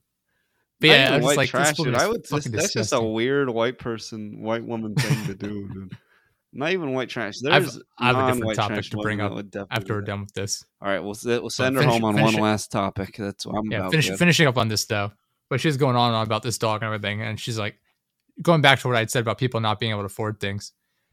But 0.80 0.88
yeah, 0.88 1.14
I 1.14 1.20
white 1.20 1.36
like, 1.36 1.50
trash, 1.50 1.76
dude. 1.76 1.94
I 1.94 2.08
would 2.08 2.24
just, 2.24 2.50
that's 2.52 2.72
just 2.72 2.92
a 2.94 3.02
weird 3.02 3.50
white 3.50 3.78
person, 3.78 4.40
white 4.40 4.64
woman 4.64 4.94
thing 4.94 5.26
to 5.26 5.34
do, 5.34 5.68
dude. 5.68 5.96
Not 6.52 6.72
even 6.72 6.92
white 6.94 7.08
trash. 7.08 7.38
There's 7.38 7.78
I 7.98 8.06
have 8.06 8.16
a 8.16 8.32
different 8.32 8.56
topic 8.56 8.84
to 8.86 8.96
bring 8.96 9.20
up 9.20 9.30
that 9.30 9.36
would 9.36 9.50
definitely 9.50 9.76
after 9.76 9.94
we're 9.94 10.00
done 10.00 10.20
with 10.22 10.32
this. 10.32 10.64
All 10.82 10.88
right, 10.88 10.98
we'll 10.98 11.14
we'll 11.24 11.50
send 11.50 11.76
her 11.76 11.82
finish- 11.82 11.94
home 11.94 12.04
on 12.04 12.20
one 12.20 12.34
it. 12.34 12.40
last 12.40 12.72
topic. 12.72 13.16
That's 13.16 13.46
what 13.46 13.56
I'm 13.56 13.70
yeah, 13.70 13.78
about. 13.78 13.92
finish, 13.92 14.08
good. 14.08 14.18
finishing 14.18 14.46
up 14.48 14.58
on 14.58 14.68
this 14.68 14.84
though. 14.86 15.12
But 15.48 15.60
she's 15.60 15.76
going 15.76 15.96
on 15.96 16.08
and 16.08 16.16
on 16.16 16.26
about 16.26 16.42
this 16.42 16.58
dog 16.58 16.82
and 16.82 16.92
everything, 16.92 17.22
and 17.22 17.38
she's 17.38 17.58
like, 17.58 17.76
going 18.42 18.62
back 18.62 18.80
to 18.80 18.88
what 18.88 18.96
I'd 18.96 19.10
said 19.10 19.22
about 19.22 19.38
people 19.38 19.60
not 19.60 19.78
being 19.78 19.92
able 19.92 20.02
to 20.02 20.06
afford 20.06 20.40
things. 20.40 20.72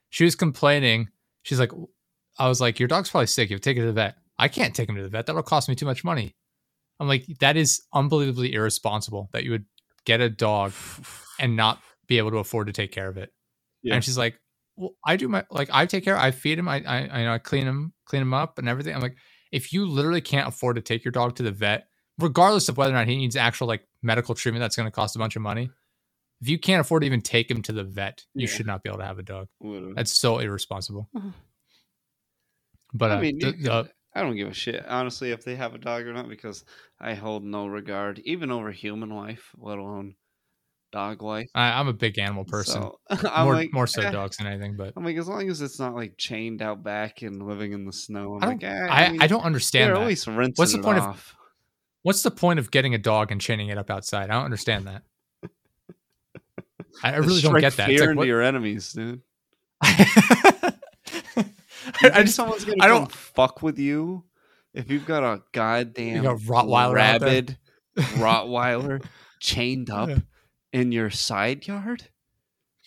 She 0.10 0.24
was 0.24 0.36
complaining. 0.36 1.10
She's 1.44 1.60
like, 1.60 1.72
I 2.38 2.48
was 2.48 2.62
like, 2.62 2.80
your 2.80 2.88
dog's 2.88 3.10
probably 3.10 3.28
sick. 3.28 3.50
You 3.50 3.58
take 3.60 3.78
it 3.78 3.82
to 3.82 3.88
the 3.88 3.94
vet. 3.94 4.16
I 4.38 4.48
can't 4.48 4.76
take 4.76 4.90
him 4.90 4.96
to 4.96 5.04
the 5.04 5.10
vet. 5.10 5.26
That'll 5.26 5.44
cost 5.44 5.70
me 5.70 5.76
too 5.76 5.86
much 5.86 6.04
money. 6.04 6.36
I'm 7.00 7.08
like, 7.08 7.26
that 7.40 7.58
is 7.58 7.82
unbelievably 7.94 8.54
irresponsible 8.54 9.30
that 9.34 9.44
you 9.44 9.52
would 9.52 9.66
get 10.06 10.22
a 10.22 10.30
dog 10.30 10.74
and 11.40 11.56
not 11.56 11.82
be 12.08 12.18
able 12.18 12.32
to 12.32 12.38
afford 12.38 12.68
to 12.68 12.74
take 12.74 12.92
care 12.92 13.08
of 13.08 13.18
it. 13.18 13.34
Yeah. 13.84 13.96
And 13.96 14.04
she's 14.04 14.18
like, 14.18 14.40
well, 14.78 14.96
I 15.06 15.16
do 15.18 15.28
my 15.28 15.44
like 15.52 15.70
I 15.72 15.86
take 15.86 16.04
care. 16.06 16.18
I 16.18 16.32
feed 16.32 16.58
him. 16.60 16.68
I 16.70 16.78
I, 16.86 16.98
I 17.12 17.24
know 17.24 17.34
I 17.34 17.40
clean 17.40 17.66
him, 17.68 17.94
clean 18.06 18.22
him 18.22 18.34
up, 18.34 18.58
and 18.60 18.70
everything. 18.70 18.96
I'm 18.96 19.02
like, 19.02 19.18
if 19.52 19.74
you 19.74 19.86
literally 19.86 20.22
can't 20.22 20.48
afford 20.48 20.76
to 20.78 20.82
take 20.82 21.04
your 21.04 21.12
dog 21.12 21.36
to 21.38 21.44
the 21.44 21.52
vet, 21.52 21.88
regardless 22.20 22.70
of 22.70 22.78
whether 22.78 22.92
or 22.94 22.96
not 22.98 23.08
he 23.08 23.18
needs 23.18 23.36
actual 23.36 23.68
like 23.68 23.84
medical 24.02 24.34
treatment 24.36 24.62
that's 24.62 24.76
going 24.76 24.88
to 24.88 24.92
cost 24.92 25.16
a 25.16 25.20
bunch 25.20 25.36
of 25.36 25.42
money, 25.42 25.70
if 26.42 26.48
you 26.50 26.58
can't 26.60 26.80
afford 26.82 27.02
to 27.02 27.08
even 27.08 27.22
take 27.22 27.50
him 27.52 27.62
to 27.64 27.74
the 27.74 27.84
vet, 27.84 28.24
you 28.34 28.48
Yeah. 28.48 28.54
should 28.54 28.68
not 28.68 28.84
be 28.84 28.90
able 28.90 29.00
to 29.00 29.06
have 29.06 29.20
a 29.20 29.24
dog. 29.24 29.48
Whatever. 29.60 29.94
That's 29.96 30.12
so 30.18 30.40
irresponsible. 30.40 31.10
Uh-huh. 31.16 31.30
But 32.94 33.12
uh, 33.12 33.16
I 33.16 33.22
mean, 33.22 33.40
the- 33.40 33.56
you 33.58 33.64
the- 33.64 33.90
I 34.16 34.22
don't 34.22 34.36
give 34.36 34.48
a 34.48 34.54
shit, 34.54 34.84
honestly, 34.88 35.30
if 35.32 35.44
they 35.44 35.56
have 35.56 35.76
a 35.76 35.78
dog 35.78 36.08
or 36.08 36.14
not, 36.14 36.28
because 36.28 36.66
I 37.00 37.14
hold 37.14 37.44
no 37.44 37.68
regard, 37.68 38.18
even 38.20 38.50
over 38.50 38.72
human 38.72 39.10
life, 39.12 39.52
let 39.58 39.78
alone 39.78 40.16
dog 40.98 41.22
life. 41.22 41.50
I, 41.54 41.80
I'm 41.80 41.88
a 41.88 41.94
big 41.94 42.18
animal 42.18 42.44
person. 42.44 42.82
So, 42.82 43.00
I'm 43.32 43.46
more 43.46 43.54
like, 43.54 43.72
more 43.74 43.86
so 43.88 44.02
eh. 44.02 44.10
dogs 44.10 44.38
than 44.38 44.48
anything. 44.48 44.76
But 44.76 44.94
I'm 44.98 45.06
like, 45.06 45.18
as 45.18 45.28
long 45.28 45.48
as 45.50 45.62
it's 45.62 45.80
not 45.80 45.94
like 45.96 46.16
chained 46.18 46.62
out 46.62 46.82
back 46.84 47.22
and 47.22 47.46
living 47.46 47.74
in 47.74 47.86
the 47.86 47.94
snow, 47.94 48.36
I'm 48.36 48.44
I 48.44 48.48
like, 48.48 48.60
don't. 48.62 48.72
eh, 48.72 48.88
I, 48.90 49.10
mean, 49.12 49.22
I 49.22 49.28
don't 49.28 49.44
understand 49.44 49.90
they're 49.96 49.96
that. 49.96 50.28
at 50.28 50.28
rinsing 50.28 50.54
What's 50.56 50.72
the 50.74 50.82
point 50.82 50.98
of- 50.98 51.04
off. 51.04 51.36
What's 52.04 52.22
the 52.22 52.32
point 52.32 52.58
of 52.60 52.72
getting 52.72 52.94
a 52.96 52.98
dog 52.98 53.32
and 53.32 53.42
chaining 53.42 53.68
it 53.70 53.78
up 53.78 53.90
outside? 53.90 54.30
I 54.30 54.34
don't 54.36 54.46
understand 54.46 54.88
that. 54.88 55.04
I, 57.04 57.12
I 57.14 57.18
really 57.18 57.42
don't 57.42 57.60
get 57.60 57.74
that. 57.78 57.88
Fear 57.88 58.00
like, 58.00 58.10
into 58.10 58.18
what- 58.18 58.28
your 58.28 58.42
enemies, 58.42 58.92
dude. 58.94 59.22
I, 59.82 60.74
I 62.04 62.24
just 62.24 62.36
someone's 62.36 62.66
gonna 62.66 62.84
I 62.84 62.88
don't- 62.88 63.12
fuck 63.12 63.62
with 63.62 63.78
you 63.78 64.24
if 64.74 64.90
you've 64.90 65.06
got 65.06 65.24
a 65.24 65.42
goddamn 65.52 66.24
got 66.24 66.38
Rottweiler 66.40 66.94
rabid 66.96 67.58
Rottweiler 67.96 69.04
chained 69.40 69.90
up 69.90 70.10
Yeah. 70.10 70.18
In 70.78 70.92
your 70.92 71.10
side 71.10 71.68
yard, 71.68 72.08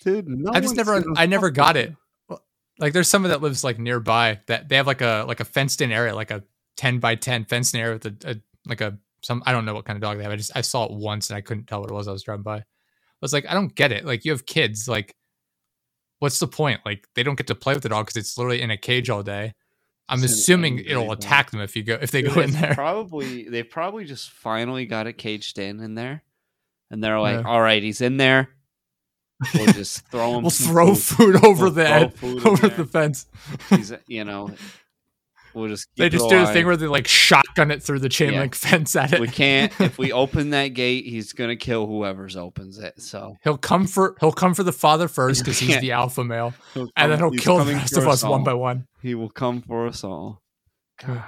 dude. 0.02 0.28
No 0.28 0.52
I 0.52 0.60
just 0.60 0.76
never, 0.76 1.02
I 1.16 1.26
never 1.26 1.50
got 1.50 1.76
with 1.76 1.84
it. 1.86 2.40
Like, 2.78 2.92
there's 2.94 3.08
someone 3.08 3.30
that 3.30 3.42
lives 3.42 3.62
like 3.62 3.78
nearby 3.78 4.40
that 4.46 4.68
they 4.68 4.76
have 4.76 4.86
like 4.86 5.02
a 5.02 5.24
like 5.28 5.40
a 5.40 5.44
fenced 5.44 5.80
in 5.82 5.92
area, 5.92 6.14
like 6.14 6.30
a 6.30 6.42
ten 6.76 6.98
by 6.98 7.14
ten 7.14 7.44
fenced 7.44 7.74
in 7.74 7.80
area 7.80 7.94
with 7.94 8.06
a, 8.06 8.30
a 8.30 8.36
like 8.66 8.80
a 8.80 8.98
some 9.22 9.42
I 9.44 9.52
don't 9.52 9.66
know 9.66 9.74
what 9.74 9.84
kind 9.84 9.96
of 9.96 10.00
dog 10.00 10.16
they 10.16 10.22
have. 10.22 10.32
I 10.32 10.36
just 10.36 10.56
I 10.56 10.62
saw 10.62 10.84
it 10.86 10.92
once 10.92 11.28
and 11.28 11.36
I 11.36 11.42
couldn't 11.42 11.66
tell 11.66 11.80
what 11.80 11.90
it 11.90 11.94
was. 11.94 12.08
I 12.08 12.12
was 12.12 12.22
driving 12.22 12.42
by. 12.42 12.56
I 12.58 12.64
was 13.20 13.32
like, 13.34 13.44
I 13.46 13.52
don't 13.52 13.74
get 13.74 13.92
it. 13.92 14.06
Like, 14.06 14.24
you 14.24 14.32
have 14.32 14.46
kids. 14.46 14.88
Like, 14.88 15.14
what's 16.20 16.38
the 16.38 16.46
point? 16.46 16.80
Like, 16.86 17.06
they 17.14 17.22
don't 17.22 17.36
get 17.36 17.48
to 17.48 17.54
play 17.54 17.74
with 17.74 17.82
the 17.82 17.90
dog 17.90 18.06
because 18.06 18.16
it's 18.16 18.38
literally 18.38 18.62
in 18.62 18.70
a 18.70 18.78
cage 18.78 19.10
all 19.10 19.22
day. 19.22 19.52
I'm 20.08 20.24
It's 20.24 20.32
assuming 20.32 20.78
it'll 20.78 21.08
dog. 21.08 21.18
attack 21.18 21.50
them 21.50 21.60
if 21.60 21.76
you 21.76 21.82
go 21.82 21.98
if 22.00 22.10
they 22.12 22.22
Dude, 22.22 22.34
go 22.34 22.40
in 22.40 22.50
there. 22.52 22.74
Probably 22.74 23.48
they 23.48 23.62
probably 23.62 24.06
just 24.06 24.30
finally 24.30 24.86
got 24.86 25.06
it 25.06 25.18
caged 25.18 25.58
in 25.58 25.80
in 25.80 25.94
there, 25.94 26.22
and 26.90 27.02
they're 27.02 27.20
like, 27.20 27.42
Yeah. 27.42 27.48
"All 27.50 27.60
right, 27.60 27.82
he's 27.82 28.00
in 28.00 28.16
there. 28.16 28.48
We'll 29.54 29.66
just 29.72 30.06
throw 30.08 30.34
him. 30.36 30.42
We'll 30.42 30.50
throw 30.50 30.94
food. 30.94 31.34
food 31.40 31.44
over 31.44 31.64
We'll 31.66 31.72
the 31.74 32.12
food 32.16 32.46
over 32.46 32.68
the 32.68 32.84
fence. 32.84 33.26
He's, 33.70 33.92
you 34.06 34.24
know, 34.24 34.50
we'll 35.54 35.68
just. 35.68 35.88
They 35.96 36.08
just 36.10 36.28
do 36.28 36.38
the 36.40 36.46
thing 36.52 36.66
where 36.66 36.76
they 36.76 36.86
like 36.86 37.08
shotgun 37.08 37.70
it 37.70 37.82
through 37.82 38.00
the 38.00 38.08
chain 38.10 38.34
Yeah. 38.34 38.40
link 38.40 38.54
fence 38.66 38.94
at 38.96 39.12
it. 39.14 39.20
we 39.20 39.28
can't. 39.28 39.72
If 39.80 39.96
we 39.98 40.12
open 40.12 40.50
that 40.50 40.68
gate, 40.68 41.06
he's 41.06 41.32
gonna 41.32 41.56
kill 41.56 41.86
whoever's 41.86 42.36
opens 42.36 42.78
it. 42.78 43.00
So 43.00 43.36
He'll 43.42 43.56
come 43.56 43.86
for 43.86 44.14
he'll 44.20 44.32
come 44.32 44.52
for 44.52 44.62
the 44.62 44.72
father 44.72 45.08
first 45.08 45.42
because 45.42 45.58
he's 45.58 45.80
the 45.80 45.92
alpha 45.92 46.22
male, 46.22 46.52
he'll 46.74 46.88
and 46.96 47.10
then 47.10 47.18
he'll 47.18 47.30
kill 47.30 47.64
the 47.64 47.72
rest 47.72 47.96
of 47.96 48.06
us 48.06 48.22
one 48.22 48.44
by 48.44 48.52
one. 48.54 48.86
He 49.00 49.14
will 49.14 49.30
come 49.30 49.62
for 49.62 49.86
us 49.86 50.04
all. 50.04 50.42
God, 51.02 51.22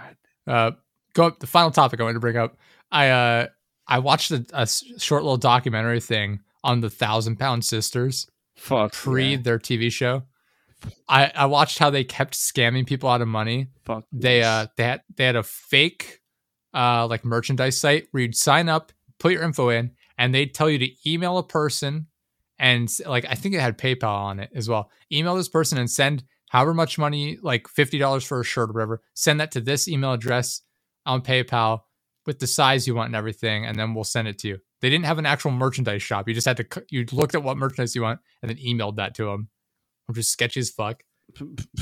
Uh, 0.47 0.72
go 1.14 1.24
up 1.28 1.39
the 1.40 1.47
final 1.47 1.70
topic 1.70 1.98
I 1.98 2.02
wanted 2.02 2.14
to 2.14 2.20
bring 2.20 2.36
up. 2.36 2.59
I 2.90 3.09
uh 3.09 3.47
I 3.87 3.99
watched 3.99 4.31
a 4.31 4.67
short 4.67 5.23
little 5.23 5.37
documentary 5.37 6.01
thing 6.01 6.41
on 6.65 6.81
the 6.81 6.91
Thousand 6.91 7.37
Pound 7.37 7.65
Sisters 7.65 8.29
fuck 8.57 8.93
pre 8.93 9.33
yeah. 9.33 9.37
their 9.43 9.59
TV 9.59 9.91
show. 9.91 10.23
I 11.09 11.31
I 11.35 11.47
watched 11.47 11.79
how 11.79 11.91
they 11.91 12.05
kept 12.05 12.35
scamming 12.35 12.87
people 12.87 13.09
out 13.09 13.21
of 13.21 13.29
money. 13.29 13.69
Fuck 13.85 14.05
They 14.13 14.39
yes. 14.39 14.47
uh 14.47 14.67
they 14.77 14.85
had 14.85 15.03
they 15.17 15.25
had 15.25 15.37
a 15.37 15.43
fake 15.43 16.21
uh 16.75 17.07
like 17.07 17.25
merchandise 17.25 17.79
site 17.79 18.09
where 18.11 18.23
you'd 18.23 18.37
sign 18.37 18.69
up, 18.69 18.93
put 19.19 19.33
your 19.33 19.43
info 19.43 19.69
in, 19.69 19.93
and 20.19 20.35
they'd 20.35 20.55
tell 20.55 20.71
you 20.71 20.79
to 20.79 21.11
email 21.11 21.39
a 21.39 21.43
person 21.43 22.07
and 22.59 22.91
like 23.07 23.27
I 23.29 23.35
think 23.35 23.55
it 23.55 23.61
had 23.61 23.79
PayPal 23.79 24.15
on 24.15 24.41
it 24.41 24.51
as 24.55 24.69
well. 24.69 24.91
Email 25.13 25.37
this 25.37 25.49
person 25.49 25.79
and 25.79 25.91
send 25.91 26.25
however 26.51 26.75
much 26.75 26.99
money, 26.99 27.39
like 27.43 27.69
fifty 27.69 27.99
dollars 27.99 28.25
for 28.25 28.41
a 28.41 28.45
shirt 28.45 28.71
or 28.71 28.73
whatever. 28.73 29.03
Send 29.15 29.41
that 29.41 29.53
to 29.53 29.61
this 29.61 29.89
email 29.89 30.13
address 30.13 30.63
on 31.05 31.23
PayPal 31.23 31.81
with 32.27 32.39
the 32.39 32.47
size 32.47 32.86
you 32.86 32.94
want 32.94 33.09
and 33.09 33.16
everything, 33.16 33.66
and 33.66 33.78
then 33.78 33.94
we'll 33.94 34.05
send 34.05 34.28
it 34.28 34.39
to 34.39 34.49
you. 34.49 34.59
They 34.81 34.90
didn't 34.90 35.07
have 35.07 35.19
an 35.19 35.27
actual 35.27 35.51
merchandise 35.51 36.03
shop. 36.03 36.28
You 36.28 36.35
just 36.35 36.47
had 36.47 36.57
to 36.59 36.85
you 36.90 37.07
looked 37.12 37.35
at 37.35 37.43
what 37.43 37.57
merchandise 37.57 37.94
you 37.94 38.03
want 38.03 38.20
and 38.43 38.51
then 38.51 38.59
emailed 38.59 38.97
that 38.97 39.15
to 39.16 39.27
them, 39.27 39.49
which 40.07 40.19
is 40.19 40.28
sketchy 40.28 40.61
as 40.61 40.70
fuck. 40.70 41.03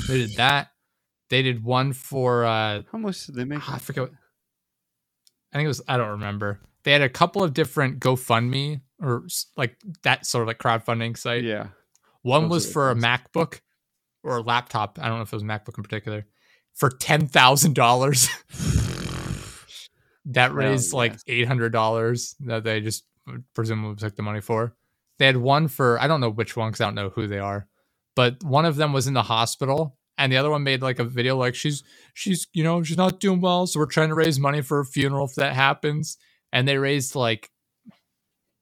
They 0.07 0.17
did 0.17 0.35
that. 0.37 0.69
They 1.29 1.41
did 1.41 1.63
one 1.63 1.93
for 1.93 2.45
uh 2.45 2.83
How 2.91 2.97
much 2.97 3.25
did 3.25 3.35
they 3.35 3.45
make? 3.45 3.67
I 3.69 3.77
forget. 3.77 4.03
What, 4.03 4.11
I 5.53 5.57
think 5.57 5.65
it 5.65 5.69
was. 5.69 5.81
I 5.87 5.97
don't 5.97 6.09
remember. 6.09 6.59
They 6.83 6.91
had 6.91 7.01
a 7.01 7.09
couple 7.09 7.43
of 7.43 7.53
different 7.53 7.99
GoFundMe 7.99 8.81
or 9.01 9.25
like 9.57 9.77
that 10.03 10.25
sort 10.25 10.43
of 10.43 10.47
like 10.47 10.59
crowdfunding 10.59 11.17
site. 11.17 11.43
Yeah. 11.43 11.67
One 12.21 12.43
those 12.43 12.51
was 12.51 12.71
for 12.71 12.91
a. 12.91 12.95
MacBook 12.95 13.61
or 14.23 14.37
a 14.37 14.41
laptop. 14.41 14.99
I 15.01 15.07
don't 15.07 15.17
know 15.17 15.23
if 15.23 15.33
it 15.33 15.35
was 15.35 15.43
a 15.43 15.45
MacBook 15.45 15.77
in 15.77 15.83
particular. 15.83 16.25
For 16.73 16.89
ten 16.89 17.27
thousand 17.27 17.75
dollars, 17.75 18.29
that 20.25 20.53
raised 20.53 20.93
like 20.93 21.13
yes. 21.13 21.23
eight 21.27 21.47
hundred 21.47 21.71
dollars 21.71 22.35
that 22.41 22.63
they 22.63 22.81
just 22.81 23.03
uh, 23.27 23.37
presumably 23.53 23.95
took 23.95 24.15
the 24.15 24.21
money 24.23 24.41
for. 24.41 24.75
They 25.19 25.25
had 25.25 25.37
one 25.37 25.67
for 25.67 25.99
I 25.99 26.07
don't 26.07 26.21
know 26.21 26.29
which 26.29 26.55
one 26.55 26.69
because 26.69 26.81
I 26.81 26.85
don't 26.85 26.95
know 26.95 27.09
who 27.09 27.27
they 27.27 27.39
are, 27.39 27.67
but 28.15 28.43
one 28.43 28.65
of 28.65 28.75
them 28.75 28.93
was 28.93 29.07
in 29.07 29.13
the 29.13 29.23
hospital, 29.23 29.97
and 30.17 30.31
the 30.31 30.37
other 30.37 30.49
one 30.49 30.63
made 30.63 30.81
like 30.81 30.99
a 30.99 31.03
video 31.03 31.37
like 31.37 31.55
she's 31.55 31.83
she's 32.13 32.47
you 32.53 32.63
know 32.63 32.83
she's 32.83 32.97
not 32.97 33.19
doing 33.19 33.41
well, 33.41 33.67
so 33.67 33.79
we're 33.79 33.85
trying 33.85 34.09
to 34.09 34.15
raise 34.15 34.39
money 34.39 34.61
for 34.61 34.79
a 34.79 34.85
funeral 34.85 35.25
if 35.25 35.35
that 35.35 35.53
happens, 35.53 36.17
and 36.51 36.67
they 36.67 36.77
raised 36.77 37.15
like 37.15 37.49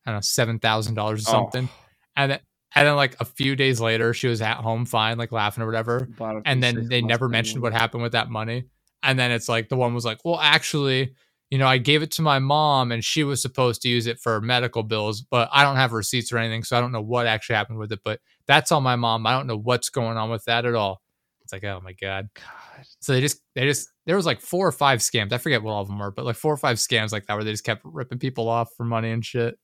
I 0.06 0.11
don't 0.11 0.15
know 0.18 0.22
seven 0.22 0.60
thousand 0.60 0.95
dollars 0.95 1.26
or 1.27 1.30
Oh. 1.30 1.31
something, 1.44 1.69
and 2.15 2.31
then 2.31 2.40
and 2.76 2.88
then 2.88 2.95
like 2.95 3.15
a 3.19 3.26
few 3.26 3.56
days 3.56 3.81
later 3.81 4.14
she 4.14 4.27
was 4.27 4.41
at 4.41 4.57
home 4.57 4.86
fine 4.86 5.18
like 5.18 5.31
laughing 5.31 5.64
or 5.64 5.65
whatever, 5.68 6.07
and 6.45 6.61
then 6.64 6.88
they 6.88 7.02
never 7.02 7.27
mentioned 7.30 7.61
what 7.61 7.73
happened 7.73 8.03
with 8.03 8.11
that 8.14 8.30
money. 8.30 8.65
And 9.02 9.18
then 9.18 9.31
it's 9.31 9.48
like 9.48 9.69
the 9.69 9.77
one 9.77 9.94
was 9.94 10.03
like, 10.03 10.19
well, 10.26 10.40
actually, 10.41 11.15
you 11.49 11.57
know, 11.57 11.67
I 11.67 11.77
gave 11.80 12.03
it 12.03 12.11
to 12.11 12.21
my 12.21 12.38
mom 12.39 12.91
and 12.91 13.03
she 13.03 13.23
was 13.23 13.41
supposed 13.41 13.81
to 13.81 13.89
use 13.89 14.05
it 14.05 14.19
for 14.19 14.39
medical 14.39 14.84
bills, 14.84 15.21
but 15.21 15.49
I 15.51 15.63
don't 15.63 15.77
have 15.77 15.93
receipts 15.93 16.31
or 16.31 16.38
anything. 16.38 16.63
So 16.63 16.77
I 16.77 16.81
don't 16.81 16.91
know 16.91 17.01
what 17.01 17.26
actually 17.26 17.55
happened 17.55 17.80
with 17.80 17.91
it, 17.91 18.01
but 18.03 18.19
that's 18.45 18.71
on 18.71 18.84
my 18.84 18.95
mom. 18.95 19.26
I 19.26 19.31
don't 19.31 19.47
know 19.47 19.57
what's 19.57 19.89
going 19.89 20.17
on 20.17 20.30
with 20.30 20.45
that 20.45 20.65
at 20.65 20.76
all. 20.76 21.01
It's 21.41 21.51
like, 21.51 21.63
oh 21.63 21.81
my 21.84 21.93
God. 21.93 22.30
God. 22.35 22.85
So 22.99 23.13
they 23.13 23.21
just, 23.21 23.41
they 23.55 23.65
just, 23.65 23.89
there 24.05 24.15
was 24.15 24.27
like 24.27 24.39
four 24.39 24.67
or 24.67 24.71
five 24.71 24.99
scams. 24.99 25.31
I 25.34 25.39
forget 25.39 25.63
what 25.63 25.71
all 25.71 25.81
of 25.81 25.88
them 25.88 25.97
were, 25.97 26.11
but 26.11 26.23
like 26.26 26.35
four 26.35 26.53
or 26.53 26.57
five 26.57 26.77
scams 26.77 27.11
like 27.11 27.26
that 27.26 27.34
where 27.34 27.43
they 27.43 27.51
just 27.51 27.63
kept 27.63 27.81
ripping 27.84 28.19
people 28.19 28.47
off 28.47 28.69
for 28.77 28.85
money 28.85 29.09
and 29.09 29.26
shit. 29.26 29.57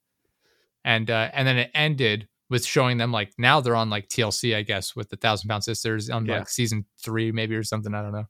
And, 0.83 1.09
uh, 1.11 1.29
and 1.33 1.47
then 1.47 1.57
it 1.57 1.71
ended 1.75 2.27
with 2.49 2.65
showing 2.65 2.97
them 2.97 3.11
like 3.11 3.33
now 3.37 3.61
they're 3.61 3.75
on 3.75 3.89
like 3.91 4.07
TLC, 4.07 4.55
I 4.55 4.63
guess, 4.63 4.95
with 4.95 5.09
the 5.09 5.17
Thousand 5.17 5.49
Pound 5.49 5.63
Sisters 5.63 6.09
on 6.09 6.25
Yeah. 6.25 6.39
like 6.39 6.49
season 6.49 6.85
three, 6.99 7.31
maybe 7.31 7.55
or 7.55 7.63
something. 7.63 7.93
I 7.93 8.01
don't 8.01 8.11
know. 8.11 8.25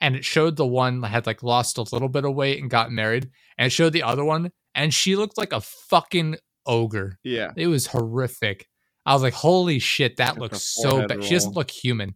And 0.00 0.14
it 0.14 0.24
showed 0.24 0.56
the 0.56 0.66
one 0.66 1.00
that 1.00 1.08
had 1.08 1.26
like 1.26 1.42
lost 1.42 1.78
a 1.78 1.82
little 1.82 2.08
bit 2.08 2.24
of 2.24 2.34
weight 2.34 2.60
and 2.60 2.70
got 2.70 2.92
married, 2.92 3.30
and 3.56 3.66
it 3.66 3.70
showed 3.70 3.92
the 3.92 4.04
other 4.04 4.24
one, 4.24 4.52
and 4.74 4.94
she 4.94 5.16
looked 5.16 5.36
like 5.36 5.52
a 5.52 5.60
fucking 5.60 6.36
ogre. 6.66 7.18
Yeah. 7.24 7.50
It 7.56 7.66
was 7.66 7.88
horrific. 7.88 8.68
I 9.04 9.14
was 9.14 9.22
like, 9.22 9.34
holy 9.34 9.78
shit, 9.78 10.18
that 10.18 10.38
looks 10.38 10.62
so 10.62 11.06
bad. 11.06 11.24
She 11.24 11.34
doesn't 11.34 11.56
look 11.56 11.70
human. 11.70 12.14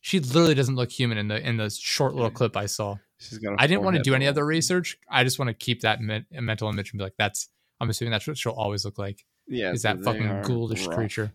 She 0.00 0.20
literally 0.20 0.54
doesn't 0.54 0.74
look 0.74 0.90
human 0.90 1.16
in 1.16 1.28
the 1.28 1.40
in 1.40 1.56
the 1.56 1.70
short 1.70 2.14
little 2.14 2.30
clip 2.30 2.56
I 2.56 2.66
saw. 2.66 2.96
She's 3.18 3.38
got. 3.38 3.54
I 3.58 3.66
didn't 3.66 3.84
want 3.84 3.96
to 3.96 4.02
do 4.02 4.14
any 4.14 4.26
other 4.26 4.44
research. 4.44 4.98
I 5.08 5.24
just 5.24 5.38
want 5.38 5.48
to 5.48 5.54
keep 5.54 5.80
that 5.80 6.00
men- 6.00 6.26
mental 6.30 6.68
image 6.68 6.92
and 6.92 6.98
be 6.98 7.04
like, 7.04 7.14
that's. 7.16 7.48
I'm 7.80 7.88
assuming 7.88 8.12
that's 8.12 8.26
what 8.26 8.36
she'll 8.36 8.52
always 8.52 8.84
look 8.84 8.98
like. 8.98 9.24
Yeah, 9.46 9.72
is 9.72 9.82
that 9.82 10.00
fucking 10.00 10.42
ghoulish 10.42 10.86
rough. 10.86 10.96
creature? 10.96 11.32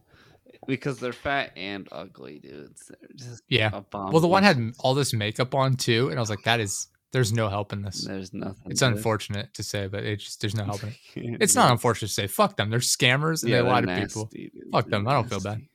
Because 0.69 0.99
they're 0.99 1.11
fat 1.11 1.51
and 1.57 1.89
ugly, 1.91 2.39
dudes. 2.39 2.87
They're 2.87 3.09
just 3.15 3.43
Yeah. 3.49 3.81
Well, 3.91 4.19
the 4.21 4.27
one 4.27 4.43
had 4.43 4.57
all 4.79 4.93
this 4.93 5.11
makeup 5.13 5.53
on 5.53 5.75
too, 5.75 6.07
and 6.09 6.17
I 6.17 6.21
was 6.21 6.29
like, 6.29 6.43
that 6.43 6.59
is. 6.61 6.87
There's 7.11 7.33
no 7.33 7.49
help 7.49 7.73
in 7.73 7.81
this. 7.81 8.05
There's 8.05 8.35
nothing. 8.35 8.71
It's 8.71 8.83
unfortunate 8.83 9.51
to 9.55 9.63
say, 9.63 9.87
but 9.87 10.03
it's 10.03 10.23
just 10.23 10.41
there's 10.41 10.55
no 10.55 10.63
help 10.63 10.83
in 10.83 10.89
it. 10.89 11.37
It's 11.41 11.55
not 11.55 11.71
unfortunate 11.71 12.09
to 12.09 12.13
say. 12.13 12.27
Fuck 12.27 12.55
them. 12.55 12.69
They're 12.69 12.77
scammers 12.79 13.41
and 13.41 13.49
Yeah, 13.51 13.63
they 13.63 13.67
lie 13.67 13.81
to 13.81 13.87
people. 14.05 14.29
dude. 14.31 14.51
Fuck 14.71 14.85
They're 14.85 14.99
them. 14.99 15.07
I 15.07 15.13
don't 15.13 15.27
feel 15.27 15.39
bad. 15.39 15.53
nasty. 15.57 15.69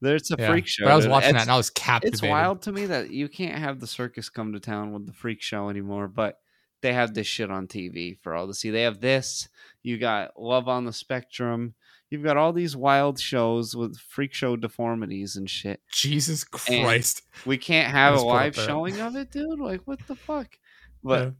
There's 0.00 0.30
a 0.30 0.36
Yeah. 0.38 0.48
freak 0.50 0.66
show. 0.66 0.84
But 0.84 0.92
I 0.92 0.96
was 0.96 1.06
watching 1.06 1.34
that 1.34 1.42
and 1.42 1.50
I 1.50 1.56
was 1.58 1.68
captivated. 1.68 2.14
It's 2.14 2.22
wild 2.30 2.62
to 2.62 2.72
me 2.72 2.86
that 2.86 3.10
you 3.10 3.28
can't 3.28 3.58
have 3.58 3.78
the 3.78 3.86
circus 3.86 4.30
come 4.30 4.54
to 4.54 4.60
town 4.60 4.92
with 4.94 5.06
the 5.06 5.12
freak 5.12 5.42
show 5.42 5.68
anymore, 5.68 6.08
but 6.08 6.40
they 6.80 6.94
have 6.94 7.12
this 7.12 7.26
shit 7.26 7.50
on 7.50 7.66
TV 7.66 8.16
for 8.18 8.34
all 8.34 8.46
to 8.46 8.54
see. 8.54 8.70
They 8.70 8.82
have 8.82 9.00
this. 9.00 9.48
You 9.82 9.98
got 9.98 10.40
Love 10.40 10.66
on 10.66 10.86
the 10.86 10.94
Spectrum. 10.94 11.74
You've 12.10 12.22
got 12.24 12.36
all 12.38 12.52
these 12.54 12.74
wild 12.74 13.20
shows 13.20 13.76
with 13.76 13.98
freak 13.98 14.32
show 14.32 14.56
deformities 14.56 15.36
and 15.36 15.48
shit. 15.48 15.80
Jesus 15.92 16.42
Christ. 16.44 17.22
We 17.44 17.58
can't 17.58 17.90
have 17.90 18.14
a 18.14 18.16
Let's 18.16 18.24
put 18.24 18.28
up 18.30 18.34
live 18.34 18.56
showing 18.56 19.00
of 19.00 19.14
it, 19.16 19.30
dude. 19.30 19.58
Like, 19.60 19.82
what 19.86 19.98
the 20.06 20.14
fuck? 20.16 20.58
But 21.04 21.22
Yeah. 21.24 21.30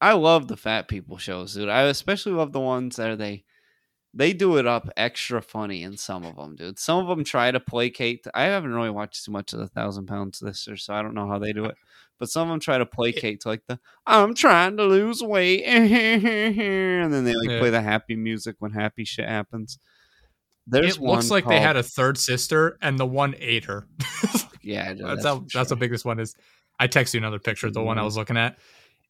I 0.00 0.12
love 0.12 0.48
the 0.48 0.56
fat 0.58 0.88
people 0.88 1.16
shows, 1.16 1.54
dude. 1.54 1.70
I 1.70 1.82
especially 1.84 2.32
love 2.32 2.52
the 2.52 2.60
ones 2.60 2.96
that 2.96 3.08
are 3.10 3.16
they 3.16 3.44
they 4.16 4.32
do 4.32 4.58
it 4.58 4.66
up 4.66 4.88
extra 4.96 5.42
funny 5.42 5.82
in 5.82 5.96
some 5.96 6.24
of 6.24 6.36
them, 6.36 6.54
dude. 6.54 6.78
Some 6.78 6.98
of 6.98 7.08
them 7.08 7.24
try 7.24 7.50
to 7.50 7.58
placate. 7.58 8.26
I 8.34 8.44
haven't 8.44 8.72
really 8.74 8.90
watched 8.90 9.24
too 9.24 9.32
much 9.32 9.52
of 9.52 9.58
the 9.58 9.66
Thousand 9.66 10.06
Pound 10.06 10.36
Sisters, 10.36 10.84
so 10.84 10.94
I 10.94 11.02
don't 11.02 11.14
know 11.14 11.26
how 11.26 11.38
they 11.40 11.52
do 11.52 11.64
it. 11.64 11.74
But 12.20 12.28
some 12.28 12.48
of 12.48 12.52
them 12.52 12.60
try 12.60 12.78
to 12.78 12.86
placate 12.86 13.40
to 13.40 13.48
like 13.48 13.62
the 13.66 13.80
"I'm 14.06 14.34
trying 14.34 14.76
to 14.76 14.84
lose 14.84 15.20
weight," 15.22 15.64
and 15.64 17.12
then 17.12 17.24
they 17.24 17.34
like 17.34 17.48
Yeah. 17.48 17.58
play 17.58 17.70
the 17.70 17.80
happy 17.82 18.14
music 18.14 18.56
when 18.58 18.72
happy 18.72 19.04
shit 19.04 19.28
happens. 19.28 19.78
There's 20.66 20.96
it 20.96 21.02
looks 21.02 21.30
like 21.30 21.46
they 21.46 21.60
had 21.60 21.76
a 21.76 21.82
third 21.82 22.16
sister 22.18 22.78
and 22.80 22.98
the 22.98 23.06
one 23.06 23.34
ate 23.38 23.64
her. 23.66 23.86
yeah. 24.62 24.94
dude, 24.94 25.04
that's 25.06 25.24
how 25.24 25.40
that's 25.40 25.54
how 25.54 25.64
sure. 25.66 25.76
big 25.76 25.90
this 25.90 26.04
one 26.04 26.18
is. 26.18 26.34
I 26.80 26.86
text 26.86 27.14
you 27.14 27.18
another 27.18 27.38
picture, 27.38 27.70
the 27.70 27.82
one 27.82 27.98
I 27.98 28.00
Mhm. 28.00 28.04
was 28.06 28.16
looking 28.16 28.36
at. 28.36 28.58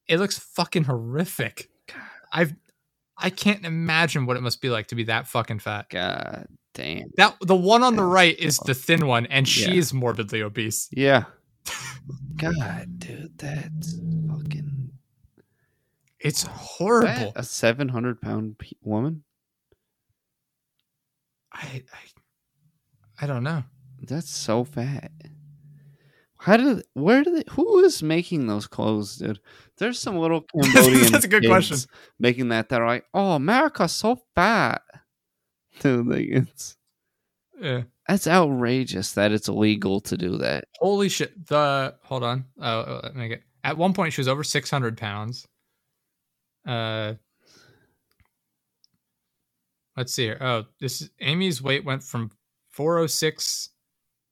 It 0.08 0.18
looks 0.18 0.38
fucking 0.38 0.84
horrific. 0.84 1.70
I've 2.32 2.54
I 3.16 3.30
can't 3.30 3.64
imagine 3.64 4.26
what 4.26 4.36
it 4.36 4.40
must 4.42 4.60
be 4.60 4.68
like 4.70 4.88
to 4.88 4.96
be 4.96 5.04
that 5.04 5.28
fucking 5.28 5.60
fat. 5.60 5.88
God 5.88 6.48
damn. 6.74 7.10
That 7.16 7.36
the 7.40 7.54
one 7.54 7.84
on 7.84 7.94
the 7.94 8.02
That's 8.02 8.12
right 8.12 8.38
is 8.38 8.56
the 8.58 8.74
thin 8.74 9.06
one, 9.06 9.26
and 9.26 9.46
Yeah. 9.46 9.66
she 9.66 9.78
is 9.78 9.94
morbidly 9.94 10.42
obese. 10.42 10.88
Yeah. 10.90 11.24
God, 12.36 12.98
dude, 12.98 13.38
that's 13.38 13.94
fucking 14.28 14.90
It's 16.18 16.42
That- 16.42 16.50
horrible. 16.50 17.32
A 17.36 17.44
seven 17.44 17.88
hundred 17.90 18.20
pound 18.20 18.58
pe- 18.58 18.72
woman. 18.82 19.22
I, 21.54 21.82
I 21.92 23.22
I 23.24 23.26
don't 23.26 23.44
know. 23.44 23.62
That's 24.02 24.30
so 24.30 24.64
fat. 24.64 25.10
How 26.38 26.56
did 26.58 26.82
where 26.94 27.22
did 27.22 27.36
they, 27.36 27.44
who 27.52 27.78
is 27.84 28.02
making 28.02 28.46
those 28.48 28.66
clothes, 28.66 29.16
dude? 29.16 29.40
There's 29.78 29.98
some 29.98 30.18
little 30.18 30.42
Cambodian 30.62 31.12
That's 31.12 31.24
a 31.24 31.28
good 31.28 31.42
kids 31.42 31.50
question. 31.50 31.78
making 32.18 32.48
that 32.48 32.68
that 32.68 32.82
are 32.82 32.86
like, 32.86 33.06
oh, 33.14 33.32
America's 33.32 33.92
so 33.92 34.20
fat. 34.34 34.82
Dude, 35.80 36.06
like 36.06 36.26
it's 36.28 36.76
Yeah. 37.60 37.82
that's 38.06 38.26
outrageous 38.28 39.12
that 39.14 39.32
it's 39.32 39.48
illegal 39.48 40.00
to 40.02 40.16
do 40.16 40.38
that. 40.38 40.66
Holy 40.78 41.08
shit. 41.08 41.46
The 41.48 41.94
hold 42.02 42.22
on. 42.24 42.44
Oh, 42.60 42.78
oh, 42.80 43.00
let 43.02 43.16
me 43.16 43.28
get. 43.28 43.42
At 43.64 43.76
one 43.78 43.92
point, 43.94 44.12
she 44.12 44.20
was 44.20 44.28
over 44.28 44.44
six 44.44 44.70
hundred 44.70 44.96
pounds. 44.98 45.46
Uh, 46.66 47.14
let's 49.96 50.12
see 50.14 50.24
here. 50.24 50.38
Oh, 50.40 50.64
this 50.80 51.02
is, 51.02 51.10
Amy's 51.20 51.62
weight 51.62 51.84
went 51.84 52.02
from 52.02 52.30
four 52.70 52.96
hundred 52.96 53.08
six 53.08 53.70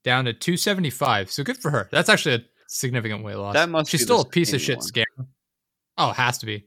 down 0.05 0.25
to 0.27 0.33
two 0.33 0.57
seventy 0.57 0.91
five. 0.91 1.31
So 1.31 1.45
good 1.45 1.59
for 1.59 1.71
her. 1.71 1.89
That's 1.93 2.09
actually 2.09 2.35
a 2.37 2.41
significant 2.69 3.23
weight 3.25 3.37
loss. 3.37 3.55
That 3.55 3.69
must 3.69 3.91
She's 3.91 4.03
still 4.03 4.21
a 4.21 4.29
piece 4.29 4.53
of 4.53 4.61
shit 4.61 4.79
one. 4.79 4.87
scam. 4.87 5.05
Oh, 5.99 6.11
it 6.11 6.17
has 6.17 6.39
to 6.39 6.47
be. 6.47 6.67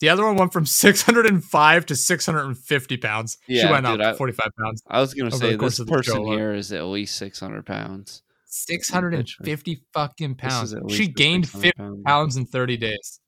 The 0.00 0.10
other 0.10 0.24
one 0.26 0.36
went 0.36 0.52
from 0.52 0.66
six 0.66 1.02
hundred 1.02 1.26
and 1.26 1.42
five 1.42 1.86
to 1.86 1.96
six 1.96 2.26
hundred 2.26 2.44
and 2.44 2.58
fifty 2.58 2.96
pounds. 2.96 3.38
Yeah, 3.48 3.66
she 3.66 3.72
went 3.72 3.86
dude, 3.86 4.00
up 4.00 4.14
I- 4.14 4.16
forty 4.16 4.32
five 4.34 4.50
pounds. 4.62 4.82
I 4.88 5.00
was 5.00 5.14
gonna 5.14 5.30
say 5.30 5.56
this 5.56 5.78
of 5.78 5.86
the 5.86 6.02
show 6.02 6.14
person 6.14 6.26
here 6.32 6.52
is 6.52 6.70
at 6.72 6.84
least 6.84 7.16
six 7.16 7.40
hundred 7.40 7.64
pounds. 7.66 8.22
Six 8.44 8.88
hundred 8.88 9.14
and 9.14 9.28
fifty 9.28 9.82
fucking 9.92 10.36
pounds. 10.36 10.74
She 10.90 11.08
gained 11.08 11.48
fifty 11.48 11.72
pound- 11.72 12.04
pounds 12.04 12.36
in 12.36 12.46
30 12.46 12.76
days. 12.76 13.20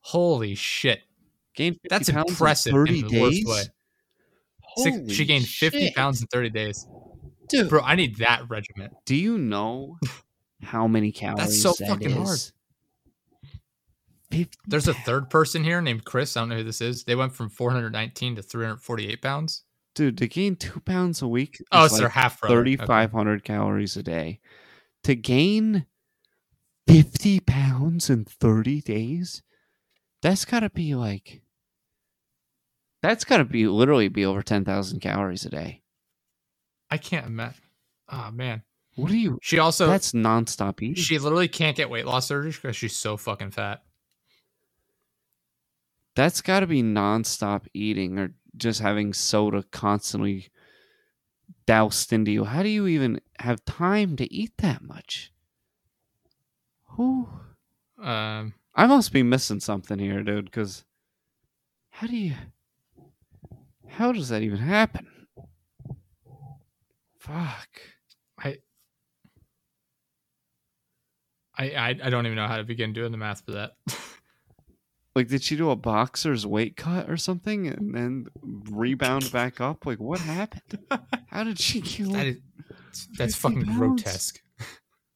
Holy 0.00 0.54
shit. 0.54 1.00
Gained 1.56 1.76
50 1.82 1.88
That's 1.88 2.10
pounds 2.10 2.26
in 2.26 2.32
impressive 2.32 2.72
30 2.72 3.00
in 3.00 3.08
the 3.08 3.20
worst 3.20 3.36
days? 3.36 3.70
Way. 4.76 4.84
Six, 4.84 5.12
she 5.12 5.16
Holy 5.18 5.24
gained 5.26 5.46
50 5.46 5.78
shit. 5.86 5.94
pounds 5.94 6.20
in 6.20 6.26
30 6.28 6.50
days. 6.50 6.86
Dude, 7.48 7.68
Bro, 7.68 7.82
I 7.82 7.94
need 7.96 8.16
that 8.18 8.42
regiment. 8.48 8.92
do 9.06 9.16
you 9.16 9.36
know 9.38 9.96
how 10.62 10.86
many 10.86 11.10
calories 11.12 11.62
That's 11.62 11.62
so 11.62 11.72
that 11.84 11.88
fucking 11.88 12.12
hard. 12.12 12.28
is? 12.28 12.52
50 14.30 14.58
There's 14.66 14.86
a 14.88 14.94
third 14.94 15.28
person 15.30 15.64
here 15.64 15.80
named 15.80 16.04
Chris. 16.04 16.36
I 16.36 16.40
don't 16.42 16.50
know 16.50 16.56
who 16.56 16.62
this 16.64 16.80
is. 16.80 17.02
They 17.04 17.16
went 17.16 17.34
from 17.34 17.48
419 17.50 18.36
to 18.36 18.42
348 18.42 19.20
pounds. 19.22 19.64
Dude, 19.96 20.18
to 20.18 20.28
gain 20.28 20.54
two 20.54 20.78
pounds 20.80 21.20
a 21.20 21.26
week 21.26 21.60
Oh, 21.72 21.84
is 21.86 21.92
it's 21.92 21.98
their 21.98 22.06
like 22.06 22.12
half 22.14 22.40
brother. 22.40 22.60
Okay. 22.60 22.76
3,500 22.76 23.42
calories 23.42 23.96
a 23.96 24.04
day. 24.04 24.38
To 25.04 25.16
gain 25.16 25.86
50 26.86 27.40
pounds 27.40 28.08
in 28.08 28.24
30 28.24 28.82
days, 28.82 29.42
that's 30.22 30.44
got 30.44 30.60
to 30.60 30.70
be 30.70 30.94
like, 30.94 31.42
that's 33.02 33.24
got 33.24 33.38
to 33.38 33.44
be 33.44 33.66
literally 33.66 34.08
be 34.08 34.24
over 34.24 34.42
10,000 34.42 35.00
calories 35.00 35.44
a 35.46 35.50
day. 35.50 35.82
I 36.90 36.98
can't 36.98 37.26
imagine. 37.26 37.62
Oh, 38.08 38.30
man. 38.32 38.62
What 38.96 39.10
do 39.10 39.16
you, 39.16 39.38
She 39.40 39.58
also, 39.58 39.86
that's 39.86 40.12
nonstop 40.12 40.82
eating. 40.82 40.96
she 40.96 41.18
literally 41.18 41.48
can't 41.48 41.76
get 41.76 41.88
weight 41.88 42.06
loss 42.06 42.26
surgery 42.26 42.50
because 42.50 42.76
she's 42.76 42.96
so 42.96 43.16
fucking 43.16 43.52
fat. 43.52 43.82
that's 46.16 46.40
got 46.42 46.60
to 46.60 46.66
be 46.66 46.82
nonstop 46.82 47.66
eating 47.72 48.18
or 48.18 48.34
just 48.56 48.80
having 48.80 49.12
soda 49.12 49.62
constantly 49.70 50.48
doused 51.66 52.12
into 52.12 52.32
you. 52.32 52.44
How 52.44 52.62
do 52.64 52.68
you 52.68 52.86
even 52.88 53.20
have 53.38 53.64
time 53.64 54.16
to 54.16 54.30
eat 54.34 54.52
that 54.58 54.82
much? 54.82 55.32
Who? 56.96 57.28
Um, 58.02 58.54
I 58.74 58.86
must 58.86 59.12
be 59.12 59.22
missing 59.22 59.60
something 59.60 59.98
here, 60.00 60.22
dude. 60.22 60.46
Because 60.46 60.84
how 61.90 62.08
do 62.08 62.16
you? 62.16 62.34
How 63.90 64.12
does 64.12 64.28
that 64.30 64.42
even 64.42 64.58
happen? 64.58 65.06
Fuck. 67.18 67.68
I, 68.38 68.56
I, 71.76 71.88
I, 72.04 72.10
don't 72.10 72.24
even 72.24 72.36
know 72.36 72.46
how 72.46 72.56
to 72.56 72.64
begin 72.64 72.94
doing 72.94 73.12
the 73.12 73.18
math 73.18 73.44
for 73.44 73.52
that. 73.52 73.72
Like, 75.16 75.26
did 75.28 75.42
she 75.42 75.56
do 75.56 75.70
a 75.70 75.76
boxer's 75.76 76.46
weight 76.46 76.76
cut 76.76 77.10
or 77.10 77.16
something 77.16 77.66
and 77.66 77.94
then 77.94 78.26
rebound 78.70 79.32
back 79.32 79.60
up? 79.60 79.84
Like, 79.84 79.98
what 79.98 80.20
happened? 80.20 80.78
How 81.26 81.42
did 81.42 81.58
she 81.58 81.80
kill? 81.80 82.12
that 82.12 82.26
is, 82.26 82.38
that's 83.18 83.34
fucking 83.34 83.64
pounds? 83.64 83.78
grotesque. 83.78 84.40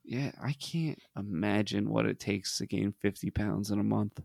Yeah, 0.06 0.32
I 0.42 0.52
can't 0.52 0.98
imagine 1.16 1.88
what 1.88 2.04
it 2.04 2.20
takes 2.20 2.58
to 2.58 2.66
gain 2.66 2.92
50 3.00 3.30
pounds 3.30 3.70
in 3.70 3.78
a 3.78 3.82
month. 3.82 4.20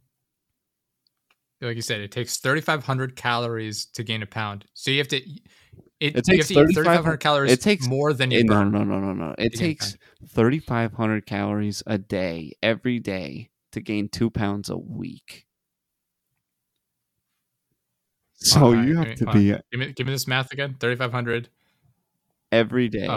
Like 1.62 1.76
you 1.76 1.82
said, 1.82 2.02
it 2.02 2.12
takes 2.12 2.38
3,500 2.38 3.16
calories 3.16 3.86
to 3.88 4.04
gain 4.04 4.22
a 4.24 4.26
pound. 4.26 4.66
So 4.74 4.92
you 4.92 4.98
have 5.00 5.08
to, 5.10 5.18
it, 5.18 6.16
It 6.16 6.24
takes 6.26 6.48
have 6.50 6.66
to 6.66 6.70
eat 6.70 6.74
3,500 6.74 6.74
3,500 6.74 7.18
calories 7.18 7.52
it 7.52 7.62
takes- 7.62 7.88
more 7.88 8.14
than 8.14 8.32
you 8.32 8.40
Eh, 8.40 8.44
no, 8.44 8.64
no, 8.64 8.84
no, 8.84 9.00
no, 9.00 9.14
no. 9.14 9.36
It 9.38 9.52
to 9.54 9.58
gain 9.58 9.66
a 9.66 9.74
takes 9.74 9.98
3,500 10.30 11.26
calories 11.26 11.84
a 11.86 11.98
day, 11.98 12.54
every 12.64 13.00
day, 13.00 13.50
to 13.74 13.82
gain 13.82 14.08
two 14.10 14.30
pounds 14.30 14.70
a 14.70 14.78
week. 14.78 15.46
So 18.36 18.62
Alright, 18.68 18.88
you 18.88 18.96
have 18.98 19.16
to 19.16 19.26
be 19.32 19.48
Give 19.72 19.80
me, 19.80 19.94
give 19.94 20.08
me 20.08 20.14
this 20.14 20.28
math 20.28 20.52
again. 20.54 20.76
3,500. 20.80 21.50
every 22.52 22.88
day. 22.88 23.08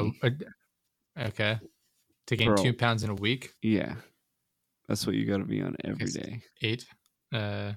Okay. 1.19 1.59
To 2.27 2.37
gain 2.37 2.49
Bro. 2.49 2.57
two 2.63 2.73
pounds 2.73 3.05
in 3.05 3.11
a 3.11 3.15
week, 3.15 3.55
Yeah. 3.63 3.95
That's 4.89 5.07
what 5.07 5.15
you 5.15 5.25
got 5.27 5.39
to 5.39 5.45
be 5.45 5.63
on 5.63 5.77
every 5.85 6.07
day. 6.07 6.43
Eight. 6.61 6.85
Uh, 7.33 7.73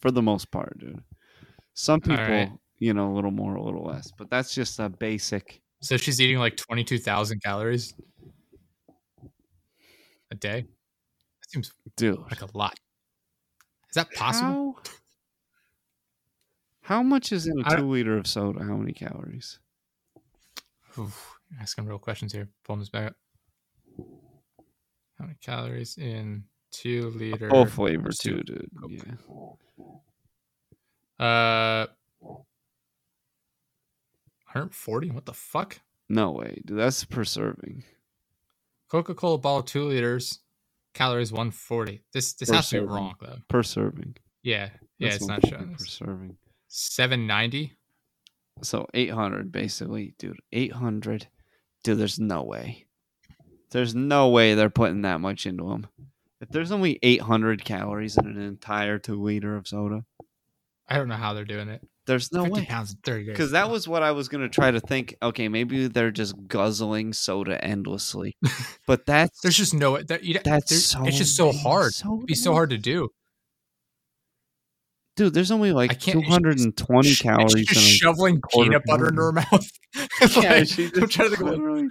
For 0.00 0.10
the 0.10 0.22
most 0.22 0.50
part, 0.50 0.78
dude. 0.78 1.02
Some 1.74 2.00
people, 2.00 2.18
Alright. 2.24 2.50
you 2.78 2.94
know, 2.94 3.12
a 3.12 3.14
little 3.14 3.30
more, 3.30 3.54
a 3.54 3.62
little 3.62 3.84
less. 3.84 4.10
But 4.16 4.30
that's 4.30 4.54
just 4.54 4.78
a 4.78 4.88
basic. 4.88 5.60
so 5.80 5.96
she's 5.96 6.20
eating 6.20 6.38
like 6.38 6.56
22,000 6.56 7.42
calories 7.42 7.94
a 10.30 10.34
day. 10.34 10.62
That 10.62 11.50
seems 11.50 11.72
Dude. 11.96 12.18
like 12.30 12.42
a 12.42 12.48
lot. 12.54 12.78
Is 13.90 13.94
that 13.94 14.10
possible? 14.12 14.78
How, 16.82 16.96
how 16.96 17.02
much 17.02 17.32
is 17.32 17.46
in 17.46 17.60
a 17.66 17.76
two 17.76 17.88
liter 17.88 18.16
of 18.16 18.26
soda? 18.26 18.60
How 18.64 18.76
many 18.76 18.92
calories? 18.92 19.58
Oof, 20.98 21.34
asking 21.60 21.86
real 21.86 21.98
questions 21.98 22.32
here. 22.32 22.48
Pulling 22.64 22.80
this 22.80 22.88
back 22.88 23.08
up. 23.08 23.16
How 25.18 25.24
many 25.26 25.36
calories 25.42 25.98
in 25.98 26.44
two 26.70 27.10
liter? 27.10 27.50
Full 27.50 27.66
flavor, 27.66 28.10
too, 28.12 28.42
dude. 28.42 28.70
Yeah. 28.88 29.02
Uh, 31.18 31.86
140. 34.52 35.10
What 35.10 35.26
the 35.26 35.32
fuck? 35.32 35.80
No 36.08 36.32
way, 36.32 36.60
dude. 36.64 36.78
That's 36.78 37.04
per 37.04 37.24
serving. 37.24 37.84
Coca 38.88 39.14
Cola 39.14 39.38
bottle 39.38 39.62
two 39.62 39.84
liters, 39.84 40.40
calories 40.94 41.30
140. 41.30 42.02
This 42.12 42.32
this 42.32 42.48
Per 42.48 42.56
has 42.56 42.68
to 42.70 42.80
be 42.80 42.86
wrong 42.86 43.14
though. 43.20 43.38
Per 43.48 43.62
serving. 43.62 44.16
Yeah, 44.42 44.70
yeah, 44.98 45.10
That's 45.10 45.16
it's 45.16 45.26
not 45.26 45.46
showing. 45.46 45.76
Per 45.76 45.84
serving. 45.84 46.36
790. 46.66 47.76
So 48.62 48.88
800 48.92 49.52
basically, 49.52 50.14
dude. 50.18 50.40
800. 50.52 51.28
Dude, 51.84 51.98
there's 51.98 52.18
no 52.18 52.42
way. 52.42 52.86
There's 53.70 53.94
no 53.94 54.28
way 54.28 54.54
they're 54.54 54.68
putting 54.68 55.02
that 55.02 55.20
much 55.20 55.46
into 55.46 55.68
them. 55.68 55.86
If 56.40 56.48
there's 56.48 56.72
only 56.72 56.98
800 57.02 57.64
calories 57.64 58.16
in 58.16 58.26
an 58.26 58.40
entire 58.40 58.98
two 58.98 59.20
liter 59.22 59.56
of 59.56 59.68
soda, 59.68 60.04
I 60.88 60.96
don't 60.96 61.08
know 61.08 61.14
how 61.16 61.34
they're 61.34 61.44
doing 61.44 61.68
it. 61.68 61.86
there's 62.06 62.32
no 62.32 62.44
50 62.44 62.60
way. 62.60 62.66
pounds 62.66 62.92
in 62.92 62.98
30 63.04 63.24
days. 63.24 63.32
Because 63.32 63.50
that 63.52 63.70
was 63.70 63.86
what 63.86 64.02
I 64.02 64.12
was 64.12 64.28
gonna 64.28 64.48
try 64.48 64.70
to 64.70 64.80
think. 64.80 65.14
Okay, 65.22 65.48
maybe 65.48 65.86
they're 65.86 66.10
just 66.10 66.34
guzzling 66.48 67.12
soda 67.12 67.62
endlessly, 67.62 68.36
but 68.86 69.06
that's 69.06 69.40
there's 69.42 69.56
just 69.56 69.74
no. 69.74 70.02
That, 70.02 70.24
you, 70.24 70.40
that's 70.42 70.74
so 70.86 71.04
it's 71.04 71.18
just 71.18 71.36
so 71.36 71.52
hard. 71.52 71.92
It'd 71.94 72.26
be 72.26 72.34
so 72.34 72.52
hard 72.52 72.70
to 72.70 72.78
do. 72.78 73.10
Dude. 75.16 75.34
There's 75.34 75.50
only 75.50 75.72
like 75.72 75.90
can't- 76.00 76.24
she's- 76.24 76.38
220 76.38 77.14
calories. 77.16 77.52
She's 77.52 77.66
just 77.68 77.90
shoveling 77.92 78.40
peanut 78.52 78.82
butter 78.86 79.08
into 79.08 79.22
her 79.22 79.32
mouth. 79.32 79.70
Like, 80.20 80.36
I'm 80.36 81.08
trying 81.08 81.30
to 81.30 81.36
think. 81.36 81.40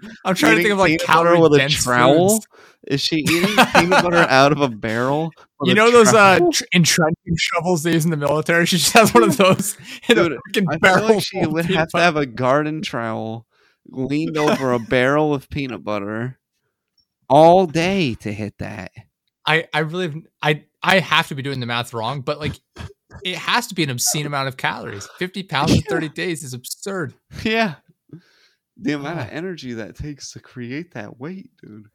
Of, 0.04 0.12
I'm 0.24 0.36
trying 0.36 0.56
to 0.56 0.62
think 0.62 0.70
of 0.72 0.78
like 0.78 1.00
butter 1.00 1.06
calorie 1.06 1.40
with 1.42 1.54
a 1.60 1.68
trowel. 1.68 2.30
foods. 2.30 2.48
Is 2.88 3.02
she 3.02 3.16
eating 3.30 3.56
peanut 3.76 4.04
butter 4.04 4.16
out 4.30 4.54
of 4.54 4.62
a 4.62 4.70
barrel? 4.70 5.32
You 5.64 5.74
know 5.74 5.92
those 5.92 6.14
uh 6.14 6.40
tr- 6.54 6.64
entrenching 6.74 7.36
shovels 7.38 7.84
they 7.84 7.92
use 7.94 8.06
in 8.06 8.12
the 8.12 8.16
military? 8.18 8.66
She 8.68 8.78
just 8.78 8.94
has 8.94 9.14
one 9.14 9.24
of 9.24 9.36
those 9.36 9.76
in 10.08 10.16
Dude, 10.16 10.32
a 10.34 10.64
I 10.72 10.78
barrel. 10.78 11.10
like 11.10 11.24
she 11.24 11.46
would 11.46 11.66
have 11.66 11.90
to 11.90 11.98
have 11.98 12.16
a 12.16 12.26
garden 12.26 12.82
trowel 12.82 13.46
leaned 13.90 14.38
over 14.38 14.72
a 14.72 14.80
barrel 14.80 15.34
of 15.34 15.50
peanut 15.50 15.84
butter 15.84 16.40
all 17.30 17.66
day 17.68 18.16
to 18.22 18.32
hit 18.32 18.58
that. 18.60 18.92
I 19.46 19.68
I 19.74 19.80
really 19.80 20.24
I 20.42 20.64
I 20.82 21.00
have 21.00 21.28
to 21.30 21.36
be 21.36 21.42
doing 21.42 21.60
the 21.60 21.66
math 21.66 21.94
wrong, 21.94 22.22
but 22.22 22.40
like 22.40 22.54
it 23.24 23.36
has 23.36 23.68
to 23.68 23.76
be 23.76 23.84
an 23.84 23.90
obscene 23.90 24.26
amount 24.26 24.48
of 24.48 24.58
calories. 24.58 25.08
Fifty 25.18 25.44
pounds 25.44 25.74
in 25.74 25.82
thirty 25.82 26.10
days 26.10 26.44
is 26.44 26.54
absurd. 26.54 27.14
Yeah. 27.44 27.76
The 28.78 28.94
amount 28.94 29.20
of 29.20 29.30
energy 29.30 29.74
that 29.74 29.98
takes 29.98 30.32
to 30.32 30.40
create 30.40 30.94
that 30.94 31.20
weight, 31.20 31.50
dude. 31.62 31.88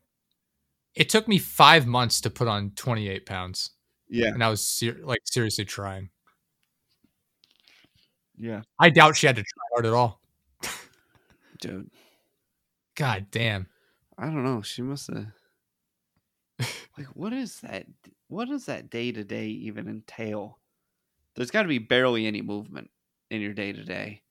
It 0.95 1.09
took 1.09 1.27
me 1.27 1.39
five 1.39 1.87
months 1.87 2.21
to 2.23 2.31
put 2.31 2.47
on 2.49 2.73
twenty 2.77 3.09
eight 3.09 3.27
pounds, 3.27 3.71
Yeah. 4.09 4.29
and 4.29 4.45
I 4.45 4.49
was 4.51 4.67
ser- 4.67 5.01
like 5.03 5.21
seriously 5.25 5.65
trying. 5.65 6.11
Yeah. 8.37 8.63
I 8.79 8.91
doubt 8.91 9.17
she 9.17 9.27
had 9.27 9.37
to 9.37 9.43
try 9.43 9.63
hard 9.73 9.87
at 9.87 9.93
all. 9.93 10.21
Dude. 11.61 11.91
God 12.97 13.27
damn. 13.31 13.69
I 14.19 14.27
don't 14.27 14.45
know. 14.45 14.61
She 14.63 14.83
must 14.83 15.09
have. 15.09 15.27
like, 16.99 17.07
what 17.15 17.33
is 17.33 17.61
that? 17.61 17.87
What 18.29 18.49
does 18.49 18.67
that 18.67 18.91
day 18.91 19.13
to 19.13 19.25
day 19.25 19.47
even 19.47 19.89
entail? 19.89 20.59
There's 21.37 21.51
got 21.51 21.63
to 21.63 21.69
be 21.69 21.79
barely 21.79 22.27
any 22.27 22.43
movement 22.43 22.91
in 23.31 23.41
your 23.41 23.53
day 23.55 23.73
to 23.73 23.85
day 23.85 24.23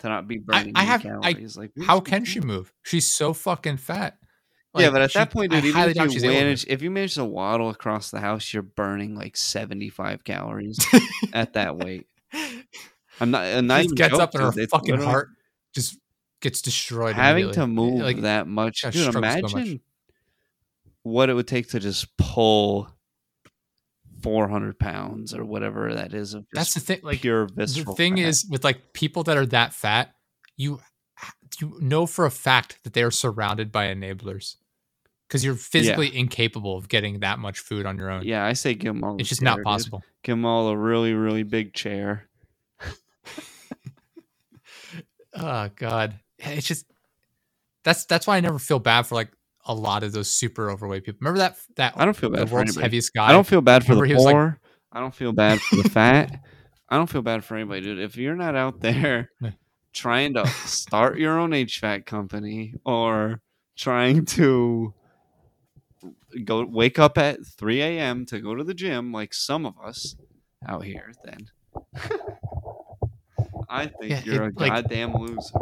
to 0.00 0.08
not 0.08 0.28
be 0.28 0.38
burning 0.38 0.72
I 0.76 0.82
any 0.82 0.88
have. 0.90 1.06
I, 1.22 1.34
like, 1.56 1.72
how 1.82 2.00
can 2.00 2.24
she 2.24 2.40
move? 2.40 2.72
She's 2.82 3.06
so 3.06 3.32
fucking 3.32 3.78
fat. 3.78 4.18
yeah, 4.76 4.90
but 4.90 5.02
at 5.02 5.10
she- 5.12 5.18
that 5.18 5.30
point, 5.30 5.52
dude, 5.52 5.64
even 5.64 5.88
if 5.88 5.96
you 5.96 6.10
she's 6.10 6.22
able 6.24 6.34
to 6.34 6.40
manage, 6.40 6.66
if 6.68 6.82
you 6.82 6.90
manage 6.90 7.14
to 7.14 7.24
waddle 7.24 7.70
across 7.70 8.10
the 8.10 8.20
house, 8.20 8.52
you're 8.52 8.62
burning 8.62 9.14
like 9.16 9.36
75 9.36 10.22
calories 10.24 10.78
at 11.32 11.54
that 11.54 11.76
weight. 11.76 12.06
I'm 13.20 13.30
not. 13.30 13.44
I'm 13.44 13.82
She 13.82 13.88
gets 13.94 14.18
up 14.18 14.34
and 14.34 14.42
her 14.44 14.66
fucking 14.68 15.00
heart 15.00 15.28
just 15.74 15.98
gets 16.42 16.60
destroyed. 16.60 17.14
having 17.16 17.50
to 17.52 17.66
move 17.66 18.00
like 18.02 18.20
that 18.20 18.46
much, 18.46 18.82
dude. 18.82 18.92
struggle 18.94 19.12
so 19.12 19.20
much. 19.20 19.52
Imagine 19.54 19.80
what 21.02 21.30
it 21.30 21.34
would 21.34 21.48
take 21.48 21.70
to 21.70 21.80
just 21.80 22.14
pull 22.18 22.90
400 24.26 24.76
pounds 24.80 25.32
or 25.32 25.44
whatever 25.44 25.94
that 25.94 26.12
is 26.12 26.34
of 26.34 26.46
that's 26.52 26.74
the 26.74 26.80
thing. 26.80 26.98
Like 27.04 27.20
pure 27.20 27.46
the 27.54 27.66
thing 27.96 28.16
fat. 28.16 28.24
is 28.24 28.44
with 28.50 28.64
like 28.64 28.92
people 28.92 29.22
that 29.22 29.36
are 29.36 29.46
that 29.46 29.72
fat, 29.72 30.14
you 30.56 30.80
you 31.60 31.78
know 31.80 32.06
for 32.06 32.26
a 32.26 32.30
fact 32.30 32.78
that 32.82 32.92
they 32.92 33.04
are 33.04 33.12
surrounded 33.12 33.70
by 33.70 33.86
enablers 33.86 34.56
because 35.28 35.44
you're 35.44 35.54
physically 35.54 36.14
incapable 36.16 36.76
of 36.76 36.88
getting 36.88 37.20
that 37.20 37.38
much 37.38 37.60
food 37.60 37.86
on 37.86 37.96
your 37.98 38.10
own. 38.10 38.24
yeah, 38.24 38.44
I 38.44 38.54
say 38.54 38.74
give 38.74 38.94
them 38.94 39.04
all. 39.04 39.16
it's 39.20 39.28
just 39.28 39.42
chair, 39.42 39.50
not 39.50 39.56
dude. 39.58 39.64
possible. 39.64 40.02
Give 40.24 40.32
them 40.32 40.44
all 40.44 40.68
a 40.68 40.76
really, 40.76 41.14
really 41.14 41.44
big 41.44 41.72
chair. 41.72 42.28
Oh 45.34 45.70
god, 45.76 46.18
it's 46.38 46.66
just 46.66 46.84
that's 47.84 48.06
that's 48.06 48.26
why 48.26 48.38
I 48.38 48.40
never 48.40 48.58
feel 48.58 48.80
bad 48.80 49.06
for 49.06 49.14
like 49.14 49.30
a 49.68 49.74
lot 49.74 50.02
of 50.02 50.12
those 50.12 50.28
super 50.30 50.70
overweight 50.70 51.04
people. 51.04 51.18
Remember 51.20 51.38
that 51.40 51.56
that 51.76 51.94
I 51.96 52.04
don't 52.04 52.16
feel 52.16 52.30
the 52.30 52.38
bad 52.38 52.48
for 52.48 52.54
world's 52.56 52.70
anybody. 52.70 52.82
heaviest 52.84 53.14
guy. 53.14 53.28
I 53.28 53.32
don't 53.32 53.46
feel 53.46 53.60
bad 53.60 53.84
for 53.84 53.92
remember 53.92 54.04
the 54.06 54.08
he 54.08 54.14
was 54.14 54.24
like- 54.24 54.34
poor. 54.34 54.60
I 54.92 55.00
don't 55.00 55.14
feel 55.14 55.32
bad 55.32 55.60
for 55.60 55.76
the 55.76 55.90
fat. 55.90 56.40
I 56.88 56.96
don't 56.96 57.08
feel 57.10 57.20
bad 57.22 57.44
for 57.44 57.56
anybody, 57.56 57.82
dude. 57.82 57.98
If 57.98 58.16
you're 58.16 58.36
not 58.36 58.54
out 58.54 58.80
there 58.80 59.30
trying 59.92 60.34
to 60.34 60.46
start 60.46 61.18
your 61.18 61.38
own 61.38 61.50
HVAC 61.50 62.06
company 62.06 62.74
or 62.84 63.40
trying 63.76 64.24
to 64.26 64.94
go 66.44 66.64
wake 66.64 66.98
up 66.98 67.18
at 67.18 67.44
3 67.44 67.82
a.m. 67.82 68.24
to 68.26 68.38
go 68.40 68.54
to 68.54 68.62
the 68.64 68.72
gym, 68.74 69.12
like 69.12 69.34
some 69.34 69.66
of 69.66 69.74
us 69.84 70.16
out 70.66 70.84
here, 70.84 71.12
then 71.24 71.50
I 73.68 73.86
think 73.86 74.10
Yeah, 74.10 74.20
you're 74.24 74.44
it- 74.48 74.56
a 74.56 74.60
like- 74.60 74.72
goddamn 74.72 75.14
loser 75.14 75.58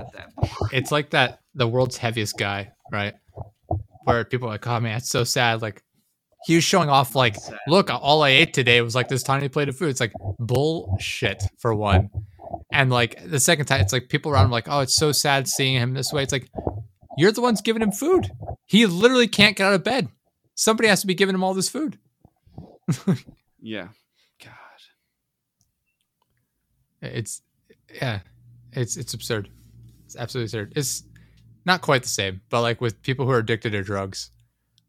at 0.00 0.12
that 0.12 0.34
point. 0.36 0.72
it's 0.72 0.90
like 0.92 1.10
that 1.10 1.40
the 1.54 1.66
world's 1.66 1.96
heaviest 1.96 2.36
guy, 2.38 2.72
right? 2.92 3.14
Where 4.04 4.24
people 4.24 4.48
are 4.48 4.52
like, 4.52 4.66
oh 4.66 4.80
man, 4.80 4.96
it's 4.98 5.10
so 5.10 5.24
sad. 5.24 5.62
Like 5.62 5.82
he 6.46 6.54
was 6.54 6.64
showing 6.64 6.88
off, 6.88 7.14
like, 7.14 7.34
Sad. 7.34 7.58
look, 7.66 7.90
all 7.90 8.22
I 8.22 8.30
ate 8.30 8.54
today 8.54 8.80
was 8.80 8.94
like 8.94 9.08
this 9.08 9.22
tiny 9.22 9.48
plate 9.48 9.68
of 9.68 9.76
food. 9.76 9.88
It's 9.90 10.00
like 10.00 10.12
bullshit 10.38 11.42
for 11.58 11.74
one. 11.74 12.10
And 12.72 12.90
like 12.90 13.28
the 13.28 13.40
second 13.40 13.66
time, 13.66 13.80
it's 13.80 13.92
like 13.92 14.08
people 14.08 14.30
around 14.32 14.46
him 14.46 14.50
like, 14.52 14.68
oh, 14.68 14.80
it's 14.80 14.96
so 14.96 15.12
sad 15.12 15.48
seeing 15.48 15.74
him 15.74 15.94
this 15.94 16.12
way. 16.12 16.22
It's 16.22 16.32
like 16.32 16.48
you're 17.16 17.32
the 17.32 17.40
ones 17.40 17.60
giving 17.60 17.82
him 17.82 17.92
food. 17.92 18.30
He 18.66 18.86
literally 18.86 19.26
can't 19.28 19.56
get 19.56 19.66
out 19.66 19.74
of 19.74 19.82
bed. 19.84 20.08
Somebody 20.54 20.88
has 20.88 21.00
to 21.00 21.06
be 21.06 21.14
giving 21.14 21.34
him 21.34 21.42
all 21.44 21.54
this 21.54 21.68
food. 21.68 21.98
Yeah. 23.60 23.88
God. 24.42 24.52
It's 27.02 27.42
yeah, 27.94 28.20
it's 28.72 28.96
it's 28.96 29.12
absurd. 29.14 29.50
It's 30.08 30.16
absolutely 30.16 30.46
absurd. 30.46 30.72
It's 30.74 31.02
not 31.66 31.82
quite 31.82 32.02
the 32.02 32.08
same, 32.08 32.40
but 32.48 32.62
like 32.62 32.80
with 32.80 33.02
people 33.02 33.26
who 33.26 33.32
are 33.32 33.38
addicted 33.38 33.70
to 33.72 33.82
drugs, 33.82 34.30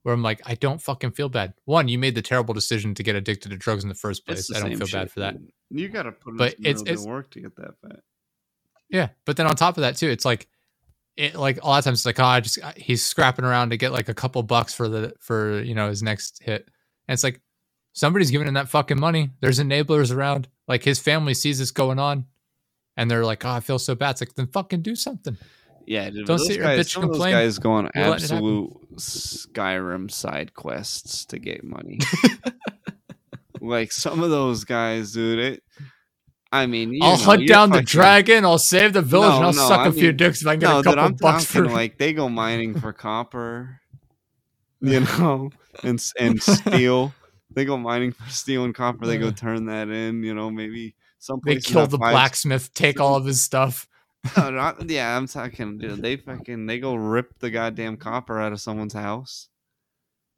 where 0.04 0.14
I'm 0.16 0.24
like, 0.24 0.42
I 0.46 0.56
don't 0.56 0.82
fucking 0.82 1.12
feel 1.12 1.28
bad. 1.28 1.54
One, 1.66 1.90
you 1.90 2.00
made 2.00 2.16
the 2.16 2.22
terrible 2.22 2.54
decision 2.54 2.96
to 2.96 3.04
get 3.04 3.16
addicted 3.16 3.50
to 3.50 3.58
drugs 3.58 3.84
in 3.84 3.90
the 3.90 3.96
first 3.96 4.26
place. 4.26 4.48
the 4.48 4.56
I 4.56 4.60
don't 4.62 4.78
feel 4.78 4.88
bad 4.88 5.12
for 5.12 5.20
that. 5.20 5.36
You 5.70 5.90
got 5.90 6.04
to 6.04 6.14
put 6.14 6.32
in 6.32 6.38
But 6.38 6.54
it's- 6.60 6.82
it's- 6.82 7.06
work 7.06 7.30
to 7.32 7.42
get 7.42 7.56
that 7.58 7.74
fat. 7.82 8.00
Yeah, 8.90 9.10
but 9.26 9.36
then 9.38 9.46
on 9.46 9.56
top 9.58 9.78
of 9.78 9.82
that 9.82 9.98
too, 9.98 10.08
it's 10.08 10.24
like, 10.26 10.48
it 11.18 11.36
like 11.36 11.62
a 11.62 11.68
lot 11.68 11.80
of 11.80 11.84
times 11.84 12.00
it's 12.00 12.06
like, 12.06 12.20
oh, 12.20 12.24
I 12.24 12.40
just 12.40 12.60
he's 12.78 13.06
scrapping 13.06 13.44
around 13.44 13.72
to 13.72 13.78
get 13.78 13.92
like 13.92 14.08
a 14.08 14.14
couple 14.14 14.42
bucks 14.42 14.74
for 14.74 14.88
the 14.88 15.14
for 15.20 15.62
you 15.62 15.76
know 15.76 15.90
his 15.90 16.02
next 16.02 16.42
hit, 16.42 16.62
and 17.08 17.14
it's 17.14 17.26
like 17.26 17.42
somebody's 17.92 18.32
giving 18.32 18.48
him 18.48 18.54
that 18.54 18.70
fucking 18.70 18.98
money. 19.00 19.32
There's 19.42 19.60
enablers 19.60 20.16
around. 20.16 20.48
Like 20.68 20.82
his 20.84 20.98
family 20.98 21.34
sees 21.34 21.60
this 21.60 21.72
going 21.72 22.00
on, 22.00 22.26
and 23.00 23.10
they're 23.10 23.24
like, 23.24 23.46
oh, 23.46 23.50
I 23.50 23.62
feel 23.62 23.80
so 23.80 23.96
bad. 23.96 24.12
It's 24.12 24.22
like 24.22 24.36
then 24.36 24.48
fucking 24.48 24.82
do 24.82 24.94
something. 24.94 25.38
Yeah, 25.86 26.10
dude, 26.10 26.28
Don't 26.28 26.38
sit 26.38 26.58
here 26.58 26.64
guys, 26.64 26.80
bitch 26.86 27.02
of 27.02 27.10
those 27.10 27.18
guys 27.20 27.58
go 27.58 27.72
on 27.72 27.90
You're 27.96 28.10
letting 28.10 28.26
it 28.26 28.30
happen. 28.30 28.36
absolute 28.36 28.98
Skyrim 28.98 30.12
side 30.12 30.54
quests 30.54 31.26
to 31.28 31.40
get 31.40 31.64
money. 31.64 32.00
like 33.62 33.94
some 33.94 34.22
of 34.22 34.30
those 34.30 34.66
guys, 34.66 35.14
dude. 35.14 35.40
It, 35.40 35.64
I 36.52 36.66
mean, 36.66 37.00
I'll 37.02 37.18
know, 37.18 37.24
hunt 37.24 37.48
down 37.48 37.70
the 37.70 37.82
dragon. 37.82 38.44
I'll 38.44 38.58
save 38.58 38.92
the 38.92 39.02
village, 39.02 39.34
and 39.34 39.46
I'll 39.46 39.54
no, 39.54 39.68
suck 39.68 39.80
I 39.80 39.88
a 39.88 39.92
few 39.94 40.08
mean- 40.10 40.18
dicks 40.18 40.42
if 40.42 40.48
I 40.48 40.54
can 40.54 40.60
get 40.60 40.68
No, 40.70 40.80
a 40.80 40.84
dude, 40.84 40.86
couple 40.96 41.04
I'm 41.06 41.14
bucks 41.14 41.46
for 41.46 41.66
like 41.70 41.98
they 41.98 42.12
go 42.12 42.28
mining 42.28 42.78
for 42.78 42.92
copper, 43.08 43.80
you 44.82 45.00
know, 45.00 45.52
and 45.84 46.04
and 46.20 46.44
steel. 46.44 47.14
They 47.52 47.64
go 47.66 47.78
mining 47.78 48.12
for 48.12 48.30
steel 48.30 48.66
and 48.66 48.76
copper. 48.76 49.08
They 49.08 49.18
go 49.18 49.32
turn 49.32 49.66
that 49.68 49.88
in. 49.90 50.22
You 50.24 50.36
know, 50.36 50.52
maybe 50.52 50.96
some 51.20 51.40
They 51.46 51.58
kill 51.58 51.86
the 51.88 51.98
five- 51.98 52.12
blacksmith, 52.14 52.74
take 52.74 53.00
all 53.00 53.16
of 53.16 53.26
his 53.26 53.42
stuff. 53.42 53.88
No, 54.36 54.50
not, 54.52 54.90
yeah, 54.90 55.16
I'm 55.16 55.28
talking, 55.28 55.78
dude. 55.78 56.02
They 56.02 56.18
fucking 56.18 56.66
they 56.66 56.80
go 56.80 56.96
rip 56.96 57.38
the 57.40 57.50
goddamn 57.52 57.98
copper 57.98 58.40
out 58.40 58.52
of 58.52 58.60
someone's 58.60 58.94
house. 58.94 59.48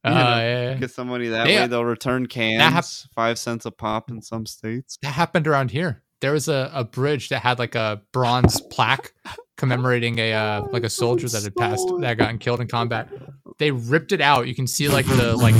Uh, 0.03 0.10
Yeah. 0.10 0.38
yeah, 0.38 0.70
yeah. 0.72 0.74
Get 0.78 0.91
some 0.91 1.08
money 1.08 1.28
that 1.30 1.48
way. 1.48 1.68
They'll 1.68 1.86
return 1.86 2.26
cans, 2.28 2.62
hap- 2.62 3.14
five 3.16 3.38
cents 3.40 3.66
a 3.66 3.72
pop 3.72 4.10
in 4.10 4.22
some 4.22 4.45
states. 4.45 4.98
That 5.02 5.12
happened 5.14 5.48
around 5.48 5.72
here. 5.72 6.03
There 6.22 6.32
was 6.34 6.48
a, 6.48 6.70
a 6.74 6.84
bridge 6.84 7.30
that 7.30 7.40
had 7.40 7.58
like 7.58 7.74
a 7.76 8.02
bronze 8.12 8.62
plaque 8.62 9.14
commemorating 9.58 10.20
a 10.20 10.34
uh, 10.34 10.62
like 10.72 10.84
a 10.84 10.90
soldier 10.90 11.28
that 11.30 11.44
had 11.44 11.56
passed 11.56 11.88
that 11.99 12.08
had 12.08 12.18
gotten 12.20 12.38
killed 12.38 12.62
in 12.62 12.68
combat. 12.68 13.10
They 13.58 13.72
ripped 13.72 14.12
it 14.12 14.22
out. 14.22 14.48
You 14.48 14.53
can 14.56 14.68
see 14.68 14.88
like 14.88 15.06
the 15.08 15.36
like 15.36 15.56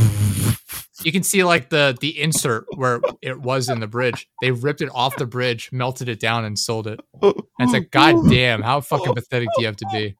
you 1.04 1.12
can 1.12 1.24
see 1.24 1.44
like 1.44 1.70
the 1.70 1.98
the 2.00 2.20
insert 2.22 2.66
where 2.76 3.02
it 3.22 3.40
was 3.42 3.70
in 3.70 3.80
the 3.80 3.88
bridge. 3.88 4.28
They 4.42 4.52
ripped 4.52 4.82
it 4.82 4.90
off 4.94 5.16
the 5.18 5.26
bridge, 5.26 5.70
melted 5.72 6.10
it 6.10 6.20
down, 6.20 6.46
and 6.46 6.58
sold 6.58 6.88
it. 6.88 7.00
And 7.22 7.34
it's 7.60 7.74
like, 7.74 7.92
God 7.92 8.16
damn, 8.30 8.62
how 8.62 8.82
fucking 8.82 9.14
pathetic 9.16 9.50
do 9.56 9.62
you 9.62 9.68
have 9.68 9.78
to 9.78 9.88
be? 9.92 10.16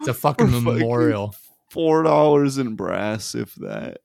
It's 0.00 0.08
a 0.08 0.14
fucking 0.14 0.48
Fucking- 0.48 0.64
memorial. 0.64 1.34
four 1.70 2.02
dollars 2.02 2.58
in 2.58 2.74
brass, 2.76 3.34
if 3.34 3.54
that. 3.56 3.98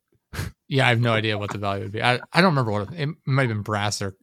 Yeah, 0.67 0.85
I 0.85 0.89
have 0.89 0.99
no 0.99 1.13
idea 1.13 1.37
what 1.37 1.51
the 1.51 1.57
value 1.57 1.83
would 1.83 1.91
be. 1.93 2.03
I, 2.03 2.15
I 2.33 2.41
don't 2.41 2.51
remember 2.51 2.71
what 2.71 2.91
it, 2.93 2.99
it 2.99 3.09
might 3.25 3.43
have 3.43 3.49
been 3.49 3.61
brass 3.61 4.01
or 4.01 4.15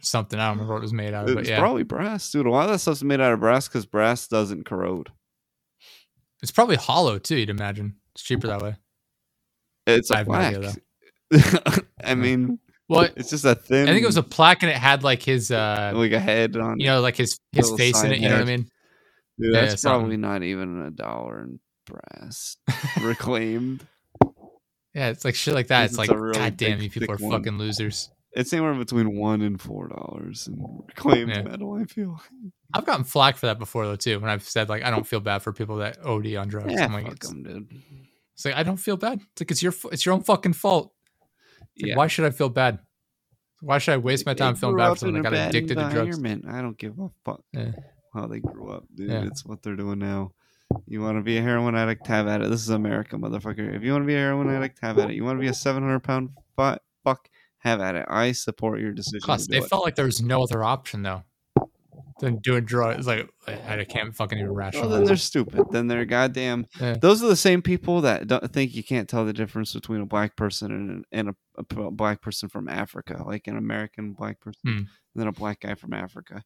something. 0.00 0.38
I 0.38 0.48
don't 0.48 0.56
remember 0.58 0.74
what 0.74 0.78
it 0.80 0.82
was 0.82 0.92
made 0.92 1.14
out 1.14 1.28
of. 1.28 1.34
But 1.34 1.40
It's 1.40 1.50
yeah, 1.50 1.58
probably 1.58 1.82
brass, 1.82 2.30
dude. 2.30 2.46
A 2.46 2.50
lot 2.50 2.66
of 2.66 2.70
that 2.72 2.78
stuff's 2.78 3.02
made 3.02 3.20
out 3.20 3.32
of 3.32 3.40
brass 3.40 3.66
because 3.66 3.86
brass 3.86 4.28
doesn't 4.28 4.64
corrode. 4.66 5.10
it's 6.42 6.52
probably 6.52 6.76
hollow 6.76 7.18
too. 7.18 7.36
You'd 7.36 7.50
imagine 7.50 7.96
it's 8.14 8.22
cheaper 8.22 8.46
that 8.48 8.60
way. 8.62 8.76
It's 9.86 10.10
I 10.10 10.16
a 10.16 10.18
have 10.18 10.26
no 10.28 10.32
black. 10.34 10.54
idea, 10.54 10.74
I 12.04 12.14
mean, 12.14 12.58
Well, 12.88 13.08
it's 13.16 13.30
just 13.30 13.44
a 13.44 13.54
thin. 13.54 13.88
I 13.88 13.92
think 13.92 14.02
it 14.02 14.06
was 14.06 14.16
a 14.16 14.22
plaque 14.22 14.62
and 14.62 14.70
it 14.70 14.76
had 14.76 15.02
like 15.04 15.22
his, 15.22 15.50
uh, 15.50 15.92
like 15.94 16.12
a 16.12 16.20
head 16.20 16.56
on. 16.56 16.80
you 16.80 16.86
know, 16.86 17.00
like 17.00 17.16
his 17.16 17.38
his 17.52 17.70
face 17.72 18.02
in 18.02 18.12
it. 18.12 18.18
You 18.20 18.28
know 18.28 18.34
what 18.36 18.42
I 18.42 18.46
mean? 18.46 18.68
Dude, 19.38 19.54
yeah, 19.54 19.60
that's 19.66 19.82
something. 19.82 20.00
probably 20.00 20.16
not 20.16 20.42
even 20.42 20.82
a 20.82 20.90
dollar 20.90 21.42
in 21.42 21.60
brass 21.86 22.56
reclaimed. 23.02 23.86
Yeah, 24.94 25.10
it's 25.10 25.24
like 25.24 25.34
shit 25.34 25.54
like 25.54 25.68
that. 25.68 25.84
It's 25.84 25.92
it's 25.92 25.98
like, 25.98 26.10
really 26.10 26.32
god 26.38 26.56
damn, 26.56 26.80
you 26.80 26.90
people 26.90 27.12
are 27.14 27.18
one. 27.18 27.30
fucking 27.38 27.58
losers. 27.58 28.10
It's 28.32 28.52
anywhere 28.52 28.74
between 28.74 29.16
one 29.18 29.42
and 29.42 29.60
four 29.60 29.88
dollars 29.88 30.48
in 30.48 30.58
reclaimed 30.88 31.30
Yeah. 31.30 31.42
metal. 31.42 31.74
I 31.80 31.84
feel. 31.84 32.20
I've 32.74 32.84
gotten 32.84 33.04
flack 33.04 33.36
for 33.36 33.46
that 33.46 33.58
before 33.58 33.86
though 33.86 33.96
too. 33.96 34.18
When 34.20 34.30
I've 34.30 34.42
said 34.44 34.68
like 34.68 34.82
I 34.82 34.90
don't 34.90 35.06
feel 35.06 35.20
bad 35.20 35.38
for 35.42 35.52
people 35.52 35.76
that 35.76 35.98
OD 36.04 36.34
on 36.36 36.48
drugs. 36.48 36.72
Yeah, 36.72 36.84
I'm 36.86 36.92
like, 36.92 37.04
fuck 37.04 37.14
it's, 37.14 37.30
'em, 37.30 37.42
dude. 37.42 37.68
it's 38.34 38.44
like 38.44 38.54
I 38.54 38.62
don't 38.62 38.76
feel 38.76 38.96
bad. 38.96 39.20
It's 39.32 39.40
like 39.40 39.50
it's 39.50 39.62
your 39.62 39.72
it's 39.92 40.04
your 40.04 40.14
own 40.14 40.22
fucking 40.22 40.52
fault. 40.54 40.92
Yeah. 41.78 41.96
Why 41.96 42.06
should 42.06 42.24
I 42.24 42.30
feel 42.30 42.48
bad? 42.48 42.78
Why 43.60 43.78
should 43.78 43.94
I 43.94 43.96
waste 43.96 44.26
my 44.26 44.34
time 44.34 44.54
feeling 44.54 44.76
bad 44.76 44.90
for 44.90 44.96
someone 44.98 45.22
that 45.22 45.30
got 45.30 45.48
addicted 45.48 45.76
to 45.76 45.90
drugs? 45.90 46.18
I 46.24 46.62
don't 46.62 46.78
give 46.78 46.98
a 46.98 47.08
fuck 47.24 47.42
Yeah. 47.52 47.72
how 48.14 48.26
they 48.26 48.40
grew 48.40 48.70
up, 48.70 48.84
dude. 48.94 49.10
Yeah. 49.10 49.24
It's 49.26 49.44
what 49.44 49.62
they're 49.62 49.76
doing 49.76 49.98
now. 49.98 50.32
You 50.86 51.00
want 51.00 51.16
to 51.18 51.22
be 51.22 51.38
a 51.38 51.42
heroin 51.42 51.74
addict? 51.74 52.06
Have 52.06 52.28
at 52.28 52.42
it. 52.42 52.50
This 52.50 52.60
is 52.60 52.68
America, 52.68 53.16
motherfucker. 53.16 53.74
If 53.74 53.82
you 53.82 53.92
want 53.92 54.02
to 54.02 54.06
be 54.06 54.14
a 54.14 54.18
heroin 54.18 54.50
addict, 54.54 54.78
have 54.82 54.98
at 54.98 55.10
it. 55.10 55.14
You 55.14 55.24
want 55.24 55.38
to 55.38 55.40
be 55.40 55.48
a 55.48 55.54
seven 55.54 55.82
hundred 55.82 56.00
pound 56.00 56.30
fuck? 56.56 57.28
Have 57.60 57.80
at 57.80 57.96
it. 57.96 58.06
I 58.08 58.32
support 58.32 58.80
your 58.80 58.92
decision. 58.92 59.20
Plus, 59.24 59.46
to 59.46 59.52
do 59.52 59.58
it 59.58 59.64
it. 59.64 59.68
felt 59.68 59.82
like 59.84 59.96
there 59.96 60.04
was 60.04 60.22
no 60.22 60.42
other 60.42 60.62
option 60.62 61.02
though 61.02 61.24
than 62.20 62.36
doing 62.38 62.64
drugs. 62.64 63.06
Like 63.06 63.28
I 63.46 63.84
can't 63.88 64.14
fucking 64.14 64.38
even 64.38 64.50
Well, 64.50 64.56
rationalize. 64.56 64.92
then 64.98 65.04
they're 65.04 65.16
stupid. 65.16 65.66
Then 65.70 65.86
they're 65.86 66.04
goddamn. 66.04 66.66
Yeah. 66.80 66.96
Those 67.00 67.22
are 67.22 67.28
the 67.28 67.36
same 67.36 67.62
people 67.62 68.00
that 68.02 68.26
don't 68.26 68.52
think 68.52 68.74
you 68.74 68.82
can't 68.82 69.08
tell 69.08 69.24
the 69.24 69.32
difference 69.32 69.72
between 69.74 70.00
a 70.00 70.06
black 70.06 70.36
person 70.36 70.72
and, 70.72 71.04
and 71.12 71.28
a, 71.30 71.80
a 71.80 71.90
black 71.90 72.20
person 72.22 72.48
from 72.48 72.68
Africa, 72.68 73.22
like 73.26 73.46
an 73.46 73.56
American 73.56 74.12
black 74.12 74.40
person, 74.40 74.60
Hmm. 74.64 74.76
and 74.78 74.86
then 75.14 75.26
a 75.28 75.32
black 75.32 75.60
guy 75.60 75.74
from 75.74 75.92
Africa. 75.94 76.42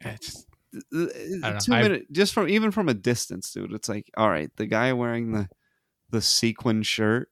It's 0.00 0.46
know, 0.92 1.58
two 1.60 1.74
I- 1.74 1.82
minute 1.82 2.12
just 2.12 2.32
from 2.32 2.48
even 2.48 2.70
from 2.70 2.88
a 2.88 2.94
distance, 2.94 3.52
dude. 3.52 3.72
It's 3.72 3.88
like, 3.88 4.10
all 4.16 4.30
right, 4.30 4.50
the 4.56 4.66
guy 4.66 4.92
wearing 4.92 5.32
the 5.32 5.48
the 6.10 6.20
sequin 6.22 6.82
shirt, 6.82 7.28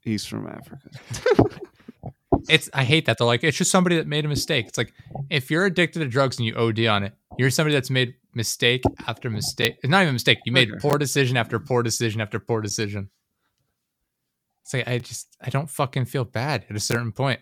he's 0.00 0.24
from 0.24 0.46
Africa. 0.48 0.88
It's 2.48 2.68
I 2.74 2.84
hate 2.84 3.06
that. 3.06 3.18
They're 3.18 3.26
like, 3.26 3.44
it's 3.44 3.56
just 3.56 3.70
somebody 3.70 3.96
that 3.96 4.06
made 4.06 4.24
a 4.24 4.28
mistake. 4.28 4.66
It's 4.68 4.78
like 4.78 4.92
if 5.30 5.50
you're 5.50 5.66
addicted 5.66 6.00
to 6.00 6.06
drugs 6.08 6.38
and 6.38 6.46
you 6.46 6.54
OD 6.54 6.86
on 6.86 7.02
it, 7.04 7.14
you're 7.38 7.50
somebody 7.50 7.74
that's 7.74 7.90
made 7.90 8.14
mistake 8.34 8.82
after 9.06 9.30
mistake. 9.30 9.76
It's 9.82 9.90
not 9.90 10.02
even 10.02 10.10
a 10.10 10.12
mistake. 10.14 10.38
You 10.44 10.52
made 10.52 10.70
Okay. 10.70 10.78
poor 10.80 10.98
decision 10.98 11.36
after 11.36 11.58
poor 11.58 11.82
decision 11.82 12.20
after 12.20 12.38
poor 12.38 12.60
decision. 12.60 13.10
It's 14.62 14.74
like 14.74 14.88
I 14.88 14.98
just 14.98 15.36
I 15.40 15.50
don't 15.50 15.68
fucking 15.70 16.06
feel 16.06 16.24
bad 16.24 16.64
at 16.70 16.76
a 16.76 16.80
certain 16.80 17.12
point. 17.12 17.40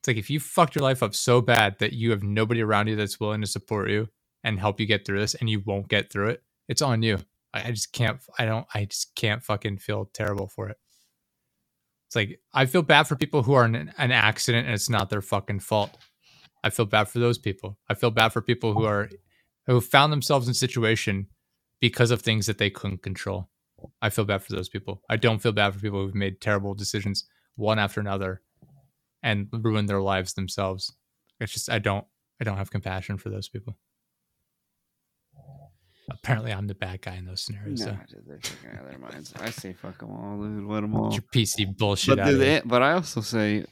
It's 0.00 0.08
like 0.08 0.16
if 0.16 0.30
you 0.30 0.38
fucked 0.40 0.74
your 0.74 0.82
life 0.82 1.02
up 1.02 1.14
so 1.14 1.40
bad 1.40 1.78
that 1.80 1.92
you 1.92 2.10
have 2.10 2.22
nobody 2.22 2.62
around 2.62 2.88
you 2.88 2.96
that's 2.96 3.18
willing 3.18 3.40
to 3.40 3.46
support 3.46 3.90
you 3.90 4.08
and 4.44 4.60
help 4.60 4.78
you 4.80 4.86
get 4.86 5.04
through 5.04 5.20
this 5.20 5.34
and 5.34 5.50
you 5.50 5.60
won't 5.64 5.88
get 5.88 6.12
through 6.12 6.28
it, 6.28 6.42
it's 6.68 6.82
on 6.82 7.02
you. 7.02 7.18
I, 7.52 7.68
I 7.68 7.70
just 7.72 7.92
can't 7.92 8.18
I 8.38 8.44
don't 8.44 8.66
I 8.74 8.84
just 8.84 9.14
can't 9.14 9.42
fucking 9.42 9.78
feel 9.78 10.06
terrible 10.12 10.46
for 10.48 10.68
it. 10.68 10.76
It's 12.08 12.16
like 12.16 12.40
I 12.54 12.64
feel 12.64 12.82
bad 12.82 13.02
for 13.02 13.16
people 13.16 13.42
who 13.42 13.52
are 13.52 13.66
in 13.66 13.74
an, 13.74 14.12
accident 14.12 14.66
and 14.66 14.74
it's 14.74 14.88
not 14.88 15.10
their 15.10 15.20
fucking 15.20 15.60
fault. 15.60 15.94
I 16.64 16.70
feel 16.70 16.86
bad 16.86 17.08
for 17.08 17.18
those 17.18 17.36
people. 17.36 17.78
I 17.88 17.94
feel 17.94 18.10
bad 18.10 18.30
for 18.30 18.40
people 18.40 18.72
who 18.72 18.84
are 18.84 19.10
who 19.66 19.80
found 19.82 20.10
themselves 20.10 20.48
in 20.48 20.54
situation 20.54 21.26
because 21.80 22.10
of 22.10 22.22
things 22.22 22.46
that 22.46 22.56
they 22.56 22.70
couldn't 22.70 23.02
control. 23.02 23.50
I 24.00 24.08
feel 24.08 24.24
bad 24.24 24.42
for 24.42 24.54
those 24.54 24.70
people. 24.70 25.02
I 25.10 25.16
don't 25.16 25.40
feel 25.40 25.52
bad 25.52 25.74
for 25.74 25.80
people 25.80 26.02
who've 26.02 26.14
made 26.14 26.40
terrible 26.40 26.74
decisions 26.74 27.24
one 27.56 27.78
after 27.78 28.00
another 28.00 28.40
and 29.22 29.48
ruined 29.52 29.88
their 29.90 30.00
lives 30.00 30.32
themselves. 30.32 30.96
It's 31.40 31.52
just 31.52 31.70
I 31.70 31.78
don't 31.78 32.06
I 32.40 32.44
don't 32.44 32.56
have 32.56 32.70
compassion 32.70 33.18
for 33.18 33.28
those 33.28 33.50
people. 33.50 33.76
Apparently, 36.10 36.52
I'm 36.52 36.66
the 36.66 36.74
bad 36.74 37.02
guy 37.02 37.16
in 37.16 37.26
those 37.26 37.42
scenarios. 37.42 37.80
Nah, 37.80 37.96
so. 38.08 38.16
they're 38.26 38.38
fucking 38.42 38.70
out 38.78 38.84
of 38.84 38.90
their 38.90 38.98
minds. 38.98 39.34
I 39.40 39.50
say 39.50 39.72
fuck 39.72 39.98
them 39.98 40.10
all, 40.10 40.42
dude. 40.42 40.64
Let 40.64 40.80
them 40.80 40.94
all. 40.94 41.10
Get 41.10 41.22
your 41.22 41.44
PC 41.44 41.76
bullshit 41.76 42.16
But, 42.16 42.26
dude, 42.26 42.40
they- 42.40 42.62
but 42.64 42.82
I 42.82 42.92
also 42.92 43.20
say, 43.20 43.64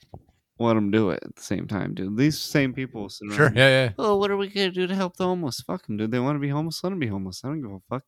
let 0.58 0.74
them 0.74 0.90
do 0.90 1.10
it 1.10 1.20
at 1.24 1.34
the 1.36 1.42
same 1.42 1.66
time, 1.66 1.94
dude. 1.94 2.16
These 2.16 2.38
same 2.38 2.72
people. 2.74 3.08
Sure, 3.08 3.52
yeah, 3.54 3.68
yeah. 3.68 3.90
Oh, 3.98 4.16
what 4.16 4.30
are 4.30 4.36
we 4.36 4.48
gonna 4.48 4.70
do 4.70 4.86
to 4.86 4.94
help 4.94 5.16
the 5.16 5.24
homeless? 5.24 5.60
Fuck 5.60 5.86
them, 5.86 5.96
dude. 5.96 6.10
They 6.10 6.18
want 6.20 6.36
to 6.36 6.40
be 6.40 6.48
homeless. 6.48 6.82
Let 6.84 6.90
them 6.90 6.98
be 6.98 7.06
homeless. 7.06 7.42
I 7.44 7.48
don't 7.48 7.60
give 7.62 7.70
a 7.72 7.80
fuck. 7.88 8.02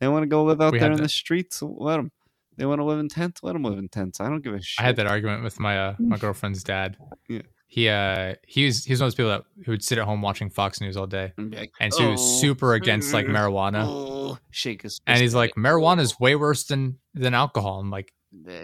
They 0.00 0.06
want 0.08 0.22
to 0.22 0.28
go 0.28 0.44
live 0.44 0.60
out 0.60 0.72
We 0.72 0.78
there 0.78 0.90
in 0.90 0.96
that- 0.96 1.02
the 1.02 1.08
streets. 1.08 1.60
Let 1.62 1.96
them. 1.96 2.12
They 2.56 2.66
want 2.66 2.80
to 2.80 2.84
live 2.84 2.98
in 2.98 3.08
tents. 3.08 3.42
Let 3.44 3.52
them 3.52 3.62
live 3.62 3.78
in 3.78 3.88
tents. 3.88 4.20
I 4.20 4.28
don't 4.28 4.42
give 4.42 4.54
a 4.54 4.60
shit. 4.60 4.80
I 4.82 4.86
had 4.86 4.96
that 4.96 5.06
argument 5.06 5.44
with 5.44 5.60
my 5.60 5.78
uh, 5.78 5.94
my 6.00 6.16
girlfriend's 6.24 6.64
dad. 6.64 6.96
Yeah. 7.28 7.42
He 7.70 7.88
uh 7.90 8.34
he 8.46 8.64
was 8.64 8.82
he 8.84 8.92
was 8.94 9.00
one 9.00 9.08
of 9.08 9.12
those 9.12 9.14
people 9.16 9.30
that 9.30 9.44
who 9.66 9.72
would 9.72 9.84
sit 9.84 9.98
at 9.98 10.04
home 10.04 10.22
watching 10.22 10.48
Fox 10.48 10.80
News 10.80 10.96
all 10.96 11.06
day, 11.06 11.32
And, 11.36 11.54
like, 11.54 11.70
and 11.78 11.92
so 11.92 12.02
he 12.04 12.10
was 12.12 12.20
"Oh, 12.20 12.40
super 12.40 12.72
against 12.72 13.12
like 13.12 13.26
mm, 13.26 13.36
marijuana. 13.36 13.84
oh," 13.86 14.38
shake 14.50 14.82
his. 14.82 15.00
And 15.06 15.20
he's 15.20 15.34
like, 15.34 15.54
marijuana 15.54 16.00
is 16.00 16.18
way 16.18 16.34
worse 16.34 16.64
than 16.64 16.98
than 17.12 17.34
alcohol. 17.34 17.78
I'm 17.80 17.90
like, 17.90 18.10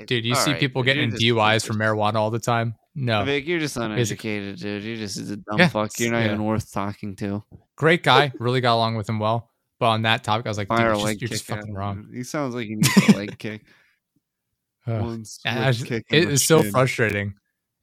dude, 0.06 0.24
you 0.24 0.32
all 0.34 0.40
see 0.40 0.52
right, 0.52 0.60
people 0.60 0.82
getting 0.82 1.02
you're 1.02 1.04
in 1.04 1.10
just- 1.10 1.22
DUIs 1.22 1.66
from 1.66 1.76
marijuana 1.76 2.14
all 2.14 2.30
the 2.30 2.38
time. 2.38 2.76
No, 2.94 3.24
Vic, 3.24 3.46
you're 3.46 3.58
just 3.58 3.74
He's 3.74 3.82
uneducated, 3.82 4.58
dude. 4.60 4.82
You're 4.84 4.96
just 4.96 5.18
a 5.18 5.36
dumb 5.36 5.58
Yeah, 5.58 5.68
fuck. 5.68 5.90
You're 5.98 6.12
not 6.12 6.20
yeah. 6.20 6.26
even 6.26 6.44
worth 6.44 6.72
talking 6.72 7.14
to. 7.16 7.42
great 7.76 8.04
guy, 8.04 8.32
really 8.38 8.60
got 8.62 8.76
along 8.76 8.94
with 8.96 9.08
him 9.08 9.18
well. 9.18 9.50
But 9.80 9.86
on 9.88 10.02
that 10.02 10.22
topic, 10.24 10.46
I 10.46 10.48
was 10.48 10.56
like, 10.58 10.68
dude, 10.68 10.78
you're 10.78 10.94
just, 10.94 11.20
you're 11.20 11.28
just 11.28 11.44
fucking 11.44 11.74
wrong. 11.74 12.08
He 12.14 12.22
sounds 12.22 12.54
like 12.54 12.68
he 12.68 12.76
needs 12.76 13.08
a 13.08 13.16
leg 13.16 13.36
kick. 13.38 13.62
One 14.84 15.24
I 15.44 15.72
kick 15.72 16.04
in 16.10 16.22
it 16.22 16.26
the 16.26 16.38
so 16.38 16.62
frustrating. 16.62 17.34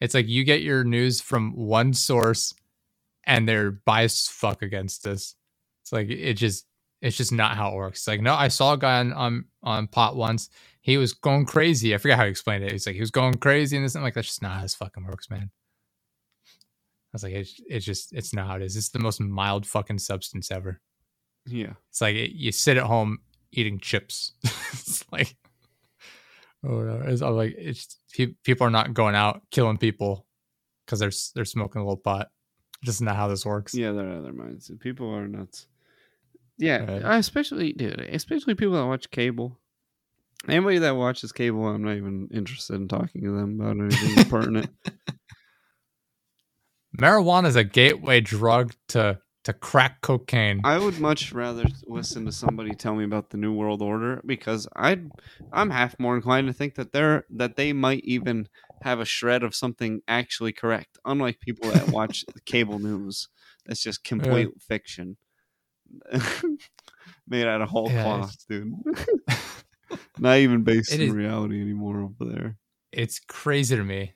It's 0.02 0.14
like 0.14 0.28
you 0.28 0.44
get 0.44 0.62
your 0.62 0.84
news 0.84 1.22
from 1.22 1.56
one 1.56 1.94
source, 1.94 2.54
and 3.24 3.48
they're 3.48 3.72
biased 3.72 4.32
fuck 4.32 4.62
against 4.62 5.08
us. 5.08 5.36
It's 5.84 5.94
like 5.94 6.10
it 6.10 6.34
just 6.34 6.66
it's 7.02 7.18
just 7.18 7.32
not 7.32 7.56
how 7.56 7.70
it 7.70 7.76
works. 7.76 8.00
It's 8.00 8.08
like 8.08 8.22
no, 8.22 8.34
I 8.34 8.50
saw 8.50 8.74
a 8.74 8.78
guy 8.78 9.00
on 9.00 9.14
on, 9.14 9.46
on 9.64 9.88
pot 9.88 10.16
once. 10.16 10.50
He 10.82 10.98
was 10.98 11.14
going 11.14 11.46
crazy. 11.46 11.94
I 11.94 11.98
forget 12.00 12.18
how 12.18 12.26
he 12.26 12.32
explained 12.32 12.64
it. 12.64 12.72
He's 12.72 12.88
like 12.88 12.96
he 12.96 13.02
was 13.02 13.12
going 13.12 13.36
crazy 13.36 13.78
and 13.78 13.86
this. 13.86 13.96
I'm 13.96 14.02
like 14.02 14.16
that's 14.16 14.28
just 14.28 14.42
not 14.42 14.54
how 14.54 14.62
this 14.64 14.76
fucking 14.76 15.06
works, 15.06 15.30
man. 15.30 15.52
I 16.44 17.14
was 17.14 17.24
like 17.24 17.34
it's 17.34 17.62
it's 17.68 17.86
just 17.86 18.14
it's 18.14 18.34
not 18.34 18.48
how 18.48 18.56
it 18.56 18.64
is. 18.64 18.76
It's 18.76 18.90
the 18.90 19.00
most 19.00 19.22
mild 19.22 19.68
fucking 19.68 20.00
substance 20.00 20.50
ever. 20.50 20.82
Yeah. 21.46 21.74
It's 21.90 22.02
like 22.02 22.16
it, 22.16 22.32
you 22.32 22.52
sit 22.52 22.78
at 22.78 22.84
home 22.84 23.20
eating 23.52 23.80
chips. 23.80 24.34
it's 24.44 25.04
like, 25.12 25.36
oh, 26.66 26.78
whatever. 26.78 27.04
It's, 27.08 27.22
I'm 27.22 27.36
like, 27.36 27.56
it's 27.58 27.98
pe- 28.12 28.36
people 28.44 28.68
are 28.68 28.72
not 28.72 28.94
going 28.94 29.16
out 29.16 29.42
killing 29.52 29.78
people 29.78 30.26
because 30.86 31.00
they're 31.00 31.12
they're 31.36 31.46
smoking 31.46 31.82
a 31.82 31.84
little 31.84 31.98
pot. 31.98 32.30
Just 32.84 33.02
not 33.02 33.16
how 33.16 33.28
this 33.28 33.46
works. 33.46 33.76
Yeah, 33.76 33.92
they're 33.92 34.10
out 34.10 34.18
of 34.18 34.24
their 34.24 34.34
minds. 34.34 34.72
People 34.80 35.14
are 35.14 35.28
nuts. 35.28 35.68
Yeah, 36.58 36.84
Right. 36.84 37.20
Especially 37.20 37.74
dude, 37.74 38.00
especially 38.00 38.56
people 38.56 38.76
that 38.76 38.86
watch 38.86 39.10
cable. 39.12 39.60
Anybody 40.48 40.80
that 40.80 40.96
watches 40.96 41.32
cable, 41.32 41.68
I'm 41.68 41.84
not 41.84 41.98
even 41.98 42.28
interested 42.32 42.76
in 42.76 42.88
talking 42.88 43.24
to 43.24 43.32
them 43.32 43.60
about 43.62 43.78
anything 43.78 44.26
pertinent. 44.30 44.70
Marijuana 46.98 47.48
is 47.48 47.56
a 47.56 47.64
gateway 47.64 48.22
drug 48.22 48.74
to 48.90 49.20
to 49.44 49.54
crack 49.54 50.02
cocaine. 50.02 50.62
I 50.64 50.78
would 50.78 51.00
much 51.00 51.34
rather 51.34 51.66
listen 51.88 52.26
to 52.26 52.32
somebody 52.32 52.76
tell 52.76 52.96
me 52.96 53.04
about 53.04 53.30
the 53.32 53.38
New 53.38 53.54
World 53.54 53.82
Order 53.82 54.22
because 54.26 54.68
I'd 54.76 55.12
I'm 55.52 55.70
half 55.72 56.00
more 56.00 56.16
inclined 56.16 56.48
to 56.48 56.54
think 56.54 56.76
that 56.76 56.92
they're 56.94 57.26
that 57.32 57.56
they 57.56 57.74
might 57.74 58.04
even 58.04 58.48
have 58.84 59.00
a 59.00 59.06
shred 59.06 59.44
of 59.44 59.56
something 59.56 60.02
actually 60.08 60.52
correct, 60.54 60.98
unlike 61.06 61.40
people 61.40 61.70
that 61.72 61.90
watch 61.94 62.26
the 62.34 62.42
cable 62.42 62.80
news. 62.80 63.30
That's 63.66 63.82
just 63.82 64.04
complete 64.04 64.50
fiction. 64.60 65.18
Made 67.28 67.48
out 67.48 67.62
of 67.62 67.70
whole 67.70 67.90
Yeah, 67.90 68.04
cloth, 68.04 68.46
dude. 68.50 68.74
Not 70.20 70.38
even 70.38 70.64
based 70.64 70.92
in 70.94 71.02
is- 71.02 71.14
reality 71.14 71.62
anymore 71.62 72.02
over 72.02 72.32
there. 72.32 72.58
it's 72.92 73.20
crazy 73.20 73.76
to 73.76 73.84
me, 73.84 74.14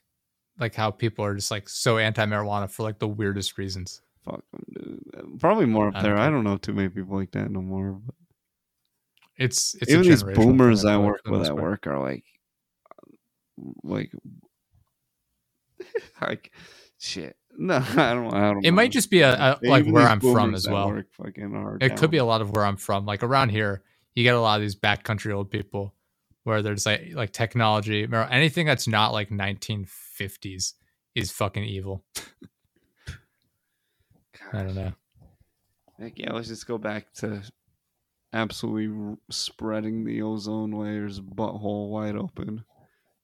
like 0.59 0.75
how 0.75 0.91
people 0.91 1.23
are 1.25 1.35
just 1.35 1.51
like 1.51 1.67
so 1.69 1.97
anti 1.97 2.25
marijuana 2.25 2.69
for 2.69 2.83
like 2.83 2.99
the 2.99 3.07
weirdest 3.07 3.57
reasons. 3.57 4.01
Fuck 4.25 4.43
dude. 4.73 5.39
Probably 5.39 5.65
more 5.65 5.89
up 5.89 5.95
I 5.95 6.01
there. 6.01 6.15
don't 6.15 6.21
I 6.21 6.29
don't 6.29 6.43
know 6.43 6.57
too 6.57 6.73
many 6.73 6.89
people 6.89 7.15
like 7.15 7.31
that 7.31 7.51
no 7.51 7.61
more. 7.61 7.93
But 7.93 8.15
It's 9.37 9.75
it's 9.75 9.91
even 9.91 10.03
these 10.03 10.23
boomers 10.23 10.83
I 10.83 10.93
I 10.93 10.93
feel 10.93 11.01
like, 11.01 11.07
work 11.07 11.21
with 11.27 11.47
at 11.47 11.55
work 11.55 11.87
are 11.87 11.99
like, 11.99 12.23
like, 13.83 14.11
like, 16.21 16.51
shit. 16.97 17.35
No, 17.57 17.75
I 17.77 18.13
don't. 18.13 18.33
I 18.33 18.51
don't. 18.51 18.65
It 18.65 18.71
know. 18.71 18.75
might 18.75 18.91
just 18.91 19.09
be 19.09 19.21
a, 19.21 19.31
a 19.33 19.59
like 19.63 19.85
where 19.85 20.05
I'm 20.05 20.19
from 20.19 20.53
as 20.53 20.67
well. 20.67 20.89
work 20.89 21.07
fucking 21.13 21.55
are 21.55 21.77
It 21.79 21.95
could 21.95 22.11
be 22.11 22.17
a 22.17 22.25
lot 22.25 22.41
of 22.41 22.51
where 22.51 22.65
I'm 22.65 22.75
from. 22.75 23.05
Like 23.05 23.23
around 23.23 23.47
here, 23.47 23.81
you 24.13 24.23
get 24.23 24.35
a 24.35 24.41
lot 24.41 24.55
of 24.55 24.61
these 24.61 24.75
backcountry 24.75 25.33
old 25.33 25.49
people 25.49 25.93
where 26.43 26.61
there's 26.61 26.85
like 26.85 27.11
like 27.13 27.31
technology, 27.31 28.05
anything 28.29 28.65
that's 28.65 28.89
not 28.89 29.13
like 29.13 29.29
1950s 29.29 30.73
is 31.15 31.31
fucking 31.31 31.63
evil. 31.63 32.03
I 34.55 34.63
don't 34.63 34.75
know. 34.75 34.93
Heck 35.99 36.17
yeah, 36.17 36.33
let's 36.33 36.47
just 36.47 36.67
go 36.67 36.77
back 36.77 37.11
to 37.15 37.41
absolutely 38.33 38.87
r- 39.11 39.17
spreading 39.29 40.03
the 40.03 40.21
ozone 40.21 40.71
layers 40.71 41.19
butthole 41.19 41.89
wide 41.89 42.15
open 42.15 42.63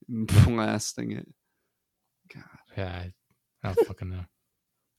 and 0.08 0.28
blasting 0.46 1.12
it. 1.12 1.28
God, 2.34 2.44
Yeah, 2.78 2.88
I, 2.88 3.14
I 3.64 3.74
don't 3.74 3.88
fucking 3.88 4.10
know. 4.10 4.26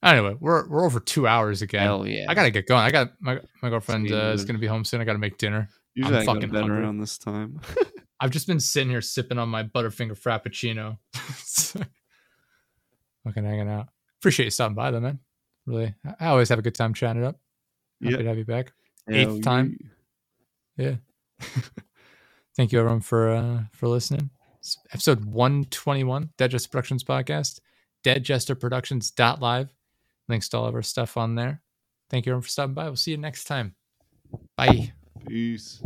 Anyway, 0.03 0.37
we're 0.41 0.69
we're 0.69 0.85
over 0.85 0.99
two 1.01 1.27
hours 1.29 1.63
again. 1.63 1.83
hell 1.83 2.07
yeah! 2.07 2.27
I 2.29 2.35
gotta 2.35 2.51
get 2.51 2.67
going. 2.67 2.83
I 2.83 2.91
got 2.91 3.13
my 3.21 3.39
my 3.63 3.71
girlfriend 3.71 4.11
uh, 4.11 4.33
is 4.35 4.45
gonna 4.45 4.59
be 4.59 4.67
home 4.67 4.85
soon. 4.85 5.01
I 5.01 5.05
gotta 5.05 5.19
make 5.21 5.39
dinner. 5.39 5.69
Usually 5.95 6.17
I 6.17 6.25
go 6.25 6.35
to 6.35 6.41
fucking 6.41 6.55
hungry. 6.55 6.81
around 6.81 6.99
this 6.99 7.19
time. 7.19 7.61
I've 8.21 8.31
just 8.31 8.47
been 8.47 8.61
sitting 8.61 8.91
here 8.91 9.01
sipping 9.01 9.39
on 9.39 9.49
my 9.49 9.63
Butterfinger 9.63 10.19
Frappuccino. 10.19 10.99
fucking 13.25 13.45
hanging 13.45 13.69
out. 13.69 13.89
Appreciate 14.21 14.47
you 14.47 14.51
stopping 14.51 14.75
by 14.75 14.91
though, 14.91 15.01
man. 15.01 15.21
Really, 15.67 15.95
I 16.21 16.27
always 16.27 16.49
have 16.49 16.59
a 16.59 16.63
good 16.63 16.75
time 16.75 16.93
chatting 16.95 17.23
it 17.23 17.27
up. 17.27 17.39
Happy 18.03 18.13
Yep. 18.13 18.21
to 18.21 18.27
have 18.29 18.39
you 18.39 18.45
back. 18.45 18.73
Eighth 19.09 19.43
time. 19.43 19.79
yeah. 20.77 20.97
Thank 22.57 22.73
you 22.73 22.79
everyone 22.81 23.01
for 23.01 23.29
uh 23.31 23.63
for 23.73 23.89
listening. 23.89 24.31
It's 24.59 24.77
episode 24.93 25.25
121, 25.25 26.31
Dead 26.37 26.51
Jester 26.51 26.69
Productions 26.69 27.03
podcast. 27.05 27.61
Deadjesterproductions.live. 28.05 29.75
Links 30.29 30.49
to 30.51 30.57
all 30.59 30.67
of 30.67 30.75
our 30.75 30.83
stuff 30.83 31.17
on 31.17 31.35
there. 31.35 31.63
Thank 32.11 32.27
you 32.27 32.33
everyone 32.33 32.43
for 32.43 32.49
stopping 32.49 32.75
by. 32.75 32.85
We'll 32.85 32.97
see 32.97 33.11
you 33.13 33.17
next 33.17 33.45
time. 33.45 33.75
Bye. 34.57 34.93
Peace. 35.27 35.83